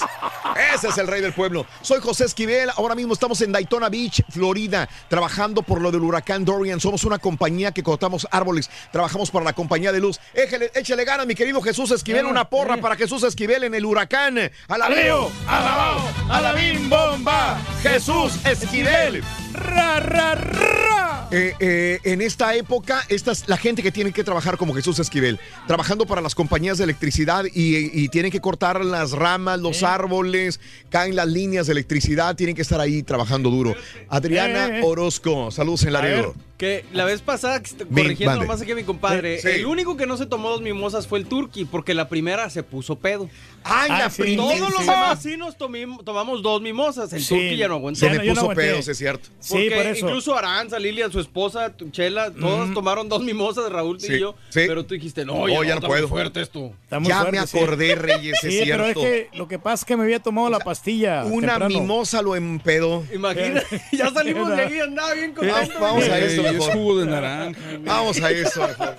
Ese 0.76 0.90
es 0.90 0.98
el 0.98 1.08
rey 1.08 1.22
del 1.22 1.32
pueblo. 1.32 1.66
Soy 1.82 2.02
José 2.02 2.26
Esquivel. 2.26 2.70
Ahora 2.76 2.96
mismo 2.96 3.14
estamos 3.14 3.40
en 3.40 3.54
Daytona 3.54 3.88
Beach, 3.88 4.22
Florida, 4.30 4.90
trabajando 5.08 5.62
por 5.62 5.80
lo 5.80 5.90
del 5.90 6.02
huracán 6.02 6.44
Dorian. 6.44 6.82
Somos 6.82 7.06
una 7.06 7.18
compañía 7.18 7.72
que 7.72 7.82
cortamos 7.82 8.28
árboles. 8.30 8.70
Trabajamos 8.92 9.32
para 9.32 9.46
la 9.46 9.54
compañía 9.54 9.94
de 9.94 10.02
luz. 10.02 10.20
Échale, 10.34 10.70
échale 10.76 11.06
ganas, 11.06 11.26
mi 11.26 11.34
querido 11.34 11.62
Jesús 11.62 11.92
Esquivel. 11.92 12.26
Eh, 12.26 12.30
Una 12.30 12.50
porra 12.50 12.76
eh. 12.76 12.80
para 12.80 12.98
Jesús 12.98 13.24
Esquivel 13.24 13.64
en 13.64 13.74
el 13.74 13.86
huracán. 13.86 14.38
¡Alabeo! 14.68 15.32
alabao, 15.48 16.02
alabim 16.30 16.90
bomba, 16.90 17.58
Jesús 17.82 18.34
Esquivel. 18.46 19.24
Ra, 19.60 20.00
ra, 20.00 20.36
ra. 20.36 21.28
Eh, 21.32 21.54
eh, 21.60 22.00
en 22.06 22.22
esta 22.22 22.56
época, 22.56 23.04
esta 23.08 23.32
es 23.32 23.48
la 23.48 23.58
gente 23.58 23.84
que 23.84 23.92
tiene 23.92 24.12
que 24.12 24.24
trabajar 24.24 24.58
como 24.58 24.74
Jesús 24.74 24.98
Esquivel, 24.98 25.40
trabajando 25.68 26.08
para 26.08 26.22
las 26.22 26.34
compañías 26.34 26.80
de 26.80 26.86
electricidad 26.86 27.46
y, 27.46 28.04
y 28.04 28.10
tienen 28.10 28.32
que 28.32 28.42
cortar 28.42 28.84
las 28.84 29.12
ramas, 29.12 29.60
los 29.60 29.84
árboles, 29.84 30.60
caen 30.90 31.16
las 31.16 31.28
líneas 31.28 31.68
de 31.68 31.74
electricidad, 31.74 32.36
tienen 32.36 32.56
que 32.56 32.64
estar 32.64 32.80
ahí 32.80 33.04
trabajando 33.04 33.52
duro. 33.52 33.76
Adriana 34.08 34.80
Eh. 34.80 34.82
Orozco, 34.84 35.52
saludos 35.52 35.84
en 35.84 35.94
Laredo. 35.94 36.36
Que 36.60 36.84
la 36.92 37.06
vez 37.06 37.22
pasada, 37.22 37.62
corrigiendo 37.90 38.36
nomás 38.36 38.62
aquí 38.62 38.74
a 38.74 38.76
mi 38.76 38.84
compadre, 38.84 39.40
Sí. 39.42 39.48
el 39.48 39.66
único 39.66 39.96
que 39.96 40.06
no 40.06 40.18
se 40.18 40.26
tomó 40.26 40.50
dos 40.50 40.62
mimosas 40.62 41.08
fue 41.08 41.18
el 41.20 41.26
turqui, 41.26 41.64
porque 41.64 41.94
la 41.94 42.10
primera 42.10 42.50
se 42.50 42.64
puso 42.64 42.98
pedo. 42.98 43.30
¡Ay, 43.64 43.90
la 43.90 44.10
sí. 44.10 44.24
primera! 44.24 44.58
Todos 44.58 44.70
los 44.72 44.80
demás 44.82 45.22
sí 45.24 45.38
nos 45.38 45.58
tomim- 45.58 46.04
tomamos 46.04 46.42
dos 46.44 46.62
mimosas, 46.62 47.14
el 47.14 47.22
Sí. 47.22 47.30
turqui 47.30 47.56
ya 47.56 47.70
no 47.70 47.76
aguantó. 47.76 48.02
Se 48.02 48.10
me 48.10 48.20
puso 48.20 48.50
pedo, 48.50 48.82
sí 48.82 48.92
es 48.92 48.98
cierto. 48.98 49.30
Porque 49.50 49.72
por 49.72 49.86
eso. 49.86 50.06
incluso 50.08 50.36
Aranza, 50.38 50.78
Lilia, 50.80 51.10
su 51.10 51.22
esposa, 51.22 51.74
Chela, 51.92 52.30
todos 52.32 52.74
tomaron 52.74 53.08
dos 53.08 53.22
mimosas, 53.24 53.72
Raúl 53.72 54.00
Sí, 54.02 54.16
y 54.16 54.20
yo, 54.20 54.36
sí. 54.50 54.62
pero 54.68 54.86
tú 54.86 54.96
dijiste, 54.96 55.24
no, 55.24 55.36
Oh, 55.36 55.48
ya, 55.48 55.54
ya 55.54 55.60
no, 55.60 55.66
no 55.66 55.74
está 55.76 55.88
puedo. 55.88 56.02
muy 56.02 56.10
fuerte 56.10 56.42
esto. 56.42 56.74
Está 56.84 57.00
muy 57.00 57.08
Ya 57.08 57.22
fuerte, 57.22 57.40
me 57.40 57.48
sí. 57.48 57.58
acordé, 57.58 57.96
Reyes, 57.96 58.44
es 58.44 58.54
Sí, 58.54 58.62
pero 58.66 58.86
es 58.86 58.94
cierto. 58.98 59.02
que 59.02 59.30
lo 59.38 59.48
que 59.48 59.60
pasa 59.60 59.76
es 59.84 59.86
que 59.86 59.96
me 59.96 60.04
había 60.04 60.20
tomado 60.20 60.50
la 60.50 60.60
pastilla. 60.60 61.24
Una 61.24 61.54
temprano. 61.54 61.70
mimosa 61.80 62.22
lo 62.22 62.36
empedó. 62.36 63.06
Imagínate, 63.14 63.66
ya 63.94 64.10
salimos 64.12 64.50
de 64.50 64.62
ahí, 64.62 64.80
andaba 64.82 65.14
bien 65.14 65.34
contento. 65.34 65.80
Vamos 65.80 66.04
a 66.04 66.18
Ey, 66.20 66.49
es 66.58 66.68
jugo 66.68 66.98
de 67.00 67.06
naranja. 67.12 67.60
Vamos 67.86 68.22
a 68.22 68.32
eso. 68.32 68.68
mejor. 68.68 68.96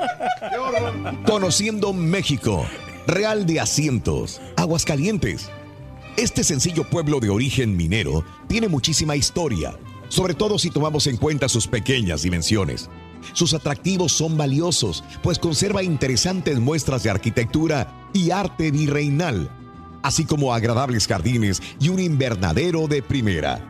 Conociendo 1.27 1.93
México, 1.93 2.66
Real 3.06 3.47
de 3.47 3.60
Asientos, 3.60 4.40
Aguascalientes. 4.56 5.51
Este 6.16 6.44
sencillo 6.44 6.89
pueblo 6.89 7.20
de 7.20 7.31
origen 7.31 7.77
minero 7.77 8.24
tiene 8.48 8.68
muchísima 8.68 9.16
historia, 9.16 9.78
sobre 10.09 10.35
todo 10.35 10.59
si 10.59 10.70
tomamos 10.70 11.06
en 11.06 11.16
cuenta 11.16 11.48
sus 11.48 11.66
pequeñas 11.66 12.22
dimensiones. 12.22 12.90
Sus 13.32 13.55
atractivos 13.55 14.12
son 14.12 14.36
valiosos, 14.36 15.05
pues 15.22 15.39
conserva 15.39 15.82
interesantes 15.82 16.59
muestras 16.59 17.02
de 17.02 17.10
arquitectura 17.10 18.09
y 18.12 18.31
arte 18.31 18.70
virreinal, 18.70 19.51
así 20.02 20.24
como 20.24 20.52
agradables 20.52 21.06
jardines 21.06 21.62
y 21.81 21.90
un 21.90 22.01
invernadero 22.01 22.89
de 22.89 23.02
primera. 23.02 23.66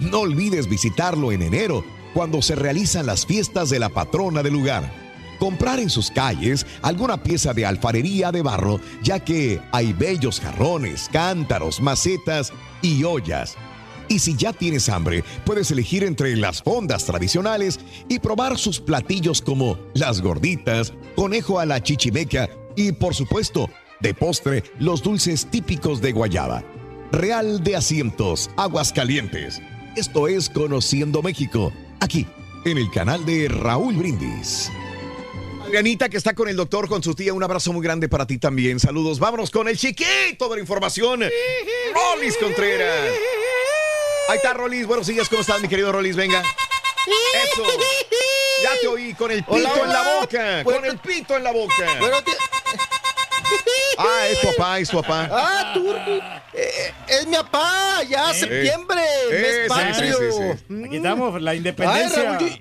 No 0.00 0.20
olvides 0.20 0.68
visitarlo 0.68 1.32
en 1.32 1.42
enero, 1.42 1.84
cuando 2.16 2.40
se 2.40 2.54
realizan 2.54 3.04
las 3.04 3.26
fiestas 3.26 3.68
de 3.68 3.78
la 3.78 3.90
patrona 3.90 4.42
del 4.42 4.54
lugar. 4.54 4.90
Comprar 5.38 5.78
en 5.80 5.90
sus 5.90 6.10
calles 6.10 6.66
alguna 6.80 7.22
pieza 7.22 7.52
de 7.52 7.66
alfarería 7.66 8.32
de 8.32 8.40
barro, 8.40 8.80
ya 9.02 9.20
que 9.20 9.60
hay 9.70 9.92
bellos 9.92 10.40
jarrones, 10.40 11.10
cántaros, 11.12 11.78
macetas 11.78 12.54
y 12.80 13.04
ollas. 13.04 13.54
Y 14.08 14.20
si 14.20 14.34
ya 14.34 14.54
tienes 14.54 14.88
hambre, 14.88 15.24
puedes 15.44 15.70
elegir 15.70 16.04
entre 16.04 16.34
las 16.36 16.62
fondas 16.62 17.04
tradicionales 17.04 17.80
y 18.08 18.18
probar 18.18 18.56
sus 18.56 18.80
platillos 18.80 19.42
como 19.42 19.78
las 19.92 20.22
gorditas, 20.22 20.94
conejo 21.16 21.60
a 21.60 21.66
la 21.66 21.82
chichimeca 21.82 22.48
y, 22.76 22.92
por 22.92 23.14
supuesto, 23.14 23.68
de 24.00 24.14
postre, 24.14 24.64
los 24.78 25.02
dulces 25.02 25.48
típicos 25.50 26.00
de 26.00 26.12
Guayaba. 26.12 26.64
Real 27.12 27.62
de 27.62 27.76
Asientos, 27.76 28.48
Aguascalientes. 28.56 29.60
Esto 29.96 30.28
es 30.28 30.48
Conociendo 30.48 31.22
México, 31.22 31.72
aquí, 32.00 32.26
en 32.64 32.78
el 32.78 32.90
canal 32.90 33.24
de 33.24 33.48
Raúl 33.48 33.94
Brindis. 33.96 34.70
Adrianita, 35.64 36.08
que 36.08 36.16
está 36.16 36.34
con 36.34 36.48
el 36.48 36.56
doctor, 36.56 36.88
con 36.88 37.02
su 37.02 37.14
tía, 37.14 37.34
un 37.34 37.42
abrazo 37.42 37.72
muy 37.72 37.82
grande 37.82 38.08
para 38.08 38.26
ti 38.26 38.38
también. 38.38 38.78
Saludos. 38.78 39.18
Vámonos 39.18 39.50
con 39.50 39.68
el 39.68 39.76
chiquito 39.76 40.48
de 40.48 40.56
la 40.56 40.60
información. 40.60 41.24
Rolis 41.94 42.36
Contreras. 42.36 43.10
Ahí 44.28 44.36
está, 44.36 44.54
Rolis. 44.54 44.86
Buenos 44.86 45.06
días, 45.06 45.28
¿cómo 45.28 45.40
estás, 45.40 45.60
mi 45.60 45.68
querido 45.68 45.90
Rolis? 45.90 46.14
Venga. 46.14 46.42
Eso. 47.44 47.64
Ya 48.62 48.70
te 48.80 48.86
oí 48.86 49.14
con 49.14 49.30
el 49.30 49.44
pito 49.44 49.54
Hola, 49.54 49.72
en 49.84 49.88
la 49.88 50.20
boca. 50.20 50.62
Bueno, 50.64 50.80
con 50.80 50.90
el 50.90 50.98
pito 50.98 51.36
en 51.36 51.44
la 51.44 51.52
boca. 51.52 51.98
Buenos 52.00 52.24
días. 52.24 52.38
Ah, 53.98 54.26
es 54.30 54.40
tu 54.40 54.46
papá, 54.48 54.78
es 54.78 54.88
tu 54.90 55.00
papá. 55.02 55.28
Ah, 55.32 55.72
Turki. 55.74 56.20
Eh, 56.52 56.92
es 57.08 57.26
mi 57.26 57.36
papá, 57.36 58.02
ya, 58.08 58.32
septiembre, 58.34 59.00
Eh, 59.30 59.40
mes 59.42 59.54
sí, 59.62 59.68
patrio. 59.68 60.16
sí, 60.18 60.24
sí, 60.30 60.58
sí. 60.68 60.84
Aquí 60.84 60.96
estamos, 60.96 61.40
la 61.42 61.50
Ay, 61.52 61.56
independencia. 61.58 62.22
Raúl, 62.32 62.48
yo- 62.50 62.56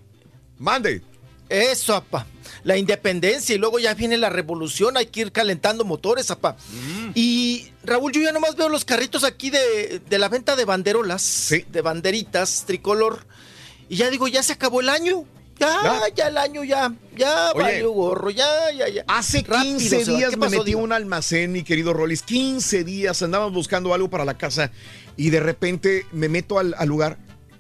Mande. 0.58 1.02
Eso, 1.50 1.94
papá. 2.04 2.26
La 2.64 2.78
independencia 2.78 3.54
y 3.54 3.60
luego 3.60 3.78
ya 3.78 3.94
viene 3.94 4.18
la 4.18 4.30
revolución, 4.30 4.98
hay 4.98 5.06
que 5.08 5.22
ir 5.22 5.32
calentando 5.32 5.84
motores, 5.86 6.26
papá. 6.28 6.56
Mm. 6.70 7.12
Y 7.14 7.72
Raúl, 7.84 8.12
yo 8.14 8.22
ya 8.22 8.32
nomás 8.32 8.56
veo 8.56 8.70
los 8.70 8.86
carritos 8.86 9.24
aquí 9.24 9.50
de, 9.52 10.00
de 10.00 10.20
la 10.20 10.30
venta 10.30 10.56
de 10.56 10.66
banderolas, 10.66 11.48
de 11.68 11.82
banderitas 11.82 12.64
tricolor. 12.66 13.28
Y 13.90 13.98
ya 13.98 14.10
digo, 14.10 14.28
ya 14.28 14.42
se 14.42 14.54
acabó 14.54 14.80
el 14.82 14.90
año. 14.90 15.26
Ya, 15.60 16.02
ya, 16.16 16.28
el 16.28 16.38
año 16.38 16.64
ya, 16.64 16.94
ya 17.16 17.52
Oye, 17.54 17.64
valió 17.64 17.92
gorro, 17.92 18.30
ya, 18.30 18.46
ya, 18.78 18.90
ya. 18.90 19.06
Hace 19.08 19.42
Rápido 19.48 19.78
15 19.78 20.06
se 20.06 20.12
va. 20.12 20.18
días 20.18 20.30
¿Qué 20.32 20.36
me 20.38 20.42
pasó, 20.48 20.52
metí 20.52 20.62
a 20.62 20.66
Diego? 20.66 20.82
un 20.82 20.92
almacén, 20.92 21.52
mi 21.54 21.64
querido 21.64 21.94
Rolis. 21.94 22.24
15 22.24 22.84
días 22.84 23.22
andábamos 23.22 23.54
buscando 23.54 23.94
algo 23.94 24.10
para 24.10 24.26
la 24.26 24.38
casa 24.38 24.72
y 25.16 25.30
de 25.30 25.40
repente 25.40 26.06
me 26.12 26.28
meto 26.30 26.60
al, 26.60 26.76
al 26.78 26.88
lugar. 26.90 27.18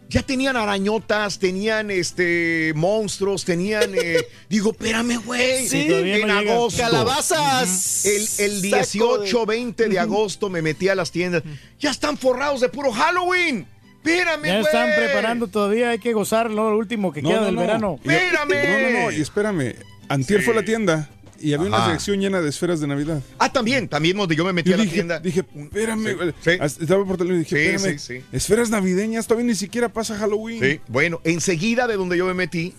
Ya 0.07 0.21
tenían 0.21 0.55
arañotas, 0.55 1.39
tenían 1.39 1.89
este 1.89 2.73
monstruos, 2.75 3.43
tenían. 3.43 3.91
eh, 3.95 4.27
digo, 4.49 4.71
espérame, 4.71 5.17
güey. 5.25 5.67
Sí, 5.67 5.87
en 5.89 6.27
no 6.27 6.33
agosto. 6.37 6.79
Calabazas. 6.83 8.05
El, 8.05 8.21
el 8.45 8.61
Saco 8.85 9.17
18, 9.19 9.39
de- 9.39 9.45
20 9.45 9.89
de 9.89 9.99
agosto 9.99 10.49
me 10.49 10.61
metí 10.61 10.89
a 10.89 10.95
las 10.95 11.11
tiendas. 11.11 11.43
Ya 11.79 11.89
están 11.91 12.17
forrados 12.17 12.61
de 12.61 12.69
puro 12.69 12.91
Halloween. 12.91 13.67
Espérame, 14.05 14.45
Ya 14.45 14.53
güey. 14.59 14.65
están 14.65 14.89
preparando 14.95 15.47
todavía, 15.47 15.89
hay 15.91 15.99
que 15.99 16.13
gozar 16.13 16.49
¿no? 16.49 16.69
lo 16.71 16.77
último 16.77 17.11
que 17.11 17.21
No, 17.21 17.29
queda 17.29 17.39
no, 17.41 17.45
del 17.47 17.55
no. 17.55 17.61
verano. 17.61 17.99
Y- 18.03 18.07
No, 18.07 18.13
no, 18.45 18.99
no, 19.05 19.11
y 19.11 19.21
espérame. 19.21 19.75
Antier 20.09 20.41
fue 20.43 20.53
a 20.53 20.57
la 20.57 20.63
tienda 20.65 21.09
y 21.39 21.53
había 21.53 21.67
una 21.67 21.77
Ajá. 21.77 21.91
sección 21.93 22.19
llena 22.19 22.39
de 22.41 22.49
esferas 22.49 22.79
de 22.79 22.87
Navidad. 22.87 23.21
Ah, 23.39 23.51
también, 23.51 23.87
también 23.89 24.15
donde 24.17 24.35
yo 24.35 24.45
me 24.45 24.53
metí 24.53 24.69
Yo 24.69 24.75
a 24.75 24.77
la 24.77 24.83
dije, 24.83 24.93
tienda. 24.95 25.19
dije, 25.19 25.43
espérame. 25.55 26.33
Sí, 26.41 26.51
Estaba 26.51 27.03
por 27.05 27.17
teléfono 27.17 27.35
y 27.35 27.43
dije, 27.43 27.55
Sí, 27.55 27.75
espérame. 27.75 27.99
sí, 27.99 28.19
sí. 28.19 28.25
Esferas 28.31 28.69
navideñas, 28.69 29.25
todavía 29.27 29.47
ni 29.47 29.55
siquiera 29.55 29.89
pasa 29.89 30.15
Halloween. 30.17 30.61
Sí, 30.61 30.79
bueno, 30.87 31.19
enseguida 31.23 31.87
de 31.87 31.95
donde 31.95 32.17
yo 32.17 32.25
me 32.27 32.33
metí, 32.35 32.73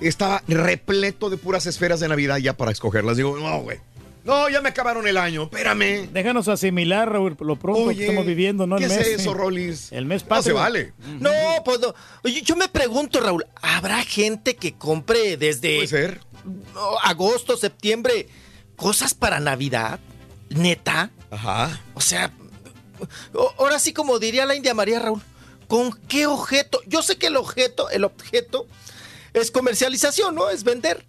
estaba 0.00 0.42
repleto 0.48 1.28
de 1.28 1.36
puras 1.36 1.66
esferas 1.66 2.00
de 2.00 2.08
Navidad 2.08 2.38
ya 2.38 2.56
para 2.56 2.70
escogerlas. 2.72 3.16
Digo, 3.18 3.38
no, 3.38 3.60
güey. 3.60 3.78
No, 4.24 4.48
ya 4.48 4.60
me 4.60 4.68
acabaron 4.68 5.06
el 5.08 5.16
año, 5.16 5.44
espérame. 5.44 6.08
Déjanos 6.12 6.48
asimilar, 6.48 7.10
Raúl, 7.10 7.36
lo 7.40 7.56
pronto 7.56 7.82
Oye, 7.84 7.96
que 7.98 8.04
estamos 8.04 8.26
viviendo, 8.26 8.66
¿no? 8.66 8.76
¿qué 8.76 8.84
el 8.84 8.90
es 8.90 8.98
mes. 8.98 9.06
eso, 9.20 9.34
Rolis? 9.34 9.90
El 9.92 10.04
mes 10.06 10.22
No 10.22 10.28
patrio. 10.28 10.54
se 10.56 10.60
vale. 10.60 10.92
No, 11.18 11.30
pues 11.64 11.80
no. 11.80 11.94
Oye, 12.24 12.42
yo 12.42 12.54
me 12.56 12.68
pregunto, 12.68 13.20
Raúl, 13.20 13.46
¿habrá 13.62 14.02
gente 14.04 14.56
que 14.56 14.74
compre 14.74 15.36
desde 15.36 15.76
Puede 15.76 15.88
ser. 15.88 16.20
agosto, 17.04 17.56
septiembre 17.56 18.28
cosas 18.76 19.14
para 19.14 19.40
Navidad? 19.40 20.00
¿Neta? 20.50 21.10
Ajá. 21.30 21.80
O 21.94 22.00
sea, 22.00 22.32
o- 23.32 23.54
ahora 23.58 23.78
sí 23.78 23.92
como 23.92 24.18
diría 24.18 24.46
la 24.46 24.54
India 24.54 24.74
María 24.74 24.98
Raúl, 24.98 25.22
¿con 25.68 25.92
qué 26.08 26.26
objeto? 26.26 26.80
Yo 26.86 27.02
sé 27.02 27.16
que 27.16 27.28
el 27.28 27.36
objeto, 27.36 27.88
el 27.90 28.04
objeto 28.04 28.66
es 29.32 29.50
comercialización, 29.50 30.34
¿no? 30.34 30.50
Es 30.50 30.64
vender. 30.64 31.04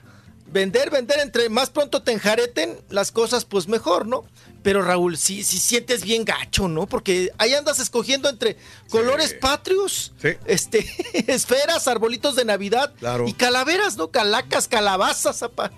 Vender, 0.52 0.90
vender, 0.90 1.19
entre 1.19 1.48
más 1.49 1.69
pronto 1.69 2.02
te 2.03 2.11
enjareten 2.11 2.78
las 2.90 3.11
cosas, 3.11 3.45
pues 3.45 3.68
mejor, 3.68 4.06
¿no? 4.06 4.26
Pero 4.64 4.82
Raúl, 4.82 5.18
sí, 5.18 5.44
sí 5.44 5.57
sientes 5.57 6.03
bien 6.03 6.26
gacho, 6.26 6.68
¿no? 6.68 6.88
Porque 6.88 7.32
ahí 7.38 7.53
andas 7.53 7.80
escogiendo 7.80 8.28
entre 8.30 8.57
colores 8.90 9.34
patrios, 9.34 10.11
Sí. 10.22 10.30
este, 10.45 10.86
esferas, 11.32 11.88
arbolitos 11.88 12.36
de 12.36 12.45
Navidad 12.45 12.94
Claro. 12.99 13.28
y 13.28 13.34
calaveras, 13.34 13.95
¿no? 13.98 14.11
Calacas, 14.11 14.68
calabazas, 14.68 15.41
apa. 15.41 15.72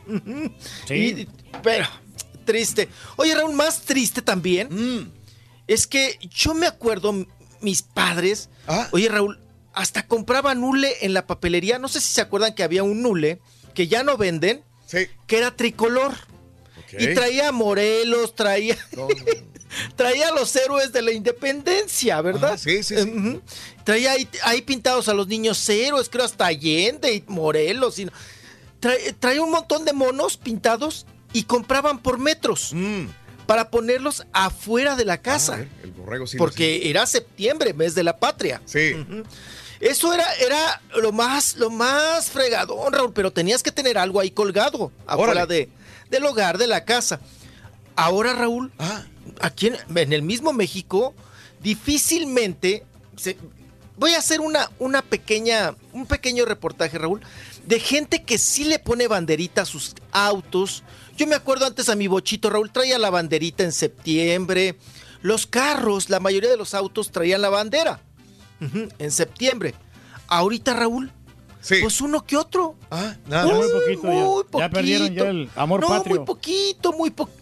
Sí. 0.88 0.94
Y- 0.94 1.28
pero, 1.62 1.86
triste. 2.46 2.90
Oye, 3.16 3.36
Raúl, 3.36 3.54
más 3.54 3.82
triste 3.82 4.22
también 4.22 4.70
Mm. 4.72 5.12
es 5.68 5.86
que 5.88 6.18
yo 6.30 6.54
me 6.56 6.66
acuerdo, 6.68 7.14
mis 7.62 7.84
padres, 7.84 8.50
Ah. 8.68 8.88
oye 8.92 9.08
Raúl, 9.08 9.40
hasta 9.74 10.06
compraban 10.08 10.62
nule 10.62 10.94
en 11.02 11.14
la 11.14 11.26
papelería. 11.28 11.80
No 11.80 11.88
sé 11.88 12.02
si 12.02 12.12
se 12.14 12.22
acuerdan 12.22 12.54
que 12.56 12.64
había 12.64 12.84
un 12.84 13.02
nule 13.02 13.40
que 13.74 13.88
ya 13.88 14.04
no 14.04 14.18
venden, 14.18 14.64
Sí. 14.86 15.08
que 15.28 15.38
era 15.38 15.56
tricolor. 15.56 16.14
Y 16.98 17.14
traía 17.16 17.52
Morelos, 17.52 18.36
traía, 18.36 18.78
traía 19.96 20.28
a 20.28 20.32
los 20.32 20.56
héroes 20.56 20.94
de 20.94 21.02
la 21.02 21.12
independencia, 21.12 22.22
¿verdad? 22.22 22.52
Ah, 22.54 22.58
sí, 22.58 22.84
sí, 22.84 22.96
sí. 22.96 23.40
Traía 23.84 24.12
ahí, 24.12 24.28
ahí 24.44 24.62
pintados 24.62 25.10
a 25.10 25.14
los 25.16 25.28
niños 25.28 25.68
héroes, 25.70 26.08
creo 26.10 26.24
hasta 26.26 26.46
Allende 26.46 27.14
y 27.14 27.24
Morelos. 27.28 27.98
Y, 28.00 28.08
trae- 28.80 29.16
traía 29.20 29.42
un 29.42 29.50
montón 29.52 29.86
de 29.86 29.94
monos 29.94 30.38
pintados 30.38 31.06
y 31.34 31.44
compraban 31.44 32.00
por 32.00 32.20
metros 32.20 32.74
para 33.48 33.72
ponerlos 33.72 34.26
afuera 34.32 34.96
de 34.96 35.06
la 35.06 35.20
casa. 35.22 35.58
Mm. 35.58 35.62
Ah, 35.62 35.80
el 35.84 35.92
borrego 35.92 36.28
sí 36.28 36.38
porque 36.38 36.90
era 36.92 37.06
septiembre, 37.08 37.74
mes 37.74 37.96
de 37.96 38.04
la 38.04 38.18
patria. 38.18 38.62
Sí. 38.66 38.94
Ujú. 38.94 39.24
Eso 39.84 40.14
era, 40.14 40.26
era 40.36 40.82
lo 41.02 41.12
más, 41.12 41.56
lo 41.58 41.70
más 41.70 42.30
fregadón, 42.32 42.94
Raúl, 42.94 43.12
pero 43.14 43.32
tenías 43.32 43.62
que 43.64 43.72
tener 43.72 43.98
algo 43.98 44.20
ahí 44.20 44.32
colgado, 44.32 44.92
afuera 45.06 45.46
de, 45.46 45.70
del 46.10 46.26
hogar, 46.26 46.58
de 46.58 46.68
la 46.68 46.86
casa. 46.86 47.20
Ahora, 47.96 48.34
Raúl, 48.34 48.72
Ah. 48.80 49.04
aquí 49.42 49.68
en, 49.68 49.78
en 49.96 50.14
el 50.14 50.22
mismo 50.22 50.54
México, 50.54 51.14
difícilmente 51.62 52.86
se- 53.18 53.38
voy 53.98 54.14
a 54.14 54.20
hacer 54.20 54.40
una, 54.40 54.72
una 54.80 55.02
pequeña, 55.02 55.76
un 55.92 56.06
pequeño 56.06 56.46
reportaje, 56.46 56.98
Raúl, 56.98 57.22
de 57.66 57.80
gente 57.80 58.24
que 58.24 58.38
sí 58.38 58.64
le 58.64 58.80
pone 58.80 59.08
banderita 59.08 59.64
a 59.64 59.66
sus 59.66 59.96
autos. 60.12 60.84
Yo 61.18 61.28
me 61.28 61.36
acuerdo 61.36 61.66
antes 61.66 61.90
a 61.90 61.96
mi 61.96 62.08
bochito, 62.08 62.50
Raúl, 62.50 62.72
traía 62.72 62.98
la 63.00 63.10
banderita 63.10 63.64
en 63.64 63.72
septiembre. 63.74 64.78
Los 65.22 65.46
carros, 65.46 66.10
la 66.10 66.20
mayoría 66.20 66.50
de 66.50 66.58
los 66.58 66.74
autos 66.74 67.12
traían 67.12 67.42
la 67.42 67.50
bandera 67.50 68.02
en 69.00 69.12
septiembre. 69.12 69.74
Ahorita, 70.28 70.74
Raúl, 70.74 71.12
pues 71.82 72.02
uno 72.02 72.26
que 72.26 72.38
otro. 72.38 72.76
Ah, 72.92 73.16
muy 73.28 73.70
poquito, 73.72 74.04
ya. 74.04 74.10
muy 74.52 74.62
Ya 74.62 74.70
perdieron 74.70 75.08
poquito. 75.08 75.24
ya 75.26 75.30
el 75.30 75.50
amor 75.56 75.82
no, 75.82 75.88
patrio. 75.88 76.16
muy 76.18 76.26
poquito, 76.26 76.94
muy 76.94 77.10
poquito. 77.12 77.40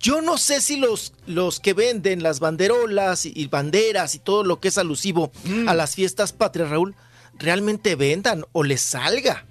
Yo 0.00 0.20
no 0.20 0.36
sé 0.36 0.60
si 0.60 0.76
los, 0.76 1.14
los 1.26 1.60
que 1.60 1.72
venden 1.72 2.22
las 2.22 2.38
banderolas 2.38 3.24
y, 3.24 3.32
y 3.34 3.46
banderas 3.46 4.14
y 4.14 4.18
todo 4.18 4.44
lo 4.44 4.60
que 4.60 4.68
es 4.68 4.76
alusivo 4.76 5.32
Mm. 5.44 5.66
a 5.68 5.74
las 5.74 5.94
fiestas 5.94 6.32
patrias, 6.34 6.68
Raúl, 6.68 6.94
realmente 7.38 7.94
vendan 7.96 8.44
o 8.52 8.62
les 8.64 8.80
salga. 8.82 9.46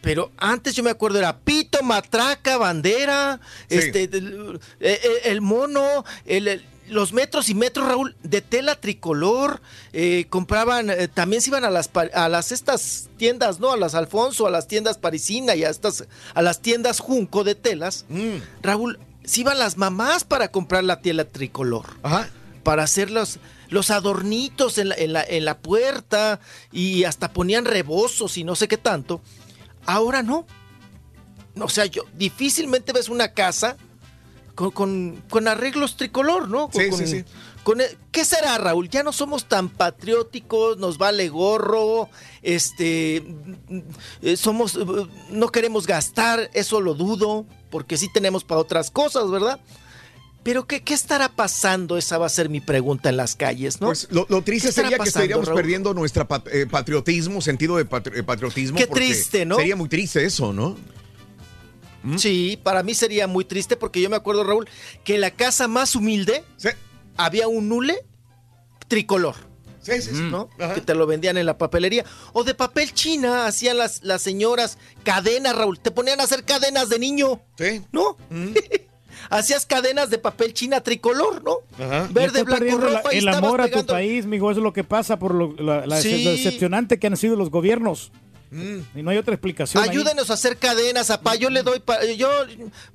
Pero 0.00 0.30
antes 0.36 0.74
yo 0.74 0.82
me 0.84 0.90
acuerdo 0.90 1.18
era 1.18 1.38
pito, 1.38 1.82
matraca, 1.82 2.56
bandera, 2.58 3.40
Sí. 3.68 3.76
este, 3.78 4.04
eh, 4.04 4.58
eh, 4.80 5.00
el, 5.24 5.40
mono, 5.40 6.04
el- 6.26 6.46
el- 6.48 6.64
los 6.88 7.12
metros 7.12 7.48
y 7.48 7.54
metros, 7.54 7.86
Raúl, 7.86 8.16
de 8.22 8.40
tela 8.40 8.80
tricolor. 8.80 9.60
eh, 9.92 10.26
compraban, 10.28 10.90
eh, 10.90 11.08
también 11.08 11.42
se 11.42 11.50
iban 11.50 11.64
a 11.64 11.70
las, 11.70 11.90
a 12.14 12.28
las 12.28 12.52
estas 12.52 13.08
tiendas, 13.16 13.60
¿no? 13.60 13.72
A 13.72 13.76
las 13.76 13.94
Alfonso, 13.94 14.46
a 14.46 14.50
las 14.50 14.68
tiendas 14.68 14.98
Parisina 14.98 15.54
y 15.54 15.64
a, 15.64 15.70
estas, 15.70 16.04
a 16.34 16.42
las 16.42 16.60
tiendas 16.60 17.00
Junco 17.00 17.44
de 17.44 17.54
telas. 17.54 18.04
Raúl, 18.62 18.98
se 19.24 19.40
iban 19.40 19.58
las 19.58 19.76
mamás 19.76 20.24
para 20.24 20.48
comprar 20.48 20.84
la 20.84 21.00
tela 21.00 21.24
tricolor. 21.24 21.86
Para 22.62 22.82
hacer 22.82 23.10
los, 23.10 23.38
los 23.68 23.90
adornitos 23.90 24.78
en 24.78 24.90
la, 24.90 24.94
en, 24.96 25.12
la, 25.12 25.22
en 25.22 25.44
la 25.44 25.58
puerta 25.58 26.40
y 26.72 27.04
hasta 27.04 27.32
ponían 27.32 27.64
rebozos 27.64 28.36
y 28.38 28.44
no 28.44 28.56
sé 28.56 28.68
qué 28.68 28.78
tanto. 28.78 29.20
Ahora 29.86 30.22
no. 30.22 30.46
O 31.60 31.68
sea, 31.68 31.86
yo 31.86 32.04
difícilmente 32.14 32.92
ves 32.92 33.08
una 33.08 33.32
casa 33.32 33.76
con, 34.54 34.70
con- 34.70 35.22
con 35.28 35.48
arreglos 35.48 35.96
tricolor, 35.96 36.48
¿no? 36.48 36.68
Con- 36.68 36.82
Sí, 36.82 36.90
sí, 36.92 37.06
sí. 37.06 37.24
con 37.62 37.80
el- 37.80 37.96
¿Qué 38.12 38.24
será, 38.24 38.56
Raúl? 38.58 38.88
Ya 38.88 39.02
no 39.02 39.12
somos 39.12 39.48
tan 39.48 39.68
patrióticos, 39.68 40.78
nos 40.78 40.98
vale 40.98 41.28
gorro, 41.28 42.08
este, 42.42 43.24
eh, 44.22 44.36
somos, 44.36 44.76
eh, 44.76 44.80
no 45.30 45.48
queremos 45.48 45.86
gastar, 45.86 46.50
eso 46.54 46.80
lo 46.80 46.94
dudo, 46.94 47.46
porque 47.70 47.96
sí 47.96 48.08
tenemos 48.12 48.44
para 48.44 48.60
otras 48.60 48.90
cosas, 48.90 49.30
¿verdad? 49.30 49.58
Pero 50.42 50.66
¿qué, 50.66 50.82
¿qué 50.82 50.92
estará 50.92 51.30
pasando? 51.30 51.96
Esa 51.96 52.18
va 52.18 52.26
a 52.26 52.28
ser 52.28 52.50
mi 52.50 52.60
pregunta 52.60 53.08
en 53.08 53.16
las 53.16 53.34
calles, 53.34 53.80
¿no? 53.80 53.86
Pues 53.86 54.08
lo, 54.10 54.26
lo 54.28 54.42
triste 54.42 54.66
¿Qué 54.66 54.70
estará 54.70 54.88
sería 54.88 55.02
que 55.02 55.08
estaríamos 55.08 55.46
Raúl? 55.46 55.56
perdiendo 55.58 55.94
nuestro 55.94 56.28
patriotismo, 56.28 57.40
sentido 57.40 57.78
de 57.78 57.88
patri- 57.88 58.18
eh, 58.18 58.22
patriotismo. 58.22 58.76
Qué 58.76 58.86
triste, 58.86 59.46
¿no? 59.46 59.56
Sería 59.56 59.74
muy 59.74 59.88
triste 59.88 60.22
eso, 60.24 60.52
¿no? 60.52 60.76
Sí, 62.16 62.58
para 62.62 62.82
mí 62.82 62.94
sería 62.94 63.26
muy 63.26 63.44
triste 63.44 63.76
porque 63.76 64.00
yo 64.00 64.10
me 64.10 64.16
acuerdo, 64.16 64.44
Raúl, 64.44 64.68
que 65.04 65.14
en 65.14 65.20
la 65.22 65.30
casa 65.30 65.68
más 65.68 65.96
humilde 65.96 66.44
había 67.16 67.48
un 67.48 67.68
nule 67.68 68.04
tricolor. 68.88 69.34
Sí, 69.82 70.00
sí, 70.00 70.10
sí. 70.14 70.22
¿no? 70.30 70.48
Que 70.74 70.80
te 70.80 70.94
lo 70.94 71.06
vendían 71.06 71.36
en 71.36 71.44
la 71.44 71.58
papelería. 71.58 72.04
O 72.32 72.42
de 72.42 72.54
papel 72.54 72.92
china, 72.94 73.46
hacían 73.46 73.76
las, 73.76 74.02
las 74.02 74.22
señoras 74.22 74.78
cadenas, 75.02 75.54
Raúl. 75.56 75.78
Te 75.78 75.90
ponían 75.90 76.20
a 76.20 76.24
hacer 76.24 76.44
cadenas 76.44 76.88
de 76.88 76.98
niño. 76.98 77.40
Sí. 77.58 77.82
¿No? 77.92 78.16
Hacías 79.30 79.64
cadenas 79.64 80.10
de 80.10 80.18
papel 80.18 80.52
china 80.52 80.80
tricolor, 80.82 81.42
¿no? 81.44 81.58
Ya 81.78 82.08
Verde, 82.10 82.42
blanco, 82.42 82.78
rojo. 82.78 83.10
el 83.10 83.28
amor 83.28 83.60
a 83.60 83.64
tu 83.66 83.70
pegando- 83.72 83.92
país, 83.94 84.26
mijo, 84.26 84.50
eso 84.50 84.60
es 84.60 84.64
lo 84.64 84.72
que 84.72 84.84
pasa 84.84 85.18
por 85.18 85.34
lo, 85.34 85.54
la- 85.54 85.86
la- 85.86 86.00
Sí. 86.00 86.24
lo 86.24 86.30
decepcionante 86.32 86.98
que 86.98 87.06
han 87.06 87.16
sido 87.16 87.36
los 87.36 87.50
gobiernos. 87.50 88.10
Y 88.94 89.02
no 89.02 89.10
hay 89.10 89.18
otra 89.18 89.34
explicación. 89.34 89.82
ahí. 89.82 89.90
Ayúdenos 89.90 90.30
a 90.30 90.34
hacer 90.34 90.56
cadenas, 90.56 91.10
apá. 91.10 91.34
Yo 91.34 91.50
le 91.50 91.62
doy. 91.62 91.80
pa- 91.80 92.04
yo, 92.04 92.28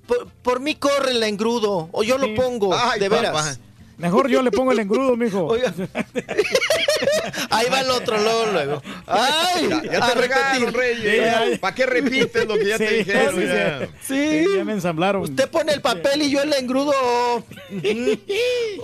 por, 0.07 0.27
por 0.41 0.59
mí 0.59 0.75
corre 0.75 1.11
el 1.11 1.23
engrudo. 1.23 1.89
O 1.91 2.03
yo 2.03 2.17
lo 2.17 2.33
pongo. 2.35 2.75
de 2.99 3.09
veras. 3.09 3.59
Mejor 3.97 4.29
yo 4.29 4.41
le 4.41 4.49
pongo 4.49 4.71
el 4.71 4.79
engrudo, 4.79 5.17
mijo. 5.17 5.53
Ahí 7.49 7.67
va 7.69 7.81
el 7.81 7.89
otro 7.89 8.17
luego. 8.17 8.45
luego. 8.53 8.81
¡Ay! 9.07 9.69
Ya, 9.91 10.07
te 10.07 10.13
regaron. 10.15 10.73
Reyes. 10.73 11.59
¿Para 11.59 11.75
qué 11.75 11.85
repites 11.85 12.47
lo 12.47 12.55
que 12.55 12.65
ya 12.65 12.77
te 12.77 12.87
Sí, 12.87 12.95
dijeron? 12.95 13.35
sí, 13.35 13.45
ya? 13.45 13.89
Sí. 14.07 14.45
Ya 14.57 14.63
me 14.65 14.71
ensamblaron. 14.73 15.23
Usted 15.23 15.49
pone 15.49 15.73
el 15.73 15.81
papel 15.81 16.21
y 16.21 16.29
yo 16.31 16.41
el 16.41 16.53
engrudo. 16.53 16.93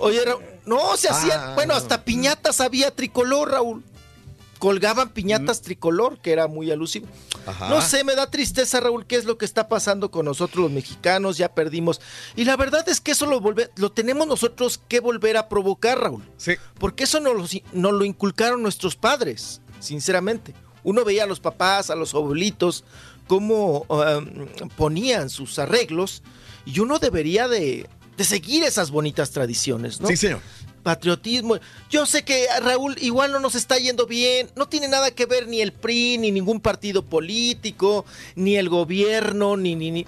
Oye, 0.00 0.20
no, 0.66 0.96
se 0.96 1.08
hacían, 1.08 1.40
Ah. 1.40 1.52
bueno, 1.54 1.74
hasta 1.74 2.04
piñatas 2.04 2.60
había 2.60 2.90
tricolor, 2.90 3.50
Raúl. 3.52 3.82
Colgaban 4.58 5.10
piñatas 5.10 5.60
tricolor, 5.60 6.18
que 6.18 6.32
era 6.32 6.46
muy 6.46 6.70
alusivo. 6.70 7.06
Ajá. 7.46 7.68
No 7.68 7.82
sé, 7.82 8.04
me 8.04 8.14
da 8.14 8.30
tristeza, 8.30 8.80
Raúl, 8.80 9.06
qué 9.06 9.16
es 9.16 9.24
lo 9.26 9.36
que 9.36 9.44
está 9.44 9.68
pasando 9.68 10.10
con 10.10 10.24
nosotros 10.24 10.62
los 10.64 10.72
mexicanos, 10.72 11.36
ya 11.36 11.54
perdimos. 11.54 12.00
Y 12.36 12.44
la 12.44 12.56
verdad 12.56 12.88
es 12.88 13.00
que 13.00 13.12
eso 13.12 13.26
lo, 13.26 13.40
volve- 13.40 13.70
lo 13.76 13.92
tenemos 13.92 14.26
nosotros 14.26 14.80
que 14.88 15.00
volver 15.00 15.36
a 15.36 15.48
provocar, 15.48 15.98
Raúl. 16.00 16.22
Sí. 16.38 16.54
Porque 16.78 17.04
eso 17.04 17.20
nos 17.20 17.34
lo, 17.34 17.60
nos 17.72 17.92
lo 17.92 18.04
inculcaron 18.04 18.62
nuestros 18.62 18.96
padres, 18.96 19.60
sinceramente. 19.78 20.54
Uno 20.82 21.04
veía 21.04 21.24
a 21.24 21.26
los 21.26 21.40
papás, 21.40 21.90
a 21.90 21.94
los 21.94 22.14
abuelitos, 22.14 22.84
cómo 23.26 23.84
um, 23.88 24.68
ponían 24.76 25.28
sus 25.28 25.58
arreglos, 25.58 26.22
y 26.64 26.80
uno 26.80 26.98
debería 26.98 27.46
de, 27.46 27.88
de 28.16 28.24
seguir 28.24 28.62
esas 28.64 28.90
bonitas 28.90 29.32
tradiciones, 29.32 30.00
¿no? 30.00 30.08
Sí, 30.08 30.16
señor. 30.16 30.40
Patriotismo. 30.86 31.58
Yo 31.90 32.06
sé 32.06 32.22
que 32.24 32.46
Raúl 32.62 32.94
igual 33.00 33.32
no 33.32 33.40
nos 33.40 33.56
está 33.56 33.76
yendo 33.76 34.06
bien, 34.06 34.48
no 34.54 34.68
tiene 34.68 34.86
nada 34.86 35.10
que 35.10 35.26
ver 35.26 35.48
ni 35.48 35.60
el 35.60 35.72
PRI, 35.72 36.16
ni 36.16 36.30
ningún 36.30 36.60
partido 36.60 37.02
político, 37.04 38.04
ni 38.36 38.54
el 38.56 38.68
gobierno, 38.68 39.56
ni, 39.56 39.74
ni, 39.74 39.90
ni- 39.90 40.06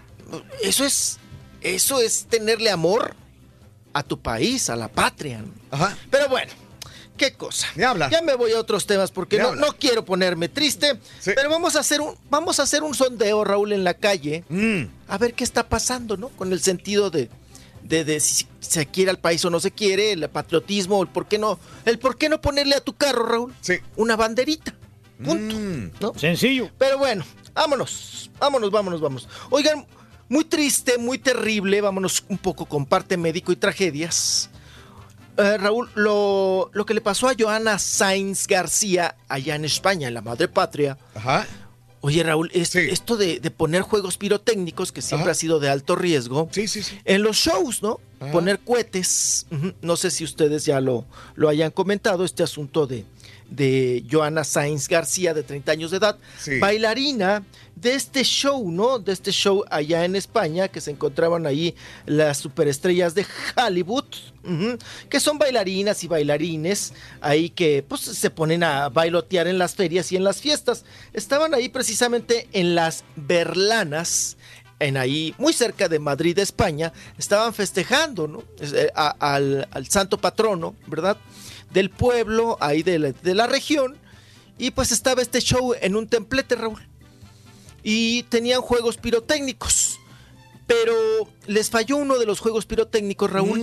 Eso 0.63 0.85
es, 0.85 1.19
eso 1.63 2.01
es 2.01 2.27
tenerle 2.31 2.71
amor 2.71 3.17
a 3.93 4.05
tu 4.05 4.21
país, 4.21 4.71
a 4.71 4.77
la 4.77 4.87
patria. 4.87 5.45
Ajá. 5.73 5.99
Pero 6.13 6.29
bueno, 6.29 6.53
qué 7.17 7.33
cosa. 7.33 7.67
Me 7.75 7.85
habla. 7.85 8.09
Ya 8.09 8.23
me 8.23 8.37
voy 8.37 8.53
a 8.53 8.61
otros 8.61 8.87
temas 8.87 9.11
porque 9.11 9.37
no, 9.39 9.57
no 9.57 9.73
quiero 9.77 10.05
ponerme 10.05 10.49
triste. 10.49 10.97
Pero 11.25 11.51
vamos 11.51 11.75
a 11.75 11.81
hacer 11.81 12.01
un, 12.01 12.15
vamos 12.31 12.61
a 12.61 12.63
hacer 12.63 12.85
un 12.85 12.95
sondeo, 12.95 13.43
Raúl, 13.43 13.73
en 13.73 13.83
la 13.83 13.95
calle. 13.95 14.45
Mm. 14.49 14.83
A 15.09 15.19
ver 15.19 15.35
qué 15.35 15.43
está 15.43 15.69
pasando, 15.69 16.17
¿no? 16.17 16.29
Con 16.29 16.53
el 16.53 16.61
sentido 16.61 17.11
de, 17.11 17.29
de, 17.89 18.05
de 18.05 18.21
si 18.21 18.47
se 18.61 18.87
quiere 18.87 19.11
al 19.11 19.19
país 19.19 19.45
o 19.45 19.51
no 19.51 19.61
se 19.61 19.71
quiere, 19.71 20.13
el 20.13 20.29
patriotismo, 20.29 21.03
el 21.03 21.09
por 21.09 21.27
qué 21.27 21.39
no, 21.39 21.59
el 21.85 21.99
por 21.99 22.17
qué 22.17 22.29
no 22.29 22.41
ponerle 22.41 22.75
a 22.75 22.81
tu 22.81 22.95
carro, 22.95 23.27
Raúl, 23.27 23.55
una 23.97 24.17
banderita. 24.17 24.75
Punto. 25.25 25.57
¿no? 26.01 26.19
Sencillo. 26.19 26.71
Pero 26.79 26.99
bueno, 26.99 27.25
vámonos, 27.55 28.31
vámonos, 28.39 28.71
vámonos, 28.71 29.01
vámonos. 29.01 29.29
Oigan, 29.51 29.85
muy 30.29 30.45
triste, 30.45 30.99
muy 30.99 31.19
terrible, 31.19 31.81
vámonos 31.81 32.25
un 32.29 32.39
poco 32.39 32.67
con 32.67 32.87
parte 32.87 33.17
médico 33.17 33.51
y 33.51 33.57
tragedias. 33.57 34.51
Eh, 35.39 35.57
Raúl, 35.57 35.89
lo, 35.95 36.71
lo 36.73 36.87
que 36.87 36.95
le 36.95 37.01
pasó 37.01 37.29
a 37.29 37.35
Joana 37.39 37.79
Sainz 37.79 38.47
García 38.47 39.17
allá 39.29 39.55
en 39.55 39.65
España, 39.65 40.09
en 40.09 40.15
la 40.15 40.21
madre 40.21 40.49
patria. 40.49 40.99
Ajá. 41.15 41.47
Oye, 42.01 42.23
Raúl, 42.23 42.51
es- 42.55 42.75
esto 42.77 43.17
de, 43.17 43.41
de 43.41 43.51
poner 43.51 43.83
juegos 43.83 44.17
pirotécnicos, 44.19 44.93
que 44.93 45.03
siempre 45.03 45.31
ha 45.33 45.35
sido 45.35 45.59
de 45.59 45.69
alto 45.69 45.97
riesgo, 45.97 46.49
en 47.05 47.23
los 47.23 47.37
shows, 47.37 47.83
¿no? 47.83 47.99
Ajá. 48.21 48.31
Poner 48.33 48.59
cohetes. 48.61 49.47
No 49.83 49.97
sé 49.97 50.11
si 50.11 50.23
ustedes 50.25 50.65
ya 50.65 50.81
lo, 50.81 51.05
lo 51.35 51.49
hayan 51.49 51.71
comentado, 51.73 52.25
este 52.25 52.43
asunto 52.43 52.87
de, 52.87 53.05
de 53.51 54.05
Joana 54.11 54.45
Sainz 54.45 54.89
García, 54.89 55.33
de 55.35 55.43
30 55.43 55.73
años 55.73 55.91
de 55.91 55.97
edad, 55.99 56.17
Sí. 56.39 56.59
bailarina 56.59 57.43
de 57.77 57.95
este 57.95 58.25
show, 58.25 58.71
¿no? 58.71 58.99
De 58.99 59.13
este 59.13 59.31
show 59.31 59.65
allá 59.71 60.05
en 60.05 60.17
España, 60.17 60.67
que 60.69 60.81
se 60.81 60.91
encontraban 60.91 61.47
ahí 61.47 61.75
las 62.07 62.39
superestrellas 62.39 63.15
de 63.15 63.25
Hollywood, 63.57 64.05
que 65.09 65.21
son 65.21 65.39
bailarinas 65.39 66.03
y 66.03 66.09
bailarines 66.09 66.93
ahí 67.21 67.51
que 67.51 67.85
pues 67.87 68.01
se 68.01 68.31
ponen 68.31 68.65
a 68.65 68.89
bailotear 68.89 69.47
en 69.47 69.59
las 69.59 69.75
ferias 69.75 70.11
y 70.13 70.17
en 70.17 70.25
las 70.25 70.41
fiestas. 70.41 70.85
Estaban 71.13 71.55
ahí 71.55 71.69
precisamente 71.69 72.49
en 72.53 72.75
las 72.75 73.05
Berlanas 73.17 74.37
en 74.81 74.97
ahí, 74.97 75.35
muy 75.39 75.53
cerca 75.53 75.89
de 75.89 75.99
Madrid, 75.99 76.39
España, 76.39 76.93
estaban 77.19 77.53
festejando 77.53 78.29
¿no? 78.29 78.45
Eh, 78.61 78.89
a- 78.95 79.17
al, 79.35 79.67
al 79.73 79.89
santo 79.89 80.19
patrono, 80.19 80.77
¿verdad? 80.87 81.17
Del 81.73 81.91
pueblo, 81.91 82.57
ahí 82.61 82.83
de 82.83 82.99
la, 82.99 83.13
de 83.13 83.35
la 83.35 83.47
región. 83.47 83.97
Y 84.59 84.71
pues 84.73 84.91
estaba 84.93 85.23
este 85.23 85.41
show 85.41 85.75
en 85.81 85.95
un 85.97 86.09
templete, 86.09 86.57
Raúl. 86.57 86.81
Y 87.83 88.25
tenían 88.25 88.61
juegos 88.61 88.97
pirotécnicos. 88.97 89.99
Pero 90.67 90.95
les 91.47 91.71
falló 91.71 91.97
uno 91.97 92.19
de 92.19 92.27
los 92.27 92.41
juegos 92.41 92.67
pirotécnicos, 92.67 93.31
Raúl. 93.31 93.59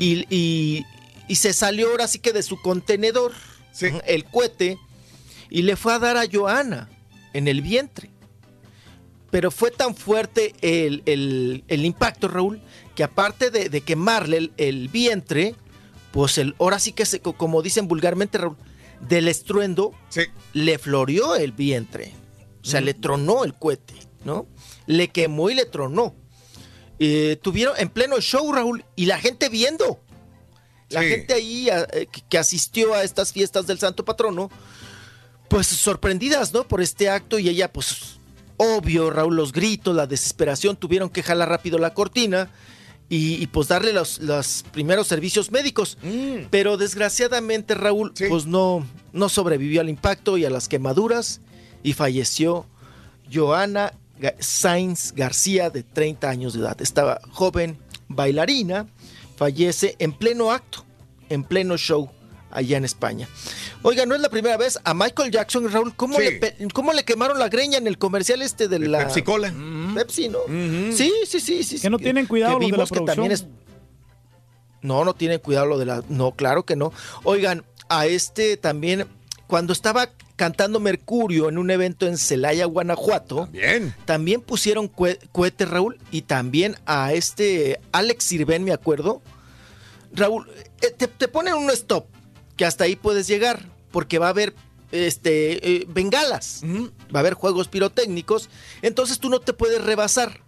Y, 0.00 0.26
y- 0.28 0.84
y 1.26 1.36
se 1.36 1.54
salió 1.54 1.88
ahora 1.90 2.06
sí 2.06 2.18
que 2.18 2.32
de 2.34 2.42
su 2.42 2.60
contenedor, 2.60 3.32
el 4.06 4.24
cohete, 4.26 4.76
y 5.48 5.62
le 5.62 5.74
fue 5.76 5.94
a 5.94 5.98
dar 5.98 6.18
a 6.18 6.24
Joana 6.30 6.90
en 7.32 7.48
el 7.48 7.62
vientre. 7.62 8.10
Pero 9.30 9.50
fue 9.50 9.70
tan 9.70 9.96
fuerte 9.96 10.54
el, 10.60 11.02
el- 11.06 11.64
el 11.68 11.84
impacto, 11.86 12.28
Raúl, 12.28 12.60
que 12.94 13.04
aparte 13.04 13.50
de, 13.50 13.68
de 13.70 13.80
quemarle 13.80 14.36
el, 14.36 14.52
el 14.58 14.88
vientre, 14.88 15.54
pues 16.14 16.38
el, 16.38 16.54
ahora 16.60 16.78
sí 16.78 16.92
que, 16.92 17.04
se, 17.06 17.18
co- 17.18 17.32
como 17.36 17.60
dicen 17.60 17.88
vulgarmente, 17.88 18.38
Raúl, 18.38 18.56
del 19.00 19.26
estruendo, 19.26 19.92
le 20.52 20.78
floreó 20.78 21.34
el 21.34 21.50
vientre. 21.50 22.12
O 22.62 22.66
sea, 22.66 22.80
le 22.80 22.94
tronó 22.94 23.42
el 23.44 23.52
cohete, 23.54 23.94
¿no? 24.24 24.46
Le 24.86 25.08
quemó 25.08 25.50
y 25.50 25.54
le 25.56 25.64
tronó. 25.66 26.14
Eh, 27.00 27.36
tuvieron 27.42 27.74
en 27.78 27.88
pleno 27.88 28.20
show, 28.20 28.50
Raúl, 28.52 28.84
y 28.94 29.06
la 29.06 29.18
gente 29.18 29.48
viendo. 29.48 30.00
La 30.88 31.00
Sí. 31.02 31.08
gente 31.08 31.34
ahí 31.34 31.68
a- 31.68 31.82
eh, 31.92 32.06
que- 32.10 32.22
que 32.22 32.38
asistió 32.38 32.94
a 32.94 33.02
estas 33.02 33.32
fiestas 33.32 33.66
del 33.66 33.80
Santo 33.80 34.04
Patrono, 34.04 34.50
pues 35.48 35.66
sorprendidas, 35.66 36.52
¿no? 36.52 36.62
Por 36.68 36.80
este 36.80 37.08
acto 37.10 37.40
y 37.40 37.48
ella, 37.48 37.72
pues, 37.72 38.18
obvio, 38.56 39.10
Raúl, 39.10 39.34
los 39.34 39.50
gritos, 39.52 39.96
la 39.96 40.06
desesperación, 40.06 40.76
tuvieron 40.76 41.10
que 41.10 41.24
jalar 41.24 41.48
rápido 41.48 41.78
la 41.78 41.92
cortina 41.92 42.50
y, 43.08 43.42
y, 43.42 43.46
pues 43.46 43.68
darle 43.68 43.92
los, 43.92 44.18
los 44.20 44.64
primeros 44.72 45.06
servicios 45.06 45.50
médicos. 45.50 45.98
Pero 46.50 46.76
desgraciadamente, 46.76 47.74
Raúl, 47.74 48.12
pues 48.28 48.46
no, 48.46 48.86
no 49.12 49.28
sobrevivió 49.28 49.80
al 49.80 49.88
impacto 49.88 50.38
y 50.38 50.44
a 50.44 50.50
las 50.50 50.68
quemaduras 50.68 51.40
y 51.82 51.92
falleció 51.92 52.66
Joana 53.32 53.92
Sainz 54.38 55.12
García, 55.12 55.70
de 55.70 55.82
30 55.82 56.28
años 56.28 56.54
de 56.54 56.60
edad. 56.60 56.80
Estaba 56.80 57.20
joven 57.30 57.78
bailarina, 58.08 58.86
fallece 59.36 59.96
en 59.98 60.12
pleno 60.12 60.50
acto, 60.50 60.84
en 61.28 61.44
pleno 61.44 61.76
show 61.76 62.10
allá 62.54 62.76
en 62.78 62.84
España. 62.84 63.28
Oiga, 63.82 64.06
no 64.06 64.14
es 64.14 64.20
la 64.22 64.30
primera 64.30 64.56
vez 64.56 64.78
a 64.84 64.94
Michael 64.94 65.30
Jackson, 65.30 65.70
Raúl, 65.70 65.94
¿cómo, 65.94 66.16
Sí. 66.18 66.24
le, 66.40 66.68
cómo 66.72 66.92
le 66.92 67.04
quemaron 67.04 67.38
la 67.38 67.48
greña 67.48 67.76
en 67.78 67.86
el 67.86 67.98
comercial 67.98 68.40
este 68.42 68.68
de 68.68 68.78
la... 68.78 68.98
Pepsi 69.00 69.22
Cola. 69.22 69.52
Pepsi, 69.94 70.28
¿no? 70.28 70.38
Sí, 70.96 71.12
sí, 71.26 71.40
sí, 71.40 71.62
sí. 71.62 71.80
Que 71.80 71.90
no 71.90 71.98
tienen 71.98 72.26
cuidado 72.26 72.52
los 72.54 72.60
de 72.60 72.66
la 72.70 72.76
vimos 72.76 72.90
que 72.90 73.00
también 73.00 73.32
es- 73.32 73.46
No, 74.82 75.04
no 75.04 75.14
tienen 75.14 75.38
cuidado 75.40 75.66
lo 75.66 75.78
de 75.78 75.86
la... 75.86 76.02
No, 76.08 76.32
claro 76.32 76.64
que 76.64 76.76
no. 76.76 76.92
Oigan, 77.24 77.64
a 77.88 78.06
este 78.06 78.56
también, 78.56 79.06
cuando 79.46 79.72
estaba 79.72 80.10
cantando 80.36 80.80
Mercurio 80.80 81.48
en 81.48 81.58
un 81.58 81.70
evento 81.70 82.06
en 82.06 82.18
Celaya, 82.18 82.64
Guanajuato, 82.66 83.46
Bien. 83.52 83.94
también 84.04 84.40
pusieron 84.40 84.90
cue- 84.92 85.18
cohetes, 85.32 85.68
Raúl, 85.68 85.98
y 86.10 86.22
también 86.22 86.76
a 86.86 87.12
este 87.12 87.80
Alex 87.92 88.24
Sirven, 88.24 88.64
me 88.64 88.72
acuerdo. 88.72 89.22
Raúl, 90.12 90.48
eh, 90.82 90.90
te, 90.96 91.06
te 91.08 91.28
ponen 91.28 91.54
un 91.54 91.70
stop, 91.70 92.06
que 92.56 92.64
hasta 92.64 92.84
ahí 92.84 92.96
puedes 92.96 93.26
llegar, 93.26 93.66
porque 93.90 94.18
va 94.18 94.26
a 94.26 94.30
haber 94.30 94.54
este, 94.92 95.76
eh, 95.76 95.86
bengalas, 95.88 96.62
va 96.64 97.18
a 97.18 97.20
haber 97.20 97.34
juegos 97.34 97.68
pirotécnicos, 97.68 98.48
entonces 98.82 99.18
tú 99.18 99.28
no 99.28 99.40
te 99.40 99.52
puedes 99.52 99.82
rebasar. 99.82 100.40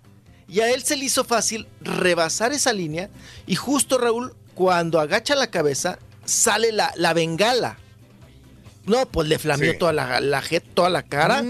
Y 0.48 0.60
a 0.60 0.72
él 0.72 0.84
se 0.84 0.96
le 0.96 1.04
hizo 1.06 1.24
fácil 1.24 1.66
rebasar 1.80 2.52
esa 2.52 2.72
línea, 2.72 3.10
y 3.46 3.56
justo 3.56 3.98
Raúl, 3.98 4.34
cuando 4.54 5.00
agacha 5.00 5.34
la 5.34 5.50
cabeza, 5.50 5.98
sale 6.24 6.70
la, 6.72 6.92
la 6.96 7.12
bengala. 7.14 7.78
No, 8.84 9.06
pues 9.06 9.26
le 9.28 9.38
flameó 9.40 9.72
Sí. 9.72 9.78
toda 9.78 9.92
la, 9.92 10.20
la 10.20 10.42
toda 10.74 10.90
la 10.90 11.02
cara. 11.02 11.44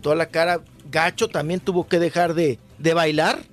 Toda 0.00 0.16
la 0.16 0.26
cara. 0.26 0.62
Gacho 0.90 1.28
también 1.28 1.60
tuvo 1.60 1.86
que 1.86 1.98
dejar 1.98 2.34
de, 2.34 2.58
de 2.78 2.94
bailar 2.94 3.44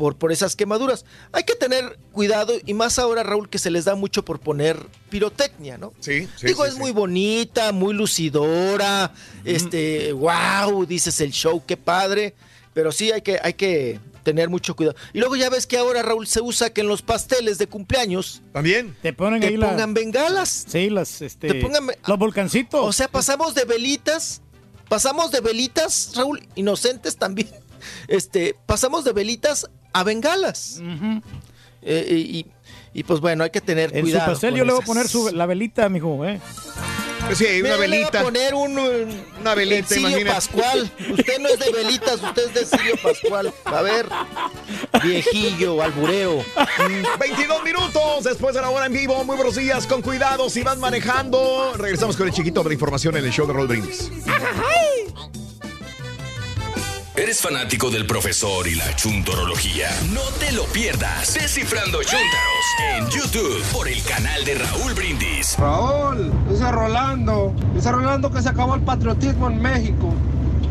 por, 0.00 0.16
por 0.16 0.32
esas 0.32 0.56
quemaduras. 0.56 1.04
Hay 1.30 1.44
que 1.44 1.54
tener 1.54 1.98
cuidado 2.12 2.54
y 2.64 2.72
más 2.72 2.98
ahora, 2.98 3.22
Raúl, 3.22 3.50
que 3.50 3.58
se 3.58 3.70
les 3.70 3.84
da 3.84 3.96
mucho 3.96 4.24
por 4.24 4.40
poner 4.40 4.78
pirotecnia, 5.10 5.76
¿no? 5.76 5.92
Sí, 6.00 6.26
sí, 6.38 6.46
Digo, 6.46 6.62
sí, 6.64 6.68
es 6.70 6.74
sí. 6.76 6.80
muy 6.80 6.90
bonita, 6.90 7.70
muy 7.72 7.92
lucidora. 7.92 9.12
Este, 9.44 10.12
wow, 10.14 10.86
dices 10.86 11.20
el 11.20 11.32
show, 11.32 11.62
qué 11.66 11.76
padre. 11.76 12.34
Pero 12.72 12.92
sí 12.92 13.12
hay 13.12 13.20
que, 13.20 13.38
hay 13.42 13.52
que 13.52 14.00
tener 14.22 14.48
mucho 14.48 14.74
cuidado. 14.74 14.96
Y 15.12 15.18
luego 15.18 15.36
ya 15.36 15.50
ves 15.50 15.66
que 15.66 15.76
ahora, 15.76 16.00
Raúl, 16.00 16.26
se 16.26 16.40
usa 16.40 16.70
que 16.72 16.80
en 16.80 16.88
los 16.88 17.02
pasteles 17.02 17.58
de 17.58 17.66
cumpleaños 17.66 18.40
También. 18.54 18.96
Te 19.02 19.12
ponen 19.12 19.40
te 19.42 19.48
ahí 19.48 19.58
la- 19.58 19.68
pongan 19.68 19.92
bengalas. 19.92 20.64
Sí, 20.66 20.88
las, 20.88 21.20
este, 21.20 21.48
Te 21.48 21.60
pongan- 21.62 21.94
los 22.06 22.18
volcancitos. 22.18 22.80
O 22.82 22.92
sea, 22.94 23.08
pasamos 23.08 23.54
de 23.54 23.66
velitas, 23.66 24.40
pasamos 24.88 25.30
de 25.30 25.40
velitas, 25.42 26.12
Raúl, 26.16 26.48
inocentes 26.54 27.18
también. 27.18 27.50
Este, 28.08 28.54
pasamos 28.66 29.04
de 29.04 29.12
velitas 29.14 29.66
a 29.92 30.04
bengalas. 30.04 30.80
Eh, 31.82 32.06
y, 32.14 32.46
y, 32.92 33.02
pues 33.04 33.20
bueno, 33.20 33.44
hay 33.44 33.50
que 33.50 33.60
tener 33.60 33.94
en 33.96 34.02
cuidado. 34.02 34.24
su 34.26 34.30
pastel 34.32 34.54
yo 34.54 34.64
le 34.64 34.72
voy 34.72 34.82
a 34.82 34.84
poner 34.84 35.08
su, 35.08 35.30
la 35.30 35.46
velita, 35.46 35.88
mijo, 35.88 36.24
¿eh? 36.26 36.40
Sí, 37.34 37.44
una 37.44 37.52
Mira, 37.54 37.62
le 37.62 37.68
voy 37.68 37.72
a 37.72 37.76
velita. 37.78 38.22
poner 38.22 38.54
un, 38.54 38.76
un- 38.78 39.22
Una 39.40 39.54
velita, 39.54 39.96
imagínate. 39.96 40.24
Pascual. 40.26 40.90
Usted 41.12 41.38
no 41.38 41.48
es 41.48 41.58
de 41.60 41.70
velitas, 41.72 42.20
usted 42.22 42.46
es 42.48 42.54
de 42.54 42.66
Sirio 42.78 42.96
Pascual. 43.02 43.52
A 43.66 43.82
ver, 43.82 44.06
viejillo, 45.02 45.80
alburero. 45.80 46.44
22 47.20 47.62
minutos 47.62 48.24
después 48.24 48.54
de 48.54 48.60
la 48.62 48.70
hora 48.70 48.86
en 48.86 48.92
vivo. 48.94 49.22
Muy 49.24 49.36
buenos 49.36 49.54
días, 49.54 49.86
con 49.86 50.02
cuidado 50.02 50.50
si 50.50 50.62
vas 50.62 50.78
manejando. 50.78 51.72
Regresamos 51.76 52.16
con 52.16 52.26
el 52.26 52.34
chiquito 52.34 52.64
de 52.64 52.74
información 52.74 53.16
en 53.16 53.24
el 53.24 53.30
show 53.30 53.46
de 53.46 53.52
Roll 53.52 53.68
Brindis. 53.68 54.10
¿Eres 57.20 57.42
fanático 57.42 57.90
del 57.90 58.06
profesor 58.06 58.66
y 58.66 58.74
la 58.76 58.94
chuntorología? 58.96 59.88
No 60.14 60.22
te 60.38 60.52
lo 60.52 60.64
pierdas. 60.66 61.34
Descifrando 61.34 61.98
Chuntaros 62.02 62.66
en 62.96 63.06
YouTube 63.08 63.62
por 63.72 63.88
el 63.88 64.02
canal 64.04 64.42
de 64.44 64.54
Raúl 64.54 64.94
Brindis. 64.94 65.56
Raúl, 65.58 66.32
dice 66.48 66.70
Rolando, 66.72 67.54
dice 67.74 67.92
Rolando 67.92 68.30
que 68.30 68.40
se 68.40 68.48
acabó 68.48 68.74
el 68.74 68.80
patriotismo 68.82 69.50
en 69.50 69.60
México. 69.60 70.14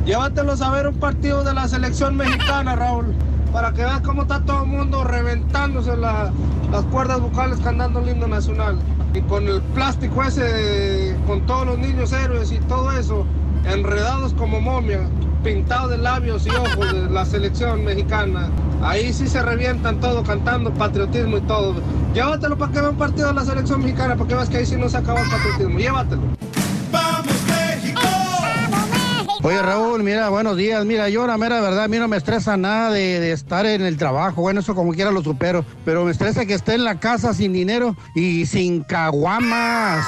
Llévatelos 0.05 0.61
a 0.61 0.71
ver 0.71 0.87
un 0.87 0.95
partido 0.99 1.43
de 1.43 1.53
la 1.53 1.67
selección 1.67 2.15
mexicana, 2.17 2.75
Raúl, 2.75 3.13
para 3.53 3.71
que 3.73 3.83
veas 3.83 4.01
cómo 4.01 4.23
está 4.23 4.41
todo 4.43 4.63
el 4.63 4.69
mundo 4.69 5.03
reventándose 5.03 5.95
la- 5.97 6.31
las 6.71 6.83
cuerdas 6.85 7.19
vocales 7.19 7.59
cantando 7.63 7.99
el 7.99 8.09
himno 8.09 8.27
nacional. 8.27 8.79
Y 9.13 9.21
con 9.21 9.47
el 9.47 9.61
plástico 9.61 10.23
ese, 10.23 11.15
con 11.27 11.45
todos 11.45 11.67
los 11.67 11.77
niños 11.77 12.11
héroes 12.11 12.51
y 12.51 12.57
todo 12.61 12.91
eso, 12.91 13.25
enredados 13.65 14.33
como 14.33 14.59
momia, 14.59 15.01
pintados 15.43 15.91
de 15.91 15.97
labios 15.97 16.45
y 16.45 16.49
ojos 16.49 16.93
de 16.93 17.09
la 17.09 17.25
selección 17.25 17.83
mexicana. 17.83 18.49
Ahí 18.81 19.13
sí 19.13 19.27
se 19.27 19.41
revientan 19.41 19.99
todo 19.99 20.23
cantando 20.23 20.73
patriotismo 20.73 21.37
y 21.37 21.41
todo. 21.41 21.75
Llévatelo 22.13 22.57
para 22.57 22.71
que 22.71 22.81
vea 22.81 22.89
un 22.89 22.97
partido 22.97 23.27
de 23.27 23.33
la 23.33 23.45
selección 23.45 23.81
mexicana, 23.81 24.15
para 24.15 24.27
que 24.27 24.35
veas 24.35 24.49
que 24.49 24.57
ahí 24.57 24.65
sí 24.65 24.75
no 24.75 24.89
se 24.89 24.97
acabó 24.97 25.19
el 25.19 25.29
patriotismo. 25.29 25.79
Llévatelo. 25.79 26.21
Oye 29.41 29.61
Raúl, 29.61 30.03
mira, 30.03 30.27
buenos 30.27 30.57
días. 30.57 30.83
Mira, 30.85 31.07
yo 31.07 31.25
la 31.25 31.37
mera 31.37 31.61
verdad, 31.61 31.85
a 31.85 31.87
mí 31.87 31.97
no 31.97 32.09
me 32.09 32.17
estresa 32.17 32.57
nada 32.57 32.91
de, 32.91 33.21
de 33.21 33.31
estar 33.31 33.65
en 33.65 33.81
el 33.83 33.95
trabajo. 33.95 34.41
Bueno, 34.41 34.59
eso 34.59 34.75
como 34.75 34.91
quiera 34.91 35.11
lo 35.11 35.23
supero. 35.23 35.63
Pero 35.85 36.03
me 36.03 36.11
estresa 36.11 36.45
que 36.45 36.53
esté 36.53 36.73
en 36.75 36.83
la 36.83 36.99
casa 36.99 37.33
sin 37.33 37.53
dinero 37.53 37.95
y 38.15 38.45
sin 38.45 38.83
caguamas. 38.83 40.05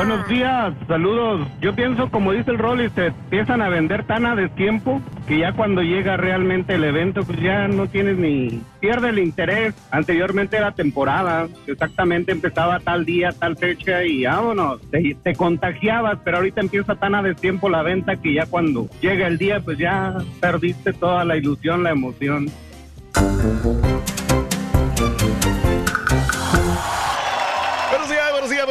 Buenos 0.00 0.26
días, 0.28 0.72
saludos. 0.88 1.46
Yo 1.60 1.74
pienso, 1.74 2.10
como 2.10 2.32
dice 2.32 2.52
el 2.52 2.56
Rolly, 2.56 2.88
se 2.94 3.08
empiezan 3.08 3.60
a 3.60 3.68
vender 3.68 4.04
tan 4.04 4.24
a 4.24 4.34
destiempo 4.34 5.02
que 5.28 5.40
ya 5.40 5.52
cuando 5.52 5.82
llega 5.82 6.16
realmente 6.16 6.76
el 6.76 6.84
evento, 6.84 7.22
pues 7.22 7.38
ya 7.38 7.68
no 7.68 7.86
tienes 7.86 8.16
ni. 8.16 8.62
pierde 8.80 9.10
el 9.10 9.18
interés. 9.18 9.74
Anteriormente 9.90 10.56
era 10.56 10.72
temporada, 10.72 11.48
exactamente 11.66 12.32
empezaba 12.32 12.80
tal 12.80 13.04
día, 13.04 13.32
tal 13.38 13.58
fecha 13.58 14.02
y 14.02 14.24
vámonos, 14.24 14.80
te, 14.90 15.18
te 15.22 15.34
contagiabas, 15.34 16.18
pero 16.24 16.38
ahorita 16.38 16.62
empieza 16.62 16.94
tan 16.94 17.14
a 17.14 17.22
destiempo 17.22 17.68
la 17.68 17.82
venta 17.82 18.16
que 18.16 18.32
ya 18.32 18.46
cuando 18.46 18.88
llega 19.02 19.26
el 19.26 19.36
día, 19.36 19.60
pues 19.60 19.76
ya 19.76 20.16
perdiste 20.40 20.94
toda 20.94 21.26
la 21.26 21.36
ilusión, 21.36 21.82
la 21.82 21.90
emoción. 21.90 22.46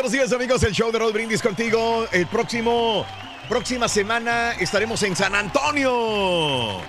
Buenos 0.10 0.30
días, 0.31 0.41
amigos. 0.41 0.64
El 0.64 0.73
show 0.73 0.91
de 0.91 0.98
Roll 0.98 1.14
Brindis 1.14 1.40
contigo. 1.40 2.07
El 2.11 2.26
próximo, 2.26 3.06
próxima 3.48 3.88
semana 3.88 4.53
estaremos 4.53 5.03
en 5.03 5.15
San 5.15 5.36
Antonio. 5.36 6.80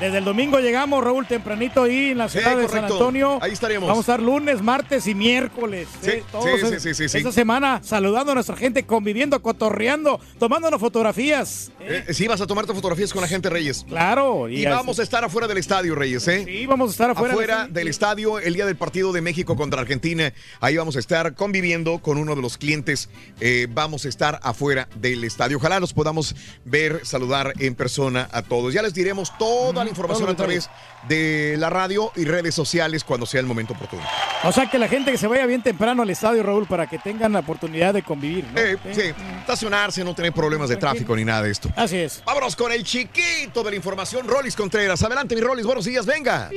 Desde 0.00 0.18
el 0.18 0.24
domingo 0.24 0.58
llegamos, 0.58 1.04
Raúl, 1.04 1.26
tempranito 1.26 1.82
ahí 1.82 2.10
en 2.12 2.18
la 2.18 2.28
Sí, 2.30 2.38
ciudad 2.38 2.56
de 2.56 2.68
San. 2.68 2.84
Antonio. 2.84 3.38
Ahí 3.42 3.52
estaremos. 3.52 3.88
Vamos 3.88 4.08
a 4.08 4.12
estar 4.12 4.22
lunes, 4.22 4.62
martes 4.62 5.06
y 5.06 5.14
miércoles. 5.14 5.88
Sí, 6.00 6.10
¿eh? 6.10 6.24
Todos 6.32 6.44
sí, 6.60 6.80
sí, 6.80 6.94
sí, 6.94 7.08
sí, 7.10 7.18
Esta 7.18 7.32
semana 7.32 7.80
saludando 7.82 8.32
a 8.32 8.34
nuestra 8.34 8.56
gente, 8.56 8.84
conviviendo, 8.86 9.40
cotorreando, 9.42 10.18
tomándonos 10.38 10.80
fotografías. 10.80 11.72
Eh, 11.88 12.12
sí, 12.12 12.26
vas 12.26 12.40
a 12.40 12.46
tomarte 12.46 12.74
fotografías 12.74 13.12
con 13.12 13.22
la 13.22 13.28
gente, 13.28 13.48
Reyes. 13.48 13.84
Claro. 13.88 14.48
Y 14.48 14.64
vamos 14.64 14.98
a 14.98 15.02
estar 15.02 15.24
afuera 15.24 15.46
del 15.46 15.58
estadio, 15.58 15.94
Reyes, 15.94 16.26
¿eh? 16.28 16.44
Sí, 16.44 16.66
vamos 16.66 16.90
a 16.90 16.92
estar 16.92 17.10
afuera. 17.10 17.32
Afuera 17.32 17.68
del 17.68 17.88
estadio 17.88 18.38
el 18.38 18.54
día 18.54 18.66
del 18.66 18.76
partido 18.76 19.12
de 19.12 19.20
México 19.20 19.56
contra 19.56 19.80
Argentina. 19.80 20.32
Ahí 20.60 20.76
vamos 20.76 20.96
a 20.96 20.98
estar 20.98 21.34
conviviendo 21.34 21.98
con 21.98 22.18
uno 22.18 22.34
de 22.34 22.42
los 22.42 22.58
clientes. 22.58 23.08
Eh, 23.40 23.68
vamos 23.70 24.04
a 24.04 24.08
estar 24.08 24.40
afuera 24.42 24.88
del 24.96 25.24
estadio. 25.24 25.58
Ojalá 25.58 25.80
los 25.80 25.92
podamos 25.92 26.34
ver, 26.64 27.00
saludar 27.04 27.52
en 27.58 27.74
persona 27.74 28.28
a 28.32 28.42
todos. 28.42 28.74
Ya 28.74 28.82
les 28.82 28.94
diremos 28.94 29.36
toda 29.38 29.84
la 29.84 29.90
información 29.90 30.28
a 30.28 30.36
través 30.36 30.68
de 31.08 31.56
la 31.58 31.70
radio 31.70 32.12
y 32.16 32.24
redes 32.24 32.54
sociales 32.54 33.04
cuando 33.04 33.26
sea 33.26 33.40
el 33.40 33.46
momento 33.46 33.74
oportuno. 33.74 34.02
O 34.44 34.52
sea, 34.52 34.68
que 34.68 34.78
la 34.78 34.88
gente 34.88 35.12
que 35.12 35.18
se 35.18 35.26
vaya 35.26 35.46
bien 35.46 35.62
temprano 35.62 36.02
al 36.02 36.10
estadio, 36.10 36.42
Raúl, 36.42 36.66
para 36.66 36.86
que 36.88 36.98
tengan 36.98 37.32
la 37.32 37.40
oportunidad 37.40 37.94
de 37.94 38.02
convivir. 38.02 38.44
¿no? 38.52 38.60
Eh, 38.60 38.76
sí, 38.92 39.02
estacionarse, 39.40 40.04
no 40.04 40.14
tener 40.14 40.32
problemas 40.32 40.68
de 40.68 40.76
tráfico 40.76 41.14
ni 41.16 41.24
nada 41.24 41.42
de 41.42 41.50
esto. 41.50 41.70
Así 41.76 41.96
es. 41.98 42.22
Vámonos 42.24 42.56
con 42.56 42.72
el 42.72 42.82
chiquito 42.84 43.62
de 43.62 43.70
la 43.70 43.76
información, 43.76 44.26
Rolis 44.26 44.56
Contreras. 44.56 45.02
Adelante, 45.02 45.34
mi 45.34 45.42
Rolis, 45.42 45.66
buenos 45.66 45.84
días, 45.84 46.06
venga. 46.06 46.50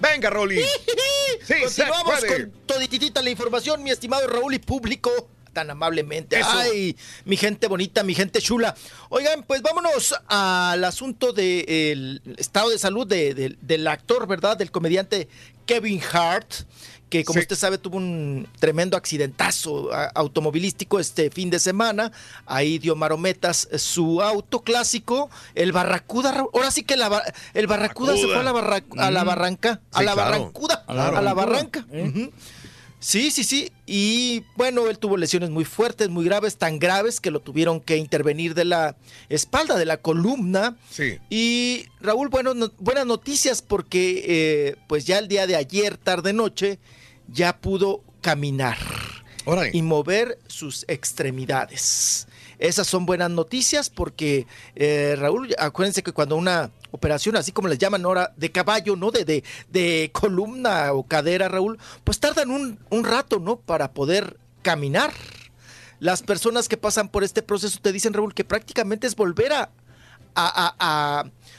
Venga, 0.00 0.30
Rolis. 0.30 0.66
Sí, 1.44 1.54
Continuamos 1.62 2.24
con 2.24 2.52
todititita 2.66 3.22
la 3.22 3.30
información, 3.30 3.82
mi 3.82 3.90
estimado 3.90 4.26
Raúl 4.26 4.54
y 4.54 4.58
público. 4.58 5.10
Tan 5.52 5.70
amablemente. 5.70 6.38
Eso. 6.38 6.48
Ay, 6.52 6.96
mi 7.24 7.36
gente 7.36 7.66
bonita, 7.68 8.02
mi 8.02 8.14
gente 8.14 8.40
chula. 8.40 8.74
Oigan, 9.10 9.42
pues 9.44 9.62
vámonos 9.62 10.14
al 10.28 10.82
asunto 10.84 11.32
del 11.32 12.20
estado 12.36 12.70
de 12.70 12.78
salud 12.78 13.06
de- 13.06 13.34
de- 13.34 13.56
del 13.60 13.86
actor, 13.86 14.26
¿verdad? 14.26 14.56
Del 14.56 14.70
comediante 14.70 15.28
Kevin 15.66 16.00
Hart, 16.12 16.52
que 17.08 17.24
como 17.24 17.38
Sí. 17.38 17.42
usted 17.44 17.56
sabe 17.56 17.78
tuvo 17.78 17.98
un 17.98 18.48
tremendo 18.58 18.96
accidentazo 18.96 19.90
automovilístico 20.14 20.98
este 20.98 21.30
fin 21.30 21.50
de 21.50 21.58
semana. 21.60 22.10
Ahí 22.46 22.78
dio 22.78 22.96
marometas 22.96 23.68
eh, 23.70 23.78
su 23.78 24.20
auto 24.22 24.62
clásico, 24.62 25.30
el 25.54 25.72
Barracuda. 25.72 26.30
Ahora 26.52 26.70
sí 26.70 26.82
que 26.82 26.96
la 26.96 27.22
el 27.54 27.66
Barracuda, 27.68 28.16
se 28.16 28.24
fue 28.24 28.36
a 28.38 28.42
la, 28.42 28.52
barra- 28.52 28.82
a 28.98 29.10
la 29.10 29.22
Mm. 29.22 29.26
barranca, 29.26 29.80
a 29.92 30.02
la 30.02 30.12
claro. 30.14 30.30
barrancuda, 30.30 30.84
a 30.88 30.94
la 31.22 31.34
barranca. 31.34 31.86
Ujú. 31.90 32.32
Sí, 32.98 33.30
sí, 33.30 33.44
sí. 33.44 33.70
Y 33.84 34.42
bueno, 34.56 34.88
él 34.88 34.98
tuvo 34.98 35.16
lesiones 35.16 35.50
muy 35.50 35.64
fuertes, 35.64 36.08
muy 36.08 36.24
graves, 36.24 36.56
tan 36.56 36.78
graves 36.80 37.20
que 37.20 37.30
lo 37.30 37.38
tuvieron 37.40 37.78
que 37.80 37.98
intervenir 37.98 38.54
de 38.54 38.64
la 38.64 38.96
espalda, 39.28 39.76
de 39.76 39.84
la 39.84 39.98
columna. 39.98 40.76
Sí. 40.90 41.18
Y 41.30 41.84
Raúl, 42.00 42.28
bueno, 42.30 42.54
no- 42.54 42.72
buenas 42.78 43.06
noticias 43.06 43.62
porque 43.62 44.24
eh, 44.26 44.76
pues 44.88 45.04
ya 45.04 45.18
el 45.18 45.28
día 45.28 45.46
de 45.46 45.54
ayer, 45.54 45.98
tarde 45.98 46.32
noche, 46.32 46.80
ya 47.28 47.56
pudo 47.58 48.02
caminar 48.20 48.76
y 49.74 49.82
mover 49.82 50.38
sus 50.46 50.84
extremidades. 50.88 52.26
Esas 52.58 52.86
son 52.86 53.04
buenas 53.04 53.30
noticias 53.30 53.90
porque, 53.90 54.46
eh, 54.74 55.14
Raúl, 55.18 55.54
acuérdense 55.58 56.02
que 56.02 56.12
cuando 56.12 56.36
una 56.36 56.70
operación, 56.90 57.36
así 57.36 57.52
como 57.52 57.68
les 57.68 57.78
llaman 57.78 58.04
ahora, 58.04 58.32
de 58.36 58.50
caballo, 58.50 58.96
¿no? 58.96 59.10
De, 59.10 59.24
de, 59.26 59.44
de 59.68 60.10
columna 60.12 60.92
o 60.94 61.02
cadera, 61.06 61.48
Raúl, 61.48 61.78
pues 62.02 62.18
tardan 62.18 62.50
un, 62.50 62.78
un 62.90 63.04
rato, 63.04 63.38
¿no? 63.38 63.56
Para 63.56 63.92
poder 63.92 64.38
caminar. 64.62 65.12
Las 66.00 66.22
personas 66.22 66.66
que 66.68 66.76
pasan 66.78 67.08
por 67.10 67.24
este 67.24 67.42
proceso 67.42 67.78
te 67.82 67.92
dicen, 67.92 68.14
Raúl, 68.14 68.32
que 68.34 68.44
prácticamente 68.44 69.06
es 69.06 69.14
volver 69.16 69.52
a, 69.52 69.70
a, 70.34 70.74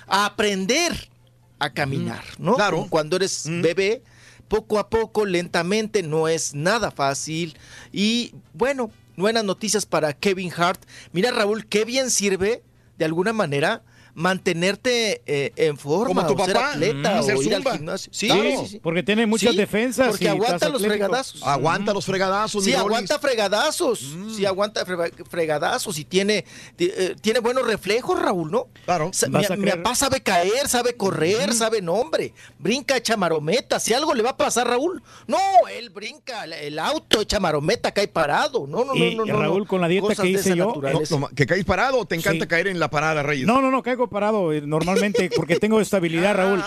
a- 0.07 0.25
aprender 0.25 1.09
a 1.59 1.69
caminar, 1.71 2.23
¿no? 2.39 2.55
Claro. 2.55 2.87
Cuando 2.89 3.15
eres 3.17 3.43
bebé, 3.47 4.03
poco 4.47 4.79
a 4.79 4.89
poco, 4.89 5.25
lentamente, 5.25 6.03
no 6.03 6.27
es 6.27 6.53
nada 6.53 6.91
fácil. 6.91 7.57
Y 7.91 8.33
bueno, 8.53 8.91
buenas 9.15 9.43
noticias 9.43 9.85
para 9.85 10.13
Kevin 10.13 10.51
Hart. 10.55 10.81
Mira, 11.11 11.31
Raúl, 11.31 11.65
qué 11.65 11.85
bien 11.85 12.09
sirve, 12.09 12.63
de 12.97 13.05
alguna 13.05 13.33
manera, 13.33 13.83
mantenerte 14.17 15.21
eh, 15.25 15.53
en 15.55 15.77
forma, 15.77 16.25
Como 16.25 16.35
tu 16.35 16.41
o 16.41 16.45
ser 16.45 16.55
papá, 16.55 16.71
atleta, 16.73 17.15
mm, 17.15 17.19
hacer 17.19 17.35
o 17.35 17.41
ir 17.43 17.55
al 17.55 17.61
zumba. 17.63 17.77
gimnasio. 17.77 18.11
Sí, 18.13 18.27
Claro. 18.27 18.43
sí, 18.61 18.67
sí. 18.67 18.79
Porque 18.81 19.03
tiene 19.03 19.25
muchas 19.27 19.51
Sí, 19.51 19.57
defensas. 19.57 20.07
Porque 20.09 20.25
y 20.25 20.27
aguanta 20.27 20.69
los 20.69 20.81
atlético. 20.81 20.89
fregadazos. 20.89 21.43
Aguanta 21.43 21.93
los 21.93 22.05
fregadazos, 22.05 22.63
Sí, 22.63 22.73
aguanta 22.73 23.19
fregadazos. 23.19 23.99
Sí, 24.35 24.45
aguanta 24.45 24.85
frega- 24.85 25.11
fregadazos 25.29 25.97
y 25.99 26.05
tiene, 26.05 26.45
ti- 26.75 26.91
eh, 26.95 27.15
tiene 27.21 27.39
buenos 27.39 27.65
reflejos, 27.65 28.19
Raúl, 28.19 28.51
¿no? 28.51 28.67
Claro. 28.85 29.09
Sa- 29.13 29.27
Mi, 29.29 29.43
mi 29.57 29.71
papá 29.71 29.95
sabe 29.95 30.21
caer, 30.21 30.67
sabe 30.67 30.95
correr, 30.95 31.53
sabe 31.53 31.81
nombre. 31.81 32.33
Brinca, 32.59 32.97
echa 32.97 33.17
marometa. 33.17 33.79
Si 33.79 33.93
algo 33.93 34.13
le 34.13 34.23
va 34.23 34.31
a 34.31 34.37
pasar, 34.37 34.67
Raúl. 34.67 35.01
No, 35.27 35.37
él 35.71 35.89
brinca, 35.91 36.43
el- 36.45 36.79
auto 36.79 37.21
echa 37.21 37.39
marometa, 37.39 37.91
cae 37.91 38.07
parado. 38.07 38.65
No, 38.67 38.83
no, 38.83 38.95
Y, 38.95 39.15
no, 39.15 39.25
no. 39.25 39.33
no, 39.33 39.39
Raúl, 39.41 39.59
no. 39.59 39.67
con 39.67 39.81
la 39.81 39.87
dieta 39.87 40.15
que 40.15 40.27
hice 40.29 40.49
yo, 40.55 40.65
No, 40.65 40.67
naturaleza. 40.75 41.19
no, 41.19 41.27
¿Que 41.29 41.45
caes 41.45 41.65
parado 41.65 41.99
o 41.99 42.05
te 42.05 42.15
encanta 42.15 42.45
Sí. 42.45 42.49
caer 42.49 42.67
en 42.67 42.79
la 42.79 42.89
parada, 42.89 43.23
Reyes? 43.23 43.45
No, 43.45 43.61
no, 43.61 43.69
no, 43.71 43.83
caigo 43.83 44.06
parado 44.07 44.51
eh, 44.53 44.61
normalmente 44.61 45.29
porque 45.35 45.57
tengo 45.57 45.79
estabilidad, 45.81 46.35
Raúl. 46.35 46.61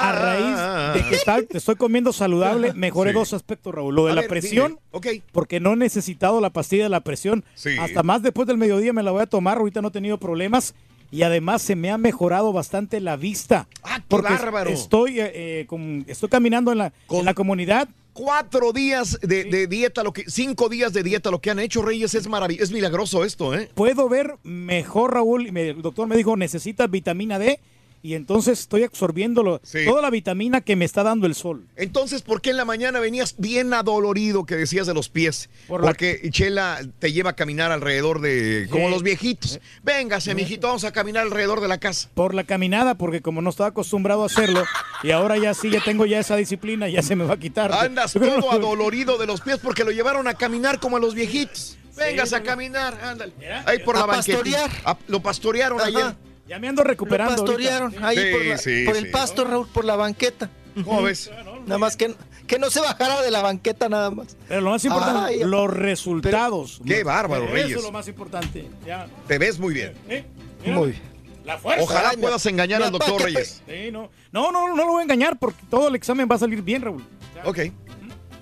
A 0.00 0.12
raíz 0.12 0.94
de 1.02 1.08
que 1.08 1.14
está- 1.16 1.40
estoy 1.50 1.76
comiendo 1.76 2.12
saludable, 2.12 2.72
mejoré 2.74 3.10
Sí. 3.12 3.14
dos 3.18 3.32
aspectos, 3.32 3.74
Raúl. 3.74 3.94
Lo 3.94 4.06
de 4.06 4.12
A 4.12 4.14
la 4.16 4.20
ver, 4.22 4.30
presión, 4.30 4.68
dime. 4.72 4.80
Ok. 4.92 5.06
porque 5.32 5.60
no 5.60 5.72
he 5.72 5.76
necesitado 5.76 6.40
la 6.40 6.50
pastilla 6.50 6.84
de 6.84 6.88
la 6.90 7.00
presión. 7.00 7.44
Sí. 7.54 7.70
Hasta 7.78 8.02
más 8.02 8.22
después 8.22 8.46
del 8.48 8.58
mediodía 8.58 8.92
me 8.92 9.02
la 9.02 9.10
voy 9.10 9.22
a 9.22 9.26
tomar, 9.26 9.58
ahorita 9.58 9.82
no 9.82 9.88
he 9.88 9.92
tenido 9.92 10.18
problemas. 10.18 10.74
Y 11.10 11.22
además 11.22 11.62
se 11.62 11.76
me 11.76 11.90
ha 11.92 11.98
mejorado 11.98 12.52
bastante 12.52 13.00
la 13.00 13.16
vista. 13.16 13.68
¡Ah, 13.84 13.98
qué 13.98 14.04
porque 14.08 14.32
bárbaro! 14.32 14.70
Estoy, 14.70 15.20
eh, 15.20 15.30
eh, 15.60 15.64
con- 15.68 16.04
estoy 16.08 16.28
caminando 16.28 16.72
en 16.72 16.78
la, 16.78 16.92
en 17.10 17.24
la 17.24 17.34
comunidad. 17.34 17.88
Cuatro 18.14 18.72
días 18.72 19.18
de, 19.22 19.42
de 19.44 19.66
dieta, 19.66 20.04
lo 20.04 20.12
que, 20.12 20.24
cinco 20.28 20.68
días 20.68 20.92
de 20.92 21.02
dieta, 21.02 21.32
lo 21.32 21.40
que 21.40 21.50
han 21.50 21.58
hecho, 21.58 21.82
Reyes, 21.82 22.14
es 22.14 22.28
maravilloso, 22.28 22.64
es 22.64 22.70
milagroso 22.70 23.24
esto, 23.24 23.54
¿eh? 23.54 23.68
Puedo 23.74 24.08
ver 24.08 24.36
mejor, 24.44 25.14
Raúl. 25.14 25.54
el 25.56 25.82
doctor 25.82 26.06
me 26.06 26.16
dijo, 26.16 26.36
necesitas 26.36 26.88
vitamina 26.88 27.40
D. 27.40 27.58
Y 28.04 28.14
entonces 28.16 28.60
estoy 28.60 28.82
absorbiendo 28.82 29.42
lo- 29.42 29.62
Sí. 29.64 29.86
toda 29.86 30.02
la 30.02 30.10
vitamina 30.10 30.60
que 30.60 30.76
me 30.76 30.84
está 30.84 31.02
dando 31.02 31.26
el 31.26 31.34
sol. 31.34 31.66
Entonces, 31.74 32.20
¿por 32.20 32.42
qué 32.42 32.50
en 32.50 32.58
la 32.58 32.66
mañana 32.66 33.00
venías 33.00 33.34
bien 33.38 33.72
adolorido 33.72 34.44
que 34.44 34.56
decías 34.56 34.86
de 34.86 34.92
los 34.92 35.08
pies? 35.08 35.48
Por 35.66 35.80
la- 35.80 35.86
Porque 35.86 36.20
Chela 36.30 36.80
te 36.98 37.12
lleva 37.14 37.30
a 37.30 37.32
caminar 37.32 37.72
alrededor 37.72 38.20
de, 38.20 38.66
como 38.70 38.88
Sí. 38.88 38.92
los 38.92 39.02
viejitos. 39.02 39.58
Véngase, 39.82 40.34
mijito, 40.34 40.66
vamos 40.66 40.84
a 40.84 40.92
caminar 40.92 41.22
alrededor 41.22 41.62
de 41.62 41.68
la 41.68 41.78
casa. 41.78 42.10
por 42.12 42.34
la 42.34 42.44
caminada, 42.44 42.96
porque 42.96 43.22
como 43.22 43.40
no 43.40 43.48
estaba 43.48 43.70
acostumbrado 43.70 44.22
a 44.22 44.26
hacerlo, 44.26 44.64
y 45.02 45.10
ahora 45.10 45.38
ya 45.38 45.54
sí, 45.54 45.70
ya 45.70 45.80
tengo 45.82 46.04
ya 46.04 46.18
esa 46.20 46.36
disciplina, 46.36 46.90
ya 46.90 47.00
se 47.00 47.16
me 47.16 47.24
va 47.24 47.34
a 47.34 47.38
quitar. 47.38 47.72
Andas 47.72 48.12
todo 48.12 48.50
adolorido 48.52 49.16
de 49.16 49.26
los 49.26 49.40
pies 49.40 49.58
porque 49.62 49.82
lo 49.82 49.90
llevaron 49.92 50.28
a 50.28 50.34
caminar 50.34 50.78
como 50.78 50.98
a 50.98 51.00
los 51.00 51.14
viejitos. 51.14 51.78
Véngase 51.96 52.36
a 52.36 52.42
caminar, 52.42 52.98
ándale. 53.02 53.32
Ahí 53.64 53.78
por 53.78 53.96
A 53.96 54.00
la 54.00 54.06
banqueta. 54.06 54.36
pastorear. 54.38 54.70
Lo 55.08 55.22
pastorearon 55.22 55.80
Ajá. 55.80 55.88
ayer. 55.88 56.14
Ya 56.46 56.58
me 56.58 56.68
ando 56.68 56.82
Lo 56.82 56.88
recuperando. 56.88 57.36
pastorearon 57.36 57.92
ahorita. 58.02 58.06
ahí 58.08 58.16
Sí, 58.18 58.32
por, 58.32 58.44
la- 58.44 58.58
sí, 58.58 58.84
por 58.84 58.94
sí. 58.96 59.04
el 59.04 59.10
pasto, 59.10 59.44
Raúl, 59.44 59.68
por 59.68 59.84
la 59.84 59.96
banqueta. 59.96 60.50
¿Cómo 60.84 61.02
ves? 61.02 61.30
Nada 61.66 61.78
más 61.78 61.96
que, 61.96 62.14
que 62.46 62.58
no 62.58 62.68
se 62.68 62.80
bajara 62.80 63.22
de 63.22 63.30
la 63.30 63.40
banqueta 63.42 63.88
nada 63.88 64.10
más. 64.10 64.36
Pero 64.48 64.60
lo 64.60 64.70
más 64.70 64.84
importante, 64.84 65.34
Ay, 65.34 65.44
los 65.44 65.70
resultados. 65.70 66.80
Qué 66.84 67.04
bárbaro, 67.04 67.44
Eso 67.44 67.52
Reyes. 67.54 67.76
es 67.78 67.82
lo 67.82 67.92
más 67.92 68.08
importante. 68.08 68.68
Ya. 68.84 69.06
Te 69.28 69.38
ves 69.38 69.58
muy 69.58 69.72
bien. 69.72 69.94
¿Eh? 70.08 70.24
Muy 70.66 70.90
bien. 70.90 71.02
La 71.44 71.58
fuerza. 71.58 71.82
Ojalá 71.84 72.08
Ay, 72.10 72.16
puedas 72.16 72.44
engañar 72.46 72.82
al 72.82 72.90
doctor 72.90 73.22
Reyes. 73.22 73.62
Sí, 73.68 73.90
no. 73.92 74.10
no, 74.32 74.50
no, 74.50 74.68
no 74.68 74.76
lo 74.76 74.86
voy 74.92 75.00
a 75.00 75.02
engañar 75.04 75.38
porque 75.38 75.60
todo 75.70 75.88
el 75.88 75.94
examen 75.94 76.26
va 76.30 76.36
a 76.36 76.38
salir 76.38 76.60
bien, 76.62 76.82
Raúl. 76.82 77.04
Ya. 77.36 77.48
Ok. 77.48 77.58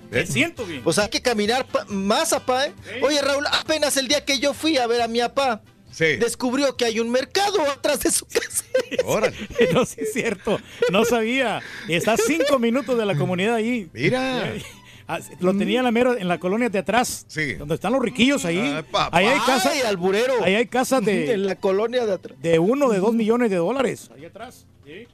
Me 0.09 0.25
siento 0.27 0.65
bien. 0.65 0.83
Pues 0.83 0.99
hay 0.99 1.09
que 1.09 1.21
caminar 1.21 1.65
más, 1.87 2.29
papá. 2.29 2.67
¿eh? 2.67 2.73
Oye, 3.01 3.21
Raúl, 3.21 3.45
apenas 3.51 3.97
el 3.97 4.07
día 4.07 4.23
que 4.23 4.39
yo 4.39 4.53
fui 4.53 4.77
a 4.77 4.85
ver 4.87 5.01
a 5.01 5.07
mi 5.07 5.19
papá, 5.19 5.61
Sí. 5.93 6.15
descubrió 6.17 6.75
que 6.75 6.85
hay 6.85 6.99
un 6.99 7.09
mercado 7.11 7.61
atrás 7.61 7.99
de 8.01 8.11
su 8.11 8.25
casa. 8.25 8.65
Órale. 9.05 9.35
No, 9.73 9.85
sí 9.85 10.01
es 10.01 10.11
cierto. 10.13 10.59
No 10.91 11.05
sabía. 11.05 11.61
Está 11.87 12.13
a 12.13 12.17
cinco 12.17 12.59
minutos 12.59 12.97
de 12.97 13.05
la 13.05 13.15
comunidad 13.15 13.55
ahí. 13.55 13.89
Mira. 13.93 14.53
Ah, 15.05 15.19
Lo 15.41 15.53
tenía 15.53 15.79
en 15.79 15.83
la, 15.83 15.91
mera- 15.91 16.15
en 16.17 16.29
la 16.29 16.39
colonia 16.39 16.69
de 16.69 16.79
atrás. 16.79 17.25
Sí. 17.27 17.55
Donde 17.55 17.75
están 17.75 17.91
los 17.91 18.01
riquillos 18.01 18.45
ahí. 18.45 18.57
Ay, 18.57 18.83
papá. 18.89 19.09
ahí 19.17 19.25
hay 19.27 19.39
casas. 19.41 19.73
Ay, 19.73 19.81
alburero. 19.81 20.41
Ahí 20.41 20.55
hay 20.55 20.65
casas 20.67 21.03
de 21.03 21.25
de, 21.27 21.35
la 21.37 21.55
colonia 21.57 22.05
de 22.05 22.13
atrás. 22.13 22.37
de 22.41 22.57
uno, 22.57 22.89
de 22.89 22.99
dos 22.99 23.13
millones 23.13 23.49
de 23.49 23.57
dólares. 23.57 24.09
Ahí 24.15 24.23
atrás. 24.23 24.65
Sí. 24.85 25.05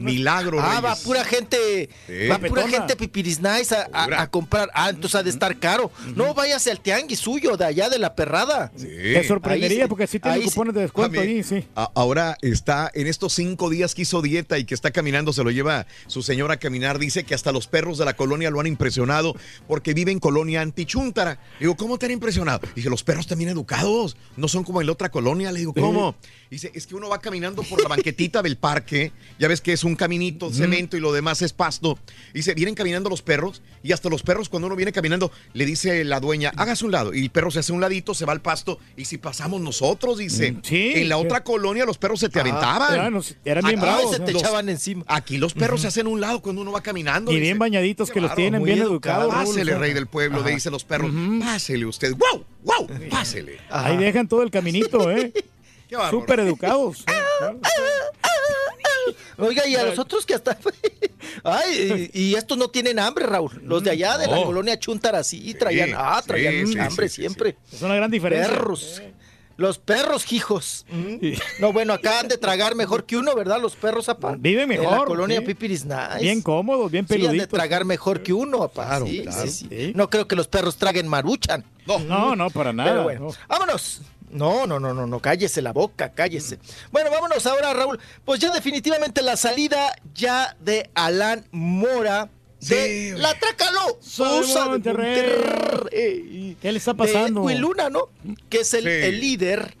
Milagro 0.00 0.60
Ah, 0.60 0.80
va 0.80 0.96
pura 0.96 1.24
gente, 1.24 1.88
Sí. 2.06 2.28
va 2.28 2.38
pura 2.38 2.68
gente 2.68 2.96
pipiris 2.96 3.40
nice 3.40 3.74
a, 3.74 3.88
a- 3.92 4.22
a 4.22 4.30
comprar. 4.30 4.70
Ah, 4.74 4.90
entonces 4.90 5.14
ha 5.14 5.22
de 5.22 5.30
estar 5.30 5.58
caro. 5.58 5.90
No, 6.14 6.34
váyase 6.34 6.70
al 6.70 6.80
tianguis 6.80 7.18
suyo 7.20 7.56
de 7.56 7.64
allá 7.64 7.88
de 7.88 7.98
la 7.98 8.14
perrada. 8.14 8.70
Te 8.76 9.26
sorprendería 9.26 9.84
Ahí 9.84 9.88
porque 9.88 10.06
sí 10.06 10.18
tienen 10.20 10.40
ahí 10.40 10.46
cupones 10.46 10.74
de 10.74 10.80
descuento 10.82 11.20
ahí, 11.20 11.42
sí. 11.42 11.64
Ahora 11.94 12.36
está 12.42 12.90
en 12.94 13.06
estos 13.06 13.32
cinco 13.32 13.70
días 13.70 13.94
que 13.94 14.02
hizo 14.02 14.20
dieta 14.22 14.58
y 14.58 14.64
que 14.64 14.74
está 14.74 14.90
caminando, 14.90 15.32
se 15.32 15.42
lo 15.44 15.50
lleva 15.50 15.86
su 16.06 16.22
señora 16.22 16.54
a 16.54 16.56
caminar. 16.58 16.98
Dice 16.98 17.24
que 17.24 17.34
hasta 17.34 17.52
los 17.52 17.66
perros 17.66 17.98
de 17.98 18.04
la 18.04 18.14
colonia 18.16 18.50
lo 18.50 18.60
han 18.60 18.66
impresionado 18.66 19.34
porque 19.66 19.94
vive 19.94 20.12
en 20.12 20.18
colonia 20.18 20.60
antichuntara. 20.60 21.38
Digo, 21.60 21.76
¿cómo 21.76 21.98
te 21.98 22.06
han 22.06 22.12
impresionado? 22.12 22.60
Dije, 22.74 22.90
los 22.90 23.02
perros 23.04 23.26
también 23.26 23.50
educados, 23.50 24.16
no 24.36 24.48
son 24.48 24.64
como 24.64 24.80
en 24.80 24.86
la 24.86 24.92
otra 24.92 25.10
colonia. 25.10 25.52
Le 25.52 25.60
digo, 25.60 25.72
¿cómo? 25.74 26.14
Dice, 26.50 26.70
es 26.74 26.86
que 26.86 26.94
uno 26.94 27.08
va 27.08 27.20
caminando 27.20 27.62
por 27.62 27.82
la 27.82 27.88
banquetita 27.88 28.42
del 28.42 28.56
parque, 28.56 29.12
ya 29.38 29.48
ves 29.48 29.60
que 29.60 29.76
es 29.78 29.84
un 29.84 29.96
caminito, 29.96 30.52
cemento 30.52 30.96
y 30.96 31.00
lo 31.00 31.12
demás 31.12 31.42
es 31.42 31.52
pasto. 31.52 31.98
Dice, 32.34 32.54
vienen 32.54 32.74
caminando 32.74 33.08
los 33.10 33.22
perros 33.22 33.62
y 33.82 33.92
hasta 33.92 34.08
los 34.08 34.22
perros 34.22 34.48
cuando 34.48 34.66
uno 34.66 34.76
viene 34.76 34.92
caminando 34.92 35.30
le 35.52 35.64
dice 35.66 36.04
la 36.04 36.20
dueña, 36.20 36.52
hágase 36.56 36.84
un 36.84 36.92
lado. 36.92 37.14
Y 37.14 37.22
el 37.24 37.30
perro 37.30 37.50
se 37.50 37.60
hace 37.60 37.72
un 37.72 37.80
ladito, 37.80 38.14
se 38.14 38.24
va 38.24 38.32
al 38.32 38.40
pasto 38.42 38.78
y 38.96 39.04
si 39.06 39.18
pasamos 39.18 39.60
nosotros, 39.60 40.18
dice, 40.18 40.56
sí, 40.62 40.92
en 40.96 41.08
la 41.08 41.16
sí. 41.16 41.22
otra 41.24 41.42
colonia 41.44 41.84
los 41.84 41.98
perros 41.98 42.20
se 42.20 42.28
te 42.28 42.38
Ah, 42.38 42.42
aventaban. 42.42 42.94
eran 42.94 43.22
eran 43.44 43.64
bien 43.64 43.78
Aquí 43.78 43.86
bravos, 43.86 44.16
se 44.16 44.22
¿eh? 44.22 44.24
te 44.26 44.32
Los- 44.32 44.42
echaban 44.42 44.68
encima. 44.68 45.04
Aquí 45.08 45.38
los 45.38 45.54
perros 45.54 45.80
se 45.82 45.86
hacen 45.88 46.06
un 46.06 46.20
lado 46.20 46.42
cuando 46.42 46.62
uno 46.62 46.72
va 46.72 46.80
caminando. 46.82 47.30
Y 47.30 47.34
dice. 47.36 47.42
bien 47.44 47.58
bañaditos 47.58 48.10
que 48.10 48.20
los 48.20 48.34
tienen, 48.34 48.62
bien 48.62 48.78
educado. 48.80 49.22
educados. 49.24 49.48
Pásele, 49.48 49.76
rey 49.78 49.92
del 49.94 50.06
pueblo, 50.06 50.42
le 50.42 50.52
dicen 50.54 50.72
los 50.72 50.84
perros. 50.84 51.10
Pásele 51.40 51.86
usted. 51.86 52.12
¡Wow! 52.14 52.44
¡Wow! 52.64 52.88
Pásele. 53.10 53.58
Ahí 53.70 53.96
dejan 53.96 54.26
todo 54.28 54.42
el 54.42 54.50
caminito, 54.50 55.10
¿eh? 55.10 55.32
Súper 56.10 56.40
educados. 56.40 57.04
Oiga, 59.38 59.66
y 59.66 59.76
a 59.76 59.84
los 59.84 59.98
otros 59.98 60.24
que 60.26 60.34
hasta. 60.34 60.58
Ay, 61.44 62.10
y, 62.12 62.20
y 62.30 62.34
estos 62.34 62.58
no 62.58 62.68
tienen 62.68 62.98
hambre, 62.98 63.26
Raúl. 63.26 63.60
Los 63.64 63.82
de 63.84 63.90
allá 63.90 64.18
de 64.18 64.26
la 64.26 64.36
No. 64.36 64.44
colonia 64.44 64.78
Chuntara 64.78 65.22
sí 65.24 65.54
traían, 65.54 65.88
Sí, 65.90 65.94
ah, 65.96 66.22
traían 66.26 66.54
sí, 66.54 66.62
mm, 66.64 66.72
sí, 66.72 66.78
hambre 66.78 67.08
sí, 67.08 67.14
sí, 67.16 67.22
siempre. 67.22 67.56
Es 67.72 67.82
una 67.82 67.94
gran 67.94 68.10
diferencia. 68.10 68.48
Perros. 68.48 69.02
Los 69.56 69.78
perros, 69.80 70.32
hijos. 70.32 70.86
No, 71.58 71.72
bueno, 71.72 71.92
acá 71.92 72.20
han 72.20 72.28
de 72.28 72.38
tragar 72.38 72.76
mejor 72.76 73.06
que 73.06 73.16
uno, 73.16 73.34
¿verdad? 73.34 73.60
Los 73.60 73.74
perros, 73.74 74.08
apá. 74.08 74.36
Viven 74.38 74.70
En 74.70 74.82
la 74.84 74.90
mejor, 74.90 75.08
colonia 75.08 75.40
sí. 75.40 75.46
Pipiris 75.46 75.84
Nice. 75.84 76.20
Bien 76.20 76.42
cómodos, 76.42 76.88
bien 76.92 77.08
Sí, 77.08 77.14
han 77.14 77.20
de 77.22 77.26
peluditos. 77.26 77.48
tragar 77.48 77.84
mejor 77.84 78.22
que 78.22 78.32
uno, 78.32 78.62
apá. 78.62 78.86
Claro, 78.86 79.06
Sí, 79.08 79.22
claro. 79.22 79.42
sí, 79.50 79.66
sí. 79.68 79.92
No 79.96 80.08
creo 80.10 80.28
que 80.28 80.36
los 80.36 80.46
perros 80.46 80.76
traguen 80.76 81.08
maruchan. 81.08 81.64
No, 81.86 82.36
no, 82.36 82.50
para 82.50 82.72
nada. 82.72 82.90
Pero 82.90 83.02
bueno, 83.02 83.20
no. 83.26 83.32
vámonos. 83.48 84.02
No, 84.30 84.66
no, 84.66 84.78
no, 84.78 84.94
no, 84.94 85.06
no, 85.06 85.20
cállese 85.20 85.62
la 85.62 85.72
boca, 85.72 86.12
cállese. 86.12 86.58
Bueno, 86.90 87.10
vámonos 87.10 87.46
ahora, 87.46 87.72
Raúl. 87.72 87.98
Pues 88.24 88.40
ya 88.40 88.50
definitivamente 88.52 89.22
la 89.22 89.36
salida 89.36 89.94
ya 90.14 90.56
de 90.60 90.90
Alan 90.94 91.46
Mora 91.50 92.30
de 92.60 93.14
la 93.16 93.38
Tracalosa 93.38 94.64
de 94.64 94.68
Monterrey. 94.70 96.56
¿Qué 96.60 96.72
le 96.72 96.78
está 96.78 96.94
pasando? 96.94 97.46
De 97.46 97.54
Luna, 97.54 97.88
¿no? 97.88 98.08
Que 98.48 98.60
es 98.60 98.74
el, 98.74 98.86
el 98.86 99.20
líder. 99.20 99.76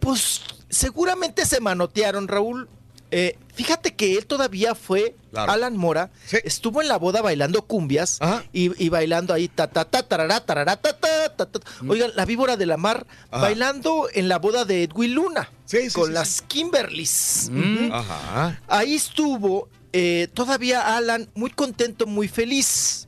Pues 0.00 0.42
seguramente 0.68 1.46
se 1.46 1.60
manotearon, 1.60 2.28
Raúl. 2.28 2.68
Eh, 3.10 3.36
fíjate 3.54 3.94
que 3.94 4.16
él 4.16 4.26
todavía 4.26 4.74
fue, 4.74 5.14
Alan 5.34 5.76
Mora, 5.76 6.10
estuvo 6.44 6.82
en 6.82 6.88
la 6.88 6.98
boda 6.98 7.22
bailando 7.22 7.62
cumbias 7.62 8.18
y, 8.52 8.84
y 8.84 8.88
bailando 8.88 9.32
ahí, 9.32 9.48
ta, 9.48 9.68
ta, 9.68 9.84
ta, 9.84 10.02
tarará, 10.02 10.40
tarará, 10.44 10.76
ta, 10.76 10.92
ta, 10.98 11.34
ta, 11.34 11.46
ta. 11.46 11.60
Oigan, 11.88 12.10
la 12.14 12.24
víbora 12.24 12.56
de 12.56 12.66
la 12.66 12.76
mar, 12.76 13.06
Ajá. 13.30 13.42
bailando 13.42 14.08
en 14.12 14.28
la 14.28 14.38
boda 14.38 14.64
de 14.64 14.84
Edwin 14.84 15.14
Luna, 15.14 15.50
con 15.92 16.06
sí, 16.06 16.12
las 16.12 16.42
Kimberlys. 16.42 17.48
Mm. 17.50 17.92
Ajá. 17.92 18.60
Ahí 18.68 18.94
estuvo 18.94 19.68
eh, 19.92 20.28
todavía 20.34 20.96
Alan 20.96 21.28
muy 21.34 21.50
contento, 21.50 22.06
muy 22.06 22.26
feliz. 22.26 23.06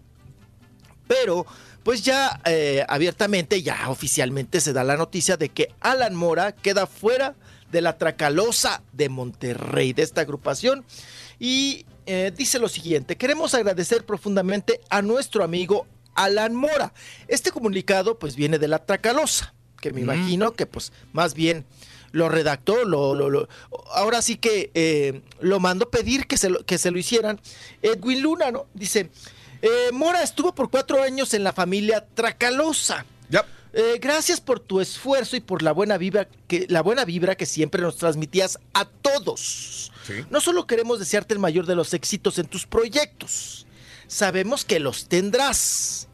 Pero, 1.08 1.46
pues 1.82 2.02
ya 2.02 2.40
eh, 2.44 2.84
abiertamente, 2.88 3.62
ya 3.62 3.88
oficialmente 3.88 4.60
se 4.60 4.72
da 4.72 4.84
la 4.84 4.96
noticia 4.96 5.36
de 5.36 5.48
que 5.48 5.72
Alan 5.80 6.14
Mora 6.14 6.52
queda 6.52 6.86
fuera 6.86 7.34
de 7.76 7.82
la 7.82 7.98
Tracalosa 7.98 8.82
de 8.94 9.10
Monterrey, 9.10 9.92
de 9.92 10.02
esta 10.02 10.22
agrupación. 10.22 10.82
Y 11.38 11.84
eh, 12.06 12.32
dice 12.34 12.58
lo 12.58 12.68
siguiente, 12.70 13.16
queremos 13.16 13.52
agradecer 13.52 14.06
profundamente 14.06 14.80
a 14.88 15.02
nuestro 15.02 15.44
amigo 15.44 15.86
Alan 16.14 16.54
Mora. 16.54 16.94
Este 17.28 17.50
comunicado 17.50 18.18
pues 18.18 18.34
viene 18.34 18.58
de 18.58 18.66
la 18.68 18.78
Tracalosa, 18.78 19.52
que 19.82 19.92
me 19.92 20.00
Mm. 20.00 20.04
imagino 20.04 20.52
que 20.54 20.64
pues 20.64 20.90
más 21.12 21.34
bien 21.34 21.66
lo 22.12 22.30
redactó, 22.30 22.86
lo, 22.86 23.14
lo- 23.14 23.28
lo- 23.28 23.48
ahora 23.92 24.22
sí 24.22 24.36
que 24.36 24.70
eh, 24.72 25.20
lo 25.40 25.60
mandó 25.60 25.90
pedir 25.90 26.26
que 26.26 26.38
se 26.38 26.48
lo, 26.48 26.64
que 26.64 26.78
se 26.78 26.90
lo 26.90 26.98
hicieran. 26.98 27.38
Edwin 27.82 28.22
Luna, 28.22 28.50
¿no? 28.50 28.64
Dice, 28.72 29.10
eh, 29.60 29.90
Mora 29.92 30.22
estuvo 30.22 30.54
por 30.54 30.70
cuatro 30.70 31.02
años 31.02 31.34
en 31.34 31.44
la 31.44 31.52
familia 31.52 32.06
Tracalosa. 32.14 33.04
Eh, 33.78 33.98
gracias 34.00 34.40
por 34.40 34.58
tu 34.58 34.80
esfuerzo 34.80 35.36
y 35.36 35.40
por 35.40 35.60
la 35.60 35.70
buena 35.70 35.98
vibra 35.98 36.26
que, 36.48 36.64
la 36.70 36.80
buena 36.80 37.04
vibra 37.04 37.34
que 37.34 37.44
siempre 37.44 37.82
nos 37.82 37.98
transmitías 37.98 38.58
a 38.72 38.86
todos. 38.86 39.92
No 40.30 40.40
solo 40.40 40.66
queremos 40.66 40.98
desearte 40.98 41.34
el 41.34 41.40
mayor 41.40 41.66
de 41.66 41.74
los 41.74 41.92
éxitos 41.92 42.38
en 42.38 42.46
tus 42.46 42.64
proyectos, 42.64 43.66
sabemos 44.06 44.64
que 44.64 44.80
los 44.80 45.08
tendrás. 45.08 46.08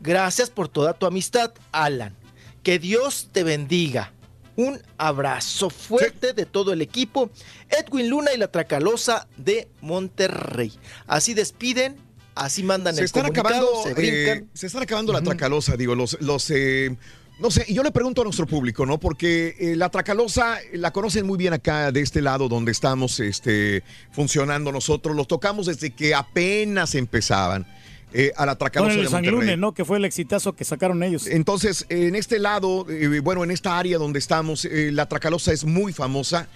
Gracias 0.00 0.48
por 0.48 0.68
toda 0.68 0.94
tu 0.94 1.04
amistad, 1.04 1.52
Alan. 1.70 2.16
Que 2.62 2.78
Dios 2.78 3.28
te 3.30 3.44
bendiga. 3.44 4.14
Un 4.56 4.80
abrazo 4.96 5.68
fuerte 5.68 6.32
de 6.32 6.46
todo 6.46 6.72
el 6.72 6.80
equipo, 6.80 7.30
Edwin 7.68 8.08
Luna 8.08 8.32
y 8.32 8.38
la 8.38 8.50
Tracalosa 8.50 9.28
de 9.36 9.68
Monterrey. 9.82 10.72
Así 11.06 11.34
despiden, 11.34 11.98
así 12.34 12.62
mandan 12.62 12.94
se 12.94 13.00
el 13.00 13.04
están 13.04 13.26
acabando, 13.26 13.68
se 13.82 13.94
brincan. 13.94 14.38
eh, 14.38 14.44
se 14.54 14.66
están 14.66 14.82
acabando 14.82 15.12
la 15.12 15.22
tracalosa, 15.22 15.76
digo, 15.76 15.94
los, 15.94 16.16
los 16.20 16.50
eh, 16.50 16.96
no 17.40 17.50
sé, 17.50 17.64
y 17.66 17.74
yo 17.74 17.82
le 17.82 17.90
pregunto 17.90 18.20
a 18.20 18.24
nuestro 18.24 18.46
público, 18.46 18.86
¿no? 18.86 18.98
Porque 19.00 19.56
eh, 19.58 19.74
la 19.76 19.88
tracalosa 19.88 20.58
la 20.74 20.92
conocen 20.92 21.26
muy 21.26 21.38
bien 21.38 21.52
acá 21.52 21.90
de 21.90 22.00
este 22.00 22.20
lado 22.22 22.48
donde 22.48 22.70
estamos 22.72 23.18
este, 23.20 23.82
funcionando 24.12 24.70
nosotros, 24.70 25.16
los 25.16 25.26
tocamos 25.26 25.66
desde 25.66 25.90
que 25.90 26.14
apenas 26.14 26.94
empezaban. 26.94 27.66
eh, 28.14 28.32
a 28.36 28.44
la 28.46 28.56
tracalosa 28.56 28.94
el 28.94 29.04
de 29.04 29.08
Monterrey. 29.08 29.56
¿no? 29.56 29.72
Que 29.72 29.84
fue 29.84 29.96
el 29.96 30.04
exitazo 30.04 30.52
que 30.54 30.64
sacaron 30.64 31.02
ellos. 31.02 31.26
Entonces, 31.26 31.86
en 31.88 32.14
este 32.14 32.38
lado, 32.38 32.86
eh, 32.90 33.20
bueno, 33.20 33.42
en 33.42 33.50
esta 33.50 33.78
área 33.78 33.98
donde 33.98 34.18
estamos, 34.18 34.64
eh, 34.66 34.90
la 34.92 35.08
Tracalosa 35.08 35.52
es 35.52 35.64
muy 35.64 35.92
famosa. 35.92 36.46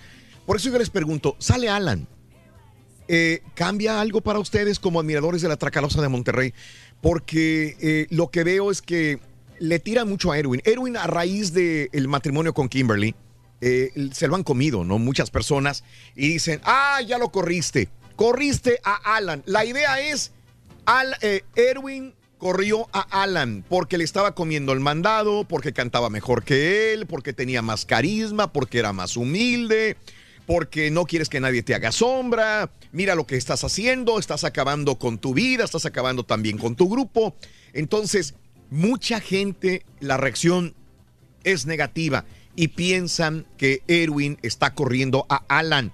Por 0.44 0.56
eso 0.58 0.70
yo 0.70 0.78
les 0.78 0.90
pregunto, 0.90 1.34
sale 1.38 1.68
Alan. 1.68 2.06
Eh, 3.08 3.42
¿Cambia 3.54 4.00
algo 4.00 4.20
para 4.20 4.38
ustedes 4.38 4.80
como 4.80 5.00
admiradores 5.00 5.42
de 5.42 5.48
la 5.48 5.56
Tracalosa 5.56 6.02
de 6.02 6.08
Monterrey? 6.08 6.54
Porque 7.00 7.76
eh, 7.80 8.06
lo 8.10 8.30
que 8.30 8.44
veo 8.44 8.70
es 8.70 8.82
que 8.82 9.20
le 9.58 9.78
tira 9.78 10.04
mucho 10.04 10.32
a 10.32 10.38
Erwin. 10.38 10.60
Erwin, 10.64 10.96
a 10.96 11.06
raíz 11.06 11.52
del 11.52 12.08
matrimonio 12.08 12.52
con 12.52 12.68
Kimberly, 12.68 13.14
eh, 13.60 13.90
se 14.12 14.28
lo 14.28 14.34
han 14.34 14.42
comido, 14.42 14.84
¿no? 14.84 14.98
Muchas 14.98 15.30
personas 15.30 15.84
y 16.14 16.28
dicen, 16.28 16.60
ah, 16.64 17.00
ya 17.06 17.18
lo 17.18 17.30
corriste. 17.30 17.88
Corriste 18.16 18.80
a 18.82 19.16
Alan. 19.16 19.42
La 19.46 19.64
idea 19.64 20.00
es, 20.00 20.32
Al, 20.84 21.14
Erwin 21.54 22.14
corrió 22.38 22.88
a 22.92 23.22
Alan 23.22 23.64
porque 23.68 23.98
le 23.98 24.04
estaba 24.04 24.34
comiendo 24.34 24.72
el 24.72 24.80
mandado, 24.80 25.44
porque 25.44 25.72
cantaba 25.72 26.10
mejor 26.10 26.44
que 26.44 26.92
él, 26.92 27.06
porque 27.06 27.32
tenía 27.32 27.62
más 27.62 27.86
carisma, 27.86 28.52
porque 28.52 28.78
era 28.78 28.92
más 28.92 29.16
humilde, 29.16 29.96
porque 30.46 30.90
no 30.90 31.04
quieres 31.04 31.28
que 31.28 31.40
nadie 31.40 31.62
te 31.62 31.74
haga 31.74 31.92
sombra. 31.92 32.70
Mira 32.92 33.14
lo 33.14 33.26
que 33.26 33.36
estás 33.36 33.64
haciendo, 33.64 34.18
estás 34.18 34.44
acabando 34.44 34.98
con 34.98 35.18
tu 35.18 35.34
vida, 35.34 35.64
estás 35.64 35.86
acabando 35.86 36.24
también 36.24 36.56
con 36.56 36.76
tu 36.76 36.88
grupo. 36.88 37.36
Entonces, 37.72 38.34
mucha 38.70 39.20
gente, 39.20 39.84
la 40.00 40.16
reacción 40.16 40.74
es 41.44 41.66
negativa 41.66 42.24
y 42.54 42.68
piensan 42.68 43.46
que 43.58 43.82
Erwin 43.88 44.38
está 44.42 44.74
corriendo 44.74 45.26
a 45.28 45.42
Alan. 45.48 45.92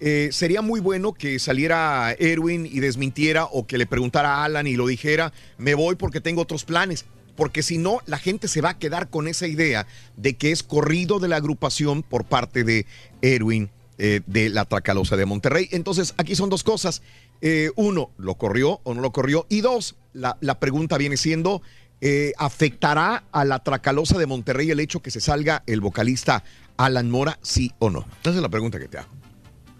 Eh, 0.00 0.28
sería 0.32 0.60
muy 0.60 0.80
bueno 0.80 1.14
que 1.14 1.38
saliera 1.38 2.14
Erwin 2.18 2.66
y 2.66 2.80
desmintiera 2.80 3.44
o 3.46 3.66
que 3.66 3.78
le 3.78 3.86
preguntara 3.86 4.34
a 4.34 4.44
Alan 4.44 4.66
y 4.66 4.76
lo 4.76 4.86
dijera, 4.86 5.32
me 5.56 5.74
voy 5.74 5.96
porque 5.96 6.20
tengo 6.20 6.42
otros 6.42 6.64
planes. 6.64 7.06
Porque 7.36 7.64
si 7.64 7.78
no, 7.78 8.00
la 8.06 8.18
gente 8.18 8.46
se 8.46 8.60
va 8.60 8.70
a 8.70 8.78
quedar 8.78 9.10
con 9.10 9.26
esa 9.26 9.48
idea 9.48 9.88
de 10.16 10.34
que 10.36 10.52
es 10.52 10.62
corrido 10.62 11.18
de 11.18 11.26
la 11.26 11.36
agrupación 11.36 12.04
por 12.04 12.24
parte 12.24 12.62
de 12.62 12.86
Erwin 13.22 13.70
eh, 13.98 14.20
de 14.26 14.48
la 14.48 14.64
Tracalosa 14.64 15.16
de 15.16 15.26
Monterrey. 15.26 15.68
Entonces, 15.72 16.14
aquí 16.16 16.34
son 16.34 16.50
dos 16.50 16.64
cosas. 16.64 17.02
Eh, 17.40 17.70
uno, 17.76 18.10
¿lo 18.18 18.34
corrió 18.36 18.80
o 18.84 18.94
no 18.94 19.00
lo 19.00 19.12
corrió? 19.12 19.46
Y 19.48 19.60
dos, 19.60 19.96
la, 20.12 20.36
la 20.40 20.58
pregunta 20.60 20.96
viene 20.98 21.16
siendo, 21.16 21.62
eh, 22.00 22.32
¿afectará 22.38 23.24
a 23.32 23.44
la 23.44 23.58
Tracalosa 23.62 24.18
de 24.18 24.26
Monterrey 24.26 24.70
el 24.70 24.80
hecho 24.80 25.00
que 25.00 25.10
se 25.10 25.20
salga 25.20 25.62
el 25.66 25.80
vocalista 25.80 26.42
Alan 26.76 27.10
Mora, 27.10 27.38
sí 27.42 27.72
o 27.78 27.90
no? 27.90 28.04
Esa 28.22 28.30
es 28.30 28.36
la 28.36 28.48
pregunta 28.48 28.78
que 28.78 28.88
te 28.88 28.98
hago. 28.98 29.08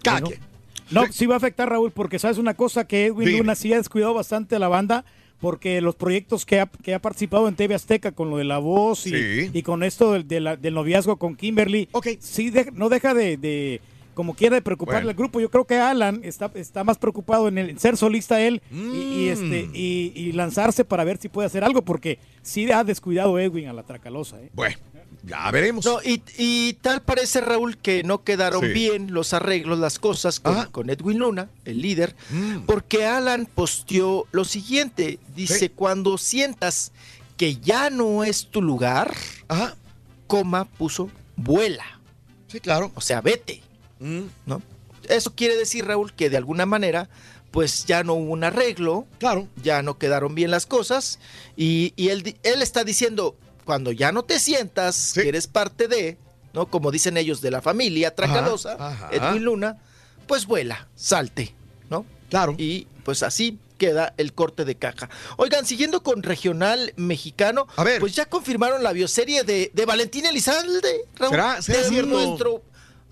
Cada 0.03 0.19
Bueno, 0.21 0.27
quien. 0.37 0.55
No, 0.91 1.11
sí 1.11 1.25
va 1.25 1.33
a 1.33 1.37
afectar, 1.37 1.67
Raúl, 1.67 1.91
porque 1.91 2.19
sabes 2.19 2.37
una 2.37 2.53
cosa 2.53 2.85
que 2.85 3.07
Edwin 3.07 3.25
Dime. 3.27 3.37
Luna 3.39 3.55
sí 3.55 3.73
ha 3.73 3.77
descuidado 3.77 4.13
bastante 4.13 4.55
a 4.55 4.59
la 4.59 4.67
banda, 4.67 5.03
porque 5.39 5.81
los 5.81 5.95
proyectos 5.95 6.45
que 6.45 6.59
ha, 6.59 6.67
que 6.67 6.93
ha 6.93 6.99
participado 7.01 7.47
en 7.47 7.55
TV 7.55 7.73
Azteca 7.73 8.11
con 8.11 8.29
lo 8.29 8.37
de 8.37 8.43
la 8.43 8.59
voz 8.59 9.07
y, 9.07 9.09
Sí. 9.09 9.49
y 9.51 9.63
con 9.63 9.81
esto 9.81 10.13
del, 10.13 10.27
del 10.27 10.73
noviazgo 10.75 11.17
con 11.17 11.35
Kimberly, 11.35 11.89
sí 12.19 12.51
de- 12.51 12.71
no 12.71 12.89
deja 12.89 13.15
de, 13.15 13.37
de- 13.37 13.81
como 14.15 14.33
quiera 14.33 14.55
de 14.55 14.61
preocuparle 14.63 15.01
Bueno. 15.01 15.09
al 15.11 15.15
grupo. 15.15 15.39
Yo 15.39 15.51
creo 15.51 15.65
que 15.65 15.77
Alan 15.77 16.21
está, 16.23 16.49
está 16.55 16.83
más 16.83 16.97
preocupado 16.97 17.47
en, 17.47 17.59
el, 17.59 17.69
en 17.69 17.79
ser 17.79 17.97
solista 17.97 18.41
él 18.41 18.61
y, 18.71 18.75
y, 18.75 19.29
Mm. 19.29 19.31
este, 19.31 19.69
y, 19.73 20.11
y 20.15 20.31
lanzarse 20.31 20.83
para 20.85 21.03
ver 21.03 21.17
si 21.19 21.29
puede 21.29 21.45
hacer 21.45 21.63
algo, 21.63 21.83
porque 21.83 22.17
sí 22.41 22.71
ha 22.71 22.83
descuidado 22.83 23.37
Edwin 23.37 23.67
a 23.67 23.73
la 23.73 23.83
Tracalosa. 23.83 24.41
¿eh? 24.41 24.49
Bueno, 24.53 24.77
ya 25.23 25.51
veremos. 25.51 25.85
No, 25.85 25.99
y, 26.03 26.21
y 26.37 26.73
tal 26.81 27.01
parece, 27.01 27.41
Raúl, 27.41 27.77
que 27.77 28.03
no 28.03 28.23
quedaron 28.23 28.61
Sí. 28.61 28.67
bien 28.69 29.13
los 29.13 29.33
arreglos, 29.33 29.77
las 29.79 29.99
cosas 29.99 30.39
con, 30.39 30.65
con 30.71 30.89
Edwin 30.89 31.19
Luna, 31.19 31.49
el 31.65 31.81
líder, 31.81 32.15
Mm. 32.31 32.61
porque 32.65 33.05
Alan 33.05 33.47
posteó 33.53 34.25
lo 34.31 34.45
siguiente. 34.45 35.19
Dice, 35.35 35.69
cuando 35.71 36.17
sientas 36.17 36.91
que 37.37 37.57
ya 37.57 37.89
no 37.89 38.23
es 38.23 38.47
tu 38.47 38.61
lugar, 38.61 39.13
coma, 40.27 40.65
puso, 40.65 41.09
vuela. 41.35 41.83
Sí, 42.47 42.59
claro. 42.59 42.91
O 42.95 43.01
sea, 43.01 43.21
vete. 43.21 43.61
¿No? 43.99 44.61
Eso 45.07 45.35
quiere 45.35 45.55
decir, 45.55 45.85
Raúl, 45.85 46.13
que 46.13 46.29
de 46.29 46.37
alguna 46.37 46.65
manera, 46.65 47.09
pues 47.51 47.85
ya 47.85 48.03
no 48.03 48.13
hubo 48.15 48.31
un 48.33 48.43
arreglo. 48.43 49.05
Claro. 49.19 49.47
Ya 49.61 49.81
no 49.81 49.97
quedaron 49.97 50.33
bien 50.35 50.51
las 50.51 50.65
cosas. 50.65 51.19
Y, 51.55 51.93
y 51.95 52.09
él, 52.09 52.37
él 52.43 52.61
está 52.61 52.83
diciendo, 52.83 53.35
cuando 53.65 53.91
ya 53.91 54.11
no 54.11 54.23
te 54.23 54.39
sientas 54.39 55.11
que 55.13 55.27
eres 55.29 55.47
parte 55.47 55.87
de, 55.87 56.17
¿no? 56.53 56.65
Como 56.67 56.91
dicen 56.91 57.17
ellos, 57.17 57.41
de 57.41 57.51
la 57.51 57.61
familia 57.61 58.13
Tracalosa. 58.15 58.77
Edwin 59.11 59.43
Luna, 59.43 59.77
pues 60.27 60.45
vuela, 60.47 60.87
salte, 60.95 61.53
¿no? 61.89 62.05
Claro. 62.29 62.55
Y 62.57 62.87
pues 63.03 63.21
así 63.23 63.59
queda 63.77 64.13
el 64.17 64.33
corte 64.33 64.65
de 64.65 64.75
caja. 64.75 65.09
Oigan, 65.37 65.65
siguiendo 65.65 66.01
con 66.01 66.23
regional 66.23 66.93
mexicano, 66.95 67.67
pues 67.99 68.15
ya 68.15 68.25
confirmaron 68.25 68.81
la 68.83 68.91
bioserie 68.93 69.43
de, 69.43 69.69
de 69.73 69.85
Valentín 69.85 70.25
Elizalde, 70.25 71.05
Raúl. 71.17 71.31
¿Será- 71.31 71.61
será 71.61 71.81
De 71.83 71.89
cierto? 71.89 72.09
Nuestro, 72.09 72.63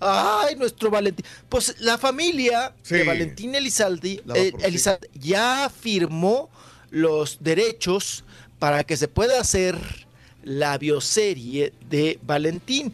ay, 0.04 0.56
nuestro 0.56 0.90
Valentín. 0.90 1.24
Pues 1.48 1.74
la 1.80 1.98
familia 1.98 2.74
Sí. 2.82 2.94
de 2.96 3.04
Valentín 3.04 3.54
Elizalde, 3.54 4.22
eh, 4.34 4.52
sí. 4.78 4.90
Ya 5.18 5.70
firmó 5.70 6.50
los 6.90 7.38
derechos 7.40 8.24
para 8.58 8.84
que 8.84 8.96
se 8.96 9.08
pueda 9.08 9.40
hacer 9.40 9.76
la 10.42 10.76
bioserie 10.78 11.72
de 11.88 12.18
Valentín. 12.22 12.92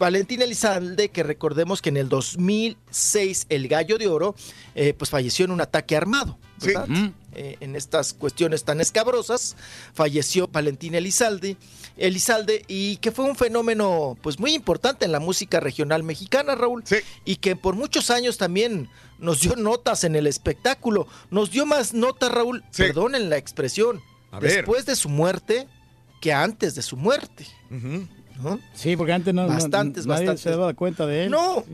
Valentín 0.00 0.40
Elizalde, 0.40 1.10
que 1.10 1.22
recordemos 1.22 1.82
que 1.82 1.90
en 1.90 1.98
el 1.98 2.08
2006 2.08 3.46
el 3.50 3.68
Gallo 3.68 3.98
de 3.98 4.08
Oro, 4.08 4.34
eh, 4.74 4.94
pues 4.94 5.10
falleció 5.10 5.44
en 5.44 5.50
un 5.50 5.60
ataque 5.60 5.94
armado, 5.94 6.38
¿verdad? 6.60 6.88
Eh, 7.34 7.58
en 7.60 7.76
estas 7.76 8.14
cuestiones 8.14 8.64
tan 8.64 8.80
escabrosas, 8.80 9.56
falleció 9.92 10.48
Valentín 10.48 10.94
Elizalde, 10.94 11.56
Elizalde, 11.98 12.64
y 12.66 12.96
que 12.96 13.12
fue 13.12 13.26
un 13.26 13.36
fenómeno 13.36 14.16
pues 14.22 14.40
muy 14.40 14.54
importante 14.54 15.04
en 15.04 15.12
la 15.12 15.20
música 15.20 15.60
regional 15.60 16.02
mexicana, 16.02 16.54
Raúl, 16.54 16.82
y 17.26 17.36
que 17.36 17.54
por 17.54 17.76
muchos 17.76 18.10
años 18.10 18.38
también 18.38 18.88
nos 19.18 19.42
dio 19.42 19.54
notas 19.54 20.04
en 20.04 20.16
el 20.16 20.26
espectáculo, 20.26 21.06
nos 21.30 21.50
dio 21.50 21.66
más 21.66 21.92
notas, 21.92 22.32
Raúl, 22.32 22.64
perdonen 22.74 23.28
la 23.28 23.36
expresión, 23.36 24.00
A 24.32 24.40
ver. 24.40 24.50
después 24.50 24.86
de 24.86 24.96
su 24.96 25.10
muerte 25.10 25.68
que 26.22 26.32
antes 26.32 26.74
de 26.74 26.80
su 26.82 26.96
muerte. 26.96 27.46
¿No? 28.42 28.60
Sí, 28.74 28.96
porque 28.96 29.12
antes 29.12 29.32
no, 29.34 29.42
no- 29.42 29.48
Bastantes, 29.48 30.06
nadie 30.06 30.26
bastantes. 30.26 30.42
se 30.42 30.50
daba 30.50 30.74
cuenta 30.74 31.06
de 31.06 31.24
él. 31.24 31.30
No. 31.30 31.64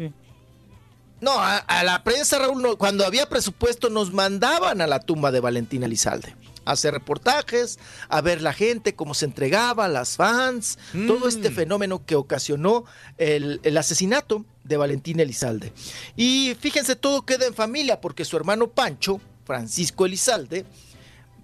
No, 1.21 1.33
a, 1.41 1.57
a 1.57 1.83
la 1.83 2.05
prensa, 2.05 2.39
Raúl, 2.39 2.61
no, 2.63 2.77
cuando 2.77 3.07
había 3.07 3.27
presupuesto 3.29 3.89
nos 3.89 4.13
mandaban 4.13 4.83
a 4.83 4.87
la 4.87 5.01
tumba 5.01 5.33
de 5.33 5.41
Valentín 5.41 5.83
Elizalde. 5.83 6.37
A 6.67 6.73
hacer 6.73 6.93
reportajes, 6.93 7.79
a 8.09 8.21
ver 8.21 8.43
la 8.43 8.53
gente, 8.53 8.95
cómo 8.95 9.15
se 9.15 9.25
entregaba, 9.25 9.87
las 9.89 10.17
fans, 10.17 10.79
todo 11.07 11.29
este 11.29 11.51
fenómeno 11.53 12.05
que 12.05 12.17
ocasionó 12.17 12.85
el, 13.19 13.61
el 13.63 13.79
asesinato 13.79 14.45
de 14.65 14.77
Valentín 14.77 15.21
Elizalde. 15.21 15.73
Y 16.17 16.57
fíjense, 16.61 16.97
todo 16.97 17.25
queda 17.25 17.47
en 17.47 17.55
familia 17.55 18.01
porque 18.01 18.25
su 18.25 18.37
hermano 18.37 18.67
Pancho, 18.69 19.21
Francisco 19.45 20.07
Elizalde, 20.07 20.67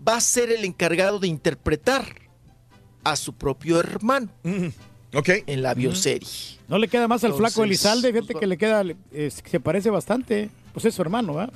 va 0.06 0.16
a 0.16 0.20
ser 0.20 0.50
el 0.50 0.64
encargado 0.64 1.20
de 1.20 1.28
interpretar 1.28 2.04
a 3.04 3.14
su 3.16 3.32
propio 3.32 3.78
hermano 3.78 4.28
en 5.12 5.62
la 5.62 5.74
bioserie. 5.74 6.28
No 6.68 6.78
le 6.78 6.88
queda 6.88 7.06
más 7.06 7.22
al 7.24 7.34
flaco 7.34 7.64
Elizalde, 7.64 8.12
fíjate 8.12 8.34
que 8.34 8.46
le 8.46 8.56
queda, 8.56 8.82
eh, 9.12 9.30
se 9.30 9.60
parece 9.60 9.90
bastante. 9.90 10.50
Pues 10.72 10.86
es 10.86 10.94
su 10.94 11.02
hermano, 11.02 11.34
¿verdad? 11.34 11.52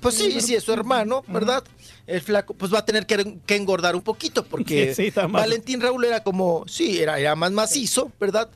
Pues 0.00 0.14
sí, 0.14 0.40
sí, 0.40 0.54
es 0.54 0.62
su 0.62 0.72
hermano, 0.72 1.24
¿verdad? 1.26 1.64
El 2.06 2.20
flaco, 2.20 2.54
pues 2.54 2.72
va 2.72 2.78
a 2.78 2.84
tener 2.84 3.06
que, 3.06 3.38
que 3.44 3.56
engordar 3.56 3.96
un 3.96 4.02
poquito, 4.02 4.44
porque 4.44 4.94
Sí, 4.96 5.10
sí, 5.10 5.20
Valentín 5.28 5.80
Raúl 5.80 6.04
era 6.04 6.22
como, 6.22 6.64
sí, 6.68 7.00
era, 7.00 7.18
era 7.18 7.34
más 7.34 7.50
macizo, 7.50 8.12
¿verdad? 8.20 8.48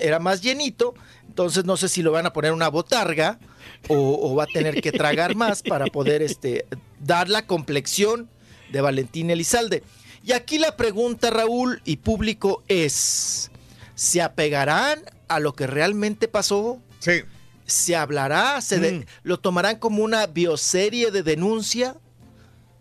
Era 0.00 0.18
más 0.18 0.40
llenito, 0.40 0.94
entonces 1.28 1.64
no 1.64 1.76
sé 1.76 1.88
si 1.88 2.02
lo 2.02 2.10
van 2.10 2.26
a 2.26 2.32
poner 2.32 2.52
una 2.52 2.68
botarga 2.68 3.38
o, 3.86 4.18
o 4.20 4.34
va 4.34 4.44
a 4.44 4.46
tener 4.46 4.82
que 4.82 4.90
tragar 4.90 5.36
más 5.36 5.62
para 5.62 5.86
poder 5.86 6.22
este, 6.22 6.66
dar 6.98 7.28
la 7.28 7.46
complexión 7.46 8.28
de 8.72 8.80
Valentín 8.80 9.30
Elizalde. 9.30 9.84
Y 10.22 10.32
aquí 10.32 10.58
la 10.58 10.76
pregunta, 10.76 11.30
Raúl 11.30 11.80
y 11.84 11.96
público, 11.98 12.62
es, 12.68 13.50
¿se 13.94 14.20
apegarán 14.22 15.00
a 15.28 15.40
lo 15.40 15.54
que 15.54 15.66
realmente 15.66 16.28
pasó? 16.28 16.78
Sí. 16.98 17.22
¿Se 17.66 17.96
hablará? 17.96 18.60
¿Se 18.60 18.78
de- 18.80 19.06
¿Lo 19.22 19.38
tomarán 19.38 19.78
como 19.78 20.02
una 20.02 20.26
bioserie 20.26 21.10
de 21.10 21.22
denuncia 21.22 21.96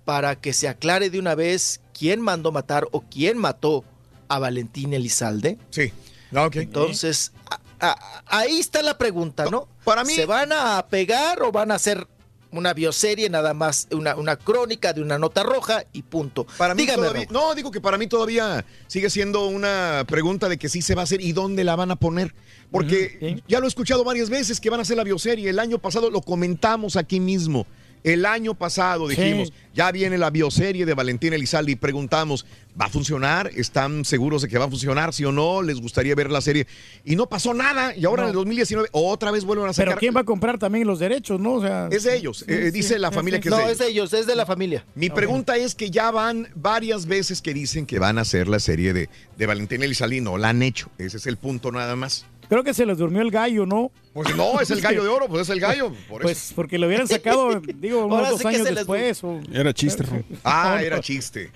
para 0.05 0.35
que 0.35 0.51
se 0.53 0.67
aclare 0.67 1.09
de 1.09 1.19
una 1.19 1.35
vez 1.35 1.79
quién 1.97 2.19
mandó 2.21 2.51
matar 2.51 2.87
o 2.91 3.01
quién 3.01 3.37
mató 3.37 3.85
a 4.27 4.39
Valentín 4.39 4.93
Elizalde? 4.93 5.57
Sí. 5.69 5.93
ok. 6.35 6.55
Entonces, 6.57 7.31
a- 7.49 7.59
a- 7.87 8.23
ahí 8.27 8.59
está 8.59 8.81
la 8.81 8.97
pregunta, 8.97 9.45
¿no? 9.49 9.67
Para 9.85 10.03
mí- 10.03 10.13
¿Se 10.15 10.25
van 10.25 10.51
a 10.51 10.85
pegar 10.89 11.41
o 11.43 11.51
van 11.51 11.71
a 11.71 11.75
hacer 11.75 12.07
una 12.51 12.73
bioserie 12.73 13.29
nada 13.29 13.53
más, 13.53 13.87
una, 13.91 14.15
una 14.15 14.35
crónica 14.35 14.93
de 14.93 15.01
una 15.01 15.17
nota 15.17 15.43
roja 15.43 15.83
y 15.93 16.03
punto? 16.03 16.45
Para 16.57 16.73
mí 16.73 16.81
Dígame, 16.83 17.07
todavía, 17.07 17.27
no, 17.29 17.55
digo 17.55 17.71
que 17.71 17.81
para 17.81 17.97
mí 17.97 18.07
todavía 18.07 18.65
sigue 18.87 19.09
siendo 19.09 19.47
una 19.47 20.03
pregunta 20.07 20.49
de 20.49 20.57
que 20.57 20.69
sí 20.69 20.81
se 20.81 20.95
va 20.95 21.01
a 21.01 21.03
hacer 21.03 21.21
y 21.21 21.33
dónde 21.33 21.63
la 21.63 21.75
van 21.75 21.91
a 21.91 21.95
poner. 21.95 22.33
Porque 22.71 23.41
ya 23.47 23.59
lo 23.59 23.65
he 23.65 23.67
escuchado 23.67 24.03
varias 24.03 24.29
veces 24.29 24.59
que 24.59 24.69
van 24.69 24.79
a 24.79 24.83
hacer 24.83 24.95
la 24.95 25.03
bioserie. 25.03 25.49
El 25.49 25.59
año 25.59 25.79
pasado 25.79 26.11
lo 26.11 26.21
comentamos 26.21 26.95
aquí 26.95 27.19
mismo. 27.19 27.65
El 28.03 28.25
año 28.25 28.53
pasado 28.53 29.09
Sí. 29.09 29.15
dijimos, 29.15 29.51
ya 29.73 29.91
viene 29.91 30.17
la 30.17 30.29
bioserie 30.29 30.85
de 30.85 30.93
Valentín 30.93 31.33
Elizalde 31.33 31.73
y 31.73 31.75
preguntamos, 31.75 32.45
¿va 32.79 32.85
a 32.85 32.89
funcionar? 32.89 33.51
¿Están 33.55 34.05
seguros 34.05 34.41
de 34.41 34.47
que 34.47 34.57
va 34.57 34.65
a 34.65 34.69
funcionar? 34.69 35.13
¿Sí 35.13 35.25
o 35.25 35.31
no? 35.31 35.61
¿Les 35.61 35.81
gustaría 35.81 36.15
ver 36.15 36.31
la 36.31 36.39
serie? 36.41 36.65
Y 37.03 37.15
no 37.15 37.27
pasó 37.27 37.53
nada. 37.53 37.93
Y 37.95 38.05
ahora 38.05 38.23
No. 38.23 38.27
en 38.29 38.29
el 38.31 38.35
2019 38.35 38.87
otra 38.93 39.31
vez 39.31 39.43
vuelven 39.43 39.67
a 39.67 39.73
sacar. 39.73 39.89
Pero 39.89 39.99
¿quién 39.99 40.15
va 40.15 40.21
a 40.21 40.25
comprar 40.25 40.57
también 40.57 40.87
los 40.87 40.99
derechos, 40.99 41.39
no? 41.39 41.53
O 41.55 41.61
sea, 41.61 41.89
Es 41.91 42.03
de 42.03 42.15
ellos. 42.15 42.39
Sí, 42.39 42.45
eh, 42.47 42.65
sí, 42.65 42.71
dice 42.71 42.99
la 42.99 43.11
familia 43.11 43.39
sí. 43.39 43.43
que 43.43 43.49
No, 43.49 43.59
es 43.59 43.65
de 43.65 43.71
es 43.73 43.77
de 43.79 43.87
ellos, 43.89 44.13
es 44.13 44.25
de 44.27 44.35
la 44.35 44.45
familia. 44.45 44.85
mi 44.95 45.09
pregunta 45.09 45.57
es 45.57 45.75
que 45.75 45.91
ya 45.91 46.09
van 46.11 46.47
varias 46.55 47.05
veces 47.05 47.41
que 47.41 47.53
dicen 47.53 47.85
que 47.85 47.99
van 47.99 48.17
a 48.17 48.21
hacer 48.21 48.47
la 48.47 48.59
serie 48.59 48.93
de, 48.93 49.09
de 49.37 49.45
Valentín 49.45 49.83
Elizalde 49.83 50.17
y 50.17 50.21
no 50.21 50.37
la 50.37 50.49
han 50.49 50.63
hecho. 50.63 50.89
Ese 50.97 51.17
es 51.17 51.27
el 51.27 51.37
punto 51.37 51.71
nada 51.71 51.95
más. 51.95 52.25
Creo 52.47 52.63
que 52.63 52.73
se 52.73 52.85
les 52.87 52.97
durmió 52.97 53.21
el 53.21 53.29
gallo, 53.29 53.67
¿no? 53.67 53.91
Pues 54.23 54.35
no, 54.35 54.59
es 54.59 54.69
el 54.71 54.81
gallo 54.87 55.03
de 55.03 55.09
oro, 55.09 55.27
pues 55.27 55.43
es 55.43 55.49
el 55.49 55.59
gallo. 55.59 55.93
Por 56.09 56.21
Pues 56.23 56.37
eso. 56.45 56.55
porque 56.55 56.77
lo 56.77 56.87
hubieran 56.87 57.07
sacado, 57.07 57.61
digo, 57.61 57.99
unos 58.05 58.17
Ahora 58.17 58.29
dos 58.31 58.45
años 58.45 58.61
les 58.63 58.75
después. 58.75 59.23
o- 59.23 59.39
Era 59.53 59.73
chiste. 59.73 60.03
Ah, 60.43 60.81
era 60.83 60.99
chiste. 60.99 61.51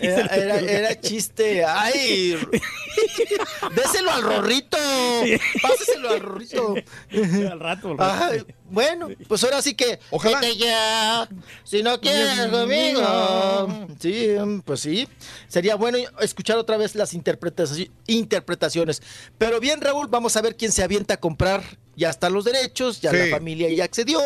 Era, 0.00 0.26
era- 0.34 0.58
era 0.60 1.00
chiste. 1.00 1.64
¡Ay! 1.64 2.36
Déselo 3.74 4.10
al 4.10 4.22
rorrito. 4.22 4.76
Páseselo 5.62 6.10
al 6.10 6.20
rorrito. 6.20 6.74
al 7.50 7.60
rato. 7.60 7.90
al 7.92 7.98
rato. 7.98 8.24
Ay, 8.32 8.44
bueno, 8.70 9.08
pues 9.28 9.44
ahora 9.44 9.62
sí 9.62 9.74
que. 9.74 9.98
Ojalá. 10.10 10.40
vete 10.40 10.56
ya, 10.56 11.28
si 11.64 11.82
no 11.82 12.00
quieres 12.00 12.46
conmigo. 12.50 13.86
Sí, 14.00 14.28
pues 14.64 14.80
sí. 14.80 15.08
Sería 15.48 15.76
bueno 15.76 15.98
escuchar 16.20 16.56
otra 16.58 16.76
vez 16.76 16.94
las 16.94 17.14
interpretaci- 17.14 17.90
interpretaciones. 18.06 19.02
Pero 19.38 19.60
bien, 19.60 19.80
Raúl, 19.80 20.08
vamos 20.08 20.36
a 20.36 20.42
ver 20.42 20.56
quién 20.56 20.72
se 20.72 20.82
avienta 20.82 21.14
a 21.14 21.16
comprar. 21.18 21.62
Ya 21.96 22.10
están 22.10 22.32
los 22.32 22.44
derechos, 22.44 23.00
ya 23.00 23.10
Sí. 23.10 23.16
la 23.16 23.26
familia 23.36 23.68
ya 23.70 23.84
accedió. 23.84 24.20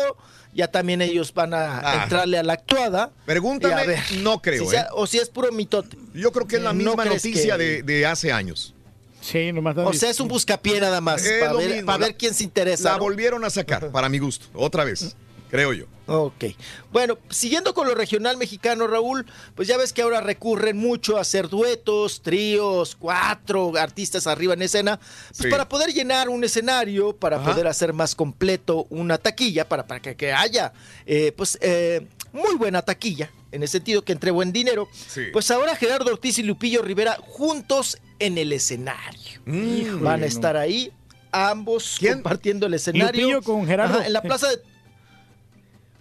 Ya 0.51 0.67
también 0.67 1.01
ellos 1.03 1.31
van 1.33 1.53
a 1.53 1.79
Ah. 1.79 2.03
entrarle 2.03 2.39
a 2.39 2.43
la 2.43 2.53
actuada. 2.53 3.11
Pregúntame, 3.25 3.73
Y 3.75 3.77
a 3.77 3.85
ver 3.85 3.99
no 4.21 4.41
creo, 4.41 4.63
si 4.63 4.69
sea- 4.71 4.81
¿eh? 4.83 4.93
O 4.93 5.05
si 5.05 5.19
es 5.19 5.29
puro 5.29 5.51
mitote. 5.51 5.95
Yo 6.15 6.31
creo 6.31 6.47
que 6.47 6.55
es 6.55 6.61
la 6.63 6.73
¿No 6.73 6.83
misma 6.83 7.05
noticia 7.05 7.55
que- 7.55 7.63
de, 7.63 7.83
de 7.83 8.05
hace 8.07 8.31
años. 8.31 8.73
Sí, 9.21 9.51
nomás. 9.51 9.77
O 9.77 9.93
sea, 9.93 10.09
es 10.09 10.19
un 10.19 10.27
buscapié 10.27 10.79
nada 10.81 11.01
más. 11.01 11.21
Para 11.21 11.53
ver, 11.53 11.69
mismo, 11.69 11.85
para 11.85 11.99
la- 11.99 12.05
ver 12.07 12.15
quién 12.17 12.33
se 12.33 12.43
interesa. 12.43 12.85
La 12.85 12.97
¿no? 12.97 13.03
volvieron 13.03 13.45
a 13.45 13.49
sacar, 13.51 13.91
para 13.91 14.09
mi 14.09 14.17
gusto, 14.17 14.47
otra 14.55 14.83
vez, 14.85 15.15
creo 15.49 15.73
yo. 15.73 15.85
Ok. 16.07 16.45
Bueno, 16.91 17.19
siguiendo 17.29 17.73
con 17.75 17.87
lo 17.87 17.93
regional 17.93 18.35
mexicano, 18.37 18.87
Raúl, 18.87 19.27
pues 19.53 19.67
ya 19.67 19.77
ves 19.77 19.93
que 19.93 20.01
ahora 20.01 20.21
recurren 20.21 20.75
mucho 20.77 21.17
a 21.17 21.21
hacer 21.21 21.49
duetos, 21.49 22.21
tríos, 22.21 22.95
cuatro 22.95 23.73
artistas 23.77 24.25
arriba 24.25 24.55
en 24.55 24.63
escena, 24.63 24.97
pues 24.97 25.37
Sí. 25.43 25.49
para 25.49 25.69
poder 25.69 25.93
llenar 25.93 26.29
un 26.29 26.43
escenario, 26.43 27.15
para 27.15 27.37
Ajá. 27.37 27.51
poder 27.51 27.67
hacer 27.67 27.93
más 27.93 28.15
completo 28.15 28.87
una 28.89 29.19
taquilla, 29.19 29.69
para, 29.69 29.85
para 29.85 29.99
que, 30.01 30.15
que 30.15 30.33
haya, 30.33 30.73
eh, 31.05 31.31
pues, 31.37 31.59
eh, 31.61 32.07
muy 32.33 32.55
buena 32.55 32.81
taquilla, 32.81 33.29
en 33.51 33.61
el 33.61 33.69
sentido 33.69 34.03
que 34.03 34.11
entre 34.11 34.31
buen 34.31 34.51
dinero. 34.51 34.87
Sí. 35.07 35.25
Pues 35.31 35.51
ahora 35.51 35.75
Gerardo 35.75 36.11
Ortiz 36.11 36.39
y 36.39 36.43
Lupillo 36.43 36.81
Rivera 36.81 37.17
juntos 37.21 37.97
en 38.17 38.37
el 38.39 38.51
escenario. 38.51 39.41
Mm. 39.45 40.03
Van 40.03 40.23
a 40.23 40.25
estar 40.25 40.57
ahí 40.57 40.91
ambos 41.31 41.97
compartiendo 41.99 42.65
el 42.65 42.73
escenario. 42.73 43.21
Lupillo 43.21 43.41
con 43.43 43.67
Gerardo. 43.67 43.97
Ajá, 43.99 44.07
en 44.07 44.13
la 44.13 44.21
plaza 44.21 44.47
de 44.49 44.59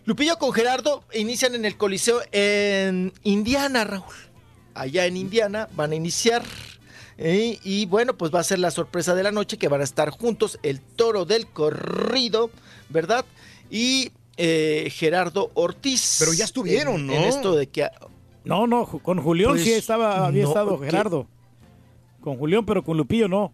Lupillo 0.08 0.38
con 0.38 0.54
Gerardo 0.54 1.04
inician 1.12 1.54
en 1.54 1.66
el 1.66 1.76
Coliseo 1.76 2.20
en 2.32 3.12
Indiana, 3.24 3.84
Raúl. 3.84 4.04
Allá 4.72 5.04
en 5.04 5.18
Indiana 5.18 5.68
van 5.76 5.92
a 5.92 5.96
iniciar. 5.96 6.42
eh, 7.18 7.58
y 7.62 7.84
bueno, 7.84 8.16
pues 8.16 8.34
va 8.34 8.40
a 8.40 8.42
ser 8.42 8.58
la 8.58 8.70
sorpresa 8.70 9.14
de 9.14 9.22
la 9.22 9.32
noche 9.32 9.58
que 9.58 9.68
van 9.68 9.82
a 9.82 9.84
estar 9.84 10.08
juntos 10.08 10.58
el 10.62 10.80
toro 10.80 11.26
del 11.26 11.46
corrido, 11.46 12.50
¿verdad? 12.88 13.26
Y 13.70 14.12
eh, 14.38 14.88
Gerardo 14.90 15.50
Ortiz. 15.52 16.16
Pero 16.20 16.32
ya 16.32 16.46
estuvieron, 16.46 16.94
en- 17.02 17.06
¿no? 17.08 17.12
En 17.12 17.24
esto 17.24 17.54
de 17.54 17.66
que 17.66 17.90
No, 18.44 18.66
no, 18.66 18.86
con 18.86 19.20
Julián 19.22 19.50
Pues, 19.50 19.64
sí 19.64 19.72
estaba, 19.72 20.24
había 20.26 20.44
no, 20.44 20.48
estado 20.48 20.80
¿qué? 20.80 20.86
Gerardo. 20.86 21.26
Con 22.22 22.38
Julián, 22.38 22.64
pero 22.64 22.82
con 22.82 22.96
Lupillo 22.96 23.28
no. 23.28 23.52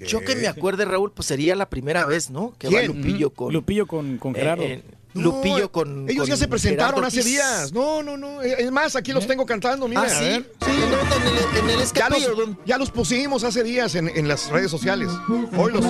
Yo 0.00 0.20
que 0.20 0.36
me 0.36 0.46
acuerde, 0.48 0.84
Raúl, 0.84 1.12
pues 1.12 1.26
sería 1.26 1.54
la 1.56 1.68
primera 1.68 2.04
vez, 2.06 2.30
¿no? 2.30 2.54
Que 2.58 2.68
va 2.68 2.80
¿Quién? 2.80 2.86
Lupillo 2.88 3.30
con. 3.30 3.52
Lupillo 3.52 3.86
con, 3.86 4.18
con 4.18 4.36
eh, 4.36 4.56
eh, 4.60 4.82
Lupillo 5.14 5.72
con. 5.72 6.08
Ellos 6.08 6.28
ya 6.28 6.36
se 6.36 6.48
presentaron 6.48 6.96
Gerardo 6.96 7.06
hace 7.06 7.22
días. 7.22 7.72
No, 7.72 8.02
no, 8.02 8.16
no. 8.16 8.42
Es 8.42 8.70
más, 8.70 8.96
aquí 8.96 9.12
los 9.12 9.26
tengo 9.26 9.46
cantando, 9.46 9.88
mira. 9.88 10.02
¿Ah, 10.02 10.06
a 10.06 10.08
sí? 10.10 10.24
ver. 10.24 10.52
Sí, 10.64 10.70
en 10.70 11.66
el, 11.66 11.70
en 11.70 11.80
el 11.80 11.86
Ya 11.92 12.08
los, 12.08 12.28
ya 12.66 12.78
los 12.78 12.90
pusimos 12.90 13.44
hace 13.44 13.62
días 13.62 13.94
en, 13.94 14.08
en 14.08 14.28
las 14.28 14.50
redes 14.50 14.70
sociales. 14.70 15.08
Hoy 15.56 15.72
los. 15.72 15.84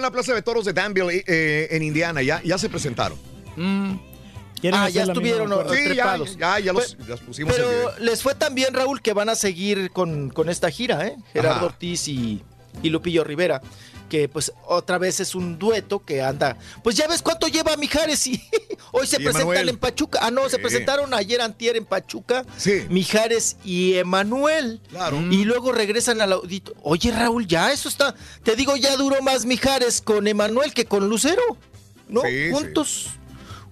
Fue 0.00 0.06
en 0.06 0.12
la 0.12 0.12
Plaza 0.12 0.34
de 0.34 0.42
Toros 0.42 0.64
de 0.64 0.72
Danville, 0.72 1.22
eh, 1.26 1.68
en 1.70 1.82
Indiana. 1.82 2.22
Ya, 2.22 2.42
ya 2.42 2.56
se 2.58 2.68
presentaron. 2.68 3.18
¿Quieren 4.60 4.78
Ah, 4.80 4.88
ya 4.88 5.04
estuvieron? 5.04 5.48
Sí, 5.70 5.76
ya, 5.76 5.84
trepados. 5.84 6.36
ya, 6.36 6.58
ya 6.58 6.72
los, 6.72 6.96
los 7.06 7.20
pusimos 7.20 7.54
en 7.56 7.62
Pero 7.62 7.98
les 7.98 8.22
fue 8.22 8.34
tan 8.34 8.54
bien, 8.54 8.74
Raúl, 8.74 9.00
que 9.00 9.12
van 9.12 9.28
a 9.28 9.34
seguir 9.34 9.90
con, 9.90 10.30
con 10.30 10.48
esta 10.48 10.70
gira, 10.70 11.06
¿eh? 11.06 11.16
Gerardo 11.32 11.56
Ajá. 11.56 11.64
Ortiz 11.66 12.08
y, 12.08 12.42
y 12.82 12.90
Lupillo 12.90 13.24
Rivera. 13.24 13.60
Que 14.10 14.28
pues 14.28 14.52
otra 14.66 14.98
vez 14.98 15.20
es 15.20 15.34
un 15.34 15.58
dueto 15.58 16.00
que 16.00 16.20
anda. 16.20 16.56
Pues 16.82 16.96
ya 16.96 17.06
ves 17.06 17.22
cuánto 17.22 17.46
lleva 17.46 17.76
Mijares 17.78 18.26
y 18.26 18.42
hoy 18.92 19.06
se 19.06 19.16
Y 19.16 19.24
presentan 19.24 19.42
Emanuel. 19.42 19.68
en 19.70 19.78
Pachuca. 19.78 20.18
Ah, 20.20 20.30
no, 20.30 20.48
se 20.50 20.58
presentaron 20.58 21.14
ayer 21.14 21.40
antier 21.40 21.76
en 21.76 21.86
Pachuca. 21.86 22.44
Sí. 22.58 22.84
Mijares 22.90 23.56
y 23.64 23.94
Emanuel. 23.94 24.80
Claro. 24.90 25.18
Y 25.30 25.44
luego 25.44 25.72
regresan 25.72 26.20
al 26.20 26.32
audito. 26.32 26.74
Oye, 26.82 27.12
Raúl, 27.12 27.46
ya 27.46 27.72
eso 27.72 27.88
está. 27.88 28.14
Te 28.42 28.56
digo, 28.56 28.76
ya 28.76 28.96
duró 28.96 29.22
más 29.22 29.46
Mijares 29.46 30.00
con 30.02 30.26
Emanuel 30.26 30.74
que 30.74 30.84
con 30.84 31.08
Lucero. 31.08 31.40
¿No? 32.08 32.22
Sí, 32.22 32.28
sí. 32.46 32.50
juntos. 32.50 33.06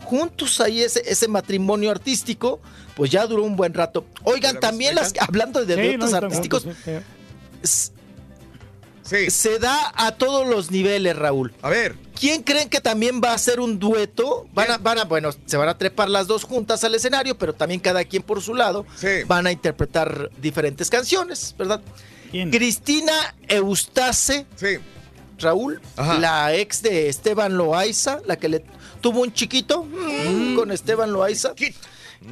Juntos 0.05 0.61
ahí 0.61 0.83
ese, 0.83 1.03
ese 1.05 1.27
matrimonio 1.29 1.91
artístico, 1.91 2.61
pues 2.97 3.11
ya 3.11 3.27
duró 3.27 3.43
un 3.43 3.57
buen 3.57 3.75
rato. 3.75 4.07
Oigan, 4.23 4.61
también 4.61 4.95
las 4.95 5.13
hablando 5.21 5.65
de 5.65 5.75
Sí, 5.75 5.83
duetos 5.83 6.13
no, 6.13 6.17
artísticos, 6.17 6.63
juntos, 6.63 6.79
sí, 6.85 6.93
sí. 7.65 7.93
Se 9.31 9.59
da 9.59 9.93
a 9.95 10.13
todos 10.13 10.47
los 10.47 10.71
niveles, 10.71 11.17
Raúl. 11.17 11.53
A 11.63 11.69
ver. 11.71 11.97
¿Quién 12.19 12.43
creen 12.43 12.69
que 12.69 12.81
también 12.81 13.21
va 13.23 13.33
a 13.33 13.39
ser 13.39 13.61
un 13.61 13.79
dueto? 13.79 14.47
Van 14.53 14.71
a, 14.73 14.79
van 14.79 14.99
a, 14.99 15.05
bueno, 15.05 15.31
se 15.47 15.57
van 15.57 15.69
a 15.69 15.79
trepar 15.79 16.09
las 16.09 16.27
dos 16.27 16.43
juntas 16.45 16.83
al 16.83 16.95
escenario, 16.95 17.39
pero 17.39 17.55
también 17.55 17.81
cada 17.81 18.05
quien 18.05 18.23
por 18.23 18.43
su 18.43 18.55
lado 18.55 18.85
van 19.27 19.47
a 19.47 19.53
interpretar 19.53 20.31
diferentes 20.41 20.91
canciones, 20.91 21.55
¿verdad? 21.57 21.81
Cristina 22.51 23.35
Eustace, 23.47 24.47
Raúl, 25.39 25.81
Ajá. 25.97 26.19
la 26.19 26.55
ex 26.55 26.83
de 26.83 27.09
Esteban 27.09 27.57
Loaiza, 27.57 28.21
la 28.27 28.37
que 28.37 28.49
le 28.49 28.65
tuvo 29.01 29.21
un 29.21 29.33
chiquito 29.33 29.85
mm, 29.85 30.57
con 30.57 30.73
Esteban 30.73 31.13
Loaiza, 31.13 31.55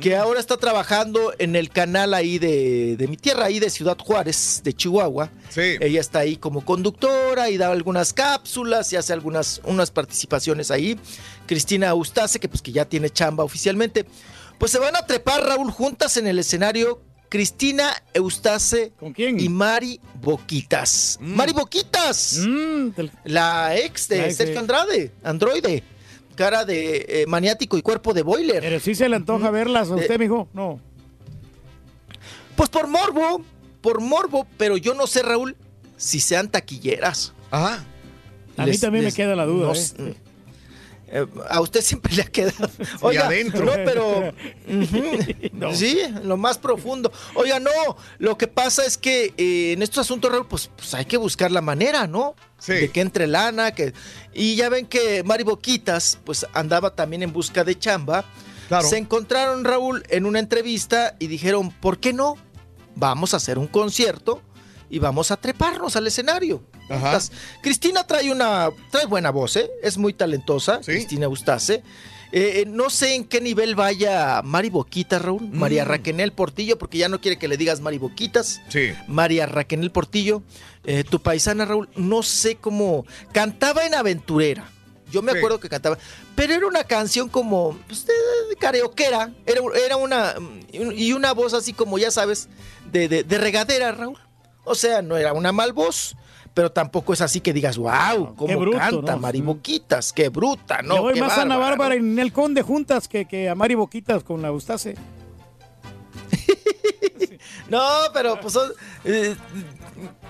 que 0.00 0.16
ahora 0.16 0.40
está 0.40 0.56
trabajando 0.56 1.32
en 1.38 1.56
el 1.56 1.70
canal 1.70 2.14
ahí 2.14 2.38
de, 2.38 2.96
de 2.96 3.08
mi 3.08 3.16
tierra, 3.16 3.46
ahí 3.46 3.58
de 3.58 3.70
Ciudad 3.70 3.96
Juárez, 3.98 4.60
de 4.62 4.72
Chihuahua. 4.72 5.30
Ella 5.56 6.00
está 6.00 6.20
ahí 6.20 6.36
como 6.36 6.64
conductora 6.64 7.50
y 7.50 7.56
da 7.56 7.70
algunas 7.70 8.12
cápsulas 8.12 8.92
y 8.92 8.96
hace 8.96 9.12
algunas 9.12 9.60
unas 9.64 9.90
participaciones 9.90 10.70
ahí. 10.70 10.98
Cristina 11.46 11.88
Eustace, 11.88 12.38
que 12.38 12.48
pues 12.48 12.62
que 12.62 12.72
ya 12.72 12.84
tiene 12.84 13.10
chamba 13.10 13.44
oficialmente. 13.44 14.04
Pues 14.58 14.72
se 14.72 14.78
van 14.78 14.96
a 14.96 15.06
trepar, 15.06 15.42
Raúl, 15.44 15.70
juntas 15.70 16.16
en 16.16 16.26
el 16.26 16.38
escenario. 16.38 17.02
Cristina 17.28 17.90
Eustace 18.14 18.92
y 19.16 19.48
Mari 19.48 20.00
Boquitas. 20.22 21.18
Mari 21.20 21.52
Boquitas. 21.52 22.40
La 23.24 23.76
ex 23.76 24.08
de 24.08 24.22
Ay, 24.22 24.30
sí. 24.30 24.36
Sergio 24.36 24.60
Andrade, 24.60 25.12
androide. 25.24 25.82
Cara 26.36 26.64
de 26.64 27.06
eh, 27.08 27.26
maniático 27.26 27.76
y 27.76 27.82
cuerpo 27.82 28.14
de 28.14 28.22
boiler. 28.22 28.60
Pero 28.60 28.78
sí 28.78 28.94
se 28.94 29.08
le 29.08 29.16
antoja 29.16 29.50
verlas 29.50 29.90
a 29.90 29.96
usted, 29.96 30.18
mijo. 30.18 30.48
No. 30.52 30.80
Pues 32.54 32.68
por 32.68 32.86
morbo, 32.86 33.44
por 33.80 34.00
morbo, 34.00 34.46
pero 34.56 34.76
yo 34.76 34.94
no 34.94 35.06
sé, 35.06 35.22
Raúl, 35.22 35.56
si 35.96 36.20
sean 36.20 36.50
taquilleras. 36.50 37.32
Ajá. 37.50 37.84
A 38.56 38.66
mí 38.66 38.78
también 38.78 39.04
me 39.04 39.12
queda 39.12 39.34
la 39.34 39.44
duda, 39.44 39.66
no 39.66 39.74
¿eh? 39.74 40.16
Eh, 41.08 41.26
a 41.48 41.60
usted 41.60 41.82
siempre 41.82 42.14
le 42.14 42.22
ha 42.22 42.26
quedado. 42.26 42.68
Oiga, 43.00 43.26
adentro. 43.26 43.64
no, 43.64 43.72
pero. 43.72 44.34
ujú, 44.68 45.72
Sí, 45.74 46.00
lo 46.22 46.36
más 46.36 46.58
profundo. 46.58 47.12
Oiga, 47.34 47.60
no, 47.60 47.70
lo 48.18 48.36
que 48.36 48.48
pasa 48.48 48.84
es 48.84 48.98
que 48.98 49.32
eh, 49.36 49.72
en 49.72 49.82
estos 49.82 49.98
asuntos, 49.98 50.30
Raúl, 50.30 50.46
pues, 50.48 50.70
pues 50.76 50.94
hay 50.94 51.04
que 51.04 51.16
buscar 51.16 51.50
la 51.52 51.60
manera, 51.60 52.06
¿no? 52.06 52.34
De 52.66 52.90
que 52.90 53.00
entre 53.00 53.26
lana, 53.26 53.72
que. 53.72 53.92
Y 54.34 54.56
ya 54.56 54.68
ven 54.68 54.86
que 54.86 55.22
Mari 55.22 55.44
Boquitas, 55.44 56.18
pues 56.24 56.46
andaba 56.52 56.94
también 56.94 57.22
en 57.22 57.32
busca 57.32 57.62
de 57.64 57.78
chamba. 57.78 58.24
Claro. 58.68 58.88
Se 58.88 58.98
encontraron, 58.98 59.64
Raúl, 59.64 60.02
en 60.08 60.26
una 60.26 60.40
entrevista 60.40 61.14
y 61.20 61.28
dijeron, 61.28 61.70
¿por 61.70 61.98
qué 62.00 62.12
no? 62.12 62.36
Vamos 62.96 63.32
a 63.32 63.36
hacer 63.36 63.58
un 63.58 63.68
concierto 63.68 64.42
y 64.90 64.98
vamos 64.98 65.30
a 65.30 65.36
treparnos 65.36 65.94
al 65.94 66.06
escenario. 66.08 66.62
Cristina 67.62 68.06
trae 68.06 68.30
una 68.30 68.70
trae 68.90 69.06
buena 69.06 69.30
voz, 69.30 69.56
¿eh? 69.56 69.70
es 69.82 69.98
muy 69.98 70.12
talentosa, 70.12 70.80
Cristina 70.80 71.24
Eustace. 71.26 71.82
Eh, 72.32 72.62
eh, 72.62 72.64
no 72.66 72.90
sé 72.90 73.14
en 73.14 73.24
qué 73.24 73.40
nivel 73.40 73.76
vaya 73.76 74.42
Mari 74.44 74.68
Boquitas, 74.68 75.22
Raúl, 75.22 75.42
Mm. 75.42 75.58
María 75.58 75.84
Raquenel 75.84 76.32
Portillo, 76.32 76.76
porque 76.76 76.98
ya 76.98 77.08
no 77.08 77.20
quiere 77.20 77.38
que 77.38 77.46
le 77.48 77.56
digas 77.56 77.80
Mari 77.80 77.98
Boquitas. 77.98 78.60
Sí. 78.68 78.92
María 79.06 79.46
Raquenel 79.46 79.92
Portillo, 79.92 80.42
eh, 80.84 81.04
tu 81.04 81.20
paisana, 81.22 81.64
Raúl, 81.64 81.88
no 81.94 82.22
sé 82.24 82.56
cómo. 82.56 83.06
Cantaba 83.32 83.86
en 83.86 83.94
Aventurera. 83.94 84.68
Yo 85.12 85.22
me 85.22 85.30
Sí. 85.32 85.38
acuerdo 85.38 85.60
que 85.60 85.68
cantaba. 85.68 85.98
Pero 86.34 86.52
era 86.54 86.66
una 86.66 86.82
canción 86.82 87.28
como. 87.28 87.78
Pues, 87.86 88.04
de, 88.06 88.12
de 88.50 88.56
karaokeera. 88.56 89.32
Era, 89.46 89.60
era 89.86 89.96
una. 89.96 90.34
Y 90.72 91.12
una 91.12 91.32
voz 91.32 91.54
así 91.54 91.72
como, 91.72 91.96
ya 91.96 92.10
sabes, 92.10 92.48
de, 92.90 93.08
de, 93.08 93.22
de 93.22 93.38
regadera, 93.38 93.92
Raúl. 93.92 94.18
O 94.64 94.74
sea, 94.74 95.00
no 95.00 95.16
era 95.16 95.32
una 95.32 95.52
mal 95.52 95.72
voz. 95.72 96.16
Pero 96.56 96.72
tampoco 96.72 97.12
es 97.12 97.20
así 97.20 97.42
que 97.42 97.52
digas, 97.52 97.76
wow, 97.76 98.34
cómo 98.34 98.58
bruto, 98.58 98.78
canta 98.78 99.12
¿no? 99.12 99.18
Mariboquitas, 99.18 100.10
qué 100.10 100.30
bruta, 100.30 100.80
¿no? 100.80 100.94
Le 100.94 101.00
voy 101.00 101.12
Qué 101.12 101.20
más 101.20 101.36
a 101.36 101.42
Ana 101.42 101.58
bárbara, 101.58 101.96
y 101.96 102.00
Ninel 102.00 102.32
Conde 102.32 102.62
juntas 102.62 103.08
que, 103.08 103.26
que 103.26 103.50
a 103.50 103.54
Mari 103.54 103.74
Boquitas 103.74 104.24
con 104.24 104.40
la 104.40 104.48
Eustace. 104.48 104.94
No, 107.68 107.82
pero 108.14 108.40
pues 108.40 108.54
son, 108.54 108.70
eh, 109.04 109.34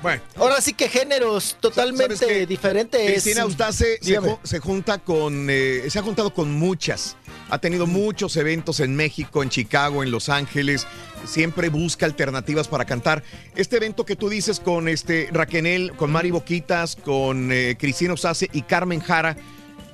Bueno. 0.02 0.22
ahora 0.36 0.60
sí 0.60 0.72
que 0.72 0.88
géneros 0.88 1.56
totalmente 1.60 2.46
diferentes. 2.46 3.00
Cristina 3.12 3.42
Eustace 3.42 3.98
se, 4.00 4.18
se 4.42 4.58
junta 4.58 4.98
con, 4.98 5.46
eh, 5.50 5.84
se 5.88 5.98
ha 5.98 6.02
juntado 6.02 6.32
con 6.32 6.50
muchas. 6.50 7.16
Ha 7.48 7.58
tenido 7.58 7.86
muchos 7.86 8.36
eventos 8.36 8.80
en 8.80 8.96
México, 8.96 9.42
en 9.42 9.50
Chicago, 9.50 10.02
en 10.02 10.10
Los 10.10 10.28
Ángeles. 10.28 10.86
Siempre 11.24 11.68
busca 11.68 12.04
alternativas 12.06 12.66
para 12.66 12.84
cantar. 12.84 13.22
Este 13.54 13.76
evento 13.76 14.04
que 14.04 14.16
tú 14.16 14.28
dices 14.28 14.58
con 14.58 14.88
este 14.88 15.28
Raquenel, 15.32 15.92
con 15.92 16.10
Mari 16.10 16.30
Boquitas, 16.32 16.96
con 16.96 17.52
eh, 17.52 17.76
Cristina 17.78 18.10
Eustace 18.10 18.48
y 18.52 18.62
Carmen 18.62 19.00
Jara, 19.00 19.36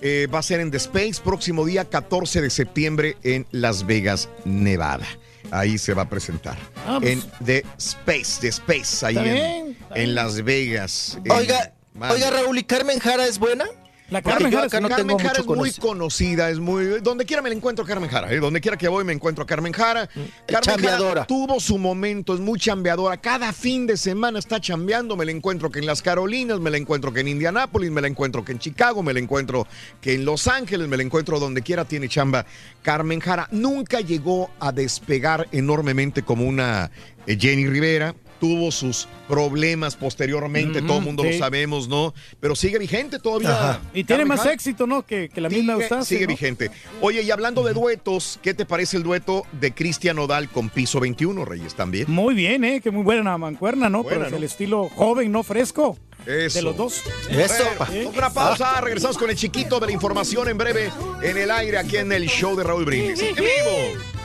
eh, 0.01 0.27
va 0.33 0.41
a 0.41 0.43
ser 0.43 0.61
en 0.61 0.71
The 0.71 0.79
Space, 0.79 1.21
próximo 1.23 1.65
día 1.65 1.85
14 1.85 2.41
de 2.41 2.51
septiembre 2.51 3.17
en 3.23 3.47
Las 3.51 3.87
Vegas, 3.87 4.29
Nevada. 4.45 5.07
Ahí 5.51 5.77
se 5.77 5.93
va 5.93 6.03
a 6.03 6.09
presentar. 6.09 6.57
Ah, 6.87 6.99
pues. 7.01 7.13
en 7.13 7.23
The 7.45 7.65
Space, 7.77 8.41
The 8.41 8.49
Space, 8.49 9.07
ahí 9.07 9.17
en, 9.19 9.77
en. 9.95 10.15
Las 10.15 10.43
Vegas. 10.43 11.19
Oiga, 11.29 11.75
oiga, 12.11 12.31
Raúl, 12.31 12.59
¿y 12.59 12.65
Carmen 12.65 12.99
Jara 12.99 13.27
es 13.27 13.39
buena? 13.39 13.67
La 14.13 14.21
Carmen 14.21 14.53
Jara, 14.53 14.67
acá 14.67 14.81
no 14.81 14.89
Carmen 14.91 15.07
tengo 15.07 15.19
Jara 15.19 15.41
mucho 15.41 15.53
es 15.55 15.59
muy 15.59 15.71
conoci- 15.71 15.81
conocida, 15.81 16.51
es 16.51 16.59
muy. 16.59 17.01
Donde 17.01 17.25
quiera 17.25 17.41
me 17.41 17.49
la 17.49 17.55
encuentro 17.55 17.83
a 17.85 17.89
Carmen 17.89 18.11
Jara, 18.11 18.31
¿eh? 18.31 18.41
donde 18.41 18.61
quiera 18.61 18.77
que 18.77 18.87
voy 18.87 19.05
me 19.05 19.13
encuentro 19.15 19.43
a 19.43 19.47
Carmen 19.47 19.73
Jara. 19.73 20.07
Carmen 20.47 20.85
Jara 20.85 21.25
tuvo 21.27 21.59
su 21.59 21.79
momento, 21.79 22.35
es 22.35 22.41
muy 22.41 22.59
chambeadora. 22.59 23.17
Cada 23.17 23.55
fin 23.55 23.87
de 23.87 23.97
semana 23.97 24.39
está 24.39 24.61
chambeando. 24.61 25.17
Me 25.17 25.25
la 25.25 25.31
encuentro 25.33 25.71
que 25.71 25.79
en 25.79 25.87
las 25.87 26.03
Carolinas, 26.03 26.61
me 26.61 26.71
la 26.71 26.77
encuentro 26.77 27.13
que 27.13 27.21
en 27.21 27.29
Indianápolis, 27.29 27.91
me 27.91 28.03
la 28.03 28.07
encuentro 28.09 28.45
que 28.45 28.53
en 28.53 28.59
Chicago, 28.59 29.03
me 29.03 29.15
la 29.15 29.21
encuentro 29.21 29.67
que 30.03 30.13
en 30.15 30.27
Los 30.27 30.47
Ángeles, 30.47 30.89
me 30.89 30.99
la 30.99 31.03
encuentro 31.03 31.41
donde 31.41 31.63
quiera 31.63 31.87
tiene 31.87 32.09
chamba. 32.09 32.45
Carmen 32.83 33.19
Jara 33.21 33.49
nunca 33.51 34.01
llegó 34.01 34.51
a 34.61 34.73
despegar 34.73 35.49
enormemente 35.53 36.23
como 36.23 36.45
una 36.47 36.91
eh, 37.27 37.39
Jenny 37.41 37.67
Rivera. 37.67 38.15
Tuvo 38.43 38.73
sus 38.73 39.07
problemas 39.29 39.95
posteriormente, 39.95 40.83
todo 40.83 40.99
el 40.99 41.05
mundo 41.05 41.23
sí. 41.23 41.31
lo 41.31 41.39
sabemos, 41.39 41.87
¿no? 41.87 42.13
Pero 42.41 42.57
sigue 42.57 42.77
vigente 42.77 43.21
todavía. 43.21 43.51
Ajá. 43.51 43.81
Y 43.95 44.03
tiene 44.03 44.25
más 44.25 44.45
éxito, 44.47 44.85
¿no? 44.85 45.07
Que, 45.07 45.29
que 45.29 45.41
la 45.41 45.49
misma 45.49 45.75
Sigue- 45.75 45.83
Eustace, 45.83 46.09
Sigue 46.09 46.27
¿no? 46.27 46.33
vigente. 46.33 46.71
Oye, 47.01 47.23
y 47.23 47.31
hablando 47.31 47.63
de 47.63 47.73
duetos, 47.73 48.41
¿qué 48.43 48.53
te 48.53 48.67
parece 48.67 48.97
el 48.97 49.05
dueto 49.05 49.47
de 49.61 49.73
Cristian 49.73 50.17
Nodal 50.17 50.49
con 50.49 50.71
Piso 50.71 50.99
21, 50.99 51.45
Reyes, 51.45 51.77
también? 51.77 52.07
Muy 52.09 52.35
bien, 52.35 52.65
¿eh? 52.65 52.81
Que 52.81 52.91
muy 52.91 53.05
buena 53.05 53.39
mancuerna, 53.39 53.89
¿no? 53.89 54.03
Buena, 54.03 54.25
Pero 54.25 54.39
el 54.39 54.43
estilo 54.43 54.89
joven, 54.89 55.31
no 55.31 55.45
fresco. 55.45 55.97
Eso. 56.27 56.59
De 56.59 56.63
los 56.63 56.77
dos. 56.77 57.03
Bueno, 57.33 58.11
Una 58.17 58.31
pausa, 58.31 58.81
regresamos 58.81 59.19
con 59.19 59.31
el 59.31 59.37
chiquito 59.37 59.79
de 59.79 59.87
la 59.87 59.93
información 59.93 60.49
en 60.49 60.59
breve 60.59 60.91
en 61.23 61.37
el 61.37 61.49
aire 61.53 61.79
aquí 61.79 61.97
en 61.97 62.11
el 62.11 62.27
show 62.27 62.57
de 62.57 62.65
Raúl 62.65 62.85
Brindis. 62.85 63.21
¡En 63.23 63.37
vivo! 63.37 64.22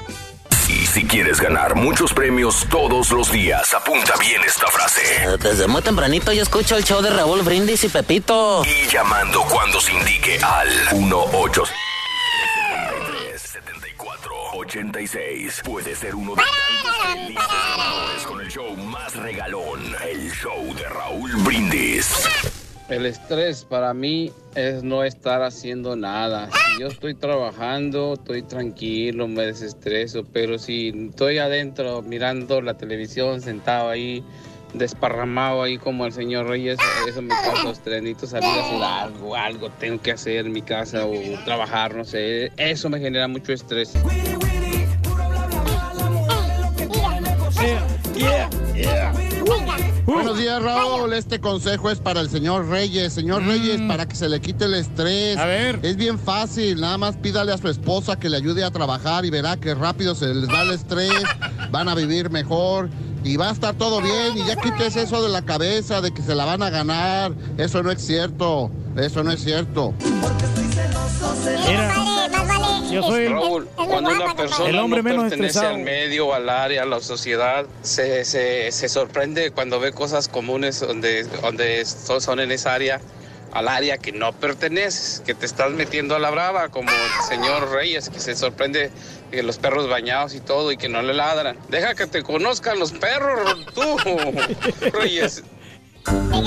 Si 0.93 1.05
quieres 1.05 1.39
ganar 1.39 1.75
muchos 1.75 2.13
premios 2.13 2.65
todos 2.69 3.11
los 3.11 3.31
días, 3.31 3.73
apunta 3.73 4.13
bien 4.19 4.41
esta 4.43 4.67
frase. 4.67 5.01
Desde 5.39 5.67
muy 5.67 5.81
tempranito 5.81 6.31
yo 6.33 6.41
escucho 6.41 6.75
el 6.75 6.83
show 6.83 7.01
de 7.01 7.09
Raúl 7.09 7.41
Brindis 7.43 7.83
y 7.83 7.89
Pepito. 7.89 8.63
Y 8.65 8.87
llamando 8.87 9.41
cuando 9.43 9.79
se 9.79 9.93
indique 9.93 10.39
al 10.41 10.69
18 10.91 11.63
86 14.57 15.61
Puede 15.63 15.95
ser 15.95 16.15
uno 16.15 16.35
de 16.35 16.43
tantos 16.43 18.25
con 18.25 18.41
el 18.41 18.47
show 18.49 18.75
más 18.75 19.15
regalón, 19.15 19.79
el 20.03 20.31
show 20.31 20.73
de 20.75 20.89
Raúl 20.89 21.31
Brindis. 21.43 22.27
El 22.89 23.05
estrés 23.05 23.65
para 23.65 23.93
mí 23.93 24.31
es 24.55 24.81
no 24.81 25.03
estar 25.03 25.41
haciendo 25.43 25.97
nada. 25.97 26.49
Si 26.51 26.81
yo 26.81 26.87
estoy 26.87 27.15
trabajando, 27.15 28.13
estoy 28.13 28.43
tranquilo, 28.43 29.27
me 29.27 29.45
desestreso, 29.45 30.23
pero 30.31 30.57
si 30.57 31.09
estoy 31.09 31.37
adentro 31.37 32.01
mirando 32.01 32.61
la 32.61 32.77
televisión, 32.77 33.41
sentado 33.41 33.89
ahí, 33.89 34.23
desparramado 34.73 35.63
ahí 35.63 35.77
como 35.77 36.05
el 36.05 36.13
señor 36.13 36.47
Reyes, 36.47 36.77
eso 37.09 37.21
me 37.21 37.35
causa 37.35 37.69
estrés. 37.71 38.01
Necesito 38.01 38.27
salir 38.27 38.49
a 38.49 38.65
hacer 38.65 38.81
algo, 38.81 39.35
algo 39.35 39.69
tengo 39.71 40.01
que 40.01 40.11
hacer 40.11 40.45
en 40.45 40.53
mi 40.53 40.61
casa 40.61 41.05
o 41.05 41.13
trabajar, 41.43 41.93
no 41.93 42.05
sé. 42.05 42.53
Eso 42.55 42.89
me 42.89 42.99
genera 42.99 43.27
mucho 43.27 43.51
estrés. 43.51 43.93
Buenos 50.05 50.37
días, 50.37 50.61
Raúl. 50.61 51.13
Este 51.13 51.39
consejo 51.39 51.89
es 51.89 51.99
para 51.99 52.21
el 52.21 52.29
señor 52.29 52.67
Reyes. 52.67 53.13
Señor 53.13 53.45
Reyes, 53.45 53.81
para 53.87 54.07
que 54.07 54.15
se 54.15 54.29
le 54.29 54.39
quite 54.41 54.65
el 54.65 54.73
estrés. 54.75 55.37
A 55.37 55.45
ver. 55.45 55.79
Es 55.83 55.97
bien 55.97 56.17
fácil. 56.17 56.81
Nada 56.81 56.97
más 56.97 57.17
pídale 57.17 57.53
a 57.53 57.57
su 57.57 57.67
esposa 57.67 58.17
que 58.17 58.29
le 58.29 58.37
ayude 58.37 58.63
a 58.63 58.71
trabajar 58.71 59.25
y 59.25 59.29
verá 59.29 59.57
que 59.57 59.75
rápido 59.75 60.15
se 60.15 60.33
les 60.33 60.49
va 60.49 60.63
el 60.63 60.71
estrés. 60.71 61.23
Van 61.71 61.89
a 61.89 61.95
vivir 61.95 62.29
mejor. 62.29 62.89
Y 63.23 63.35
va 63.35 63.49
a 63.49 63.51
estar 63.51 63.75
todo 63.75 64.01
bien. 64.01 64.37
Y 64.37 64.45
ya 64.47 64.55
quites 64.55 64.95
eso 64.95 65.21
de 65.21 65.29
la 65.29 65.41
cabeza 65.41 66.01
de 66.01 66.13
que 66.13 66.21
se 66.21 66.35
la 66.35 66.45
van 66.45 66.63
a 66.63 66.69
ganar. 66.69 67.33
Eso 67.57 67.83
no 67.83 67.91
es 67.91 68.01
cierto. 68.01 68.71
Eso 68.95 69.23
no 69.23 69.31
es 69.31 69.43
cierto. 69.43 69.93
Yo 72.91 73.03
soy 73.03 73.25
el, 73.25 73.31
Raúl, 73.33 73.67
cuando 73.75 74.11
una 74.11 74.35
persona 74.35 74.69
el 74.69 74.79
hombre 74.79 74.99
no 75.01 75.09
menos 75.09 75.23
pertenece 75.23 75.47
estresado. 75.47 75.75
al 75.75 75.81
medio, 75.83 76.33
al 76.33 76.49
área, 76.49 76.83
a 76.83 76.85
la 76.85 76.99
sociedad, 77.01 77.65
se, 77.81 78.23
se- 78.25 78.71
se 78.71 78.89
sorprende 78.89 79.51
cuando 79.51 79.79
ve 79.79 79.91
cosas 79.91 80.27
comunes 80.27 80.79
donde, 80.79 81.23
donde 81.23 81.83
son, 81.85 82.21
son 82.21 82.39
en 82.39 82.51
esa 82.51 82.73
área, 82.73 82.99
al 83.53 83.67
área 83.67 83.97
que 83.97 84.11
no 84.11 84.33
perteneces, 84.33 85.21
que 85.25 85.33
te 85.33 85.45
estás 85.45 85.71
metiendo 85.71 86.15
a 86.15 86.19
la 86.19 86.29
brava, 86.29 86.69
como 86.69 86.89
el 86.91 87.25
señor 87.27 87.71
Reyes, 87.71 88.09
que 88.09 88.19
se 88.19 88.35
sorprende 88.35 88.91
de 89.31 89.43
los 89.43 89.57
perros 89.57 89.89
bañados 89.89 90.33
y 90.35 90.39
todo 90.39 90.71
y 90.71 90.77
que 90.77 90.89
no 90.89 91.01
le 91.01 91.13
ladran. 91.13 91.57
Deja 91.69 91.95
que 91.95 92.07
te 92.07 92.23
conozcan 92.23 92.77
los 92.79 92.91
perros, 92.93 93.65
tú, 93.73 93.81
Reyes. 94.93 95.43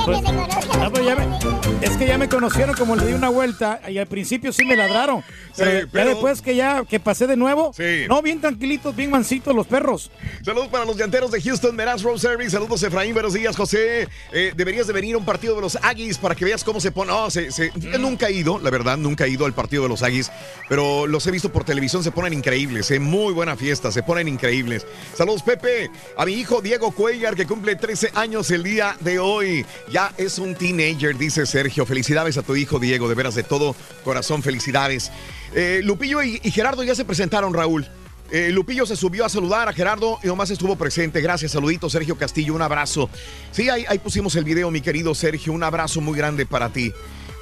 Pues, 0.04 0.18
ah, 0.26 0.88
pues 0.90 1.04
ya 1.04 1.14
me- 1.16 1.86
es 1.86 1.96
que 1.96 2.06
ya 2.06 2.16
me 2.16 2.28
conocieron 2.28 2.74
como 2.74 2.96
le 2.96 3.06
di 3.06 3.12
una 3.12 3.28
vuelta 3.28 3.80
y 3.88 3.98
al 3.98 4.06
principio 4.06 4.52
sí 4.52 4.64
me 4.64 4.74
ladraron. 4.76 5.22
Pero, 5.56 5.70
ya 5.80 5.86
pero- 5.92 6.10
después 6.10 6.40
que 6.40 6.56
ya 6.56 6.84
que 6.88 6.98
pasé 7.00 7.26
de 7.26 7.36
nuevo, 7.36 7.72
Sí. 7.76 8.06
no, 8.08 8.22
bien 8.22 8.40
tranquilitos, 8.40 8.96
bien 8.96 9.10
mansitos 9.10 9.54
los 9.54 9.66
perros. 9.66 10.10
Saludos 10.42 10.68
para 10.68 10.84
los 10.86 10.96
llanteros 10.96 11.30
de 11.30 11.42
Houston, 11.42 11.76
Meraz 11.76 12.02
Road 12.02 12.16
Service. 12.18 12.50
Saludos, 12.50 12.82
Efraín. 12.82 13.12
Buenos 13.12 13.34
días, 13.34 13.54
José. 13.56 14.08
Eh, 14.32 14.52
deberías 14.56 14.86
de 14.86 14.92
venir 14.94 15.14
a 15.14 15.18
un 15.18 15.24
partido 15.26 15.54
de 15.56 15.60
los 15.60 15.76
Aggies 15.76 16.16
para 16.16 16.34
que 16.34 16.44
veas 16.46 16.64
cómo 16.64 16.80
se 16.80 16.90
pone. 16.92 17.10
No, 17.12 17.30
se- 17.30 17.50
se- 17.52 17.72
yo 17.76 17.98
nunca 17.98 18.28
he 18.28 18.32
ido, 18.32 18.58
la 18.58 18.70
verdad, 18.70 18.96
nunca 18.96 19.24
he 19.26 19.28
ido 19.28 19.44
al 19.44 19.52
partido 19.52 19.82
de 19.82 19.88
los 19.90 20.02
Aggies, 20.02 20.30
pero 20.68 21.06
los 21.06 21.26
he 21.26 21.30
visto 21.30 21.52
por 21.52 21.64
televisión, 21.64 22.02
se 22.02 22.10
ponen 22.12 22.32
increíbles. 22.32 22.90
eh, 22.90 22.98
Muy 23.00 23.34
buena 23.34 23.56
fiesta, 23.56 23.90
se 23.92 24.02
ponen 24.02 24.28
increíbles. 24.28 24.86
Saludos, 25.16 25.42
Pepe. 25.42 25.90
A 26.16 26.24
mi 26.24 26.32
hijo 26.34 26.60
Diego 26.62 26.92
Cuellar, 26.92 27.34
que 27.34 27.46
cumple 27.46 27.74
13 27.76 28.10
años 28.14 28.50
el 28.50 28.62
día 28.62 28.96
de 29.00 29.18
hoy. 29.18 29.49
Ya 29.90 30.12
es 30.16 30.38
un 30.38 30.54
teenager, 30.54 31.16
dice 31.16 31.46
Sergio. 31.46 31.86
Felicidades 31.86 32.36
a 32.36 32.42
tu 32.42 32.56
hijo, 32.56 32.78
Diego. 32.78 33.08
De 33.08 33.14
veras, 33.14 33.34
de 33.34 33.42
todo 33.42 33.74
corazón, 34.04 34.42
felicidades. 34.42 35.10
Eh, 35.54 35.80
Lupillo 35.84 36.22
y, 36.22 36.40
y 36.42 36.50
Gerardo 36.50 36.82
ya 36.82 36.94
se 36.94 37.04
presentaron, 37.04 37.54
Raúl. 37.54 37.86
Eh, 38.32 38.50
Lupillo 38.52 38.86
se 38.86 38.94
subió 38.94 39.24
a 39.24 39.28
saludar 39.28 39.68
a 39.68 39.72
Gerardo 39.72 40.18
y 40.22 40.28
nomás 40.28 40.50
estuvo 40.50 40.76
presente. 40.76 41.20
Gracias, 41.20 41.52
saludito, 41.52 41.90
Sergio 41.90 42.16
Castillo, 42.16 42.54
un 42.54 42.62
abrazo. 42.62 43.10
Sí, 43.50 43.68
ahí, 43.68 43.84
ahí 43.88 43.98
pusimos 43.98 44.36
el 44.36 44.44
video, 44.44 44.70
mi 44.70 44.80
querido 44.80 45.14
Sergio, 45.14 45.52
un 45.52 45.64
abrazo 45.64 46.00
muy 46.00 46.16
grande 46.16 46.46
para 46.46 46.68
ti. 46.68 46.92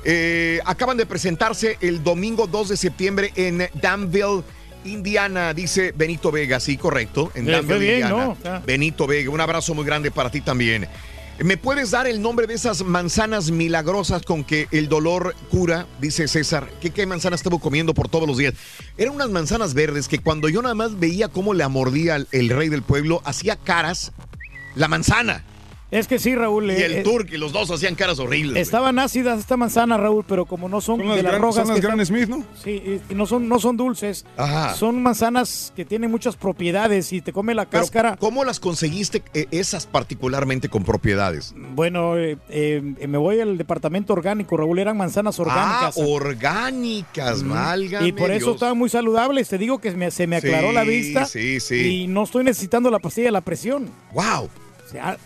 Eh, 0.05 0.61
acaban 0.65 0.97
de 0.97 1.05
presentarse 1.05 1.77
el 1.81 2.03
domingo 2.03 2.47
2 2.47 2.71
de 2.71 2.77
septiembre 2.77 3.33
en 3.35 3.69
Danville, 3.75 4.43
Indiana, 4.85 5.53
dice 5.53 5.93
Benito 5.95 6.31
Vega, 6.31 6.61
sí, 6.61 6.79
correcto, 6.79 7.33
en 7.35 7.47
Danville, 7.47 7.79
bien, 7.79 7.95
Indiana. 7.95 8.25
¿no? 8.25 8.37
Ah. 8.45 8.63
Benito 8.65 9.07
Vega, 9.07 9.31
un 9.31 9.41
abrazo 9.41 9.75
muy 9.75 9.85
grande 9.85 10.11
para 10.11 10.31
ti 10.31 10.41
también. 10.41 10.89
¿Me 11.41 11.57
puedes 11.57 11.93
dar 11.93 12.09
el 12.09 12.21
nombre 12.21 12.49
de 12.49 12.55
esas 12.55 12.83
manzanas 12.83 13.53
milagrosas 13.53 14.23
con 14.23 14.43
que 14.43 14.67
el 14.73 14.89
dolor 14.89 15.37
cura? 15.51 15.87
Dice 16.01 16.27
César. 16.27 16.69
¿Qué, 16.81 16.91
qué 16.91 17.07
manzanas 17.07 17.39
estuvo 17.39 17.61
comiendo 17.61 17.95
por 17.95 18.09
todos 18.09 18.27
los 18.27 18.39
días? 18.39 18.55
Eran 18.97 19.15
unas 19.15 19.31
manzanas 19.31 19.73
verdes 19.73 20.09
que 20.09 20.19
cuando 20.19 20.49
yo 20.49 20.63
nada 20.63 20.75
más 20.75 20.99
veía 20.99 21.29
cómo 21.29 21.55
le 21.55 21.67
mordía 21.69 22.17
el 22.33 22.49
rey 22.49 22.69
del 22.69 22.83
pueblo, 22.83 23.23
hacía 23.25 23.55
caras 23.55 24.11
la 24.75 24.89
manzana. 24.89 25.45
Es 25.91 26.07
que 26.07 26.19
sí, 26.19 26.35
Raúl. 26.35 26.71
Y 26.71 26.75
eh, 26.75 26.85
el 26.85 26.93
eh, 26.97 27.03
turque, 27.03 27.39
los 27.39 27.51
dos 27.53 27.71
hacían 27.71 27.95
caras 27.95 28.19
horribles. 28.19 28.61
Estaban 28.61 28.99
ácidas 28.99 29.39
esta 29.41 29.57
manzana, 29.57 29.97
Raúl, 29.97 30.23
pero 30.29 30.45
como 30.45 30.69
no 30.69 30.83
son, 30.83 30.99
de 30.99 31.07
las 31.07 31.23
gran- 31.23 31.41
rojas. 31.41 31.67
son 31.67 31.75
las 31.75 31.81
Gran 31.83 31.99
están- 31.99 32.17
Smith, 32.19 32.29
¿no? 32.29 32.45
Sí, 32.63 33.01
y 33.09 33.15
no 33.15 33.25
son, 33.25 33.49
no 33.49 33.59
son 33.59 33.77
dulces. 33.79 34.27
Ajá. 34.37 34.75
Son 34.75 35.03
manzanas 35.03 35.73
que 35.75 35.87
tienen 35.87 36.11
muchas 36.11 36.37
propiedades 36.37 37.11
y 37.15 37.23
te 37.23 37.33
come 37.33 37.55
la 37.55 37.65
Pero, 37.65 37.83
cáscara. 37.85 38.17
¿Cómo 38.17 38.45
las 38.45 38.61
conseguiste 38.61 39.23
eh, 39.33 39.47
esas 39.51 39.87
particularmente 39.87 40.69
con 40.69 40.85
propiedades? 40.85 41.55
Bueno, 41.75 42.19
eh, 42.19 42.37
eh, 42.51 42.83
me 43.09 43.17
voy 43.17 43.41
al 43.41 43.57
departamento 43.57 44.13
orgánico, 44.13 44.59
Raúl. 44.59 44.79
Eran 44.81 44.97
manzanas 44.99 45.39
orgánicas. 45.41 45.97
Ah, 45.97 46.03
orgánicas, 46.07 47.43
Mm. 47.43 47.51
válgame 47.51 48.09
Y 48.09 48.13
por 48.13 48.31
eso 48.31 48.47
Dios. 48.47 48.55
estaban 48.57 48.77
muy 48.77 48.91
saludables. 48.91 49.49
Te 49.49 49.57
digo 49.59 49.79
que 49.79 49.91
me- 49.93 50.11
se 50.11 50.27
me 50.27 50.37
aclaró 50.37 50.69
Sí, 50.69 50.75
la 50.75 50.85
vista. 50.85 51.25
sí, 51.25 51.61
sí. 51.61 52.03
Y 52.03 52.07
no 52.09 52.25
estoy 52.25 52.45
necesitando 52.45 52.91
la 52.91 52.99
pastilla 52.99 53.29
de 53.29 53.33
la 53.33 53.41
presión. 53.41 53.89
¡Wow! 54.13 54.51
O 54.87 54.91
sea, 54.91 55.17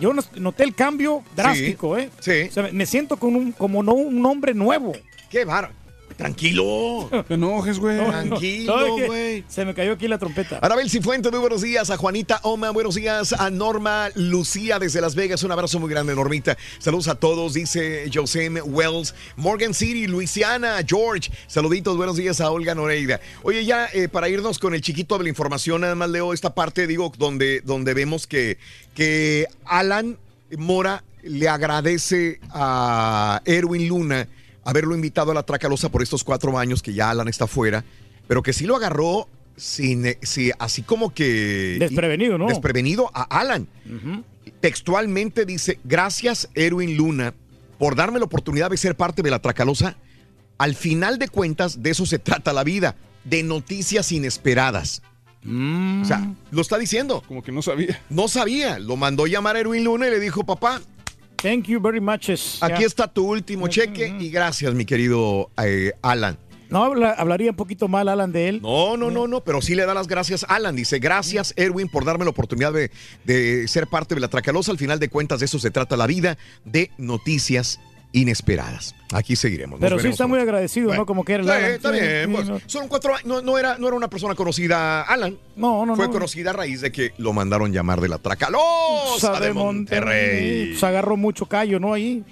yo 0.00 0.12
nos- 0.12 0.32
noté 0.36 0.64
el 0.64 0.74
cambio 0.74 1.22
drástico, 1.36 1.96
¿eh? 1.98 2.10
Sí. 2.20 2.42
O 2.48 2.52
sea, 2.52 2.68
me 2.72 2.86
siento 2.86 3.16
con 3.16 3.36
un, 3.36 3.52
como 3.52 3.82
no 3.82 3.92
un 3.94 4.24
hombre 4.24 4.54
nuevo. 4.54 4.92
¡Qué 5.30 5.44
bárbaro! 5.44 5.74
Tranquilo. 6.18 7.08
Te 7.28 7.34
enojes, 7.34 7.78
güey. 7.78 7.96
Tranquilo, 7.96 8.96
güey. 9.06 9.44
Se 9.46 9.64
me 9.64 9.72
cayó 9.72 9.92
aquí 9.92 10.08
la 10.08 10.18
trompeta. 10.18 10.58
Arabel 10.60 10.90
Cifuente, 10.90 11.30
muy 11.30 11.38
buenos 11.38 11.62
días. 11.62 11.90
A 11.90 11.96
Juanita 11.96 12.40
Oma, 12.42 12.70
buenos 12.70 12.96
días. 12.96 13.32
A 13.32 13.50
Norma 13.50 14.08
Lucía 14.16 14.80
desde 14.80 15.00
Las 15.00 15.14
Vegas, 15.14 15.44
un 15.44 15.52
abrazo 15.52 15.78
muy 15.78 15.88
grande, 15.88 16.16
Normita. 16.16 16.58
Saludos 16.80 17.06
a 17.06 17.14
todos, 17.14 17.54
dice 17.54 18.10
Josem 18.12 18.58
Wells. 18.64 19.14
Morgan 19.36 19.72
City, 19.72 20.08
Luisiana, 20.08 20.78
George. 20.84 21.30
Saluditos, 21.46 21.96
buenos 21.96 22.16
días 22.16 22.40
a 22.40 22.50
Olga 22.50 22.74
Noreida. 22.74 23.20
Oye, 23.44 23.64
ya 23.64 23.88
eh, 23.92 24.08
para 24.08 24.28
irnos 24.28 24.58
con 24.58 24.74
el 24.74 24.80
chiquito 24.80 25.18
de 25.18 25.22
la 25.22 25.30
información, 25.30 25.82
nada 25.82 25.94
más 25.94 26.10
leo 26.10 26.32
esta 26.32 26.52
parte, 26.52 26.88
digo, 26.88 27.12
donde, 27.16 27.60
donde 27.60 27.94
vemos 27.94 28.26
que, 28.26 28.58
que 28.92 29.46
Alan 29.64 30.18
Mora 30.56 31.04
le 31.22 31.48
agradece 31.48 32.40
a 32.50 33.40
Erwin 33.44 33.86
Luna 33.86 34.26
haberlo 34.68 34.94
invitado 34.94 35.30
a 35.30 35.34
la 35.34 35.44
Tracalosa 35.44 35.88
por 35.88 36.02
estos 36.02 36.24
cuatro 36.24 36.58
años 36.58 36.82
que 36.82 36.92
ya 36.92 37.08
Alan 37.08 37.26
está 37.26 37.46
fuera, 37.46 37.86
pero 38.26 38.42
que 38.42 38.52
sí 38.52 38.66
lo 38.66 38.76
agarró 38.76 39.26
sin, 39.56 40.04
eh, 40.04 40.18
sí, 40.20 40.52
así 40.58 40.82
como 40.82 41.14
que... 41.14 41.78
Desprevenido, 41.80 42.36
¿no? 42.36 42.48
Desprevenido 42.48 43.10
a 43.14 43.22
Alan. 43.22 43.66
Textualmente 44.60 45.46
dice, 45.46 45.78
gracias 45.84 46.50
Erwin 46.54 46.98
Luna 46.98 47.32
por 47.78 47.96
darme 47.96 48.18
la 48.18 48.26
oportunidad 48.26 48.68
de 48.68 48.76
ser 48.76 48.94
parte 48.94 49.22
de 49.22 49.30
la 49.30 49.38
Tracalosa. 49.38 49.96
Al 50.58 50.74
final 50.74 51.18
de 51.18 51.28
cuentas, 51.28 51.82
de 51.82 51.88
eso 51.88 52.04
se 52.04 52.18
trata 52.18 52.52
la 52.52 52.62
vida, 52.62 52.94
de 53.24 53.42
noticias 53.44 54.12
inesperadas. 54.12 55.00
O 55.46 56.04
sea, 56.04 56.34
lo 56.50 56.60
está 56.60 56.76
diciendo. 56.76 57.22
Como 57.26 57.42
que 57.42 57.52
no 57.52 57.62
sabía. 57.62 58.02
No 58.10 58.28
sabía. 58.28 58.78
Lo 58.78 58.96
mandó 58.96 59.26
llamar 59.26 59.56
a 59.56 59.60
Erwin 59.60 59.84
Luna 59.84 60.08
y 60.08 60.10
le 60.10 60.20
dijo, 60.20 60.44
papá, 60.44 60.82
Thank 61.40 61.66
you 61.66 61.80
very 61.80 62.00
much. 62.00 62.30
Aquí 62.60 62.82
está 62.84 63.06
tu 63.12 63.24
último 63.30 63.68
cheque 63.68 64.14
y 64.18 64.30
gracias, 64.30 64.74
mi 64.74 64.84
querido 64.84 65.50
eh, 65.62 65.92
Alan. 66.02 66.36
No 66.68 66.84
habla- 66.84 67.12
hablaría 67.12 67.50
un 67.50 67.56
poquito 67.56 67.88
mal 67.88 68.08
Alan 68.08 68.30
de 68.32 68.48
él. 68.48 68.60
No, 68.60 68.96
no, 68.96 69.10
no, 69.10 69.26
no, 69.26 69.42
pero 69.42 69.62
sí 69.62 69.74
le 69.74 69.86
da 69.86 69.94
las 69.94 70.06
gracias 70.08 70.44
a 70.44 70.56
Alan. 70.56 70.76
Dice, 70.76 70.98
gracias 70.98 71.54
Erwin 71.56 71.88
por 71.88 72.04
darme 72.04 72.24
la 72.24 72.30
oportunidad 72.30 72.72
de, 72.72 72.90
de 73.24 73.66
ser 73.68 73.86
parte 73.86 74.14
de 74.14 74.20
la 74.20 74.28
Tracalosa. 74.28 74.72
Al 74.72 74.78
final 74.78 74.98
de 74.98 75.08
cuentas, 75.08 75.38
de 75.40 75.46
eso 75.46 75.58
se 75.58 75.70
trata 75.70 75.96
la 75.96 76.06
vida, 76.06 76.36
de 76.64 76.90
noticias 76.98 77.80
inesperadas. 78.12 78.94
Aquí 79.12 79.36
seguiremos. 79.36 79.80
nos 79.80 79.88
Pero 79.88 80.00
sí 80.00 80.08
está 80.08 80.26
muy 80.26 80.38
agradecido, 80.38 80.92
¿no? 80.94 81.06
Como 81.06 81.24
que 81.24 81.32
era 81.34 81.42
el 81.42 81.48
Sí, 81.48 81.54
Alan. 81.54 81.70
está 81.72 81.92
Sí, 81.94 82.00
bien. 82.00 82.24
sí, 82.26 82.32
pues, 82.34 82.48
no. 82.48 82.60
Son 82.66 82.88
cuatro 82.88 83.14
años. 83.14 83.24
No, 83.26 83.40
no 83.42 83.58
era, 83.58 83.78
no 83.78 83.86
era 83.88 83.96
una 83.96 84.08
persona 84.10 84.34
conocida, 84.34 85.02
Alan. 85.02 85.38
No, 85.56 85.86
no, 85.86 85.96
Fue 85.96 86.06
no. 86.06 86.12
conocida 86.12 86.50
a 86.50 86.52
raíz 86.52 86.80
de 86.82 86.92
que 86.92 87.12
lo 87.18 87.32
mandaron 87.32 87.72
llamar 87.72 88.00
de 88.02 88.08
la 88.08 88.18
Tracalosa 88.18 89.18
Sa- 89.34 89.40
de 89.40 89.52
Monterrey. 89.54 90.76
Se 90.76 90.86
agarró 90.86 91.16
mucho 91.16 91.46
callo, 91.46 91.80
¿no? 91.80 91.94
Ahí. 91.94 92.22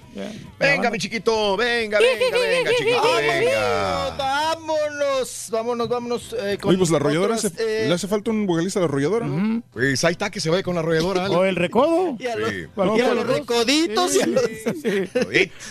Venga, 0.59 0.89
mi 0.91 0.97
chiquito, 0.99 1.57
venga, 1.57 1.99
venga, 1.99 2.37
venga, 2.37 2.71
chiquito, 2.77 3.01
venga. 3.17 4.15
Vámonos, 4.17 5.47
vámonos, 5.51 5.89
vámonos. 5.89 6.35
eh, 6.41 6.57
con 6.59 6.69
Oye, 6.69 6.77
pues 6.77 6.89
la 6.89 6.97
arrolladora, 6.97 7.35
otras, 7.35 7.53
hace- 7.53 7.83
eh, 7.85 7.87
le 7.87 7.93
hace 7.93 8.07
falta 8.07 8.31
un 8.31 8.45
vocalista 8.45 8.79
de 8.79 8.85
la 8.85 8.89
arrolladora, 8.89 9.25
¿no? 9.27 9.61
Pues 9.71 10.03
ahí 10.03 10.11
está 10.13 10.29
que 10.29 10.39
se 10.39 10.49
vaya 10.49 10.63
con 10.63 10.75
la 10.75 10.81
arrolladora. 10.81 11.25
Alan. 11.25 11.37
O 11.37 11.45
el 11.45 11.55
recodo. 11.55 12.15
y 12.19 12.25
a 12.27 12.35
los, 12.35 12.49
Sí. 12.49 12.55
y 12.75 13.01
a 13.01 13.13
los 13.13 13.27
recoditos. 13.27 14.15
y 14.15 14.21
a 14.21 14.27
los- 14.27 14.43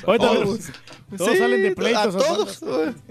Ahorita 0.06 0.32
Todos. 1.16 1.32
Sí, 1.32 1.38
salen 1.38 1.62
de 1.62 1.72
pleitos. 1.74 2.14
A 2.14 2.18
todos. 2.18 2.60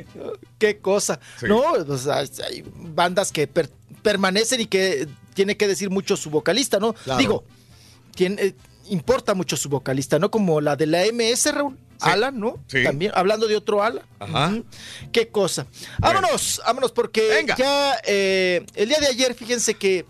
Qué 0.60 0.80
cosa. 0.80 1.20
Sí. 1.40 1.46
No, 1.48 1.62
o 1.72 1.98
sea, 1.98 2.18
hay 2.48 2.64
bandas 2.66 3.32
que 3.32 3.48
per- 3.48 3.70
permanecen 4.02 4.62
y 4.62 4.66
que 4.66 5.08
tiene 5.34 5.58
que 5.58 5.68
decir 5.68 5.90
mucho 5.90 6.18
su 6.18 6.30
vocalista, 6.30 6.80
¿no? 6.80 6.94
Claro. 6.94 7.20
Digo, 7.20 7.44
quien, 8.16 8.38
eh, 8.40 8.54
importa 8.90 9.34
mucho 9.34 9.58
su 9.58 9.70
vocalista, 9.70 10.20
¿no? 10.20 10.30
Como 10.32 10.62
la 10.62 10.76
de 10.76 10.86
la 10.88 11.04
MS, 11.06 11.54
Raúl. 11.54 11.78
Alan, 12.02 12.38
¿no? 12.40 12.60
Sí. 12.68 12.84
También, 12.84 13.14
hablando 13.16 13.48
de 13.48 13.56
otro 13.56 13.82
Alan. 13.82 14.04
Ajá. 14.20 14.54
Qué 15.14 15.30
cosa. 15.30 15.66
Vámonos, 16.00 16.62
vámonos, 16.66 16.92
porque 16.92 17.28
Venga. 17.30 17.56
ya 17.56 17.96
eh, 18.06 18.66
el 18.76 18.90
día 18.90 19.00
de 19.00 19.08
ayer, 19.08 19.34
fíjense 19.34 19.76
que 19.76 20.06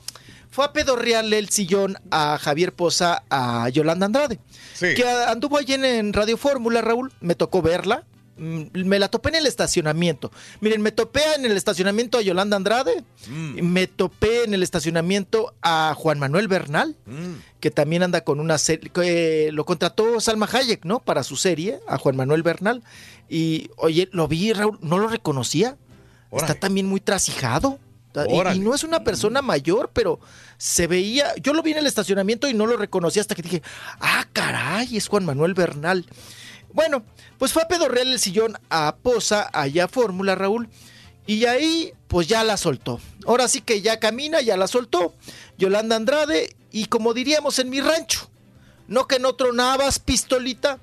fue 0.56 0.66
a 0.66 0.74
pedorrearle 0.74 1.38
el 1.38 1.50
sillón 1.50 1.98
a 2.12 2.38
Javier 2.40 2.74
Poza 2.74 3.24
a 3.30 3.68
Yolanda 3.70 4.06
Andrade. 4.06 4.40
Sí. 4.74 4.94
Que 4.96 5.04
anduvo 5.08 5.58
allí 5.58 5.74
en, 5.74 5.84
en 5.86 6.14
Radio 6.14 6.38
Fórmula, 6.38 6.82
Raúl. 6.82 7.12
Me 7.20 7.36
tocó 7.36 7.62
verla. 7.62 8.06
Mm, 8.38 8.64
Me 8.86 9.00
la 9.00 9.08
topé 9.10 9.30
en 9.30 9.36
el 9.36 9.48
estacionamiento. 9.48 10.32
Miren, 10.62 10.82
me 10.82 10.92
topé 10.92 11.22
en 11.38 11.46
el 11.46 11.54
estacionamiento 11.58 12.18
a 12.18 12.22
Yolanda 12.22 12.58
Andrade. 12.58 13.04
Mm. 13.28 13.62
Me 13.62 13.88
topé 13.88 14.44
en 14.46 14.54
el 14.54 14.64
estacionamiento 14.64 15.54
a 15.62 15.94
Juan 15.98 16.20
Manuel 16.20 16.48
Bernal, 16.48 16.96
Mm. 17.06 17.34
que 17.60 17.72
también 17.72 18.04
anda 18.04 18.22
con 18.22 18.40
una 18.40 18.58
serie. 18.58 18.92
eh, 19.04 19.50
lo 19.54 19.66
contrató 19.66 20.20
Salma 20.20 20.48
Hayek, 20.52 20.86
¿no? 20.86 21.00
Para 21.00 21.24
su 21.24 21.36
serie, 21.38 21.80
a 21.88 21.98
Juan 21.98 22.16
Manuel 22.16 22.44
Bernal. 22.44 22.82
Y, 23.30 23.70
oye, 23.78 24.10
lo 24.12 24.28
vi, 24.28 24.54
Raúl, 24.54 24.80
no 24.82 24.98
lo 25.00 25.08
reconocía. 25.08 25.78
Órale. 26.30 26.52
Está 26.52 26.60
también 26.60 26.88
muy 26.88 27.00
trasijado. 27.00 27.80
Y, 28.54 28.60
no 28.60 28.74
es 28.74 28.86
una 28.86 29.04
persona 29.04 29.42
mayor, 29.42 29.90
pero 29.94 30.22
se 30.58 30.88
veía. 30.88 31.34
Yo 31.42 31.54
lo 31.54 31.62
vi 31.62 31.72
en 31.72 31.80
el 31.80 31.88
estacionamiento 31.88 32.48
y 32.48 32.54
no 32.54 32.66
lo 32.66 32.78
reconocí 32.78 33.20
hasta 33.20 33.36
que 33.36 33.42
dije, 33.42 33.64
ah, 34.00 34.26
caray, 34.34 34.96
es 34.98 35.08
Juan 35.08 35.26
Manuel 35.26 35.54
Bernal. 35.54 36.06
Bueno, 36.74 37.04
pues 37.38 37.54
fue 37.54 37.64
a 37.64 37.68
pedorrear 37.68 38.08
el 38.08 38.20
sillón 38.20 38.58
a 38.70 38.96
Poza, 39.02 39.50
allá 39.54 39.86
a 39.86 39.88
Fórmula, 39.88 40.36
Raúl. 40.36 40.68
Y 41.28 41.46
ahí, 41.46 41.94
pues 42.08 42.28
ya 42.28 42.44
la 42.44 42.58
soltó. 42.58 43.00
Ahora 43.26 43.48
sí 43.48 43.62
que 43.62 43.82
ya 43.82 44.00
camina, 44.00 44.42
ya 44.42 44.58
la 44.58 44.68
soltó. 44.68 45.14
Yolanda 45.58 45.96
Andrade, 45.96 46.56
y 46.72 46.86
como 46.86 47.14
diríamos 47.14 47.58
en 47.60 47.70
mi 47.70 47.82
rancho, 47.82 48.30
no 48.88 49.08
que 49.08 49.20
no 49.20 49.34
tronabas, 49.34 50.00
pistolita. 50.00 50.78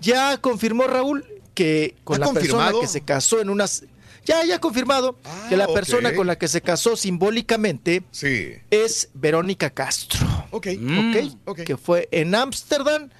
Ya 0.00 0.36
confirmó 0.38 0.84
Raúl 0.84 1.24
que 1.54 1.94
con 2.04 2.18
¿Ya 2.18 2.26
la 2.26 2.32
persona 2.32 2.72
que 2.80 2.86
se 2.86 3.00
casó 3.00 3.40
en 3.40 3.48
unas. 3.48 3.84
Ya, 4.24 4.44
ya 4.44 4.58
confirmado 4.58 5.18
que 5.48 5.56
la 5.56 5.66
persona 5.68 6.14
con 6.14 6.26
la 6.26 6.36
que 6.38 6.48
se 6.48 6.60
casó 6.62 6.96
simbólicamente 6.96 8.02
Sí. 8.10 8.52
es 8.70 9.10
Verónica 9.14 9.70
Castro. 9.70 10.26
Ok. 10.50 10.68
¿ok? 10.78 11.32
ok. 11.44 11.60
Que 11.62 11.76
fue 11.76 12.08
en 12.10 12.34
Ámsterdam, 12.34 13.10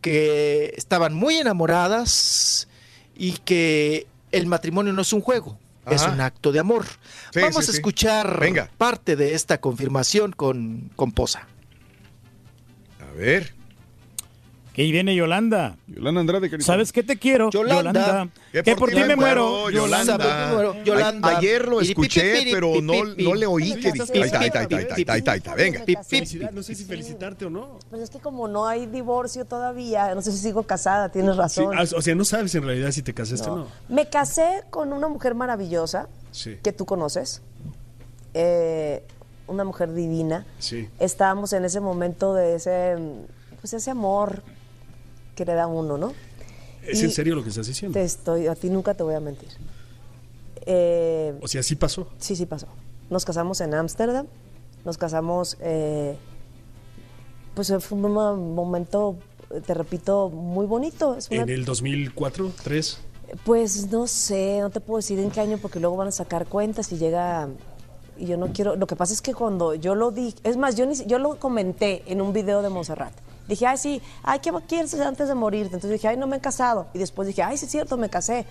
que 0.00 0.72
estaban 0.76 1.14
muy 1.14 1.36
enamoradas 1.36 2.68
y 3.16 3.32
que 3.32 4.06
el 4.32 4.46
matrimonio 4.46 4.92
no 4.92 5.02
es 5.02 5.12
un 5.12 5.20
juego, 5.20 5.58
es 5.90 6.02
un 6.02 6.20
acto 6.20 6.52
de 6.52 6.58
amor. 6.60 6.86
Sí, 7.32 7.40
Vamos 7.40 7.64
sí, 7.66 7.72
a 7.72 7.74
escuchar 7.74 8.38
Venga. 8.40 8.70
parte 8.78 9.16
de 9.16 9.34
esta 9.34 9.60
confirmación 9.60 10.32
con, 10.32 10.90
con 10.96 11.12
Poza. 11.12 11.46
A 13.00 13.12
ver. 13.14 13.55
Que 14.76 14.82
ahí 14.82 14.92
viene 14.92 15.14
Yolanda. 15.16 15.78
Yolanda 15.86 16.20
Andrade, 16.20 16.50
carita. 16.50 16.66
¿Sabes 16.66 16.92
qué 16.92 17.02
te 17.02 17.16
quiero? 17.18 17.48
Yolanda. 17.50 18.28
Que 18.52 18.76
por 18.76 18.90
ti 18.90 18.96
me 19.04 19.16
muero. 19.16 19.70
Yolanda. 19.70 20.18
Por 20.18 20.26
ti 20.26 20.32
me 20.34 20.52
muero, 20.52 20.84
Yolanda. 20.84 21.28
A- 21.30 21.38
Ayer 21.38 21.66
lo 21.66 21.80
escuché, 21.80 22.42
pero 22.52 22.82
no, 22.82 22.92
le 23.34 23.46
oí 23.46 23.74
que 23.80 23.90
pi, 23.92 24.00
Ahí 24.00 24.26
está, 24.26 24.40
ahí 24.40 24.46
está, 24.48 24.58
ahí 24.60 24.66
está, 25.00 25.12
ahí 25.14 25.18
está, 25.38 25.52
ahí 25.52 25.56
Venga. 25.56 25.82
No 26.52 26.62
sé 26.62 26.74
si 26.74 26.84
felicitarte 26.84 27.46
o 27.46 27.50
no. 27.50 27.78
Pues 27.88 28.02
es 28.02 28.10
que 28.10 28.18
como 28.18 28.48
no 28.48 28.66
hay 28.66 28.84
divorcio 28.84 29.46
todavía, 29.46 30.14
no 30.14 30.20
sé 30.20 30.30
si 30.30 30.36
sigo 30.38 30.64
casada, 30.64 31.08
tienes 31.08 31.36
razón. 31.38 31.74
ah, 31.74 31.84
o 31.96 32.02
sea, 32.02 32.14
no 32.14 32.26
sabes 32.26 32.54
en 32.54 32.64
realidad 32.64 32.90
si 32.90 33.00
te 33.00 33.14
casaste 33.14 33.48
o 33.48 33.56
No. 33.56 33.62
no. 33.64 33.68
Me 33.88 34.10
casé 34.10 34.62
con 34.68 34.92
una 34.92 35.08
mujer 35.08 35.34
maravillosa 35.34 36.06
Sí. 36.32 36.58
que 36.62 36.72
tú 36.72 36.84
conoces, 36.84 37.40
eh, 38.34 39.02
una 39.46 39.64
mujer 39.64 39.94
divina. 39.94 40.44
Sí. 40.58 40.88
Estábamos 40.98 41.54
en 41.54 41.64
ese 41.64 41.80
momento 41.80 42.34
de 42.34 42.56
ese, 42.56 42.96
pues 43.60 43.72
ese 43.72 43.90
amor 43.90 44.42
que 45.36 45.44
le 45.44 45.54
da 45.54 45.68
uno, 45.68 45.96
¿no? 45.96 46.12
¿Es 46.84 47.00
Y 47.00 47.04
en 47.04 47.10
serio 47.12 47.34
lo 47.36 47.42
que 47.44 47.50
estás 47.50 47.66
diciendo? 47.68 47.94
Te 47.98 48.04
estoy, 48.04 48.48
a 48.48 48.54
ti 48.56 48.68
nunca 48.70 48.94
te 48.94 49.02
voy 49.04 49.14
a 49.14 49.20
mentir. 49.20 49.50
Eh, 50.66 51.34
O 51.40 51.48
sea, 51.48 51.62
sí 51.62 51.76
pasó. 51.76 52.08
Sí, 52.18 52.34
sí 52.36 52.46
pasó. 52.46 52.66
Nos 53.10 53.24
casamos 53.24 53.60
en 53.60 53.74
Ámsterdam, 53.74 54.26
nos 54.84 54.98
casamos, 54.98 55.56
eh, 55.60 56.16
pues 57.54 57.72
fue 57.80 57.96
un 57.98 58.12
mo- 58.12 58.36
momento, 58.36 59.16
te 59.64 59.74
repito, 59.74 60.28
muy 60.30 60.66
bonito. 60.66 61.16
Es 61.16 61.30
una- 61.30 61.42
En 61.42 61.48
el 61.50 61.64
2004, 61.64 62.50
3. 62.64 62.98
Pues 63.44 63.90
no 63.90 64.06
sé, 64.06 64.58
no 64.60 64.70
te 64.70 64.80
puedo 64.80 64.98
decir 64.98 65.18
en 65.18 65.30
qué 65.30 65.40
año 65.40 65.58
porque 65.58 65.80
luego 65.80 65.96
van 65.96 66.08
a 66.08 66.12
sacar 66.12 66.46
cuentas 66.46 66.90
y 66.92 66.98
llega... 66.98 67.48
Y 68.18 68.24
yo 68.26 68.36
no 68.38 68.46
quiero... 68.52 68.76
Lo 68.76 68.86
que 68.86 68.96
pasa 68.96 69.12
es 69.12 69.20
que 69.20 69.34
cuando 69.34 69.74
yo 69.74 69.94
lo 69.94 70.10
di... 70.10 70.34
Es 70.42 70.56
más, 70.56 70.74
yo, 70.76 70.86
ni, 70.86 70.94
yo 71.06 71.18
lo 71.18 71.36
comenté 71.38 72.02
en 72.06 72.22
un 72.22 72.32
video 72.32 72.62
de 72.62 72.70
Monserrat. 72.70 73.12
Dije, 73.48 73.66
ay, 73.66 73.76
sí, 73.78 74.02
ay, 74.22 74.40
¿qué 74.40 74.50
quieres 74.68 74.92
hacer 74.94 75.06
antes 75.06 75.28
de 75.28 75.34
morirte? 75.34 75.74
Entonces 75.76 75.92
dije, 75.92 76.08
ay, 76.08 76.16
no 76.16 76.26
me 76.26 76.36
he 76.36 76.40
casado. 76.40 76.86
Y 76.94 76.98
después 76.98 77.28
dije, 77.28 77.42
ay, 77.42 77.56
sí 77.56 77.66
es 77.66 77.70
cierto, 77.70 77.96
me 77.96 78.08
casé. 78.08 78.44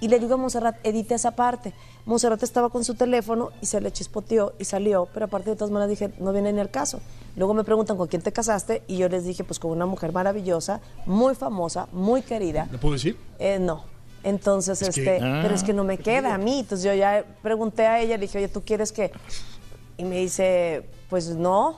Y 0.00 0.08
le 0.08 0.18
digo 0.18 0.34
a 0.34 0.36
Monserrat, 0.36 0.76
edite 0.84 1.14
esa 1.14 1.30
parte. 1.30 1.72
Monserrat 2.04 2.42
estaba 2.42 2.68
con 2.68 2.84
su 2.84 2.94
teléfono 2.94 3.50
y 3.62 3.66
se 3.66 3.80
le 3.80 3.90
chispoteó 3.92 4.52
y 4.58 4.64
salió, 4.64 5.08
pero 5.14 5.26
aparte 5.26 5.50
de 5.50 5.56
todas 5.56 5.70
maneras 5.70 5.88
dije, 5.90 6.12
no 6.18 6.32
viene 6.32 6.52
ni 6.52 6.60
al 6.60 6.70
caso. 6.70 7.00
Luego 7.36 7.54
me 7.54 7.64
preguntan 7.64 7.96
con 7.96 8.08
quién 8.08 8.20
te 8.20 8.32
casaste 8.32 8.82
y 8.86 8.96
yo 8.98 9.08
les 9.08 9.24
dije, 9.24 9.44
pues 9.44 9.58
con 9.58 9.70
una 9.70 9.86
mujer 9.86 10.12
maravillosa, 10.12 10.80
muy 11.06 11.34
famosa, 11.34 11.86
muy 11.92 12.22
querida. 12.22 12.68
¿Le 12.70 12.78
puedo 12.78 12.94
decir? 12.94 13.16
Eh, 13.38 13.58
no. 13.58 13.84
Entonces, 14.24 14.82
Es 14.82 14.94
que- 14.94 15.00
este, 15.16 15.24
Ah. 15.24 15.40
pero 15.42 15.54
es 15.54 15.62
que 15.62 15.72
no 15.72 15.84
me 15.84 15.96
queda 15.98 16.34
a 16.34 16.38
mí. 16.38 16.60
Entonces 16.60 16.84
yo 16.84 16.92
ya 16.94 17.24
pregunté 17.42 17.86
a 17.86 18.00
ella, 18.00 18.16
le 18.16 18.22
dije, 18.22 18.38
oye, 18.38 18.48
¿tú 18.48 18.62
quieres 18.62 18.90
que...? 18.92 19.12
Y 19.96 20.04
me 20.04 20.16
dice, 20.16 20.88
pues 21.08 21.28
no, 21.28 21.76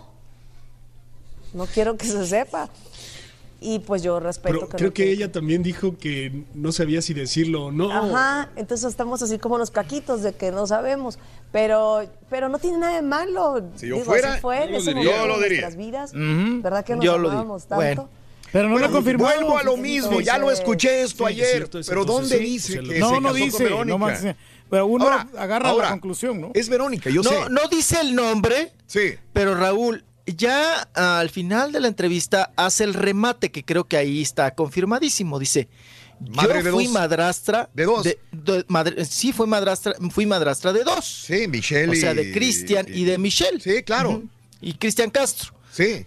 no 1.55 1.67
quiero 1.67 1.97
que 1.97 2.07
se 2.07 2.27
sepa. 2.27 2.69
Y 3.59 3.79
pues 3.79 4.03
yo 4.03 4.21
respeto 4.21 4.53
Pero 4.55 4.69
que 4.69 4.77
creo 4.77 4.91
no 4.91 4.95
que 4.95 5.11
ella 5.11 5.33
también 5.33 5.63
dijo 5.63 5.97
que 5.97 6.45
no 6.55 6.73
sabía 6.73 7.01
si 7.01 7.15
decirlo 7.15 7.67
o 7.67 7.73
no. 7.73 7.91
Ajá, 7.91 8.51
entonces 8.55 8.87
estamos 8.91 9.23
así 9.23 9.39
como 9.39 9.57
los 9.57 9.71
caquitos 9.71 10.23
de 10.23 10.35
que 10.35 10.53
no 10.53 10.67
sabemos, 10.67 11.19
pero 11.53 12.05
pero 12.29 12.51
no 12.51 12.59
tiene 12.59 12.77
nada 12.79 12.97
de 12.97 13.03
malo. 13.03 13.63
Si 13.77 13.89
yo 13.89 13.95
Digo, 13.95 14.05
fuera, 14.07 14.33
así 14.35 14.41
fue 14.43 14.57
yo 14.59 14.63
en 14.65 14.73
lo 14.73 14.79
ese 14.79 14.95
diría. 14.95 15.05
momento 15.11 15.23
Yo 15.23 15.27
lo 15.37 15.43
diría. 15.43 15.61
nuestras 15.63 15.77
vidas. 15.77 16.13
¿verdad 16.63 16.85
que 16.85 16.97
nos 16.97 17.05
Yo 17.05 17.17
lo 17.19 17.31
tanto? 17.31 17.75
Bueno. 17.75 18.09
Pero 18.53 18.69
no 18.69 18.79
lo 18.79 18.91
confirmó. 18.91 19.25
Vuelvo 19.25 19.57
a 19.59 19.63
lo 19.63 19.77
mismo, 19.79 20.21
ya 20.21 20.37
lo 20.39 20.51
escuché 20.51 21.03
esto 21.03 21.27
Sí, 21.27 21.33
ayer. 21.33 21.45
es 21.47 21.51
cierto, 21.53 21.79
es 21.79 21.89
pero 21.89 22.05
¿dónde 22.05 22.37
sí, 22.39 22.45
dice 22.45 22.81
que 22.81 22.99
No, 23.01 23.09
se 23.09 23.15
no 23.21 23.23
casó 23.29 23.35
dice. 23.35 23.57
con 23.57 23.65
Verónica? 23.65 23.87
No 23.87 23.99
más, 23.99 24.25
pero 24.71 24.87
uno 24.87 25.05
Ahora, 25.05 25.27
agarra 25.39 25.71
ahora, 25.71 25.85
la 25.87 25.91
conclusión, 25.93 26.41
¿no? 26.41 26.51
Es 26.55 26.69
Verónica, 26.69 27.09
yo 27.11 27.23
sé. 27.23 27.31
No, 27.35 27.49
no 27.49 27.61
dice 27.71 28.01
el 28.01 28.15
nombre, 28.15 28.73
Sí. 28.87 29.15
pero 29.33 29.55
Raúl, 29.55 30.05
ya 30.27 30.89
al 30.95 31.31
final 31.31 31.73
de 31.73 31.81
la 31.81 31.89
entrevista 31.89 32.53
hace 32.57 32.85
el 32.85 32.95
remate, 32.95 33.51
que 33.51 33.65
creo 33.65 33.85
que 33.85 33.97
ahí 33.97 34.23
está 34.23 34.53
confirmadísimo. 34.55 35.39
Dice, 35.39 35.69
Madre 36.31 36.59
yo 36.61 36.65
de 36.65 36.71
fui 36.73 36.85
dos. 36.85 36.95
madrastra 36.95 37.69
De 37.75 37.85
dos. 37.85 38.05
de- 38.05 38.19
madre- 38.69 39.05
sí, 39.05 39.33
fue 39.33 39.47
madrastra, 39.47 39.95
fui 40.11 40.25
madrastra 40.27 40.73
de 40.73 40.83
dos. 40.85 41.05
Sí, 41.27 41.47
Michelle. 41.49 41.93
O 41.93 41.95
sea, 41.95 42.15
de 42.15 42.33
Cristian 42.33 42.87
y 42.89 43.05
de 43.05 43.19
Michelle. 43.19 43.61
Sí, 43.61 43.83
claro. 43.83 44.23
Y 44.61 44.73
Cristian 44.75 45.11
Castro. 45.11 45.53
Sí. 45.71 46.07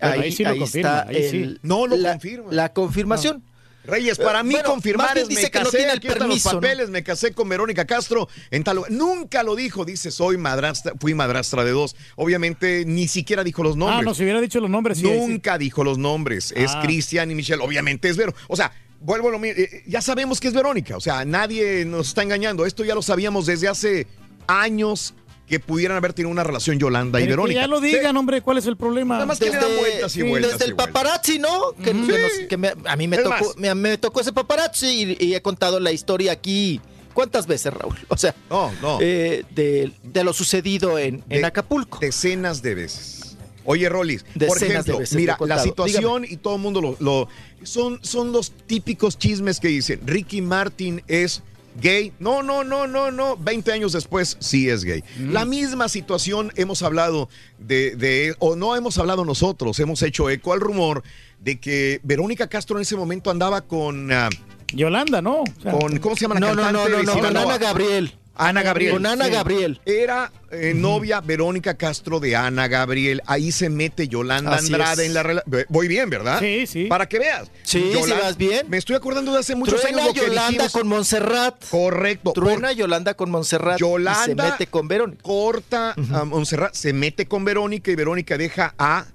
Ahí 0.00 0.32
sí 0.32 0.44
lo 0.44 0.56
confirma, 0.56 0.88
está 0.90 1.08
ahí 1.08 1.30
sí. 1.30 1.36
el- 1.42 1.60
No 1.62 1.86
lo 1.86 1.96
la, 1.96 2.12
confirma. 2.12 2.52
La 2.52 2.72
confirmación. 2.72 3.42
Reyes, 3.84 4.18
para 4.18 4.40
Eh, 4.40 4.44
mí 4.44 4.54
bueno, 4.54 4.68
confirmar 4.70 5.16
es 5.18 5.28
me 5.28 5.34
dice 5.34 5.50
que 5.50 5.58
no 5.58 5.64
casé, 5.66 5.76
tiene 5.78 5.92
el 5.92 5.98
aquí 5.98 6.06
están 6.08 6.18
permiso, 6.28 6.48
los 6.48 6.54
¿no? 6.54 6.60
papeles, 6.60 6.90
me 6.90 7.02
casé 7.04 7.32
con 7.32 7.48
Verónica 7.48 7.84
Castro 7.84 8.28
en 8.50 8.64
tal 8.64 8.76
lugar. 8.76 8.90
Nunca 8.90 9.42
lo 9.42 9.54
dijo, 9.54 9.84
dice, 9.84 10.10
soy 10.10 10.36
madrastra, 10.38 10.92
fui 10.98 11.14
madrastra 11.14 11.64
de 11.64 11.72
dos. 11.72 11.94
Obviamente 12.16 12.84
ni 12.86 13.08
siquiera 13.08 13.44
dijo 13.44 13.62
los 13.62 13.76
nombres. 13.76 14.00
Ah, 14.00 14.02
no, 14.02 14.14
si 14.14 14.22
hubiera 14.22 14.40
dicho 14.40 14.60
los 14.60 14.70
nombres. 14.70 14.98
sí. 14.98 15.04
Nunca 15.04 15.58
dijo 15.58 15.84
los 15.84 15.98
nombres. 15.98 16.52
Es 16.56 16.70
Ah. 16.74 16.80
Cristian 16.82 17.30
y 17.30 17.34
Michelle. 17.34 17.62
Obviamente 17.62 18.08
es 18.08 18.16
Vero. 18.16 18.34
O 18.48 18.56
sea, 18.56 18.72
vuelvo 19.00 19.28
a 19.28 19.32
lo 19.32 19.38
mismo. 19.38 19.60
eh, 19.62 19.82
Ya 19.86 20.00
sabemos 20.00 20.40
que 20.40 20.48
es 20.48 20.54
Verónica. 20.54 20.96
O 20.96 21.00
sea, 21.00 21.24
nadie 21.24 21.84
nos 21.84 22.08
está 22.08 22.22
engañando. 22.22 22.64
Esto 22.66 22.84
ya 22.84 22.94
lo 22.94 23.02
sabíamos 23.02 23.44
desde 23.46 23.68
hace 23.68 24.06
años 24.46 25.14
que 25.48 25.60
pudieran 25.60 25.96
haber 25.96 26.12
tenido 26.14 26.30
una 26.30 26.42
relación 26.44 26.78
Yolanda 26.78 27.20
y 27.20 27.24
Pero 27.24 27.28
que 27.44 27.52
Verónica. 27.52 27.60
ya 27.60 27.66
lo 27.66 27.80
digan, 27.80 28.16
hombre, 28.16 28.40
¿cuál 28.40 28.58
es 28.58 28.66
el 28.66 28.76
problema? 28.76 29.14
Nada 29.14 29.26
más 29.26 29.38
que 29.38 29.50
le 29.50 29.56
dan 29.56 29.76
vueltas 29.76 30.16
y 30.16 30.20
sí, 30.22 30.26
vueltas 30.28 30.52
desde 30.52 30.64
y 30.64 30.68
el 30.70 30.74
vueltas. 30.74 30.92
paparazzi, 30.94 31.38
¿no? 31.38 31.72
Que, 31.76 31.84
que 31.84 31.94
nos- 31.94 32.48
que 32.48 32.56
me- 32.56 32.72
a 32.86 32.96
mí 32.96 33.08
me 33.08 33.18
tocó, 33.18 33.54
me, 33.58 33.74
me 33.74 33.98
tocó 33.98 34.20
ese 34.20 34.32
paparazzi 34.32 35.16
y, 35.20 35.24
y 35.26 35.34
he 35.34 35.42
contado 35.42 35.80
la 35.80 35.92
historia 35.92 36.32
aquí. 36.32 36.80
¿Cuántas 37.12 37.46
veces, 37.46 37.72
Raúl? 37.72 37.94
O 38.08 38.16
sea, 38.16 38.34
no. 38.50 38.70
eh, 39.00 39.44
de, 39.54 39.92
de 40.02 40.24
lo 40.24 40.32
sucedido 40.32 40.98
en, 40.98 41.22
en 41.28 41.44
Acapulco. 41.44 41.98
Decenas 42.00 42.60
de 42.62 42.74
veces. 42.74 43.36
Oye, 43.66 43.88
Rolis, 43.88 44.24
por 44.24 44.32
Decenas 44.34 44.60
de 44.60 44.66
ejemplo, 44.92 44.98
veces 44.98 45.16
mira, 45.16 45.38
la 45.46 45.58
situación 45.62 46.24
y 46.28 46.36
todo 46.38 46.56
el 46.56 46.60
mundo 46.62 46.80
lo, 46.80 46.96
lo- 47.00 47.28
son, 47.62 47.98
son 48.02 48.32
los 48.32 48.50
típicos 48.66 49.16
chismes 49.18 49.60
que 49.60 49.68
dicen, 49.68 50.00
Ricky 50.04 50.42
Martin 50.42 51.02
es 51.06 51.42
gay. 51.80 52.12
No, 52.18 52.42
no, 52.42 52.64
no, 52.64 52.86
no, 52.86 53.10
no. 53.10 53.36
20 53.36 53.72
años 53.72 53.92
después 53.92 54.36
sí 54.40 54.68
es 54.68 54.84
gay. 54.84 55.02
La 55.18 55.44
misma 55.44 55.88
situación 55.88 56.52
hemos 56.56 56.82
hablado 56.82 57.28
de, 57.58 57.96
de, 57.96 58.34
o 58.38 58.56
no 58.56 58.76
hemos 58.76 58.98
hablado 58.98 59.24
nosotros, 59.24 59.78
hemos 59.80 60.02
hecho 60.02 60.30
eco 60.30 60.52
al 60.52 60.60
rumor 60.60 61.02
de 61.40 61.60
que 61.60 62.00
Verónica 62.02 62.48
Castro 62.48 62.76
en 62.76 62.82
ese 62.82 62.96
momento 62.96 63.30
andaba 63.30 63.62
con... 63.62 64.10
ah, 64.12 64.30
Yolanda, 64.72 65.22
¿no? 65.22 65.42
O 65.42 65.44
sea, 65.62 65.72
con 65.72 65.98
¿Cómo 65.98 66.16
se 66.16 66.22
llama 66.22 66.34
la 66.34 66.40
No, 66.40 66.54
no, 66.54 66.62
cantante 66.62 66.90
no, 66.90 67.14
no, 67.14 67.30
no? 67.30 67.40
Ana 67.40 67.58
Gabriel. 67.58 68.14
Ana 68.36 68.62
Gabriel. 68.62 68.92
Con 68.94 69.06
Ana 69.06 69.26
Sí. 69.26 69.30
Gabriel. 69.30 69.80
Era 69.86 70.32
eh, 70.50 70.72
novia 70.74 71.20
Verónica 71.20 71.74
Castro 71.74 72.18
de 72.20 72.34
Ana 72.34 72.66
Gabriel. 72.68 73.22
Ahí 73.26 73.52
se 73.52 73.68
mete 73.70 74.08
Yolanda 74.08 74.56
Así 74.56 74.66
Andrade 74.72 75.02
es. 75.04 75.08
en 75.08 75.14
la 75.14 75.22
relación. 75.22 75.64
Voy 75.68 75.86
bien, 75.88 76.10
¿verdad? 76.10 76.40
Sí, 76.40 76.66
sí. 76.66 76.86
Para 76.86 77.06
que 77.08 77.18
veas. 77.18 77.50
Sí, 77.62 77.92
sí 78.04 78.10
vas 78.10 78.36
bien. 78.36 78.68
Me 78.68 78.76
estoy 78.76 78.96
acordando 78.96 79.32
de 79.32 79.38
hace 79.38 79.54
muchos 79.54 79.80
Truena 79.80 79.98
años 80.02 80.08
lo 80.08 80.20
que 80.22 80.26
Yolanda 80.28 80.50
dijimos. 80.50 80.72
con 80.72 80.88
Montserrat. 80.88 81.64
Correcto. 81.70 82.32
Truena 82.32 82.72
Yolanda 82.72 83.14
con 83.14 83.30
Montserrat. 83.30 83.78
Yolanda 83.78 84.22
y 84.22 84.26
se 84.26 84.34
mete 84.34 84.66
con 84.66 84.88
Verónica. 84.88 85.22
corta 85.22 85.94
a 86.12 86.24
Montserrat, 86.24 86.74
se 86.74 86.92
mete 86.92 87.26
con 87.26 87.44
Verónica 87.44 87.90
y 87.90 87.94
Verónica 87.94 88.36
deja 88.36 88.74
a 88.78 89.06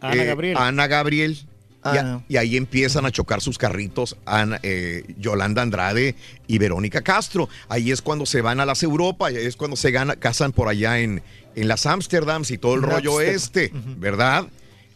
Ana 0.00 0.22
eh, 0.22 0.26
Gabriel. 0.26 0.56
Ana 0.58 0.86
Gabriel. 0.86 1.47
Y, 1.84 1.88
a- 1.96 2.00
Ah. 2.16 2.20
y 2.28 2.36
ahí 2.36 2.56
empiezan 2.56 3.06
a 3.06 3.12
chocar 3.12 3.40
sus 3.40 3.56
carritos 3.56 4.16
Ana- 4.26 4.58
eh, 4.62 5.04
Yolanda 5.18 5.62
Andrade 5.62 6.16
y 6.48 6.58
Verónica 6.58 7.02
Castro. 7.02 7.48
Ahí 7.68 7.92
es 7.92 8.02
cuando 8.02 8.26
se 8.26 8.40
van 8.42 8.58
a 8.60 8.66
las 8.66 8.82
Europa, 8.82 9.28
ahí 9.28 9.36
es 9.36 9.56
cuando 9.56 9.76
se 9.76 9.90
gana- 9.92 10.16
casan 10.16 10.52
por 10.52 10.68
allá 10.68 10.98
en, 10.98 11.22
en 11.54 11.68
las 11.68 11.86
Amsterdams 11.86 12.50
y 12.50 12.58
todo 12.58 12.74
el 12.74 12.82
rollo 12.82 13.20
este, 13.20 13.70
¿verdad? 13.96 14.46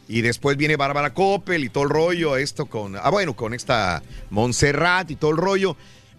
Y 0.09 0.21
después 0.23 0.57
viene 0.57 0.77
Bárbara 0.77 1.15
Coppel 1.15 1.63
y 1.65 1.69
todo 1.69 1.85
el 1.85 1.91
rollo, 1.91 2.37
esto 2.37 2.67
con, 2.67 2.97
ah 2.97 3.09
bueno, 3.11 3.35
con 3.35 3.55
esta 3.55 4.03
Montserrat 4.31 5.11
y 5.11 5.17
todo 5.17 5.31
el 5.31 5.37
rollo. 5.37 5.77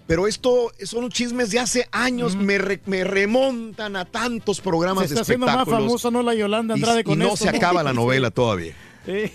Pero 0.07 0.27
esto 0.27 0.71
son 0.83 1.09
chismes 1.09 1.51
de 1.51 1.59
hace 1.59 1.87
años, 1.91 2.35
me, 2.35 2.57
re- 2.57 2.79
me 2.85 3.03
remontan 3.03 3.95
a 3.95 4.05
tantos 4.05 4.59
programas 4.61 5.07
se 5.09 5.15
de 5.15 5.21
haciendo 5.21 5.45
más 5.45 5.55
espectáculos. 5.55 5.87
famosa, 5.87 6.11
¿no? 6.11 6.23
La 6.23 6.33
Yolanda 6.33 6.73
y, 6.75 6.77
Andrade 6.79 7.01
y 7.01 7.03
con 7.03 7.19
no 7.19 7.25
esto, 7.33 7.37
se 7.45 7.49
acaba 7.49 7.83
la 7.83 7.93
novela 7.93 8.31
todavía. 8.31 8.73
Sí. 9.05 9.31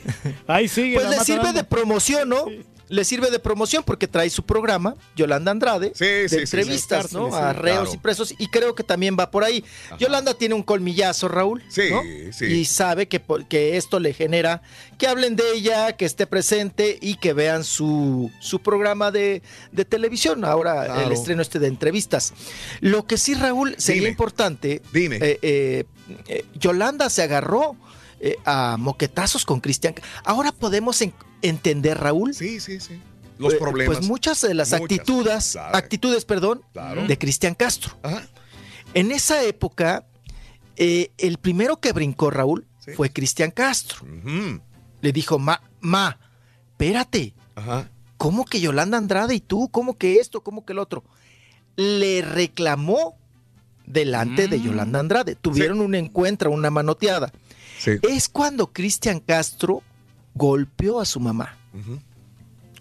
Ahí 0.47 0.69
sigue. 0.69 0.95
Pues 0.95 1.11
la 1.11 1.17
le 1.19 1.25
sirve 1.25 1.53
de 1.53 1.65
promoción, 1.65 2.29
¿no? 2.29 2.47
Le 2.91 3.05
sirve 3.05 3.31
de 3.31 3.39
promoción 3.39 3.83
porque 3.85 4.09
trae 4.09 4.31
su 4.31 4.47
programa, 4.47 4.95
Yolanda 5.15 5.51
Andrade, 5.51 5.93
Sí, 5.95 6.07
de 6.07 6.27
entrevistas, 6.41 7.09
sí. 7.11 7.17
¿no? 7.17 7.37
A 7.37 7.53
reos 7.53 7.81
Claro. 7.81 7.93
y 7.93 7.99
presos, 7.99 8.35
y 8.39 8.47
creo 8.47 8.75
que 8.75 8.83
también 8.83 9.15
va 9.21 9.31
por 9.31 9.45
ahí. 9.45 9.63
Yolanda 9.99 10.33
tiene 10.33 10.55
un 10.55 10.63
colmillazo, 10.63 11.29
Raúl. 11.29 11.63
Sí, 11.69 11.83
¿no? 11.91 12.01
sí. 12.33 12.47
Y 12.47 12.65
sabe 12.65 13.07
que, 13.07 13.21
que 13.47 13.77
esto 13.77 14.01
le 14.01 14.15
genera 14.15 14.63
que 14.97 15.07
hablen 15.07 15.37
de 15.37 15.53
ella, 15.53 15.99
que 15.99 16.07
esté 16.07 16.27
presente 16.27 16.99
y 17.03 17.17
que 17.17 17.35
vean 17.35 17.63
su, 17.63 18.31
su 18.41 18.61
programa 18.63 19.11
de, 19.11 19.43
de 19.71 19.85
televisión. 19.85 20.43
Ahora 20.47 20.87
Claro. 20.87 21.01
el 21.03 21.13
estreno 21.13 21.43
este 21.43 21.59
de 21.59 21.67
entrevistas. 21.67 22.33
Lo 22.81 23.07
que 23.07 23.19
sí, 23.19 23.35
Raúl, 23.35 23.75
sería 23.77 24.01
Dime. 24.01 24.09
importante. 24.13 24.81
Dime. 24.95 25.17
eh, 25.21 25.39
eh, 25.43 25.85
eh, 26.27 26.45
Yolanda 26.55 27.11
se 27.11 27.21
agarró 27.23 27.77
eh, 28.21 28.37
a 28.45 28.77
moquetazos 28.79 29.45
con 29.45 29.61
Cristian. 29.61 29.95
Ahora 30.25 30.53
podemos 30.53 31.01
en- 31.03 31.15
entender, 31.43 31.99
Raúl. 31.99 32.35
Sí, 32.35 32.61
sí, 32.61 32.81
sí. 32.81 33.01
Los 33.39 33.55
Eh, 33.55 33.59
problemas. 33.59 33.99
Pues 33.99 34.09
muchas 34.09 34.41
de 34.41 34.55
las 34.55 34.71
Muchas, 34.71 34.83
actitudes, 34.83 35.53
claro. 35.53 35.77
actitudes, 35.77 36.25
perdón, 36.25 36.63
Claro. 36.73 37.07
de 37.07 37.19
Cristian 37.19 37.55
Castro. 37.55 37.97
Ajá. 38.03 38.27
En 38.95 39.13
esa 39.13 39.43
época, 39.45 40.07
eh, 40.77 41.13
el 41.19 41.39
primero 41.39 41.79
que 41.79 41.93
brincó, 41.93 42.31
Raúl, 42.31 42.67
Sí. 42.81 42.93
fue 42.93 43.11
Cristian 43.13 43.51
Castro. 43.53 44.05
Le 45.01 45.13
dijo, 45.13 45.39
ma, 45.39 45.63
ma, 45.81 46.19
espérate, 46.73 47.35
Ajá. 47.55 47.89
¿cómo 48.17 48.45
que 48.45 48.61
Yolanda 48.61 48.99
Andrade 48.99 49.35
y 49.37 49.41
tú? 49.41 49.69
¿Cómo 49.71 49.97
que 49.97 50.17
esto? 50.17 50.43
¿Cómo 50.43 50.65
que 50.65 50.73
el 50.73 50.81
otro? 50.81 51.05
Le 51.77 52.23
reclamó 52.23 53.17
delante 53.87 54.49
Mm. 54.49 54.51
de 54.51 54.61
Yolanda 54.61 54.99
Andrade. 55.01 55.35
Tuvieron 55.37 55.81
un 55.81 55.95
encuentro, 55.95 56.51
una 56.51 56.71
manoteada. 56.71 57.33
Sí. 57.78 57.92
Es 58.02 58.28
cuando 58.28 58.73
Cristian 58.73 59.20
Castro 59.20 59.82
golpeó 60.34 61.00
a 61.00 61.05
su 61.05 61.20
mamá. 61.20 61.57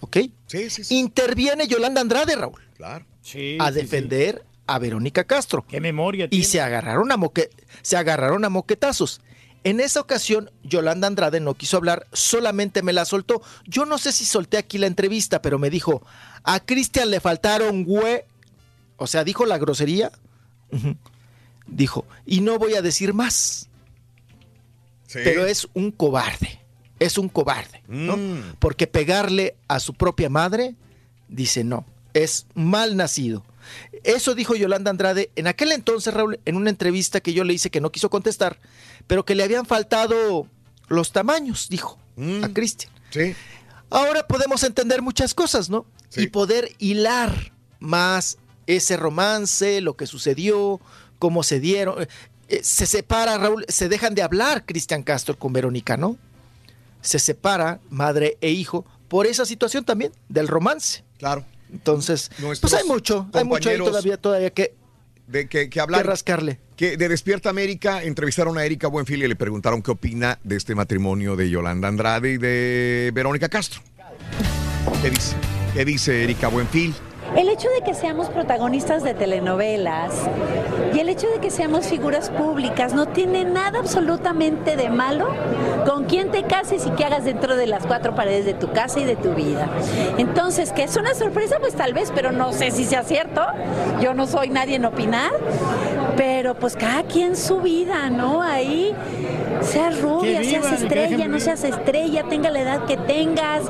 ¿Ok? 0.02 0.18
Sí, 0.48 0.70
sí, 0.70 0.84
sí. 0.84 0.96
Interviene 0.98 1.68
Yolanda 1.68 2.02
Andrade, 2.02 2.36
Raúl, 2.36 2.62
Claro. 2.76 3.06
Sí, 3.22 3.58
a 3.60 3.68
sí, 3.70 3.74
sí. 3.74 3.82
defender 3.82 4.46
a 4.68 4.80
Verónica 4.80 5.24
Castro. 5.24 5.66
Qué 5.68 5.80
memoria 5.82 6.26
Y 6.26 6.30
tiene. 6.30 6.46
se 6.46 6.62
agarraron, 6.62 7.12
a 7.12 7.18
moque- 7.18 7.50
se 7.82 7.98
agarraron 7.98 8.44
a 8.46 8.50
moquetazos. 8.50 9.22
En 9.64 9.80
esa 9.80 10.00
ocasión, 10.00 10.50
Yolanda 10.64 11.08
Andrade 11.08 11.40
no 11.40 11.56
quiso 11.56 11.78
hablar, 11.78 12.08
solamente 12.14 12.84
me 12.84 12.94
la 12.94 13.06
soltó. 13.06 13.42
Yo 13.66 13.86
no 13.86 13.98
sé 13.98 14.12
si 14.12 14.24
solté 14.24 14.58
aquí 14.58 14.78
la 14.78 14.88
entrevista, 14.88 15.42
pero 15.42 15.60
me 15.60 15.70
dijo, 15.70 16.04
a 16.44 16.60
Cristian 16.62 17.10
le 17.12 17.20
faltaron 17.20 17.84
güey. 17.84 18.22
O 18.98 19.08
sea, 19.08 19.24
dijo 19.24 19.46
la 19.46 19.58
grosería. 19.58 20.12
Dijo, 21.66 22.06
y 22.26 22.42
no 22.42 22.58
voy 22.60 22.76
a 22.76 22.82
decir 22.82 23.14
más, 23.14 23.68
Sí. 25.08 25.20
pero 25.24 25.46
es 25.46 25.68
un 25.74 25.92
cobarde. 25.92 26.60
Es 27.00 27.18
un 27.18 27.30
cobarde, 27.30 27.84
¿no? 27.88 28.18
Mm. 28.18 28.56
Porque 28.60 28.88
pegarle 28.88 29.56
a 29.68 29.80
su 29.80 29.94
propia 29.94 30.30
madre, 30.30 30.76
dice 31.28 31.64
no, 31.64 31.86
es 32.14 32.48
mal 32.56 32.96
nacido. 32.98 33.46
Eso 34.04 34.34
dijo 34.36 34.56
Yolanda 34.56 34.90
Andrade 34.92 35.30
en 35.36 35.48
aquel 35.48 35.72
entonces, 35.74 36.14
Raúl, 36.14 36.40
en 36.46 36.56
una 36.56 36.70
entrevista 36.70 37.20
que 37.20 37.34
yo 37.34 37.44
le 37.44 37.54
hice 37.54 37.70
que 37.70 37.82
no 37.82 37.92
quiso 37.92 38.10
contestar, 38.10 38.60
pero 39.08 39.26
que 39.26 39.36
le 39.36 39.44
habían 39.44 39.66
faltado 39.66 40.48
los 40.88 41.12
tamaños, 41.12 41.68
dijo 41.70 42.00
Mm. 42.16 42.44
a 42.44 42.54
Cristian. 42.54 42.92
Sí. 43.12 43.36
Ahora 43.92 44.26
podemos 44.28 44.64
entender 44.64 45.02
muchas 45.04 45.34
cosas, 45.36 45.70
¿no? 45.70 45.86
Sí. 46.10 46.24
Y 46.24 46.28
poder 46.28 46.72
hilar 46.80 47.54
más 47.80 48.38
ese 48.66 48.98
romance, 48.98 49.82
lo 49.82 49.96
que 49.96 50.08
sucedió, 50.08 50.82
cómo 51.20 51.44
se 51.44 51.60
dieron. 51.60 52.08
Eh, 52.50 52.62
se 52.64 52.86
separa, 52.86 53.38
Raúl, 53.38 53.66
se 53.68 53.90
dejan 53.90 54.16
de 54.16 54.22
hablar 54.22 54.66
Cristian 54.66 55.04
Castro 55.04 55.38
con 55.38 55.54
Verónica, 55.54 55.98
¿no? 55.98 56.18
Se 57.02 57.20
separa 57.20 57.80
madre 57.90 58.38
e 58.42 58.52
hijo 58.52 58.86
por 59.08 59.28
esa 59.28 59.46
situación 59.46 59.84
también 59.84 60.12
del 60.30 60.48
romance. 60.48 61.04
Claro. 61.18 61.46
Entonces, 61.72 62.30
Nuestros 62.40 62.72
pues 62.72 62.82
hay 62.82 62.88
mucho, 62.88 63.30
hay 63.34 63.44
mucho 63.44 63.70
ahí 63.70 63.78
todavía, 63.78 64.18
todavía 64.18 64.50
que, 64.52 64.74
De 65.28 65.48
que, 65.50 65.66
que 65.66 65.70
que 65.70 65.80
hablar. 65.82 66.06
rascarle. 66.06 66.60
Que 66.78 66.96
de 66.96 67.10
Despierta 67.10 67.50
América 67.50 68.04
entrevistaron 68.04 68.58
a 68.58 68.64
Erika 68.64 68.88
Buenfil 68.88 69.24
y 69.24 69.28
le 69.28 69.36
preguntaron 69.36 69.82
qué 69.82 69.92
opina 69.92 70.40
de 70.44 70.56
este 70.56 70.76
matrimonio 70.76 71.36
de 71.36 71.50
Yolanda 71.50 71.88
Andrade 71.88 72.34
y 72.34 72.38
de 72.38 73.12
Verónica 73.14 73.50
Castro. 73.50 73.82
¿Qué 75.02 75.10
dice? 75.10 75.36
¿Qué 75.74 75.84
dice 75.84 76.24
Erika 76.24 76.48
Buenfil? 76.48 76.94
El 77.36 77.50
hecho 77.50 77.68
de 77.70 77.82
que 77.82 77.94
seamos 77.94 78.30
protagonistas 78.30 79.04
de 79.04 79.14
telenovelas 79.14 80.14
y 80.94 81.00
el 81.00 81.10
hecho 81.10 81.28
de 81.28 81.40
que 81.40 81.52
seamos 81.52 81.88
figuras 81.88 82.30
públicas 82.30 82.94
no 82.94 83.08
tiene 83.08 83.46
nada 83.46 83.80
absolutamente 83.80 84.76
de 84.76 84.90
malo 84.90 85.28
con 85.86 86.06
quién 86.06 86.32
te 86.32 86.44
cases 86.44 86.86
y 86.88 86.90
qué 86.92 87.06
hagas 87.06 87.26
dentro 87.26 87.56
de 87.56 87.68
las 87.68 87.86
cuatro 87.86 88.16
paredes 88.16 88.46
de 88.46 88.54
tu 88.54 88.72
casa 88.72 89.00
y 89.00 89.04
de 89.04 89.16
tu 89.16 89.34
vida. 89.34 89.68
Entonces, 90.18 90.72
que 90.72 90.84
es 90.84 90.96
una 90.96 91.14
sorpresa, 91.14 91.58
pues 91.60 91.76
tal 91.76 91.94
vez, 91.94 92.12
pero 92.16 92.32
no 92.32 92.54
sé 92.54 92.72
si 92.72 92.86
sea 92.86 93.04
cierto. 93.04 93.42
Yo 94.02 94.14
no 94.14 94.26
soy 94.26 94.50
nadie 94.50 94.76
en 94.76 94.86
opinar, 94.86 95.32
pero 96.16 96.56
pues 96.56 96.76
cada 96.76 97.04
quien 97.04 97.36
su 97.36 97.62
vida, 97.62 98.10
¿no? 98.10 98.42
Ahí 98.42 98.96
seas 99.62 100.02
rubia, 100.02 100.44
seas 100.44 100.72
estrella, 100.72 101.28
no 101.28 101.40
seas 101.40 101.64
estrella, 101.64 102.24
tenga 102.24 102.50
la 102.50 102.62
edad 102.62 102.86
que 102.86 102.98
tengas, 102.98 103.64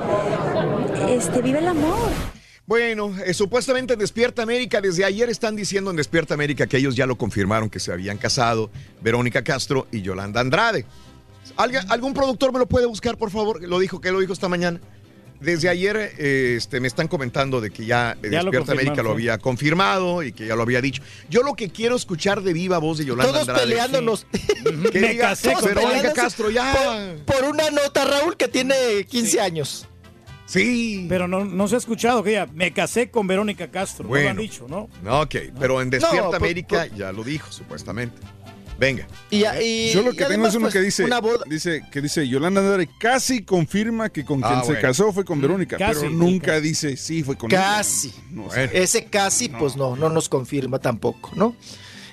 este, 1.10 1.42
vive 1.42 1.60
el 1.60 1.68
amor. 1.68 2.36
Bueno, 2.68 3.16
eh, 3.26 3.34
supuestamente 3.34 3.94
en 3.94 4.00
Despierta 4.00 4.44
América, 4.44 4.82
desde 4.82 5.06
ayer 5.06 5.30
están 5.30 5.56
diciendo 5.56 5.90
en 5.90 5.96
Despierta 5.96 6.34
América 6.34 6.68
que 6.68 6.76
ellos 6.76 6.98
ya 6.98 7.06
lo 7.06 7.18
confirmaron 7.18 7.70
que 7.70 7.80
se 7.80 7.94
habían 7.94 8.18
casado 8.18 8.70
Verónica 9.02 9.42
Castro 9.42 9.88
y 9.90 10.02
Yolanda 10.02 10.42
Andrade. 10.42 10.86
¿Alguien- 11.56 11.90
¿Algún 11.90 12.14
productor 12.14 12.52
me 12.52 12.60
lo 12.60 12.68
puede 12.68 12.86
buscar, 12.86 13.18
por 13.18 13.32
favor? 13.32 13.64
Lo 13.64 13.80
dijo, 13.80 14.02
que 14.02 14.12
lo 14.12 14.20
dijo 14.20 14.34
esta 14.34 14.50
mañana. 14.50 14.82
Desde 15.40 15.70
ayer 15.70 15.96
eh, 16.18 16.56
este, 16.58 16.82
me 16.82 16.88
están 16.90 17.08
comentando 17.08 17.62
de 17.62 17.70
que 17.70 17.86
ya, 17.86 18.18
eh, 18.22 18.30
Ya 18.32 18.40
lo 18.44 18.52
Despierta 18.52 18.74
América 18.74 19.02
lo 19.02 19.10
sí. 19.12 19.14
había 19.14 19.38
confirmado 19.38 20.22
y 20.24 20.34
que 20.34 20.46
ya 20.48 20.56
lo 20.58 20.64
había 20.64 20.82
dicho. 20.82 21.02
Yo 21.30 21.44
lo 21.44 21.54
que 21.54 21.70
quiero 21.70 21.96
escuchar 21.96 22.42
de 22.42 22.52
viva 22.52 22.80
voz 22.80 22.98
de 22.98 23.06
Yolanda 23.06 23.32
Todos 23.32 23.48
Andrade. 23.48 23.68
peleándonos. 23.70 24.26
Que 24.92 25.00
Me 25.00 25.10
diga, 25.12 25.30
casé 25.30 25.54
con 25.54 25.64
Verónica 25.64 26.12
Castro, 26.12 26.50
ya. 26.50 26.74
Por, 27.26 27.36
por 27.36 27.50
una 27.50 27.70
nota, 27.70 28.04
Raúl, 28.04 28.36
que 28.36 28.50
tiene 28.50 28.76
15 29.08 29.40
años. 29.40 29.88
Sí. 30.48 31.06
Pero 31.09 31.27
no, 31.27 31.45
no 31.45 31.67
se 31.67 31.76
ha 31.76 31.77
escuchado 31.77 32.24
que 32.24 32.32
ella, 32.32 32.48
me 32.53 32.72
casé 32.74 33.11
con 33.11 33.27
Verónica 33.27 33.67
Castro. 33.69 34.03
No 34.03 34.08
lo 34.08 34.09
Bueno. 34.16 34.30
han 34.32 34.38
dicho, 34.38 34.66
¿no? 34.67 34.90
No, 35.03 35.22
ok, 35.22 35.35
pero 35.59 35.82
en 35.82 35.90
Despierta 35.90 36.22
No, 36.22 36.27
por- 36.32 36.35
América 36.38 36.88
ya 36.88 37.11
lo 37.11 37.24
dijo, 37.24 37.51
supuestamente. 37.51 38.17
Venga. 38.80 39.08
Y, 39.32 39.38
y- 39.59 39.92
Yo 39.92 40.03
lo 40.03 40.09
y 40.09 40.11
que 40.11 40.17
tengo 40.19 40.27
además, 40.30 40.50
es 40.50 40.56
uno 40.56 40.64
pues, 40.66 40.74
que 40.76 40.82
dice, 40.82 41.03
una 41.03 41.19
boda- 41.19 41.43
dice 41.50 41.82
que 41.92 42.00
dice 42.00 42.27
Yolanda 42.27 42.61
Andrade 42.61 42.88
casi 43.00 43.43
confirma 43.43 44.09
que 44.09 44.24
con 44.24 44.43
Ah, 44.43 44.48
quien 44.50 44.59
se 44.61 44.66
bueno. 44.67 44.82
casó 44.82 45.11
fue 45.11 45.26
con 45.26 45.42
Verónica, 45.42 45.77
Casi. 45.77 46.01
pero 46.01 46.11
nunca 46.11 46.61
dice 46.61 46.95
sí 46.95 47.24
fue 47.24 47.35
con 47.35 47.50
Casi. 47.50 48.09
ella. 48.09 48.17
No. 48.32 48.53
Ese 48.53 49.06
casi, 49.06 49.50
pues 49.50 49.76
no, 49.76 49.95
no 49.95 50.09
nos 50.09 50.30
confirma 50.30 50.77
tampoco, 50.80 51.32
¿no? 51.35 51.56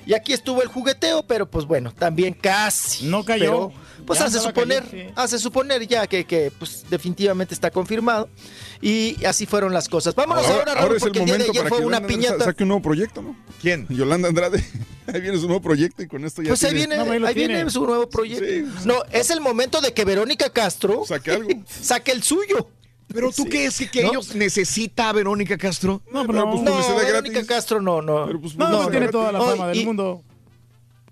Y 0.06 0.14
aquí 0.14 0.32
estuvo 0.32 0.62
el 0.62 0.68
jugueteo, 0.68 1.22
pero 1.26 1.48
pues 1.50 1.64
bueno, 1.66 1.92
también 1.92 2.34
casi. 2.34 3.06
No 3.06 3.24
cayó. 3.24 3.70
Pero, 3.70 3.72
pues 4.06 4.18
Ya 4.18 4.26
hace 4.26 4.38
suponer, 4.38 4.84
sí. 4.90 5.04
hace 5.16 5.38
suponer 5.38 5.86
ya 5.86 6.06
que, 6.06 6.24
que, 6.26 6.52
pues 6.58 6.84
definitivamente 6.90 7.54
está 7.54 7.70
confirmado. 7.70 8.28
Y 8.82 9.24
así 9.24 9.46
fueron 9.46 9.72
las 9.72 9.88
cosas. 9.88 10.14
Vámonos 10.14 10.44
ahora, 10.44 10.58
Ahora, 10.58 10.74
Raúl, 10.74 10.84
ahora 10.84 10.96
es 10.96 11.02
el 11.02 11.08
porque 11.08 11.18
el 11.20 11.24
día 11.24 11.34
de 11.34 11.38
momento 11.38 11.52
ayer 11.52 11.62
para 11.62 11.68
fue 11.70 11.78
que 11.78 11.86
una 11.86 11.96
Andrade 11.96 12.14
piñata. 12.16 12.38
sa- 12.38 12.44
saque 12.44 12.62
un 12.64 12.68
nuevo 12.68 12.82
proyecto, 12.82 13.22
¿no? 13.22 13.36
¿Quién? 13.62 13.86
Yolanda 13.88 14.28
Andrade. 14.28 14.62
Ahí 15.06 15.20
viene 15.20 15.38
su 15.38 15.46
nuevo 15.46 15.60
proyecto 15.62 16.02
y 16.02 16.06
con 16.08 16.24
esto 16.24 16.40
ya 16.42 16.48
Pues 16.48 16.64
ahí 16.64 16.70
tiene- 16.74 16.96
viene, 16.96 17.18
No, 17.20 17.26
ahí 17.26 17.34
viene 17.34 17.70
su 17.70 17.84
nuevo 17.86 18.08
proyecto. 18.08 18.70
No, 18.86 19.02
es 19.12 19.28
el 19.30 19.40
momento 19.42 19.80
de 19.82 19.92
que 19.92 20.02
Verónica 20.06 20.48
Castro 20.50 21.04
saque 21.06 21.30
algo. 21.30 21.50
saque 21.68 22.10
el 22.12 22.22
suyo. 22.22 22.68
Pero 23.14 23.30
tú 23.32 23.44
qué 23.46 23.66
es 23.66 23.78
que, 23.78 23.88
que 23.88 24.02
¿No? 24.02 24.10
ellos 24.10 24.34
necesita 24.34 25.08
a 25.08 25.12
Verónica 25.12 25.56
Castro? 25.56 26.02
No, 26.12 26.26
Pero, 26.26 26.50
pues, 26.50 26.62
no. 26.62 26.64
No, 26.64 26.72
publicidad 26.72 26.96
Verónica 26.96 27.32
gratis. 27.34 27.48
Castro 27.48 27.80
no, 27.80 28.02
no. 28.02 28.26
Pero, 28.26 28.40
pues, 28.40 28.56
No, 28.56 28.64
no, 28.64 28.70
publicidad 28.72 28.90
tiene 28.90 29.08
toda 29.08 29.32
la 29.32 29.40
fama 29.40 29.68
del 29.68 29.78
y- 29.78 29.84
mundo. 29.86 30.22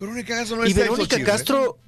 Verónica 0.00 0.34
Castro 0.36 0.56
no 0.56 0.64
Y 0.66 0.68
está 0.70 0.80
en 0.80 0.86
Verónica 0.90 1.16
chismes. 1.16 1.32
Castro, 1.32 1.78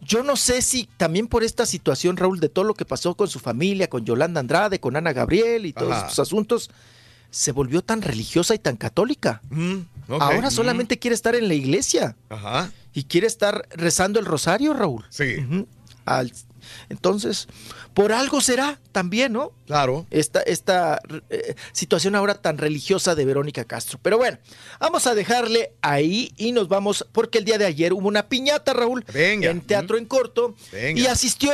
yo 0.00 0.22
no 0.22 0.36
sé 0.36 0.62
si 0.62 0.88
también 0.96 1.26
por 1.26 1.42
esta 1.42 1.66
situación, 1.66 2.16
Raúl, 2.16 2.38
de 2.38 2.48
todo 2.48 2.64
lo 2.64 2.74
que 2.74 2.84
pasó 2.84 3.14
con 3.16 3.26
su 3.28 3.40
familia, 3.40 3.88
con 3.90 4.04
Yolanda 4.04 4.38
Andrade, 4.40 4.78
con 4.78 4.94
Ana 4.96 5.12
Gabriel 5.12 5.66
y 5.66 5.72
todos 5.72 5.92
Ajá. 5.92 6.02
estos 6.06 6.20
asuntos, 6.20 6.70
se 7.30 7.50
volvió 7.50 7.82
tan 7.82 8.02
religiosa 8.02 8.54
y 8.54 8.60
tan 8.60 8.76
católica. 8.76 9.42
Mm. 9.50 9.78
Ahora 10.20 10.52
solamente 10.52 10.98
quiere 11.00 11.14
estar 11.16 11.34
en 11.34 11.48
la 11.48 11.54
iglesia 11.54 12.14
Ajá. 12.28 12.70
y 12.92 13.02
quiere 13.04 13.26
estar 13.26 13.66
rezando 13.72 14.20
el 14.20 14.26
rosario, 14.26 14.74
Raúl. 14.74 15.04
Sí. 15.10 15.36
Al- 16.04 16.32
entonces, 16.88 17.48
por 17.94 18.12
algo 18.12 18.40
será 18.40 18.80
también, 18.92 19.32
¿no? 19.32 19.52
Claro. 19.66 20.06
esta, 20.10 20.40
esta 20.42 21.00
eh, 21.30 21.54
situación 21.72 22.14
ahora 22.14 22.34
tan 22.34 22.58
religiosa 22.58 23.14
de 23.14 23.24
Verónica 23.24 23.64
Castro. 23.64 23.98
Pero 24.02 24.18
bueno, 24.18 24.38
vamos 24.80 25.06
a 25.06 25.14
dejarle 25.14 25.72
ahí 25.80 26.32
y 26.36 26.52
nos 26.52 26.68
vamos, 26.68 27.06
porque 27.12 27.38
el 27.38 27.44
día 27.44 27.56
de 27.56 27.66
ayer 27.66 27.92
hubo 27.92 28.08
una 28.08 28.28
piñata, 28.28 28.72
Raúl, 28.72 29.04
Venga. 29.12 29.50
en 29.50 29.60
Teatro 29.60 29.96
en 29.96 30.06
Corto, 30.06 30.54
Venga. 30.72 31.00
y 31.00 31.06
asistió, 31.06 31.52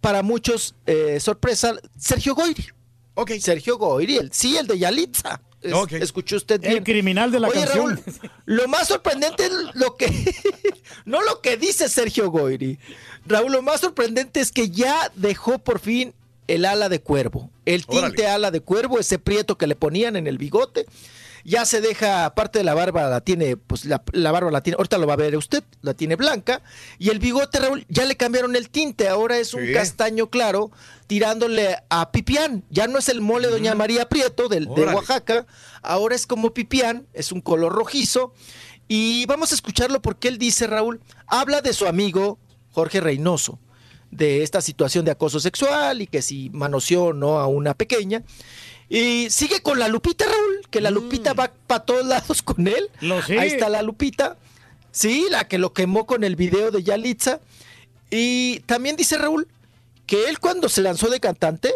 para 0.00 0.22
muchos, 0.22 0.74
eh, 0.86 1.18
sorpresa, 1.20 1.74
Sergio 1.98 2.34
Goyri. 2.34 2.66
Ok. 3.14 3.32
Sergio 3.40 3.76
Goyri, 3.76 4.16
el, 4.18 4.32
sí, 4.32 4.56
el 4.56 4.66
de 4.66 4.78
Yalitza. 4.78 5.40
Es- 5.60 5.74
Ok. 5.74 5.92
Escuchó 5.92 6.36
usted 6.36 6.54
El 6.64 6.70
bien. 6.70 6.84
criminal 6.84 7.30
de 7.30 7.38
la 7.40 7.48
Oye, 7.48 7.60
canción. 7.60 7.96
Raúl, 7.96 8.02
lo 8.46 8.66
más 8.68 8.88
sorprendente 8.88 9.44
es 9.44 9.52
lo 9.74 9.94
que, 9.96 10.06
no 11.04 11.20
lo 11.22 11.42
que 11.42 11.58
dice 11.58 11.88
Sergio 11.90 12.30
Goyri. 12.30 12.78
Raúl, 13.26 13.52
lo 13.52 13.62
más 13.62 13.80
sorprendente 13.80 14.40
es 14.40 14.52
que 14.52 14.70
ya 14.70 15.10
dejó 15.14 15.58
por 15.58 15.78
fin 15.80 16.14
el 16.48 16.64
ala 16.64 16.88
de 16.88 17.00
cuervo. 17.00 17.50
El 17.64 17.86
tinte 17.86 18.22
Órale. 18.22 18.26
ala 18.28 18.50
de 18.50 18.60
cuervo, 18.60 18.98
ese 18.98 19.18
prieto 19.18 19.56
que 19.56 19.66
le 19.66 19.76
ponían 19.76 20.16
en 20.16 20.26
el 20.26 20.38
bigote. 20.38 20.86
Ya 21.42 21.64
se 21.64 21.80
deja, 21.80 22.26
aparte 22.26 22.58
de 22.58 22.64
la 22.64 22.74
barba, 22.74 23.08
la 23.08 23.22
tiene, 23.22 23.56
pues 23.56 23.86
la, 23.86 24.02
la 24.12 24.30
barba 24.30 24.50
la 24.50 24.60
tiene, 24.62 24.74
ahorita 24.76 24.98
lo 24.98 25.06
va 25.06 25.14
a 25.14 25.16
ver 25.16 25.36
usted, 25.38 25.64
la 25.80 25.94
tiene 25.94 26.16
blanca. 26.16 26.60
Y 26.98 27.08
el 27.08 27.18
bigote, 27.18 27.58
Raúl, 27.60 27.86
ya 27.88 28.04
le 28.04 28.16
cambiaron 28.18 28.56
el 28.56 28.68
tinte, 28.68 29.08
ahora 29.08 29.38
es 29.38 29.54
un 29.54 29.64
Sí. 29.64 29.72
castaño 29.72 30.28
claro, 30.28 30.70
tirándole 31.06 31.76
a 31.88 32.10
Pipián. 32.12 32.62
Ya 32.68 32.88
no 32.88 32.98
es 32.98 33.08
el 33.08 33.22
mole 33.22 33.48
Doña 33.48 33.74
María 33.74 34.06
Prieto 34.08 34.48
del, 34.48 34.66
de. 34.66 34.84
Oaxaca, 34.84 35.46
ahora 35.82 36.14
es 36.14 36.26
como 36.26 36.52
Pipián, 36.52 37.06
es 37.14 37.32
un 37.32 37.40
color 37.40 37.72
rojizo. 37.72 38.34
Y 38.86 39.24
vamos 39.26 39.52
a 39.52 39.54
escucharlo 39.54 40.02
porque 40.02 40.28
él 40.28 40.36
dice, 40.36 40.66
Raúl, 40.66 41.00
habla 41.26 41.62
de 41.62 41.72
su 41.72 41.86
amigo 41.86 42.38
Jorge 42.72 43.00
Reynoso, 43.00 43.58
de 44.10 44.42
esta 44.42 44.60
situación 44.60 45.04
de 45.04 45.12
acoso 45.12 45.40
sexual 45.40 46.02
y 46.02 46.06
que 46.06 46.22
si 46.22 46.50
manoseó 46.50 47.04
o 47.04 47.12
no 47.12 47.38
a 47.38 47.46
una 47.46 47.74
pequeña. 47.74 48.22
Y 48.88 49.30
sigue 49.30 49.62
con 49.62 49.78
la 49.78 49.88
Lupita, 49.88 50.24
Raúl, 50.24 50.62
que 50.68 50.80
la 50.80 50.90
Lupita 50.90 51.32
va 51.32 51.52
para 51.66 51.84
todos 51.84 52.04
lados 52.04 52.42
con 52.42 52.66
él. 52.66 52.90
Mm. 53.00 53.06
Lo. 53.06 53.16
Ahí 53.38 53.48
está 53.48 53.68
la 53.68 53.82
Lupita. 53.82 54.36
Sí, 54.90 55.26
la 55.30 55.46
que 55.46 55.58
lo 55.58 55.72
quemó 55.72 56.06
con 56.06 56.24
el 56.24 56.34
video 56.34 56.72
de 56.72 56.82
Yalitza. 56.82 57.40
Y 58.10 58.60
también 58.60 58.96
dice 58.96 59.16
Raúl 59.16 59.46
que 60.06 60.28
él 60.28 60.40
cuando 60.40 60.68
se 60.68 60.82
lanzó 60.82 61.08
de 61.08 61.20
cantante, 61.20 61.72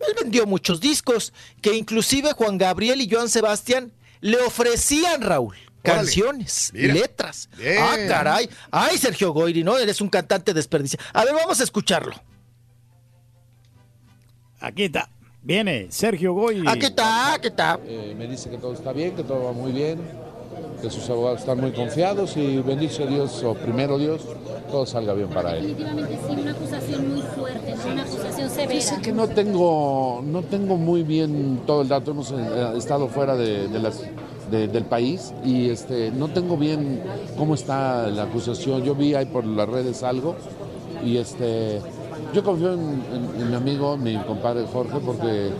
él 0.00 0.14
vendió 0.20 0.44
muchos 0.44 0.80
discos, 0.80 1.32
que 1.62 1.74
inclusive 1.74 2.32
Juan 2.34 2.58
Gabriel 2.58 3.00
y 3.00 3.08
Joan 3.10 3.30
Sebastián 3.30 3.90
le 4.20 4.36
ofrecían, 4.42 5.22
Raúl, 5.22 5.56
canciones, 5.82 6.70
Mira. 6.72 6.94
letras. 6.94 7.48
Bien. 7.56 7.78
Ah, 7.80 7.96
caray. 8.08 8.48
Ay, 8.70 8.98
Sergio 8.98 9.32
Goyri, 9.32 9.64
¿no? 9.64 9.76
Eres 9.78 10.00
un 10.00 10.08
cantante 10.08 10.54
desperdiciado. 10.54 11.04
A 11.12 11.24
ver, 11.24 11.34
vamos 11.34 11.60
a 11.60 11.64
escucharlo. 11.64 12.14
Aquí 14.60 14.84
está. 14.84 15.08
Viene 15.42 15.88
Sergio 15.90 16.34
Goy. 16.34 16.62
Aquí 16.68 16.86
está, 16.86 17.34
aquí 17.34 17.48
está. 17.48 17.78
Eh, 17.84 18.14
me 18.16 18.28
dice 18.28 18.48
que 18.48 18.58
todo 18.58 18.72
está 18.74 18.92
bien, 18.92 19.16
que 19.16 19.24
todo 19.24 19.42
va 19.44 19.52
muy 19.52 19.72
bien, 19.72 20.00
que 20.80 20.88
sus 20.88 21.10
abogados 21.10 21.40
están 21.40 21.60
muy 21.60 21.72
confiados 21.72 22.36
y 22.36 22.58
bendice 22.58 23.04
Dios, 23.08 23.42
o 23.42 23.54
primero 23.54 23.98
Dios, 23.98 24.22
todo 24.70 24.86
salga 24.86 25.14
bien 25.14 25.28
para 25.30 25.56
él. 25.56 25.66
Definitivamente 25.76 26.18
sí, 26.28 26.40
una 26.40 26.50
acusación 26.52 27.08
muy 27.12 27.22
fuerte, 27.22 27.74
¿no? 27.74 27.92
una 27.92 28.02
acusación 28.02 28.50
severa. 28.50 28.68
Fíjese 28.70 29.02
que 29.02 29.12
no 29.12 29.26
tengo, 29.28 30.22
no 30.24 30.42
tengo 30.42 30.76
muy 30.76 31.02
bien 31.02 31.62
todo 31.66 31.82
el 31.82 31.88
dato, 31.88 32.12
hemos 32.12 32.30
eh, 32.30 32.74
estado 32.76 33.08
fuera 33.08 33.34
de, 33.34 33.66
de 33.66 33.78
las, 33.80 34.00
de- 34.52 34.68
del 34.68 34.84
país 34.84 35.32
y 35.44 35.70
este, 35.70 36.12
no 36.12 36.28
tengo 36.28 36.56
bien 36.56 37.02
cómo 37.36 37.54
está 37.54 38.06
la 38.08 38.24
acusación. 38.24 38.82
Yo 38.84 38.94
vi 38.94 39.14
ahí 39.14 39.24
por 39.24 39.44
las 39.44 39.68
redes 39.68 40.02
algo 40.02 40.36
y 41.04 41.16
este, 41.16 41.80
yo 42.32 42.44
confío 42.44 42.74
en, 42.74 43.50
mi 43.50 43.56
amigo, 43.56 43.96
mi 43.96 44.16
compadre 44.18 44.64
Jorge, 44.72 44.98
porque 45.04 45.50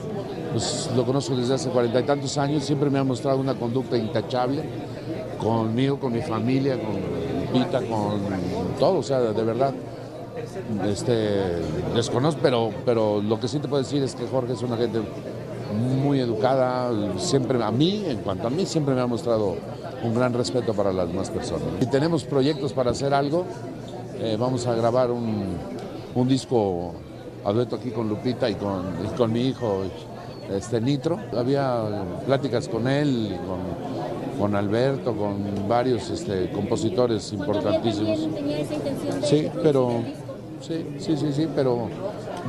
pues, 0.53 0.91
lo 0.95 1.05
conozco 1.05 1.35
desde 1.35 1.55
hace 1.55 1.71
cuarenta 1.71 2.01
y 2.01 2.05
tantos 2.05 2.37
años, 2.39 2.63
siempre 2.65 2.91
me 2.91 2.99
ha 2.99 3.05
mostrado 3.05 3.39
una 3.39 3.55
conducta 3.55 3.97
intachable 3.97 4.63
conmigo, 5.39 5.99
con 5.99 6.13
mi 6.13 6.23
familia, 6.23 6.79
con 6.79 7.01
Pita, 7.53 7.81
con 7.81 8.21
todo, 8.79 8.99
o 8.99 9.03
sea, 9.03 9.21
de 9.21 9.43
verdad. 9.43 9.75
Este, 10.87 11.15
desconozco, 11.95 12.41
pero, 12.43 12.71
pero 12.85 13.21
lo 13.21 13.39
que 13.41 13.49
sí 13.49 13.59
te 13.59 13.69
puedo 13.69 13.83
decir 13.83 14.03
es 14.03 14.15
que 14.15 14.27
Jorge 14.27 14.53
es 14.55 14.63
una 14.63 14.77
gente 14.77 15.01
muy 15.73 16.21
educada, 16.21 16.91
siempre 17.19 17.63
a 17.63 17.71
mí, 17.71 18.05
en 18.07 18.19
cuanto 18.19 18.47
a 18.47 18.51
mí, 18.51 18.67
siempre 18.67 18.95
me 18.95 19.01
ha 19.01 19.07
mostrado 19.07 19.57
un 20.03 20.15
gran 20.15 20.33
respeto 20.33 20.75
para 20.75 20.93
las 20.93 21.09
demás 21.09 21.31
personas. 21.31 21.65
Si 21.81 21.87
tenemos 21.87 22.25
proyectos 22.25 22.73
para 22.73 22.91
hacer 22.91 23.15
algo, 23.15 23.45
eh, 24.19 24.37
vamos 24.39 24.67
a 24.67 24.75
grabar 24.75 25.11
un, 25.11 25.57
un 26.15 26.29
disco 26.29 26.93
a 27.45 27.53
dueto 27.53 27.77
aquí 27.77 27.91
con 27.91 28.09
Lupita 28.09 28.49
y 28.49 28.55
con, 28.55 28.83
y 29.05 29.17
con 29.17 29.33
mi 29.33 29.49
hijo 29.49 29.83
este, 30.51 30.81
Nitro. 30.81 31.19
Había 31.37 32.05
pláticas 32.27 32.69
con 32.69 32.87
él, 32.89 33.33
y 33.33 33.47
con, 33.47 34.39
con 34.39 34.57
Alberto, 34.57 35.15
con 35.17 35.69
varios 35.69 36.11
este, 36.11 36.51
compositores 36.51 37.33
importantísimos. 37.33 38.35
tenía 38.35 38.61
esa 38.61 38.75
intención 38.75 39.21
de 39.21 39.27
Sí, 39.27 39.49
pero 39.63 40.03
sí, 40.61 40.87
sí, 40.99 41.17
sí, 41.17 41.33
sí, 41.33 41.49
pero 41.55 41.89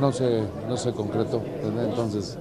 no 0.00 0.12
se, 0.12 0.42
no 0.68 0.76
se 0.76 0.92
concretó. 0.92 1.40
¿verdad? 1.62 1.84
Entonces, 1.88 2.38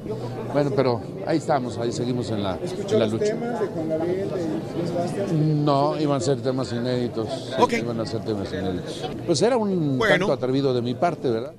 bueno, 0.54 0.72
pero 0.76 1.02
ahí 1.28 1.38
estamos, 1.38 1.78
ahí 1.78 1.92
seguimos 1.92 2.30
en 2.32 2.44
la, 2.44 2.58
en 2.90 3.00
la 3.00 3.08
lucha. 3.08 3.26
temas 3.26 3.60
de 3.60 3.68
Juan 3.68 3.90
Gabriel, 3.90 4.30
de? 4.30 5.34
No, 5.34 6.00
iban 6.00 6.18
a 6.18 6.20
ser 6.20 6.42
temas 6.42 6.72
inéditos. 6.72 7.28
Iban 7.72 8.00
a 8.00 8.06
ser 8.06 8.22
temas 8.24 8.52
inéditos. 8.52 9.04
Pues 9.26 9.42
era 9.42 9.58
un 9.58 9.98
Bueno. 9.98 10.28
tanto 10.28 10.34
atrevido 10.34 10.74
de 10.74 10.82
mi 10.82 10.94
parte, 10.96 11.30
¿verdad? 11.30 11.54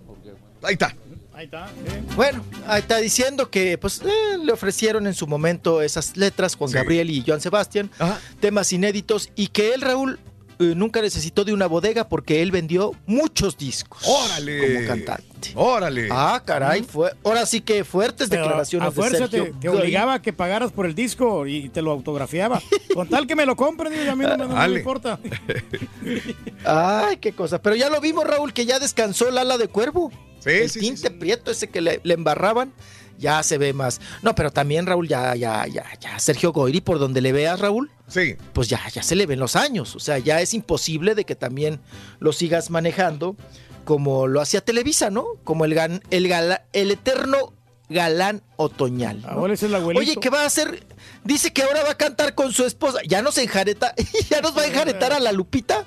Ahí 0.63 0.73
está. 0.75 0.95
Ahí 1.35 1.47
está. 1.47 1.67
Bueno, 2.15 2.45
ahí 2.69 2.81
está 2.81 2.99
diciendo 2.99 3.51
que 3.51 3.77
pues 3.77 4.01
eh, 4.03 4.39
le 4.43 4.53
ofrecieron 4.53 5.07
en 5.09 5.15
su 5.15 5.27
momento 5.27 5.83
esas 5.83 6.17
letras 6.17 6.55
Juan 6.55 6.71
Sí. 6.71 6.77
Gabriel 6.77 7.11
y 7.11 7.25
Joan 7.27 7.41
Sebastián, 7.41 7.91
Ajá. 7.99 8.21
temas 8.41 8.73
inéditos 8.73 9.31
y 9.35 9.49
que 9.49 9.75
él, 9.75 9.81
Raúl, 9.81 10.21
eh, 10.59 10.73
nunca 10.77 11.01
necesitó 11.03 11.45
de 11.45 11.53
una 11.53 11.67
bodega 11.67 12.09
porque 12.09 12.43
él 12.43 12.51
vendió 12.51 12.93
muchos 13.07 13.57
discos 13.59 14.03
Órale. 14.07 14.75
como 14.75 14.87
cantante. 14.89 15.53
Órale. 15.55 16.09
Ah, 16.11 16.43
caray, 16.45 16.83
fue, 16.83 17.13
ahora 17.25 17.45
sí 17.47 17.61
que 17.61 17.85
fuertes 17.85 18.29
Pero 18.29 18.43
declaraciones 18.43 18.89
a 18.89 18.93
fuerza 18.93 19.19
de 19.27 19.29
Sergio 19.29 19.45
te, 19.55 19.61
te 19.61 19.69
obligaba 19.69 20.15
a 20.15 20.23
que 20.23 20.33
pagaras 20.33 20.73
por 20.73 20.87
el 20.87 20.95
disco 20.95 21.47
y 21.47 21.69
te 21.69 21.83
lo 21.83 21.91
autografiaba. 21.91 22.63
Con 22.95 23.09
tal 23.09 23.27
que 23.27 23.37
me 23.37 23.45
lo 23.47 23.57
compren, 23.57 23.93
digo, 23.93 24.11
a 24.11 24.17
mí 24.17 24.25
no, 24.25 24.31
me- 24.31 24.37
no 24.39 24.49
me 24.49 24.55
Dale. 24.55 24.79
importa. 24.79 25.19
Ay, 26.65 27.17
qué 27.19 27.33
cosa. 27.33 27.61
Pero 27.61 27.77
ya 27.77 27.91
lo 27.91 28.01
vimos, 28.01 28.25
Raúl, 28.25 28.53
que 28.53 28.67
ya 28.67 28.79
descansó 28.79 29.29
el 29.29 29.39
ala 29.39 29.59
de 29.59 29.69
cuervo. 29.69 30.11
Sí, 30.41 30.51
el 30.51 30.71
sí, 30.71 30.81
sí, 30.81 30.87
tinte 30.87 31.11
prieto 31.11 31.51
ese 31.51 31.69
que 31.69 31.81
le, 31.81 32.01
le 32.05 32.15
embarraban, 32.15 32.73
ya 33.19 33.43
se 33.43 33.59
ve 33.59 33.73
más. 33.73 34.01
No, 34.23 34.35
pero 34.35 34.51
también, 34.51 34.87
Raúl, 34.87 35.09
ya, 35.09 35.35
ya, 35.35 35.67
ya, 35.67 35.85
ya, 36.01 36.19
Sergio 36.19 36.53
Goyri, 36.53 36.81
por 36.81 36.99
donde 36.99 37.21
le 37.21 37.33
veas, 37.33 37.61
Raúl, 37.61 37.91
Sí. 38.09 38.37
pues 38.53 38.69
ya, 38.69 38.81
ya 38.93 39.03
se 39.03 39.15
le 39.17 39.27
ven 39.27 39.39
los 39.41 39.57
años. 39.57 39.95
O 39.97 40.01
sea, 40.01 40.19
ya 40.19 40.41
es 40.41 40.55
imposible 40.55 41.15
de 41.15 41.25
que 41.25 41.35
también 41.35 41.81
lo 42.21 42.33
sigas 42.33 42.71
manejando 42.71 43.37
como 43.85 44.27
lo 44.27 44.41
hacía 44.41 44.61
Televisa, 44.63 45.11
¿no? 45.11 45.27
Como 45.45 45.65
el, 45.65 45.75
gan- 45.75 46.03
el, 46.11 46.29
gala- 46.29 46.65
el 46.73 46.91
eterno 46.91 47.53
galán 47.91 48.43
otoñal. 48.57 49.21
¿no? 49.23 49.29
Ahora 49.29 49.55
es 49.55 49.63
el 49.63 49.75
abuelito. 49.75 50.01
Oye, 50.01 50.17
¿qué 50.21 50.31
va 50.31 50.43
a 50.43 50.47
hacer? 50.47 50.87
Dice 51.23 51.53
que 51.53 51.63
ahora 51.63 51.83
va 51.85 51.91
a 51.91 51.97
cantar 51.99 52.35
con 52.35 52.51
su 52.53 52.65
esposa. 52.65 52.99
Ya 53.07 53.21
nos 53.21 53.37
enjareta, 53.39 53.95
ya 54.31 54.41
nos 54.41 54.57
va 54.57 54.63
a 54.63 54.67
enjaretar 54.67 55.13
a 55.13 55.21
la 55.21 55.33
Lupita. 55.33 55.85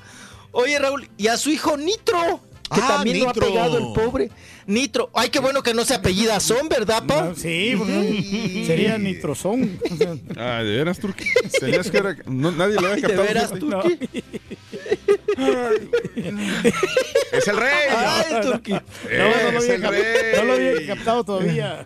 Oye, 0.52 0.78
Raúl, 0.80 1.10
y 1.18 1.28
a 1.28 1.38
su 1.38 1.50
hijo 1.50 1.76
Nitro, 1.76 2.40
que 2.74 2.82
Ah, 2.82 2.88
también 2.88 3.20
lo 3.22 3.30
ha 3.30 3.34
pegado 3.34 3.78
el 3.80 3.94
pobre. 3.94 4.30
Nitro. 4.68 5.10
Ay, 5.14 5.30
qué 5.30 5.40
bueno 5.40 5.64
que 5.64 5.74
no 5.74 5.86
se 5.86 5.94
apellida 5.96 6.40
Son, 6.42 6.68
¿verdad, 6.70 7.04
pa? 7.08 7.34
Sí, 7.36 7.74
sería 8.68 8.98
nitrozón. 8.98 9.80
Ah, 10.38 10.62
de 10.62 10.76
veras, 10.78 11.00
Turki. 11.00 11.24
Tenías 11.60 11.90
que 11.90 11.98
era- 11.98 12.16
no, 12.26 12.52
nadie 12.52 12.76
Ay, 12.78 12.86
había 12.86 12.96
de 12.96 13.02
captado. 13.02 13.24
veras, 13.24 13.52
fíjate. 13.54 13.98
Turki. 13.98 14.24
Es 17.32 17.48
el 17.48 17.58
rey. 17.58 17.72
Ay, 17.96 18.42
Turki. 18.42 18.72
No, 18.72 18.80
no, 19.44 19.52
lo 19.52 19.60
Es 19.60 19.70
había 19.70 19.78
no 20.38 20.44
lo 20.44 20.54
había 20.54 20.88
captado 20.96 21.24
todavía. 21.24 21.86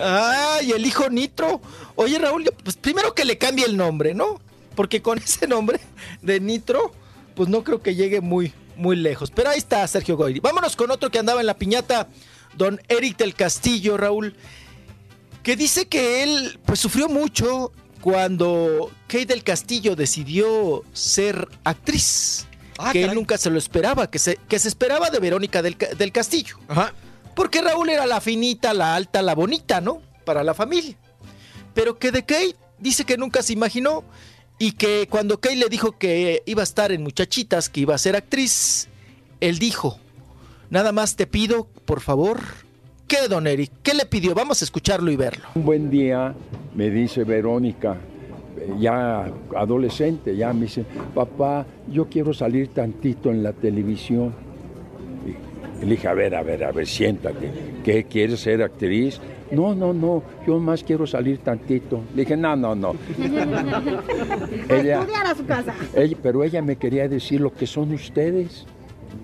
Ay, 0.00 0.72
el 0.72 0.84
hijo 0.86 1.08
Nitro. 1.08 1.60
Oye, 1.94 2.18
Raúl, 2.18 2.50
pues 2.62 2.76
primero 2.76 3.14
que 3.14 3.24
le 3.24 3.38
cambie 3.38 3.64
el 3.64 3.76
nombre, 3.76 4.14
¿no? 4.14 4.40
Porque 4.74 5.00
con 5.02 5.18
ese 5.18 5.46
nombre 5.46 5.78
de 6.22 6.40
Nitro, 6.40 6.92
pues 7.34 7.48
no 7.48 7.62
creo 7.64 7.80
que 7.82 7.94
llegue 7.94 8.20
muy, 8.20 8.52
muy 8.76 8.96
lejos. 8.96 9.30
Pero 9.30 9.50
ahí 9.50 9.58
está 9.58 9.86
Sergio 9.86 10.16
Goyri. 10.16 10.40
Vámonos 10.40 10.76
con 10.76 10.90
otro 10.90 11.10
que 11.10 11.18
andaba 11.18 11.40
en 11.40 11.46
la 11.46 11.54
piñata, 11.54 12.08
don 12.56 12.80
Eric 12.88 13.16
del 13.16 13.34
Castillo, 13.34 13.96
Raúl, 13.96 14.36
que 15.42 15.56
dice 15.56 15.86
que 15.86 16.22
él, 16.22 16.58
pues 16.64 16.80
sufrió 16.80 17.08
mucho 17.08 17.72
cuando 18.00 18.90
Kate 19.06 19.26
del 19.26 19.42
Castillo 19.42 19.96
decidió 19.96 20.82
ser 20.92 21.48
actriz. 21.64 22.46
Ah, 22.76 22.90
que 22.92 23.04
él 23.04 23.14
nunca 23.14 23.38
se 23.38 23.50
lo 23.50 23.58
esperaba, 23.58 24.10
que 24.10 24.18
se, 24.18 24.36
que 24.48 24.58
se 24.58 24.68
esperaba 24.68 25.08
de 25.10 25.20
Verónica 25.20 25.62
del, 25.62 25.76
del 25.96 26.12
Castillo. 26.12 26.58
Porque 27.34 27.62
Raúl 27.62 27.88
era 27.88 28.06
la 28.06 28.20
finita, 28.20 28.74
la 28.74 28.94
alta, 28.94 29.22
la 29.22 29.34
bonita, 29.34 29.80
¿no? 29.80 30.02
Para 30.24 30.42
la 30.42 30.54
familia. 30.54 30.96
Pero 31.72 31.98
que 31.98 32.10
de 32.10 32.24
Kate 32.24 32.56
dice 32.78 33.04
que 33.04 33.16
nunca 33.16 33.42
se 33.42 33.52
imaginó 33.52 34.04
y 34.58 34.72
que 34.72 35.08
cuando 35.10 35.40
Kate 35.40 35.56
le 35.56 35.68
dijo 35.68 35.98
que 35.98 36.42
iba 36.46 36.62
a 36.62 36.64
estar 36.64 36.92
en 36.92 37.02
Muchachitas, 37.02 37.68
que 37.68 37.80
iba 37.80 37.94
a 37.94 37.98
ser 37.98 38.16
actriz, 38.16 38.88
él 39.40 39.58
dijo, 39.58 39.98
nada 40.70 40.92
más 40.92 41.16
te 41.16 41.26
pido, 41.26 41.66
por 41.84 42.00
favor, 42.00 42.40
¿qué, 43.08 43.28
don 43.28 43.46
Eric? 43.46 43.72
¿Qué 43.82 43.94
le 43.94 44.06
pidió? 44.06 44.34
Vamos 44.34 44.62
a 44.62 44.64
escucharlo 44.64 45.10
y 45.10 45.16
verlo. 45.16 45.44
Un 45.54 45.64
buen 45.64 45.90
día 45.90 46.34
me 46.74 46.90
dice 46.90 47.24
Verónica, 47.24 47.96
eh, 48.58 48.74
ya 48.78 49.32
adolescente, 49.56 50.36
ya 50.36 50.52
me 50.52 50.62
dice, 50.62 50.84
papá, 51.14 51.66
yo 51.90 52.08
quiero 52.08 52.32
salir 52.32 52.68
tantito 52.68 53.30
en 53.30 53.42
la 53.42 53.52
televisión. 53.52 54.34
Le 55.84 55.90
dije, 55.96 56.08
a 56.08 56.14
ver, 56.14 56.34
a 56.34 56.42
ver, 56.42 56.64
a 56.64 56.72
ver, 56.72 56.86
siéntate. 56.86 57.50
¿Qué 57.84 58.04
quieres 58.04 58.40
ser 58.40 58.62
actriz? 58.62 59.20
No, 59.50 59.74
no, 59.74 59.92
no, 59.92 60.22
yo 60.46 60.58
más 60.58 60.82
quiero 60.82 61.06
salir 61.06 61.38
tantito. 61.38 62.00
Le 62.14 62.22
dije, 62.22 62.36
no, 62.36 62.56
no, 62.56 62.74
no. 62.74 62.94
Ella- 64.68 65.00
Estudiar 65.00 65.26
a 65.26 65.34
su 65.34 65.44
casa. 65.46 65.74
Ella- 65.94 66.16
pero 66.22 66.42
ella 66.44 66.62
me 66.62 66.76
quería 66.76 67.08
decir 67.08 67.40
lo 67.40 67.52
que 67.52 67.66
son 67.66 67.92
ustedes, 67.92 68.66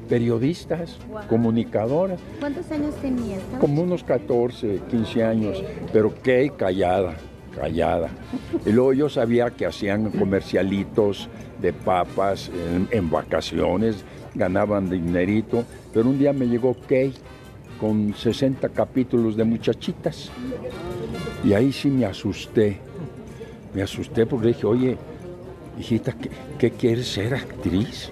periodistas, 0.09 0.99
Wow. 1.09 1.21
comunicadoras. 1.29 2.21
¿Cuántos 2.39 2.71
años 2.71 2.95
tenía? 2.97 3.37
¿Estaba 3.37 3.59
Como 3.59 3.83
unos 3.83 4.05
14, 4.05 4.81
15 4.91 5.25
años, 5.25 5.63
pero 5.93 6.13
qué 6.23 6.53
callada, 6.57 7.17
callada. 7.59 8.09
Y 8.67 8.71
luego 8.73 8.93
yo 8.93 9.09
sabía 9.09 9.51
que 9.51 9.67
hacían 9.67 10.11
comercialitos 10.11 11.29
de 11.61 11.73
papas 11.73 12.51
en, 12.75 12.89
en 12.91 13.11
vacaciones, 13.11 14.05
ganaban 14.35 14.89
dinerito, 14.89 15.65
pero 15.93 16.09
un 16.09 16.19
día 16.19 16.33
me 16.33 16.47
llegó 16.47 16.77
Kay 16.89 17.15
con 17.81 18.15
60 18.15 18.69
capítulos 18.69 19.37
de 19.37 19.45
muchachitas. 19.45 20.31
Y 21.43 21.55
ahí 21.55 21.73
sí 21.73 21.89
me 21.89 22.05
asusté, 22.05 22.79
me 23.75 23.83
asusté 23.83 24.27
porque 24.27 24.49
dije, 24.49 24.67
oye, 24.67 24.99
hijita, 25.79 26.13
¿qué, 26.13 26.31
qué 26.59 26.71
quieres 26.71 27.09
ser 27.09 27.35
actriz? 27.35 28.11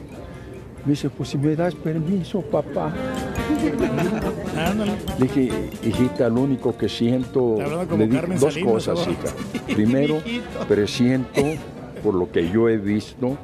Me 0.84 0.92
dice, 0.92 1.10
pues 1.10 1.28
si 1.28 1.38
me 1.38 1.54
das 1.54 1.74
permiso, 1.74 2.40
papá. 2.40 2.94
Le 5.18 5.26
dije, 5.26 5.70
hijita, 5.84 6.28
lo 6.30 6.42
único 6.42 6.76
que 6.76 6.88
siento, 6.88 7.56
le 7.96 8.06
dije 8.06 8.26
dos 8.38 8.54
Salinas, 8.54 8.72
cosas, 8.72 9.06
¿no? 9.06 9.12
hija. 9.12 9.74
Primero, 9.74 10.22
presiento, 10.68 11.42
por 12.02 12.14
lo 12.14 12.30
que 12.30 12.48
yo 12.48 12.68
he 12.68 12.78
visto, 12.78 13.36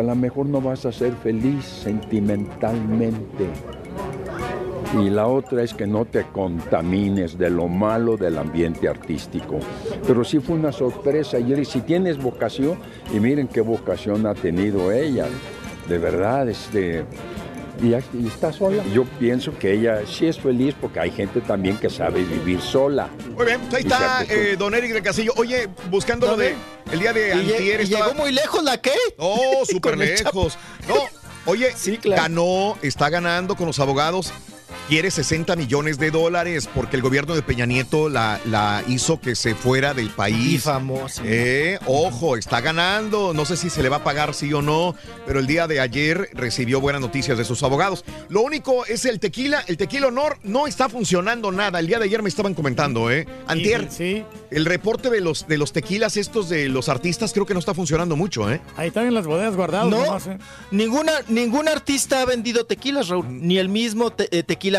a 0.00 0.02
lo 0.02 0.14
mejor 0.14 0.46
no 0.46 0.60
vas 0.60 0.86
a 0.86 0.92
ser 0.92 1.12
feliz 1.14 1.64
sentimentalmente. 1.64 3.48
Y 5.00 5.10
la 5.10 5.26
otra 5.26 5.62
es 5.62 5.74
que 5.74 5.86
no 5.86 6.04
te 6.04 6.24
contamines 6.32 7.36
de 7.36 7.50
lo 7.50 7.66
malo 7.66 8.16
del 8.16 8.38
ambiente 8.38 8.88
artístico. 8.88 9.58
Pero 10.06 10.22
sí 10.22 10.38
fue 10.38 10.54
una 10.56 10.70
sorpresa. 10.70 11.38
Y 11.38 11.64
si 11.64 11.80
tienes 11.80 12.22
vocación, 12.22 12.78
y 13.12 13.18
miren 13.18 13.48
qué 13.48 13.60
vocación 13.60 14.24
ha 14.26 14.34
tenido 14.34 14.92
ella, 14.92 15.26
de 15.88 15.98
verdad, 15.98 16.48
este, 16.48 17.04
y, 17.84 18.26
está 18.26 18.52
sola. 18.52 18.82
Yo 18.92 19.04
pienso 19.18 19.56
que 19.58 19.72
ella 19.72 20.00
sí 20.06 20.26
es 20.26 20.38
feliz 20.38 20.74
porque 20.80 21.00
hay 21.00 21.10
gente 21.10 21.40
también 21.40 21.76
que 21.76 21.90
sabe 21.90 22.22
vivir 22.22 22.60
sola. 22.60 23.08
Muy 23.36 23.46
bien, 23.46 23.60
ahí 23.72 23.82
está 23.82 24.24
eh, 24.28 24.56
don 24.58 24.74
Eric 24.74 24.92
del 24.92 25.02
Castillo. 25.02 25.32
Oye, 25.36 25.68
buscando 25.90 26.26
lo 26.26 26.36
de 26.36 26.54
el 26.92 26.98
día 27.00 27.12
de 27.12 27.32
antier. 27.32 27.80
y 27.80 27.84
estaba- 27.84 28.08
llegó 28.08 28.18
muy 28.22 28.32
lejos 28.32 28.62
la 28.62 28.80
que. 28.80 28.92
Oh, 29.18 29.64
súper 29.68 29.96
lejos. 29.98 30.58
No, 30.88 30.94
oye, 31.46 31.72
ganó, 32.04 32.76
está 32.82 33.10
ganando 33.10 33.56
con 33.56 33.66
los 33.66 33.78
abogados. 33.78 34.32
Quiere 34.88 35.10
60 35.10 35.56
millones 35.56 35.98
de 35.98 36.10
dólares 36.10 36.68
porque 36.72 36.96
el 36.96 37.02
gobierno 37.02 37.34
de 37.34 37.40
Peña 37.40 37.64
Nieto 37.64 38.10
la, 38.10 38.38
la 38.44 38.84
hizo 38.86 39.18
que 39.18 39.34
se 39.34 39.54
fuera 39.54 39.94
del 39.94 40.10
país. 40.10 40.52
Y 40.54 40.58
famosa. 40.58 41.22
Eh, 41.24 41.78
ojo, 41.86 42.36
está 42.36 42.60
ganando. 42.60 43.32
No 43.32 43.46
sé 43.46 43.56
si 43.56 43.70
se 43.70 43.82
le 43.82 43.88
va 43.88 43.96
a 43.96 44.04
pagar 44.04 44.34
sí 44.34 44.52
o 44.52 44.60
no, 44.60 44.94
pero 45.26 45.40
el 45.40 45.46
día 45.46 45.66
de 45.66 45.80
ayer 45.80 46.28
recibió 46.34 46.82
buenas 46.82 47.00
noticias 47.00 47.38
de 47.38 47.46
sus 47.46 47.62
abogados. 47.62 48.04
Lo 48.28 48.42
único 48.42 48.84
es 48.84 49.06
el 49.06 49.20
tequila. 49.20 49.64
El 49.66 49.78
tequila 49.78 50.08
honor 50.08 50.36
no 50.42 50.66
está 50.66 50.90
funcionando 50.90 51.50
nada. 51.50 51.80
El 51.80 51.86
día 51.86 51.98
de 51.98 52.04
ayer 52.04 52.22
me 52.22 52.28
estaban 52.28 52.52
comentando, 52.52 53.10
¿eh? 53.10 53.26
Antier. 53.46 53.88
Sí. 53.90 54.22
El 54.50 54.66
reporte 54.66 55.08
de 55.08 55.22
los, 55.22 55.48
de 55.48 55.56
los 55.56 55.72
tequilas 55.72 56.18
estos 56.18 56.50
de 56.50 56.68
los 56.68 56.90
artistas 56.90 57.32
creo 57.32 57.46
que 57.46 57.54
no 57.54 57.60
está 57.60 57.72
funcionando 57.72 58.16
mucho, 58.16 58.52
¿eh? 58.52 58.60
Ahí 58.76 58.88
están 58.88 59.06
en 59.06 59.14
las 59.14 59.26
bodegas 59.26 59.56
guardados. 59.56 59.90
No, 59.90 60.04
nomás, 60.04 60.26
¿eh? 60.26 60.36
ninguna, 60.70 61.12
ningún 61.28 61.68
artista 61.68 62.20
ha 62.20 62.26
vendido 62.26 62.66
tequilas, 62.66 63.08
Raúl. 63.08 63.24
Ni 63.30 63.56
el 63.56 63.70
mismo 63.70 64.10
te- 64.10 64.28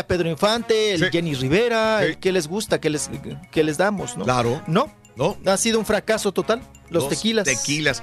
Pedro 0.04 0.28
Infante, 0.28 0.92
el 0.94 1.00
Sí. 1.00 1.06
Jenny 1.12 1.34
Rivera, 1.34 2.04
el 2.04 2.18
que 2.18 2.32
les 2.32 2.48
gusta, 2.48 2.80
que 2.80 2.90
les, 2.90 3.08
que 3.50 3.62
les 3.64 3.76
damos, 3.78 4.16
¿no? 4.16 4.24
Claro. 4.24 4.62
No, 4.66 4.92
no. 5.16 5.36
Ha 5.46 5.56
sido 5.56 5.78
un 5.78 5.86
fracaso 5.86 6.32
total. 6.32 6.60
Los, 6.88 7.08
tequilas. 7.08 7.44
Tequilas. 7.44 8.00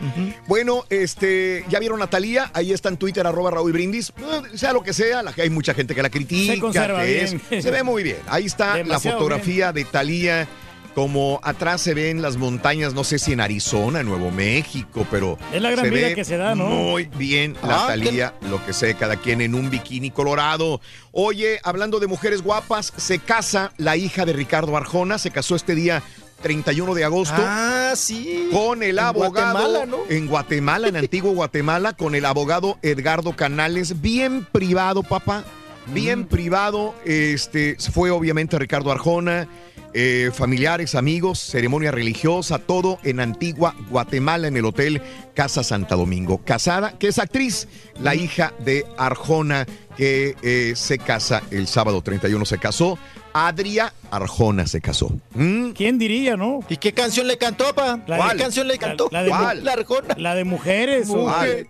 Bueno, 0.48 0.84
este, 0.90 1.64
ya 1.70 1.80
vieron 1.80 2.02
a 2.02 2.08
Talía, 2.08 2.52
ahí 2.54 2.74
está 2.74 2.90
en 2.90 2.98
Twitter, 2.98 3.26
arroba 3.26 3.50
Raúl 3.52 3.72
Brindis. 3.72 4.10
Eh, 4.18 4.58
Sea 4.58 4.74
lo 4.74 4.84
que 4.84 4.92
sea, 4.94 5.24
la, 5.24 5.34
hay 5.38 5.50
mucha 5.50 5.74
gente 5.74 5.96
que 5.96 6.02
la 6.04 6.10
critica. 6.10 6.54
Se 6.54 6.60
conserva 6.60 7.02
que 7.04 7.24
es- 7.24 7.50
bien. 7.50 7.64
se 7.64 7.72
ve 7.72 7.82
muy 7.84 8.04
bien. 8.04 8.18
Ahí 8.28 8.46
está 8.46 8.74
Demasiado 8.76 9.18
la 9.18 9.20
fotografía 9.26 9.72
de 9.72 9.86
Talía. 9.86 10.48
Como 10.96 11.40
atrás 11.42 11.82
se 11.82 11.96
ven 11.96 12.22
las 12.22 12.38
montañas, 12.38 12.94
no 12.94 13.04
sé 13.04 13.18
si 13.18 13.34
en 13.34 13.42
Arizona, 13.42 14.02
en 14.02 14.06
Nuevo 14.06 14.30
México, 14.30 15.08
pero. 15.10 15.40
Es 15.52 15.60
la 15.62 15.72
gran 15.72 15.86
se 15.86 15.90
vida 15.92 16.08
ve 16.10 16.16
que 16.16 16.24
se 16.24 16.38
da, 16.38 16.54
¿no? 16.54 16.68
Muy 16.68 17.06
bien 17.06 17.56
la 17.64 17.86
Ah, 17.86 17.88
Talía, 17.88 18.36
lo 18.50 18.64
que 18.64 18.74
sé, 18.74 18.94
cada 18.94 19.16
quien 19.16 19.42
en 19.42 19.56
un 19.56 19.72
bikini 19.72 20.12
colorado. 20.12 20.82
Oye, 21.12 21.60
hablando 21.64 22.00
de 22.00 22.06
mujeres 22.06 22.44
guapas, 22.44 22.94
se 22.96 23.18
casa 23.18 23.72
la 23.78 23.98
hija 23.98 24.24
de 24.26 24.34
Ricardo 24.34 24.78
Arjona, 24.78 25.18
se 25.18 25.32
casó 25.32 25.56
este 25.56 25.74
día 25.74 26.04
31 26.44 26.94
de 26.94 27.04
agosto. 27.06 27.36
Ah, 27.40 27.94
sí. 27.96 28.50
Con 28.52 28.84
el 28.84 29.00
En 29.00 29.06
abogado 29.06 29.54
Guatemala, 29.54 29.86
¿no? 29.88 29.98
en 30.10 30.28
Guatemala, 30.28 30.88
en 30.90 30.98
antiguo 30.98 31.32
Guatemala, 31.34 31.94
con 31.94 32.14
el 32.14 32.26
abogado 32.26 32.78
Edgardo 32.84 33.36
Canales, 33.36 34.00
bien 34.02 34.46
privado, 34.52 35.02
papá, 35.02 35.44
bien 35.88 36.20
Mm. 36.20 36.26
privado. 36.26 36.94
Este 37.04 37.78
fue 37.92 38.12
obviamente 38.12 38.60
Ricardo 38.60 38.92
Arjona, 38.92 39.48
eh, 39.94 40.32
familiares, 40.34 40.96
amigos, 40.96 41.40
ceremonia 41.40 41.92
religiosa, 41.92 42.60
todo 42.60 43.00
en 43.04 43.20
antigua 43.20 43.76
Guatemala, 43.90 44.48
en 44.48 44.58
el 44.58 44.66
hotel 44.66 45.02
Casa 45.34 45.64
Santa 45.64 45.96
Domingo. 45.96 46.42
Casada, 46.44 46.98
que 46.98 47.08
es 47.08 47.20
actriz, 47.20 47.68
la 48.02 48.16
hija 48.16 48.54
de 48.60 48.86
Arjona, 48.98 49.66
que 49.98 50.36
eh, 50.42 50.74
se 50.76 50.98
casa 50.98 51.44
el 51.52 51.68
sábado 51.68 52.02
31, 52.02 52.44
se 52.46 52.58
casó. 52.58 52.98
Adria 53.36 53.92
Arjona 54.12 54.68
se 54.68 54.80
casó. 54.80 55.12
¿Mm? 55.34 55.72
¿Quién 55.72 55.98
diría, 55.98 56.38
no? 56.38 56.60
¿Y 56.70 56.78
qué 56.78 56.94
canción 56.94 57.28
le 57.28 57.38
cantó, 57.38 57.74
pa? 57.74 58.00
La 58.08 58.18
¿Cuál 58.18 58.38
de- 58.38 58.44
canción 58.44 58.68
le 58.68 58.78
cantó? 58.78 59.10
La, 59.12 59.24
de, 59.24 59.30
¿Cuál? 59.30 59.64
La 59.64 59.74
Arjona. 59.74 60.16
La 60.18 60.36
de 60.36 60.44
mujeres. 60.44 61.10
o- 61.10 61.16
Mujer. 61.18 61.68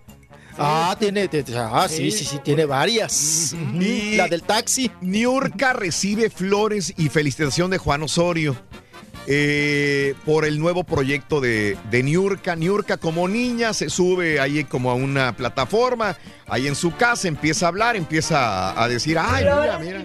Ah, 0.58 0.96
tiene, 0.98 1.26
te- 1.28 1.44
ah, 1.56 1.86
sí, 1.88 2.10
Sí. 2.10 2.18
sí, 2.18 2.24
sí, 2.24 2.38
tiene 2.42 2.64
varias. 2.64 3.54
Y 3.80 4.16
La 4.16 4.28
del 4.28 4.42
taxi. 4.42 4.90
Niurka 5.00 5.72
recibe 5.72 6.30
flores 6.30 6.92
y 6.96 7.08
felicitación 7.08 7.70
de 7.70 7.78
Juan 7.78 8.02
Osorio. 8.02 8.56
eh, 9.26 10.12
por 10.26 10.44
el 10.44 10.60
nuevo 10.60 10.84
proyecto 10.84 11.40
de, 11.40 11.78
de 11.90 12.02
Niurka. 12.02 12.56
Niurka 12.56 12.98
como 12.98 13.26
niña 13.26 13.72
se 13.72 13.88
sube 13.88 14.38
ahí 14.38 14.64
como 14.64 14.90
a 14.90 14.94
una 14.94 15.34
plataforma, 15.34 16.14
ahí 16.46 16.66
en 16.66 16.74
su 16.74 16.94
casa, 16.94 17.26
empieza 17.26 17.64
a 17.64 17.68
hablar, 17.70 17.96
empieza 17.96 18.70
a, 18.72 18.84
a 18.84 18.86
decir, 18.86 19.18
ay, 19.18 19.44
mira, 19.44 19.78
mira. 19.78 20.04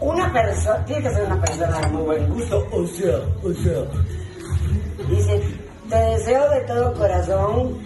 Una 0.00 0.32
persona, 0.32 0.84
tiene 0.84 1.02
que 1.02 1.10
ser 1.10 1.24
una 1.26 1.40
persona 1.40 1.80
de 1.80 1.86
muy 1.88 2.02
buen 2.02 2.28
gusto, 2.32 2.68
o 2.70 2.86
sea, 2.86 3.16
o 3.42 3.52
sea. 3.54 4.23
Dice, 5.08 5.42
te 5.88 5.96
deseo 5.96 6.48
de 6.50 6.60
todo 6.60 6.94
corazón 6.94 7.78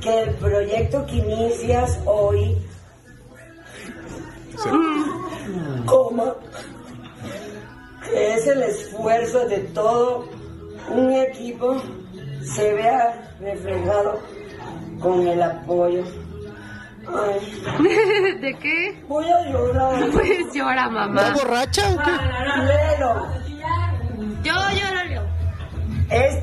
que 0.00 0.22
el 0.22 0.34
proyecto 0.36 1.06
que 1.06 1.16
inicias 1.16 1.98
hoy, 2.06 2.56
coma, 5.86 6.34
que 8.04 8.34
es 8.34 8.46
el 8.46 8.62
esfuerzo 8.62 9.46
de 9.48 9.58
todo 9.58 10.26
un 10.90 11.12
equipo, 11.12 11.80
se 12.42 12.74
vea 12.74 13.34
reflejado 13.40 14.20
con 15.00 15.26
el 15.26 15.42
apoyo. 15.42 16.04
Ay. 17.06 18.38
¿De 18.40 18.54
qué? 18.58 19.02
Voy 19.08 19.24
a 19.24 19.50
llorar. 19.50 20.10
Pues 20.12 20.52
llora, 20.54 20.88
mamá. 20.88 21.28
¿Está 21.28 21.34
borracha 21.34 21.82
o 21.90 21.96
qué? 21.98 22.10
Yo 24.42 24.52
lloro, 24.52 25.04
Leo. 25.08 25.22
Es 26.10 26.34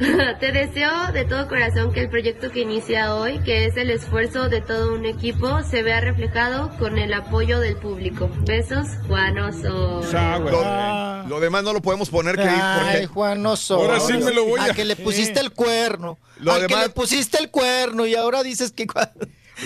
Te 0.40 0.52
deseo 0.52 1.12
de 1.12 1.24
todo 1.26 1.46
corazón 1.46 1.92
que 1.92 2.00
el 2.00 2.08
proyecto 2.08 2.50
que 2.50 2.60
inicia 2.60 3.14
hoy, 3.14 3.38
que 3.40 3.66
es 3.66 3.76
el 3.76 3.90
esfuerzo 3.90 4.48
de 4.48 4.62
todo 4.62 4.94
un 4.94 5.04
equipo, 5.04 5.62
se 5.62 5.82
vea 5.82 6.00
reflejado 6.00 6.70
con 6.78 6.96
el 6.96 7.12
apoyo 7.12 7.60
del 7.60 7.76
público. 7.76 8.30
Besos, 8.46 8.86
Juan 9.08 9.36
Oso. 9.38 10.00
Lo, 10.10 11.26
lo 11.28 11.40
demás 11.40 11.62
no 11.64 11.74
lo 11.74 11.82
podemos 11.82 12.08
poner 12.08 12.36
que 12.36 12.42
Ay, 12.48 12.80
porque 12.92 13.06
Juan 13.08 13.44
Osorio. 13.44 13.84
Ahora 13.92 14.00
sí 14.00 14.14
me 14.14 14.32
lo 14.32 14.46
voy 14.46 14.60
a- 14.60 14.72
que 14.72 14.86
le 14.86 14.96
pusiste 14.96 15.38
el 15.38 15.52
cuerno. 15.52 16.16
Lo 16.38 16.52
al 16.52 16.66
que 16.66 16.76
le 16.76 16.88
pusiste 16.88 17.38
el 17.38 17.50
cuerno 17.50 18.06
y 18.06 18.14
ahora 18.14 18.42
dices 18.42 18.72
que... 18.72 18.86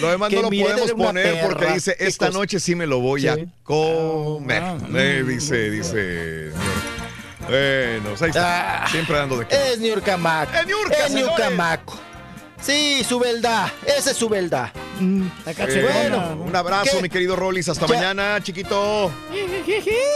Lo 0.00 0.10
demás 0.10 0.30
que 0.30 0.36
no 0.36 0.42
lo 0.42 0.48
podemos 0.50 0.90
poner 0.92 1.46
porque 1.46 1.66
dice, 1.74 1.94
esta 2.00 2.30
noche 2.30 2.58
sí 2.58 2.74
me 2.74 2.88
lo 2.88 2.98
voy 2.98 3.20
Sí. 3.20 3.28
a 3.28 3.36
comer. 3.62 4.64
Eh, 4.96 5.24
dice, 5.24 5.70
dice. 5.70 6.50
Bueno, 7.48 8.10
ahí 8.20 8.28
está. 8.28 8.84
Siempre 8.90 9.16
dando 9.16 9.38
de 9.38 9.46
qué. 9.46 9.72
Es 9.72 9.78
Niurcamaco. 9.78 10.52
Es 10.54 10.66
Niurka, 10.66 10.94
Es 10.96 11.12
señores. 11.12 11.26
Niurcamaco. 11.38 11.98
Sí, 12.60 13.04
su 13.06 13.18
verdad. 13.18 13.70
Esa 13.86 14.12
es 14.12 14.16
su. 14.16 14.28
Mm. 14.28 15.26
Eh, 15.46 16.10
un 16.38 16.56
abrazo, 16.56 16.96
¿qué? 16.96 17.02
mi 17.02 17.08
querido 17.10 17.36
Rollis. 17.36 17.68
Hasta 17.68 17.86
Ya. 17.86 17.94
mañana, 17.94 18.42
chiquito. 18.42 19.10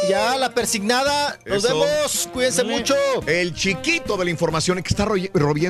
Ya, 0.09 0.37
la 0.39 0.55
persignada. 0.55 1.39
Nos 1.45 1.65
Eso. 1.65 1.79
vemos. 1.79 2.29
Cuídense 2.33 2.65
mucho. 2.65 2.95
El 3.27 3.53
chiquito 3.55 4.17
de 4.17 4.25
la 4.25 4.31
información 4.31 4.83
que 4.83 4.89
está 4.89 5.07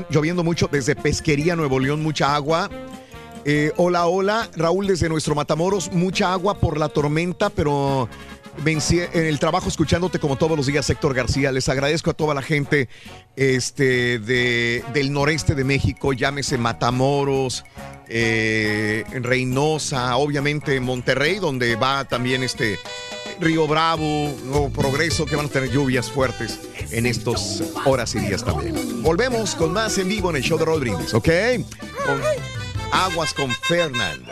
lloviendo 0.09 0.45
mucho 0.45 0.69
desde 0.71 0.95
Pesquería, 0.95 1.57
Nuevo 1.57 1.81
León, 1.81 2.01
mucha 2.03 2.33
agua. 2.35 2.71
Eh, 3.45 3.73
hola, 3.77 4.07
hola, 4.07 4.49
Raúl 4.57 4.87
desde 4.87 5.09
nuestro 5.09 5.35
Matamoros, 5.35 5.91
mucha 5.91 6.33
agua 6.33 6.59
por 6.59 6.77
la 6.77 6.89
tormenta, 6.89 7.49
pero 7.51 8.09
en 8.67 9.25
el 9.25 9.39
trabajo 9.39 9.69
escuchándote 9.69 10.19
como 10.19 10.37
todos 10.37 10.57
los 10.57 10.67
días, 10.67 10.89
Héctor 10.91 11.15
García. 11.15 11.53
Les 11.53 11.69
agradezco 11.69 12.11
a 12.11 12.15
toda 12.15 12.35
la 12.35 12.43
gente 12.43 12.89
este, 13.37 14.19
de, 14.19 14.85
del 14.93 15.13
noreste 15.13 15.55
de 15.55 15.65
México, 15.65 16.13
llámese 16.13 16.59
Matamoros, 16.59 17.65
eh, 18.09 19.05
Reynosa, 19.11 20.17
obviamente 20.17 20.81
Monterrey, 20.81 21.39
donde 21.39 21.77
va 21.77 22.05
también 22.05 22.43
este 22.43 22.79
Río 23.41 23.67
Bravo, 23.67 24.35
Nuevo 24.45 24.71
Progreso, 24.71 25.25
que 25.25 25.37
van 25.37 25.47
a 25.47 25.49
tener 25.49 25.71
lluvias 25.71 26.11
fuertes 26.11 26.59
en 26.91 27.07
estos 27.07 27.63
horas 27.85 28.15
y 28.15 28.19
días 28.19 28.45
también. 28.45 29.03
Volvemos 29.03 29.55
con 29.55 29.73
más 29.73 29.97
en 29.99 30.09
vivo 30.09 30.31
en 30.31 30.37
el 30.37 30.43
show 30.43 30.59
de 30.59 30.65
Brindis, 30.65 31.15
¿ok? 31.15 31.29
Aguas 32.93 33.33
con 33.35 33.51
Fernand. 33.51 34.27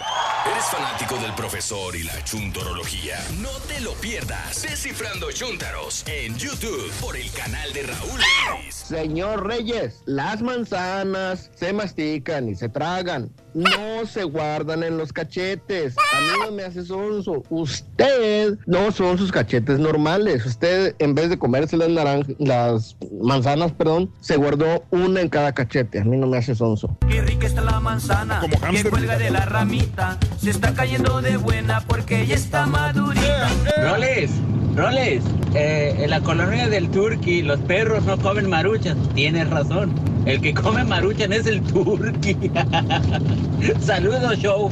¿Eres 0.57 0.71
fanático 0.71 1.19
del 1.19 1.35
profesor 1.35 1.95
y 1.95 2.03
la 2.03 2.25
chuntorología? 2.25 3.19
No 3.43 3.51
te 3.69 3.79
lo 3.83 3.93
pierdas. 3.93 4.63
Descifrando 4.63 5.31
Chuntaros 5.31 6.03
en 6.07 6.35
YouTube 6.39 6.91
por 6.99 7.15
el 7.15 7.31
canal 7.33 7.71
de 7.75 7.83
Raúl 7.83 8.19
Brindis. 8.49 8.75
Señor 8.75 9.47
Reyes, 9.47 10.01
las 10.07 10.41
manzanas 10.41 11.51
se 11.55 11.75
mastican 11.75 12.49
y 12.49 12.55
se 12.55 12.71
tragan, 12.71 13.31
no 13.57 14.05
se 14.05 14.25
guardan 14.25 14.83
en 14.83 14.99
los 14.99 15.15
cachetes. 15.15 15.97
A 15.97 16.21
mí 16.21 16.45
no 16.45 16.53
me 16.53 16.63
hace 16.63 16.85
sonso. 16.85 17.43
Usted 17.49 18.59
no 18.67 18.93
son 18.93 19.17
sus 19.17 19.33
cachetes 19.33 19.79
normales. 19.79 20.45
Usted, 20.45 20.95
en 20.99 21.15
vez 21.15 21.31
de 21.31 21.39
comerse 21.39 21.77
las 21.79 21.89
naranjas, 21.89 22.37
las 22.39 22.97
manzanas, 23.23 23.73
perdón, 23.73 24.13
se 24.21 24.37
guardó 24.37 24.85
una 24.91 25.23
en 25.23 25.31
cada 25.31 25.55
cachete. 25.55 26.01
A 26.01 26.05
mí 26.05 26.19
no 26.19 26.27
me 26.27 26.37
hace 26.37 26.55
sonso. 26.55 26.99
Qué 27.09 27.23
rica 27.23 27.47
está 27.47 27.63
la 27.63 27.81
manzana 27.81 28.43
que 28.71 28.91
cuelga 28.91 29.17
de 29.17 29.31
la 29.31 29.47
ramita. 29.47 30.19
Se 30.39 30.51
está 30.51 30.75
cayendo 30.75 31.23
de 31.23 31.39
buena 31.39 31.81
porque 31.87 32.27
ya 32.27 32.35
está 32.35 32.67
madurita. 32.67 33.49
Roles, 33.83 34.33
Roles, 34.75 35.25
eh, 35.55 35.97
en 36.01 36.11
la 36.11 36.21
colonia 36.21 36.69
del 36.69 36.91
Turqui 36.91 37.41
los 37.41 37.59
perros 37.61 38.05
no 38.05 38.19
comen 38.19 38.51
maruchan. 38.51 38.99
Tienes 39.15 39.49
razón. 39.49 39.95
El 40.27 40.41
que 40.41 40.53
come 40.53 40.83
maruchan 40.83 41.33
es 41.33 41.47
el 41.47 41.63
Turqui. 41.63 42.37
Saludos, 43.81 44.37
show. 44.39 44.69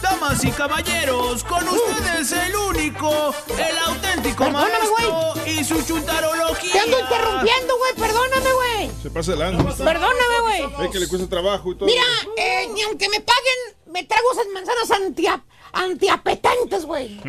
Damas 0.00 0.42
y 0.42 0.50
caballeros, 0.52 1.44
con 1.44 1.68
ustedes 1.68 2.32
el 2.32 2.56
único, 2.56 3.34
el 3.58 3.78
auténtico 3.88 4.44
Perdóname, 4.44 4.72
maestro 4.72 5.34
y 5.46 5.64
su 5.64 5.82
chuntarología. 5.86 6.72
Te 6.72 6.78
ando 6.78 6.98
interrumpiendo, 6.98 7.76
güey. 7.76 7.92
Perdóname, 7.98 8.52
güey. 8.54 8.90
Se 9.02 9.10
pasa 9.10 9.34
el 9.34 9.42
año. 9.42 9.58
Perdóname, 9.76 10.40
güey. 10.40 10.86
Es 10.86 10.90
que 10.90 10.98
le 10.98 11.08
cuesta 11.08 11.28
trabajo 11.28 11.72
y 11.72 11.74
todo. 11.76 11.86
Mira, 11.86 12.04
eh, 12.38 12.68
ni 12.72 12.80
aunque 12.82 13.10
me 13.10 13.20
paguen, 13.20 13.81
me 13.92 14.04
trago 14.04 14.32
esas 14.32 14.46
manzanas 14.54 14.90
antia, 14.90 15.44
antiapetentes, 15.72 16.84
güey. 16.84 17.20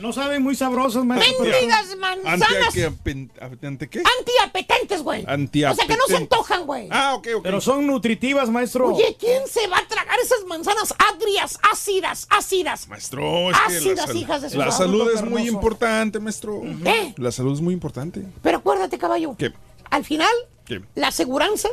No 0.00 0.12
saben 0.12 0.42
muy 0.42 0.54
sabrosas, 0.54 1.04
maestro. 1.04 1.44
Mendigas 1.44 1.96
manzanas 1.96 2.42
Anti- 2.42 3.64
¿Ante 3.66 3.88
qué? 3.88 4.02
antiapetentes, 4.18 5.02
güey. 5.02 5.22
O 5.22 5.74
sea, 5.74 5.86
que 5.86 5.96
no 5.96 6.04
se 6.06 6.16
antojan, 6.16 6.66
güey. 6.66 6.88
Ah, 6.90 7.14
ok, 7.14 7.28
ok. 7.36 7.42
Pero 7.42 7.60
son 7.60 7.86
nutritivas, 7.86 8.50
maestro. 8.50 8.88
Oye, 8.94 9.16
¿quién 9.18 9.46
se 9.48 9.66
va 9.68 9.78
a 9.78 9.86
tragar 9.88 10.18
esas 10.20 10.44
manzanas 10.46 10.94
agrias, 11.12 11.58
ácidas, 11.72 12.26
ácidas? 12.30 12.88
Maestro, 12.88 13.50
es 13.50 13.56
que 13.56 13.62
la, 13.72 13.78
Ácidas, 13.78 14.06
sal- 14.06 14.16
hijas 14.16 14.42
de 14.42 14.50
su 14.50 14.58
la 14.58 14.70
salud 14.70 15.10
es 15.10 15.20
Hermoso. 15.20 15.38
muy 15.40 15.48
importante, 15.48 16.20
maestro. 16.20 16.60
¿Qué? 16.82 17.14
La 17.16 17.32
salud 17.32 17.54
es 17.54 17.60
muy 17.60 17.74
importante. 17.74 18.22
Pero 18.42 18.58
acuérdate, 18.58 18.98
caballo. 18.98 19.34
¿Qué? 19.38 19.52
Al 19.90 20.04
final, 20.04 20.32
¿Qué? 20.64 20.82
la 20.94 21.08
aseguranza 21.08 21.68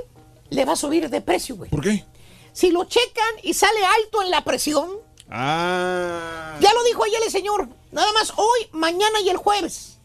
le 0.50 0.66
va 0.66 0.74
a 0.74 0.76
subir 0.78 1.10
de 1.10 1.22
precio, 1.22 1.56
güey. 1.56 1.70
¿Por 1.70 1.82
qué? 1.82 2.06
Si 2.54 2.72
lo 2.72 2.86
checan 2.86 3.34
y 3.42 3.54
sale 3.54 3.80
alto 3.86 4.22
en 4.22 4.30
la 4.32 4.44
presión, 4.44 4.90
Ah. 5.30 6.56
ya 6.60 6.74
lo 6.74 6.84
dijo 6.84 7.04
ayer 7.04 7.20
el 7.26 7.32
señor. 7.32 7.68
Nada 7.92 8.12
más 8.14 8.32
hoy, 8.38 8.68
mañana 8.72 9.20
y 9.22 9.30
el 9.30 9.38
jueves. 9.38 9.98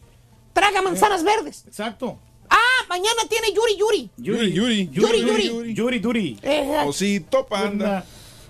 Traga 0.53 0.81
manzanas 0.81 1.23
verdes. 1.23 1.63
Exacto. 1.67 2.17
Ah, 2.49 2.57
mañana 2.89 3.21
tiene 3.29 3.53
Yuri 3.53 3.77
Yuri. 3.77 4.09
Yuri, 4.17 4.51
Yuri. 4.51 4.89
Yuri, 4.91 5.21
Yuri. 5.21 5.73
Yuri, 5.73 5.99
Duri. 5.99 6.39
Eh, 6.41 6.83
Osito 6.87 7.45
panda. 7.45 8.03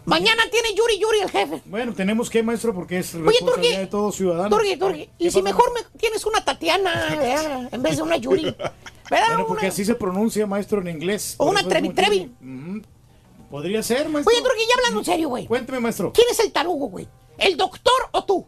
mañana 0.06 0.44
tiene 0.50 0.74
Yuri 0.74 0.98
Yuri 1.00 1.20
el 1.20 1.30
jefe. 1.30 1.62
Bueno, 1.66 1.94
tenemos 1.94 2.30
que, 2.30 2.42
maestro, 2.42 2.74
porque 2.74 3.00
es 3.00 3.14
Oye, 3.16 3.24
responsabilidad 3.26 3.74
Turki. 3.74 3.78
de 3.82 3.88
todo 3.88 4.12
ciudadano. 4.14 4.50
Turgi, 4.56 4.78
Turgi. 4.78 5.10
Y 5.20 5.32
si 5.32 5.42
mejor 5.42 5.74
me 5.74 5.82
tienes 6.00 6.26
una 6.26 6.44
Tatiana 6.46 7.08
¿verdad? 7.10 7.70
en 7.74 7.82
vez 7.82 7.98
de 7.98 8.04
una 8.04 8.16
Yuri. 8.18 8.44
¿Verdad? 9.12 9.28
Bueno, 9.30 9.48
porque 9.48 9.68
así 9.68 9.84
se 9.84 9.96
pronuncia, 9.96 10.46
maestro, 10.48 10.80
en 10.82 10.88
inglés. 10.88 11.36
O 11.38 11.50
una 11.50 11.64
Trevi 11.64 11.90
Trevi. 11.90 12.32
Podría 13.50 13.82
ser, 13.84 14.10
maestro. 14.10 14.34
Oye, 14.34 14.44
Turgi, 14.44 14.62
ya 14.68 14.76
hablando 14.78 15.00
en 15.00 15.06
serio, 15.06 15.30
güey. 15.30 15.48
Cuénteme, 15.48 15.80
maestro. 15.80 16.14
¿Quién 16.14 16.28
es 16.30 16.40
el 16.40 16.52
tarugo, 16.52 16.88
güey? 16.88 17.08
¿El 17.38 17.58
doctor 17.58 18.10
o 18.12 18.24
tú? 18.26 18.46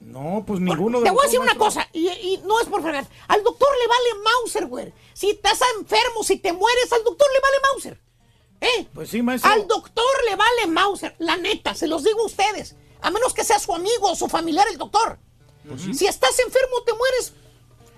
No, 0.00 0.44
pues 0.46 0.60
ninguno 0.60 0.98
de 0.98 1.04
Te 1.04 1.10
voy 1.10 1.20
a 1.20 1.24
decir 1.24 1.40
una 1.40 1.56
cosa, 1.56 1.86
y, 1.92 2.08
y 2.08 2.42
no 2.44 2.58
es 2.60 2.66
por 2.66 2.82
fregar. 2.82 3.06
Al 3.28 3.42
doctor 3.42 3.68
le 3.80 3.86
vale 3.86 4.24
Mauser, 4.24 4.66
güey. 4.66 4.92
Si 5.12 5.30
estás 5.30 5.60
enfermo, 5.78 6.24
si 6.24 6.38
te 6.38 6.52
mueres, 6.52 6.92
al 6.92 7.04
doctor 7.04 7.28
le 7.32 7.40
vale 7.40 7.56
Mauser. 7.70 8.00
¿Eh? 8.60 8.86
Pues 8.92 9.10
sí, 9.10 9.22
maestro. 9.22 9.50
Al 9.50 9.66
doctor 9.66 10.04
le 10.28 10.36
vale 10.36 10.66
Mauser, 10.68 11.14
la 11.18 11.36
neta, 11.36 11.74
se 11.74 11.86
los 11.86 12.04
digo 12.04 12.22
a 12.22 12.26
ustedes. 12.26 12.76
A 13.02 13.10
menos 13.10 13.32
que 13.32 13.44
sea 13.44 13.58
su 13.58 13.74
amigo 13.74 14.10
o 14.10 14.16
su 14.16 14.28
familiar 14.28 14.66
el 14.70 14.78
doctor. 14.78 15.18
Si 15.92 16.06
estás 16.06 16.38
enfermo, 16.40 16.82
te 16.84 16.92
mueres. 16.94 17.32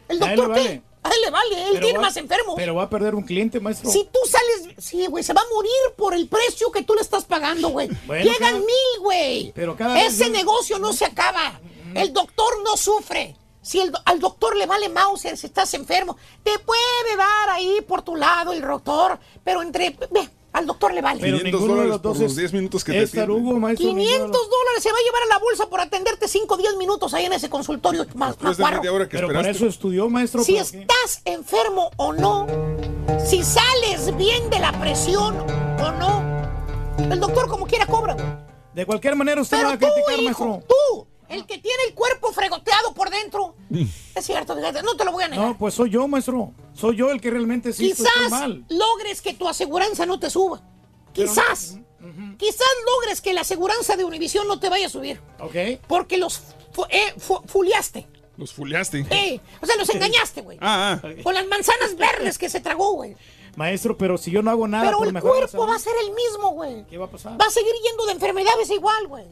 ¿El 0.09 0.19
doctor 0.19 0.55
qué? 0.55 0.63
vale. 0.63 0.83
A 1.05 1.09
él 1.09 1.17
le 1.25 1.31
vale, 1.31 1.63
él 1.63 1.69
Pero 1.73 1.85
tiene 1.85 1.99
va- 1.99 2.05
más 2.07 2.17
enfermo. 2.17 2.55
Pero 2.57 2.75
va 2.77 2.85
a 2.85 2.89
perder 2.91 3.15
un 3.15 3.23
cliente, 3.25 3.59
maestro. 3.59 3.91
Si 3.91 4.05
tú 4.05 4.19
sales, 4.29 4.75
sí, 4.79 5.07
güey, 5.07 5.25
se 5.25 5.33
va 5.33 5.41
a 5.41 5.55
morir 5.55 5.73
por 5.97 6.15
el 6.15 6.29
precio 6.29 6.71
que 6.71 6.83
tú 6.83 6.95
le 6.95 7.01
estás 7.01 7.25
pagando, 7.25 7.69
güey. 7.71 7.89
Bueno, 8.07 8.25
Llegan 8.25 8.39
cada- 8.53 8.59
mil, 8.59 9.01
güey. 9.01 9.53
Pero 9.55 9.77
cada 9.77 10.01
Ese 10.05 10.31
negocio 10.31 10.79
no 10.79 10.93
se 10.93 11.05
acaba. 11.05 11.61
El 11.95 12.13
doctor 12.13 12.63
no 12.65 12.77
sufre. 12.77 13.37
Si 13.61 13.79
el 13.81 13.93
al 14.07 14.19
doctor 14.19 14.57
le 14.57 14.67
vale 14.67 14.89
Mauser 14.89 15.37
si 15.37 15.47
estás 15.47 15.73
enfermo, 15.75 16.17
te 16.43 16.59
puede 16.61 17.17
dar 17.17 17.51
ahí 17.51 17.81
por 17.87 18.03
tu 18.03 18.17
lado 18.17 18.53
el 18.53 18.61
doctor, 18.61 19.19
pero 19.45 19.63
entre... 19.63 19.91
ve, 20.11 20.29
al 20.53 20.67
doctor 20.67 20.93
le 20.93 21.01
vale. 21.01 21.21
Pero 21.21 21.39
500 21.39 21.61
ninguno 21.61 21.63
de 21.75 21.81
dólares 21.89 21.91
los 21.93 22.01
por 22.13 22.23
los 22.23 22.31
es- 22.33 22.37
10 22.37 22.53
minutos 22.53 22.85
que 22.85 22.93
te 22.93 23.07
tarugo, 23.09 23.53
maestro, 23.59 23.89
500 23.89 24.07
ninguno 24.13 24.27
de 24.27 24.39
los- 24.39 24.51
dólares 24.51 24.83
se 24.83 24.91
va 24.93 24.99
a 24.99 25.03
llevar 25.05 25.23
a 25.23 25.27
la 25.27 25.39
bolsa 25.39 25.67
por 25.69 25.81
atenderte 25.81 26.29
5 26.29 26.55
o 26.55 26.57
10 26.59 26.77
minutos 26.77 27.15
ahí 27.15 27.25
en 27.27 27.33
ese 27.33 27.49
consultorio. 27.49 28.07
ma- 28.15 28.35
macuarro. 28.41 28.81
Pero 29.11 29.29
para 29.33 29.51
eso 29.51 29.67
estudió, 29.67 30.09
maestro. 30.11 30.45
Si 30.45 30.57
estás 30.57 31.23
enfermo 31.25 31.91
o 31.97 32.13
no, 32.13 32.47
si 33.25 33.43
sales 33.43 34.17
bien 34.17 34.51
de 34.51 34.59
la 34.59 34.73
presión 34.81 35.37
o 35.39 35.91
no, 35.93 36.23
el 37.11 37.19
doctor 37.21 37.49
como 37.49 37.67
quiera 37.67 37.87
cobra. 37.87 38.17
De 38.75 38.87
cualquier 38.87 39.17
manera 39.17 39.41
usted 39.43 39.57
Pero 39.59 39.69
va 39.69 39.75
a 39.75 39.79
tú, 39.79 39.87
criticar, 39.87 40.21
hijo, 40.21 40.47
maestro. 40.49 40.67
tú, 40.69 41.07
el 41.35 41.47
que 41.47 41.59
tiene 41.59 41.83
el 41.89 41.95
cuerpo 41.95 42.33
fregoteado 42.33 42.93
por 42.95 43.11
dentro. 43.11 43.55
Es 44.15 44.25
cierto, 44.27 44.55
no 44.55 44.97
te 44.97 45.05
lo 45.05 45.13
voy 45.13 45.25
a 45.25 45.29
negar. 45.29 45.47
No, 45.47 45.59
pues 45.59 45.75
soy 45.75 45.91
yo, 45.91 46.07
maestro. 46.09 46.53
Soy 46.75 46.97
yo 46.97 47.11
el 47.11 47.21
que 47.21 47.31
realmente 47.31 47.73
sí 47.73 47.91
estoy 47.91 48.07
Quizás 48.07 48.31
mal. 48.31 48.65
logres 48.69 49.21
que 49.23 49.35
tu 49.35 49.49
aseguranza 49.49 50.07
no 50.07 50.19
te 50.19 50.31
suba. 50.31 50.63
Quizás. 51.13 51.79
Quizás 52.39 52.67
logres 52.87 53.21
que 53.21 53.33
la 53.33 53.43
aseguranza 53.43 53.97
de 53.97 54.05
Univisión 54.05 54.49
no 54.49 54.59
te 54.59 54.69
vaya 54.69 54.87
a 54.87 54.91
subir. 54.91 55.21
Ok. 55.41 55.55
Porque 55.87 56.17
los 56.19 56.41
fu- 56.73 56.87
eh, 56.91 57.15
fu- 57.19 57.43
fuliaste. 57.47 58.09
Los 58.37 58.53
fuleaste. 58.53 59.07
Eh, 59.11 59.41
o 59.61 59.67
sea, 59.67 59.77
los 59.77 59.89
engañaste, 59.91 60.41
güey. 60.41 60.59
Ah, 60.61 60.99
ah. 61.03 61.09
Con 61.23 61.35
las 61.35 61.47
manzanas 61.47 61.97
verdes 61.97 62.39
que 62.39 62.49
se 62.49 62.61
tragó, 62.61 62.95
güey. 62.95 63.15
Maestro, 63.57 63.97
pero 63.99 64.17
si 64.17 64.31
yo 64.31 64.43
no 64.43 64.51
hago 64.51 64.67
nada 64.67 64.87
Pero 64.87 64.99
por 64.99 65.07
el 65.09 65.21
cuerpo 65.21 65.67
va 65.67 65.77
a 65.77 65.79
ser 65.79 65.93
el 66.07 66.15
mismo, 66.15 66.51
güey. 66.53 66.87
¿Qué 66.87 66.97
va 66.97 67.05
a 67.05 67.11
pasar? 67.11 67.39
Va 67.41 67.45
a 67.45 67.51
seguir 67.51 67.73
yendo 67.85 68.07
de 68.07 68.13
enfermedades 68.13 68.71
igual, 68.71 69.07
güey. 69.09 69.27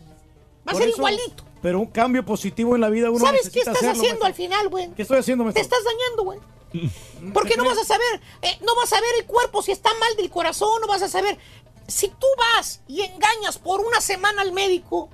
Va 0.66 0.72
a 0.72 0.74
ser 0.74 0.88
eso- 0.88 0.96
igualito. 0.98 1.44
Pero 1.62 1.78
un 1.78 1.86
cambio 1.86 2.24
positivo 2.24 2.74
en 2.74 2.80
la 2.80 2.88
vida 2.88 3.10
uno 3.10 3.24
¿Sabes 3.24 3.50
qué 3.50 3.58
estás 3.58 3.76
hacerlo, 3.76 4.00
haciendo 4.00 4.24
al 4.24 4.34
final, 4.34 4.68
güey? 4.70 4.90
¿Qué 4.94 5.02
estoy 5.02 5.18
haciendo, 5.18 5.44
Te 5.44 5.52
maestro? 5.52 5.62
estás 5.62 5.80
dañando, 5.84 6.24
güey. 6.24 6.38
Porque 7.34 7.56
no 7.56 7.64
vas 7.64 7.76
a 7.78 7.84
saber, 7.84 8.20
eh, 8.42 8.58
no 8.64 8.74
vas 8.76 8.92
a 8.92 9.00
ver 9.00 9.10
el 9.18 9.26
cuerpo 9.26 9.60
si 9.62 9.72
está 9.72 9.90
mal 10.00 10.16
del 10.16 10.30
corazón, 10.30 10.80
no 10.80 10.86
vas 10.86 11.02
a 11.02 11.08
saber. 11.08 11.36
Si 11.86 12.08
tú 12.08 12.26
vas 12.38 12.80
y 12.88 13.02
engañas 13.02 13.58
por 13.58 13.80
una 13.80 14.00
semana 14.00 14.40
al 14.42 14.52
médico, 14.52 15.10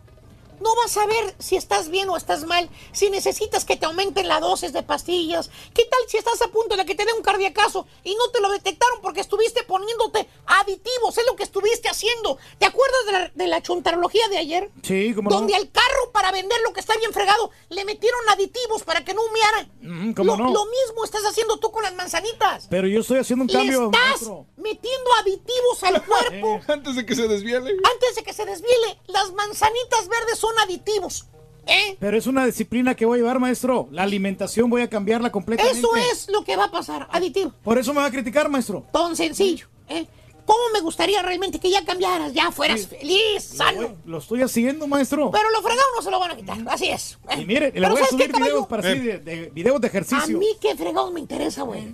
no 0.61 0.75
vas 0.77 0.97
a 0.97 1.07
ver 1.07 1.35
si 1.39 1.57
estás 1.57 1.89
bien 1.89 2.09
o 2.09 2.17
estás 2.17 2.45
mal, 2.45 2.69
si 2.93 3.11
necesitas 3.11 3.65
que 3.65 3.77
te 3.77 3.87
aumenten 3.87 4.29
la 4.29 4.41
dosis 4.41 4.73
de 4.73 4.83
pastillas. 4.83 5.51
¿Qué 5.75 5.85
tal 5.85 6.01
si 6.09 6.17
estás 6.19 6.41
a 6.43 6.49
punto 6.49 6.77
de 6.77 6.85
que 6.85 6.95
te 6.95 7.05
dé 7.05 7.13
un 7.13 7.23
cardiacazo 7.23 7.87
y 8.05 8.15
no 8.15 8.31
te 8.31 8.41
lo 8.41 8.51
detectaron 8.51 9.01
porque 9.03 9.21
estuviste 9.21 9.63
poniéndote 9.65 10.29
aditivos? 10.47 11.19
Es 11.19 11.27
lo 11.27 11.37
que 11.37 11.43
estuviste 11.45 11.89
haciendo. 11.89 12.39
¿Te 12.59 12.67
acuerdas 12.67 13.07
de 13.07 13.13
la, 13.13 13.31
de 13.35 13.47
la 13.49 13.63
chontarología 13.63 14.29
de 14.29 14.39
ayer? 14.39 14.71
Sí, 14.83 15.13
como 15.15 15.31
no. 15.31 15.37
Donde 15.37 15.55
al 15.55 15.71
carro 15.71 16.11
para 16.13 16.33
vender 16.33 16.59
lo 16.65 16.73
que 16.73 16.81
está 16.81 16.97
bien 16.97 17.13
fregado 17.13 17.51
le 17.69 17.85
metieron 17.85 18.21
aditivos 18.31 18.83
para 18.85 19.05
que 19.05 19.15
no 19.15 19.23
humearan. 19.25 19.73
Mm, 19.83 20.13
¿cómo 20.15 20.37
lo, 20.37 20.45
no? 20.45 20.53
lo 20.53 20.65
mismo 20.67 21.05
estás 21.05 21.23
haciendo 21.25 21.59
tú 21.59 21.71
con 21.71 21.83
las 21.83 21.95
manzanitas. 21.95 22.67
Pero 22.71 22.89
yo 22.89 23.01
estoy 23.01 23.19
haciendo 23.19 23.43
un 23.45 23.49
Le 23.49 23.55
cambio, 23.55 23.85
estás 23.87 24.03
maestro. 24.09 24.47
metiendo 24.57 25.11
aditivos 25.21 25.83
al 25.83 26.05
cuerpo. 26.07 26.61
Antes 26.69 26.97
de 26.97 27.07
que 27.07 27.15
se 27.15 27.29
desviele. 27.29 27.71
Antes 27.93 28.15
de 28.17 28.23
que 28.23 28.33
se 28.33 28.45
desviele, 28.45 28.99
las 29.07 29.33
manzanitas 29.33 30.09
verdes 30.09 30.39
son 30.39 30.46
aditivos. 30.63 31.27
¿Eh? 31.69 31.97
Pero 31.99 32.17
es 32.17 32.29
una 32.29 32.47
disciplina 32.47 32.95
que 32.95 33.05
voy 33.07 33.19
a 33.19 33.23
llevar, 33.23 33.41
maestro. 33.41 33.89
La 33.91 34.05
alimentación 34.05 34.71
voy 34.71 34.83
a 34.83 34.89
cambiarla 34.89 35.33
completamente. 35.33 35.79
Eso 35.81 35.97
es 35.97 36.29
lo 36.31 36.45
que 36.45 36.55
va 36.57 36.65
a 36.67 36.71
pasar, 36.71 37.09
aditivo. 37.11 37.53
Por 37.65 37.77
eso 37.79 37.93
me 37.93 38.01
va 38.01 38.07
a 38.07 38.11
criticar, 38.13 38.49
maestro. 38.49 38.85
Tan 38.93 39.17
sencillo. 39.17 39.67
¿eh? 39.89 40.07
¿Cómo 40.45 40.61
me 40.73 40.81
gustaría 40.81 41.21
realmente 41.23 41.59
que 41.59 41.69
ya 41.69 41.85
cambiaras, 41.85 42.33
ya 42.33 42.53
fueras 42.53 42.87
feliz, 42.87 43.43
sano? 43.43 43.97
Lo 44.05 44.19
estoy 44.19 44.43
haciendo, 44.43 44.87
maestro. 44.87 45.33
Pero 45.33 45.51
lo 45.51 45.61
fregado 45.61 45.89
no 45.97 46.03
se 46.03 46.11
lo 46.13 46.21
van 46.21 46.31
a 46.31 46.37
quitar, 46.37 46.57
así 46.69 46.87
es. 46.89 47.19
¿eh? 47.31 47.41
Y 47.41 47.45
mire, 47.47 47.73
le 47.75 47.81
voy 47.89 48.01
a 48.01 48.05
¿sabes 48.07 48.09
qué, 48.11 48.27
subir 48.33 48.37
videos 48.45 48.67
para 48.69 48.89
así 48.89 48.99
de, 49.01 49.19
de- 49.19 49.51
videos 49.53 49.81
de 49.81 49.89
A 49.89 49.91
ejercicio. 49.91 50.39
mí 50.39 50.47
qué 50.61 50.77
fregado 50.77 51.11
me 51.11 51.19
interesa, 51.19 51.63
güey. 51.63 51.93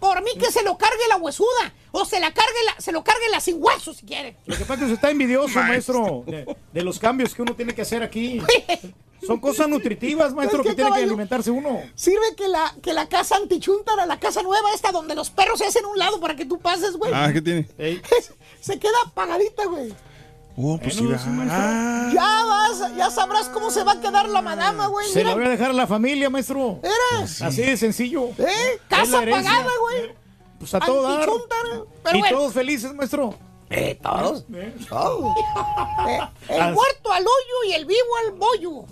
Por 0.00 0.22
mí 0.22 0.30
que 0.38 0.50
se 0.50 0.62
lo 0.62 0.76
cargue 0.76 1.06
la 1.08 1.16
huesuda. 1.16 1.72
O 1.92 2.04
se 2.04 2.18
la 2.18 2.32
cargue 2.32 2.58
la, 2.64 2.80
se 2.80 2.90
lo 2.90 3.04
cargue 3.04 3.28
la 3.30 3.40
sin 3.40 3.62
hueso 3.62 3.92
si 3.92 4.06
quiere. 4.06 4.36
Lo 4.46 4.56
que 4.56 4.64
pasa 4.64 4.74
es 4.74 4.78
que 4.78 4.84
usted 4.86 4.94
está 4.94 5.10
envidioso, 5.10 5.58
maestro, 5.60 6.24
de, 6.26 6.56
de 6.72 6.82
los 6.82 6.98
cambios 6.98 7.34
que 7.34 7.42
uno 7.42 7.54
tiene 7.54 7.74
que 7.74 7.82
hacer 7.82 8.02
aquí. 8.02 8.40
Son 9.26 9.38
cosas 9.38 9.68
nutritivas, 9.68 10.32
maestro, 10.32 10.60
Es 10.60 10.62
que, 10.62 10.70
que 10.70 10.76
tiene 10.76 10.96
que 10.96 11.02
alimentarse 11.02 11.50
uno. 11.50 11.82
Sirve 11.94 12.34
que 12.36 12.48
la, 12.48 12.74
que 12.82 12.94
la 12.94 13.06
casa 13.08 13.36
antichuntara, 13.36 14.06
la 14.06 14.18
casa 14.18 14.42
nueva 14.42 14.72
esta 14.74 14.92
donde 14.92 15.14
los 15.14 15.28
perros 15.30 15.58
se 15.58 15.66
hacen 15.66 15.84
un 15.84 15.98
lado 15.98 16.18
para 16.20 16.34
que 16.36 16.46
tú 16.46 16.58
pases, 16.58 16.96
güey. 16.96 17.12
Ah, 17.14 17.30
¿qué 17.32 17.42
tiene? 17.42 17.68
Se 18.60 18.78
queda 18.78 18.96
apagadita, 19.06 19.66
güey. 19.66 19.92
Oh, 20.62 20.78
pues 20.78 20.94
sí, 20.94 21.06
va. 21.06 21.16
Ya 22.12 22.44
vas, 22.44 22.96
ya 22.96 23.10
sabrás 23.10 23.48
cómo 23.48 23.70
se 23.70 23.82
va 23.82 23.92
a 23.92 24.00
quedar 24.00 24.28
la 24.28 24.42
madama, 24.42 24.88
güey. 24.88 25.08
Se 25.08 25.24
la 25.24 25.30
Mira. 25.30 25.34
voy 25.36 25.46
a 25.46 25.48
dejar 25.48 25.70
a 25.70 25.72
la 25.72 25.86
familia, 25.86 26.28
maestro. 26.28 26.80
Eres. 26.82 27.40
Así 27.40 27.62
de 27.62 27.76
sencillo. 27.76 28.26
¿Eh? 28.36 28.78
Casa 28.88 29.24
la 29.24 29.36
apagada, 29.36 29.70
güey. 29.80 30.14
Pues 30.58 30.74
a 30.74 30.80
todo 30.80 31.02
dar. 31.02 31.28
Pero 32.04 32.16
y 32.16 32.20
bueno. 32.20 32.36
todos 32.36 32.52
felices, 32.52 32.92
maestro. 32.94 33.34
Eh, 33.72 33.96
todos. 34.02 34.44
¿Eh? 34.52 34.74
Eh, 36.08 36.20
el 36.48 36.60
Ah. 36.60 36.70
muerto 36.72 37.12
al 37.12 37.22
hoyo 37.22 37.68
y 37.68 37.72
el 37.72 37.84
vivo 37.86 38.08
al 38.24 38.32
bollo. 38.32 38.84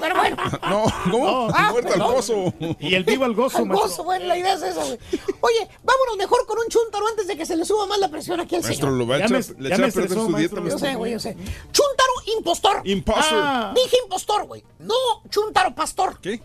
Pero 0.00 0.14
bueno. 0.16 0.36
No, 0.68 0.84
¿cómo? 1.10 1.48
Ah, 1.54 1.70
Muerto 1.72 1.92
al 1.92 1.98
perdón. 1.98 2.14
pozo. 2.14 2.54
Y 2.80 2.94
el 2.94 3.04
vivo 3.04 3.24
al 3.26 3.34
gozo, 3.34 3.58
Al 3.58 3.66
maestro. 3.66 3.88
gozo, 3.88 4.04
bueno, 4.04 4.24
la 4.24 4.38
idea 4.38 4.54
es 4.54 4.62
esa, 4.62 4.82
güey. 4.82 4.98
Oye, 5.42 5.68
vámonos 5.82 6.16
mejor 6.16 6.46
con 6.46 6.58
un 6.58 6.68
chúntaro 6.68 7.06
antes 7.08 7.26
de 7.26 7.36
que 7.36 7.44
se 7.44 7.54
le 7.54 7.66
suba 7.66 7.84
más 7.86 7.98
la 7.98 8.08
presión 8.08 8.40
aquí 8.40 8.54
al 8.56 8.62
Maestro, 8.62 8.86
señor. 8.88 8.98
lo 8.98 9.06
va 9.06 9.16
a 9.16 9.18
Ya 9.18 9.24
echar, 9.26 9.56
me- 9.56 9.62
le 9.62 9.68
echa 9.68 9.74
a 9.74 9.78
perder 9.88 10.04
estresó, 10.04 10.26
su 10.26 10.36
dieta. 10.36 10.56
Yo 10.70 10.78
sé, 10.78 10.94
güey, 10.94 11.12
yo 11.12 11.18
sé. 11.20 11.36
Chúntaro 11.70 12.12
impostor. 12.38 12.80
Imposter. 12.84 13.38
Ah. 13.42 13.72
Dije 13.74 13.96
impostor, 14.04 14.46
güey. 14.46 14.64
No 14.78 14.94
chúntaro 15.28 15.74
pastor. 15.74 16.18
¿Qué? 16.20 16.40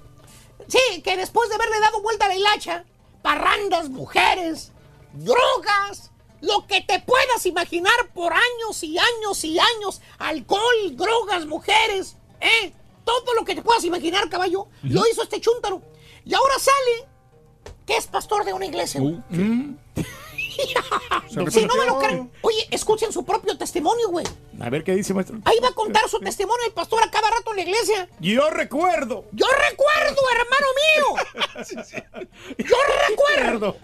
Sí, 0.68 1.02
que 1.02 1.16
después 1.16 1.48
de 1.48 1.56
haberle 1.56 1.80
dado 1.80 2.02
vuelta 2.02 2.26
a 2.26 2.28
la 2.28 2.36
hilacha, 2.36 2.84
parrandas, 3.22 3.90
mujeres, 3.90 4.72
drogas, 5.14 6.12
lo 6.42 6.66
que 6.68 6.82
te 6.82 7.00
puedas 7.00 7.46
imaginar 7.46 8.10
por 8.14 8.34
años 8.34 8.84
y 8.84 8.98
años 8.98 9.44
y 9.44 9.60
años, 9.60 10.02
alcohol, 10.18 10.96
drogas, 10.96 11.46
mujeres, 11.46 12.16
¿eh? 12.40 12.74
Todo 13.04 13.34
lo 13.34 13.44
que 13.44 13.56
te 13.56 13.62
puedas 13.62 13.84
imaginar, 13.84 14.30
caballo, 14.30 14.68
lo 14.84 15.08
hizo 15.08 15.24
este 15.24 15.42
chúntaro. 15.42 15.82
Y 16.26 16.34
ahora 16.34 16.60
sale 16.60 17.10
que 17.86 17.98
es 17.98 18.08
pastor 18.08 18.46
de 18.46 18.54
una 18.54 18.66
iglesia. 18.66 19.02
Se 21.30 21.52
si 21.52 21.66
no 21.66 21.76
me 21.76 21.86
lo 21.86 22.00
creen, 22.00 22.32
oye, 22.42 22.68
escuchen 22.70 23.14
su 23.14 23.24
propio 23.24 23.58
testimonio, 23.58 24.10
güey. 24.10 24.26
A 24.60 24.70
ver 24.70 24.84
qué 24.84 24.94
dice, 24.94 25.14
maestro. 25.14 25.40
Ahí 25.46 25.58
va 25.62 25.70
a 25.70 25.74
contar 25.74 26.10
su 26.10 26.20
testimonio 26.20 26.66
el 26.66 26.74
pastor 26.74 27.02
a 27.02 27.10
cada 27.10 27.30
rato 27.30 27.52
en 27.52 27.56
la 27.58 27.62
iglesia. 27.64 28.10
Yo 28.20 28.50
recuerdo. 28.50 29.24
Yo 29.32 29.46
recuerdo, 29.48 30.22
hermano 30.36 30.68
mío. 30.84 32.28
Yo 32.58 32.76
recuerdo 33.08 33.78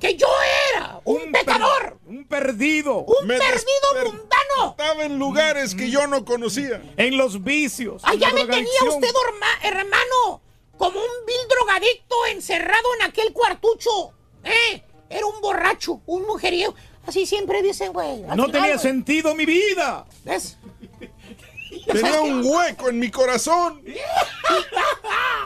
que 0.00 0.16
yo 0.16 0.26
era 0.72 1.00
un, 1.04 1.30
pecador, 1.30 1.98
Un 2.06 2.24
perdido. 2.24 3.00
un 3.00 3.26
Me 3.26 3.38
perdido 3.38 4.10
mundano. 4.12 4.70
Estaba 4.70 5.04
en 5.04 5.18
lugares 5.18 5.74
que 5.74 5.90
yo 5.90 6.06
no 6.06 6.24
conocía. 6.24 6.82
En 6.96 7.16
los 7.16 7.44
vicios. 7.44 8.02
Allá 8.04 8.32
me 8.32 8.46
tenía 8.46 8.82
usted, 8.88 9.08
hermano, 9.62 10.40
como 10.78 10.98
un 10.98 11.26
vil 11.26 11.48
drogadicto 11.48 12.16
encerrado 12.30 12.94
en 12.98 13.08
aquel 13.08 13.32
cuartucho. 13.32 14.12
¿Eh? 14.42 14.82
Era 15.10 15.26
un 15.26 15.40
borracho, 15.40 16.00
un 16.06 16.26
mujeriego. 16.26 16.74
Así 17.06 17.26
siempre 17.26 17.62
dicen, 17.62 17.92
güey. 17.92 18.22
No 18.22 18.46
final, 18.46 18.52
tenía 18.52 18.78
sentido 18.78 19.34
mi 19.34 19.44
vida. 19.44 20.06
¿Ves? 20.24 20.56
Tenía 21.86 22.20
un 22.20 22.44
hueco 22.44 22.88
en 22.88 22.98
mi 22.98 23.10
corazón. 23.10 23.82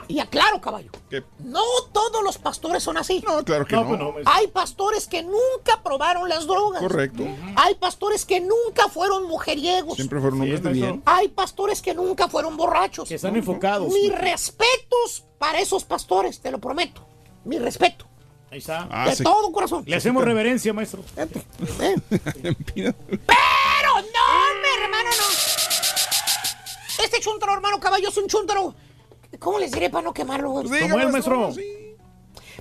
Y 0.08 0.18
aclaro, 0.18 0.60
caballo. 0.60 0.90
¿Qué? 1.08 1.22
No 1.38 1.62
todos 1.92 2.22
los 2.22 2.38
pastores 2.38 2.82
son 2.82 2.96
así. 2.98 3.22
No, 3.26 3.42
claro 3.44 3.64
que 3.66 3.74
No, 3.74 3.82
no. 3.82 3.88
pues 3.88 4.00
no, 4.00 4.12
maestro. 4.12 4.32
Hay 4.34 4.46
pastores 4.48 5.06
que 5.06 5.22
nunca 5.22 5.82
probaron 5.82 6.28
las 6.28 6.46
drogas. 6.46 6.82
Correcto. 6.82 7.24
Hay 7.56 7.74
pastores 7.76 8.24
que 8.24 8.40
nunca 8.40 8.88
fueron 8.88 9.26
mujeriegos. 9.28 9.96
Siempre 9.96 10.20
fueron 10.20 10.40
hombres 10.42 10.62
de 10.62 10.70
bien. 10.70 11.02
Hay 11.06 11.28
pastores 11.28 11.80
que 11.80 11.94
nunca 11.94 12.28
fueron 12.28 12.56
borrachos. 12.56 13.08
Que 13.08 13.14
están 13.14 13.36
enfocados. 13.36 13.92
Mis 13.92 14.12
respetos 14.14 15.24
para 15.38 15.60
esos 15.60 15.84
pastores, 15.84 16.40
te 16.40 16.50
lo 16.50 16.58
prometo. 16.58 17.06
Mi 17.44 17.58
respeto. 17.58 18.06
Ahí 18.50 18.58
está. 18.58 18.86
Ah, 18.90 19.08
de 19.08 19.16
sí. 19.16 19.24
todo 19.24 19.50
corazón. 19.50 19.82
Le 19.86 19.96
hacemos 19.96 20.22
reverencia, 20.24 20.72
maestro. 20.72 21.02
¿eh? 21.16 21.26
Pero 22.74 22.94
chuntaro, 27.24 27.54
hermano 27.54 27.80
caballo, 27.80 28.08
es 28.08 28.16
un 28.16 28.26
chuntaro. 28.28 28.74
¿Cómo 29.38 29.58
les 29.58 29.72
diré 29.72 29.90
para 29.90 30.02
no 30.04 30.12
quemarlo, 30.14 30.50
güey? 30.50 30.64
Diga, 30.68 30.90
¿Cómo 30.90 31.00
es, 31.00 31.10
maestro? 31.12 31.52
sí. 31.52 31.80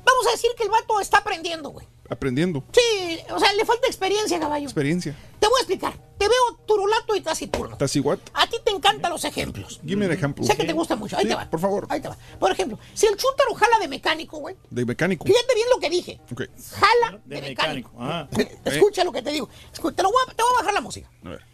Vamos 0.06 0.28
a 0.28 0.32
decir 0.32 0.52
que 0.58 0.64
el 0.64 0.70
vato 0.70 1.00
está 1.00 1.20
aprendiendo, 1.20 1.70
güey. 1.70 1.88
Aprendiendo. 2.10 2.64
Sí, 2.74 3.20
o 3.34 3.40
sea, 3.40 3.54
le 3.54 3.64
falta 3.64 3.88
experiencia, 3.88 4.38
caballo. 4.40 4.66
Experiencia. 4.66 5.16
Te 5.40 5.48
voy 5.48 5.56
a 5.58 5.62
explicar. 5.62 5.94
Te 6.18 6.28
veo 6.28 6.58
turulato 6.66 7.16
y 7.16 7.22
taciturno. 7.22 7.78
Tasiguat. 7.78 8.20
A 8.34 8.48
ti 8.48 8.58
te 8.66 8.72
encantan 8.72 9.12
los 9.12 9.24
ejemplos. 9.24 9.80
Give 9.86 9.96
me 9.96 10.06
an 10.06 10.12
example. 10.12 10.46
Sé 10.46 10.58
que 10.58 10.66
te 10.66 10.74
gusta 10.74 10.96
mucho. 10.98 11.16
Ahí 11.16 11.24
Sí, 11.24 11.30
te 11.30 11.36
va. 11.36 11.50
por 11.50 11.60
favor. 11.60 11.88
Ahí 11.90 12.02
te 12.02 12.10
va. 12.10 12.18
Por 12.40 12.52
ejemplo, 12.52 12.78
si 12.94 13.06
el 13.06 13.16
chúntaro 13.16 13.54
jala 13.54 13.80
de 13.80 13.88
mecánico, 13.88 14.38
güey. 14.40 14.58
De 14.70 14.86
mecánico. 14.86 15.26
Fíjate 15.26 15.56
bien 15.56 15.68
lo 15.74 15.80
que 15.80 15.90
dije. 15.90 16.20
Ok. 16.32 16.42
Jala 16.74 17.20
de, 17.26 17.36
De 17.36 17.42
mecánico. 17.50 17.92
mecánico. 17.92 17.92
Ah. 18.00 18.28
Escucha 18.66 19.04
lo 19.06 19.12
que 19.12 19.22
te 19.22 19.32
digo. 19.32 19.48
Te, 19.72 20.04
lo 20.04 20.10
voy 20.12 20.22
a, 20.28 20.34
te 20.34 20.44
voy 20.44 20.52
a 20.56 20.60
bajar 20.60 20.74
la 20.74 20.82
música. 20.82 21.10
A 21.24 21.30
ver. 21.30 21.46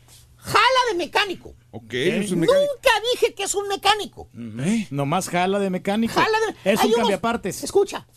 Jala 0.41 0.79
de 0.91 0.97
mecánico. 0.97 1.53
Ok, 1.71 1.93
es 1.93 2.31
un 2.31 2.39
mecánico. 2.39 2.71
Nunca 2.73 2.89
dije 3.13 3.33
que 3.35 3.43
es 3.43 3.53
un 3.55 3.67
mecánico. 3.67 4.29
¿Eh? 4.65 4.87
Nomás 4.89 5.29
jala 5.29 5.59
de 5.59 5.69
mecánico. 5.69 6.13
Jala 6.13 6.37
de- 6.63 6.71
Es 6.71 6.79
hay 6.79 6.87
un 6.87 6.93
unos- 6.93 6.97
cambiapartes. 6.99 7.63
Escucha, 7.63 8.07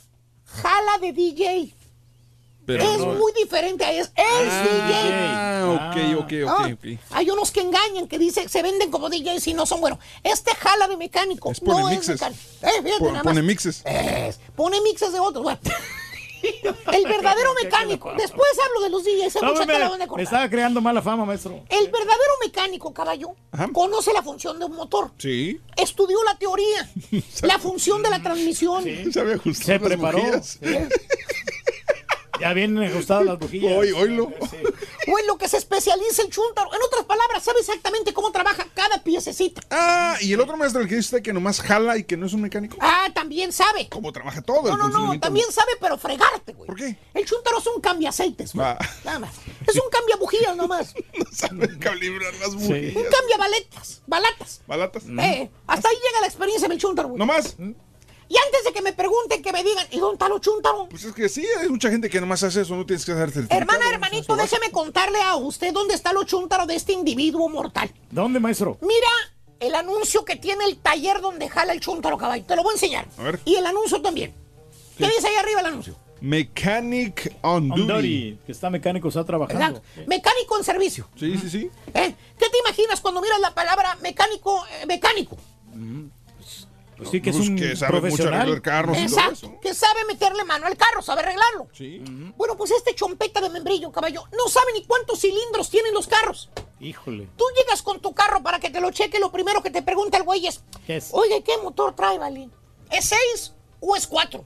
jala 0.47 0.99
de 1.01 1.13
DJ. 1.13 1.75
Pero 2.65 2.85
es 2.93 2.99
no- 3.01 3.15
muy 3.15 3.33
diferente 3.33 3.85
a 3.85 3.91
es, 3.93 4.07
es 4.07 4.13
Ah, 4.17 5.93
DJ. 5.97 6.15
ok, 6.15 6.25
ok, 6.25 6.33
Ah, 6.49 6.67
ok, 6.67 6.73
ok. 6.79 7.01
Hay 7.11 7.29
unos 7.31 7.51
que 7.51 7.61
engañan, 7.61 8.07
que 8.07 8.19
dicen, 8.21 8.49
se 8.49 8.63
venden 8.63 8.89
como 8.93 9.11
DJs 9.11 9.49
y 9.49 9.55
no 9.55 9.67
son 9.67 9.81
buenos. 9.81 9.99
Este 10.23 10.55
jala 10.55 10.87
de 10.87 10.97
mecánico. 10.97 11.51
Es 11.51 11.59
pone 11.59 11.81
no 11.81 11.89
es 11.89 11.97
mixes. 11.97 12.15
mecánico. 12.21 12.41
Eh, 12.63 12.83
fíjate 12.85 12.99
Pon- 13.01 13.13
nada 13.15 13.25
pone 13.25 13.43
mixes. 13.43 13.83
Es, 13.85 14.39
pone 14.55 14.81
mixes 14.83 15.13
de 15.13 15.19
otros. 15.19 15.43
Bueno. 15.43 15.59
El 16.93 17.05
verdadero 17.05 17.55
mecánico. 17.63 18.13
Después 18.17 18.51
hablo 18.65 18.81
de 18.83 18.91
los 18.91 19.05
DJs. 19.05 19.43
No, 19.43 20.17
me, 20.17 20.23
estaba 20.23 20.49
creando 20.49 20.81
mala 20.81 21.03
fama, 21.03 21.25
maestro. 21.25 21.63
El 21.69 21.85
verdadero 21.91 22.33
mecánico, 22.45 22.93
caballo, 22.93 23.35
conoce 23.73 24.13
la 24.13 24.23
función 24.23 24.59
de 24.59 24.65
un 24.65 24.73
motor. 24.73 25.13
Sí. 25.19 25.61
Estudió 25.77 26.23
la 26.25 26.37
teoría, 26.37 26.91
la 27.43 27.59
función 27.59 28.03
de 28.03 28.11
la 28.11 28.23
transmisión. 28.23 28.85
Se 29.55 29.81
preparó. 29.81 30.23
Ya 32.43 32.53
vienen 32.55 32.83
ajustadas 32.83 33.25
las 33.25 33.39
bujillas. 33.39 33.73
Hoy, 33.73 33.93
oílo. 33.93 34.25
O 34.25 35.19
en 35.19 35.27
lo 35.29 35.39
que 35.39 35.47
se 35.47 35.59
especializa 35.59 36.23
el 36.23 36.29
chúntaro. 36.29 36.75
En 36.75 36.83
otras 36.83 37.05
palabras, 37.05 37.45
sabe 37.45 37.61
exactamente 37.61 38.13
cómo 38.13 38.33
trabaja 38.33 38.67
cada 38.75 39.01
piececita. 39.05 39.61
Ah, 39.71 40.17
y 40.21 40.33
el 40.33 40.41
otro 40.41 40.57
maestro, 40.57 40.83
el 40.83 40.89
que 40.89 40.97
dice 40.97 41.07
usted 41.07 41.23
que 41.23 41.33
nomás 41.33 41.61
jala 41.61 41.97
y 41.99 42.03
que 42.03 42.17
no 42.17 42.27
es 42.27 42.33
un 42.33 42.41
mecánico. 42.41 42.77
Ah, 42.81 43.07
también 43.15 43.53
sabe. 43.53 43.89
¿Cómo 43.89 44.11
trabaja 44.13 44.43
todo? 44.43 44.77
No, 44.77 44.87
el 44.87 44.93
no, 44.93 45.15
no, 45.15 45.21
también 45.21 45.47
sabe, 45.53 45.71
pero 45.81 45.97
fregarte, 45.97 46.53
güey. 46.53 46.67
¿Por 46.67 46.75
qué? 46.75 46.97
El 47.15 47.25
chúntaro 47.25 47.59
es 47.59 47.67
un 47.69 47.81
cambia 47.81 48.09
aceites, 48.09 48.55
güey. 48.55 48.67
Ah. 48.67 48.79
Nada 49.05 49.21
más. 49.21 49.35
Es 49.69 49.77
un 49.77 49.89
cambia 49.89 50.17
bujías 50.17 50.57
nomás. 50.57 50.95
No 51.17 51.27
sabe 51.31 51.79
calibrar 51.79 52.35
las 52.41 52.57
bujías. 52.57 52.97
Un 52.97 53.05
cambia 53.05 53.37
baletas, 53.39 54.03
balatas. 54.09 54.63
¿Balatas? 54.67 55.05
Eh, 55.05 55.49
hasta 55.69 55.89
ahí 55.89 55.95
llega 55.95 56.21
la 56.21 56.27
experiencia 56.27 56.69
del 56.69 56.79
chúntaro, 56.79 57.09
güey. 57.09 57.19
¿No 57.19 57.27
más? 57.27 57.57
Y 58.33 58.37
antes 58.47 58.65
de 58.65 58.73
que 58.73 58.81
me 58.81 58.95
pregunten, 58.95 59.43
que 59.43 59.53
me 59.53 59.63
digan, 59.63 59.87
¿y 59.91 59.99
dónde 59.99 60.15
está 60.15 60.27
lo 60.27 60.39
chúntaro? 60.39 60.89
Pues 60.89 61.05
es 61.05 61.13
que 61.13 61.29
sí, 61.29 61.45
hay 61.61 61.69
mucha 61.69 61.91
gente 61.91 62.09
que 62.09 62.19
nomás 62.19 62.43
hace 62.43 62.63
eso, 62.63 62.75
no 62.75 62.87
tienes 62.87 63.05
que 63.05 63.13
hacer 63.13 63.31
certificado. 63.31 63.61
Hermana, 63.61 63.85
hermanito, 63.93 64.35
déjeme 64.37 64.71
contarle 64.71 65.21
a 65.21 65.37
usted 65.37 65.71
dónde 65.71 65.93
está 65.93 66.15
lo 66.15 66.25
chúntaro 66.25 66.65
de 66.65 66.75
este 66.75 66.95
individuo 66.95 67.47
mortal. 67.51 67.93
¿Dónde, 68.11 68.41
maestro? 68.41 68.79
Mira 68.81 69.09
el 69.61 69.75
anuncio 69.75 70.25
que 70.25 70.37
tiene 70.37 70.65
el 70.65 70.79
taller 70.79 71.21
donde 71.21 71.51
jala 71.51 71.75
el 71.75 71.81
chúntaro, 71.81 72.17
caballo. 72.17 72.43
Te 72.47 72.57
lo 72.57 72.63
voy 72.63 72.71
a 72.71 72.77
enseñar. 72.77 73.07
A 73.19 73.23
ver. 73.23 73.41
Y 73.45 73.57
el 73.57 73.67
anuncio 73.67 74.01
también. 74.01 74.33
¿Qué 74.97 75.05
dice 75.09 75.29
ahí 75.29 75.35
arriba 75.35 75.61
el 75.61 75.67
anuncio? 75.67 75.95
Mechanic 76.23 77.37
on 77.43 77.69
duty. 77.69 77.83
On 77.83 77.89
duty, 77.89 78.39
que 78.47 78.53
está 78.53 78.71
mecánico, 78.71 79.09
está 79.09 79.25
trabajando. 79.27 79.81
Exacto. 79.81 80.03
Mecánico 80.09 80.57
en 80.57 80.65
servicio. 80.65 81.07
Sí, 81.17 81.37
sí, 81.37 81.51
sí. 81.51 81.71
¿Eh? 81.93 82.15
¿Qué 82.39 82.49
te 82.49 82.59
imaginas 82.67 82.99
cuando 83.03 83.21
miras 83.21 83.41
la 83.41 83.53
palabra 83.53 83.95
mecánico? 84.01 84.65
eh, 84.81 84.87
mecánico. 84.87 85.37
Pues 87.03 87.11
sí, 87.11 87.21
que 87.23 87.31
es 87.31 87.37
un 87.37 87.57
que 87.57 87.77
sabe 87.77 87.93
mucho 87.95 88.01
profesional. 88.03 88.41
arreglar 88.41 88.63
carros 88.63 88.97
y 88.99 89.07
todo 89.07 89.17
Exacto. 89.19 89.33
eso. 89.47 89.61
Que 89.61 89.75
sabe 89.75 90.05
meterle 90.07 90.45
mano 90.45 90.67
al 90.67 90.77
carro, 90.77 91.03
sabe 91.03 91.21
arreglarlo. 91.23 91.69
Sí. 91.73 92.03
Bueno, 92.37 92.57
pues 92.57 92.71
este 92.71 92.95
chompeta 92.95 93.41
de 93.41 93.51
membrillo, 93.51 93.91
caballo, 93.93 94.25
no 94.37 94.49
sabe 94.49 94.73
ni 94.73 94.85
cuántos 94.85 95.21
cilindros 95.21 95.71
tienen 95.71 95.93
los 95.95 96.07
carros. 96.07 96.51
Híjole. 96.81 97.29
Tú 97.37 97.45
llegas 97.57 97.83
con 97.83 98.01
tu 98.01 98.13
carro 98.15 98.43
para 98.43 98.59
que 98.59 98.71
te 98.71 98.81
lo 98.81 98.91
cheque, 98.91 99.19
lo 99.21 99.31
primero 99.31 99.63
que 99.63 99.71
te 99.71 99.83
pregunta 99.83 100.17
el 100.17 100.25
güey 100.25 100.47
es, 100.47 100.63
¿Qué 100.87 100.97
es? 100.97 101.11
oye, 101.13 101.43
¿qué 101.45 101.57
motor 101.59 101.95
trae, 101.95 102.19
Vali? 102.19 102.51
¿Es 102.91 103.07
6 103.07 103.53
o 103.81 103.95
es 103.97 104.07
4? 104.07 104.45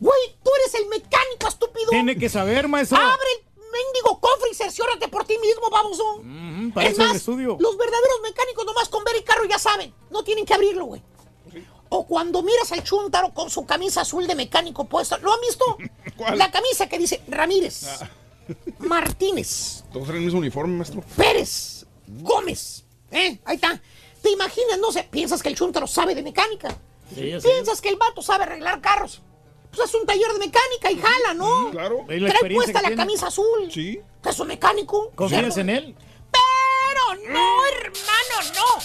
Güey, 0.00 0.36
tú 0.42 0.50
eres 0.62 0.74
el 0.74 0.86
mecánico, 0.88 1.48
estúpido. 1.48 1.88
Tiene 1.90 2.16
que 2.16 2.28
saber, 2.28 2.68
maestro. 2.68 2.98
Abre 2.98 3.28
el 3.36 3.62
mendigo 3.62 4.20
cofre 4.20 4.50
y 4.52 4.54
cerciórate 4.54 5.08
por 5.08 5.24
ti 5.24 5.36
mismo, 5.38 5.70
baboso. 5.70 6.22
Para 6.74 6.88
es 6.88 6.92
eso 6.94 7.02
es 7.02 7.06
el 7.06 7.08
más, 7.08 7.16
estudio. 7.16 7.56
los 7.60 7.76
verdaderos 7.76 8.20
mecánicos 8.22 8.64
nomás 8.66 8.88
con 8.88 9.04
ver 9.04 9.16
el 9.16 9.24
carro 9.24 9.44
ya 9.46 9.58
saben, 9.58 9.94
no 10.10 10.22
tienen 10.24 10.44
que 10.44 10.52
abrirlo, 10.54 10.86
güey. 10.86 11.02
O 11.98 12.06
cuando 12.06 12.42
miras 12.42 12.70
al 12.72 12.82
chúntaro 12.84 13.32
con 13.32 13.48
su 13.48 13.64
camisa 13.64 14.02
azul 14.02 14.26
de 14.26 14.34
mecánico 14.34 14.84
puesta, 14.84 15.16
¿lo 15.16 15.32
han 15.32 15.40
visto? 15.40 15.64
¿Cuál? 16.16 16.36
La 16.36 16.50
camisa 16.50 16.86
que 16.88 16.98
dice 16.98 17.22
Ramírez, 17.26 17.86
Martínez, 18.80 19.82
Todos 19.92 20.04
traen 20.06 20.18
el 20.20 20.26
mismo 20.26 20.40
uniforme, 20.40 20.76
maestro. 20.76 21.02
Pérez, 21.16 21.86
Gómez. 22.06 22.84
¿Eh? 23.10 23.38
Ahí 23.46 23.54
está. 23.56 23.80
¿Te 24.22 24.30
imaginas? 24.30 24.78
No 24.78 24.92
sé, 24.92 25.04
piensas 25.10 25.42
que 25.42 25.48
el 25.48 25.56
chúntaro 25.56 25.86
sabe 25.86 26.14
de 26.14 26.22
mecánica. 26.22 26.68
Sí. 27.14 27.32
Piensas 27.42 27.80
que 27.80 27.88
el 27.88 27.96
vato 27.96 28.20
sabe 28.20 28.44
arreglar 28.44 28.80
carros. 28.82 29.22
Pues 29.74 29.88
es 29.88 29.94
un 29.94 30.04
taller 30.04 30.30
de 30.32 30.38
mecánica 30.38 30.90
y 30.90 30.98
jala, 30.98 31.34
¿no? 31.34 31.70
Claro. 31.70 32.04
Ve 32.06 32.20
la 32.20 32.28
Trae 32.30 32.52
puesta 32.54 32.82
la 32.82 32.88
tiene. 32.88 32.96
camisa 32.96 33.28
azul. 33.28 33.70
Sí. 33.72 34.00
Que 34.22 34.28
es 34.30 34.38
un 34.38 34.48
mecánico. 34.48 35.12
¿Confías 35.14 35.54
¿cierto? 35.54 35.60
en 35.60 35.70
él? 35.70 35.96
Pero 36.30 37.32
no, 37.32 37.66
hermano, 37.66 38.52
no. 38.54 38.82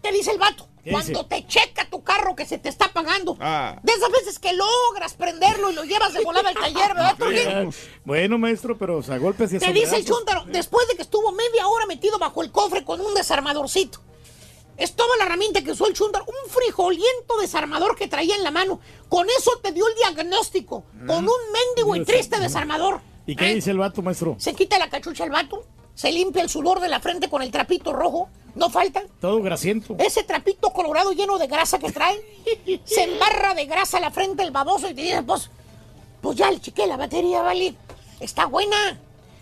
Te 0.00 0.12
dice 0.12 0.30
el 0.30 0.38
vato. 0.38 0.67
¿Qué 0.82 0.90
Cuando 0.90 1.26
te 1.26 1.46
checa 1.46 1.88
tu 1.88 2.02
carro 2.02 2.34
que 2.34 2.46
se 2.46 2.58
te 2.58 2.68
está 2.68 2.92
pagando. 2.92 3.36
Ah. 3.40 3.78
De 3.82 3.92
esas 3.92 4.10
veces 4.10 4.38
que 4.38 4.52
logras 4.52 5.14
prenderlo 5.14 5.70
y 5.70 5.74
lo 5.74 5.84
llevas 5.84 6.12
de 6.12 6.22
volada 6.22 6.48
al 6.50 6.54
taller, 6.54 6.94
¿verdad? 6.94 7.16
Turquín? 7.16 7.70
Bueno, 8.04 8.38
maestro, 8.38 8.76
pero 8.78 8.98
o 8.98 9.02
sea, 9.02 9.18
golpes 9.18 9.52
y 9.52 9.58
Te 9.58 9.72
dice 9.72 9.96
el 9.96 10.04
chúntaro, 10.04 10.44
después 10.46 10.86
de 10.88 10.96
que 10.96 11.02
estuvo 11.02 11.32
media 11.32 11.66
hora 11.68 11.86
metido 11.86 12.18
bajo 12.18 12.42
el 12.42 12.50
cofre 12.50 12.84
con 12.84 13.00
un 13.00 13.14
desarmadorcito. 13.14 14.00
Es 14.76 14.94
toda 14.94 15.16
la 15.16 15.24
herramienta 15.24 15.62
que 15.62 15.72
usó 15.72 15.88
el 15.88 15.94
chúntaro, 15.94 16.24
un 16.24 16.50
frijoliento 16.50 17.36
desarmador 17.40 17.96
que 17.96 18.06
traía 18.06 18.36
en 18.36 18.44
la 18.44 18.52
mano. 18.52 18.80
Con 19.08 19.26
eso 19.28 19.50
te 19.60 19.72
dio 19.72 19.84
el 19.88 19.94
diagnóstico, 19.96 20.84
con 21.06 21.24
un 21.24 21.40
mendigo 21.52 21.96
y 21.96 22.04
triste 22.04 22.38
desarmador. 22.38 23.00
¿Y 23.26 23.34
qué 23.34 23.50
¿Eh? 23.50 23.54
dice 23.56 23.72
el 23.72 23.78
vato, 23.78 24.02
maestro? 24.02 24.36
Se 24.38 24.54
quita 24.54 24.78
la 24.78 24.88
cachucha 24.88 25.24
el 25.24 25.30
vato, 25.30 25.66
se 25.98 26.12
limpia 26.12 26.42
el 26.42 26.48
sudor 26.48 26.78
de 26.78 26.86
la 26.86 27.00
frente 27.00 27.28
con 27.28 27.42
el 27.42 27.50
trapito 27.50 27.92
rojo, 27.92 28.28
no 28.54 28.70
falta. 28.70 29.02
Todo 29.20 29.42
grasiento. 29.42 29.96
Ese 29.98 30.22
trapito 30.22 30.70
colorado 30.70 31.10
lleno 31.10 31.38
de 31.38 31.48
grasa 31.48 31.80
que 31.80 31.90
trae, 31.90 32.22
se 32.84 33.02
embarra 33.02 33.52
de 33.54 33.66
grasa 33.66 33.98
la 33.98 34.12
frente 34.12 34.44
el 34.44 34.52
baboso 34.52 34.88
y 34.88 34.94
te 34.94 35.02
dice, 35.02 35.24
pues, 35.24 35.50
pues 36.20 36.36
ya 36.36 36.52
le 36.52 36.60
chequé 36.60 36.86
la 36.86 36.96
batería, 36.96 37.42
vale. 37.42 37.74
Está 38.20 38.46
buena. 38.46 39.00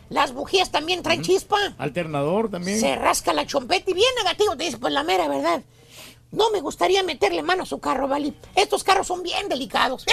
Las 0.08 0.32
bujías 0.32 0.70
también 0.70 1.02
traen 1.02 1.20
chispa. 1.20 1.58
Alternador 1.76 2.50
también. 2.50 2.80
Se 2.80 2.96
rasca 2.96 3.34
la 3.34 3.46
chompeta 3.46 3.90
y 3.90 3.92
bien 3.94 4.14
negativo 4.16 4.56
te 4.56 4.64
dice, 4.64 4.78
pues 4.78 4.94
la 4.94 5.02
mera 5.02 5.28
verdad. 5.28 5.62
No 6.30 6.50
me 6.52 6.62
gustaría 6.62 7.02
meterle 7.02 7.42
mano 7.42 7.64
a 7.64 7.66
su 7.66 7.80
carro, 7.80 8.08
¿vale? 8.08 8.32
Estos 8.54 8.82
carros 8.82 9.06
son 9.06 9.22
bien 9.22 9.46
delicados. 9.50 10.06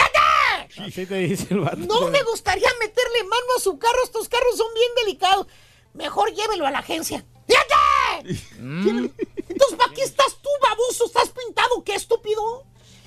Así 0.78 1.06
te 1.06 1.16
dice 1.20 1.48
el 1.52 1.62
vato. 1.62 1.78
No 1.78 2.10
me 2.10 2.22
gustaría 2.24 2.70
meterle 2.82 3.24
mano 3.24 3.46
a 3.56 3.62
su 3.62 3.78
carro. 3.78 4.04
Estos 4.04 4.28
carros 4.28 4.58
son 4.58 4.68
bien 4.74 4.92
delicados. 5.06 5.48
Mejor 5.94 6.34
llévelo 6.34 6.66
a 6.66 6.72
la 6.72 6.80
agencia. 6.80 7.24
¡Fíjate! 7.48 8.40
Mm. 8.60 9.10
Entonces, 9.50 9.78
¿para 9.78 9.94
qué 9.94 10.02
estás 10.02 10.38
tú, 10.42 10.50
baboso? 10.62 11.06
¿Estás 11.06 11.30
pintado? 11.30 11.84
¿Qué 11.84 11.96
estúpido? 11.96 12.64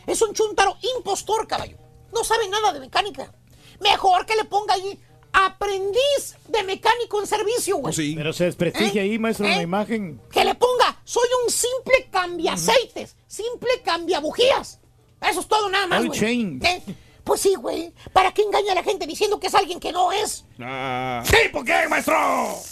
Es 0.06 0.22
un 0.22 0.32
chuntaro 0.34 0.76
impostor, 0.96 1.46
caballo. 1.46 1.76
No 2.12 2.22
sabe 2.22 2.48
nada 2.48 2.72
de 2.72 2.80
mecánica. 2.80 3.32
Mejor 3.80 4.24
que 4.24 4.36
le 4.36 4.44
ponga 4.44 4.74
ahí 4.74 4.98
aprendiz 5.32 6.36
de 6.48 6.62
mecánico 6.62 7.20
en 7.20 7.26
servicio, 7.26 7.76
güey. 7.76 7.92
Sí. 7.92 8.14
Pero 8.16 8.32
se 8.32 8.44
desprestigia 8.44 9.02
¿Eh? 9.02 9.10
ahí, 9.10 9.18
maestro, 9.18 9.46
¿Eh? 9.46 9.56
la 9.56 9.62
imagen. 9.62 10.20
Que 10.30 10.44
le 10.44 10.54
ponga, 10.54 11.00
soy 11.04 11.28
un 11.44 11.50
simple 11.50 12.08
cambia 12.10 12.54
aceites, 12.54 13.16
simple 13.26 13.82
cambia 13.84 14.20
bujías. 14.20 14.80
Eso 15.20 15.40
es 15.40 15.48
todo 15.48 15.68
nada 15.68 15.86
más, 15.86 16.00
Oil 16.00 16.08
güey. 16.08 16.58
¿Eh? 16.64 16.82
Pues 17.26 17.40
sí, 17.40 17.56
güey. 17.56 17.92
¿Para 18.12 18.32
qué 18.32 18.42
engaña 18.42 18.70
a 18.70 18.74
la 18.76 18.84
gente 18.84 19.04
diciendo 19.04 19.40
que 19.40 19.48
es 19.48 19.54
alguien 19.56 19.80
que 19.80 19.90
no 19.90 20.12
es? 20.12 20.44
Ah. 20.60 21.24
Sí, 21.26 21.48
¿por 21.52 21.64
qué, 21.64 21.88
maestro? 21.88 22.14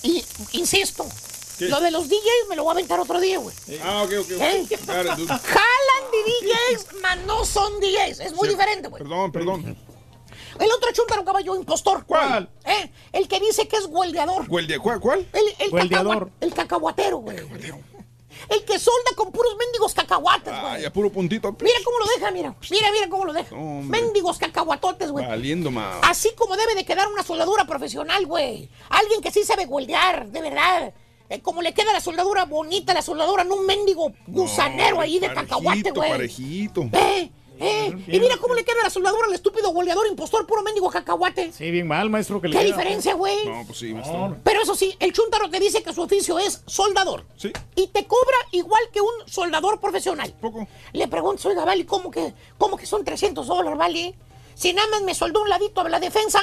Y, 0.05 0.25
insisto, 0.53 1.05
¿Qué? 1.59 1.67
lo 1.67 1.81
de 1.81 1.91
los 1.91 2.09
DJs 2.09 2.49
me 2.49 2.55
lo 2.55 2.63
voy 2.63 2.71
a 2.71 2.75
aventar 2.75 3.01
otro 3.01 3.19
día, 3.21 3.39
güey. 3.41 3.55
Ah, 3.83 4.05
ok, 4.05 4.13
ok. 4.21 4.27
ok. 4.37 4.41
¿Eh? 4.41 4.67
Jalan 5.27 6.11
de 6.13 6.19
DJs, 6.23 6.87
mas 7.03 7.19
no 7.27 7.45
son 7.45 7.81
DJs. 7.81 8.21
Es 8.21 8.33
muy 8.35 8.47
Sí. 8.49 8.55
diferente, 8.55 8.87
güey. 8.89 9.03
Perdón, 9.03 9.33
perdón. 9.33 9.77
El 10.61 10.71
otro 10.71 10.93
chúntaro 10.93 11.25
caballo 11.25 11.57
impostor. 11.57 12.05
¿Cuál? 12.07 12.49
¿Eh? 12.65 12.93
El 13.13 13.27
que 13.27 13.41
dice 13.41 13.67
que 13.67 13.75
es 13.77 13.87
hueldeador. 13.87 14.47
¿Cuál? 14.47 14.69
¿Cuál? 14.81 15.01
cuál? 15.01 15.27
El, 15.33 15.43
el, 15.67 15.75
Hueldeador. 15.75 16.29
cacahua- 16.29 16.33
el 16.41 16.55
cacahuatero, 16.55 17.17
güey. 17.19 17.39
El 18.49 18.65
que 18.65 18.79
solda 18.79 19.11
con 19.17 19.31
puros 19.33 19.55
mendigos 19.59 19.95
cacahuates, 19.95 20.53
güey. 20.53 20.73
Ay, 20.75 20.85
a 20.85 20.93
puro 20.93 21.11
puntito. 21.11 21.55
Mira 21.61 21.79
cómo 21.85 21.99
lo 21.99 22.07
deja, 22.17 22.31
mira. 22.31 22.55
Mira, 22.71 22.93
mira 22.93 23.09
cómo 23.09 23.25
lo 23.25 23.33
deja. 23.33 23.55
Hombre. 23.55 24.01
Mendigos 24.01 24.39
cacahuatotes, 24.39 25.11
güey. 25.11 25.27
Valiendo 25.27 25.71
más. 25.71 25.97
Así 26.03 26.31
como 26.37 26.57
debe 26.57 26.75
de 26.75 26.85
quedar 26.85 27.09
una 27.09 27.23
soldadura 27.23 27.65
profesional, 27.65 28.27
güey. 28.27 28.69
Alguien 28.91 29.21
que 29.21 29.31
sí 29.31 29.43
sabe 29.45 29.67
hueldear, 29.67 30.27
de 30.29 30.41
verdad. 30.41 30.95
Eh, 31.31 31.41
como 31.41 31.63
le 31.63 31.73
queda 31.73 31.93
la 31.93 32.01
soldadura 32.01 32.45
bonita, 32.45 32.93
la 32.93 33.01
soldadura, 33.01 33.45
no 33.45 33.55
un 33.55 33.67
mendigo 33.67 34.13
gusanero 34.27 35.01
ahí 35.01 35.19
de 35.19 35.33
cacahuate, 35.33 35.93
Parejito, 35.93 35.95
güey. 35.95 36.11
parejito. 36.11 36.83
¿Eh? 36.93 37.31
¿Eh? 37.61 37.95
Y 38.09 38.19
mira 38.19 38.37
cómo 38.39 38.55
le 38.55 38.65
queda 38.65 38.83
la 38.83 38.91
soldadura 38.91 39.27
al 39.29 39.35
estúpido 39.35 39.71
hueldeador 39.71 40.07
impostor, 40.09 40.47
puro 40.47 40.63
mendigo 40.63 40.91
cacahuate. 40.91 41.53
Sí, 41.53 41.71
bien 41.71 41.87
mal, 41.87 42.11
maestro, 42.11 42.41
que 42.41 42.49
le 42.49 42.57
¿Qué 42.57 42.65
queda. 42.65 42.77
diferencia, 42.77 43.15
güey? 43.15 43.45
No, 43.47 43.65
pues 43.67 43.79
sí, 43.79 43.95
maestro. 43.95 44.37
Pero 44.43 44.63
eso 44.63 44.75
sí, 44.75 44.97
el 44.99 45.13
chúntaro 45.13 45.49
te 45.51 45.61
dice 45.61 45.83
que 45.83 45.93
su 45.93 46.03
oficio 46.03 46.39
es 46.39 46.63
soldador. 46.67 47.25
Sí. 47.37 47.53
Y 47.77 47.87
te 47.89 48.07
cobra 48.07 48.37
igual 48.51 48.83
que 48.93 49.01
un 49.01 49.13
soldador 49.27 49.81
profesional. 49.81 50.35
Poco. 50.41 50.67
Le 50.93 51.07
pregunto, 51.09 51.49
oiga, 51.49 51.65
vale, 51.65 51.87
¿cómo 51.87 52.11
que, 52.11 52.35
cómo 52.59 52.77
que 52.77 52.87
son 52.87 53.05
300 53.05 53.47
dólares, 53.47 53.79
vale? 53.79 54.15
Si 54.55 54.73
nada 54.73 54.89
más 54.89 55.03
me 55.03 55.15
soldó 55.15 55.43
un 55.43 55.49
ladito 55.49 55.81
a 55.81 55.89
la 55.89 56.01
defensa, 56.01 56.41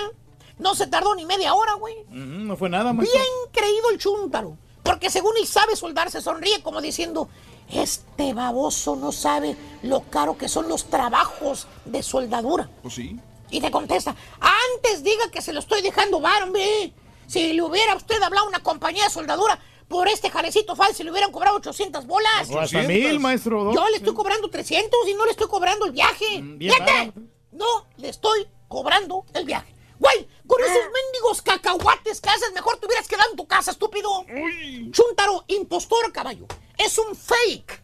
no 0.60 0.76
se 0.76 0.88
tardó 0.88 1.16
ni 1.16 1.26
media 1.26 1.54
hora, 1.54 1.74
güey. 1.74 1.96
No 2.10 2.56
fue 2.56 2.70
nada, 2.70 2.94
maestro. 2.94 3.20
Bien 3.20 3.34
creído 3.52 3.90
el 3.90 3.98
chúntaro. 3.98 4.58
Porque 4.84 5.10
según 5.10 5.34
él 5.38 5.46
sabe 5.48 5.76
soldar, 5.76 6.10
se 6.10 6.22
sonríe 6.22 6.62
como 6.64 6.82
diciendo, 6.82 7.30
este 7.74 8.34
baboso 8.34 8.96
no 8.96 9.12
sabe 9.12 9.56
lo 9.84 10.02
caro 10.02 10.38
que 10.38 10.48
son 10.50 10.68
los 10.68 10.86
trabajos 10.86 11.68
de 11.86 12.04
soldadura. 12.04 12.70
Pues 12.82 12.96
sí. 12.96 13.20
Y 13.50 13.60
te 13.60 13.72
contesta, 13.72 14.16
antes 14.40 15.04
diga 15.04 15.30
que 15.32 15.42
se 15.42 15.54
lo 15.54 15.60
estoy 15.60 15.82
dejando 15.82 16.20
bar, 16.22 16.44
hombre. 16.44 16.94
Si 17.28 17.54
le 17.54 17.62
hubiera 17.62 17.96
usted 17.96 18.22
hablado 18.22 18.46
a 18.46 18.50
una 18.50 18.60
compañía 18.60 19.06
de 19.06 19.10
soldadura, 19.10 19.60
por 19.88 20.08
este 20.08 20.30
jalecito 20.30 20.76
falso 20.76 21.04
le 21.04 21.12
hubieran 21.12 21.32
cobrado 21.32 21.58
800 21.58 22.08
bolas. 22.08 22.50
O 22.50 22.60
hasta 22.60 22.84
mil, 22.84 23.20
maestro. 23.20 23.74
Yo 23.74 23.88
le 23.90 23.98
estoy 23.98 24.14
cobrando 24.14 24.50
300 24.50 25.00
y 25.10 25.14
no 25.14 25.26
le 25.26 25.32
estoy 25.32 25.48
cobrando 25.48 25.86
el 25.86 25.92
viaje. 25.92 26.42
bien 26.42 26.60
Fíjate, 26.74 26.92
barato. 26.92 27.22
no 27.52 27.88
le 27.98 28.10
estoy 28.10 28.48
cobrando 28.68 29.26
el 29.34 29.46
viaje. 29.46 29.74
Güey, 30.02 30.28
con 30.48 30.60
esos 30.64 30.84
mendigos 30.92 31.44
cacahuates 31.44 32.20
que 32.20 32.30
haces, 32.30 32.52
mejor 32.54 32.78
te 32.80 32.88
hubieras 32.88 33.08
quedado 33.08 33.30
en 33.30 33.38
tu 33.38 33.46
casa, 33.46 33.70
estúpido. 33.70 34.26
Chuntaro, 34.90 35.44
impostor, 35.48 36.12
caballo. 36.12 36.48
Es 36.76 36.98
un 36.98 37.16
fake. 37.16 37.84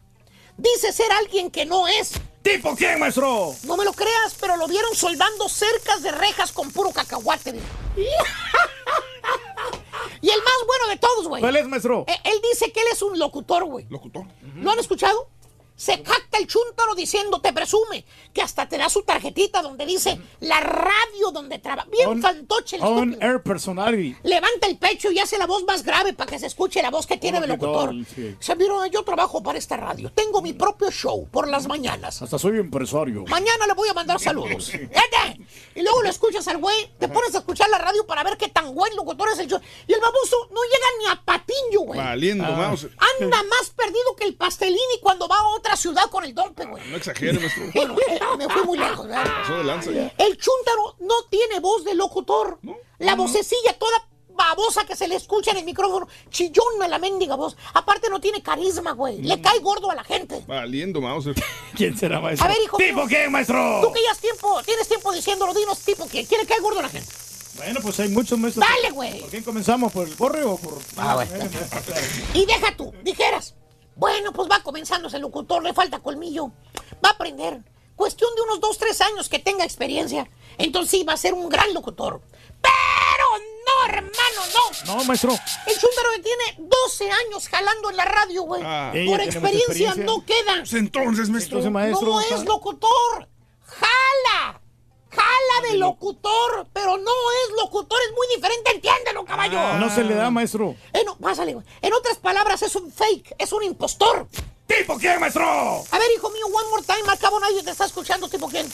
Dice 0.57 0.91
ser 0.91 1.11
alguien 1.11 1.51
que 1.51 1.63
no 1.67 1.87
es. 1.87 2.13
¿Tipo 2.41 2.75
quién, 2.75 2.99
maestro? 2.99 3.53
No 3.65 3.77
me 3.77 3.85
lo 3.85 3.93
creas, 3.93 4.35
pero 4.39 4.57
lo 4.57 4.67
vieron 4.67 4.95
soldando 4.95 5.47
cercas 5.47 6.01
de 6.01 6.11
rejas 6.11 6.51
con 6.51 6.71
puro 6.71 6.91
cacahuate. 6.91 7.51
y 10.21 10.29
el 10.29 10.39
más 10.39 10.65
bueno 10.65 10.87
de 10.87 10.97
todos, 10.97 11.27
güey. 11.27 11.41
¿Cuál 11.41 11.55
es, 11.57 11.67
maestro? 11.67 12.03
Eh, 12.07 12.19
Él 12.23 12.41
dice 12.51 12.71
que 12.71 12.81
él 12.81 12.87
es 12.91 13.03
un 13.03 13.19
locutor, 13.19 13.65
güey. 13.65 13.85
¿Locutor? 13.89 14.25
¿Lo 14.55 14.71
han 14.71 14.79
escuchado? 14.79 15.29
Se 15.77 15.93
jacta 16.03 16.39
el 16.39 16.47
chúntaro 16.47 16.95
diciendo, 16.95 17.39
te 17.39 17.53
presume, 17.53 18.03
que 18.33 18.41
hasta 18.41 18.67
te 18.67 18.77
da 18.79 18.89
su 18.89 19.03
tarjetita 19.03 19.61
donde 19.61 19.85
dice 19.85 20.19
la 20.39 20.59
radio 20.59 21.31
donde 21.31 21.59
trabaja. 21.59 21.87
Bien 21.91 22.09
On- 22.09 22.21
fantoche 22.21 22.77
el 22.77 22.81
On 22.81 23.11
estúpido. 23.11 23.31
Air 23.31 23.43
Personality. 23.43 24.17
Levanta 24.23 24.65
el 24.67 24.77
pecho 24.79 25.11
y 25.11 25.19
hace 25.19 25.37
la 25.37 25.45
voz 25.45 25.63
más 25.65 25.83
grave 25.83 26.13
para 26.13 26.31
que 26.31 26.39
se 26.39 26.47
escuche 26.47 26.81
la 26.81 26.89
voz 26.89 27.05
que 27.05 27.17
tiene 27.17 27.39
de 27.39 27.45
¿Qué 27.45 27.53
locutor. 27.53 27.93
Sí. 28.13 28.35
Se 28.39 28.55
mira, 28.55 28.73
yo 28.91 29.03
trabajo 29.03 29.41
para 29.43 29.59
esta 29.59 29.77
radio. 29.77 30.11
Tengo 30.11 30.41
mi 30.41 30.53
propio 30.53 30.89
show 30.89 31.27
por 31.29 31.47
las 31.47 31.67
mañanas. 31.67 32.21
Hasta 32.23 32.39
soy 32.39 32.57
empresario. 32.57 33.23
Mañana 33.27 33.67
le 33.67 33.73
voy 33.75 33.87
a 33.89 33.93
mandar 33.93 34.19
saludos. 34.19 34.71
Y 35.75 35.81
luego 35.81 36.01
lo 36.01 36.09
escuchas 36.09 36.47
al 36.47 36.57
güey, 36.57 36.91
te 36.99 37.07
pones 37.07 37.33
a 37.35 37.39
escuchar 37.39 37.69
la 37.69 37.77
radio 37.77 38.05
para 38.07 38.23
ver 38.23 38.37
qué 38.37 38.47
tan 38.49 38.73
buen 38.73 38.95
locutor 38.95 39.29
es 39.29 39.39
el 39.39 39.47
show. 39.47 39.59
Y 39.87 39.93
el 39.93 39.99
baboso 40.01 40.35
no 40.51 40.61
llega 40.63 40.87
ni 40.99 41.05
a 41.07 41.23
Patiño, 41.23 41.79
güey. 41.81 41.99
Valiendo, 41.99 42.45
Ah. 42.45 42.51
mouse. 42.69 42.87
Anda 43.21 43.43
más 43.43 43.69
perdido 43.75 44.15
que 44.17 44.25
el 44.25 44.35
pastelini 44.35 44.99
cuando 45.01 45.27
va 45.27 45.37
a 45.37 45.47
otra 45.55 45.75
ciudad 45.75 46.09
con 46.09 46.23
el 46.23 46.33
dompe, 46.33 46.65
güey. 46.65 46.87
No 46.89 46.97
exagere, 46.97 47.33
maestro. 47.39 47.63
Bueno, 47.73 47.95
me 48.37 48.49
fui 48.49 48.63
muy 48.63 48.77
lejos, 48.77 49.07
¿verdad? 49.07 49.25
Pasó 49.41 49.57
de 49.57 49.63
lanza 49.63 49.91
ya. 49.91 50.13
El 50.17 50.37
chúntaro 50.37 50.95
no 50.99 51.15
tiene 51.29 51.59
voz 51.59 51.83
de 51.83 51.93
locutor. 51.95 52.59
La 52.99 53.15
vocecilla 53.15 53.77
toda 53.77 54.07
babosa 54.37 54.85
que 54.85 54.95
se 54.95 55.07
le 55.07 55.15
escucha 55.15 55.51
en 55.51 55.57
el 55.57 55.65
micrófono. 55.65 56.07
Chillona 56.29 56.87
la 56.87 56.99
mendiga 56.99 57.35
voz. 57.35 57.57
Aparte 57.73 58.09
no 58.09 58.21
tiene 58.21 58.41
carisma, 58.41 58.93
güey. 58.93 59.21
Le 59.21 59.41
cae 59.41 59.59
gordo 59.59 59.91
a 59.91 59.95
la 59.95 60.03
gente. 60.03 60.43
Valiendo, 60.47 61.01
Mauser. 61.01 61.35
¿Quién 61.75 61.97
será, 61.97 62.21
maestro? 62.21 62.45
A 62.45 62.49
ver, 62.49 62.57
hijo 62.63 62.77
¿Tipo 62.77 62.99
mío. 62.99 63.05
quién, 63.09 63.31
maestro? 63.31 63.81
Tú 63.81 63.91
que 63.91 64.01
ya 64.01 64.11
has 64.11 64.19
tiempo, 64.19 64.61
tienes 64.63 64.87
tiempo 64.87 65.11
diciéndolo, 65.11 65.53
dinos 65.53 65.79
tipo 65.79 66.05
quién. 66.07 66.25
¿Quién 66.25 66.41
le 66.41 66.47
cae 66.47 66.59
gordo 66.59 66.79
a 66.79 66.83
la 66.83 66.89
gente? 66.89 67.11
Bueno, 67.57 67.79
pues 67.81 67.99
hay 67.99 68.09
muchos 68.09 68.37
maestros. 68.37 68.65
Dale, 68.67 68.91
güey. 68.91 69.19
¿Por 69.19 69.29
quién 69.31 69.43
comenzamos? 69.43 69.91
¿Por 69.91 70.07
el 70.07 70.13
borre 70.15 70.43
o 70.43 70.57
por.? 70.57 70.77
Ah, 70.95 71.15
bueno. 71.15 71.31
Y 72.33 72.45
deja 72.45 72.75
tú, 72.77 72.93
dijeras. 73.03 73.55
Bueno, 73.95 74.31
pues 74.31 74.47
va 74.49 74.61
comenzando 74.61 75.07
ese 75.07 75.17
locutor, 75.17 75.63
le 75.63 75.73
falta 75.73 75.99
colmillo. 75.99 76.51
Va 77.03 77.09
a 77.09 77.13
aprender. 77.13 77.63
Cuestión 77.95 78.29
de 78.35 78.43
unos 78.43 78.59
dos, 78.59 78.77
tres 78.77 79.01
años 79.01 79.27
que 79.27 79.39
tenga 79.39 79.63
experiencia. 79.63 80.29
Entonces 80.59 80.91
sí, 80.91 81.03
va 81.03 81.13
a 81.13 81.17
ser 81.17 81.33
un 81.33 81.49
gran 81.49 81.73
locutor. 81.73 82.21
Pero 82.61 82.73
no, 83.37 83.93
hermano, 83.93 84.41
no. 84.85 84.95
No, 84.95 85.03
maestro. 85.05 85.31
El 85.31 85.79
chúntaro 85.79 86.11
que 86.15 86.19
tiene 86.19 86.69
12 86.69 87.11
años 87.11 87.47
jalando 87.49 87.89
en 87.89 87.97
la 87.97 88.05
radio, 88.05 88.43
güey. 88.43 88.61
Ah. 88.63 88.91
Por 88.91 89.21
experiencia, 89.21 89.59
experiencia. 89.59 90.03
no 90.03 90.25
queda. 90.25 90.59
Pues 90.59 90.73
entonces, 90.73 91.29
maestro. 91.29 91.59
Entonces, 91.59 91.71
maestro. 91.71 92.07
no 92.07 92.21
es 92.21 92.43
locutor. 92.45 93.27
Jala. 93.65 94.61
Jala 95.09 95.69
de 95.69 95.77
locutor, 95.77 96.67
pero 96.73 96.97
no 96.97 97.11
es 97.11 97.61
locutor, 97.61 97.97
es 98.07 98.15
muy 98.15 98.27
diferente, 98.35 98.71
entiéndelo, 98.71 99.25
caballo. 99.25 99.79
No 99.79 99.93
se 99.93 100.03
le 100.03 100.13
da, 100.13 100.29
maestro. 100.29 100.75
Eh, 100.93 101.01
no, 101.05 101.17
pásale, 101.17 101.53
güey. 101.53 101.65
En 101.81 101.93
otras 101.93 102.17
palabras, 102.17 102.61
es 102.61 102.75
un 102.75 102.91
fake, 102.91 103.35
es 103.39 103.51
un 103.51 103.63
impostor. 103.63 104.27
¿Tipo 104.67 104.97
quién, 104.97 105.19
maestro? 105.19 105.43
A 105.45 105.97
ver, 105.97 106.07
hijo 106.15 106.29
mío, 106.29 106.45
one 106.47 106.69
more 106.69 106.83
time, 106.83 107.09
al 107.09 107.17
cabo 107.17 107.39
nadie 107.39 107.63
te 107.63 107.71
está 107.71 107.85
escuchando, 107.85 108.27
tipo 108.29 108.47
quién. 108.47 108.69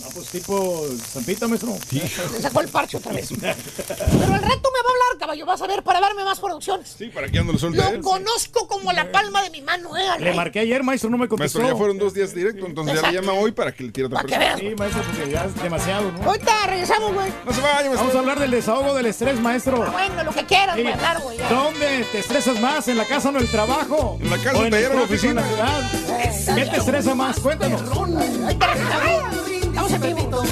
No, 0.00 0.06
pues 0.14 0.28
tipo 0.28 0.86
Zampita, 1.12 1.46
maestro. 1.46 1.76
Le 2.32 2.40
sacó 2.40 2.60
el 2.62 2.68
parche 2.68 2.96
otra 2.96 3.12
vez. 3.12 3.28
Pero 3.38 3.48
al 3.52 4.42
rato 4.42 4.68
me 4.72 4.80
va 4.80 4.88
a 4.88 4.92
hablar, 4.92 5.18
caballo, 5.18 5.44
vas 5.46 5.60
a 5.60 5.66
ver, 5.66 5.82
para 5.82 6.00
darme 6.00 6.24
más 6.24 6.40
producciones. 6.40 6.94
Sí, 6.98 7.06
para 7.08 7.28
que 7.28 7.38
ando 7.38 7.52
lo 7.52 7.58
suelte 7.58 7.80
a 7.82 7.90
Lo 7.90 7.96
él. 7.96 8.00
conozco 8.00 8.66
como 8.66 8.92
la 8.92 9.12
palma 9.12 9.42
de 9.42 9.50
mi 9.50 9.60
mano, 9.60 9.96
eh. 9.96 10.02
Le 10.18 10.32
marqué 10.34 10.60
ayer, 10.60 10.82
maestro, 10.82 11.10
no 11.10 11.18
me 11.18 11.28
contestó. 11.28 11.58
Maestro, 11.58 11.74
ya 11.74 11.78
fueron 11.78 11.98
dos 11.98 12.14
días 12.14 12.34
directo, 12.34 12.66
entonces 12.66 13.00
ya 13.00 13.10
le 13.10 13.14
llama 13.20 13.34
hoy 13.34 13.52
para 13.52 13.72
que 13.72 13.84
le 13.84 13.92
tire 13.92 14.06
otra 14.06 14.22
Para 14.22 14.28
que 14.28 14.36
persona. 14.36 14.58
Sí, 14.70 14.74
maestro, 14.76 15.02
porque 15.02 15.30
ya 15.30 15.44
es 15.44 15.62
demasiado, 15.62 16.12
¿no? 16.12 16.24
Ahorita 16.24 16.66
regresamos, 16.66 17.14
güey. 17.14 17.32
No 17.44 17.52
se 17.52 17.60
vaya, 17.60 17.74
Vamos 17.82 17.98
a 17.98 18.02
maestro. 18.02 18.18
hablar 18.20 18.38
del 18.40 18.50
desahogo 18.50 18.94
del 18.94 19.06
estrés, 19.06 19.38
maestro. 19.40 19.82
Ah, 19.86 19.90
Bueno, 19.92 20.24
lo 20.24 20.32
que 20.32 20.46
quieras, 20.46 20.76
Sí. 20.76 20.82
güey, 20.82 20.94
hablar, 20.94 21.20
güey. 21.20 21.36
ya. 21.38 21.48
¿Dónde 21.50 22.04
te 22.10 22.18
estresas 22.20 22.58
más? 22.60 22.88
¿En 22.88 22.96
la 22.96 23.04
casa 23.06 23.28
o 23.28 23.32
en 23.32 23.36
el 23.38 23.50
trabajo? 23.50 24.18
En 24.20 24.30
la 24.30 24.36
casa, 24.38 24.56
¿O 24.58 24.60
en 24.62 24.66
en 24.68 24.74
el 24.74 24.80
el 24.84 24.90
taller, 24.90 24.92
en 24.92 25.36
la 25.36 25.42
Eh, 25.42 26.32
ciudad? 26.32 26.56
¿Qué 26.56 26.66
te 26.66 26.76
estresa 26.78 27.14
más? 27.14 27.38
Cuéntanos. 27.40 27.82
Ahorita 27.82 28.66
regresamos. 28.66 29.59
Estamos 29.70 29.92
en 29.92 30.00
vivo. 30.02 30.42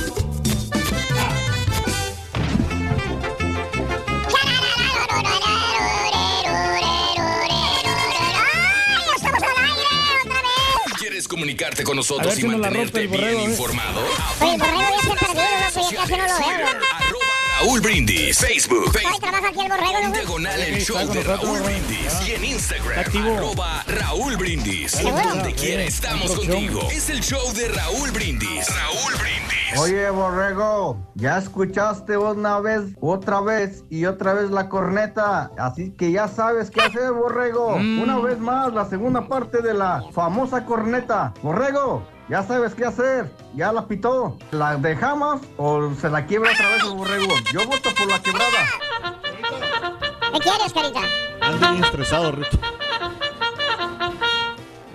¿Quieres 10.99 11.29
comunicarte 11.29 11.85
con 11.85 11.97
nosotros 11.97 12.37
y 12.39 12.41
si 12.43 12.47
mantenerte 12.47 13.07
bien 13.07 13.11
borrego, 13.11 13.41
¿eh? 13.41 13.45
informado? 13.45 14.01
Oye, 14.41 14.53
el 14.55 14.59
borrego 14.59 14.81
ya 14.81 15.01
se 15.03 15.11
ha 15.11 15.17
perdido, 15.17 15.43
¿no? 15.43 15.73
Pues 15.75 15.91
ya 15.91 15.97
casi 15.97 16.13
no 16.13 16.27
lo 16.27 16.39
veo. 16.39 17.08
Raúl 17.61 17.81
Brindis, 17.81 18.39
Facebook, 18.39 18.93
Facebook. 18.93 19.21
trabaja 19.21 19.49
aquí 19.49 19.61
el 19.61 19.69
borrego, 19.69 19.99
¿no? 20.05 20.13
Diagonal 20.13 20.61
el 20.61 20.81
show 20.81 21.09
de 21.13 21.23
Raúl. 21.25 21.61
Brindis 21.61 22.15
Ah. 22.15 22.23
y 22.29 22.31
en 22.33 22.45
Instagram 22.45 22.99
activo. 23.01 23.37
arroba 23.37 23.85
Raúl 23.87 24.37
Brindis. 24.37 25.03
Donde 25.03 25.55
quiera 25.55 25.83
estamos 25.83 26.37
contigo. 26.37 26.89
Es 26.93 27.11
el 27.11 27.21
show 27.21 27.41
de 27.55 27.69
Raúl 27.69 28.11
Brindis. 28.13 28.69
Raúl 28.69 29.13
Brindis. 29.21 29.79
Oye, 29.79 30.09
borrego, 30.11 30.99
ya 31.15 31.39
escuchaste 31.39 32.17
una 32.17 32.61
vez, 32.61 32.83
otra 33.01 33.41
vez 33.41 33.85
y 33.91 34.05
otra 34.07 34.35
vez 34.35 34.51
la 34.51 34.69
corneta. 34.69 35.51
Así 35.59 35.91
que 35.93 36.13
ya 36.13 36.29
sabes 36.29 36.71
qué 36.71 36.81
hacer, 36.83 37.13
borrego. 37.13 37.75
Una 37.75 38.19
vez 38.19 38.39
más, 38.39 38.73
la 38.73 38.89
segunda 38.89 39.27
parte 39.27 39.63
de 39.63 39.75
la 39.75 40.05
famosa 40.13 40.65
corneta. 40.65 41.35
Borrego, 41.43 42.07
ya 42.29 42.43
sabes 42.43 42.75
qué 42.75 42.85
hacer. 42.85 43.31
Ya 43.55 43.73
la 43.73 43.87
pitó. 43.87 44.37
¿La 44.51 44.77
dejamos 44.77 45.41
o 45.57 45.93
se 45.95 46.11
la 46.11 46.27
quiebra 46.27 46.53
otra 46.53 46.69
vez 46.71 46.85
el 46.85 46.91
borrego? 46.91 47.35
Yo 47.53 47.67
voto 47.67 47.91
por 47.97 48.09
la 48.09 48.21
quebrada. 48.21 48.67
¿Qué 50.33 50.39
quieres, 50.41 50.73
carita? 50.73 51.01
Ando 51.41 51.71
bien 51.71 51.85
estresado, 51.85 52.33
Rito. 52.33 52.59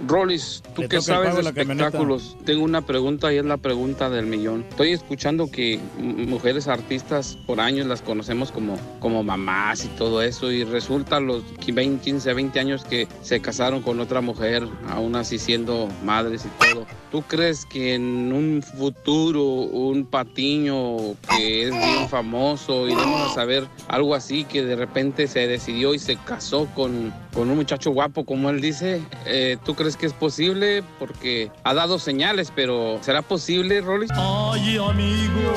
Rolis, 0.07 0.61
tú 0.75 0.83
el 0.83 1.01
sabes 1.01 1.35
de 1.35 1.43
camioneta. 1.53 1.87
espectáculos, 1.87 2.35
tengo 2.45 2.63
una 2.63 2.81
pregunta 2.81 3.33
y 3.33 3.37
es 3.37 3.45
la 3.45 3.57
pregunta 3.57 4.09
del 4.09 4.25
millón. 4.25 4.65
Estoy 4.69 4.91
escuchando 4.91 5.49
que 5.49 5.79
mujeres 5.97 6.67
artistas 6.67 7.37
por 7.45 7.59
años 7.59 7.87
las 7.87 8.01
conocemos 8.01 8.51
como, 8.51 8.77
como 8.99 9.23
mamás 9.23 9.85
y 9.85 9.87
todo 9.89 10.21
eso 10.21 10.51
y 10.51 10.63
resulta 10.63 11.19
los 11.19 11.43
20, 11.65 12.03
15, 12.03 12.33
20 12.33 12.59
años 12.59 12.83
que 12.83 13.07
se 13.21 13.39
casaron 13.41 13.81
con 13.81 13.99
otra 13.99 14.21
mujer, 14.21 14.67
aún 14.89 15.15
así 15.15 15.37
siendo 15.37 15.87
madres 16.03 16.45
y 16.45 16.49
todo. 16.73 16.85
¿Tú 17.11 17.21
crees 17.21 17.65
que 17.65 17.93
en 17.93 18.33
un 18.33 18.63
futuro 18.63 19.43
un 19.43 20.05
patiño 20.05 21.15
que 21.37 21.63
es 21.63 21.69
bien 21.69 22.09
famoso 22.09 22.87
y 22.87 22.95
vamos 22.95 23.31
a 23.31 23.33
saber 23.35 23.67
algo 23.87 24.15
así 24.15 24.45
que 24.45 24.63
de 24.63 24.75
repente 24.75 25.27
se 25.27 25.47
decidió 25.47 25.93
y 25.93 25.99
se 25.99 26.17
casó 26.17 26.67
con, 26.73 27.13
con 27.33 27.49
un 27.49 27.55
muchacho 27.55 27.91
guapo 27.91 28.25
como 28.25 28.49
él 28.49 28.61
dice? 28.61 29.01
eh, 29.25 29.57
¿Tú 29.63 29.75
crees 29.75 29.92
que 29.97 30.05
es 30.05 30.13
posible? 30.13 30.83
Porque 30.99 31.51
ha 31.63 31.73
dado 31.73 31.99
señales, 31.99 32.51
pero 32.55 32.99
¿será 33.01 33.21
posible, 33.21 33.81
Rolis? 33.81 34.09
Ay, 34.13 34.77
amigo, 34.77 35.53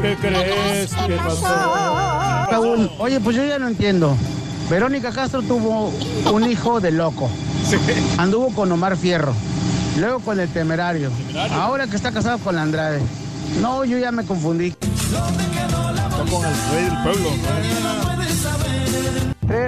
¿qué 0.00 0.16
crees? 0.20 0.94
¿Qué 1.06 1.16
pasó? 1.16 1.46
Raúl, 2.50 2.90
oye, 2.98 3.20
pues 3.20 3.36
yo 3.36 3.44
ya 3.44 3.58
no 3.58 3.68
entiendo. 3.68 4.16
Verónica 4.68 5.10
Castro 5.10 5.42
tuvo 5.42 5.92
un 6.32 6.50
hijo 6.50 6.80
de 6.80 6.92
loco. 6.92 7.28
Anduvo 8.18 8.54
con 8.54 8.70
Omar 8.70 8.96
Fierro. 8.96 9.34
Luego 9.98 10.20
con 10.20 10.38
el 10.38 10.48
temerario. 10.48 11.10
Ahora 11.52 11.86
que 11.86 11.96
está 11.96 12.12
casado 12.12 12.38
con 12.38 12.54
la 12.54 12.62
Andrade. 12.62 13.00
No, 13.60 13.84
yo 13.84 13.98
ya 13.98 14.12
me 14.12 14.24
confundí. 14.24 14.68
Está 14.68 16.24
con 16.30 16.44
el 16.44 16.54
rey 16.72 16.84
del 16.84 17.02
pueblo. 17.02 17.30
¿no? 18.14 18.19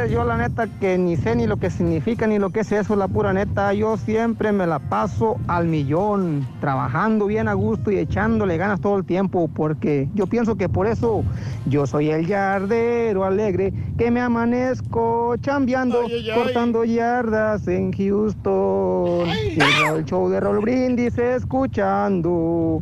Yo 0.09 0.25
la 0.25 0.37
neta 0.37 0.67
que 0.81 0.97
ni 0.99 1.17
sé 1.17 1.35
ni 1.35 1.47
lo 1.47 1.57
que 1.57 1.71
significa 1.71 2.27
ni 2.27 2.39
lo 2.39 2.51
que 2.51 2.61
es 2.61 2.71
eso, 2.71 2.95
la 2.97 3.09
pura 3.09 3.33
neta. 3.33 3.73
Yo 3.73 3.97
siempre 3.97 4.53
me 4.53 4.67
la 4.67 4.79
paso 4.79 5.37
al 5.49 5.67
millón, 5.67 6.47
trabajando 6.61 7.27
bien 7.27 7.49
a 7.49 7.55
gusto 7.55 7.91
y 7.91 7.99
echándole 7.99 8.57
ganas 8.59 8.81
todo 8.81 8.97
el 8.97 9.05
tiempo, 9.05 9.49
porque 9.49 10.09
yo 10.15 10.27
pienso 10.27 10.57
que 10.57 10.69
por 10.69 10.87
eso 10.87 11.25
yo 11.67 11.87
soy 11.87 12.11
el 12.11 12.27
yardero 12.27 13.25
alegre, 13.25 13.73
que 13.99 14.11
me 14.11 14.21
amanezco 14.21 15.37
chambeando, 15.39 16.03
cortando 16.35 16.85
yardas 16.85 17.67
en 17.67 17.93
Houston. 17.93 19.27
Y 19.29 19.59
el 19.97 20.05
show 20.05 20.29
de 20.29 20.41
Roll 20.41 20.61
Brindis 20.61 21.19
escuchando. 21.19 22.81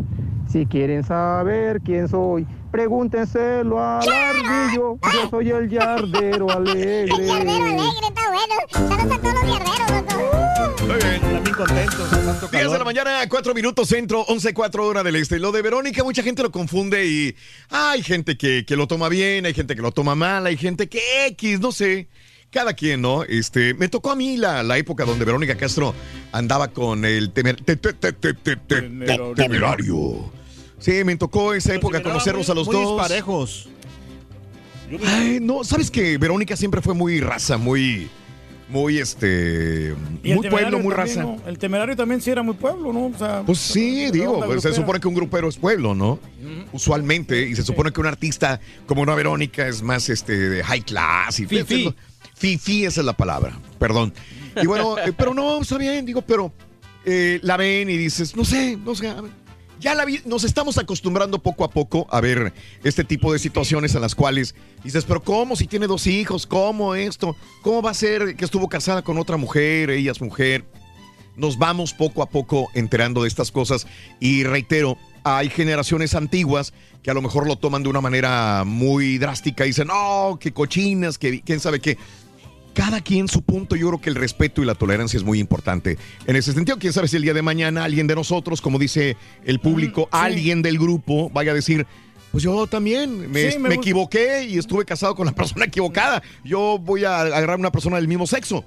Si 0.48 0.66
quieren 0.66 1.04
saber 1.04 1.80
quién 1.80 2.08
soy, 2.08 2.44
pregúntenselo 2.70 3.78
al 3.82 4.08
ardillo. 4.08 4.99
Yo 5.12 5.31
soy 5.31 5.50
el 5.50 5.68
yardero 5.70 6.50
alegre. 6.57 7.07
está 7.08 8.31
bueno. 8.31 8.55
Saludos 8.70 9.12
a 9.12 9.18
todos 9.20 9.34
los 9.34 9.44
guerreros, 9.44 9.90
loco. 9.90 10.86
Muy 10.86 10.94
bien. 10.97 11.20
También 11.20 11.57
contentos. 11.57 12.10
tanto 12.10 12.49
10 12.49 12.70
de 12.73 12.78
la 12.78 12.84
mañana, 12.84 13.28
4 13.28 13.55
minutos 13.55 13.89
centro, 13.89 14.23
11, 14.23 14.55
4 14.55 14.86
hora 14.86 15.02
del 15.02 15.16
este. 15.16 15.39
Lo 15.39 15.52
de 15.52 15.62
Verónica, 15.62 16.02
mucha 16.05 16.23
gente 16.23 16.42
lo 16.42 16.50
confunde 16.50 17.07
y 17.07 17.36
hay 17.70 18.02
gente 18.02 18.36
que, 18.36 18.65
que 18.66 18.76
lo 18.76 18.86
toma 18.86 19.08
bien, 19.08 19.47
hay 19.47 19.55
gente 19.55 19.76
que 19.76 19.82
lo 19.82 19.92
toma 19.92 20.15
mal, 20.15 20.47
hay 20.47 20.57
gente 20.57 20.89
que 20.89 21.00
X, 21.28 21.60
no 21.60 21.73
sé. 21.73 22.08
Cada 22.50 22.73
quien, 22.74 23.00
¿no? 23.00 23.23
Este, 23.23 23.74
me 23.74 23.89
tocó 23.89 24.10
a 24.10 24.16
mí 24.16 24.36
la, 24.36 24.65
la 24.65 24.76
época 24.76 25.05
donde 25.05 25.24
Verónica 25.24 25.57
Castro 25.57 25.94
andaba 26.32 26.66
con 26.68 27.05
el 27.05 27.32
temer- 27.32 27.65
te- 27.65 27.76
te- 27.76 27.92
te- 27.92 28.12
te- 28.12 28.34
te- 28.34 28.57
te- 28.57 28.82
Temerario. 29.36 30.32
Sí, 30.81 31.05
me 31.05 31.15
tocó 31.17 31.55
esa 31.55 31.75
época 31.75 32.02
conocerlos 32.02 32.50
a 32.50 32.55
los 32.55 32.67
muy 32.67 32.76
dos. 32.76 32.99
disparejos. 32.99 33.68
Ay, 35.07 35.39
no, 35.41 35.62
sabes 35.62 35.91
que 35.91 36.18
Verónica 36.18 36.57
siempre 36.57 36.81
fue 36.81 36.94
muy 36.94 37.20
raza, 37.20 37.57
muy, 37.57 38.09
muy 38.68 38.99
este, 38.99 39.94
muy 40.25 40.49
pueblo, 40.49 40.78
muy 40.81 40.92
también, 40.92 40.92
raza. 40.92 41.23
¿no? 41.23 41.36
El 41.47 41.59
temerario 41.59 41.94
también 41.94 42.20
sí 42.20 42.31
era 42.31 42.42
muy 42.42 42.55
pueblo, 42.55 42.92
¿no? 42.92 43.07
O 43.07 43.15
sea, 43.17 43.42
Pues 43.47 43.59
sí, 43.59 44.10
digo, 44.10 44.41
pues, 44.44 44.62
se 44.62 44.73
supone 44.73 44.99
que 44.99 45.07
un 45.07 45.15
grupero 45.15 45.49
es 45.49 45.57
pueblo, 45.57 45.94
¿no? 45.94 46.18
Usualmente, 46.73 47.49
y 47.49 47.55
se 47.55 47.62
supone 47.62 47.92
que 47.92 48.00
un 48.00 48.07
artista 48.07 48.60
como 48.86 49.02
una 49.02 49.15
Verónica 49.15 49.68
es 49.68 49.83
más 49.83 50.09
este 50.09 50.36
de 50.49 50.65
high 50.65 50.83
class 50.83 51.39
y 51.39 51.47
Fifí. 51.47 51.94
Fifi, 52.34 52.86
esa 52.86 53.00
es 53.02 53.07
la 53.07 53.12
palabra, 53.12 53.52
perdón. 53.78 54.12
Y 54.60 54.67
bueno, 54.67 54.99
eh, 55.07 55.12
pero 55.17 55.34
no, 55.34 55.60
está 55.60 55.76
bien, 55.78 56.05
digo, 56.07 56.23
pero 56.23 56.52
eh, 57.05 57.39
la 57.42 57.57
ven 57.57 57.91
y 57.91 57.97
dices, 57.97 58.34
no 58.34 58.44
sé, 58.44 58.76
no 58.76 58.94
sé, 58.94 59.09
a 59.09 59.20
ver, 59.20 59.31
ya 59.81 59.97
nos 60.26 60.44
estamos 60.44 60.78
acostumbrando 60.78 61.39
poco 61.39 61.65
a 61.65 61.70
poco 61.70 62.07
a 62.10 62.20
ver 62.20 62.52
este 62.84 63.02
tipo 63.02 63.33
de 63.33 63.39
situaciones 63.39 63.94
en 63.94 64.02
las 64.02 64.15
cuales 64.15 64.55
dices, 64.84 65.05
pero 65.05 65.23
¿cómo 65.23 65.57
si 65.57 65.67
tiene 65.67 65.86
dos 65.86 66.07
hijos? 66.07 66.47
¿Cómo 66.47 66.94
esto? 66.94 67.34
¿Cómo 67.62 67.83
va 67.83 67.91
a 67.91 67.94
ser 67.94 68.36
que 68.36 68.44
estuvo 68.44 68.68
casada 68.68 69.02
con 69.02 69.18
otra 69.18 69.36
mujer? 69.36 69.91
Ella 69.91 70.12
es 70.12 70.20
mujer 70.20 70.65
nos 71.36 71.59
vamos 71.59 71.94
poco 71.94 72.23
a 72.23 72.28
poco 72.28 72.68
enterando 72.75 73.23
de 73.23 73.28
estas 73.28 73.50
cosas 73.50 73.86
y 74.20 74.44
reitero, 74.44 74.99
hay 75.25 75.49
generaciones 75.49 76.15
antiguas 76.15 76.73
que 77.02 77.10
a 77.10 77.15
lo 77.15 77.23
mejor 77.23 77.47
lo 77.47 77.57
toman 77.57 77.83
de 77.83 77.89
una 77.89 78.00
manera 78.00 78.65
muy 78.67 79.18
drástica 79.18 79.65
y 79.65 79.68
dicen, 79.68 79.89
no, 79.89 80.39
que 80.39 80.52
cochinas, 80.52 81.18
que 81.18 81.41
quién 81.41 81.60
sabe 81.60 81.81
qué. 81.81 81.97
Cada 82.74 83.00
quien 83.00 83.28
su 83.28 83.42
punto, 83.42 83.76
yo 83.76 83.89
creo 83.89 84.00
que 84.00 84.10
el 84.10 84.16
respeto 84.16 84.62
y 84.62 84.66
la 84.66 84.74
tolerancia 84.74 85.16
es 85.16 85.24
muy 85.24 85.39
importante. 85.40 85.99
En 86.26 86.36
ese 86.36 86.52
sentido, 86.52 86.78
quién 86.78 86.92
sabe 86.92 87.08
si 87.08 87.16
el 87.16 87.23
día 87.23 87.34
de 87.34 87.42
mañana 87.42 87.84
alguien 87.84 88.07
de 88.07 88.15
nosotros, 88.15 88.60
como 88.60 88.78
dice 88.78 89.16
el 89.44 89.58
público, 89.60 90.08
alguien 90.12 90.62
del 90.62 90.78
grupo 90.78 91.31
vaya 91.31 91.50
a 91.50 91.55
decir, 91.55 91.86
pues 92.31 92.44
yo 92.44 92.66
también 92.66 93.31
me, 93.31 93.50
Sí, 93.50 93.58
me 93.58 93.74
equivoqué 93.74 94.44
y 94.44 94.58
estuve 94.58 94.84
casado 94.84 95.15
con 95.15 95.26
la 95.26 95.32
persona 95.34 95.65
equivocada. 95.65 96.23
Yo 96.44 96.78
voy 96.78 97.05
a 97.05 97.20
agarrar 97.20 97.58
una 97.58 97.73
persona 97.73 97.97
del 97.97 98.07
mismo 98.08 98.26
sexo. 98.26 98.65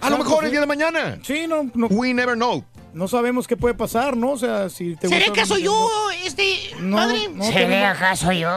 a 0.00 0.10
lo 0.10 0.18
mejor 0.18 0.44
el 0.44 0.50
día 0.50 0.60
de 0.60 0.66
mañana. 0.66 1.18
Sí, 1.22 1.46
no, 1.48 1.70
no. 1.74 1.86
We 1.86 2.12
never 2.12 2.34
know. 2.36 2.62
No 2.96 3.08
sabemos 3.08 3.46
qué 3.46 3.58
puede 3.58 3.74
pasar, 3.74 4.16
¿no? 4.16 4.30
O 4.32 4.38
sea, 4.38 4.70
si 4.70 4.96
te 4.96 5.06
¿Seré 5.08 5.26
acaso 5.26 5.58
yo, 5.58 5.90
este, 6.24 6.70
No, 6.80 6.96
padre? 6.96 7.28
no 7.30 7.44
¿Seré 7.44 7.84
acaso 7.84 8.32
yo? 8.32 8.50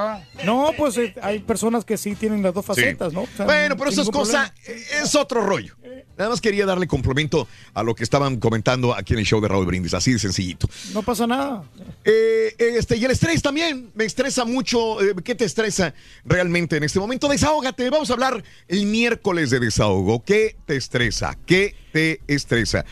No, 0.46 0.72
pues 0.78 0.98
eh, 0.98 1.14
hay 1.22 1.40
personas 1.40 1.84
que 1.84 1.98
sí 1.98 2.16
tienen 2.16 2.42
las 2.42 2.54
dos 2.54 2.66
facetas, 2.66 3.12
¿no? 3.12 3.24
O 3.24 3.28
sea, 3.36 3.44
Bueno, 3.44 3.76
pero 3.76 3.90
eso 3.90 4.02
es 4.02 4.10
cosa, 4.10 4.54
eh, 4.66 4.82
es 5.04 5.14
otro 5.16 5.42
rollo. 5.46 5.76
Nada 6.18 6.30
más 6.30 6.40
quería 6.40 6.66
darle 6.66 6.88
complemento 6.88 7.50
a 7.74 7.84
lo 7.84 7.94
que 7.96 8.04
estaban 8.06 8.38
comentando 8.38 8.96
aquí 8.96 9.12
en 9.12 9.20
el 9.20 9.26
show 9.26 9.42
de 9.42 9.50
Raúl 9.50 9.66
Brindis, 9.66 9.94
así 9.94 10.14
de 10.14 10.20
sencillito. 10.20 10.70
No 10.94 11.02
pasa 11.04 11.28
nada. 11.28 11.66
Eh, 12.06 12.56
este, 12.58 12.96
y 12.96 13.04
el 13.04 13.12
estrés 13.12 13.42
también, 13.42 13.92
me 13.94 14.06
estresa 14.06 14.46
mucho. 14.46 15.02
eh, 15.02 15.16
¿Qué 15.22 15.36
te 15.36 15.44
estresa 15.44 15.94
realmente 16.24 16.78
en 16.78 16.84
este 16.86 16.98
momento? 17.00 17.28
Desahógate, 17.28 17.90
vamos 17.90 18.10
a 18.10 18.14
hablar 18.14 18.42
el 18.70 18.86
miércoles 18.86 19.50
de 19.50 19.60
desahogo. 19.60 20.24
¿Qué 20.24 20.56
te 20.66 20.78
estresa? 20.78 21.38
¿Qué 21.46 21.76
te 21.92 22.22
estresa? 22.28 22.86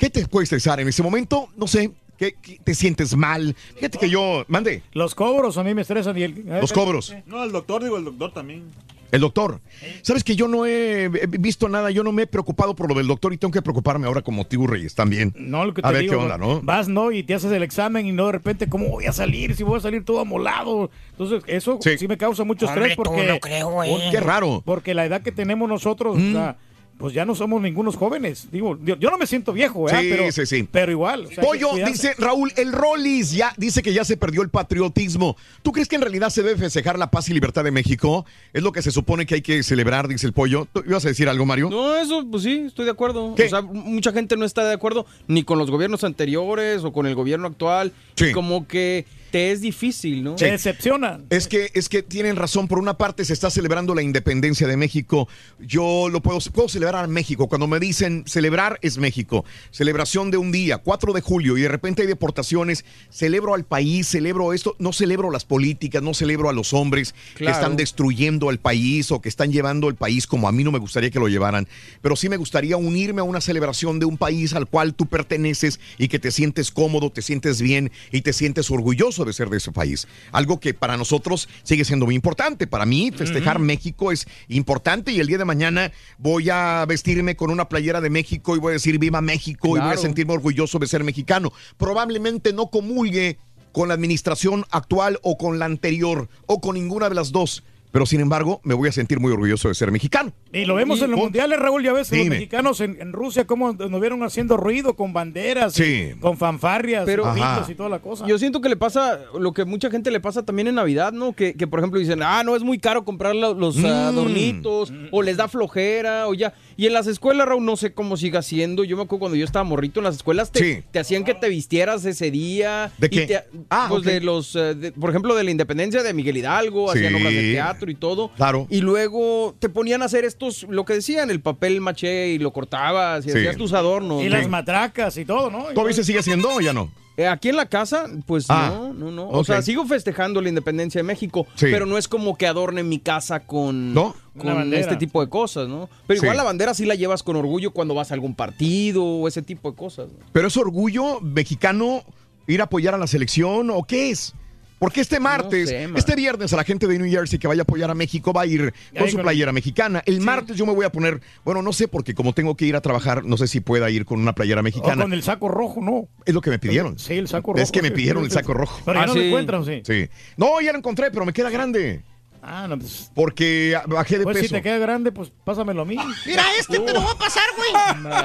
¿Qué 0.00 0.08
te 0.08 0.26
puede 0.26 0.44
estresar 0.44 0.80
en 0.80 0.88
este 0.88 1.02
momento? 1.02 1.50
No 1.58 1.66
sé, 1.66 1.90
¿qué, 2.16 2.34
qué 2.40 2.58
te 2.64 2.74
sientes 2.74 3.14
mal? 3.14 3.54
Fíjate 3.74 3.98
que 3.98 4.08
yo, 4.08 4.46
mande, 4.48 4.82
Los 4.92 5.14
cobros 5.14 5.58
a 5.58 5.62
mí 5.62 5.74
me 5.74 5.82
estresan. 5.82 6.16
Y 6.16 6.22
el, 6.22 6.42
los 6.46 6.72
cobros. 6.72 7.14
No, 7.26 7.44
el 7.44 7.52
doctor, 7.52 7.84
digo, 7.84 7.98
el 7.98 8.06
doctor 8.06 8.32
también. 8.32 8.64
El 9.12 9.20
doctor. 9.20 9.60
Sabes 10.00 10.24
que 10.24 10.36
yo 10.36 10.48
no 10.48 10.64
he 10.64 11.04
eh, 11.04 11.26
visto 11.38 11.68
nada, 11.68 11.90
yo 11.90 12.02
no 12.02 12.12
me 12.12 12.22
he 12.22 12.26
preocupado 12.26 12.74
por 12.74 12.88
lo 12.88 12.94
del 12.94 13.08
doctor 13.08 13.34
y 13.34 13.36
tengo 13.36 13.52
que 13.52 13.60
preocuparme 13.60 14.06
ahora 14.06 14.22
como 14.22 14.46
Tibu 14.46 14.68
Reyes 14.68 14.94
también. 14.94 15.34
No, 15.36 15.66
lo 15.66 15.74
que 15.74 15.82
te 15.82 15.88
a 15.88 15.90
ver 15.90 16.02
digo, 16.02 16.12
qué 16.12 16.22
onda, 16.22 16.38
¿no? 16.38 16.62
Vas, 16.62 16.88
¿no? 16.88 17.12
Y 17.12 17.22
te 17.22 17.34
haces 17.34 17.52
el 17.52 17.62
examen 17.62 18.06
y 18.06 18.12
no 18.12 18.26
de 18.26 18.32
repente, 18.32 18.70
¿cómo 18.70 18.88
voy 18.88 19.04
a 19.04 19.12
salir? 19.12 19.54
Si 19.54 19.64
voy 19.64 19.76
a 19.76 19.80
salir 19.80 20.02
todo 20.02 20.20
amolado. 20.20 20.90
Entonces, 21.10 21.42
eso 21.46 21.78
sí, 21.82 22.08
me 22.08 22.16
causa 22.16 22.44
mucho 22.44 22.64
estrés 22.64 22.96
Hombre, 22.96 22.96
tú 22.96 23.02
porque... 23.02 23.26
no 23.26 23.40
creo, 23.40 23.70
güey. 23.70 23.90
porque- 23.90 24.10
Qué 24.12 24.20
raro. 24.20 24.62
Porque 24.64 24.94
la 24.94 25.04
edad 25.04 25.20
que 25.20 25.32
tenemos 25.32 25.68
nosotros, 25.68 26.16
o 26.16 26.32
sea, 26.32 26.56
pues 27.00 27.14
ya 27.14 27.24
no 27.24 27.34
somos 27.34 27.62
ningunos 27.62 27.96
jóvenes. 27.96 28.48
Digo, 28.52 28.78
yo, 28.84 29.10
no 29.10 29.16
me 29.16 29.26
siento 29.26 29.54
viejo, 29.54 29.84
¿verdad? 29.84 30.02
Sí, 30.02 30.08
pero, 30.10 30.30
sí, 30.30 30.44
sí. 30.44 30.68
Pero 30.70 30.92
igual. 30.92 31.24
o 31.24 31.28
sea, 31.30 31.42
Pollo, 31.42 31.70
dice 31.86 32.12
Raúl, 32.18 32.52
el 32.56 32.72
Rollis 32.72 33.32
ya 33.32 33.54
dice 33.56 33.80
que 33.82 33.94
ya 33.94 34.04
se 34.04 34.18
perdió 34.18 34.42
el 34.42 34.50
patriotismo. 34.50 35.34
¿Tú 35.62 35.72
crees 35.72 35.88
que 35.88 35.96
en 35.96 36.02
realidad 36.02 36.28
se 36.28 36.42
debe 36.42 36.58
festejar 36.58 36.98
la 36.98 37.10
paz 37.10 37.30
y 37.30 37.32
libertad 37.32 37.64
de 37.64 37.70
México? 37.70 38.26
Es 38.52 38.62
lo 38.62 38.72
que 38.72 38.82
se 38.82 38.90
supone 38.90 39.24
que 39.24 39.36
hay 39.36 39.40
que 39.40 39.62
celebrar, 39.62 40.08
dice 40.08 40.26
el 40.26 40.34
Pollo. 40.34 40.68
¿Tú 40.70 40.84
ibas 40.86 41.02
a 41.06 41.08
decir 41.08 41.26
algo, 41.30 41.46
Mario? 41.46 41.70
No, 41.70 41.96
eso, 41.96 42.22
pues 42.30 42.42
sí, 42.42 42.64
estoy 42.66 42.84
de 42.84 42.90
acuerdo. 42.90 43.32
O 43.32 43.36
sea, 43.36 43.62
mucha 43.62 44.12
gente 44.12 44.36
no 44.36 44.44
está 44.44 44.62
de 44.62 44.74
acuerdo 44.74 45.06
ni 45.26 45.42
con 45.42 45.58
los 45.58 45.70
gobiernos 45.70 46.04
anteriores 46.04 46.84
o 46.84 46.92
con 46.92 47.06
el 47.06 47.14
gobierno 47.14 47.46
actual. 47.46 47.94
Y 48.18 48.32
como 48.32 48.68
que 48.68 49.06
te 49.30 49.52
es 49.52 49.60
difícil, 49.60 50.22
¿no? 50.22 50.38
Sí. 50.38 50.44
decepcionan. 50.44 51.26
Es 51.30 51.48
que, 51.48 51.70
es 51.74 51.88
que 51.88 52.02
tienen 52.02 52.36
razón. 52.36 52.68
Por 52.68 52.78
una 52.78 52.98
parte 52.98 53.24
se 53.24 53.32
está 53.32 53.50
celebrando 53.50 53.94
la 53.94 54.02
independencia 54.02 54.66
de 54.66 54.76
México. 54.76 55.28
Yo 55.58 56.08
lo 56.08 56.20
puedo, 56.20 56.38
puedo 56.52 56.68
celebrar 56.68 57.04
a 57.04 57.06
México. 57.06 57.48
Cuando 57.48 57.66
me 57.66 57.78
dicen 57.78 58.24
celebrar 58.26 58.78
es 58.82 58.98
México. 58.98 59.44
Celebración 59.70 60.30
de 60.30 60.36
un 60.36 60.52
día, 60.52 60.78
4 60.78 61.12
de 61.12 61.20
julio, 61.20 61.56
y 61.56 61.62
de 61.62 61.68
repente 61.68 62.02
hay 62.02 62.08
deportaciones. 62.08 62.84
Celebro 63.10 63.54
al 63.54 63.64
país, 63.64 64.08
celebro 64.08 64.52
esto. 64.52 64.76
No 64.78 64.92
celebro 64.92 65.30
las 65.30 65.44
políticas, 65.44 66.02
no 66.02 66.14
celebro 66.14 66.48
a 66.48 66.52
los 66.52 66.72
hombres 66.72 67.14
que 67.36 67.46
están 67.46 67.76
destruyendo 67.76 68.48
al 68.48 68.58
país 68.58 69.10
o 69.12 69.20
que 69.20 69.28
están 69.28 69.52
llevando 69.52 69.88
el 69.88 69.94
país 69.94 70.26
como 70.26 70.48
a 70.48 70.52
mí 70.52 70.64
no 70.64 70.72
me 70.72 70.78
gustaría 70.78 71.10
que 71.10 71.18
lo 71.18 71.28
llevaran. 71.28 71.68
Pero 72.02 72.16
sí 72.16 72.28
me 72.28 72.36
gustaría 72.36 72.76
unirme 72.76 73.20
a 73.20 73.24
una 73.24 73.40
celebración 73.40 73.98
de 73.98 74.06
un 74.06 74.16
país 74.16 74.54
al 74.54 74.66
cual 74.66 74.94
tú 74.94 75.06
perteneces 75.06 75.80
y 75.98 76.08
que 76.08 76.18
te 76.18 76.30
sientes 76.30 76.70
cómodo, 76.70 77.10
te 77.10 77.22
sientes 77.22 77.60
bien 77.60 77.90
y 78.12 78.22
te 78.22 78.32
sientes 78.32 78.70
orgulloso 78.70 79.19
de 79.24 79.32
ser 79.32 79.50
de 79.50 79.58
ese 79.58 79.72
país. 79.72 80.06
Algo 80.32 80.60
que 80.60 80.74
para 80.74 80.96
nosotros 80.96 81.48
sigue 81.62 81.84
siendo 81.84 82.06
muy 82.06 82.14
importante. 82.14 82.66
Para 82.66 82.86
mí, 82.86 83.10
festejar 83.10 83.58
México 83.58 84.12
es 84.12 84.26
importante 84.48 85.12
y 85.12 85.20
el 85.20 85.26
día 85.26 85.38
de 85.38 85.44
mañana 85.44 85.92
voy 86.18 86.50
a 86.50 86.84
vestirme 86.86 87.36
con 87.36 87.50
una 87.50 87.68
playera 87.68 88.00
de 88.00 88.10
México 88.10 88.56
y 88.56 88.58
voy 88.58 88.70
a 88.70 88.74
decir 88.74 88.98
viva 88.98 89.20
México 89.20 89.76
y 89.76 89.80
voy 89.80 89.92
a 89.92 89.96
sentirme 89.96 90.34
orgulloso 90.34 90.78
de 90.78 90.86
ser 90.86 91.04
mexicano. 91.04 91.52
Probablemente 91.76 92.52
no 92.52 92.68
comulgue 92.68 93.38
con 93.72 93.88
la 93.88 93.94
administración 93.94 94.64
actual 94.70 95.18
o 95.22 95.38
con 95.38 95.58
la 95.58 95.66
anterior 95.66 96.28
o 96.46 96.60
con 96.60 96.74
ninguna 96.74 97.08
de 97.08 97.14
las 97.14 97.32
dos. 97.32 97.62
Pero 97.92 98.06
sin 98.06 98.20
embargo, 98.20 98.60
me 98.62 98.74
voy 98.74 98.88
a 98.88 98.92
sentir 98.92 99.18
muy 99.20 99.32
orgulloso 99.32 99.68
de 99.68 99.74
ser 99.74 99.90
mexicano. 99.90 100.32
Y 100.52 100.64
lo 100.64 100.74
vemos 100.76 101.02
en 101.02 101.10
los 101.10 101.18
mundiales, 101.20 101.58
Raúl, 101.58 101.82
ya 101.82 101.92
ves, 101.92 102.10
los 102.12 102.26
mexicanos 102.26 102.80
en, 102.80 102.96
en 103.00 103.12
Rusia, 103.12 103.46
cómo 103.46 103.72
nos 103.72 104.00
vieron 104.00 104.22
haciendo 104.22 104.56
ruido 104.56 104.94
con 104.94 105.12
banderas, 105.12 105.74
Sí. 105.74 106.12
y 106.16 106.20
con 106.20 106.36
fanfarrias, 106.38 107.04
Pero- 107.04 107.24
y 107.68 107.74
toda 107.74 107.88
la 107.88 107.98
cosa. 108.00 108.26
Yo 108.26 108.38
siento 108.38 108.60
que 108.60 108.68
le 108.68 108.76
pasa 108.76 109.20
lo 109.38 109.52
que 109.52 109.64
mucha 109.64 109.90
gente 109.90 110.10
le 110.10 110.20
pasa 110.20 110.44
también 110.44 110.68
en 110.68 110.76
Navidad, 110.76 111.12
¿no? 111.12 111.32
Que, 111.32 111.54
que, 111.54 111.66
por 111.66 111.80
ejemplo 111.80 111.98
dicen, 112.00 112.22
ah, 112.22 112.42
no, 112.44 112.54
es 112.56 112.62
muy 112.62 112.78
caro 112.78 113.04
comprar 113.04 113.34
lo- 113.34 113.54
los 113.54 113.76
Mm. 113.76 113.86
adornitos, 113.86 114.92
o 115.10 115.22
les 115.22 115.36
da 115.36 115.48
flojera, 115.48 116.28
o 116.28 116.34
ya. 116.34 116.52
Y 116.76 116.86
en 116.86 116.92
las 116.92 117.06
escuelas, 117.06 117.46
Raúl, 117.46 117.64
no 117.64 117.76
sé 117.76 117.92
cómo 117.92 118.16
siga 118.16 118.42
siendo. 118.42 118.84
Yo 118.84 118.96
me 118.96 119.02
acuerdo 119.02 119.20
cuando 119.20 119.36
yo 119.36 119.44
estaba 119.44 119.64
morrito 119.64 120.00
en 120.00 120.04
las 120.04 120.16
escuelas, 120.16 120.50
te, 120.50 120.58
Sí. 120.76 120.82
te 120.90 120.98
hacían 120.98 121.24
que 121.24 121.34
te 121.34 121.48
vistieras 121.48 122.04
ese 122.04 122.30
día. 122.30 122.90
¿De 122.98 123.08
y 123.08 123.10
qué? 123.10 123.26
te- 123.26 123.44
Ah, 123.68 123.86
pues 123.88 124.02
de 124.04 124.20
los, 124.20 124.54
eh, 124.56 124.74
de- 124.74 124.92
por 124.92 125.10
ejemplo, 125.10 125.34
de 125.34 125.44
la 125.44 125.50
independencia 125.50 126.02
de 126.02 126.14
Miguel 126.14 126.36
Hidalgo, 126.36 126.90
hacían 126.90 127.12
Sí. 127.14 127.20
obras 127.20 127.32
de 127.34 127.52
teatro 127.52 127.90
y 127.90 127.94
todo. 127.94 128.30
Claro. 128.36 128.66
Y 128.70 128.80
luego 128.80 129.54
te 129.58 129.68
ponían 129.68 130.02
a 130.02 130.06
hacer 130.06 130.24
estos, 130.24 130.64
lo 130.68 130.84
que 130.84 130.94
decían, 130.94 131.30
el 131.30 131.40
papel 131.40 131.80
maché 131.80 132.28
y 132.28 132.38
lo 132.38 132.52
cortabas 132.52 133.26
y 133.26 133.30
Sí. 133.30 133.38
hacías 133.38 133.56
tus 133.56 133.72
adornos. 133.72 134.22
y 134.22 134.24
¿no? 134.28 134.36
las 134.36 134.48
matracas 134.48 135.16
y 135.18 135.24
todo, 135.24 135.50
¿no? 135.50 135.64
¿Todavía 135.74 135.94
se 135.94 136.04
sigue 136.04 136.18
haciendo 136.20 136.48
o 136.54 136.60
ya 136.60 136.72
no? 136.72 136.90
Eh, 137.20 137.26
aquí 137.28 137.50
en 137.50 137.56
la 137.56 137.66
casa, 137.66 138.06
pues 138.24 138.46
Ah, 138.48 138.70
no, 138.74 138.94
no, 138.94 139.10
no. 139.10 139.28
O 139.28 139.44
sea, 139.44 139.60
sigo 139.60 139.84
festejando 139.84 140.40
la 140.40 140.48
independencia 140.48 141.00
de 141.00 141.02
México, 141.02 141.46
Sí. 141.54 141.66
pero 141.70 141.84
no 141.84 141.98
es 141.98 142.08
como 142.08 142.34
que 142.38 142.46
adorne 142.46 142.82
mi 142.82 142.98
casa 142.98 143.40
con, 143.40 143.92
¿No? 143.92 144.14
con 144.38 144.72
este 144.72 144.96
tipo 144.96 145.20
de 145.20 145.28
cosas, 145.28 145.68
¿no? 145.68 145.90
Pero 146.06 146.16
igual 146.18 146.32
Sí. 146.32 146.36
la 146.38 146.44
bandera 146.44 146.72
sí 146.72 146.86
la 146.86 146.94
llevas 146.94 147.22
con 147.22 147.36
orgullo 147.36 147.72
cuando 147.72 147.94
vas 147.94 148.10
a 148.10 148.14
algún 148.14 148.34
partido 148.34 149.04
o 149.04 149.28
ese 149.28 149.42
tipo 149.42 149.70
de 149.70 149.76
cosas. 149.76 150.08
¿no? 150.08 150.24
¿Pero 150.32 150.48
es 150.48 150.56
orgullo 150.56 151.20
mexicano 151.20 152.04
ir 152.46 152.62
a 152.62 152.64
apoyar 152.64 152.94
a 152.94 152.98
la 152.98 153.06
selección 153.06 153.68
o 153.70 153.84
qué 153.84 154.08
es? 154.10 154.34
Porque 154.80 155.02
este 155.02 155.20
martes, 155.20 155.68
sé, 155.68 155.86
man. 155.86 155.96
este 155.98 156.16
viernes, 156.16 156.52
a 156.52 156.56
la 156.56 156.64
gente 156.64 156.88
de 156.88 156.98
New 156.98 157.08
Jersey 157.08 157.38
que 157.38 157.46
vaya 157.46 157.60
a 157.60 157.64
apoyar 157.64 157.90
a 157.90 157.94
México 157.94 158.32
va 158.32 158.42
a 158.42 158.46
ir 158.46 158.72
con 158.98 159.08
su 159.08 159.18
playera 159.18 159.52
mexicana. 159.52 160.02
El 160.06 160.20
martes 160.22 160.56
yo 160.56 160.64
me 160.66 160.72
voy 160.72 160.84
a 160.86 160.90
poner, 160.90 161.20
bueno, 161.44 161.60
no 161.62 161.72
sé, 161.72 161.86
porque 161.86 162.14
como 162.14 162.32
tengo 162.32 162.56
que 162.56 162.64
ir 162.64 162.74
a 162.74 162.80
trabajar, 162.80 163.24
no 163.24 163.36
sé 163.36 163.46
si 163.46 163.60
pueda 163.60 163.88
ir 163.90 164.04
con 164.06 164.18
una 164.18 164.34
playera 164.34 164.60
O 164.60 164.64
mexicana. 164.64 165.02
con 165.02 165.12
el 165.12 165.22
saco 165.22 165.48
rojo, 165.48 165.80
no. 165.82 166.08
Es 166.24 166.34
lo 166.34 166.40
que 166.40 166.50
me 166.50 166.58
pidieron. 166.58 166.98
Sí, 166.98 167.12
el 167.14 167.28
saco 167.28 167.52
rojo. 167.52 167.62
Es 167.62 167.70
que 167.70 167.82
me 167.82 167.90
pidieron 167.90 168.24
el 168.24 168.30
saco 168.30 168.54
rojo. 168.54 168.80
Pero 168.84 168.98
ya 168.98 169.02
Ah, 169.04 169.06
no 169.06 169.14
lo 169.14 169.20
sí. 169.20 169.26
encuentran, 169.28 169.64
sí. 169.64 169.82
Sí. 169.84 170.08
No, 170.36 170.60
ya 170.62 170.72
lo 170.72 170.78
encontré, 170.78 171.10
pero 171.10 171.24
me 171.26 171.32
queda 171.34 171.50
grande. 171.50 172.02
Ah, 172.42 172.66
no, 172.68 172.78
pues. 172.78 173.10
Porque 173.14 173.78
bajé 173.86 174.18
de 174.18 174.24
Pues 174.24 174.36
si 174.38 174.42
peso. 174.44 174.54
te 174.54 174.62
queda 174.62 174.78
grande, 174.78 175.12
pues 175.12 175.30
pásamelo 175.44 175.82
a 175.82 175.84
mí. 175.86 175.96
Mira, 176.26 176.42
este 176.58 176.78
te 176.78 176.92
lo 176.94 177.00
voy 177.02 177.12
a 177.14 177.18
pasar, 177.18 177.44
güey. 177.56 177.70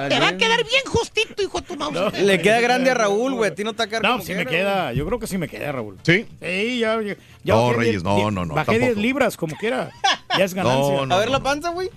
Te 0.10 0.20
va 0.20 0.30
a 0.30 0.38
quedar 0.38 0.64
bien 0.64 0.84
justito, 0.86 1.42
hijo 1.44 1.60
de 1.60 1.68
tu 1.68 1.76
mouse. 1.76 2.14
Le 2.20 2.42
queda 2.42 2.62
grande 2.62 2.92
a 2.92 2.94
Raúl, 2.94 3.34
güey. 3.34 3.52
A 3.52 3.56
ti 3.56 3.64
no 3.64 3.74
te 3.74 3.80
va 3.80 3.84
a 3.84 3.88
quedar 3.88 4.04
No, 4.04 4.12
como 4.14 4.24
si 4.24 4.34
me 4.34 4.46
quiera, 4.46 4.50
queda. 4.74 4.94
Yo 4.94 5.06
creo 5.06 5.20
que 5.20 5.28
sí 5.28 5.38
me 5.38 5.48
queda, 5.50 5.72
Raúl. 5.74 5.98
¿Sí? 6.04 6.26
Sí, 6.42 6.80
ya. 6.80 7.02
ya, 7.02 7.18
ya 7.44 7.54
No, 7.56 7.64
bajé 7.68 7.78
Reyes, 7.78 7.92
10 7.92 8.04
no, 8.04 8.32
no, 8.32 8.46
no, 8.46 8.54
Bajé 8.56 8.66
tampoco. 8.72 8.86
10 8.94 8.98
libras, 8.98 9.36
como 9.38 9.56
quiera. 9.58 9.92
Ya 10.38 10.46
es 10.46 10.54
ganancia. 10.56 10.94
No, 10.96 11.06
no. 11.08 11.16
A 11.16 11.20
ver 11.20 11.30
la 11.30 11.40
panza, 11.42 11.70
güey. 11.70 11.90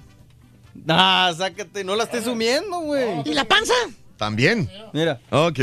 Ah, 0.88 1.32
sácate, 1.36 1.84
no 1.84 1.94
la 1.96 2.04
estés 2.04 2.24
sumiendo, 2.24 2.80
güey. 2.80 3.22
¿Y 3.26 3.34
la 3.34 3.44
panza? 3.44 3.74
También. 4.16 4.68
Mira, 4.92 5.20
Ok. 5.30 5.58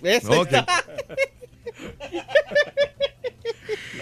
¿ves? 0.00 0.24
Ahí 0.30 0.38
Ok. 0.38 0.48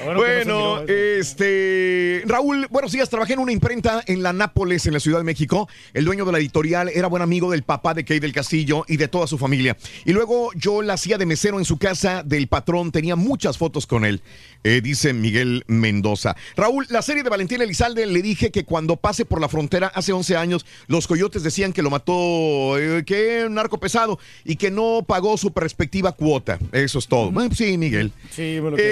bueno 0.05 0.45
no 0.45 0.83
este 0.87 2.23
Raúl, 2.27 2.67
buenos 2.71 2.93
días. 2.93 3.09
Trabajé 3.09 3.35
en 3.35 3.39
una 3.39 3.53
imprenta 3.53 4.03
en 4.07 4.23
la 4.23 4.33
Nápoles, 4.33 4.87
en 4.87 4.93
la 4.93 5.01
Ciudad 5.01 5.19
de 5.19 5.25
México. 5.25 5.69
El 5.93 6.05
dueño 6.05 6.25
de 6.25 6.33
la 6.33 6.39
editorial 6.39 6.89
era 6.89 7.09
buen 7.09 7.23
amigo 7.23 7.51
del 7.51 7.63
papá 7.63 7.95
de 7.95 8.05
Kay 8.05 8.19
del 8.19 8.33
Castillo 8.33 8.85
y 8.89 8.97
de 8.97 9.09
toda 9.09 9.27
su 9.27 9.39
familia. 9.39 9.77
Y 10.05 10.13
luego 10.13 10.51
yo 10.55 10.83
la 10.83 10.95
hacía 10.95 11.19
de 11.19 11.27
mesero 11.27 11.59
en 11.59 11.65
su 11.65 11.79
casa 11.79 12.23
del 12.23 12.49
patrón. 12.49 12.93
Tenía 12.93 13.17
muchas 13.17 13.59
fotos 13.59 13.87
con 13.87 14.05
él, 14.05 14.23
eh, 14.65 14.81
dice 14.83 15.13
Miguel 15.13 15.65
Mendoza. 15.67 16.37
Raúl, 16.57 16.87
la 16.89 17.03
serie 17.03 17.23
de 17.23 17.31
Valentín 17.31 17.61
Elizalde 17.61 18.07
le 18.07 18.23
dije 18.23 18.51
que 18.51 18.65
cuando 18.65 18.97
pase 18.97 19.25
por 19.25 19.41
la 19.41 19.49
frontera 19.49 19.89
hace 19.95 20.13
11 20.13 20.37
años, 20.37 20.67
los 20.87 21.07
coyotes 21.07 21.43
decían 21.43 21.73
que 21.73 21.83
lo 21.83 21.91
mató, 21.91 22.79
eh, 22.79 23.05
que 23.05 23.45
un 23.47 23.55
narco 23.55 23.79
pesado 23.79 24.19
y 24.45 24.57
que 24.57 24.71
no 24.71 25.05
pagó 25.07 25.37
su 25.37 25.53
respectiva 25.55 26.13
cuota. 26.13 26.59
Eso 26.73 26.99
es 26.99 27.07
todo. 27.07 27.31
Bueno, 27.31 27.55
sí, 27.55 27.77
Miguel. 27.79 28.13
Sí, 28.31 28.59
bueno, 28.61 28.77
que 28.77 28.83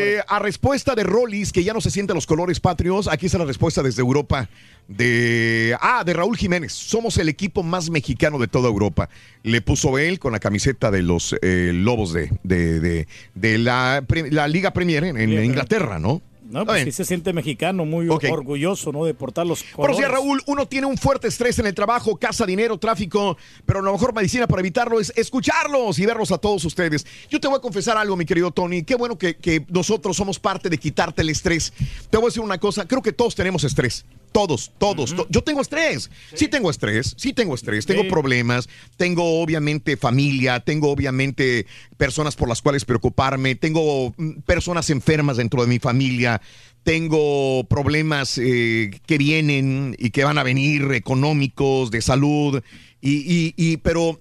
Eh, 0.00 0.20
a 0.26 0.38
respuesta 0.38 0.94
de 0.94 1.02
Rollis, 1.04 1.52
que 1.52 1.62
ya 1.64 1.72
no 1.72 1.80
se 1.80 1.90
sienten 1.90 2.14
los 2.14 2.26
colores 2.26 2.60
patrios, 2.60 3.08
aquí 3.08 3.26
está 3.26 3.38
la 3.38 3.44
respuesta 3.44 3.82
desde 3.82 4.00
Europa 4.00 4.48
de 4.88 5.76
ah, 5.80 6.02
de 6.04 6.12
Raúl 6.12 6.36
Jiménez. 6.36 6.72
Somos 6.72 7.16
el 7.18 7.28
equipo 7.28 7.62
más 7.62 7.90
mexicano 7.90 8.38
de 8.38 8.48
toda 8.48 8.68
Europa. 8.68 9.08
Le 9.42 9.60
puso 9.62 9.98
él 9.98 10.18
con 10.18 10.32
la 10.32 10.40
camiseta 10.40 10.90
de 10.90 11.02
los 11.02 11.34
eh, 11.42 11.70
Lobos 11.74 12.12
de, 12.12 12.30
de, 12.42 12.80
de- 12.80 13.06
de 13.34 13.58
la, 13.58 14.04
la 14.30 14.48
Liga 14.48 14.72
Premier 14.72 15.04
en, 15.04 15.18
Inglaterra, 15.44 15.98
¿no? 15.98 16.20
No, 16.50 16.66
pues 16.66 16.84
sí 16.84 16.92
se 16.92 17.04
siente 17.04 17.32
mexicano, 17.32 17.84
muy 17.84 18.08
orgulloso, 18.08 18.90
¿no? 18.90 19.04
De 19.04 19.14
portar 19.14 19.46
los 19.46 19.62
colores. 19.62 19.96
días, 19.96 20.10
Raúl. 20.10 20.42
Uno 20.46 20.66
tiene 20.66 20.86
un 20.86 20.98
fuerte 20.98 21.28
estrés 21.28 21.58
en 21.60 21.66
el 21.66 21.74
trabajo, 21.74 22.16
casa, 22.16 22.44
dinero, 22.44 22.76
tráfico, 22.76 23.36
pero 23.64 23.80
la 23.82 23.92
mejor 23.92 24.12
medicina 24.12 24.46
para 24.46 24.60
evitarlo 24.60 24.98
es 24.98 25.12
escucharlos 25.16 25.98
y 25.98 26.06
verlos 26.06 26.32
a 26.32 26.38
todos 26.38 26.64
ustedes. 26.64 27.06
Yo 27.28 27.40
te 27.40 27.46
voy 27.46 27.58
a 27.58 27.60
confesar 27.60 27.96
algo, 27.96 28.16
mi 28.16 28.24
querido 28.24 28.50
Tony. 28.50 28.82
Qué 28.82 28.96
bueno 28.96 29.16
que, 29.16 29.36
que 29.36 29.64
nosotros 29.68 30.16
somos 30.16 30.38
parte 30.38 30.68
de 30.68 30.78
quitarte 30.78 31.22
el 31.22 31.30
estrés. 31.30 31.72
Te 32.10 32.16
voy 32.16 32.26
a 32.26 32.28
decir 32.28 32.42
una 32.42 32.58
cosa. 32.58 32.86
Creo 32.86 33.02
que 33.02 33.12
todos 33.12 33.34
tenemos 33.36 33.62
estrés. 33.62 34.04
Todos, 34.32 34.72
todos. 34.78 35.14
to- 35.14 35.26
Yo 35.28 35.42
tengo 35.42 35.60
estrés. 35.60 36.10
Sí. 36.34 36.48
tengo 36.48 36.70
estrés. 36.70 37.14
Sí 37.18 37.32
tengo 37.32 37.54
estrés. 37.54 37.84
Tengo 37.86 38.06
problemas. 38.08 38.68
Tengo 38.96 39.40
obviamente 39.42 39.96
familia. 39.96 40.60
Tengo 40.60 40.90
obviamente 40.90 41.66
personas 41.96 42.36
por 42.36 42.48
las 42.48 42.62
cuales 42.62 42.84
preocuparme. 42.84 43.56
Tengo 43.56 44.14
mm, 44.16 44.40
personas 44.46 44.88
enfermas 44.90 45.36
dentro 45.36 45.62
de 45.62 45.68
mi 45.68 45.78
familia 45.78 46.40
tengo 46.82 47.64
problemas 47.68 48.38
eh, 48.38 48.90
que 49.04 49.18
vienen 49.18 49.94
y 49.98 50.10
que 50.10 50.24
van 50.24 50.38
a 50.38 50.42
venir 50.42 50.90
económicos, 50.92 51.90
de 51.90 52.00
salud, 52.00 52.62
y, 53.02 53.16
y- 53.18 53.54
y- 53.54 53.76
pero 53.76 54.18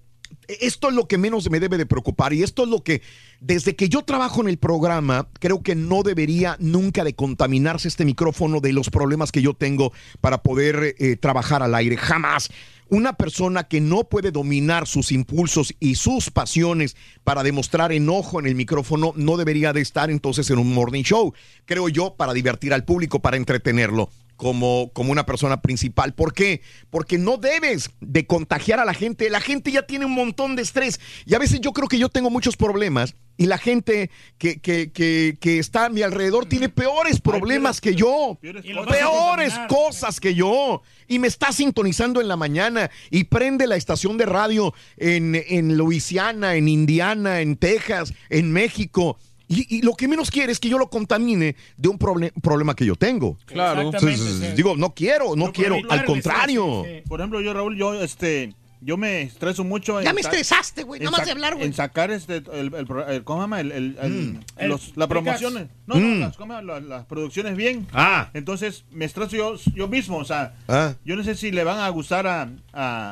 esto 0.60 0.90
es 0.90 0.96
lo 0.96 1.08
que 1.08 1.18
menos 1.18 1.50
me 1.50 1.60
debe 1.60 1.78
de 1.78 1.86
preocupar 1.86 2.34
y 2.34 2.44
esto 2.44 2.64
es 2.64 2.70
lo 2.70 2.84
que 2.84 3.02
desde 3.40 3.76
que 3.76 3.88
yo 3.88 4.04
trabajo 4.04 4.42
en 4.42 4.50
el 4.50 4.58
programa 4.58 5.30
creo 5.40 5.62
que 5.62 5.76
no 5.76 6.04
debería 6.04 6.58
nunca 6.60 7.04
de 7.04 7.14
contaminarse 7.14 7.88
este 7.88 8.06
micrófono 8.06 8.60
de 8.60 8.74
los 8.74 8.90
problemas 8.90 9.32
que 9.32 9.42
yo 9.42 9.54
tengo 9.54 9.94
para 10.22 10.42
poder 10.42 10.96
eh, 10.98 11.16
trabajar 11.18 11.62
al 11.62 11.76
aire 11.76 11.98
jamás 11.98 12.50
una 12.90 13.14
persona 13.14 13.66
que 13.66 13.82
no 13.82 14.06
puede 14.06 14.32
dominar 14.32 14.88
sus 14.88 15.12
impulsos 15.12 15.76
y 15.80 15.96
sus 15.96 16.32
pasiones 16.32 16.96
para 17.24 17.44
demostrar 17.44 17.92
enojo 17.92 18.40
en 18.40 18.48
el 18.48 18.56
micrófono 18.56 19.14
no 19.16 19.38
debería 19.38 19.74
de 19.74 19.82
estar 19.82 20.10
entonces 20.10 20.50
en 20.50 20.58
un 20.58 20.74
morning 20.74 21.04
show, 21.04 21.34
creo 21.66 21.88
yo, 21.90 22.16
para 22.16 22.34
divertir 22.34 22.74
al 22.74 22.86
público, 22.86 23.20
para 23.20 23.38
entretenerlo. 23.38 24.10
Como, 24.40 24.90
como 24.94 25.12
una 25.12 25.26
persona 25.26 25.62
principal. 25.62 26.14
¿Por 26.14 26.34
qué? 26.34 26.62
Porque 26.90 27.18
no 27.18 27.36
debes 27.36 27.90
de 28.00 28.26
contagiar 28.26 28.80
a 28.80 28.86
la 28.86 28.94
gente. 28.94 29.30
La 29.30 29.42
gente 29.42 29.70
ya 29.70 29.86
tiene 29.86 30.06
un 30.06 30.14
montón 30.14 30.56
de 30.56 30.62
estrés. 30.62 31.02
Y 31.26 31.36
a 31.36 31.40
veces 31.40 31.60
yo 31.60 31.74
creo 31.74 31.90
que 31.90 32.00
yo 32.00 32.08
tengo 32.08 32.30
muchos 32.30 32.56
problemas 32.56 33.16
y 33.40 33.46
la 33.46 33.58
gente 33.58 34.12
que, 34.38 34.60
que, 34.60 34.92
que, 34.92 35.38
que 35.40 35.60
está 35.60 35.86
a 35.86 35.90
mi 35.90 36.02
alrededor 36.02 36.46
tiene 36.46 36.68
peores 36.68 37.22
problemas 37.22 37.80
que 37.80 37.96
yo. 37.96 38.38
peores 38.42 38.66
cosas. 38.66 38.98
Peores 38.98 39.54
cosas 39.70 40.20
que 40.20 40.36
yo. 40.36 40.82
Y 41.08 41.20
me 41.20 41.28
está 41.28 41.54
sintonizando 41.54 42.20
en 42.20 42.28
la 42.28 42.36
mañana 42.36 42.92
y 43.10 43.24
prende 43.24 43.66
la 43.66 43.78
estación 43.78 44.18
de 44.18 44.26
radio 44.26 44.74
en, 44.98 45.36
en 45.36 45.78
Luisiana, 45.78 46.56
en 46.56 46.68
Indiana, 46.68 47.40
en 47.40 47.56
Texas, 47.56 48.14
en 48.30 48.52
México. 48.52 49.18
Y, 49.52 49.78
y 49.78 49.82
lo 49.82 49.94
que 49.96 50.08
menos 50.08 50.30
quiere 50.30 50.52
es 50.52 50.60
que 50.60 50.70
yo 50.70 50.78
lo 50.78 50.90
contamine 50.92 51.56
de 51.76 51.90
un 51.90 51.98
proble- 51.98 52.32
problema 52.40 52.76
que 52.76 52.86
yo 52.86 52.96
tengo. 52.96 53.36
Claro. 53.48 53.82
Exactamente, 53.82 54.22
Entonces, 54.22 54.50
sí. 54.52 54.56
digo, 54.56 54.78
no 54.78 54.94
quiero, 54.94 55.36
no 55.36 55.48
No, 55.48 55.52
quiero, 55.52 55.78
al 55.90 56.06
contrario. 56.06 56.82
estrés, 56.84 56.96
sí, 56.98 57.02
sí. 57.04 57.10
Por 57.10 57.20
ejemplo, 57.20 57.42
yo, 57.42 57.54
Raúl, 57.54 57.76
yo, 57.76 57.96
este, 58.02 58.54
yo 58.82 58.98
me 58.98 59.22
estreso 59.24 59.64
mucho. 59.64 60.02
Ya 60.02 60.10
en 60.12 60.16
me 60.16 60.24
sa- 60.24 60.30
estresaste, 60.30 60.84
güey. 60.84 61.00
Nada 61.02 61.12
más 61.18 61.26
de 61.26 61.32
hablar, 61.32 61.56
güey. 61.56 61.66
En 61.68 61.74
sacar 61.74 62.12
este, 62.12 62.38
el, 62.38 62.74
el, 62.74 62.86
pro- 62.88 63.08
el- 63.08 63.24
¿cómo 63.24 63.40
se 63.40 63.44
llama? 63.44 63.60
El, 63.60 63.72
el- 63.72 63.98
el- 64.02 64.40
El- 64.58 64.70
los- 64.70 64.96
las 64.96 65.06
el 65.06 65.10
promociones. 65.10 65.68
No, 65.88 65.96
no, 65.96 66.08
Mm. 66.08 66.20
las, 66.22 66.38
¿cómo 66.38 66.62
las, 66.62 66.84
las 66.84 67.06
producciones 67.06 67.56
bien. 67.58 67.88
Ah. 67.94 68.30
Entonces 68.34 68.86
me 68.92 69.06
estreso 69.06 69.36
yo, 69.36 69.56
yo 69.76 69.88
mismo, 69.88 70.18
o 70.18 70.26
sea, 70.26 70.56
Ah. 70.68 70.94
yo 71.04 71.16
no 71.16 71.24
sé 71.24 71.36
si 71.36 71.52
le 71.52 71.64
van 71.64 71.80
a 71.80 71.90
gustar 71.90 72.26
a, 72.28 72.50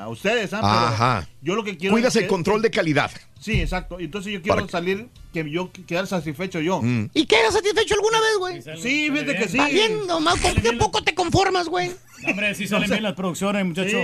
a 0.04 0.08
ustedes, 0.10 0.54
¿ah? 0.54 0.60
Pero 0.62 0.68
Ajá. 0.74 1.28
Yo 1.42 1.56
lo 1.56 1.64
que 1.64 1.78
quiero 1.78 1.94
Cuidas 1.94 2.16
es 2.16 2.24
el 2.24 2.28
control 2.28 2.62
de 2.62 2.72
calidad. 2.72 3.12
Sí, 3.40 3.62
exacto. 3.62 4.00
Entonces 4.00 4.34
yo 4.34 4.42
quiero 4.42 4.68
salir, 4.68 5.08
que 5.32 5.50
yo 5.50 5.72
quedar 5.86 6.08
satisfecho 6.08 6.60
yo. 6.60 6.82
Mm. 6.82 7.10
¿Y 7.14 7.26
quedas 7.26 7.54
satisfecho 7.54 7.94
alguna 7.96 8.20
vez, 8.20 8.38
güey? 8.40 8.62
Sí, 8.82 9.10
fíjate 9.12 9.36
que 9.38 9.48
sí. 9.48 9.58
Va 9.58 9.68
bien, 9.68 10.08
nomás, 10.08 10.40
¿con 10.42 10.56
qué 10.56 10.74
poco 10.74 11.04
te 11.04 11.14
conformas, 11.14 11.68
güey? 11.70 11.92
Hombre, 12.28 12.56
sí 12.56 12.68
salen 12.68 12.90
bien 12.90 13.04
las 13.04 13.14
producciones, 13.14 13.66
muchachos. 13.66 14.00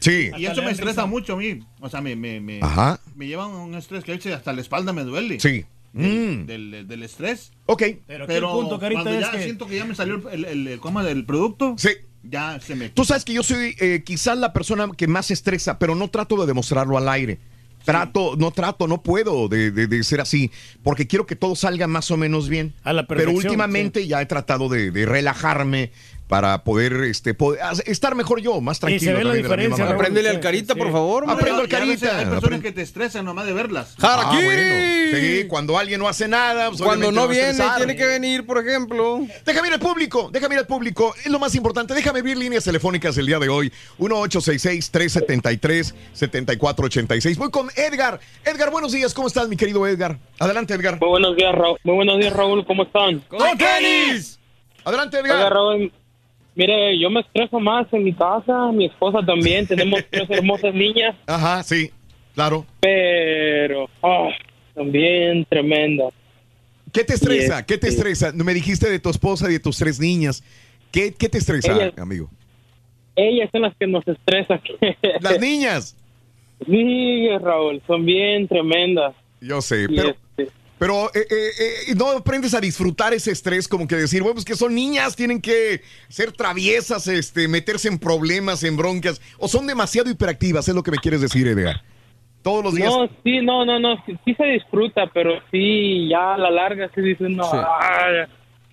Sí. 0.00 0.30
Y 0.36 0.46
eso 0.46 0.62
me 0.62 0.70
estresa 0.70 1.02
risa. 1.02 1.06
mucho 1.06 1.34
a 1.34 1.36
mí. 1.36 1.60
O 1.80 1.88
sea, 1.88 2.00
me, 2.00 2.16
me, 2.16 2.40
me, 2.40 2.60
Ajá. 2.62 3.00
me 3.14 3.26
llevan 3.26 3.50
un 3.50 3.74
estrés 3.74 4.04
que 4.04 4.12
hasta 4.32 4.52
la 4.52 4.60
espalda 4.60 4.92
me 4.92 5.04
duele. 5.04 5.38
Sí. 5.40 5.64
Del, 5.92 6.42
Mm. 6.42 6.46
del, 6.46 6.86
del 6.86 7.02
estrés. 7.02 7.50
Ok. 7.66 7.82
Pero, 8.06 8.24
aquí 8.24 8.32
Pero 8.34 8.48
el 8.50 8.60
punto, 8.60 8.78
Carita, 8.78 9.02
cuando 9.02 9.18
es 9.20 9.26
ya 9.26 9.32
que... 9.32 9.42
siento 9.42 9.66
que 9.66 9.76
ya 9.76 9.84
me 9.86 9.94
salió 9.94 10.22
el, 10.30 10.44
el, 10.44 10.68
el, 10.68 10.80
¿cómo? 10.80 11.00
el 11.00 11.24
producto, 11.24 11.74
Sí. 11.78 11.88
ya 12.22 12.60
se 12.60 12.76
me... 12.76 12.90
Tú 12.90 13.04
sabes 13.06 13.24
que 13.24 13.32
yo 13.32 13.42
soy 13.42 13.74
eh, 13.80 14.02
quizás 14.04 14.36
la 14.36 14.52
persona 14.52 14.86
que 14.96 15.06
más 15.08 15.30
estresa, 15.30 15.78
pero 15.78 15.94
no 15.94 16.08
trato 16.08 16.36
de 16.38 16.46
demostrarlo 16.46 16.98
al 16.98 17.08
aire. 17.08 17.38
Trato, 17.84 18.34
no 18.36 18.50
trato, 18.50 18.86
no 18.86 19.02
puedo 19.02 19.48
de, 19.48 19.70
de- 19.70 19.86
de 19.86 20.04
ser 20.04 20.20
así, 20.20 20.50
porque 20.82 21.06
quiero 21.06 21.26
que 21.26 21.36
todo 21.36 21.56
salga 21.56 21.86
más 21.86 22.10
o 22.10 22.18
menos 22.18 22.48
bien. 22.50 22.74
A 22.82 22.92
la 22.92 23.06
pero 23.06 23.32
últimamente 23.32 24.06
ya 24.06 24.20
he 24.20 24.26
tratado 24.26 24.68
de, 24.68 24.90
de 24.90 25.06
relajarme 25.06 25.90
para 26.28 26.62
poder 26.62 26.92
este, 27.04 27.32
poder- 27.34 27.60
estar 27.86 28.14
mejor 28.14 28.40
yo, 28.40 28.60
más 28.60 28.78
tranquilo. 28.78 29.12
se 29.12 29.18
ve 29.18 29.24
la 29.24 29.34
diferencia. 29.34 29.88
Apréndele 29.88 30.28
al 30.28 30.40
carita, 30.40 30.74
sí. 30.74 30.78
por 30.78 30.92
favor. 30.92 31.26
No, 31.26 31.32
Aprendo 31.32 31.62
y- 31.62 31.64
el 31.64 31.72
y 31.72 31.74
a 31.74 31.78
veces 31.80 32.00
carita, 32.08 32.18
Hay 32.18 32.26
personas 32.26 32.60
que 32.60 32.72
te 32.72 32.82
estresan 32.82 33.24
nomás 33.24 33.46
de 33.46 33.52
verlas. 33.54 33.94
Ah, 34.00 34.30
bueno. 34.32 35.18
Sí, 35.18 35.44
cuando 35.48 35.78
alguien 35.78 35.98
no 36.00 36.06
hace 36.08 36.28
nada. 36.28 36.68
pues, 36.68 36.82
Cuando 36.82 37.10
no 37.10 37.26
viene, 37.26 37.50
estresar. 37.50 37.78
tiene 37.78 37.96
que 37.96 38.04
venir, 38.06 38.44
por 38.44 38.58
ejemplo. 38.58 39.20
Déjame 39.46 39.68
ir 39.68 39.74
al 39.74 39.80
público, 39.80 40.28
déjame 40.32 40.54
ir 40.56 40.58
al 40.60 40.66
público. 40.66 41.14
Es 41.24 41.30
lo 41.30 41.38
más 41.38 41.54
importante. 41.54 41.94
Déjame 41.94 42.20
ver 42.22 42.36
líneas 42.36 42.64
telefónicas 42.64 43.16
el 43.16 43.26
día 43.26 43.38
de 43.38 43.48
hoy. 43.48 43.72
1-866-373-7486. 46.14 47.36
Voy 47.38 47.50
con 47.50 47.68
Edgar. 47.76 48.20
Edgar, 48.44 48.70
buenos 48.70 48.92
días. 48.92 49.14
¿Cómo 49.14 49.28
estás, 49.28 49.48
mi 49.48 49.56
querido 49.56 49.86
Edgar? 49.86 50.18
Adelante, 50.38 50.74
Edgar. 50.74 50.98
Muy 51.00 51.08
buenos 51.08 51.36
días, 51.36 51.54
Raúl. 51.54 51.78
Muy 51.84 51.94
buenos 51.96 52.18
días, 52.18 52.32
Raúl. 52.32 52.66
¿Cómo 52.66 52.82
están? 52.84 53.20
¡Con 53.28 53.38
tenis! 53.56 54.38
Adelante, 54.84 55.18
Oiga, 55.18 55.34
Edgar. 55.36 55.52
Raúl, 55.52 55.92
mire, 56.58 56.98
yo 56.98 57.08
me 57.08 57.20
estreso 57.20 57.58
más 57.60 57.86
en 57.92 58.04
mi 58.04 58.12
casa, 58.12 58.70
mi 58.72 58.86
esposa 58.86 59.20
también, 59.24 59.66
tenemos 59.68 60.02
tres 60.10 60.28
hermosas 60.28 60.74
niñas, 60.74 61.16
Ajá, 61.26 61.62
sí, 61.62 61.90
claro. 62.34 62.66
pero 62.80 63.88
son 64.74 64.92
bien 64.92 65.46
tremendas. 65.48 66.12
¿Qué 66.92 67.04
te 67.04 67.14
estresa? 67.14 67.64
¿Qué 67.64 67.78
te 67.78 67.88
este, 67.88 68.10
estresa? 68.10 68.32
Me 68.32 68.52
dijiste 68.54 68.90
de 68.90 68.98
tu 68.98 69.08
esposa 69.10 69.48
y 69.48 69.54
de 69.54 69.60
tus 69.60 69.76
tres 69.78 70.00
niñas. 70.00 70.42
¿Qué, 70.90 71.14
qué 71.14 71.28
te 71.28 71.38
estresa, 71.38 71.72
Ellas- 71.72 71.98
amigo? 71.98 72.28
Ellas 73.14 73.48
son 73.52 73.62
las 73.62 73.76
que 73.76 73.86
nos 73.86 74.06
estresan. 74.06 74.60
Las 75.20 75.40
niñas. 75.40 75.96
Sí, 76.66 77.28
Raúl, 77.40 77.82
son 77.86 78.04
bien 78.04 78.48
tremendas. 78.48 79.14
Yo 79.40 79.60
sé, 79.60 79.86
pero, 79.88 80.16
pero 80.78 81.06
eh, 81.14 81.26
eh, 81.30 81.50
eh, 81.88 81.94
no 81.96 82.10
aprendes 82.10 82.54
a 82.54 82.60
disfrutar 82.60 83.12
ese 83.14 83.30
estrés, 83.32 83.66
como 83.68 83.86
que 83.88 83.96
decir, 83.96 84.22
bueno, 84.22 84.34
pues 84.34 84.44
que 84.44 84.54
son 84.56 84.74
niñas, 84.74 85.16
tienen 85.16 85.40
que 85.40 85.82
ser 86.08 86.32
traviesas, 86.32 87.06
este, 87.08 87.48
meterse 87.48 87.88
en 87.88 87.98
problemas, 87.98 88.62
en 88.64 88.76
broncas, 88.76 89.20
o 89.38 89.48
son 89.48 89.66
demasiado 89.66 90.10
hiperactivas, 90.10 90.68
es 90.68 90.74
lo 90.74 90.82
que 90.82 90.90
me 90.90 90.98
quieres 90.98 91.20
decir, 91.20 91.46
Edgar. 91.48 91.82
Todos 92.42 92.62
los 92.64 92.74
días. 92.74 92.88
No, 92.90 93.08
sí, 93.24 93.40
no, 93.42 93.64
no, 93.64 93.78
no, 93.80 93.96
sí, 94.06 94.16
sí 94.24 94.34
se 94.34 94.44
disfruta, 94.46 95.10
pero 95.12 95.32
sí, 95.50 96.08
ya 96.08 96.34
a 96.34 96.38
la 96.38 96.50
larga 96.50 96.88
sí 96.94 97.00
dice 97.00 97.24
uno, 97.24 97.42
Sí. 97.44 97.50
"Ah, 97.54 98.26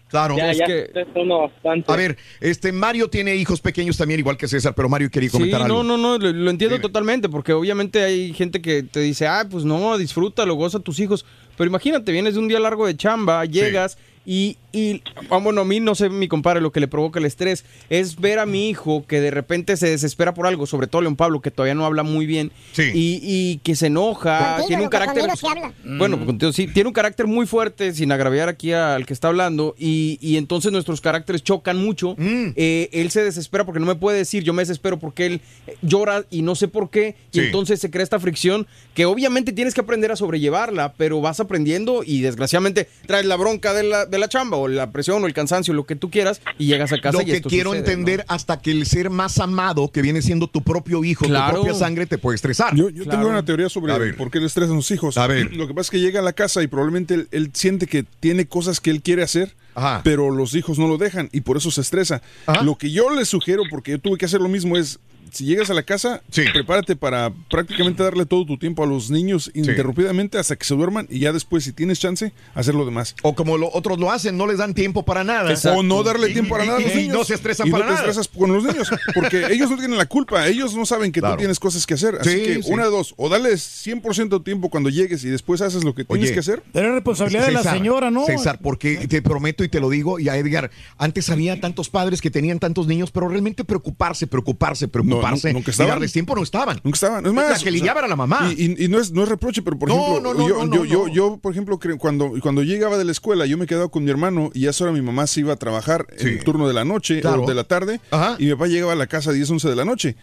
Claro, 0.08 0.38
ya, 0.38 0.52
es 0.52 0.60
ya 0.60 0.66
que- 0.68 0.92
se 0.94 1.20
uno 1.20 1.42
bastante. 1.50 1.92
A 1.92 1.96
ver, 1.96 2.16
este 2.40 2.72
Mario 2.72 3.10
tiene 3.10 3.36
hijos 3.36 3.60
pequeños 3.60 3.98
también, 3.98 4.20
igual 4.20 4.38
que 4.38 4.48
César, 4.48 4.74
pero 4.76 4.88
Mario 4.88 5.10
quería 5.10 5.30
Sí, 5.30 5.34
comentar 5.36 5.64
algo. 5.64 5.84
no, 5.84 5.84
no, 5.84 5.98
no, 5.98 6.18
lo, 6.20 6.32
lo 6.32 6.52
entiendo 6.52 6.80
totalmente, 6.80 7.28
porque 7.28 7.52
obviamente 7.54 8.02
hay 8.04 8.32
gente 8.34 8.62
que 8.62 8.84
te 8.84 9.00
dice, 9.00 9.28
ah, 9.28 9.46
pues 9.50 9.66
no, 9.66 9.98
disfrútalo, 9.98 10.54
goza 10.54 10.78
a 10.78 10.82
tus 10.82 11.00
hijos. 11.00 11.26
Pero 11.58 11.70
imagínate, 11.70 12.12
vienes 12.12 12.34
de 12.34 12.40
un 12.40 12.48
día 12.48 12.60
largo 12.60 12.86
de 12.86 12.98
chamba, 12.98 13.46
llegas 13.46 13.98
y, 14.26 14.58
y, 14.76 15.02
ah, 15.30 15.38
bueno, 15.38 15.62
a 15.62 15.66
mí 15.66 15.80
no 15.80 15.96
sé, 15.96 16.10
mi 16.10 16.28
compadre, 16.28 16.62
lo 16.62 16.72
que 16.72 16.80
le 16.80 16.88
provoca 16.88 17.20
el 17.20 17.26
estrés 17.26 17.64
es 17.90 18.20
ver 18.20 18.40
a 18.40 18.46
mi 18.46 18.70
hijo 18.70 19.06
que 19.08 19.22
de 19.22 19.32
repente 19.32 19.78
se 19.78 19.88
desespera 19.90 20.34
por 20.34 20.48
algo, 20.48 20.66
sobre 20.66 20.88
todo 20.88 21.02
León 21.02 21.16
Pablo, 21.16 21.42
que 21.42 21.52
todavía 21.52 21.76
no 21.76 21.86
habla 21.86 22.04
muy 22.04 22.26
bien, 22.26 22.52
y, 22.78 23.20
y 23.24 23.58
que 23.64 23.76
se 23.76 23.88
enoja, 23.88 24.58
Contigo, 24.58 24.68
tiene 24.68 24.84
un 24.84 24.90
carácter... 24.90 25.24
sí 25.38 25.48
habla. 25.50 25.74
Bueno, 25.84 26.18
pues 26.18 26.28
contigo 26.28 26.52
sí, 26.52 26.68
tiene 26.68 26.88
un 26.88 26.94
carácter 26.94 27.28
muy 27.28 27.46
fuerte, 27.46 27.94
sin 27.94 28.12
agraviar 28.12 28.50
aquí 28.50 28.74
al 28.74 29.06
que 29.06 29.14
está 29.14 29.30
hablando, 29.30 29.76
y, 29.78 30.18
y 30.22 30.38
entonces 30.38 30.72
nuestros 30.72 31.02
caracteres 31.02 31.44
chocan 31.44 31.78
mucho. 31.78 32.16
Mm. 32.18 32.50
Eh, 32.56 32.90
él 32.92 33.12
se 33.12 33.24
desespera 33.24 33.66
porque 33.66 33.80
no 33.80 33.86
me 33.86 33.96
puede 33.96 34.18
decir, 34.18 34.44
yo 34.44 34.54
me 34.54 34.62
desespero 34.64 35.00
porque 35.00 35.26
él 35.26 35.42
eh, 35.68 35.78
llora 35.82 36.26
y 36.30 36.42
no 36.42 36.56
sé 36.56 36.68
por 36.68 36.90
qué, 36.90 37.16
y 37.32 37.40
Sí. 37.40 37.46
entonces 37.46 37.80
se 37.80 37.90
crea 37.92 38.04
esta 38.04 38.20
fricción 38.20 38.68
que 38.94 39.06
obviamente 39.06 39.52
tienes 39.52 39.74
que 39.74 39.82
aprender 39.82 40.12
a 40.12 40.16
sobrellevarla, 40.16 40.94
pero 40.98 41.22
vas 41.22 41.40
aprendiendo 41.40 42.02
y 42.06 42.22
desgraciadamente 42.22 42.88
traes 43.06 43.26
la 43.26 43.36
bronca 43.36 43.74
de 43.74 43.84
la, 43.84 44.06
de 44.06 44.18
la 44.18 44.28
chamba 44.30 44.58
o 44.66 44.68
la 44.68 44.92
presión 44.92 45.24
o 45.24 45.28
el 45.28 45.34
cansancio, 45.34 45.74
lo 45.74 45.86
que 45.86 45.96
tú 45.96 46.10
quieras, 46.10 46.42
y 46.58 46.66
llegas 46.68 46.92
a 46.92 47.00
casa 47.00 47.18
Lo 47.18 47.22
y 47.24 47.26
que 47.26 47.36
esto 47.38 47.50
quiero 47.50 47.72
sucede, 47.72 47.92
entender 47.92 48.26
hasta 48.28 48.60
que 48.62 48.72
el 48.72 48.86
ser 48.86 49.10
más 49.10 49.40
amado, 49.40 49.92
que 49.92 50.02
viene 50.02 50.22
siendo 50.22 50.48
tu 50.48 50.62
propio 50.64 51.04
hijo, 51.04 51.26
Claro. 51.26 51.56
tu 51.58 51.62
propia 51.64 51.74
sangre, 51.80 52.06
te 52.06 52.18
puede 52.18 52.36
estresar. 52.36 52.76
Yo, 52.76 52.90
yo 52.90 53.06
tengo 53.08 53.28
una 53.28 53.44
teoría 53.46 53.70
sobre 53.70 53.94
A 53.94 53.98
ver. 53.98 54.16
por 54.16 54.30
qué 54.32 54.40
le 54.40 54.48
estresan 54.48 54.76
los 54.76 54.90
hijos. 54.92 55.18
A 55.18 55.28
ver. 55.28 55.54
Lo 55.56 55.68
que 55.68 55.74
pasa 55.74 55.88
es 55.88 55.92
que 55.92 56.00
llega 56.00 56.20
a 56.20 56.24
la 56.24 56.34
casa 56.34 56.62
y 56.64 56.68
probablemente 56.68 57.14
él, 57.14 57.28
él 57.32 57.52
siente 57.54 57.88
que 57.88 58.04
tiene 58.20 58.48
cosas 58.48 58.80
que 58.80 58.90
él 58.92 59.02
quiere 59.02 59.24
hacer, 59.24 59.56
pero 60.04 60.32
los 60.32 60.56
hijos 60.56 60.80
no 60.80 60.88
lo 60.88 60.98
dejan 60.98 61.30
y 61.32 61.42
por 61.42 61.58
eso 61.58 61.70
se 61.72 61.82
estresa. 61.82 62.22
Lo 62.64 62.76
que 62.78 62.92
yo 62.92 63.10
le 63.14 63.26
sugiero, 63.26 63.64
porque 63.70 63.92
yo 63.92 64.00
tuve 64.00 64.18
que 64.18 64.26
hacer 64.26 64.42
lo 64.42 64.50
mismo, 64.50 64.78
es 64.78 65.00
si 65.32 65.46
llegas 65.46 65.70
a 65.70 65.74
la 65.74 65.84
casa, 65.84 66.22
prepárate 66.54 66.96
para 66.96 67.32
prácticamente 67.50 68.04
darle 68.04 68.26
todo 68.26 68.46
tu 68.46 68.58
tiempo 68.58 68.84
a 68.84 68.88
los 68.88 69.10
niños 69.10 69.52
ininterrumpidamente 69.54 70.38
hasta 70.38 70.56
que 70.56 70.66
se 70.66 70.76
duerman 70.76 71.08
y 71.10 71.20
ya 71.20 71.34
después, 71.34 71.64
si 71.64 71.74
tienes 71.74 72.00
chance, 72.00 72.34
hacer 72.54 72.76
lo 72.76 72.86
demás. 72.86 73.16
O 73.24 73.36
como 73.36 73.58
lo- 73.58 73.70
otros 73.74 74.00
lo 74.00 74.12
hacen, 74.12 74.38
no 74.38 74.48
les 74.48 74.58
dan 74.58 74.74
tiempo 74.74 75.04
para 75.04 75.24
nada. 75.24 75.54
O 75.76 75.84
no 75.84 76.04
darle 76.04 76.30
tiempo 76.30 76.52
para 76.52 76.66
nada 76.66 76.78
a 76.78 76.82
los 76.82 76.92
Y- 76.92 76.94
y 76.94 77.02
niños. 77.04 77.18
no 77.18 77.24
se 77.24 77.34
estresan 77.36 77.68
Y 77.68 77.72
para 77.72 77.86
no 77.86 77.92
te 77.92 77.98
estresas 77.98 78.28
con 78.28 78.52
los 78.52 78.64
niños, 78.64 78.90
porque 79.14 79.46
ellos 79.52 79.70
no 79.70 79.78
tienen 79.78 79.98
la 79.98 80.06
culpa, 80.06 80.48
ellos 80.48 80.76
no 80.76 80.86
saben 80.86 81.12
que 81.12 81.20
Claro. 81.20 81.36
tú 81.36 81.40
tienes 81.40 81.60
cosas 81.60 81.86
que 81.86 81.96
hacer. 81.96 82.16
Así 82.22 82.30
Sí, 82.30 82.38
que 82.44 82.64
sí. 82.64 82.72
una 82.72 82.84
de 82.86 82.90
dos, 82.90 83.14
o 83.18 83.30
dale 83.30 83.50
100% 83.58 84.38
de 84.38 84.44
tiempo 84.44 84.70
cuando 84.70 84.90
llegues 84.90 85.24
y 85.24 85.30
después 85.30 85.62
haces 85.62 85.84
lo 85.84 85.94
que 85.96 86.04
tienes 86.06 86.26
Oye, 86.26 86.34
que 86.34 86.40
hacer. 86.40 86.64
Pero 86.74 86.88
es 86.90 86.94
responsabilidad 86.96 87.46
de 87.48 87.52
la 87.52 87.60
César, 87.60 87.78
señora, 87.78 88.12
¿no? 88.12 88.26
César, 88.26 88.60
porque 88.62 89.08
te 89.08 89.22
prometo 89.22 89.64
y 89.64 89.70
te 89.70 89.80
lo 89.80 89.90
digo, 89.90 90.20
y 90.20 90.30
a 90.30 90.38
Edgar, 90.38 90.72
antes 90.98 91.30
había 91.30 91.60
tantos 91.60 91.90
padres 91.90 92.22
que 92.22 92.30
tenían 92.32 92.60
tantos 92.60 92.88
niños, 92.88 93.12
pero 93.12 93.28
realmente 93.28 93.64
preocuparse, 93.64 94.28
preocuparse, 94.28 94.88
preocuparse, 94.88 95.15
nunca 95.22 95.70
y 95.70 95.72
estaban. 95.72 95.90
darles 95.92 96.12
tiempo 96.14 96.36
no 96.36 96.44
estaban. 96.44 96.80
Nunca 96.84 96.96
estaban. 96.96 97.26
Es 97.26 97.34
más, 97.34 97.58
la 97.58 97.64
que 97.64 97.72
lidiaba 97.72 98.00
era 98.00 98.08
la 98.08 98.16
mamá. 98.16 98.52
Y, 98.58 98.66
y- 98.80 98.86
y 98.86 98.88
no, 98.88 99.00
es, 99.00 99.12
no 99.12 99.24
es 99.24 99.30
reproche, 99.30 99.62
pero 99.62 99.78
por 99.78 99.90
No, 99.90 99.96
ejemplo, 99.96 100.34
no, 100.34 100.40
no, 100.40 100.48
yo, 100.48 100.56
no, 100.66 100.74
yo, 100.76 100.80
no, 100.80 100.86
yo, 100.86 101.08
no. 101.08 101.14
yo, 101.14 101.38
por 101.38 101.52
ejemplo, 101.52 101.80
cuando, 101.98 102.34
cuando 102.42 102.64
llegaba 102.64 102.98
de 102.98 103.06
la 103.06 103.12
escuela, 103.12 103.46
yo 103.46 103.58
me 103.58 103.68
quedaba 103.68 103.90
con 103.90 104.04
mi 104.04 104.12
hermano 104.12 104.52
y 104.54 104.68
a 104.68 104.72
esa 104.72 104.84
hora 104.86 104.94
mi 104.94 105.02
mamá 105.02 105.28
se 105.28 105.40
iba 105.42 105.54
a 105.54 105.58
trabajar 105.58 106.06
en 106.18 106.28
el 106.28 106.44
turno 106.44 106.68
de 106.68 106.74
la 106.74 106.86
noche 106.86 107.22
Claro. 107.22 107.44
o 107.44 107.48
de 107.48 107.56
la 107.56 107.64
tarde 107.64 108.00
y 108.40 108.46
mi 108.46 108.52
papá 108.52 108.68
llegaba 108.68 108.94
a 108.94 108.96
la 108.96 109.08
casa 109.08 109.30
a 109.32 109.34
10, 109.34 109.50
11 109.50 109.70
de 109.70 109.76
la 109.76 109.86
noche. 109.86 110.16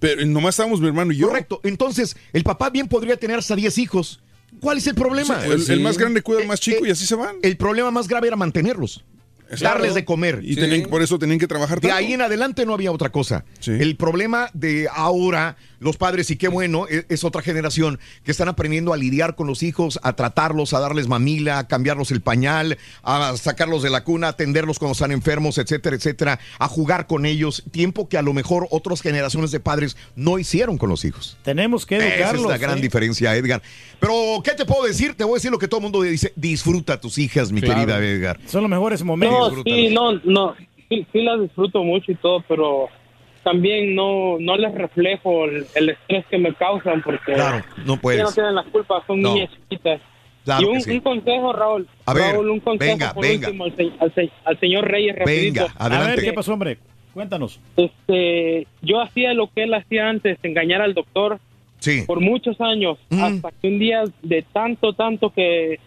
Pero 0.00 0.24
nomás 0.26 0.54
estábamos 0.54 0.80
mi 0.80 0.88
hermano 0.88 1.12
y 1.12 1.16
yo. 1.16 1.28
Correcto. 1.28 1.60
Entonces, 1.62 2.16
el 2.32 2.42
papá 2.42 2.70
bien 2.70 2.88
podría 2.88 3.16
tener 3.16 3.38
hasta 3.38 3.54
10 3.54 3.78
hijos. 3.78 4.20
¿Cuál 4.60 4.78
es 4.78 4.86
el 4.86 4.94
problema? 4.94 5.40
Sí, 5.42 5.50
el- 5.50 5.70
el 5.70 5.80
más 5.80 5.96
grande 5.98 6.22
cuida 6.22 6.40
al 6.40 6.46
más 6.46 6.60
chico 6.60 6.84
y 6.86 6.90
así 6.90 7.06
se 7.06 7.14
van. 7.14 7.36
El 7.42 7.56
problema 7.56 7.90
más 7.90 8.08
grave 8.08 8.26
era 8.26 8.36
mantenerlos. 8.36 9.04
Darles 9.60 9.94
de 9.94 10.04
comer. 10.04 10.40
Y 10.42 10.56
tenían- 10.56 10.88
por 10.90 11.02
eso 11.02 11.18
tenían 11.18 11.38
que 11.38 11.46
trabajar 11.46 11.80
De 11.80 11.88
tanto. 11.88 11.96
ahí 12.04 12.12
en 12.12 12.22
adelante 12.22 12.66
no 12.66 12.74
había 12.74 12.92
otra 12.92 13.10
cosa. 13.10 13.44
El 13.66 13.96
problema 13.96 14.50
de 14.54 14.88
ahora, 14.92 15.56
los 15.78 15.96
padres, 15.96 16.30
y 16.30 16.36
qué 16.36 16.48
bueno, 16.48 16.86
e- 16.88 17.04
es, 17.08 17.22
otra 17.24 17.42
generación 17.42 17.98
que 18.24 18.30
están 18.30 18.48
aprendiendo 18.48 18.92
a 18.92 18.96
lidiar 18.96 19.36
con 19.36 19.46
los 19.46 19.62
hijos, 19.62 19.98
a 20.02 20.14
tratarlos, 20.14 20.72
a 20.74 20.80
darles 20.80 21.06
mamila, 21.08 21.58
a 21.58 21.68
cambiarlos 21.68 22.10
el 22.10 22.20
pañal, 22.22 22.78
a 23.02 23.36
sacarlos 23.36 23.82
de 23.82 23.90
la 23.90 24.02
cuna, 24.04 24.28
a 24.28 24.30
atenderlos 24.30 24.78
cuando 24.78 24.92
están 24.92 25.12
enfermos, 25.12 25.58
etcétera, 25.58 25.96
etcétera, 25.96 26.38
a 26.58 26.68
jugar 26.68 27.06
con 27.06 27.26
ellos. 27.26 27.62
Tiempo 27.70 28.08
que 28.08 28.18
a 28.18 28.22
lo 28.22 28.32
mejor 28.32 28.66
otras 28.70 29.00
generaciones 29.02 29.50
de 29.50 29.60
padres 29.60 29.96
no 30.16 30.38
hicieron 30.38 30.78
con 30.78 30.88
los 30.88 31.04
hijos. 31.04 31.36
Tenemos 31.44 31.86
que 31.86 31.96
Esa 31.98 32.06
educarlos. 32.08 32.42
es 32.42 32.48
la 32.48 32.58
gran 32.58 32.78
¿eh? 32.78 32.80
diferencia, 32.82 33.34
Edgar. 33.36 33.62
Pero, 34.00 34.14
¿qué 34.44 34.52
te 34.52 34.64
puedo 34.64 34.84
decir? 34.84 35.14
Te 35.14 35.24
voy 35.24 35.34
a 35.34 35.36
decir 35.36 35.50
lo 35.50 35.58
que 35.58 35.68
todo 35.68 35.78
el 35.78 35.82
mundo 35.84 36.02
dice. 36.02 36.32
Disfruta 36.36 36.94
a 36.94 37.00
tus 37.00 37.18
hijas, 37.18 37.52
mi 37.52 37.60
Claro. 37.60 37.80
querida 37.80 37.98
Edgar. 38.04 38.38
Son 38.46 38.62
los 38.62 38.70
mejores 38.70 39.02
momentos. 39.02 39.35
No, 39.38 39.62
sí, 39.62 39.88
no, 39.92 40.12
no, 40.24 40.54
sí, 40.88 41.06
sí 41.12 41.22
las 41.22 41.40
disfruto 41.40 41.82
mucho 41.82 42.12
y 42.12 42.14
todo, 42.16 42.42
pero 42.48 42.88
también 43.42 43.94
no, 43.94 44.36
no 44.40 44.56
les 44.56 44.74
reflejo 44.74 45.44
el, 45.44 45.66
el 45.74 45.90
estrés 45.90 46.24
que 46.26 46.38
me 46.38 46.52
causan 46.54 47.02
porque 47.02 47.32
Claro, 47.34 47.64
no 47.84 47.96
puedes. 47.96 48.22
no 48.22 48.32
tienen 48.32 48.54
la 48.54 48.64
culpa, 48.64 49.02
son 49.06 49.20
No. 49.22 49.34
niñas 49.34 49.50
chiquitas. 49.52 50.00
Claro 50.44 50.62
y 50.62 50.64
un, 50.66 50.74
que 50.74 50.80
sí. 50.80 50.90
un 50.92 51.00
consejo, 51.00 51.52
Raúl. 51.52 51.88
A 52.06 52.14
ver, 52.14 52.32
Raúl, 52.34 52.50
un 52.50 52.60
consejo 52.60 52.92
venga, 52.92 53.14
por 53.14 53.24
venga. 53.24 53.48
último 53.48 53.64
al, 53.64 53.76
se- 53.76 53.92
al 54.00 54.14
se- 54.14 54.30
al 54.44 54.60
señor 54.60 54.84
Reyes 54.88 55.16
rapidito. 55.16 55.66
A 55.76 55.88
ver, 55.88 56.20
¿qué 56.22 56.32
pasó, 56.32 56.52
hombre? 56.52 56.78
Cuéntanos. 57.14 57.58
Este, 57.76 58.66
yo 58.82 59.00
hacía 59.00 59.32
lo 59.34 59.48
que 59.48 59.62
él 59.64 59.74
hacía 59.74 60.08
antes, 60.08 60.38
engañar 60.42 60.82
al 60.82 60.94
doctor 60.94 61.38
Sí. 61.78 62.02
por 62.06 62.20
muchos 62.20 62.60
años, 62.60 62.98
hasta 63.10 63.50
que 63.60 63.68
un 63.68 63.78
día 63.78 64.04
de 64.22 64.42
tanto, 64.42 64.92
tanto 64.92 65.30
que 65.30 65.78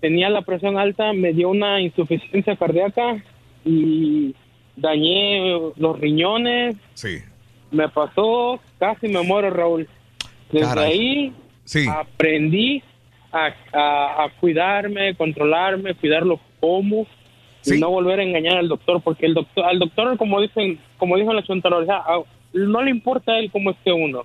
tenía 0.00 0.28
la 0.30 0.42
presión 0.42 0.78
alta, 0.78 1.12
me 1.12 1.32
dio 1.32 1.48
una 1.50 1.80
insuficiencia 1.80 2.56
cardíaca 2.56 3.22
y 3.64 4.34
dañé 4.76 5.58
los 5.76 5.98
riñones, 6.00 6.76
Sí. 6.94 7.18
me 7.70 7.88
pasó, 7.88 8.60
casi 8.78 9.08
me 9.08 9.22
muero, 9.22 9.50
Raúl. 9.50 9.88
Desde 10.50 10.66
Caray. 10.66 10.90
ahí 10.92 11.32
Sí. 11.64 11.86
aprendí 11.88 12.82
a, 13.32 13.54
a- 13.72 14.24
a 14.24 14.30
cuidarme, 14.40 15.14
controlarme, 15.14 15.94
cuidar 15.94 16.24
lo 16.26 16.36
que 16.38 16.42
como 16.60 17.06
y 17.64 17.78
no 17.78 17.90
volver 17.90 18.20
a 18.20 18.22
engañar 18.24 18.56
al 18.56 18.68
doctor, 18.68 19.00
porque 19.02 19.26
el 19.26 19.34
doctor, 19.34 19.64
al 19.66 19.78
doctor, 19.78 20.16
como 20.16 20.40
dicen, 20.40 20.78
como 20.98 21.16
dijo 21.16 21.32
la 21.32 21.42
chontalidad, 21.42 22.00
no 22.52 22.82
le 22.82 22.90
importa 22.90 23.32
a 23.32 23.38
él 23.38 23.50
cómo 23.52 23.70
esté 23.70 23.92
uno. 23.92 24.22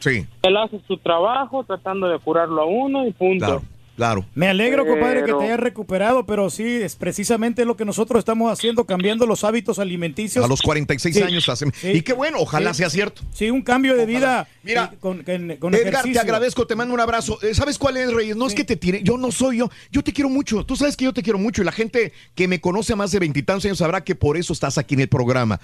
Sí. 0.00 0.26
Él 0.42 0.56
hace 0.56 0.80
su 0.86 0.96
trabajo 0.98 1.62
tratando 1.64 2.08
de 2.08 2.18
curarlo 2.18 2.60
a 2.62 2.66
uno 2.66 3.06
y 3.06 3.12
punto. 3.12 3.46
Claro, 3.46 3.62
claro. 3.96 4.24
Me 4.34 4.48
alegro, 4.48 4.86
compadre, 4.86 5.24
que 5.24 5.32
te 5.32 5.44
hayas 5.44 5.60
recuperado, 5.60 6.26
pero 6.26 6.50
sí, 6.50 6.64
es 6.64 6.96
precisamente 6.96 7.64
lo 7.64 7.76
que 7.76 7.84
nosotros 7.84 8.18
estamos 8.18 8.52
haciendo, 8.52 8.84
cambiando 8.84 9.26
los 9.26 9.44
hábitos 9.44 9.78
alimenticios. 9.78 10.44
A 10.44 10.48
los 10.48 10.62
46 10.62 11.14
Sí. 11.16 11.22
años 11.22 11.48
hacen. 11.48 11.72
Sí. 11.74 11.88
Y 11.88 12.02
qué 12.02 12.12
bueno, 12.12 12.38
ojalá 12.40 12.72
Sí. 12.74 12.78
sea 12.78 12.90
cierto. 12.90 13.22
Sí, 13.32 13.50
un 13.50 13.62
cambio 13.62 13.96
de 13.96 14.06
vida. 14.06 14.48
Mira, 14.62 14.90
eh, 14.92 14.96
con, 15.00 15.22
con- 15.22 15.56
con 15.56 15.74
Edgar, 15.74 15.88
ejercicio. 15.88 16.12
te 16.14 16.18
agradezco, 16.20 16.66
te 16.66 16.76
mando 16.76 16.94
un 16.94 17.00
abrazo. 17.00 17.38
Eh, 17.42 17.54
¿Sabes 17.54 17.78
cuál 17.78 17.96
es, 17.96 18.12
Reyes? 18.12 18.36
No 18.36 18.46
es 18.46 18.54
que 18.54 18.64
te 18.64 18.76
tire, 18.76 19.02
yo 19.02 19.16
no 19.18 19.30
soy 19.32 19.58
yo. 19.58 19.70
Yo 19.90 20.02
te 20.02 20.12
quiero 20.12 20.28
mucho. 20.28 20.64
Tú 20.64 20.76
sabes 20.76 20.96
que 20.96 21.04
yo 21.04 21.12
te 21.12 21.22
quiero 21.22 21.38
mucho 21.38 21.62
y 21.62 21.64
la 21.64 21.72
gente 21.72 22.12
que 22.34 22.48
me 22.48 22.60
conoce 22.60 22.92
a 22.92 22.96
más 22.96 23.10
de 23.12 23.18
veintitantos 23.18 23.64
años 23.64 23.78
sabrá 23.78 24.02
que 24.04 24.14
por 24.14 24.36
eso 24.36 24.52
estás 24.52 24.78
aquí 24.78 24.94
en 24.94 25.00
el 25.00 25.08
programa. 25.08 25.60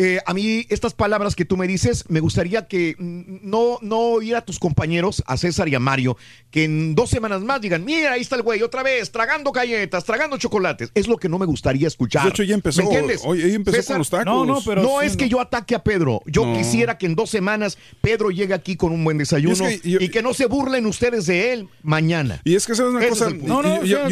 Eh, 0.00 0.20
a 0.24 0.32
mí, 0.32 0.64
estas 0.68 0.94
palabras 0.94 1.34
que 1.34 1.44
tú 1.44 1.56
me 1.56 1.66
dices, 1.66 2.04
me 2.08 2.20
gustaría 2.20 2.68
que 2.68 2.94
mm, 2.98 3.38
no, 3.42 3.78
no 3.82 3.98
oír 3.98 4.36
a 4.36 4.42
tus 4.44 4.58
compañeros, 4.60 5.24
a 5.26 5.36
César 5.36 5.68
y 5.68 5.74
a 5.74 5.80
Mario, 5.80 6.16
que 6.50 6.64
en 6.64 6.94
dos 6.94 7.10
semanas 7.10 7.42
más 7.42 7.60
digan, 7.60 7.84
mira, 7.84 8.12
ahí 8.12 8.20
está 8.20 8.36
el 8.36 8.42
güey, 8.42 8.62
otra 8.62 8.82
vez, 8.84 9.10
tragando 9.10 9.50
galletas, 9.50 10.04
tragando 10.04 10.36
chocolates. 10.38 10.90
Es 10.94 11.08
lo 11.08 11.16
que 11.16 11.28
no 11.28 11.38
me 11.38 11.46
gustaría 11.46 11.88
escuchar. 11.88 12.22
De 12.22 12.28
hecho, 12.30 12.42
ya 12.44 12.54
empezó. 12.54 12.80
¿Me 12.82 12.84
entiendes? 12.86 13.22
Hoy- 13.24 13.42
empezó 13.54 13.76
César, 13.76 13.94
con 13.94 13.98
los 13.98 14.10
tacos. 14.10 14.24
No, 14.26 14.44
no, 14.44 14.60
pero 14.64 14.82
no 14.82 15.00
sí, 15.00 15.06
es 15.06 15.12
no. 15.12 15.18
que 15.18 15.28
yo 15.28 15.40
ataque 15.40 15.74
a 15.74 15.82
Pedro. 15.82 16.22
Yo 16.26 16.46
No. 16.46 16.56
quisiera 16.56 16.96
que 16.96 17.06
en 17.06 17.14
dos 17.16 17.30
semanas 17.30 17.76
Pedro 18.00 18.30
llegue 18.30 18.54
aquí 18.54 18.76
con 18.76 18.92
un 18.92 19.02
buen 19.02 19.18
desayuno 19.18 19.68
Y 19.68 19.74
es 19.74 19.80
que 19.80 19.90
yo- 19.90 19.98
que 20.12 20.22
no 20.22 20.32
se 20.32 20.46
burlen 20.46 20.86
ustedes 20.86 21.26
de 21.26 21.52
él 21.52 21.68
mañana. 21.82 22.40
Y 22.44 22.54
es 22.54 22.66
que 22.66 22.74
sabes 22.74 22.92
una 22.92 23.00
Ese 23.00 23.10
cosa, 23.10 23.30
No, 23.30 23.62
no, 23.62 23.84
yo, 23.84 24.08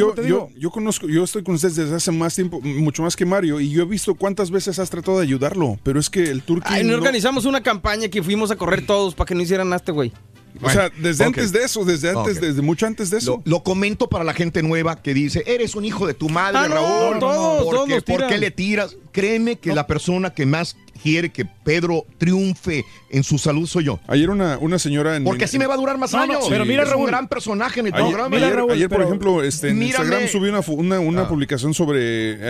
yo 0.56 0.70
conozco, 0.70 1.06
yo 1.08 1.24
estoy 1.24 1.42
con 1.44 1.54
ustedes 1.54 1.76
desde 1.76 1.94
hace 1.94 2.10
más 2.12 2.34
tiempo, 2.34 2.60
mucho 2.60 3.02
más 3.02 3.14
que 3.16 3.24
Mario, 3.24 3.60
y 3.60 3.70
yo 3.70 3.82
he 3.82 3.86
visto 3.86 4.14
cuántas 4.14 4.50
veces 4.50 4.78
has 4.78 4.90
tratado 4.90 5.18
de 5.18 5.24
ayudarlo, 5.24 5.75
pero 5.82 6.00
es 6.00 6.10
que 6.10 6.24
el 6.24 6.42
turqui 6.42 6.68
Ay, 6.72 6.84
no 6.84 6.92
no- 6.92 6.98
organizamos 6.98 7.44
una 7.44 7.62
campaña 7.62 8.08
que 8.08 8.22
fuimos 8.22 8.50
a 8.50 8.56
correr 8.56 8.84
todos 8.86 9.14
para 9.14 9.26
que 9.28 9.34
no 9.34 9.42
hicieran 9.42 9.72
a 9.72 9.76
este 9.76 9.92
güey. 9.92 10.12
O 10.62 10.70
sea, 10.70 10.88
desde 11.02 11.22
antes 11.24 11.52
de 11.52 11.64
eso, 11.64 11.84
desde 11.84 12.08
antes, 12.10 12.40
desde 12.40 12.62
mucho 12.62 12.86
antes 12.86 13.10
de 13.10 13.18
eso. 13.18 13.42
Lo, 13.44 13.56
lo 13.58 13.62
comento 13.62 14.08
para 14.08 14.24
la 14.24 14.32
gente 14.32 14.62
nueva 14.62 15.02
que 15.02 15.12
dice, 15.12 15.42
eres 15.46 15.74
un 15.74 15.84
hijo 15.84 16.06
de 16.06 16.14
tu 16.14 16.30
madre, 16.30 16.58
Ah, 16.62 16.68
no, 16.68 16.74
Raúl. 16.76 17.14
no, 17.14 17.18
todos, 17.20 17.62
¿Por, 17.64 17.74
todos 17.74 17.88
qué, 17.88 17.94
nos 17.96 18.04
por 18.04 18.14
tiran. 18.16 18.30
qué 18.30 18.38
le 18.38 18.50
tiras? 18.50 18.96
Créeme 19.12 19.56
que 19.56 19.74
la 19.74 19.86
persona 19.86 20.30
que 20.32 20.46
más 20.46 20.76
quiere 20.96 21.30
que 21.30 21.44
Pedro 21.44 22.04
triunfe 22.18 22.84
en 23.10 23.22
su 23.24 23.38
salud 23.38 23.66
soy 23.66 23.84
yo. 23.84 24.00
Ayer 24.08 24.30
una, 24.30 24.58
una 24.58 24.78
señora 24.78 25.16
en 25.16 25.24
Porque 25.24 25.44
así 25.44 25.58
me 25.58 25.66
va 25.66 25.74
a 25.74 25.76
durar 25.76 25.98
más 25.98 26.12
No, 26.12 26.26
no, 26.26 26.32
años. 26.34 26.46
pero 26.48 26.64
mira, 26.64 26.82
es 26.82 26.88
un 26.88 26.94
Raúl. 26.94 27.06
gran 27.08 27.28
personaje 27.28 27.80
en 27.80 27.86
el 27.88 27.94
Ayer, 27.94 28.06
programa. 28.06 28.36
ayer- 28.36 28.64
ayer, 28.72 28.88
por 28.88 29.02
ejemplo, 29.02 29.42
este, 29.42 29.68
en 29.70 29.78
Mírame. 29.78 30.04
Instagram 30.04 30.28
subí 30.28 30.48
una, 30.48 30.60
una, 30.68 31.00
una 31.00 31.22
Ah. 31.22 31.28
publicación 31.28 31.74
sobre 31.74 31.98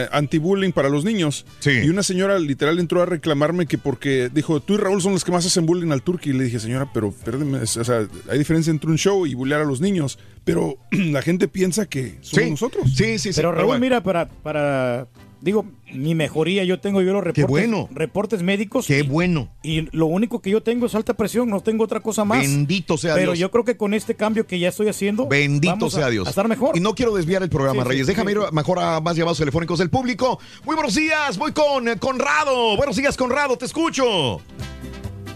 eh, 0.05 0.09
anti-bullying 0.13 0.73
para 0.73 0.89
los 0.89 1.05
niños. 1.05 1.47
Y 1.65 1.89
una 1.89 2.03
señora 2.03 2.39
literal 2.39 2.79
entró 2.79 3.03
a 3.03 3.07
reclamarme 3.07 3.67
que 3.67 3.79
porque 3.79 4.31
dijo, 4.33 4.61
tú 4.61 4.75
y 4.75 4.77
Raúl 4.79 5.01
son 5.03 5.13
los 5.13 5.25
que 5.25 5.33
más 5.33 5.45
hacen 5.47 5.67
bullying 5.67 5.91
al 5.93 6.03
turqui. 6.03 6.31
Y 6.31 6.33
le 6.33 6.45
dije, 6.45 6.59
señora, 6.59 6.91
pero 6.93 7.13
perdeme, 7.13 7.59
o 7.59 7.67
sea, 7.67 8.07
hay 8.31 8.39
diferencia 8.39 8.71
entre 8.71 8.91
un 8.91 8.99
show 8.99 9.27
y 9.27 9.35
bullear 9.35 9.61
a 9.61 9.65
los 9.65 9.81
niños. 9.81 10.19
Pero 10.45 10.77
la 10.91 11.23
gente 11.23 11.49
piensa 11.49 11.87
que 11.87 12.17
somos 12.21 12.51
nosotros. 12.51 12.85
Sí, 12.95 13.19
sí, 13.19 13.31
Pero 13.35 13.53
Raúl, 13.53 13.79
mira, 13.81 14.03
para, 14.03 14.29
para, 14.29 15.07
digo, 15.47 15.65
mi 15.95 16.15
mejoría, 16.15 16.65
yo 16.65 16.81
tengo 16.81 17.01
yo 17.01 17.13
los 17.15 17.23
reportes, 17.25 17.47
bueno. 17.49 17.89
reportes 17.93 18.43
médicos. 18.43 18.87
Qué 18.87 19.03
bueno. 19.03 19.49
Y 19.63 19.89
lo 19.97 20.07
único 20.07 20.43
que 20.43 20.51
yo 20.51 20.63
tengo 20.63 20.87
es 20.87 20.95
alta 20.95 21.15
presión, 21.15 21.49
no 21.49 21.61
tengo 21.61 21.85
otra 21.85 22.01
cosa 22.01 22.25
más. 22.25 22.41
Bendito 22.41 22.99
sea 22.99 23.15
Pero 23.15 23.31
Dios. 23.33 23.39
yo 23.39 23.51
creo 23.53 23.65
que 23.65 23.77
con 23.77 23.95
este 23.95 24.15
cambio 24.17 24.47
que 24.47 24.59
ya 24.59 24.69
estoy 24.69 24.89
haciendo, 24.89 25.27
Bendito 25.29 25.75
vamos 25.75 25.95
a- 25.95 25.99
sea 25.99 26.11
Dios. 26.11 26.27
a 26.27 26.31
estar 26.31 26.49
mejor. 26.49 26.77
Y 26.77 26.81
no 26.81 26.95
quiero 26.95 27.15
desviar 27.15 27.43
el 27.45 27.49
programa, 27.49 27.83
Sí, 27.85 27.89
Reyes. 27.89 28.07
sí, 28.07 28.13
Déjame 28.13 28.33
sí. 28.33 28.39
ir 28.39 28.53
mejor 28.53 28.81
a 28.81 29.01
más 29.01 29.17
llamados 29.17 29.39
telefónicos 29.39 29.79
del 29.79 29.89
público. 29.89 30.39
Muy 30.65 30.75
buenos 30.75 30.95
días, 30.97 31.39
voy 31.39 31.53
con 31.53 31.89
eh, 31.89 31.97
Conrado. 31.99 32.77
Buenos 32.77 32.97
días, 32.97 33.17
Conrado, 33.17 33.57
te 33.57 33.65
escucho. 33.67 34.41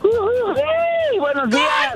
¡Sí! 0.02 1.18
¡Buenos 1.18 1.50
días! 1.50 1.94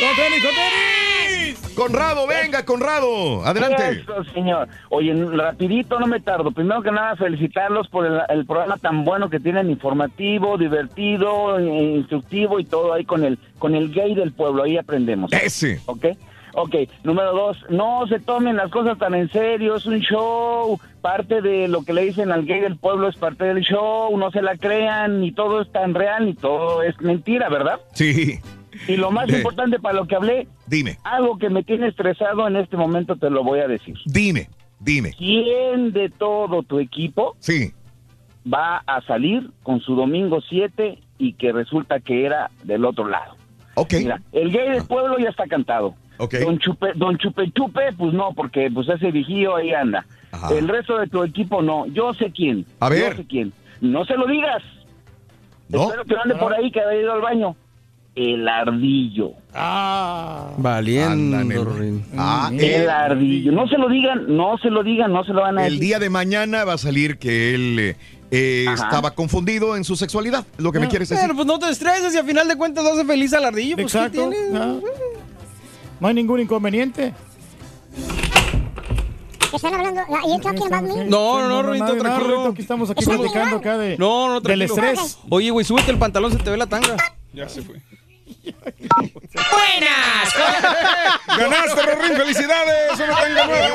¡Con 0.00 0.16
tenis, 0.16 0.42
con 0.42 0.54
tenis! 0.54 1.74
Conrado, 1.74 2.26
venga, 2.26 2.64
Conrado. 2.64 3.44
Adelante. 3.44 4.00
Eso, 4.00 4.24
señor. 4.32 4.68
Oye, 4.88 5.14
rapidito, 5.14 6.00
no 6.00 6.06
me 6.06 6.20
tardo. 6.20 6.50
Primero 6.50 6.82
que 6.82 6.90
nada, 6.90 7.16
felicitarlos 7.16 7.88
por 7.88 8.06
el, 8.06 8.20
el 8.28 8.44
programa 8.46 8.76
tan 8.76 9.04
bueno 9.04 9.30
que 9.30 9.40
tienen, 9.40 9.70
informativo, 9.70 10.58
divertido, 10.58 11.60
instructivo 11.60 12.60
y 12.60 12.64
todo 12.64 12.92
ahí 12.92 13.04
con 13.04 13.24
el, 13.24 13.38
con 13.58 13.74
el 13.74 13.92
gay 13.92 14.14
del 14.14 14.32
pueblo. 14.32 14.62
Ahí 14.62 14.76
aprendemos. 14.76 15.32
Ese. 15.32 15.80
¿Ok? 15.86 16.06
Ok, 16.52 16.74
número 17.04 17.32
dos, 17.32 17.58
no 17.68 18.06
se 18.08 18.18
tomen 18.18 18.56
las 18.56 18.72
cosas 18.72 18.98
tan 18.98 19.14
en 19.14 19.30
serio, 19.30 19.76
es 19.76 19.86
un 19.86 20.00
show, 20.00 20.80
parte 21.00 21.40
de 21.42 21.68
lo 21.68 21.84
que 21.84 21.92
le 21.92 22.02
dicen 22.02 22.32
al 22.32 22.44
gay 22.44 22.58
del 22.58 22.76
pueblo 22.76 23.08
es 23.08 23.16
parte 23.16 23.44
del 23.44 23.60
show, 23.60 24.16
no 24.18 24.32
se 24.32 24.42
la 24.42 24.56
crean, 24.56 25.20
ni 25.20 25.30
todo 25.30 25.62
es 25.62 25.70
tan 25.70 25.94
real, 25.94 26.26
ni 26.26 26.34
todo 26.34 26.82
es 26.82 27.00
mentira, 27.00 27.48
¿verdad? 27.48 27.78
Sí. 27.92 28.40
Y 28.88 28.96
lo 28.96 29.10
más 29.10 29.28
importante 29.28 29.78
para 29.78 29.94
lo 29.94 30.06
que 30.06 30.16
hablé, 30.16 30.48
Dime, 30.66 30.98
algo 31.04 31.38
que 31.38 31.50
me 31.50 31.62
tiene 31.62 31.88
estresado 31.88 32.46
en 32.46 32.56
este 32.56 32.76
momento 32.76 33.16
te 33.16 33.30
lo 33.30 33.42
voy 33.44 33.60
a 33.60 33.68
decir. 33.68 33.96
dime, 34.06 34.48
dime. 34.78 35.12
¿Quién 35.16 35.92
de 35.92 36.08
todo 36.10 36.62
tu 36.62 36.78
equipo 36.78 37.36
sí. 37.38 37.72
va 38.50 38.78
a 38.86 39.00
salir 39.02 39.50
con 39.62 39.80
su 39.80 39.94
domingo 39.94 40.40
7 40.48 40.98
y 41.18 41.32
que 41.34 41.52
resulta 41.52 42.00
que 42.00 42.24
era 42.24 42.50
del 42.64 42.84
otro 42.84 43.08
lado? 43.08 43.34
Ok. 43.74 43.94
Mira, 43.98 44.20
el 44.32 44.50
gay 44.50 44.70
del 44.70 44.84
pueblo 44.84 45.18
ya 45.18 45.28
está 45.30 45.46
cantado. 45.46 45.94
Ok. 46.18 46.34
Don 46.34 46.58
Chupe, 46.58 46.92
Don 46.96 47.16
Chupe 47.16 47.50
Chupe, 47.52 47.92
pues 47.96 48.12
no, 48.12 48.32
porque 48.34 48.70
pues 48.72 48.88
ese 48.88 49.10
vigío 49.10 49.56
ahí 49.56 49.72
anda. 49.72 50.04
Ajá. 50.32 50.54
El 50.54 50.68
resto 50.68 50.98
de 50.98 51.06
tu 51.06 51.22
equipo 51.24 51.62
no. 51.62 51.86
Yo 51.86 52.12
sé 52.14 52.30
quién. 52.30 52.66
A 52.78 52.88
ver. 52.88 53.12
Yo 53.12 53.16
sé 53.22 53.26
quién. 53.26 53.52
No 53.80 54.04
se 54.04 54.14
lo 54.16 54.26
digas. 54.26 54.62
¿No? 55.68 55.84
Espero 55.84 56.04
que 56.04 56.14
no 56.14 56.22
ande 56.22 56.34
por 56.34 56.52
ahí 56.52 56.70
que 56.70 56.80
haya 56.80 57.00
ido 57.00 57.12
al 57.12 57.20
baño. 57.20 57.56
El 58.20 58.46
ardillo. 58.46 59.32
Ah. 59.54 60.50
Valiendo, 60.58 61.64
Rin. 61.64 62.04
Ah, 62.18 62.50
El 62.52 62.60
el, 62.62 62.90
ardillo. 62.90 63.50
No 63.50 63.66
se 63.66 63.78
lo 63.78 63.88
digan, 63.88 64.36
no 64.36 64.58
se 64.58 64.68
lo 64.68 64.82
digan, 64.82 65.10
no 65.10 65.24
se 65.24 65.32
lo 65.32 65.40
van 65.40 65.58
a 65.58 65.66
el 65.66 65.72
decir. 65.72 65.80
día 65.80 65.98
de 65.98 66.10
mañana 66.10 66.64
va 66.64 66.74
a 66.74 66.78
salir 66.78 67.16
que 67.16 67.54
él 67.54 67.78
eh, 67.78 67.96
eh, 68.30 68.66
estaba 68.74 69.12
confundido 69.12 69.74
en 69.74 69.84
su 69.84 69.96
sexualidad. 69.96 70.44
Lo 70.58 70.70
que 70.70 70.80
me 70.80 70.88
quieres 70.88 71.08
decir. 71.08 71.24
Pero 71.24 71.34
pues 71.34 71.46
no 71.46 71.58
te 71.58 71.70
estreses 71.70 72.12
y 72.14 72.18
al 72.18 72.26
final 72.26 72.46
de 72.46 72.56
cuentas 72.56 72.84
hace 72.84 73.06
feliz 73.06 73.32
al 73.32 73.46
ardillo. 73.46 73.76
Pues, 73.76 73.90
¿qué 73.90 73.98
Exacto. 73.98 74.28
tiene? 74.28 74.58
Ah. 74.58 74.74
No 75.98 76.08
hay 76.08 76.14
ningún 76.14 76.40
inconveniente. 76.40 77.14
¿Están 79.50 79.74
hablando? 79.74 80.00
¿Are 80.00 80.28
you 80.28 80.40
talking 80.40 80.72
about 80.72 80.82
me? 80.82 81.04
No, 81.06 81.48
no, 81.48 81.62
no, 81.62 81.74
no, 81.74 81.96
tranquilo. 81.96 82.46
Aquí 82.48 82.60
estamos 82.60 82.90
aquí 82.90 83.04
platicando 83.04 83.56
acá 83.56 83.78
de, 83.78 83.96
No, 83.96 84.28
no, 84.28 84.40
del 84.40 84.60
estrés. 84.60 85.18
Oye, 85.30 85.50
güey, 85.50 85.64
súbete 85.64 85.90
el 85.90 85.98
pantalón, 85.98 86.32
se 86.32 86.38
te 86.38 86.50
ve 86.50 86.58
la 86.58 86.66
tanga. 86.66 86.96
Ya 87.32 87.48
se 87.48 87.62
fue. 87.62 87.80
¡Buenas! 89.34 90.34
¡Ganaste, 91.26 91.82
Rorín! 91.82 92.16
¡Felicidades! 92.16 93.00
¡Una 93.00 93.16
tanga 93.16 93.46
nueva! 93.46 93.68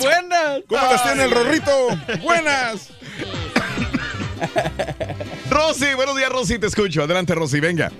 ¡Buenas! 0.00 0.60
¿Cómo 0.68 0.82
las 0.82 1.02
tiene 1.02 1.24
el 1.24 1.30
Rorrito? 1.30 1.88
¡Buenas! 2.22 2.90
Rosy, 5.50 5.94
buenos 5.94 6.16
días, 6.16 6.30
Rosy, 6.30 6.58
te 6.58 6.66
escucho. 6.66 7.02
Adelante, 7.02 7.34
Rosy, 7.34 7.60
venga. 7.60 7.90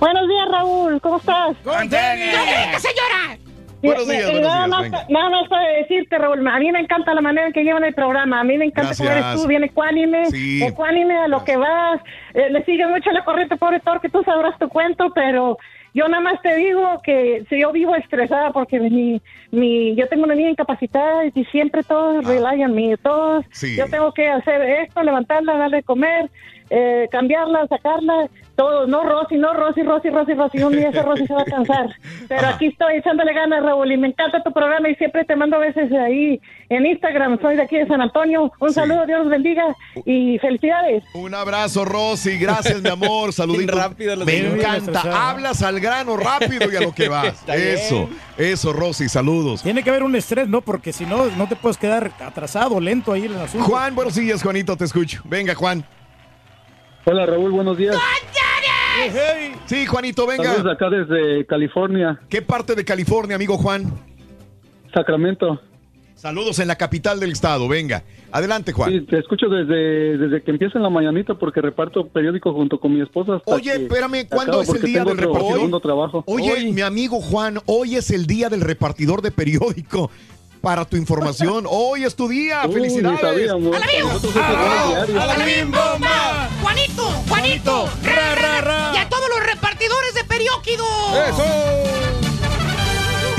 Buenos 0.00 0.28
días, 0.28 0.48
Raúl. 0.50 1.00
¿Cómo 1.00 1.18
estás? 1.18 1.56
¡Con 1.62 1.88
tenis! 1.88 2.34
señora! 2.80 3.38
Buenos 3.84 4.08
días, 4.08 4.30
buenos 4.30 4.48
nada, 4.48 4.66
días, 4.66 4.90
más, 4.92 5.10
nada 5.10 5.30
más 5.30 5.48
para 5.48 5.68
decirte, 5.68 6.18
Raúl, 6.18 6.46
a 6.46 6.58
mí 6.58 6.72
me 6.72 6.80
encanta 6.80 7.14
la 7.14 7.20
manera 7.20 7.46
en 7.46 7.52
que 7.52 7.62
llevan 7.64 7.84
el 7.84 7.94
programa. 7.94 8.40
A 8.40 8.44
mí 8.44 8.56
me 8.56 8.64
encanta 8.66 8.94
cómo 8.96 9.10
eres 9.10 9.34
tú, 9.34 9.46
bien 9.46 9.64
ecuánime, 9.64 10.26
Sí. 10.26 10.62
ecuánime 10.64 11.16
a 11.18 11.28
lo 11.28 11.44
que 11.44 11.56
vas. 11.56 12.00
Eh, 12.34 12.50
le 12.50 12.64
sigue 12.64 12.86
mucho 12.86 13.10
la 13.12 13.24
corriente, 13.24 13.56
pobre 13.56 13.80
Thor, 13.80 14.00
que 14.00 14.08
tú 14.08 14.22
sabrás 14.24 14.58
tu 14.58 14.68
cuento, 14.68 15.12
pero 15.14 15.58
yo 15.92 16.08
nada 16.08 16.22
más 16.22 16.40
te 16.42 16.56
digo 16.56 17.00
que 17.04 17.44
si 17.48 17.60
yo 17.60 17.70
vivo 17.72 17.94
estresada 17.94 18.50
porque 18.52 18.80
mi, 18.80 19.20
mi, 19.52 19.94
yo 19.94 20.08
tengo 20.08 20.24
una 20.24 20.34
niña 20.34 20.50
incapacitada 20.50 21.26
y 21.26 21.44
siempre 21.46 21.82
todos 21.84 22.24
rely 22.26 22.64
on 22.64 22.74
me, 22.74 22.96
todos. 22.96 23.44
Ah. 23.44 23.48
Sí. 23.52 23.76
Yo 23.76 23.86
tengo 23.88 24.12
que 24.12 24.28
hacer 24.28 24.60
esto, 24.62 25.02
levantarla, 25.02 25.56
darle 25.56 25.76
de 25.78 25.82
comer, 25.84 26.30
eh, 26.70 27.06
cambiarla, 27.12 27.66
sacarla, 27.68 28.28
todo. 28.56 28.86
No, 28.86 29.02
Rosy, 29.04 29.36
no, 29.36 29.54
Rosy, 29.54 29.82
Rosy, 29.82 30.10
Rosy, 30.10 30.34
Rosy. 30.34 30.62
Un 30.62 30.72
día 30.72 30.88
ese 30.90 31.02
Rosy 31.02 31.26
se 31.26 31.34
va 31.34 31.42
a 31.42 31.44
cansar. 31.44 31.86
Pero 32.28 32.46
aquí 32.48 32.66
estoy 32.66 32.96
echándole 32.96 33.32
ganas, 33.32 33.62
Raúl, 33.62 33.90
y 33.92 33.96
me 33.96 34.08
encanta 34.08 34.42
tu 34.42 34.52
programa 34.52 34.88
y 34.88 34.94
siempre 34.96 35.24
te 35.24 35.36
mando 35.36 35.56
a 35.56 35.60
veces 35.60 35.90
ahí 35.92 36.40
en 36.68 36.86
Instagram. 36.86 37.40
Soy 37.40 37.56
de 37.56 37.62
aquí 37.62 37.76
de 37.76 37.86
San 37.86 38.00
Antonio. 38.00 38.52
Un 38.60 38.72
saludo, 38.72 39.06
Dios 39.06 39.20
los 39.20 39.28
bendiga 39.30 39.64
y 40.04 40.38
felicidades. 40.38 41.04
Un 41.14 41.34
abrazo, 41.34 41.84
Rosy. 41.84 42.38
Gracias, 42.38 42.80
mi 42.82 42.88
amor. 42.88 43.32
Saluditos. 43.32 43.76
rápida 43.78 44.16
la 44.16 44.24
Me 44.24 44.38
encanta. 44.38 45.30
Hablas 45.30 45.62
al 45.62 45.80
grano 45.80 46.16
rápido 46.16 46.70
y 46.70 46.76
a 46.76 46.80
lo 46.80 46.94
que 46.94 47.08
vas. 47.10 47.44
Eso, 47.48 48.08
eso, 48.36 48.72
Rosy. 48.72 49.08
Saludos. 49.08 49.62
Tiene 49.62 49.82
que 49.82 49.90
haber 49.90 50.02
un 50.02 50.14
estrés, 50.16 50.48
¿no? 50.48 50.60
Porque 50.60 50.92
si 50.92 51.06
no, 51.06 51.26
no 51.36 51.48
te 51.48 51.56
puedes 51.56 51.76
quedar 51.76 52.12
atrasado, 52.20 52.80
lento 52.80 53.12
ahí 53.12 53.26
en 53.26 53.34
el 53.34 53.40
asunto. 53.40 53.66
Juan, 53.66 53.94
buenos 53.94 54.14
días, 54.14 54.42
Juanito, 54.42 54.76
te 54.76 54.84
escucho. 54.84 55.22
Venga, 55.24 55.54
Juan. 55.54 55.84
Hola 57.06 57.26
Raúl, 57.26 57.50
buenos 57.50 57.76
días. 57.76 57.96
Sí, 59.66 59.86
Juanito, 59.86 60.26
venga. 60.26 60.44
Saludos 60.44 60.72
acá 60.72 60.90
desde 60.90 61.46
California, 61.46 62.20
¿Qué 62.28 62.42
parte 62.42 62.74
de 62.74 62.84
California, 62.84 63.36
amigo 63.36 63.56
Juan? 63.56 63.92
Sacramento. 64.92 65.60
Saludos 66.14 66.58
en 66.58 66.68
la 66.68 66.76
capital 66.76 67.20
del 67.20 67.32
estado. 67.32 67.68
Venga, 67.68 68.02
adelante, 68.32 68.72
Juan. 68.72 68.90
Sí, 68.90 69.00
te 69.02 69.18
escucho 69.18 69.48
desde, 69.48 70.16
desde 70.16 70.42
que 70.42 70.52
empieza 70.52 70.78
en 70.78 70.82
la 70.82 70.88
mañanita 70.88 71.34
porque 71.34 71.60
reparto 71.60 72.06
periódico 72.06 72.52
junto 72.54 72.78
con 72.78 72.94
mi 72.94 73.02
esposa. 73.02 73.34
hasta 73.34 73.54
Oye, 73.54 73.72
espérame, 73.74 74.26
¿cuándo 74.30 74.62
es 74.62 74.68
el 74.70 74.80
día 74.82 75.04
tengo 75.04 75.10
del 75.10 75.18
repartidor? 75.18 75.82
trabajo. 75.82 76.24
Oye, 76.26 76.72
mi 76.72 76.80
amigo 76.80 77.20
Juan, 77.20 77.58
hoy 77.66 77.96
es 77.96 78.10
el 78.10 78.26
día 78.26 78.48
del 78.48 78.62
repartidor 78.62 79.20
de 79.20 79.32
periódico. 79.32 80.10
Para 80.64 80.84
tu 80.86 80.96
información, 80.96 81.66
hoy 81.70 82.04
es 82.04 82.16
tu 82.16 82.26
día. 82.26 82.62
Uy, 82.66 82.72
¡Felicidades! 82.74 83.20
sabíamos. 83.20 83.76
¡A 83.76 83.78
la 83.78 83.86
diario. 84.88 85.20
¡A 85.22 85.26
la 85.26 85.44
bim 85.44 85.70
bomba! 85.70 86.48
¡Juanito! 86.62 87.02
¡Juanito! 87.28 87.88
¡Ra, 88.02 88.34
ra, 88.34 88.60
ra! 88.62 88.92
¡Y 88.94 88.96
a 88.96 89.08
todos 89.08 89.28
los 89.28 89.44
repartidores 89.46 90.14
de 90.14 90.24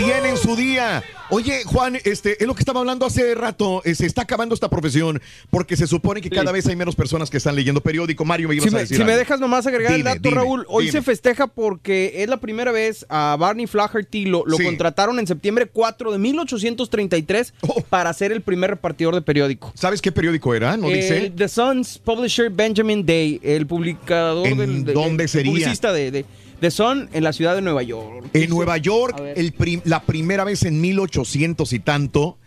perióquido! 0.06 0.22
Tienen 0.24 0.38
su 0.38 0.56
día. 0.56 1.03
Oye, 1.32 1.64
Juan, 1.66 1.98
este 2.03 2.40
es 2.40 2.45
lo 2.48 2.53
que 2.53 2.61
estaba 2.61 2.82
hablando 2.82 3.03
hace 3.06 3.34
rato. 3.34 3.82
eh, 3.84 3.95
se 3.95 4.06
está 4.06 4.22
acabando 4.22 4.53
esta 4.53 4.69
profesión 4.69 5.19
porque 5.50 5.75
se 5.75 5.88
supone 5.88 6.22
que 6.22 6.30
cada 6.30 6.51
vez 6.51 6.67
hay 6.67 6.75
menos 6.75 6.95
personas 6.95 7.32
que 7.32 7.38
están 7.38 7.56
leyendo 7.56 7.82
periódico. 7.82 8.24
Mario, 8.25 8.48
me 8.50 8.56
ibas 8.56 8.66
Si 8.66 8.69
a 8.69 8.74
me, 8.74 8.80
decir 8.82 8.98
si 8.98 9.03
me 9.03 9.17
dejas 9.17 9.40
nomás 9.40 9.66
agregar 9.66 9.93
el 9.93 10.03
dato, 10.03 10.19
dime, 10.22 10.35
Raúl, 10.35 10.66
hoy 10.69 10.85
dime. 10.85 10.92
se 10.92 11.01
festeja 11.01 11.48
porque 11.48 12.22
es 12.22 12.30
la 12.30 12.38
primera 12.38 12.72
vez 12.72 13.06
a 13.09 13.35
Barney 13.40 13.66
Flaherty 13.66 14.25
lo, 14.25 14.43
lo 14.45 14.58
Sí. 14.58 14.64
contrataron 14.66 15.17
en 15.17 15.25
septiembre 15.25 15.66
4 15.66 16.11
de 16.11 16.19
1833 16.19 17.53
Oh. 17.61 17.82
para 17.90 18.14
ser 18.14 18.32
el 18.32 18.42
primer 18.42 18.69
repartidor 18.72 19.16
de 19.16 19.22
periódico. 19.24 19.72
¿Sabes 19.75 20.01
qué 20.01 20.11
periódico 20.11 20.53
era? 20.53 20.77
¿No 20.77 20.90
El 20.90 20.95
dice? 20.95 21.32
The 21.35 21.48
Sun's 21.48 21.98
publisher 21.98 22.50
Benjamin 22.51 23.03
Day, 23.06 23.40
el 23.43 23.66
publicador 23.66 24.45
¿En 24.48 24.58
del 24.58 24.85
de- 24.85 24.93
dónde 24.93 25.24
el 25.24 25.30
sería? 25.30 25.51
publicista 25.51 25.92
de, 25.92 26.11
de 26.11 26.25
The 26.59 26.72
Sun 26.72 27.09
en 27.14 27.24
la 27.24 27.34
ciudad 27.34 27.56
de 27.56 27.61
Nueva 27.61 27.84
York. 27.84 28.25
En 28.34 28.50
Nueva 28.50 28.77
York, 28.77 29.22
el 29.35 29.51
prim- 29.53 29.82
la 29.85 30.01
primera 30.01 30.43
vez 30.43 30.64
en 30.64 30.80
1800 30.82 31.74
y 31.74 31.80
tanto, 31.80 32.38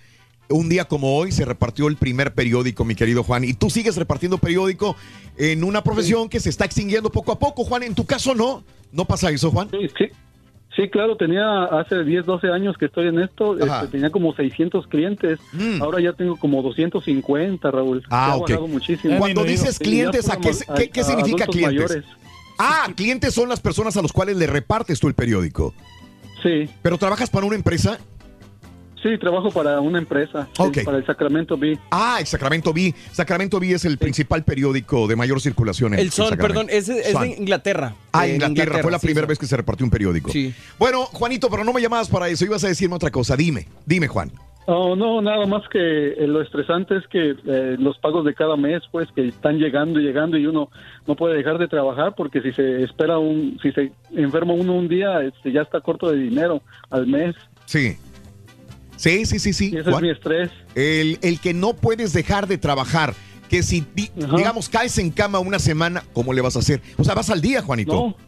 un 0.51 0.69
día 0.69 0.87
como 0.87 1.17
hoy 1.19 1.31
se 1.33 1.45
repartió 1.45 1.89
el 1.89 1.97
primer 1.97 2.33
periódico, 2.33 2.85
mi 2.85 2.95
querido 2.95 3.23
Juan, 3.23 3.45
y 3.45 3.53
tú 3.55 3.69
sigues 3.71 3.97
repartiendo 3.97 4.39
periódico 4.39 4.97
en 5.37 5.63
una 5.63 5.83
profesión 5.85 6.29
que 6.29 6.41
se 6.41 6.49
está 6.51 6.65
extinguiendo 6.65 7.11
poco 7.11 7.33
a 7.33 7.39
poco, 7.39 7.65
Juan. 7.65 7.83
En 7.83 7.95
tu 7.95 8.07
caso 8.07 8.35
no, 8.35 8.65
¿no 8.93 9.05
pasa 9.05 9.31
eso, 9.31 9.51
Juan? 9.51 9.69
Sí, 9.71 9.89
sí. 9.99 10.05
Sí, 10.77 10.89
claro, 10.89 11.17
tenía 11.17 11.65
hace 11.65 12.05
10, 12.05 12.25
12 12.25 12.49
años 12.53 12.77
que 12.79 12.85
estoy 12.87 13.09
en 13.09 13.19
esto, 13.19 13.59
este, 13.59 13.89
tenía 13.91 14.11
como 14.11 14.33
600 14.33 14.87
clientes, 14.87 15.41
ahora 15.81 16.01
ya 16.01 16.13
tengo 16.13 16.37
como 16.37 16.63
250, 16.63 17.69
Raúl. 17.73 18.05
Ah, 18.11 18.37
ok. 18.37 18.49
bajado 18.51 18.69
muchísimo. 18.69 19.19
Cuando 19.19 19.43
dices 19.43 19.77
clientes, 19.79 20.29
¿a 20.31 20.37
qué, 20.39 20.51
por- 20.53 20.77
qué- 20.77 20.89
qué 20.91 21.01
a- 21.01 21.05
significa 21.05 21.47
clientes? 21.47 21.89
mayores. 21.91 22.05
Ah, 22.59 22.89
clientes 22.95 23.33
son 23.35 23.49
las 23.49 23.61
personas 23.61 23.97
a 23.97 24.03
los 24.03 24.13
cuales 24.13 24.37
le 24.37 24.47
repartes 24.47 24.99
tú 25.01 25.09
el 25.09 25.15
periódico. 25.15 25.75
Sí. 26.43 26.69
¿Pero 26.83 26.99
trabajas 26.99 27.31
para 27.31 27.47
una 27.47 27.57
empresa? 27.57 27.99
Sí, 29.03 29.17
trabajo 29.17 29.51
para 29.53 29.81
una 29.81 29.99
empresa, 29.99 30.49
sí, 30.57 30.61
Ok. 30.63 30.79
para 30.85 30.97
el 30.99 31.07
Sacramento 31.07 31.57
Bee. 31.57 31.79
Ah, 31.93 32.17
el 32.19 32.27
Sacramento 32.27 32.73
Bee. 32.73 32.93
Sacramento 33.13 33.61
Bee 33.61 33.73
es 33.75 33.85
el 33.85 33.97
principal 33.97 34.43
periódico 34.43 35.07
de 35.07 35.15
mayor 35.15 35.41
circulación 35.41 35.95
en 35.95 36.01
El 36.01 36.11
Son, 36.11 36.31
Sacramento. 36.31 36.67
perdón, 36.67 36.77
es, 36.77 36.89
es 36.89 37.13
Sun. 37.13 37.23
de 37.23 37.29
Inglaterra. 37.37 37.95
Ah, 38.11 38.25
De 38.25 38.35
Inglaterra, 38.35 38.81
fue 38.83 38.91
la 38.91 38.99
sí, 38.99 39.07
primera 39.07 39.27
vez 39.29 39.39
que 39.39 39.47
se 39.47 39.57
repartió 39.57 39.85
un 39.87 39.91
periódico. 39.91 40.33
Sí. 40.33 40.53
Bueno, 40.81 41.05
Juanito, 41.07 41.49
pero 41.49 41.63
no 41.63 41.73
me 41.73 41.81
llamabas 41.81 42.09
para 42.09 42.29
eso, 42.29 42.45
ibas 42.45 42.65
a 42.65 42.69
decirme 42.69 42.97
otra 42.97 43.13
cosa. 43.13 43.37
Dime, 43.37 43.69
dime, 43.87 44.09
Juan. 44.09 44.33
Oh, 44.71 44.95
no, 44.95 45.23
nada 45.23 45.47
más 45.47 45.63
que 45.71 45.79
eh, 46.09 46.27
lo 46.27 46.43
estresante 46.43 46.99
es 46.99 47.07
que 47.07 47.31
eh, 47.47 47.77
los 47.79 47.97
pagos 47.99 48.23
de 48.27 48.35
cada 48.35 48.55
mes, 48.55 48.83
pues, 48.93 49.09
que 49.17 49.29
están 49.29 49.57
llegando 49.57 49.99
y 49.99 50.03
llegando 50.03 50.37
y 50.37 50.45
uno 50.45 50.69
no 51.07 51.17
puede 51.17 51.37
dejar 51.39 51.57
de 51.57 51.69
trabajar 51.69 52.15
porque 52.15 52.43
si 52.43 52.53
se 52.53 52.83
espera 52.83 53.19
un, 53.19 53.59
si 53.63 53.73
se 53.73 53.91
enferma 54.15 54.53
uno 54.53 54.75
un 54.75 54.87
día, 54.87 55.23
este, 55.23 55.53
ya 55.53 55.63
está 55.63 55.81
corto 55.81 56.11
de 56.11 56.19
dinero 56.19 56.61
al 56.91 57.07
mes. 57.07 57.35
Sí. 57.65 57.97
Sí, 58.97 59.25
sí, 59.25 59.39
sí, 59.39 59.55
sí. 59.55 59.71
Y 59.73 59.79
ese 59.79 59.89
es 59.91 60.01
mi 60.03 60.11
estrés. 60.11 60.51
El, 60.75 61.19
el 61.23 61.41
que 61.41 61.55
no 61.55 61.73
puedes 61.73 62.13
dejar 62.13 62.47
de 62.47 62.59
trabajar. 62.59 63.15
Que 63.49 63.63
si, 63.63 63.83
di- 63.95 64.11
digamos, 64.37 64.69
caes 64.69 64.99
en 64.99 65.11
cama 65.11 65.39
una 65.39 65.59
semana, 65.59 66.03
¿cómo 66.13 66.35
le 66.35 66.43
vas 66.43 66.57
a 66.57 66.59
hacer? 66.59 66.83
O 66.99 67.05
sea, 67.05 67.15
vas 67.15 67.31
al 67.31 67.41
día, 67.41 67.63
Juanito. 67.63 67.93
No. 67.95 68.28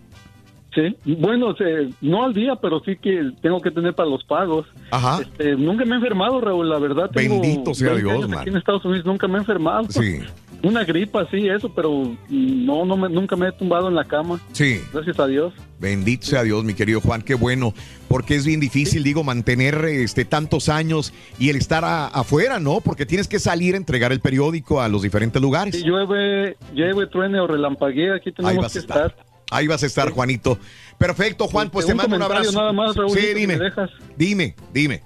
Sí, 0.75 0.97
bueno, 1.19 1.55
se- 1.57 1.89
no 2.01 2.25
al 2.25 2.33
día, 2.33 2.55
pero 2.57 2.81
sí 2.85 2.97
que 2.97 3.33
tengo 3.43 3.61
que 3.61 3.71
tener 3.73 3.93
para 3.95 4.09
los 4.09 4.23
pagos. 4.25 4.67
Ajá. 4.93 5.21
Este, 5.21 5.57
nunca 5.57 5.85
me 5.85 5.93
he 5.93 5.97
enfermado, 5.97 6.41
Raúl, 6.41 6.69
la 6.69 6.79
verdad. 6.79 7.11
tengo 7.13 7.41
Bendito 7.41 7.75
sea 7.75 7.93
20 7.95 8.09
Dios, 8.09 8.29
man. 8.29 8.39
Aquí 8.41 8.51
en 8.51 8.57
Estados 8.57 8.85
Unidos 8.85 9.05
nunca 9.05 9.27
me 9.27 9.35
he 9.35 9.39
enfermado. 9.39 9.87
Sí. 9.91 10.21
Una 10.63 10.85
gripa, 10.85 11.27
sí, 11.31 11.49
eso, 11.49 11.73
pero 11.75 12.13
no, 12.29 12.85
no 12.85 12.97
me, 12.97 13.09
nunca 13.09 13.35
me 13.35 13.49
he 13.49 13.53
tumbado 13.53 13.89
en 13.89 13.95
la 13.95 14.05
cama. 14.05 14.39
Sí. 14.53 14.81
Gracias 14.93 15.19
a 15.19 15.27
Dios. 15.27 15.55
Bendito 15.81 16.27
sea 16.27 16.43
Dios, 16.43 16.63
mi 16.65 16.75
querido 16.75 17.01
Juan, 17.01 17.23
qué 17.23 17.35
bueno, 17.35 17.73
porque 18.09 18.35
es 18.37 18.45
bien 18.45 18.61
difícil, 18.61 19.03
digo, 19.03 19.25
mantener 19.25 19.83
este 19.87 20.27
tantos 20.27 20.69
años 20.69 21.15
y 21.39 21.49
el 21.49 21.57
estar 21.57 21.85
a- 21.85 22.07
afuera, 22.09 22.61
¿no? 22.61 22.81
Porque 22.83 23.07
tienes 23.07 23.27
que 23.27 23.39
salir 23.39 23.75
a 23.75 23.79
entregar 23.79 24.13
el 24.13 24.21
periódico 24.21 24.83
a 24.83 24.89
los 24.89 25.01
diferentes 25.03 25.41
lugares. 25.41 25.75
Si 25.75 25.83
llueve, 25.83 26.57
llueve, 26.75 27.07
truene 27.07 27.41
o 27.41 27.47
relampaguee, 27.47 28.13
aquí 28.15 28.29
Ahí 28.29 28.35
tenemos 28.35 28.65
vas 28.65 28.73
que 28.73 28.79
a 28.79 28.83
estar. 28.83 29.07
estar. 29.07 29.30
Ahí 29.51 29.67
vas 29.67 29.83
a 29.83 29.87
estar, 29.87 30.11
Juanito. 30.11 30.59
Perfecto, 30.99 31.47
Juan, 31.49 31.71
pues 31.71 31.87
te 31.87 31.95
mando 31.95 32.17
un 32.17 32.23
abrazo. 32.23 32.53
nada 32.53 32.73
más, 32.73 32.97
Raúl, 32.97 33.11
sí, 33.11 33.35
dime. 33.35 33.57
me 33.57 33.65
dejas. 33.65 33.91
Dime, 34.17 34.55
dime. 34.73 35.03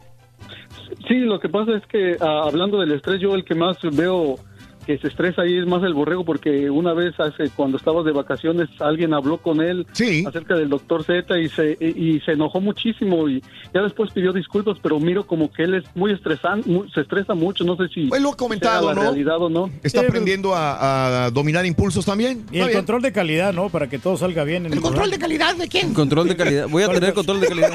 Sí, 1.08 1.14
lo 1.20 1.40
que 1.40 1.48
pasa 1.48 1.72
es 1.76 1.86
que 1.86 2.16
ah, 2.20 2.42
hablando 2.46 2.80
del 2.80 2.92
estrés, 2.92 3.20
yo 3.20 3.34
el 3.34 3.44
que 3.44 3.54
más 3.54 3.76
veo 3.92 4.38
que 4.86 4.98
se 4.98 5.08
estresa 5.08 5.42
ahí 5.42 5.58
es 5.58 5.66
más 5.66 5.82
el 5.82 5.94
borrego 5.94 6.24
porque 6.24 6.70
una 6.70 6.92
vez 6.92 7.18
hace 7.18 7.50
cuando 7.50 7.76
estabas 7.78 8.04
de 8.04 8.12
vacaciones 8.12 8.68
alguien 8.80 9.14
habló 9.14 9.38
con 9.38 9.60
él 9.60 9.86
acerca 10.26 10.54
del 10.56 10.68
doctor 10.68 11.04
Z 11.04 11.38
y 11.38 11.48
se 11.48 11.76
y, 11.80 12.16
y 12.16 12.20
se 12.20 12.32
enojó 12.32 12.60
muchísimo 12.60 13.28
y 13.28 13.42
ya 13.74 13.82
después 13.82 14.10
pidió 14.12 14.32
disculpas 14.32 14.76
pero 14.82 14.98
miro 15.00 15.26
como 15.26 15.50
que 15.52 15.62
él 15.64 15.74
es 15.74 15.84
muy 15.94 16.12
estresante 16.12 16.68
se 16.94 17.00
estresa 17.00 17.34
mucho 17.34 17.64
no 17.64 17.76
sé 17.76 17.88
si 17.94 18.06
Pues 18.06 18.20
lo 18.22 18.30
ha 18.32 18.36
comentado, 18.36 18.86
sea 18.86 18.94
la 18.94 18.94
¿no? 18.94 19.00
realidad 19.02 19.36
o 19.40 19.48
no 19.48 19.70
¿Está 19.82 20.00
Sí, 20.00 20.06
aprendiendo 20.06 20.54
a, 20.54 21.26
a 21.26 21.30
dominar 21.30 21.64
impulsos 21.66 22.04
también? 22.04 22.44
Y 22.52 22.58
el 22.60 22.72
control 22.72 23.02
de 23.02 23.12
calidad, 23.12 23.52
¿no? 23.52 23.68
Para 23.68 23.88
que 23.88 23.98
todo 23.98 24.16
salga 24.16 24.44
bien. 24.44 24.66
¿El 24.66 24.80
¿Control 24.80 25.10
de 25.10 25.18
calidad 25.18 25.54
de 25.56 25.68
quién? 25.68 25.94
Control 25.94 26.28
de 26.28 26.36
calidad. 26.36 26.68
Voy 26.68 26.82
a 26.82 26.88
tener 26.88 27.14
control 27.14 27.40
de 27.40 27.46
calidad. 27.48 27.70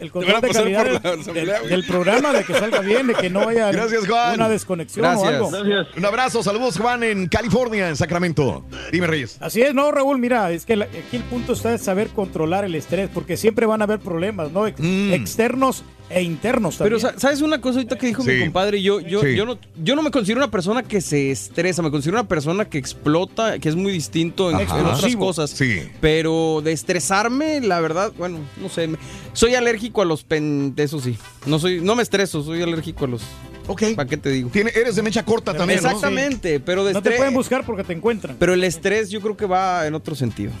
El 0.00 0.10
control 0.10 0.40
de 0.40 0.48
calidad 0.50 0.84
del, 1.02 1.34
del- 1.34 1.68
del 1.68 1.84
programa, 1.84 2.32
de 2.32 2.44
que 2.44 2.54
salga 2.54 2.80
bien, 2.80 3.06
de 3.06 3.14
que 3.14 3.30
no 3.30 3.48
haya 3.48 3.70
Gracias, 3.72 4.06
Juan. 4.08 4.34
una 4.34 4.48
desconexión 4.48 5.04
o 5.06 5.24
algo. 5.24 5.50
Un 5.96 6.04
abrazo, 6.04 6.42
saludos, 6.52 6.78
Juan, 6.78 7.02
en 7.02 7.26
California, 7.28 7.88
en 7.88 7.96
Sacramento. 7.96 8.64
Dime, 8.90 9.06
Reyes. 9.06 9.36
Así 9.40 9.60
es, 9.60 9.74
no, 9.74 9.90
Raúl, 9.92 10.18
mira, 10.18 10.50
es 10.50 10.64
que 10.64 10.76
la- 10.76 10.86
aquí 10.86 11.16
el 11.16 11.22
punto 11.24 11.52
está 11.52 11.72
en 11.72 11.78
saber 11.78 12.08
controlar 12.08 12.64
el 12.64 12.74
estrés, 12.74 13.10
porque 13.12 13.36
siempre 13.36 13.66
van 13.66 13.82
a 13.82 13.84
haber 13.84 13.98
problemas, 13.98 14.50
¿no? 14.52 14.66
Ex- 14.66 14.80
Externos 14.80 15.84
e 16.10 16.22
internos 16.22 16.78
también. 16.78 17.00
Pero 17.00 17.12
sa- 17.12 17.18
sabes 17.20 17.40
una 17.42 17.60
cosa 17.60 17.78
ahorita 17.78 17.96
que 17.98 18.06
dijo 18.06 18.24
mi 18.24 18.32
Sí. 18.32 18.40
compadre, 18.40 18.80
yo 18.82 19.00
yo 19.00 19.20
Sí. 19.22 19.34
yo 19.36 19.44
no 19.44 19.58
yo 19.82 19.94
no 19.96 20.02
me 20.02 20.10
considero 20.10 20.40
una 20.40 20.50
persona 20.50 20.82
que 20.82 21.00
se 21.00 21.30
estresa, 21.30 21.82
me 21.82 21.90
considero 21.90 22.18
una 22.18 22.28
persona 22.28 22.64
que 22.64 22.78
explota, 22.78 23.58
que 23.58 23.68
es 23.68 23.76
muy 23.76 23.92
distinto 23.92 24.50
en, 24.50 24.56
otras 24.56 25.14
cosas. 25.16 25.50
Sí. 25.50 25.82
Pero 26.00 26.60
de 26.64 26.72
estresarme, 26.72 27.60
la 27.60 27.80
verdad, 27.80 28.12
bueno, 28.16 28.38
no 28.60 28.68
sé, 28.68 28.88
me- 28.88 28.98
soy 29.32 29.54
alérgico 29.54 30.02
a 30.02 30.04
los 30.04 30.24
pen, 30.24 30.72
eso 30.76 31.00
sí. 31.00 31.16
No 31.46 31.58
soy 31.58 31.80
no 31.80 31.94
me 31.94 32.02
estreso, 32.02 32.42
soy 32.42 32.62
alérgico 32.62 33.04
a 33.04 33.08
los 33.08 33.22
Ok. 33.70 33.82
¿Para 33.96 34.08
qué 34.08 34.16
te 34.16 34.30
digo? 34.30 34.50
eres 34.54 34.96
de 34.96 35.02
mecha 35.02 35.26
corta 35.26 35.52
también, 35.52 35.82
¿no? 35.82 35.88
Exactamente, 35.90 36.58
pero 36.58 36.84
de 36.86 36.94
No 36.94 37.02
te 37.02 37.10
pueden 37.10 37.34
buscar 37.34 37.66
porque 37.66 37.84
te 37.84 37.92
encuentran. 37.92 38.36
Pero 38.38 38.54
el 38.54 38.64
estrés 38.64 39.10
yo 39.10 39.20
creo 39.20 39.36
que 39.36 39.44
va 39.44 39.86
en 39.86 39.92
otro 39.94 40.14
sentido. 40.14 40.52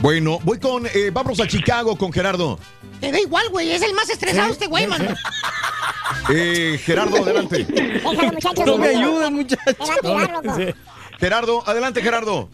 Bueno, 0.00 0.38
voy 0.44 0.58
con, 0.58 0.86
eh, 0.86 1.10
vamos 1.12 1.40
a 1.40 1.46
Chicago 1.48 1.96
con 1.96 2.12
Gerardo. 2.12 2.58
Te 3.00 3.12
da 3.12 3.20
igual, 3.20 3.48
güey. 3.50 3.70
Es 3.72 3.82
el 3.82 3.94
más 3.94 4.08
estresado 4.10 4.50
este 4.52 4.66
güey, 4.66 4.86
mano. 4.86 5.06
Eh, 6.32 6.78
Gerardo, 6.78 7.22
adelante. 7.22 7.64
Déjalo, 7.68 8.32
muchachos. 8.32 8.66
No 8.66 8.78
me 8.78 8.88
ayudan, 8.88 9.34
muchachos. 9.34 9.76
Te 9.76 9.84
va 9.84 9.94
a 9.94 10.26
tirar, 10.26 10.44
loco. 10.44 10.58
Gerardo, 11.18 11.62
adelante, 11.66 12.02
Gerardo. 12.02 12.48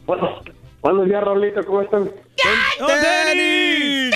Buenos 0.82 1.06
días, 1.06 1.22
Raulito, 1.22 1.62
¿cómo 1.64 1.82
están? 1.82 2.10
¡Tenis! 2.36 4.14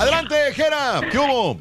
Adelante, 0.00 0.34
Gera. 0.54 1.00
¿Qué 1.10 1.18
hubo? 1.18 1.58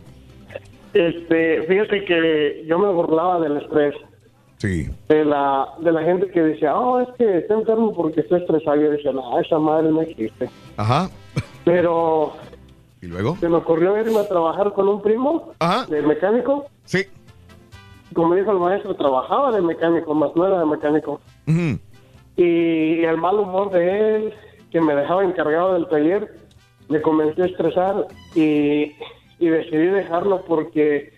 Este, 0.94 1.64
fíjate 1.64 2.06
que 2.06 2.64
yo 2.66 2.80
me 2.80 2.88
burlaba 2.92 3.40
del 3.42 3.58
estrés. 3.58 3.96
Sí. 4.58 4.90
De 5.10 5.26
la, 5.26 5.68
de 5.80 5.92
la 5.92 6.04
gente 6.04 6.30
que 6.32 6.42
decía, 6.42 6.76
oh, 6.76 7.02
es 7.02 7.10
que 7.18 7.40
está 7.40 7.56
enfermo 7.56 7.94
porque 7.94 8.22
está 8.22 8.38
estresado. 8.38 8.78
Yo 8.78 8.92
decía, 8.92 9.12
no, 9.12 9.40
esa 9.40 9.60
madre 9.60 9.92
no 9.92 10.02
existe. 10.02 10.50
Ajá. 10.78 11.10
Pero 11.66 12.34
¿Y 13.02 13.08
luego? 13.08 13.38
se 13.38 13.48
me 13.48 13.58
ocurrió 13.58 13.98
irme 13.98 14.20
a 14.20 14.28
trabajar 14.28 14.74
con 14.74 14.90
un 14.90 15.02
primo 15.02 15.54
de 15.88 16.02
mecánico. 16.02 16.66
Sí. 16.84 17.06
Como 18.14 18.36
dijo 18.36 18.52
el 18.52 18.60
maestro, 18.60 18.96
trabajaba 18.96 19.52
de 19.52 19.62
mecánico, 19.62 20.14
más 20.14 20.36
no 20.36 20.48
era 20.48 20.60
de 20.60 20.66
mecánico. 20.66 21.22
Y 22.36 23.04
el 23.04 23.18
mal 23.18 23.40
humor 23.40 23.72
de 23.72 24.16
él, 24.16 24.34
que 24.72 24.82
me 24.82 24.96
dejaba 24.96 25.24
encargado 25.24 25.74
del 25.74 25.88
taller, 25.88 26.36
me 26.90 27.02
comenzó 27.02 27.44
a 27.44 27.46
estresar 27.46 28.08
y, 28.36 28.94
y 29.40 29.48
decidí 29.48 29.88
dejarlo 29.88 30.44
porque, 30.46 31.14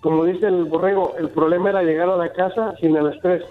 como 0.00 0.24
dice 0.24 0.46
el 0.46 0.64
borrego, 0.64 1.14
el 1.18 1.30
problema 1.30 1.70
era 1.70 1.82
llegar 1.82 2.08
a 2.08 2.16
la 2.16 2.32
casa 2.32 2.74
sin 2.80 2.96
el 2.96 3.12
estrés. 3.12 3.42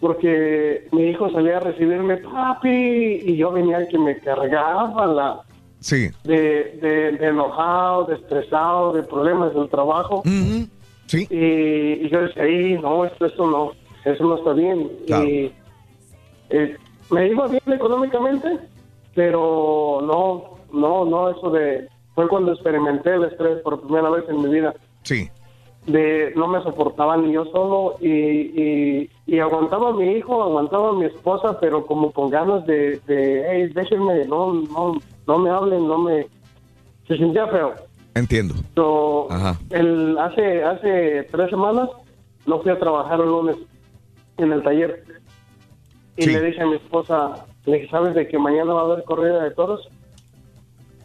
Porque 0.00 0.86
mi 0.92 1.04
hijo 1.04 1.30
salía 1.30 1.56
a 1.56 1.60
recibirme, 1.60 2.18
papi, 2.18 3.22
y 3.24 3.36
yo 3.36 3.50
venía 3.50 3.88
que 3.88 3.98
me 3.98 4.18
cargaba 4.18 5.06
la, 5.06 5.40
Sí. 5.84 6.08
de, 6.24 6.78
de, 6.80 7.12
de 7.18 7.26
enojado, 7.26 8.04
de 8.06 8.14
estresado, 8.14 8.94
de 8.94 9.02
problemas 9.02 9.52
del 9.54 9.68
trabajo. 9.68 10.22
Sí. 11.06 11.26
Y, 11.28 12.06
y 12.06 12.08
yo 12.08 12.22
decía, 12.22 12.44
"Ay, 12.44 12.78
no, 12.80 13.04
esto, 13.04 13.26
esto 13.26 13.46
no, 13.46 13.72
eso 14.10 14.24
no 14.24 14.36
está 14.38 14.54
bien. 14.54 14.90
Y 15.06 15.52
eh, 16.48 16.76
me 17.10 17.28
iba 17.28 17.46
bien 17.48 17.62
económicamente, 17.70 18.60
pero 19.14 19.98
no, 20.02 20.56
no, 20.72 21.04
no, 21.04 21.28
eso 21.28 21.50
de... 21.50 21.86
Fue 22.14 22.28
cuando 22.28 22.52
experimenté 22.52 23.12
el 23.12 23.24
estrés 23.24 23.58
por 23.60 23.82
primera 23.82 24.08
vez 24.08 24.24
en 24.30 24.40
mi 24.40 24.48
vida. 24.48 24.72
Sí. 25.02 25.28
De 25.86 26.32
no 26.34 26.48
me 26.48 26.62
soportaba 26.62 27.18
ni 27.18 27.34
yo 27.34 27.44
solo 27.46 27.96
y, 28.00 28.08
y, 28.08 29.10
y 29.26 29.38
aguantaba 29.38 29.90
a 29.90 29.92
mi 29.92 30.12
hijo, 30.12 30.42
aguantaba 30.42 30.90
a 30.90 30.92
mi 30.94 31.04
esposa, 31.04 31.60
pero 31.60 31.84
como 31.84 32.10
con 32.10 32.30
ganas 32.30 32.64
de, 32.64 33.00
de 33.06 33.44
hey, 33.50 33.70
déjenme, 33.74 34.24
no, 34.24 34.54
no, 34.54 34.94
no 35.26 35.38
me 35.38 35.50
hablen, 35.50 35.86
no 35.86 35.98
me... 35.98 36.26
Se 37.06 37.16
sentía 37.16 37.46
feo. 37.48 37.74
Entiendo. 38.14 38.54
So, 38.74 39.30
Ajá. 39.30 39.58
el, 39.70 40.16
hace, 40.18 40.62
hace 40.62 41.28
tres 41.30 41.50
semanas 41.50 41.88
no 42.46 42.60
fui 42.60 42.70
a 42.70 42.78
trabajar 42.78 43.20
el 43.20 43.26
lunes 43.26 43.56
en 44.38 44.52
el 44.52 44.62
taller. 44.62 45.04
Y 46.16 46.26
le 46.26 46.40
dije 46.42 46.62
a 46.62 46.66
mi 46.66 46.76
esposa, 46.76 47.44
le 47.66 47.78
dije, 47.78 47.90
¿sabes 47.90 48.14
de 48.14 48.28
que 48.28 48.38
mañana 48.38 48.72
va 48.72 48.82
a 48.82 48.84
haber 48.84 49.04
corrida 49.04 49.42
de 49.42 49.50
toros? 49.50 49.88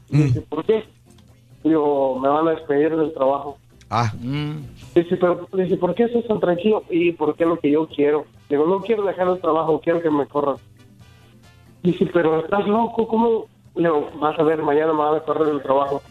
Mm. 0.09 0.22
Dice, 0.23 0.41
¿por 0.41 0.64
qué? 0.65 0.83
Digo, 1.64 2.19
me 2.19 2.30
van 2.30 2.48
a 2.48 2.51
despedir 2.51 2.95
del 2.95 3.14
trabajo. 3.14 3.57
Ah. 3.89 4.14
Dice, 4.93 5.17
pero, 5.17 5.48
dice, 5.51 5.77
¿por 5.77 5.95
qué 5.95 6.03
estás 6.03 6.25
tan 6.27 6.39
tranquilo? 6.39 6.83
Y 6.89 7.11
porque 7.14 7.43
es 7.43 7.49
lo 7.49 7.59
que 7.59 7.72
yo 7.72 7.88
quiero. 7.88 8.25
Digo, 8.49 8.67
no 8.67 8.81
quiero 8.81 9.03
dejar 9.03 9.27
el 9.27 9.41
trabajo, 9.41 9.81
quiero 9.83 10.01
que 10.01 10.11
me 10.11 10.27
corran. 10.27 10.57
Dice, 11.81 12.07
pero 12.14 12.39
estás 12.43 12.67
loco, 12.67 13.07
¿cómo? 13.07 13.45
Le 13.80 13.85
digo, 13.90 14.09
vas 14.19 14.38
a 14.38 14.43
ver, 14.43 14.61
mañana 14.61 14.91
me 14.93 14.99
van 14.99 15.16
a 15.16 15.19
correr 15.22 15.48
el 15.49 15.61
trabajo. 15.61 16.01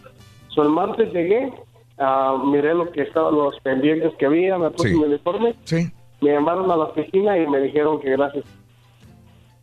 So, 0.49 0.63
el 0.63 0.71
martes 0.71 1.13
llegué 1.13 1.53
ah, 1.99 2.41
miré 2.45 2.75
lo 2.75 2.91
que 2.93 3.03
estaban 3.03 3.35
los 3.35 3.59
pendientes 3.61 4.15
que 4.19 4.27
había, 4.27 4.57
me 4.57 4.71
puse 4.71 4.91
Sí. 4.91 4.97
mi 4.97 5.05
uniforme, 5.05 5.55
Sí. 5.65 5.91
me 6.21 6.31
llamaron 6.33 6.71
a 6.71 6.77
la 6.77 6.85
oficina 6.85 7.37
y 7.37 7.47
me 7.47 7.61
dijeron 7.61 8.01
que 8.01 8.11
gracias. 8.11 8.45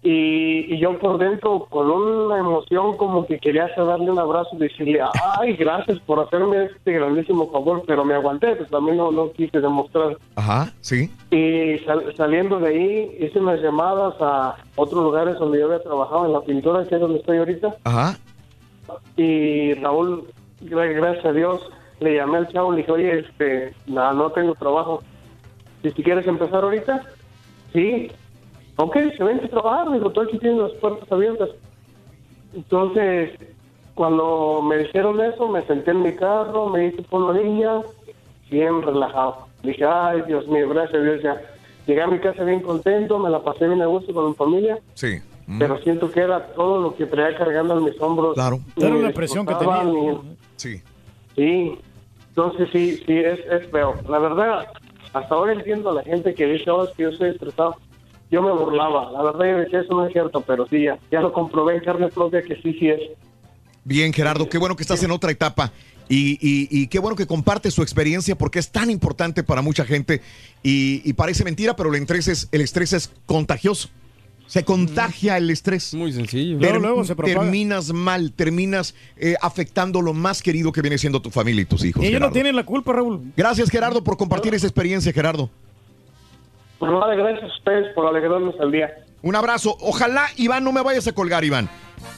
Y, 0.08 0.72
y 0.72 0.78
yo 0.78 1.00
por 1.00 1.18
dentro, 1.18 1.66
con 1.68 1.90
una 1.90 2.38
emoción 2.38 2.96
como 2.96 3.26
que 3.26 3.40
quería 3.40 3.68
darle 3.76 4.12
un 4.12 4.20
abrazo 4.20 4.50
y 4.54 4.58
decirle, 4.60 5.00
ay, 5.40 5.54
gracias 5.56 5.98
por 6.02 6.20
hacerme 6.20 6.66
este 6.66 6.92
grandísimo 6.94 7.50
favor, 7.52 7.82
pero 7.88 8.06
me 8.06 8.14
aguanté, 8.14 8.56
pues 8.56 8.70
también 8.70 8.98
no, 8.98 9.12
no 9.12 9.32
quise 9.32 9.60
demostrar. 9.60 10.16
Ajá, 10.36 10.72
sí. 10.82 11.12
Y 11.32 11.80
sal- 11.86 12.14
saliendo 12.16 12.60
de 12.60 12.68
ahí, 12.68 13.18
hice 13.20 13.40
unas 13.40 13.60
llamadas 13.62 14.14
a 14.20 14.56
otros 14.76 15.04
lugares 15.04 15.40
donde 15.40 15.58
yo 15.58 15.66
había 15.66 15.82
trabajado 15.82 16.28
en 16.28 16.34
la 16.34 16.42
pintura, 16.42 16.86
que 16.86 16.94
es 16.94 17.02
donde 17.02 17.18
estoy 17.18 17.38
ahorita. 17.40 17.76
Ajá. 17.86 18.16
Y 19.18 19.74
Raúl, 19.74 20.26
gra- 20.66 20.94
gracias 20.96 21.26
a 21.26 21.32
Dios, 21.32 21.68
le 22.00 22.16
llamé 22.18 22.38
al 22.38 22.48
chavo 22.50 22.74
y 22.74 22.76
le 22.76 22.82
dije, 22.84 22.92
oye, 22.92 23.20
este, 23.22 23.74
no, 23.88 24.14
no 24.14 24.30
tengo 24.32 24.54
trabajo. 24.54 25.02
¿Y 25.82 25.90
si 25.90 26.04
quieres 26.04 26.28
empezar 26.28 26.64
ahorita? 26.64 27.02
Sí. 27.74 28.12
Ok, 28.78 28.98
se 29.18 29.24
vente 29.24 29.46
a 29.46 29.50
trabajar, 29.50 29.92
digo, 29.94 30.10
tú 30.12 30.22
aquí 30.22 30.38
tienes 30.38 30.60
las 30.60 30.72
puertas 30.74 31.10
abiertas. 31.12 31.50
Entonces, 32.54 33.32
cuando 33.94 34.62
me 34.62 34.78
dijeron 34.80 35.20
eso, 35.22 35.48
me 35.48 35.62
senté 35.66 35.92
en 35.92 36.02
mi 36.04 36.14
carro, 36.16 36.70
me 36.70 36.88
hice 36.88 37.02
por 37.04 37.34
la 37.34 37.42
niña, 37.42 37.82
bien 38.50 38.82
relajado. 38.82 39.48
Dije, 39.64 39.86
ay, 39.86 40.22
Dios 40.28 40.48
mío, 40.48 40.70
gracias 40.70 40.96
a 41.02 41.04
Dios 41.04 41.22
ya. 41.24 41.42
Llegué 41.88 42.02
a 42.02 42.08
mi 42.08 42.20
casa 42.20 42.44
bien 42.44 42.62
contento, 42.62 43.20
me 43.20 43.30
la 43.30 43.42
pasé 43.42 43.68
bien 43.68 43.82
a 43.82 43.86
gusto 43.86 44.14
con 44.14 44.28
mi 44.30 44.34
familia, 44.34 44.80
Sí. 44.96 45.20
pero 45.60 45.78
siento 45.80 46.12
que 46.12 46.22
era 46.22 46.48
todo 46.54 46.82
lo 46.82 46.96
que 46.96 47.06
traía 47.06 47.38
cargando 47.38 47.78
en 47.78 47.84
mis 47.86 48.00
hombros. 48.02 48.34
Claro. 48.34 48.60
Era 48.78 48.96
la 48.96 49.12
presión 49.12 49.46
que 49.46 49.56
tenía. 49.56 49.84
ni- 49.84 50.36
Sí. 50.56 50.82
Sí, 51.36 51.78
entonces 52.30 52.70
sí, 52.72 52.98
sí, 53.06 53.18
es, 53.18 53.40
es 53.52 53.68
feo. 53.70 53.94
La 54.10 54.20
verdad, 54.20 54.68
hasta 55.14 55.36
ahora 55.36 55.54
entiendo 55.54 55.90
a 55.90 55.94
la 55.94 56.04
gente 56.04 56.34
que 56.34 56.46
dice, 56.46 56.70
oh, 56.72 56.86
es 56.86 56.92
que 56.92 57.04
yo 57.04 57.12
soy 57.12 57.30
estresado. 57.30 57.76
Yo 58.32 58.42
me 58.42 58.52
burlaba, 58.52 59.12
la 59.12 59.22
verdad 59.24 59.46
yo 59.46 59.58
decía, 59.60 59.82
eso 59.82 59.94
no 59.94 60.06
es 60.08 60.12
cierto, 60.14 60.42
pero 60.42 60.68
sí, 60.68 60.84
ya, 60.84 60.98
ya 61.12 61.22
lo 61.22 61.32
comprobé 61.32 61.76
en 61.76 61.84
carne 61.84 62.08
propia 62.10 62.42
que 62.42 62.56
sí, 62.56 62.74
sí 62.80 62.90
es. 62.90 63.00
Bien, 63.84 64.12
Gerardo, 64.12 64.50
qué 64.50 64.58
bueno 64.58 64.76
que 64.76 64.82
estás 64.84 65.04
en 65.04 65.12
otra 65.12 65.32
etapa. 65.32 65.72
Y, 66.10 66.34
y- 66.42 66.68
y 66.70 66.88
qué 66.88 67.00
bueno 67.00 67.16
que 67.16 67.26
compartes 67.28 67.74
su 67.74 67.82
experiencia 67.82 68.36
porque 68.36 68.60
es 68.60 68.72
tan 68.72 68.90
importante 68.92 69.42
para 69.44 69.62
mucha 69.64 69.86
gente 69.86 70.22
y, 70.64 71.02
y 71.08 71.14
parece 71.14 71.44
mentira, 71.44 71.76
pero 71.76 71.90
el 71.94 72.00
estrés 72.02 72.28
es, 72.28 72.48
el 72.52 72.62
estrés 72.62 72.94
es 72.94 73.12
contagioso. 73.26 73.90
Se 74.48 74.64
contagia 74.64 75.38
el 75.38 75.50
estrés. 75.50 75.96
Muy 75.96 76.12
sencillo. 76.14 76.60
Term- 76.60 76.82
terminas 77.42 77.92
mal, 77.92 78.32
terminas 78.32 78.94
eh, 79.18 79.34
afectando 79.42 80.02
lo 80.04 80.14
más 80.14 80.44
querido 80.44 80.72
que 80.72 80.82
viene 80.82 81.00
siendo 81.00 81.20
tu 81.20 81.32
familia 81.32 81.64
y 81.64 81.66
tus 81.66 81.84
hijos. 81.84 82.04
Y 82.04 82.08
ellos 82.08 82.22
no 82.22 82.32
tienen 82.32 82.56
la 82.56 82.64
culpa, 82.64 82.94
Raúl. 82.94 83.22
Gracias, 83.36 83.72
Gerardo, 83.72 84.04
por 84.04 84.18
compartir 84.18 84.54
esa 84.54 84.68
experiencia, 84.68 85.12
Gerardo. 85.12 85.50
Pues 86.80 86.92
nada, 86.92 87.16
gracias 87.16 87.44
a 87.44 87.56
ustedes 87.56 87.94
por 87.94 88.06
alegrarnos 88.08 88.56
el 88.60 88.72
día. 88.72 88.94
Un 89.22 89.36
abrazo. 89.36 89.76
Ojalá, 89.82 90.28
Iván, 90.38 90.64
no 90.64 90.72
me 90.72 90.82
vayas 90.82 91.08
a 91.08 91.14
colgar, 91.14 91.44
Iván. 91.44 91.70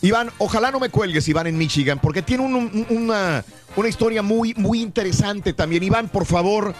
Iván, 0.01 0.29
ojalá 0.39 0.71
no 0.71 0.79
me 0.79 0.89
cuelgues, 0.89 1.27
Iván, 1.29 1.47
en 1.47 1.57
Michigan, 1.57 1.99
porque 2.01 2.21
tiene 2.21 2.43
un- 2.43 2.55
un- 2.55 2.85
una, 2.89 3.45
una 3.75 3.87
historia 3.87 4.21
muy, 4.21 4.53
muy 4.55 4.81
interesante 4.81 5.53
también. 5.53 5.83
Iván, 5.83 6.09
por 6.09 6.25
favor, 6.25 6.73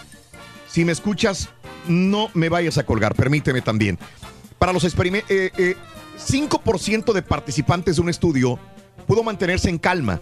si 0.67 0.83
me 0.83 0.91
escuchas, 0.91 1.49
no 1.87 2.29
me 2.33 2.49
vayas 2.49 2.77
a 2.77 2.85
colgar, 2.85 3.15
permíteme 3.15 3.61
también. 3.61 3.97
Para 4.59 4.73
los 4.73 4.83
experimentos, 4.83 5.29
5% 6.17 7.13
de 7.13 7.21
participantes 7.21 7.95
de 7.95 8.01
un 8.01 8.09
estudio 8.09 8.59
pudo 9.05 9.23
mantenerse 9.23 9.69
en 9.69 9.77
calma. 9.77 10.19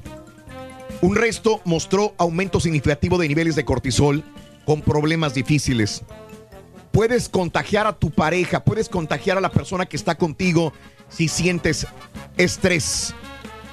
Un 1.01 1.15
resto 1.15 1.61
mostró 1.65 2.13
aumento 2.17 2.59
significativo 2.59 3.17
de 3.17 3.27
niveles 3.27 3.55
de 3.55 3.65
cortisol 3.65 4.23
con 4.65 4.81
problemas 4.81 5.33
difíciles 5.33 6.03
puedes 6.95 7.27
contagiar 7.27 7.87
a 7.87 7.91
tu 7.99 8.09
pareja, 8.09 8.63
puedes 8.63 8.87
contagiar 8.87 9.37
a 9.37 9.41
la 9.41 9.51
persona 9.51 9.85
que 9.85 9.97
está 9.97 10.15
contigo 10.15 10.71
si 11.09 11.27
sientes 11.27 11.85
estrés. 12.37 13.13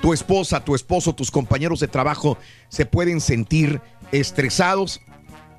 Tu 0.00 0.12
esposa, 0.12 0.64
tu 0.64 0.74
esposo, 0.74 1.14
tus 1.14 1.30
compañeros 1.30 1.78
de 1.78 1.86
trabajo 1.86 2.36
se 2.68 2.84
pueden 2.84 3.20
sentir 3.20 3.80
estresados 4.10 5.00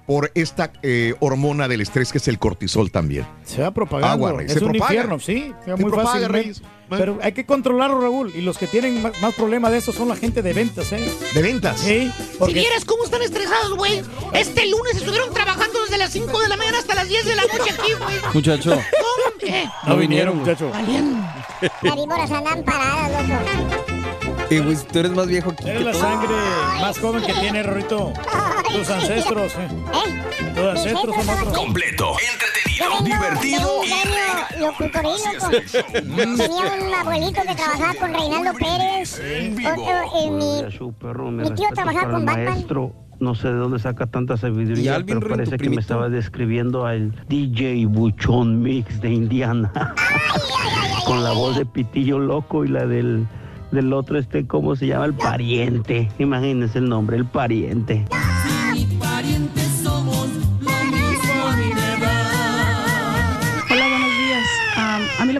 por 0.05 0.29
esta 0.35 0.73
eh, 0.81 1.15
hormona 1.21 1.69
del 1.69 1.79
estrés 1.79 2.11
que 2.11 2.17
es 2.17 2.27
el 2.27 2.37
cortisol 2.37 2.91
también. 2.91 3.25
Se 3.45 3.61
va 3.61 3.71
propagando. 3.71 4.11
Agua, 4.11 4.39
Rey, 4.39 4.47
es 4.47 4.53
se 4.55 4.59
un 4.59 4.71
propaga. 4.71 4.93
infierno, 4.93 5.19
sí. 5.21 5.53
Se 5.63 5.77
propaga, 5.77 6.27
fácil. 6.27 6.61
Pero 6.89 7.19
hay 7.21 7.31
que 7.31 7.45
controlarlo, 7.45 7.99
Raúl. 7.99 8.31
Y 8.35 8.41
los 8.41 8.57
que 8.57 8.67
tienen 8.67 9.01
más, 9.01 9.19
más 9.21 9.33
problema 9.33 9.69
de 9.69 9.77
eso 9.79 9.91
son 9.93 10.09
la 10.09 10.15
gente 10.15 10.41
de 10.41 10.53
ventas, 10.53 10.91
¿eh? 10.91 11.11
¿De 11.33 11.41
ventas? 11.41 11.79
Sí. 11.79 12.11
Si 12.45 12.53
vieras 12.53 12.85
cómo 12.85 13.03
están 13.03 13.21
estresados, 13.21 13.75
güey. 13.75 14.03
Este 14.33 14.67
lunes 14.67 14.95
estuvieron 14.95 15.33
trabajando 15.33 15.81
desde 15.83 15.97
las 15.97 16.11
5 16.11 16.39
de 16.41 16.49
la 16.49 16.57
mañana 16.57 16.79
hasta 16.79 16.95
las 16.95 17.07
10 17.07 17.25
de 17.25 17.35
la 17.35 17.43
noche 17.43 17.71
aquí, 17.71 17.93
güey. 17.93 18.15
Muchacho. 18.33 18.75
No, 18.75 19.47
eh. 19.47 19.65
No 19.87 19.97
vinieron, 19.97 20.37
muchacho. 20.37 20.71
Las 21.81 21.95
víboras 21.95 22.31
andan 22.31 22.63
paradas, 22.63 23.29
loco. 23.29 23.82
Eh, 24.49 24.59
güey, 24.59 24.77
tú 24.91 24.99
eres 24.99 25.11
más 25.11 25.27
viejo 25.27 25.55
que 25.55 25.69
eres 25.69 25.83
la 25.83 25.93
sangre 25.93 26.33
más 26.81 26.99
joven 26.99 27.23
que 27.23 27.33
tiene, 27.33 27.63
Rorito. 27.63 28.13
Tus 28.71 28.89
ancestros, 28.89 29.53
¿eh? 29.55 29.67
Tus 30.55 30.65
ancestros 30.65 31.15
son 31.15 31.29
otros. 31.29 31.57
Completo, 31.57 32.13
entretenido, 32.33 33.03
divertido 33.03 33.83
y 33.83 33.87
Genio 33.87 34.23
locutoril, 34.59 35.11
loco. 35.39 36.37
Tenía 36.37 36.87
un 36.87 36.93
abuelito 36.93 37.41
que 37.41 37.55
trabajaba 37.55 37.93
con 37.99 38.13
Reinaldo 38.13 38.53
Pérez. 38.53 39.13
Otro, 39.13 39.83
eh, 40.15 41.31
mi, 41.31 41.43
mi 41.43 41.51
tío 41.55 41.67
trabajaba 41.73 42.11
con 42.11 42.25
Batman. 42.25 42.65
No 43.19 43.35
sé 43.35 43.47
de 43.47 43.53
dónde 43.53 43.79
saca 43.79 44.05
tanta 44.07 44.33
¿Y 44.33 44.37
sabiduría, 44.37 45.01
pero 45.05 45.21
parece 45.21 45.51
que 45.51 45.57
primito? 45.57 45.75
me 45.77 45.81
estaba 45.81 46.09
describiendo 46.09 46.85
al 46.85 47.13
DJ 47.29 47.85
Buchón 47.85 48.61
Mix 48.61 48.99
de 48.99 49.11
Indiana. 49.11 49.71
Con 51.05 51.23
la 51.23 51.31
voz 51.31 51.57
de 51.57 51.65
Pitillo 51.65 52.19
Loco 52.19 52.65
y 52.65 52.69
la 52.69 52.85
del, 52.85 53.25
del 53.73 53.93
otro, 53.93 54.17
este, 54.17 54.47
¿cómo 54.47 54.75
se 54.75 54.87
llama? 54.87 55.05
El 55.05 55.13
pariente. 55.13 56.09
Imagínense 56.19 56.79
el 56.79 56.89
nombre, 56.89 57.17
el 57.17 57.25
pariente. 57.25 58.05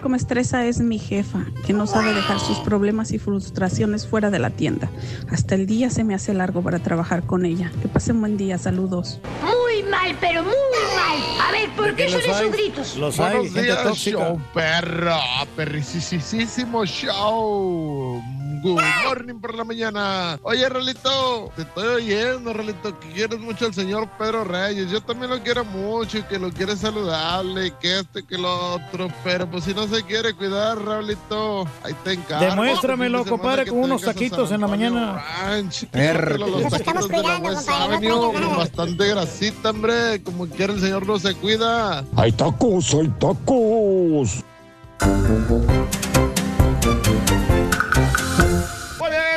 Que 0.03 0.09
me 0.09 0.17
estresa 0.17 0.65
es 0.65 0.82
mi 0.82 0.99
jefa, 0.99 1.45
que 1.65 1.72
no 1.72 1.88
sabe 1.88 2.14
dejar 2.14 2.38
sus 2.40 2.59
problemas 2.59 3.11
y 3.14 3.19
frustraciones 3.19 4.06
fuera 4.06 4.30
de 4.30 4.38
la 4.38 4.49
tienda. 4.49 4.90
Hasta 5.32 5.56
el 5.56 5.65
día 5.65 5.90
se 5.90 6.03
me 6.03 6.14
hace 6.14 6.33
largo 6.33 6.61
para 6.61 6.80
trabajar 6.80 7.25
con 7.25 7.45
ella. 7.45 7.72
Que 7.82 7.88
pasen 7.88 8.19
buen 8.19 8.35
día, 8.35 8.57
saludos. 8.57 9.22
Muy 9.41 9.90
mal, 9.90 10.15
pero 10.19 10.43
muy 10.43 10.51
mal. 10.51 11.48
A 11.48 11.51
ver, 11.51 11.69
¿por 11.75 11.95
qué 11.95 12.09
son 12.09 12.19
esos 12.19 12.51
gritos? 12.51 12.98
Los 12.98 13.19
hay, 13.19 13.38
Buenos 13.38 13.53
gente 13.53 13.64
días, 13.64 13.83
tóxica. 13.83 14.17
show 14.17 14.41
perro, 14.53 15.15
perricisísimo 15.56 16.85
show. 16.85 18.22
Good 18.64 18.82
morning 19.06 19.42
por 19.42 19.53
la 19.56 19.66
mañana. 19.66 20.40
Oye, 20.42 20.69
Rolito, 20.69 21.51
te 21.53 21.64
estoy 21.64 21.85
oyendo, 21.85 22.53
Rolito, 22.53 22.98
que 22.98 23.09
quieres 23.09 23.38
mucho 23.42 23.66
al 23.66 23.74
señor 23.74 24.08
Pedro 24.17 24.45
Reyes. 24.45 24.90
Yo 24.90 25.01
también 25.01 25.32
lo 25.32 25.43
quiero 25.43 25.66
mucho 25.66 26.19
y 26.19 26.24
que 26.24 26.40
lo 26.40 26.50
quieres 26.50 26.80
saludable 26.80 27.67
y 27.67 27.72
que 27.72 28.00
este 28.00 28.22
y 28.22 28.24
que 28.24 28.38
lo 28.38 28.75
otro. 28.75 29.09
Pero 29.22 29.51
pues 29.51 29.66
si 29.66 29.74
no 29.74 29.85
se 29.88 30.01
quiere 30.03 30.33
cuidar, 30.33 30.82
Raulito, 30.82 31.67
ahí 31.83 31.93
te 32.06 32.14
encargo. 32.14 32.45
Demuéstramelo, 32.45 33.25
compadre, 33.25 33.66
con 33.66 33.80
unos 33.80 34.01
taquitos 34.01 34.50
en 34.51 34.61
la 34.61 34.67
mañana. 34.67 35.22
Ranch. 35.42 35.85
Los 35.93 36.72
estamos 36.72 37.09
taquitos 37.09 37.09
de 37.09 37.17
la 37.17 37.40
cuidando, 37.40 38.32
compadre, 38.32 38.48
con 38.48 38.58
bastante 38.58 39.08
grasita, 39.09 39.72
hombre. 39.72 40.24
Como 40.24 40.48
quiera 40.48 40.72
el 40.72 40.80
señor 40.80 41.06
no 41.06 41.19
se 41.19 41.35
cuida. 41.35 42.06
Hay 42.16 42.32
tacos, 42.32 42.93
hay 42.93 43.09
tacos. 43.19 44.42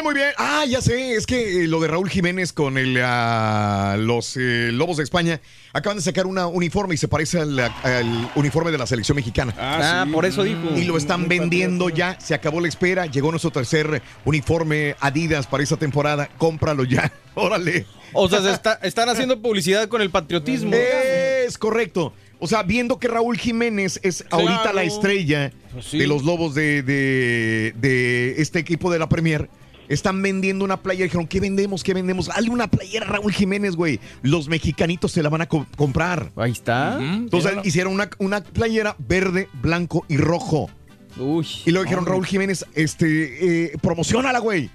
Muy 0.06 0.14
bien. 0.14 0.28
Ah, 0.38 0.64
ya 0.68 0.80
sé, 0.80 1.14
es 1.16 1.26
que 1.26 1.64
eh, 1.64 1.66
lo 1.66 1.80
de 1.80 1.88
Raúl 1.88 2.08
Jiménez 2.08 2.52
con 2.52 2.78
el, 2.78 2.96
ah, 3.02 3.96
los 3.98 4.36
eh, 4.36 4.70
Lobos 4.72 4.98
de 4.98 5.02
España 5.02 5.40
acaban 5.72 5.96
de 5.96 6.02
sacar 6.04 6.26
un 6.26 6.38
uniforme 6.38 6.94
y 6.94 6.96
se 6.96 7.08
parece 7.08 7.40
al, 7.40 7.58
al 7.58 8.30
uniforme 8.36 8.70
de 8.70 8.78
la 8.78 8.86
selección 8.86 9.16
mexicana. 9.16 9.52
Ah, 9.58 10.04
sí. 10.06 10.12
por 10.12 10.24
eso 10.24 10.44
dijo. 10.44 10.60
Y 10.76 10.84
lo 10.84 10.96
están 10.96 11.26
vendiendo 11.26 11.88
ya, 11.88 12.20
se 12.20 12.34
acabó 12.34 12.60
la 12.60 12.68
espera, 12.68 13.06
llegó 13.06 13.32
nuestro 13.32 13.50
tercer 13.50 14.00
uniforme 14.24 14.94
Adidas 15.00 15.48
para 15.48 15.64
esta 15.64 15.76
temporada, 15.76 16.28
cómpralo 16.38 16.84
ya, 16.84 17.12
órale. 17.34 17.84
O 18.12 18.28
sea, 18.28 18.40
se 18.42 18.52
está- 18.52 18.78
están 18.84 19.08
haciendo 19.08 19.42
publicidad 19.42 19.88
con 19.88 20.02
el 20.02 20.10
patriotismo. 20.10 20.70
Es 20.72 21.58
correcto. 21.58 22.12
O 22.38 22.46
sea, 22.46 22.62
viendo 22.62 23.00
que 23.00 23.08
Raúl 23.08 23.36
Jiménez 23.38 23.98
es 24.04 24.24
ahorita 24.30 24.72
la 24.72 24.84
estrella 24.84 25.50
Pues 25.72 25.86
sí. 25.86 25.98
de 25.98 26.06
los 26.06 26.22
Lobos 26.22 26.54
de, 26.54 26.82
de- 26.84 27.72
de 27.76 28.40
este 28.40 28.60
equipo 28.60 28.92
de 28.92 29.00
la 29.00 29.08
Premier, 29.08 29.48
están 29.88 30.20
vendiendo 30.22 30.64
una 30.64 30.82
playera. 30.82 31.04
Dijeron, 31.04 31.26
¿qué 31.26 31.40
vendemos? 31.40 31.82
¿Qué 31.84 31.94
vendemos? 31.94 32.26
Dale 32.26 32.50
una 32.50 32.66
playera 32.68 33.06
a 33.06 33.08
Raúl 33.10 33.32
Jiménez, 33.32 33.76
güey. 33.76 34.00
Los 34.22 34.48
mexicanitos 34.48 35.12
se 35.12 35.22
la 35.22 35.28
van 35.28 35.42
a 35.42 35.46
co- 35.46 35.66
comprar. 35.76 36.30
Ahí 36.36 36.52
está. 36.52 36.98
Entonces 37.00 37.50
Míralo. 37.52 37.68
hicieron 37.68 37.92
una, 37.94 38.10
una 38.18 38.40
playera 38.42 38.96
verde, 38.98 39.48
blanco 39.62 40.04
y 40.08 40.16
rojo. 40.16 40.68
y 41.16 41.70
luego 41.70 41.84
dijeron, 41.84 42.00
hombre. 42.00 42.12
Raúl 42.12 42.26
Jiménez, 42.26 42.66
este, 42.74 43.66
eh, 43.72 43.72
promocionala, 43.80 44.38
güey. 44.38 44.70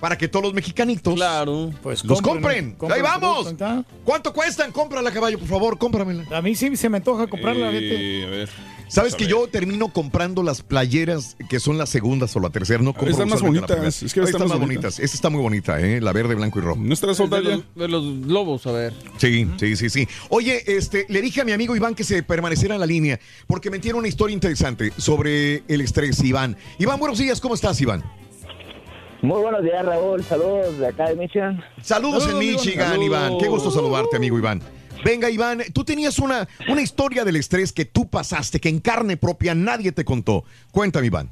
Para 0.00 0.16
que 0.16 0.28
todos 0.28 0.44
los 0.46 0.54
mexicanitos 0.54 1.14
claro. 1.14 1.70
pues 1.82 2.04
los 2.04 2.20
compren. 2.22 2.76
Ahí 2.90 3.02
vamos. 3.02 3.54
¿Cuánto 4.04 4.32
cuestan? 4.32 4.72
Cómprala, 4.72 5.10
caballo, 5.12 5.38
por 5.38 5.48
favor, 5.48 5.78
cómpramela. 5.78 6.24
A 6.36 6.42
mí 6.42 6.54
sí 6.54 6.74
se 6.76 6.88
me 6.88 6.96
antoja 6.98 7.26
comprarla, 7.26 7.70
Eh, 7.72 8.24
a 8.26 8.30
ver. 8.30 8.48
Sabes 8.88 9.14
que 9.14 9.28
yo 9.28 9.46
termino 9.46 9.92
comprando 9.92 10.42
las 10.42 10.62
playeras 10.62 11.36
que 11.48 11.60
son 11.60 11.78
las 11.78 11.90
segundas 11.90 12.34
o 12.34 12.40
la 12.40 12.50
tercera, 12.50 12.82
no 12.82 12.92
compro 12.92 13.12
Están 13.12 13.28
más 13.28 13.40
bonitas, 13.40 14.02
es 14.02 14.12
que 14.12 14.18
están 14.20 14.24
están 14.24 14.40
más 14.40 14.48
más 14.48 14.58
bonitas. 14.58 14.82
bonitas. 14.96 14.98
Esta 14.98 15.14
está 15.14 15.30
muy 15.30 15.40
bonita, 15.40 15.80
¿eh? 15.80 16.00
La 16.00 16.12
verde, 16.12 16.34
blanco 16.34 16.58
y 16.58 16.62
rojo. 16.62 16.80
¿No 16.82 16.92
estará 16.92 17.14
soldada 17.14 17.60
de 17.76 17.88
los 17.88 18.04
lobos, 18.04 18.66
a 18.66 18.72
ver. 18.72 18.92
Sí, 19.18 19.46
sí, 19.60 19.76
sí, 19.76 19.90
sí. 19.90 20.08
Oye, 20.28 20.64
este, 20.66 21.06
le 21.08 21.22
dije 21.22 21.40
a 21.42 21.44
mi 21.44 21.52
amigo 21.52 21.76
Iván 21.76 21.94
que 21.94 22.02
se 22.02 22.24
permaneciera 22.24 22.74
en 22.74 22.80
la 22.80 22.86
línea 22.86 23.20
porque 23.46 23.70
me 23.70 23.78
tiene 23.78 23.96
una 23.96 24.08
historia 24.08 24.34
interesante 24.34 24.92
sobre 24.96 25.62
el 25.68 25.82
estrés, 25.82 26.20
Iván. 26.24 26.56
Iván, 26.80 26.98
buenos 26.98 27.18
días, 27.18 27.40
¿cómo 27.40 27.54
estás, 27.54 27.80
Iván? 27.80 28.02
Muy 29.22 29.42
buenos 29.42 29.62
días, 29.62 29.84
Raúl. 29.84 30.24
Saludos 30.24 30.78
de 30.78 30.86
acá 30.86 31.08
de 31.10 31.16
Michigan. 31.16 31.62
Saludos 31.82 32.28
en 32.28 32.38
Michigan, 32.38 33.02
Iván. 33.02 33.36
Qué 33.38 33.48
gusto 33.48 33.70
saludarte, 33.70 34.16
amigo 34.16 34.38
Iván. 34.38 34.62
Venga, 35.04 35.30
Iván, 35.30 35.62
tú 35.72 35.84
tenías 35.84 36.18
una, 36.18 36.48
una 36.68 36.80
historia 36.80 37.24
del 37.24 37.36
estrés 37.36 37.72
que 37.72 37.84
tú 37.84 38.08
pasaste, 38.08 38.60
que 38.60 38.68
en 38.68 38.80
carne 38.80 39.16
propia 39.16 39.54
nadie 39.54 39.92
te 39.92 40.04
contó. 40.04 40.44
Cuéntame, 40.70 41.06
Iván. 41.06 41.30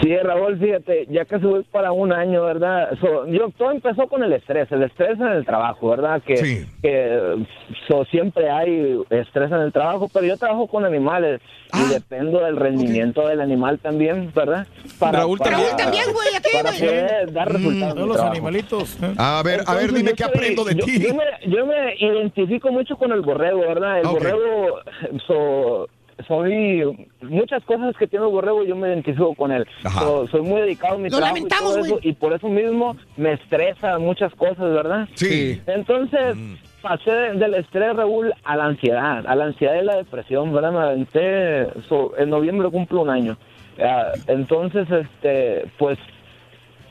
Sí, 0.00 0.16
Raúl, 0.16 0.58
fíjate, 0.60 1.06
ya 1.10 1.24
casi 1.24 1.44
voy 1.44 1.64
para 1.64 1.90
un 1.90 2.12
año, 2.12 2.44
¿verdad? 2.44 2.90
So, 3.00 3.26
yo, 3.26 3.48
todo 3.50 3.72
empezó 3.72 4.06
con 4.06 4.22
el 4.22 4.32
estrés, 4.32 4.70
el 4.70 4.84
estrés 4.84 5.18
en 5.18 5.26
el 5.26 5.44
trabajo, 5.44 5.90
¿verdad? 5.90 6.22
Que, 6.22 6.66
que 6.80 7.44
so, 7.88 8.04
siempre 8.04 8.48
hay 8.48 8.96
estrés 9.10 9.50
en 9.50 9.58
el 9.58 9.72
trabajo, 9.72 10.08
pero 10.12 10.24
yo 10.26 10.36
trabajo 10.36 10.68
con 10.68 10.84
animales 10.84 11.40
Ah, 11.74 11.84
y 11.88 11.94
dependo 11.94 12.38
del 12.44 12.56
rendimiento 12.56 13.26
del 13.26 13.40
animal 13.40 13.78
también, 13.78 14.30
¿verdad? 14.34 14.66
Raúl 15.00 15.38
también. 15.40 15.62
Raúl 15.68 15.76
también, 15.76 16.04
güey, 16.12 16.28
aquí, 16.36 16.50
Para 16.52 16.70
poder 16.70 17.32
dar 17.32 17.48
resultados. 17.50 17.74
en 17.74 17.80
Todos 17.80 17.94
mi 17.96 18.06
los 18.08 18.16
trabajo. 18.16 18.30
animalitos. 18.36 19.02
¿eh? 19.02 19.14
A 19.16 19.42
ver, 19.42 19.60
a 19.66 19.74
ver, 19.74 19.90
dime 19.92 20.12
qué 20.12 20.22
aprendo 20.24 20.64
de 20.64 20.74
yo- 20.74 20.84
ti. 20.84 21.00
Yo 21.00 21.14
me, 21.14 21.24
yo 21.46 21.64
me 21.66 21.94
identifico 21.98 22.70
mucho 22.70 22.96
con 22.96 23.10
el 23.12 23.22
borrego, 23.22 23.60
¿verdad? 23.60 24.00
El 24.00 24.06
borrego, 24.06 24.80
so- 25.26 25.88
soy 26.26 27.08
muchas 27.22 27.62
cosas 27.64 27.96
que 27.96 28.06
tiene 28.06 28.24
el 28.26 28.32
borrego, 28.32 28.64
yo 28.64 28.76
me 28.76 28.88
identifico 28.88 29.34
con 29.34 29.52
él. 29.52 29.66
So- 29.98 30.26
soy 30.28 30.42
muy 30.42 30.60
dedicado 30.62 30.94
a 30.94 30.98
mi 30.98 31.10
Lo 31.10 31.18
trabajo 31.18 31.34
lamentamos, 31.36 31.70
y, 31.72 31.74
todo 31.74 31.84
eso, 31.84 31.98
y 32.02 32.12
por 32.12 32.32
eso 32.32 32.48
mismo 32.48 32.96
me 33.16 33.32
estresa 33.32 33.98
muchas 33.98 34.34
cosas, 34.34 34.58
¿verdad? 34.72 35.08
Sí. 35.14 35.60
Entonces, 35.66 36.36
pasé 36.80 37.10
de- 37.12 37.32
del 37.34 37.54
estrés, 37.54 37.94
Raúl, 37.96 38.32
a 38.44 38.56
la 38.56 38.64
ansiedad, 38.66 39.24
a 39.26 39.34
la 39.34 39.44
ansiedad 39.44 39.80
y 39.80 39.84
la 39.84 39.96
depresión, 39.96 40.52
¿verdad? 40.52 40.72
Me 40.72 40.78
aventé, 40.80 41.66
so- 41.88 42.12
en 42.18 42.30
noviembre 42.30 42.68
cumplo 42.70 43.02
un 43.02 43.10
año. 43.10 43.36
Ah, 43.82 44.12
entonces, 44.26 44.86
este, 44.90 45.64
pues, 45.78 45.98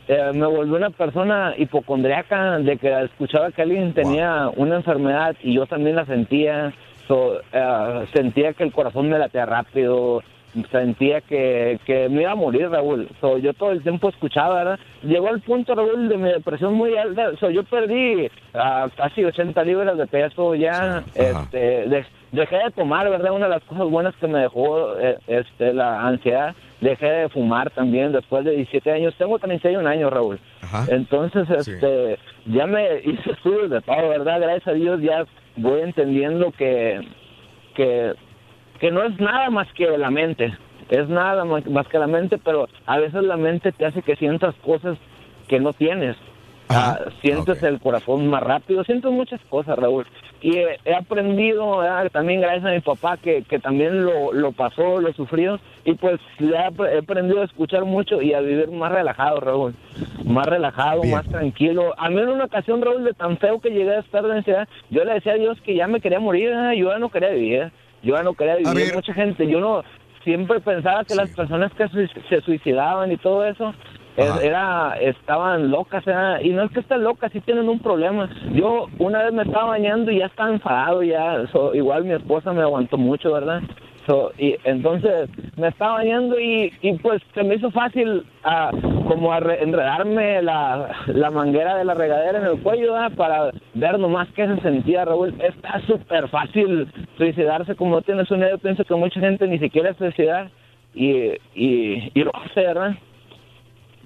eh, 0.07 0.31
me 0.33 0.47
volví 0.47 0.71
una 0.71 0.89
persona 0.89 1.53
hipocondriaca 1.57 2.57
de 2.59 2.77
que 2.77 3.03
escuchaba 3.03 3.51
que 3.51 3.61
alguien 3.61 3.93
tenía 3.93 4.49
una 4.55 4.77
enfermedad 4.77 5.35
y 5.43 5.53
yo 5.53 5.65
también 5.67 5.95
la 5.95 6.05
sentía. 6.05 6.73
So, 7.11 7.41
eh, 7.51 8.05
sentía 8.13 8.53
que 8.53 8.63
el 8.63 8.71
corazón 8.71 9.09
me 9.09 9.19
latía 9.19 9.45
rápido, 9.45 10.23
sentía 10.71 11.19
que, 11.19 11.77
que 11.85 12.07
me 12.07 12.21
iba 12.21 12.31
a 12.31 12.35
morir, 12.35 12.69
Raúl. 12.69 13.09
So, 13.19 13.37
yo 13.37 13.53
todo 13.53 13.71
el 13.71 13.83
tiempo 13.83 14.07
escuchaba, 14.07 14.55
¿verdad? 14.63 14.79
Llegó 15.03 15.27
al 15.27 15.41
punto, 15.41 15.75
Raúl, 15.75 16.07
de 16.07 16.15
mi 16.17 16.29
depresión 16.29 16.73
muy 16.73 16.95
alta. 16.95 17.35
So, 17.41 17.49
yo 17.49 17.63
perdí 17.65 18.29
ah, 18.53 18.87
casi 18.95 19.25
80 19.25 19.61
libras 19.65 19.97
de 19.97 20.07
peso 20.07 20.55
ya. 20.55 21.03
Este, 21.13 21.57
de- 21.89 22.05
dejé 22.31 22.55
de 22.63 22.71
tomar, 22.71 23.09
¿verdad? 23.09 23.33
Una 23.33 23.47
de 23.47 23.55
las 23.55 23.63
cosas 23.65 23.89
buenas 23.89 24.15
que 24.15 24.27
me 24.27 24.39
dejó 24.39 24.97
eh, 24.97 25.17
este, 25.27 25.73
la 25.73 26.07
ansiedad. 26.07 26.55
Dejé 26.81 27.05
de 27.05 27.29
fumar 27.29 27.69
también 27.69 28.11
después 28.11 28.43
de 28.43 28.51
17 28.51 28.91
años. 28.91 29.13
Tengo 29.17 29.37
31 29.37 29.87
años, 29.87 30.11
Raúl. 30.11 30.39
Entonces, 30.87 31.47
este, 31.49 32.17
ya 32.47 32.65
me 32.65 33.01
hice 33.03 33.31
estudios 33.31 33.69
de 33.69 33.81
todo, 33.81 34.09
¿verdad? 34.09 34.41
Gracias 34.41 34.67
a 34.67 34.73
Dios 34.73 34.99
ya 35.01 35.25
voy 35.57 35.81
entendiendo 35.81 36.51
que, 36.51 37.01
que, 37.75 38.13
que 38.79 38.91
no 38.91 39.03
es 39.03 39.19
nada 39.19 39.49
más 39.51 39.71
que 39.73 39.95
la 39.97 40.09
mente. 40.09 40.57
Es 40.89 41.07
nada 41.07 41.45
más, 41.45 41.65
más 41.67 41.87
que 41.87 41.99
la 41.99 42.07
mente, 42.07 42.37
pero 42.37 42.67
a 42.85 42.97
veces 42.97 43.23
la 43.23 43.37
mente 43.37 43.71
te 43.71 43.85
hace 43.85 44.01
que 44.01 44.15
sientas 44.15 44.55
cosas 44.55 44.97
que 45.47 45.59
no 45.59 45.73
tienes. 45.73 46.17
Ah, 46.69 46.99
sientes 47.21 47.61
el 47.63 47.79
corazón 47.79 48.27
más 48.27 48.41
rápido, 48.41 48.83
sientes 48.83 49.11
muchas 49.11 49.41
cosas, 49.49 49.77
Raúl. 49.77 50.05
Y 50.41 50.57
he, 50.57 50.79
he 50.85 50.95
aprendido, 50.95 51.77
¿verdad? 51.77 52.09
también 52.11 52.41
gracias 52.41 52.65
a 52.65 52.71
mi 52.71 52.79
papá, 52.79 53.17
que, 53.17 53.43
que 53.43 53.59
también 53.59 54.03
lo, 54.05 54.33
lo 54.33 54.51
pasó, 54.51 54.99
lo 54.99 55.13
sufrió, 55.13 55.59
y 55.85 55.93
pues 55.93 56.19
le 56.39 56.55
he, 56.55 56.57
ap- 56.57 56.79
he 56.91 56.97
aprendido 56.97 57.41
a 57.41 57.45
escuchar 57.45 57.85
mucho 57.85 58.21
y 58.21 58.33
a 58.33 58.41
vivir 58.41 58.69
más 58.71 58.91
relajado, 58.91 59.39
Raúl. 59.39 59.75
Más 60.25 60.45
relajado, 60.47 61.03
más 61.03 61.25
tranquilo. 61.27 61.93
A 61.97 62.09
mí 62.09 62.19
en 62.19 62.29
una 62.29 62.45
ocasión, 62.45 62.81
Raúl, 62.81 63.03
de 63.03 63.13
tan 63.13 63.37
feo 63.37 63.59
que 63.59 63.69
llegué 63.69 63.95
a 63.95 63.99
estar 63.99 64.23
de 64.23 64.33
ansiedad, 64.33 64.67
yo 64.89 65.03
le 65.03 65.13
decía 65.13 65.33
a 65.33 65.37
Dios 65.37 65.59
que 65.61 65.75
ya 65.75 65.87
me 65.87 65.99
quería 66.01 66.19
morir, 66.19 66.51
yo 66.77 66.89
ya 66.91 66.99
no 66.99 67.09
quería 67.09 67.29
vivir, 67.29 67.71
yo 68.03 68.15
ya 68.15 68.23
no 68.23 68.33
quería 68.33 68.55
vivir. 68.55 68.73
Mucha 68.95 69.13
gente, 69.13 69.47
yo 69.47 69.59
no, 69.59 69.83
siempre 70.23 70.59
pensaba 70.59 71.03
que 71.05 71.15
las 71.15 71.29
personas 71.31 71.71
que 71.73 71.87
se 72.29 72.41
suicidaban 72.41 73.11
y 73.11 73.17
todo 73.17 73.45
eso, 73.45 73.69
es- 73.69 74.00
Ajá. 74.17 74.39
era 74.41 74.95
estaban 74.99 75.71
locas 75.71 76.03
y 76.43 76.49
no 76.49 76.63
es 76.63 76.71
que 76.71 76.81
estén 76.81 77.03
locas 77.03 77.31
sí 77.31 77.39
tienen 77.41 77.69
un 77.69 77.79
problema 77.79 78.29
yo 78.53 78.87
una 78.99 79.23
vez 79.23 79.33
me 79.33 79.43
estaba 79.43 79.67
bañando 79.67 80.11
y 80.11 80.19
ya 80.19 80.25
estaba 80.25 80.51
enfadado 80.51 81.01
ya 81.03 81.47
so, 81.51 81.73
igual 81.73 82.03
mi 82.03 82.13
esposa 82.13 82.51
me 82.51 82.61
aguantó 82.61 82.97
mucho 82.97 83.31
verdad 83.31 83.61
So, 84.07 84.31
y 84.37 84.55
entonces 84.63 85.29
me 85.57 85.67
estaba 85.67 85.97
bañando 85.97 86.39
y, 86.39 86.73
y 86.81 86.93
pues 86.97 87.21
se 87.35 87.43
me 87.43 87.55
hizo 87.55 87.69
fácil 87.69 88.25
ah, 88.43 88.71
como 89.07 89.31
enredarme 89.35 90.41
la, 90.41 90.89
la 91.05 91.29
manguera 91.29 91.75
de 91.77 91.85
la 91.85 91.93
regadera 91.93 92.39
en 92.39 92.45
el 92.45 92.59
cuello 92.61 92.93
¿verdad? 92.93 93.11
para 93.15 93.51
ver 93.75 93.99
nomás 93.99 94.27
qué 94.35 94.47
se 94.47 94.59
sentía 94.61 95.05
Raúl 95.05 95.35
está 95.39 95.79
súper 95.85 96.27
fácil 96.29 96.91
suicidarse 97.15 97.75
como 97.75 97.97
no 97.97 98.01
tienes 98.01 98.31
una 98.31 98.45
idea 98.45 98.51
yo 98.55 98.57
pienso 98.57 98.83
que 98.83 98.95
mucha 98.95 99.19
gente 99.19 99.47
ni 99.47 99.59
siquiera 99.59 99.93
se 99.93 99.99
suicidar 99.99 100.49
y, 100.95 101.33
y, 101.53 102.11
y 102.15 102.23
lo 102.23 102.35
hace 102.35 102.61
verdad 102.61 102.95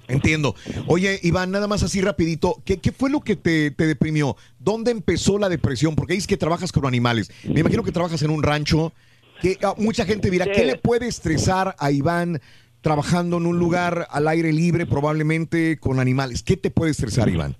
Entiendo. 0.08 0.54
Oye, 0.86 1.18
Iván, 1.22 1.50
nada 1.50 1.66
más 1.66 1.82
así 1.82 2.00
rapidito, 2.00 2.62
¿qué, 2.64 2.78
qué 2.78 2.92
fue 2.92 3.10
lo 3.10 3.20
que 3.20 3.36
te, 3.36 3.70
te 3.70 3.86
deprimió? 3.86 4.36
¿Dónde 4.58 4.90
empezó 4.90 5.38
la 5.38 5.48
depresión? 5.48 5.96
Porque 5.96 6.14
dices 6.14 6.26
que 6.26 6.36
trabajas 6.36 6.72
con 6.72 6.86
animales. 6.86 7.30
Me 7.44 7.60
imagino 7.60 7.82
que 7.82 7.92
trabajas 7.92 8.22
en 8.22 8.30
un 8.30 8.42
rancho. 8.42 8.92
Que 9.40 9.58
ah, 9.62 9.74
mucha 9.76 10.06
gente 10.06 10.30
dirá. 10.30 10.46
¿qué 10.46 10.64
le 10.64 10.76
puede 10.76 11.08
estresar 11.08 11.76
a 11.78 11.90
Iván 11.90 12.40
trabajando 12.80 13.36
en 13.36 13.46
un 13.46 13.58
lugar 13.58 14.06
al 14.10 14.28
aire 14.28 14.52
libre, 14.52 14.86
probablemente 14.86 15.78
con 15.78 16.00
animales? 16.00 16.42
¿Qué 16.42 16.56
te 16.56 16.70
puede 16.70 16.92
estresar, 16.92 17.28
Iván? 17.28 17.56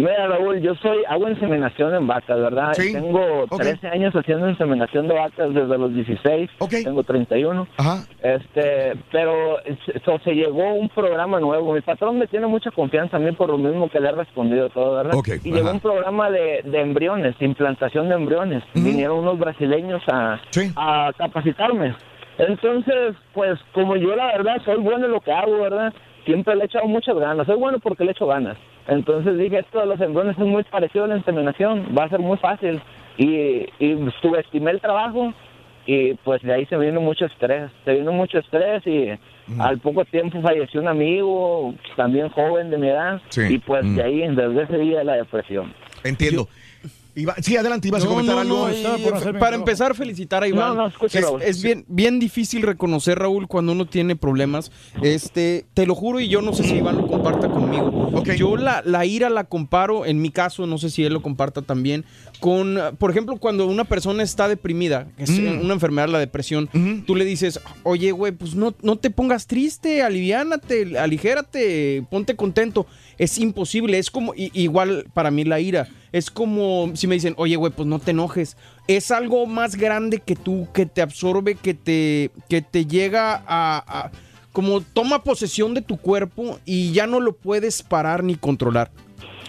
Mira, 0.00 0.28
Raúl, 0.28 0.60
yo 0.60 0.76
soy, 0.76 0.98
hago 1.08 1.28
inseminación 1.28 1.92
en 1.92 2.06
vacas, 2.06 2.38
¿verdad? 2.38 2.72
Sí. 2.74 2.92
Tengo 2.92 3.42
Ok. 3.50 3.60
13 3.60 3.88
años 3.88 4.14
haciendo 4.14 4.48
inseminación 4.48 5.08
de 5.08 5.14
vacas 5.14 5.52
desde 5.52 5.76
los 5.76 5.92
16. 5.92 6.50
Tengo 6.84 7.02
31. 7.02 7.66
Este, 8.22 8.92
pero 9.10 9.56
so, 10.04 10.20
se 10.20 10.34
llegó 10.34 10.74
un 10.74 10.88
programa 10.88 11.40
nuevo. 11.40 11.72
Mi 11.74 11.80
patrón 11.80 12.16
me 12.16 12.28
tiene 12.28 12.46
mucha 12.46 12.70
confianza 12.70 13.16
a 13.16 13.20
mí 13.20 13.32
por 13.32 13.48
lo 13.50 13.58
mismo 13.58 13.88
que 13.90 13.98
le 13.98 14.10
he 14.10 14.12
respondido 14.12 14.68
todo, 14.70 14.94
¿verdad? 14.98 15.14
Ok, 15.16 15.30
y 15.42 15.50
llegó 15.50 15.66
ajá. 15.66 15.74
un 15.74 15.80
programa 15.80 16.30
de, 16.30 16.62
de 16.64 16.80
embriones, 16.80 17.34
implantación 17.40 18.08
de 18.08 18.14
embriones. 18.14 18.62
Vinieron 18.74 19.18
unos 19.18 19.36
brasileños 19.36 20.00
a, 20.06 20.38
a 20.76 21.12
capacitarme. 21.18 21.96
Entonces, 22.38 23.16
pues 23.34 23.58
como 23.74 23.96
yo 23.96 24.14
la 24.14 24.26
verdad 24.26 24.62
soy 24.64 24.76
bueno 24.76 25.06
en 25.06 25.10
lo 25.12 25.20
que 25.20 25.32
hago, 25.32 25.58
¿verdad? 25.60 25.92
Siempre 26.24 26.54
le 26.54 26.62
he 26.62 26.66
echado 26.66 26.86
muchas 26.86 27.16
ganas. 27.18 27.46
Soy 27.48 27.56
bueno 27.56 27.80
porque 27.80 28.04
le 28.04 28.12
echo 28.12 28.26
ganas. 28.28 28.56
Entonces 28.88 29.38
dije, 29.38 29.58
esto 29.60 29.80
de 29.80 29.86
los 29.86 30.00
embriones 30.00 30.36
es 30.38 30.44
muy 30.44 30.64
parecido 30.64 31.04
a 31.04 31.08
la 31.08 31.16
inseminación, 31.18 31.94
va 31.96 32.04
a 32.04 32.08
ser 32.08 32.18
muy 32.20 32.36
fácil. 32.38 32.80
Y, 33.18 33.66
y 33.78 33.96
subestimé 34.22 34.70
el 34.70 34.80
trabajo 34.80 35.32
y 35.86 36.14
pues 36.24 36.40
de 36.42 36.52
ahí 36.52 36.66
se 36.66 36.76
vino 36.76 37.00
mucho 37.00 37.26
estrés. 37.26 37.70
Se 37.84 37.94
vino 37.94 38.12
mucho 38.12 38.38
estrés 38.38 38.86
y 38.86 39.10
al 39.58 39.78
poco 39.78 40.04
tiempo 40.04 40.40
falleció 40.42 40.80
un 40.80 40.88
amigo, 40.88 41.74
también 41.96 42.28
joven 42.30 42.70
de 42.70 42.78
mi 42.78 42.88
edad. 42.88 43.20
Sí. 43.28 43.42
Y 43.54 43.58
pues 43.58 43.84
Mm. 43.84 43.96
de 43.96 44.02
ahí, 44.02 44.18
desde 44.34 44.62
ese 44.62 44.78
día, 44.78 45.04
la 45.04 45.14
depresión. 45.16 45.72
Entiendo. 46.04 46.48
Sí, 47.42 47.56
adelante, 47.56 47.88
ibas 47.88 48.04
a 48.04 48.06
comentar 48.06 48.34
no, 48.34 48.40
algo. 48.40 48.68
no, 48.68 48.68
eh, 48.70 49.34
para 49.38 49.56
empezar, 49.56 49.94
felicitar 49.94 50.42
a 50.42 50.48
Iván. 50.48 50.68
No, 50.68 50.74
no, 50.74 50.86
escucha, 50.88 51.18
es, 51.18 51.24
Raúl. 51.24 51.42
es 51.42 51.62
bien, 51.62 51.84
bien 51.88 52.18
difícil 52.18 52.62
reconocer, 52.62 53.18
Raúl, 53.18 53.48
cuando 53.48 53.72
uno 53.72 53.86
tiene 53.86 54.16
problemas. 54.16 54.70
Este, 55.02 55.66
te 55.74 55.86
lo 55.86 55.94
juro, 55.94 56.20
y 56.20 56.28
yo 56.28 56.42
no 56.42 56.52
sé 56.52 56.64
si 56.64 56.76
Iván 56.76 56.96
lo 56.96 57.06
comparta 57.06 57.48
conmigo. 57.48 58.10
Yo 58.36 58.56
la, 58.56 58.82
la 58.84 59.06
ira 59.06 59.30
la 59.30 59.44
comparo, 59.44 60.04
en 60.04 60.20
mi 60.20 60.30
caso, 60.30 60.66
no 60.66 60.76
sé 60.78 60.90
si 60.90 61.04
él 61.04 61.12
lo 61.14 61.22
comparta 61.22 61.62
también, 61.62 62.04
con, 62.40 62.78
por 62.98 63.10
ejemplo, 63.10 63.36
cuando 63.38 63.66
una 63.66 63.84
persona 63.84 64.22
está 64.22 64.48
deprimida, 64.48 65.08
que 65.16 65.24
es 65.24 65.30
Mm. 65.30 65.60
una 65.64 65.74
enfermedad, 65.74 66.08
la 66.08 66.18
depresión, 66.18 66.68
tú 67.06 67.14
le 67.14 67.24
dices, 67.24 67.60
oye, 67.84 68.10
güey, 68.12 68.32
pues 68.32 68.54
no, 68.54 68.74
no 68.82 68.96
te 68.96 69.10
pongas 69.10 69.46
triste, 69.46 70.02
aliviánate, 70.02 70.98
aligérate, 70.98 72.04
ponte 72.10 72.36
contento. 72.36 72.86
Es 73.18 73.38
imposible, 73.38 73.98
es 73.98 74.10
como, 74.10 74.32
igual 74.36 75.06
para 75.14 75.30
mí 75.30 75.44
la 75.44 75.60
ira, 75.60 75.88
es 76.12 76.30
como 76.30 76.90
si 76.94 77.06
me 77.06 77.14
dicen, 77.14 77.34
oye, 77.36 77.56
güey, 77.56 77.72
pues 77.72 77.86
no 77.88 77.98
te 77.98 78.10
enojes. 78.12 78.56
Es 78.86 79.10
algo 79.10 79.46
más 79.46 79.76
grande 79.76 80.18
que 80.20 80.34
tú, 80.36 80.68
que 80.72 80.86
te 80.86 81.02
absorbe, 81.02 81.54
que 81.54 81.74
te, 81.74 82.30
que 82.48 82.62
te 82.62 82.86
llega 82.86 83.34
a... 83.46 83.84
a- 84.06 84.10
como 84.50 84.80
toma 84.80 85.22
posesión 85.22 85.72
de 85.74 85.82
tu 85.82 85.98
cuerpo 85.98 86.58
y 86.64 86.90
ya 86.90 87.06
no 87.06 87.20
lo 87.20 87.36
puedes 87.36 87.82
parar 87.82 88.24
ni 88.24 88.34
controlar. 88.34 88.90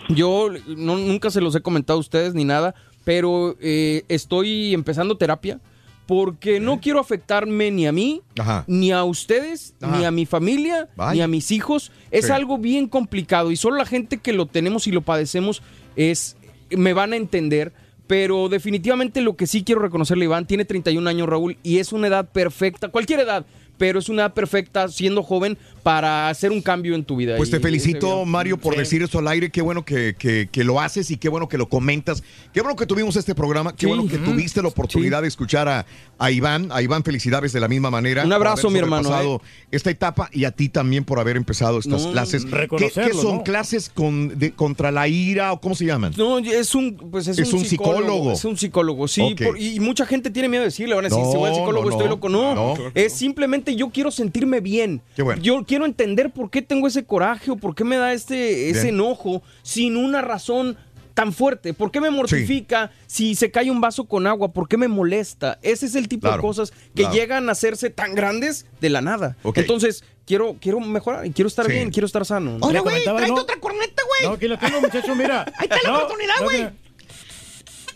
Yo 0.09 0.49
no- 0.67 0.97
nunca 0.97 1.31
se 1.31 1.41
los 1.41 1.55
he 1.55 1.61
comentado 1.61 1.97
a 1.97 2.01
ustedes 2.01 2.35
ni 2.35 2.43
nada, 2.45 2.75
pero 3.05 3.55
eh, 3.59 4.03
estoy 4.07 4.73
empezando 4.73 5.17
terapia 5.17 5.59
porque 6.05 6.59
no 6.59 6.79
quiero 6.79 6.99
afectarme 6.99 7.71
ni 7.71 7.87
a 7.87 7.91
mí, 7.91 8.21
ni 8.67 8.91
a 8.91 9.03
ustedes, 9.03 9.73
Ajá. 9.81 9.97
ni 9.97 10.05
a 10.05 10.11
mi 10.11 10.25
familia, 10.25 10.89
ni 11.13 11.21
a 11.21 11.27
mis 11.27 11.49
hijos. 11.51 11.91
Es 12.11 12.25
Sí. 12.27 12.31
algo 12.31 12.57
bien 12.59 12.87
complicado 12.87 13.51
y 13.51 13.55
solo 13.55 13.77
la 13.77 13.85
gente 13.85 14.17
que 14.17 14.33
lo 14.33 14.45
tenemos 14.47 14.85
y 14.85 14.91
lo 14.91 15.01
padecemos 15.01 15.61
es 15.95 16.35
me 16.71 16.93
van 16.93 17.13
a 17.13 17.17
entender. 17.17 17.71
Pero 18.07 18.49
definitivamente 18.49 19.21
lo 19.21 19.35
que 19.35 19.45
sí 19.45 19.63
quiero 19.63 19.81
reconocerle, 19.81 20.25
Iván, 20.25 20.47
tiene 20.47 20.65
31 20.65 21.07
años, 21.07 21.29
Raúl, 21.29 21.57
y 21.61 21.77
es 21.77 21.93
una 21.93 22.07
edad 22.07 22.27
perfecta, 22.31 22.89
cualquier 22.89 23.19
edad, 23.19 23.45
pero 23.77 23.99
es 23.99 24.09
una 24.09 24.23
edad 24.23 24.33
perfecta 24.33 24.87
siendo 24.87 25.21
joven 25.21 25.59
para 25.83 26.29
hacer 26.29 26.51
un 26.51 26.61
cambio 26.61 26.95
en 26.95 27.03
tu 27.03 27.15
vida. 27.15 27.37
Pues 27.37 27.49
te 27.49 27.59
felicito, 27.59 28.25
Mario, 28.25 28.57
por 28.57 28.73
Sí. 28.73 28.79
decir 28.79 29.01
eso 29.03 29.19
al 29.19 29.27
aire. 29.27 29.49
Qué 29.49 29.61
bueno 29.61 29.83
que, 29.85 30.15
que- 30.17 30.49
que 30.51 30.63
lo 30.63 30.79
haces 30.79 31.11
y 31.11 31.17
qué 31.17 31.29
bueno 31.29 31.47
que 31.47 31.57
lo 31.57 31.69
comentas. 31.69 32.23
Qué 32.53 32.61
bueno 32.61 32.75
que 32.75 32.85
tuvimos 32.85 33.15
este 33.15 33.35
programa. 33.35 33.71
Qué 33.75 33.81
Sí. 33.81 33.85
bueno 33.87 34.07
que 34.07 34.17
tuviste 34.17 34.61
la 34.61 34.67
oportunidad 34.67 35.21
de 35.21 35.27
escuchar 35.27 35.67
a, 35.67 35.85
a 36.17 36.31
Iván. 36.31 36.69
A 36.71 36.81
Iván, 36.81 37.03
felicidades 37.03 37.53
de 37.53 37.59
la 37.59 37.67
misma 37.67 37.89
manera. 37.91 38.23
Un 38.25 38.33
abrazo, 38.33 38.69
mi 38.69 38.79
hermano, 38.79 39.09
¿eh? 39.21 39.37
Esta 39.71 39.89
etapa 39.89 40.29
y 40.33 40.45
a 40.45 40.51
ti 40.51 40.69
también 40.69 41.03
por 41.05 41.19
haber 41.19 41.37
empezado 41.37 41.79
estas 41.79 42.05
No, 42.05 42.11
clases. 42.11 42.45
¿Qué, 42.45 43.13
son 43.13 43.37
¿no? 43.37 43.43
clases 43.43 43.89
con, 43.89 44.37
de- 44.39 44.51
contra 44.51 44.91
la 44.91 45.07
ira 45.07 45.51
o 45.53 45.61
cómo 45.61 45.75
se 45.75 45.85
llaman? 45.85 46.13
No, 46.17 46.39
es 46.39 46.75
un, 46.75 46.95
pues 47.11 47.27
es, 47.27 47.37
Es 47.39 47.53
un 47.53 47.65
psicólogo. 47.65 48.33
Es 48.33 48.45
un 48.45 48.57
psicólogo, 48.57 49.07
sí. 49.07 49.35
Por- 49.43 49.59
y 49.59 49.79
mucha 49.79 50.05
gente 50.05 50.29
tiene 50.29 50.49
miedo 50.49 50.61
de 50.63 50.67
decirle, 50.69 50.95
van 50.95 51.05
a 51.05 51.09
decir, 51.09 51.23
No, 51.23 51.31
si 51.31 51.37
voy 51.37 51.49
al 51.49 51.55
psicólogo 51.55 51.83
no, 51.85 51.89
estoy 51.91 52.05
no. 52.05 52.09
loco. 52.09 52.29
No, 52.29 52.55
No. 52.55 52.75
es 52.93 53.13
simplemente 53.13 53.75
yo 53.75 53.89
quiero 53.89 54.11
sentirme 54.11 54.59
bien. 54.59 55.01
Qué 55.15 55.21
bueno. 55.23 55.41
Yo 55.41 55.63
quiero 55.69 55.85
entender 55.85 56.31
por 56.31 56.49
qué 56.49 56.63
tengo 56.63 56.87
ese 56.87 57.03
coraje 57.05 57.51
o 57.51 57.55
por 57.55 57.75
qué 57.75 57.83
me 57.83 57.95
da 57.95 58.11
este, 58.11 58.69
ese 58.71 58.81
Bien. 58.85 58.95
enojo 58.95 59.43
sin 59.61 59.95
una 59.97 60.19
razón 60.21 60.75
tan 61.13 61.31
fuerte. 61.31 61.75
¿Por 61.75 61.91
qué 61.91 62.01
me 62.01 62.09
mortifica 62.09 62.91
si 63.05 63.35
se 63.35 63.51
cae 63.51 63.69
un 63.69 63.79
vaso 63.79 64.05
con 64.05 64.25
agua? 64.25 64.51
¿Por 64.51 64.67
qué 64.67 64.77
me 64.77 64.87
molesta? 64.87 65.59
Ese 65.61 65.85
es 65.85 65.93
el 65.93 66.07
tipo 66.07 66.21
Claro, 66.27 66.37
de 66.37 66.41
cosas 66.41 66.71
que 66.71 67.03
claro. 67.03 67.13
llegan 67.13 67.49
a 67.49 67.51
hacerse 67.51 67.91
tan 67.91 68.15
grandes 68.15 68.65
de 68.81 68.89
la 68.89 69.01
nada. 69.01 69.37
Entonces, 69.53 70.03
quiero, 70.25 70.55
quiero 70.59 70.79
mejorar 70.79 71.25
y 71.27 71.31
quiero 71.31 71.47
estar 71.49 71.67
Sí. 71.67 71.73
bien, 71.73 71.91
quiero 71.91 72.07
estar 72.07 72.25
sano. 72.25 72.57
¿no? 72.57 72.65
Oye, 72.65 72.79
güey, 72.79 73.03
tráete 73.03 73.31
otra 73.31 73.59
corneta, 73.59 74.01
güey. 74.07 74.29
No, 74.29 74.35
aquí 74.37 74.47
la 74.47 74.57
tengo, 74.57 74.81
muchacho, 74.81 75.13
mira. 75.13 75.41
Ahí 75.57 75.67
está 75.69 75.77
la 75.83 75.89
No, 75.91 75.97
oportunidad, 75.97 76.33
güey. 76.43 76.67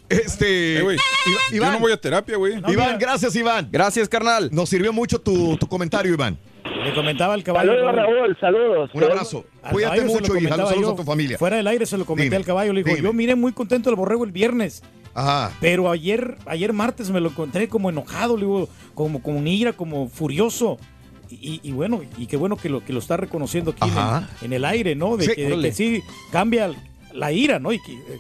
Este. 0.10 0.78
Eh, 0.78 0.82
güey, 0.82 0.98
Iván- 1.52 1.54
Yo 1.54 1.72
no 1.72 1.80
voy 1.80 1.92
a 1.92 1.98
terapia, 2.00 2.38
güey. 2.38 2.62
Iván, 2.68 3.00
gracias, 3.00 3.36
Iván. 3.36 3.68
Gracias, 3.72 4.08
carnal. 4.08 4.50
Nos 4.52 4.70
sirvió 4.70 4.94
mucho 4.94 5.20
tu, 5.20 5.58
tu 5.58 5.68
comentario, 5.68 6.14
Iván. 6.14 6.38
Le 6.64 6.94
comentaba 6.94 7.34
al 7.34 7.44
caballo. 7.44 7.72
Saludos, 7.74 7.96
Raúl, 7.96 8.38
saludos. 8.40 8.90
Un 8.94 9.04
abrazo. 9.04 9.46
Cuídate 9.72 10.02
mucho 10.06 10.26
y 10.26 10.28
comentaba 10.44 10.70
saludos 10.70 10.88
yo. 10.90 10.94
a 10.94 10.96
tu 10.98 11.04
familia. 11.04 11.38
Fuera 11.38 11.58
del 11.58 11.68
aire 11.68 11.86
se 11.86 11.98
lo 11.98 12.06
comenté 12.06 12.26
Dime, 12.26 12.36
al 12.38 12.46
caballo. 12.46 12.74
Le 12.74 12.84
digo, 12.84 12.96
dime. 12.96 13.08
yo 13.08 13.14
miré 13.14 13.36
muy 13.36 13.52
contento 13.54 13.90
el 13.90 13.96
borrego 13.96 14.24
el 14.24 14.32
viernes. 14.32 14.84
Ajá. 15.14 15.52
Pero 15.62 15.92
ayer, 15.92 16.38
ayer 16.46 16.74
martes 16.74 17.10
me 17.12 17.20
lo 17.20 17.30
encontré 17.30 17.68
como 17.68 17.90
enojado, 17.90 18.36
le 18.38 18.44
digo, 18.46 18.70
como 18.96 19.22
con 19.22 19.48
ira, 19.48 19.74
como 19.74 20.08
furioso. 20.10 20.78
Y, 21.30 21.60
y 21.64 21.72
bueno, 21.72 22.02
y 22.18 22.28
qué 22.28 22.38
bueno 22.38 22.58
que 22.58 22.70
lo, 22.70 22.84
que 22.84 22.94
lo 22.94 23.00
está 23.00 23.18
reconociendo 23.18 23.72
aquí 23.72 23.90
en 23.90 23.98
el, 23.98 24.24
en 24.46 24.54
el 24.54 24.66
aire, 24.66 24.96
¿no? 24.96 25.18
De, 25.18 25.26
Sí, 25.26 25.36
que, 25.36 25.42
de 25.42 25.48
que 25.48 25.54
órale. 25.54 25.72
sí 25.72 26.02
cambia 26.32 26.72
la 27.14 27.32
ira, 27.32 27.60
¿no? 27.60 27.72
Y 27.74 27.80
que 27.82 27.94
de 27.94 28.20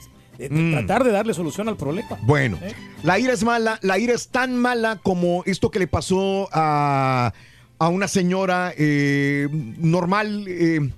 Mm. 0.49 0.71
tratar 0.71 1.03
de 1.03 1.11
darle 1.11 1.35
solución 1.35 1.69
al 1.69 1.77
problema. 1.77 2.17
Bueno, 2.23 2.57
¿Eh? 2.63 2.73
la 3.03 3.19
ira 3.19 3.33
es 3.33 3.43
mala, 3.43 3.77
la 3.83 3.99
ira 3.99 4.15
es 4.15 4.29
tan 4.29 4.57
mala 4.57 4.97
como 5.03 5.43
esto 5.45 5.69
que 5.69 5.77
le 5.77 5.85
pasó 5.85 6.49
a, 6.51 7.31
a 7.79 7.87
una 7.89 8.07
señora 8.07 8.73
eh, 8.77 9.47
normal. 9.51 10.45
eh, 10.47 10.89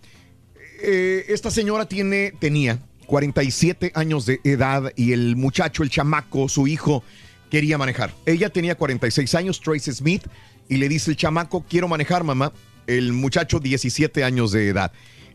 eh, 0.81 1.25
esta 1.29 1.49
señora 1.51 1.87
tiene, 1.87 2.33
tenía 2.39 2.79
47 3.07 3.91
años 3.95 4.25
de 4.25 4.39
edad 4.43 4.91
y 4.95 5.13
el 5.13 5.35
muchacho, 5.35 5.83
el 5.83 5.89
chamaco, 5.89 6.49
su 6.49 6.67
hijo, 6.67 7.03
quería 7.49 7.77
manejar. 7.77 8.13
Ella 8.25 8.49
tenía 8.49 8.75
46 8.75 9.35
años, 9.35 9.61
Tracy 9.61 9.91
Smith, 9.91 10.27
y 10.67 10.77
le 10.77 10.89
dice 10.89 11.11
el 11.11 11.17
chamaco, 11.17 11.65
quiero 11.67 11.87
manejar, 11.87 12.23
mamá. 12.23 12.51
El 12.87 13.13
muchacho, 13.13 13.59
17 13.59 14.23
años 14.23 14.51
de 14.51 14.69
edad. 14.69 14.91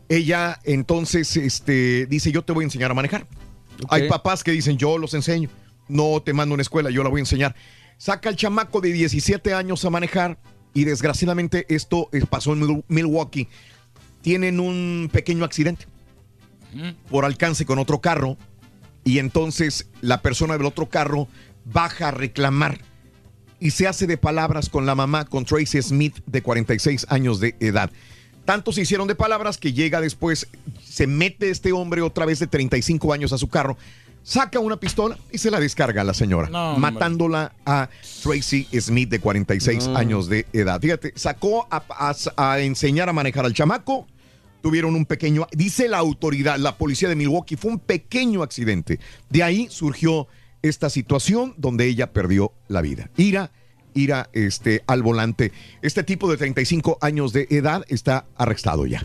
Ella 0.07 0.59
entonces 0.63 1.35
este, 1.37 2.05
dice, 2.05 2.31
yo 2.31 2.43
te 2.43 2.53
voy 2.53 2.63
a 2.63 2.67
enseñar 2.67 2.91
a 2.91 2.93
manejar. 2.93 3.27
Hay 3.89 4.07
papás 4.07 4.43
que 4.43 4.51
dicen, 4.51 4.77
yo 4.77 4.97
los 4.97 5.13
enseño. 5.13 5.49
No 5.87 6.21
te 6.21 6.33
mando 6.33 6.53
a 6.53 6.55
una 6.55 6.61
escuela, 6.61 6.89
yo 6.91 7.03
la 7.03 7.09
voy 7.09 7.19
a 7.19 7.23
enseñar. 7.23 7.55
Saca 7.97 8.29
al 8.29 8.35
chamaco 8.35 8.79
de 8.79 8.93
17 8.93 9.53
años 9.53 9.83
a 9.83 9.89
manejar 9.89 10.37
y 10.73 10.83
desgraciadamente 10.85 11.65
esto 11.69 12.09
eh, 12.11 12.25
pasó 12.29 12.53
en 12.53 12.59
Mil- 12.61 12.83
Milwaukee. 12.87 13.47
Tienen 14.21 14.59
un 14.59 15.09
pequeño 15.11 15.43
accidente 15.45 15.85
por 17.09 17.25
alcance 17.25 17.65
con 17.65 17.79
otro 17.79 17.99
carro 17.99 18.37
y 19.03 19.19
entonces 19.19 19.89
la 20.01 20.21
persona 20.21 20.57
del 20.57 20.65
otro 20.65 20.87
carro 20.89 21.27
baja 21.65 22.09
a 22.09 22.11
reclamar 22.11 22.79
y 23.59 23.71
se 23.71 23.87
hace 23.87 24.07
de 24.07 24.17
palabras 24.17 24.69
con 24.69 24.85
la 24.85 24.95
mamá, 24.95 25.25
con 25.25 25.43
Tracy 25.45 25.81
Smith, 25.81 26.19
de 26.25 26.41
46 26.41 27.07
años 27.09 27.39
de 27.39 27.55
edad. 27.59 27.91
Tanto 28.45 28.71
se 28.71 28.81
hicieron 28.81 29.07
de 29.07 29.13
palabras 29.15 29.57
que 29.57 29.73
llega 29.73 30.01
después, 30.01 30.47
se 30.83 31.05
mete 31.05 31.49
este 31.51 31.71
hombre 31.73 32.01
otra 32.01 32.25
vez 32.25 32.39
de 32.39 32.47
35 32.47 33.13
años 33.13 33.33
a 33.33 33.37
su 33.37 33.49
carro, 33.49 33.77
saca 34.23 34.59
una 34.59 34.77
pistola 34.77 35.17
y 35.31 35.37
se 35.37 35.49
la 35.51 35.59
descarga 35.59 36.01
a 36.01 36.03
la 36.03 36.13
señora, 36.13 36.49
No, 36.49 36.73
hombre. 36.75 36.91
matándola 36.91 37.53
a 37.65 37.89
Tracy 38.23 38.67
Smith 38.79 39.09
de 39.09 39.19
46 39.19 39.87
No. 39.87 39.97
años 39.97 40.27
de 40.29 40.45
edad. 40.53 40.79
Fíjate, 40.79 41.13
sacó 41.15 41.67
a, 41.71 41.83
a- 41.89 42.51
a 42.53 42.59
enseñar 42.59 43.09
a 43.09 43.13
manejar 43.13 43.45
al 43.45 43.53
chamaco, 43.53 44.07
tuvieron 44.61 44.95
un 44.95 45.05
pequeño, 45.05 45.47
dice 45.53 45.87
la 45.87 45.97
autoridad, 45.97 46.57
la 46.59 46.77
policía 46.77 47.09
de 47.09 47.15
Milwaukee, 47.15 47.55
fue 47.55 47.71
un 47.71 47.79
pequeño 47.79 48.43
accidente. 48.43 48.99
De 49.29 49.41
ahí 49.43 49.67
surgió 49.71 50.27
esta 50.61 50.89
situación 50.91 51.55
donde 51.57 51.87
ella 51.87 52.13
perdió 52.13 52.53
la 52.67 52.81
vida. 52.81 53.09
Ira, 53.17 53.51
ira 53.95 54.29
este, 54.33 54.83
al 54.85 55.01
volante. 55.01 55.51
Este 55.81 56.03
tipo 56.03 56.29
de 56.29 56.37
35 56.37 56.99
años 57.01 57.33
de 57.33 57.47
edad 57.49 57.83
está 57.87 58.25
arrestado 58.37 58.85
ya. 58.85 59.03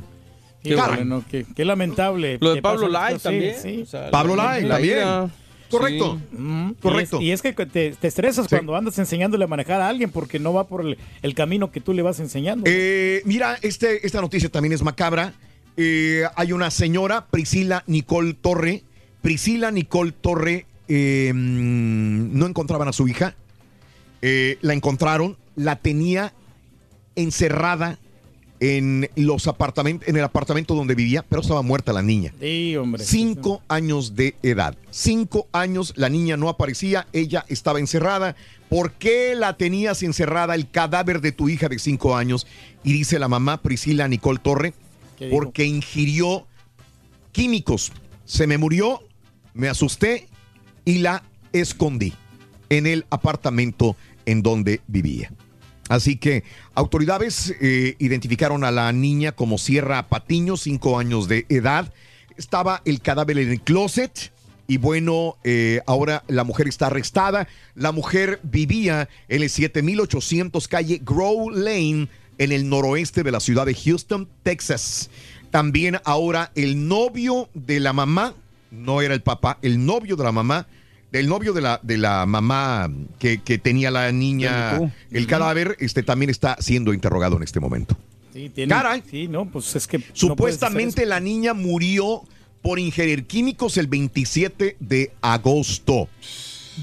Qué, 0.68 0.74
Caray. 0.76 0.96
bueno, 0.96 1.24
qué, 1.30 1.44
qué 1.54 1.64
lamentable. 1.64 2.38
Lo 2.40 2.54
de 2.54 2.62
Pablo 2.62 2.88
Lai 2.88 3.18
también. 3.18 3.54
sí, 3.54 3.60
sí. 3.76 3.82
o 3.82 3.86
sea, 3.86 4.10
Pablo 4.10 4.36
la- 4.36 4.44
Lai 4.44 4.62
la 4.64 4.74
también. 4.74 5.32
Correcto. 5.70 6.20
Sí. 6.30 6.36
Mm, 6.38 6.70
Correcto. 6.80 7.16
Y 7.20 7.30
es, 7.32 7.42
y 7.44 7.48
es 7.48 7.54
que 7.56 7.66
te, 7.66 7.90
te 7.92 8.06
estresas 8.06 8.46
cuando 8.46 8.76
andas 8.76 8.98
enseñándole 9.00 9.44
a 9.44 9.48
manejar 9.48 9.80
a 9.80 9.88
alguien 9.88 10.10
porque 10.10 10.38
no 10.38 10.52
va 10.52 10.68
por 10.68 10.82
el, 10.86 10.96
el 11.22 11.34
camino 11.34 11.72
que 11.72 11.80
tú 11.80 11.92
le 11.92 12.02
vas 12.02 12.20
enseñando. 12.20 12.64
Eh, 12.68 13.20
mira, 13.24 13.58
este, 13.62 14.06
esta 14.06 14.20
noticia 14.20 14.48
también 14.48 14.72
es 14.72 14.82
macabra. 14.82 15.32
Eh, 15.76 16.22
hay 16.36 16.52
una 16.52 16.70
señora, 16.70 17.26
Priscila 17.26 17.82
Nicole 17.88 18.34
Torre. 18.34 18.84
Priscila 19.22 19.72
Nicole 19.72 20.12
Torre 20.12 20.66
eh, 20.86 21.32
mm, 21.34 22.38
no 22.38 22.46
encontraban 22.46 22.86
a 22.86 22.92
su 22.92 23.08
hija. 23.08 23.34
Eh, 24.22 24.58
la 24.60 24.72
encontraron, 24.72 25.36
la 25.56 25.76
tenía 25.76 26.32
encerrada 27.16 27.98
en 28.60 29.10
los 29.16 29.46
apartamentos, 29.46 30.08
en 30.08 30.16
el 30.16 30.24
apartamento 30.24 30.74
donde 30.74 30.94
vivía, 30.94 31.24
pero 31.28 31.42
estaba 31.42 31.62
muerta 31.62 31.92
la 31.92 32.02
niña. 32.02 32.32
Sí, 32.40 32.76
hombre. 32.76 33.04
Cinco 33.04 33.62
años 33.68 34.16
de 34.16 34.34
edad. 34.42 34.76
Cinco 34.90 35.48
años, 35.52 35.92
la 35.96 36.08
niña 36.08 36.36
no 36.36 36.48
aparecía, 36.48 37.06
ella 37.12 37.44
estaba 37.48 37.78
encerrada. 37.78 38.36
¿Por 38.68 38.92
qué 38.92 39.34
la 39.34 39.56
tenías 39.56 40.02
encerrada 40.02 40.54
el 40.54 40.70
cadáver 40.70 41.20
de 41.20 41.32
tu 41.32 41.48
hija 41.48 41.68
de 41.68 41.78
cinco 41.78 42.16
años? 42.16 42.46
Y 42.82 42.92
dice 42.92 43.18
la 43.18 43.28
mamá 43.28 43.62
Priscila 43.62 44.08
Nicole 44.08 44.40
Torre, 44.42 44.74
porque 45.30 45.64
ingirió 45.64 46.46
químicos. 47.32 47.92
Se 48.24 48.46
me 48.46 48.58
murió, 48.58 49.02
me 49.54 49.68
asusté 49.68 50.28
y 50.84 50.98
la 50.98 51.22
escondí 51.52 52.12
en 52.68 52.86
el 52.86 53.06
apartamento 53.10 53.96
en 54.24 54.42
donde 54.42 54.80
vivía. 54.88 55.30
Así 55.88 56.16
que 56.16 56.42
autoridades 56.74 57.54
eh, 57.60 57.94
identificaron 57.98 58.64
a 58.64 58.70
la 58.70 58.92
niña 58.92 59.32
como 59.32 59.58
Sierra 59.58 60.08
Patiño, 60.08 60.56
cinco 60.56 60.98
años 60.98 61.28
de 61.28 61.46
edad. 61.48 61.92
Estaba 62.36 62.82
el 62.84 63.00
cadáver 63.00 63.38
en 63.38 63.50
el 63.50 63.60
closet. 63.60 64.32
Y 64.68 64.78
bueno, 64.78 65.36
eh, 65.44 65.80
ahora 65.86 66.24
la 66.26 66.42
mujer 66.42 66.66
está 66.66 66.88
arrestada. 66.88 67.46
La 67.74 67.92
mujer 67.92 68.40
vivía 68.42 69.08
en 69.28 69.42
el 69.42 69.50
7800 69.50 70.66
calle 70.66 71.00
Grow 71.04 71.50
Lane, 71.50 72.08
en 72.38 72.52
el 72.52 72.68
noroeste 72.68 73.22
de 73.22 73.30
la 73.30 73.40
ciudad 73.40 73.66
de 73.66 73.74
Houston, 73.74 74.28
Texas. 74.42 75.08
También 75.52 75.98
ahora 76.04 76.50
el 76.56 76.88
novio 76.88 77.48
de 77.54 77.78
la 77.78 77.92
mamá, 77.92 78.34
no 78.72 79.02
era 79.02 79.14
el 79.14 79.22
papá, 79.22 79.58
el 79.62 79.86
novio 79.86 80.16
de 80.16 80.24
la 80.24 80.32
mamá, 80.32 80.66
del 81.16 81.28
novio 81.28 81.52
de 81.52 81.60
la, 81.62 81.80
de 81.82 81.96
la 81.98 82.26
mamá 82.26 82.90
que, 83.18 83.38
que 83.38 83.58
tenía 83.58 83.90
la 83.90 84.12
niña, 84.12 84.78
el 85.10 85.26
cadáver, 85.26 85.76
este 85.80 86.02
también 86.02 86.30
está 86.30 86.56
siendo 86.60 86.92
interrogado 86.92 87.36
en 87.36 87.42
este 87.42 87.58
momento. 87.60 87.96
Sí, 88.32 88.50
tiene- 88.50 88.70
Caray. 88.74 89.02
Sí, 89.10 89.28
no, 89.28 89.46
pues 89.46 89.74
es 89.76 89.86
que. 89.86 90.02
Supuestamente 90.12 91.06
la 91.06 91.20
niña 91.20 91.54
murió 91.54 92.22
por 92.62 92.78
ingerir 92.78 93.26
químicos 93.26 93.76
el 93.78 93.86
27 93.86 94.76
de 94.78 95.12
agosto. 95.22 96.08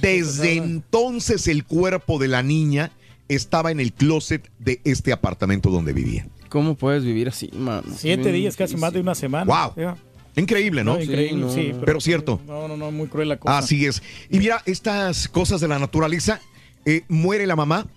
Desde 0.02 0.56
entonces 0.56 1.48
el 1.48 1.66
cuerpo 1.66 2.18
de 2.18 2.28
la 2.28 2.42
niña 2.42 2.92
estaba 3.28 3.72
en 3.72 3.80
el 3.80 3.94
closet 3.94 4.50
de 4.60 4.82
este 4.84 5.12
apartamento 5.14 5.70
donde 5.70 5.94
vivía. 5.94 6.26
¿Cómo 6.50 6.76
puedes 6.76 7.04
vivir 7.04 7.28
así, 7.28 7.50
mano? 7.54 7.84
Siete 7.96 8.24
Bien 8.24 8.36
días, 8.36 8.56
casi 8.56 8.76
más 8.78 8.94
de 8.94 9.02
una 9.02 9.14
semana. 9.14 9.46
Wow. 9.46 9.74
Ya. 9.76 9.98
Increíble, 10.36 10.84
¿no? 10.84 10.96
No, 10.96 11.02
increíble, 11.02 11.46
sí, 11.54 11.74
pero, 11.86 12.02
cierto. 12.02 12.42
No, 12.48 12.68
no, 12.68 12.76
no, 12.76 12.92
muy 12.92 13.08
cruel 13.08 13.30
la 13.30 13.38
cosa. 13.38 13.58
Así 13.58 13.86
es. 13.86 14.02
Y 14.30 14.40
mira, 14.40 14.62
estas 14.66 15.28
cosas 15.28 15.62
de 15.62 15.68
la 15.68 15.78
naturaleza, 15.78 16.42
eh, 16.86 17.04
muere 17.08 17.46
la 17.46 17.56
mamá 17.56 17.88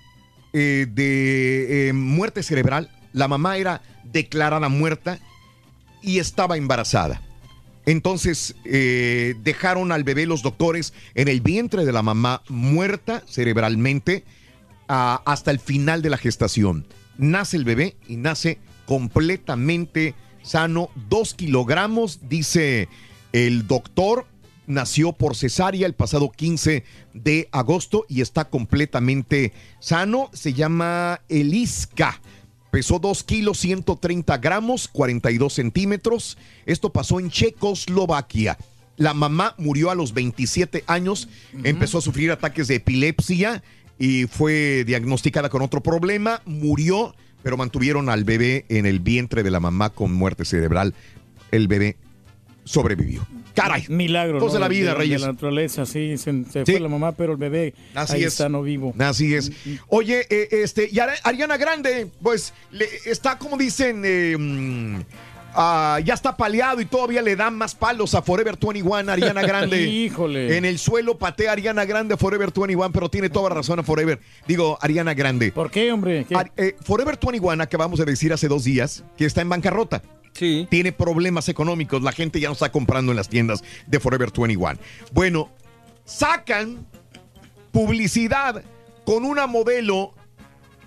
eh, 0.59 0.87
de 0.91 1.89
eh, 1.89 1.93
muerte 1.93 2.43
cerebral. 2.43 2.91
La 3.13 3.29
mamá 3.29 3.59
era 3.59 3.83
declarada 4.05 4.71
muerta 4.71 5.19
y 6.01 6.19
estaba 6.19 6.57
embarazada. 6.57 7.21
Entonces 7.85 8.55
eh, 8.65 9.35
dejaron 9.43 9.93
al 9.93 10.03
bebé 10.03 10.25
los 10.25 10.43
doctores 10.43 10.95
en 11.15 11.29
el 11.29 11.43
vientre 11.43 11.85
de 11.85 11.93
la 11.93 12.01
mamá 12.01 12.43
muerta 12.49 13.23
cerebralmente 13.29 14.25
hasta 14.89 15.51
el 15.51 15.59
final 15.59 16.01
de 16.01 16.09
la 16.09 16.17
gestación. 16.17 16.87
Nace 17.19 17.59
el 17.59 17.65
bebé 17.65 17.97
y 18.09 18.17
nace 18.17 18.59
completamente 18.87 20.15
sano, 20.47 20.91
dos 21.09 21.35
kilogramos, 21.35 22.21
dice 22.29 22.89
el 23.33 23.67
doctor. 23.67 24.27
Nació 24.67 25.13
por 25.13 25.37
cesárea 25.37 25.87
el 25.87 25.95
pasado 25.95 26.31
15 26.31 26.83
de 27.15 27.49
agosto 27.53 28.05
y 28.09 28.21
está 28.21 28.47
completamente 28.47 29.53
sano. 29.79 30.31
Se 30.33 30.55
llama 30.55 31.21
Eliska. 31.29 32.21
Pesó 32.73 32.99
2 32.99 33.23
kilos 33.25 33.59
130 33.59 34.39
gramos, 34.39 34.89
42 34.89 35.53
centímetros. 35.53 36.37
Esto 36.67 36.93
pasó 36.93 37.21
en 37.21 37.31
Checoslovaquia. 37.31 38.59
La 38.97 39.15
mamá 39.15 39.55
murió 39.57 39.91
a 39.91 39.95
los 39.95 40.15
27 40.15 40.85
años, 40.87 41.29
empezó 41.65 41.99
a 41.99 42.03
sufrir 42.03 42.31
ataques 42.31 42.67
de 42.67 42.77
epilepsia 42.77 43.63
y 43.99 44.27
fue 44.27 44.85
diagnosticada 44.85 45.49
con 45.49 45.63
otro 45.63 45.83
problema, 45.83 46.41
murió, 46.47 47.15
pero 47.43 47.57
mantuvieron 47.57 48.09
al 48.09 48.25
bebé 48.25 48.65
en 48.69 48.87
el 48.87 49.01
vientre 49.01 49.43
de 49.43 49.51
la 49.51 49.61
mamá 49.61 49.91
con 49.91 50.13
muerte 50.13 50.45
cerebral. 50.45 50.95
El 51.51 51.69
bebé 51.69 51.97
sobrevivió. 52.65 53.27
Caray. 53.55 53.87
Milagro. 53.89 54.39
Cosas 54.39 54.55
de 54.55 54.61
la 54.61 54.69
vida, 54.69 54.91
de, 54.91 54.97
Reyes. 54.97 55.21
De 55.21 55.27
la 55.29 55.33
naturaleza, 55.33 55.87
sí. 55.87 56.19
Se, 56.19 56.45
se 56.45 56.67
Sí. 56.67 56.73
fue 56.73 56.81
la 56.81 56.89
mamá, 56.89 57.13
pero 57.13 57.33
el 57.33 57.39
bebé 57.39 57.73
Así 57.95 58.17
ahí 58.17 58.21
es. 58.25 58.29
está 58.35 58.49
no 58.51 58.63
vivo. 58.63 58.95
Así 58.99 59.35
es. 59.35 59.51
Oye, 59.89 60.27
eh, 60.29 60.49
este, 60.51 60.89
y 60.93 60.97
Ari- 60.97 61.19
Ariana 61.23 61.57
Grande, 61.57 62.11
pues 62.21 62.53
le- 62.71 62.89
está 63.07 63.39
como 63.39 63.57
dicen, 63.57 64.03
eh, 64.05 64.37
ah, 65.57 65.99
ya 66.05 66.15
está 66.15 66.37
paleado 66.37 66.81
y 66.81 66.85
todavía 66.85 67.23
le 67.23 67.35
dan 67.35 67.57
más 67.57 67.75
palos 67.75 68.15
a 68.15 68.23
Forever 68.23 68.57
21, 68.61 69.11
Ariana 69.11 69.43
Grande. 69.47 69.83
Híjole. 69.83 70.57
En 70.57 70.65
el 70.65 70.79
suelo 70.79 71.19
patea 71.19 71.53
Ariana 71.53 71.85
Grande 71.85 72.15
a 72.15 72.17
Forever 72.17 72.53
21, 72.55 72.93
pero 72.93 73.09
tiene 73.09 73.31
toda 73.31 73.49
la 73.49 73.57
razón 73.57 73.79
a 73.79 73.83
Forever. 73.83 74.21
Digo, 74.47 74.79
Ariana 74.81 75.15
Grande. 75.15 75.51
¿Por 75.53 75.71
qué, 75.71 75.91
hombre? 75.91 76.27
Ar- 76.35 76.53
eh, 76.57 76.77
Forever 76.83 77.19
21, 77.21 77.63
acabamos 77.63 77.99
de 77.99 78.05
decir 78.05 78.33
hace 78.33 78.47
dos 78.49 78.65
días, 78.65 79.03
que 79.17 79.25
está 79.25 79.41
en 79.41 79.49
bancarrota. 79.49 80.03
Sí. 80.33 80.67
Tiene 80.71 80.93
problemas 80.93 81.49
económicos. 81.49 82.03
La 82.03 82.13
gente 82.13 82.39
ya 82.39 82.49
no 82.49 82.53
está 82.53 82.71
comprando 82.71 83.11
en 83.13 83.17
las 83.17 83.29
tiendas 83.31 83.65
de 83.87 83.99
Forever 84.01 84.31
21. 84.37 84.79
Bueno, 85.13 85.51
sacan 86.05 86.87
publicidad 87.73 88.63
con 89.05 89.25
una 89.25 89.47
modelo 89.47 90.13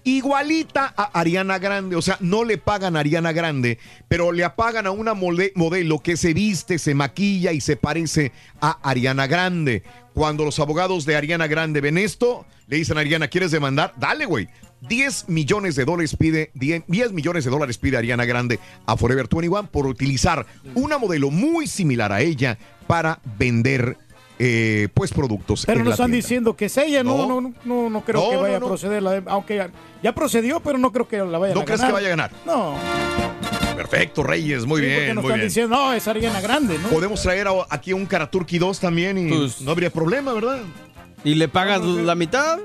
igualita 0.03 0.93
a 0.95 1.19
Ariana 1.19 1.59
Grande. 1.59 1.95
O 1.95 2.01
sea, 2.01 2.17
no 2.19 2.43
le 2.43 2.57
pagan 2.57 2.95
a 2.95 2.99
Ariana 2.99 3.31
Grande, 3.31 3.77
pero 4.07 4.31
le 4.31 4.49
pagan 4.51 4.87
a 4.87 4.91
una 4.91 5.13
modelo 5.13 5.99
que 5.99 6.17
se 6.17 6.33
viste, 6.33 6.79
se 6.79 6.93
maquilla 6.93 7.51
y 7.51 7.61
se 7.61 7.75
parece 7.75 8.31
a 8.61 8.77
Ariana 8.87 9.27
Grande. 9.27 9.83
Cuando 10.13 10.45
los 10.45 10.59
abogados 10.59 11.05
de 11.05 11.15
Ariana 11.15 11.47
Grande 11.47 11.81
ven 11.81 11.97
esto, 11.97 12.45
le 12.67 12.77
dicen 12.77 12.97
a 12.97 13.01
Ariana, 13.01 13.27
¿quieres 13.27 13.51
demandar? 13.51 13.93
Dale, 13.97 14.25
güey. 14.25 14.49
10 14.81 15.27
millones 15.27 15.75
de 15.75 15.83
dólares 15.83 16.15
pide 16.15 16.51
10, 16.53 16.83
10 16.87 17.11
millones 17.11 17.43
de 17.43 17.51
dólares 17.51 17.77
pide 17.77 17.97
Ariana 17.97 18.23
Grande 18.23 18.59
a 18.85 18.95
Forever 18.95 19.27
21 19.29 19.69
por 19.71 19.85
utilizar 19.85 20.45
una 20.73 20.97
modelo 20.97 21.31
muy 21.31 21.67
similar 21.67 22.13
a 22.13 22.21
ella 22.21 22.57
para 22.87 23.19
vender 23.37 23.97
eh, 24.39 24.87
pues 24.93 25.11
productos. 25.11 25.65
Pero 25.65 25.83
la 25.83 25.91
están 25.91 26.07
tienda. 26.07 26.15
diciendo 26.15 26.55
que 26.55 26.65
es 26.65 26.77
ella, 26.77 27.03
no, 27.03 27.17
No. 27.17 27.27
no, 27.27 27.41
no, 27.41 27.53
no, 27.65 27.89
no 27.89 28.01
creo 28.05 28.21
No, 28.23 28.29
que 28.29 28.35
no, 28.37 28.41
vaya 28.41 28.59
no. 28.59 28.65
a 28.65 28.69
proceder, 28.69 29.03
la- 29.03 29.21
aunque 29.27 29.57
ya, 29.57 29.69
ya 30.01 30.15
procedió, 30.15 30.59
pero 30.61 30.77
no 30.77 30.91
creo 30.91 31.07
que 31.07 31.17
la 31.17 31.37
vaya 31.37 31.53
¿No 31.53 31.61
a 31.61 31.63
ganar. 31.63 31.65
crees 31.65 31.81
que 31.81 31.91
vaya 31.91 32.07
a 32.07 32.09
ganar? 32.09 32.31
No. 32.45 32.75
Perfecto, 33.75 34.23
Reyes, 34.23 34.65
muy 34.65 34.81
Sí, 34.81 34.87
bien, 34.87 35.15
nos 35.15 35.23
muy 35.23 35.31
están 35.31 35.39
bien. 35.39 35.47
diciendo, 35.47 35.75
no, 35.75 35.93
es 35.93 36.07
Ariana 36.07 36.41
Grande, 36.41 36.77
¿no? 36.79 36.89
Podemos 36.89 37.21
traer 37.21 37.47
a- 37.47 37.51
aquí 37.69 37.93
un 37.93 38.05
Karaturki 38.05 38.57
2 38.59 38.79
también 38.79 39.17
y 39.17 39.29
Pues- 39.29 39.61
no 39.61 39.71
habría 39.71 39.89
problema, 39.89 40.33
¿verdad? 40.33 40.59
¿Y 41.23 41.35
le 41.35 41.47
pagas 41.47 41.81
la 41.81 42.15
mitad? 42.15 42.59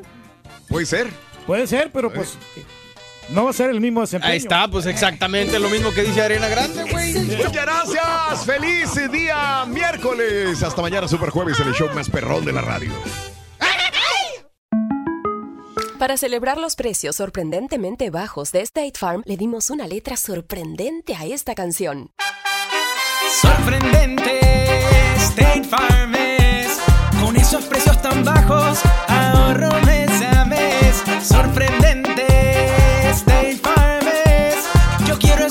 Puede 0.68 0.86
ser. 0.86 1.08
Puede 1.46 1.66
ser, 1.66 1.90
pero 1.92 2.12
pues 2.12 2.36
no 3.30 3.44
va 3.44 3.50
a 3.50 3.52
ser 3.52 3.70
el 3.70 3.80
mismo 3.80 4.00
desempeño. 4.00 4.32
Ahí 4.32 4.38
está, 4.38 4.68
pues 4.68 4.86
exactamente 4.86 5.58
lo 5.58 5.68
mismo 5.68 5.92
que 5.92 6.02
dice 6.02 6.22
Arena 6.22 6.48
Grande, 6.48 6.84
güey. 6.90 7.14
Muchas 7.14 7.52
gracias. 7.52 8.46
Feliz 8.46 9.10
día 9.10 9.64
miércoles. 9.66 10.62
Hasta 10.62 10.82
mañana, 10.82 11.08
super 11.08 11.30
jueves, 11.30 11.58
en 11.60 11.68
el 11.68 11.74
show 11.74 11.88
más 11.94 12.10
perrón 12.10 12.44
de 12.44 12.52
la 12.52 12.60
radio. 12.60 12.92
Para 15.98 16.16
celebrar 16.18 16.58
los 16.58 16.76
precios 16.76 17.16
sorprendentemente 17.16 18.10
bajos 18.10 18.52
de 18.52 18.60
State 18.60 18.98
Farm, 18.98 19.22
le 19.24 19.36
dimos 19.36 19.70
una 19.70 19.86
letra 19.86 20.16
sorprendente 20.16 21.14
a 21.14 21.24
esta 21.24 21.54
canción. 21.54 22.10
Sorprendente, 23.40 24.40
State 25.16 25.64
Farm 25.64 26.14
es. 26.14 26.78
Con 27.22 27.36
esos 27.36 27.64
precios 27.64 28.02
tan 28.02 28.22
bajos, 28.22 28.80
ahorro 29.08 29.70
mes. 29.86 30.13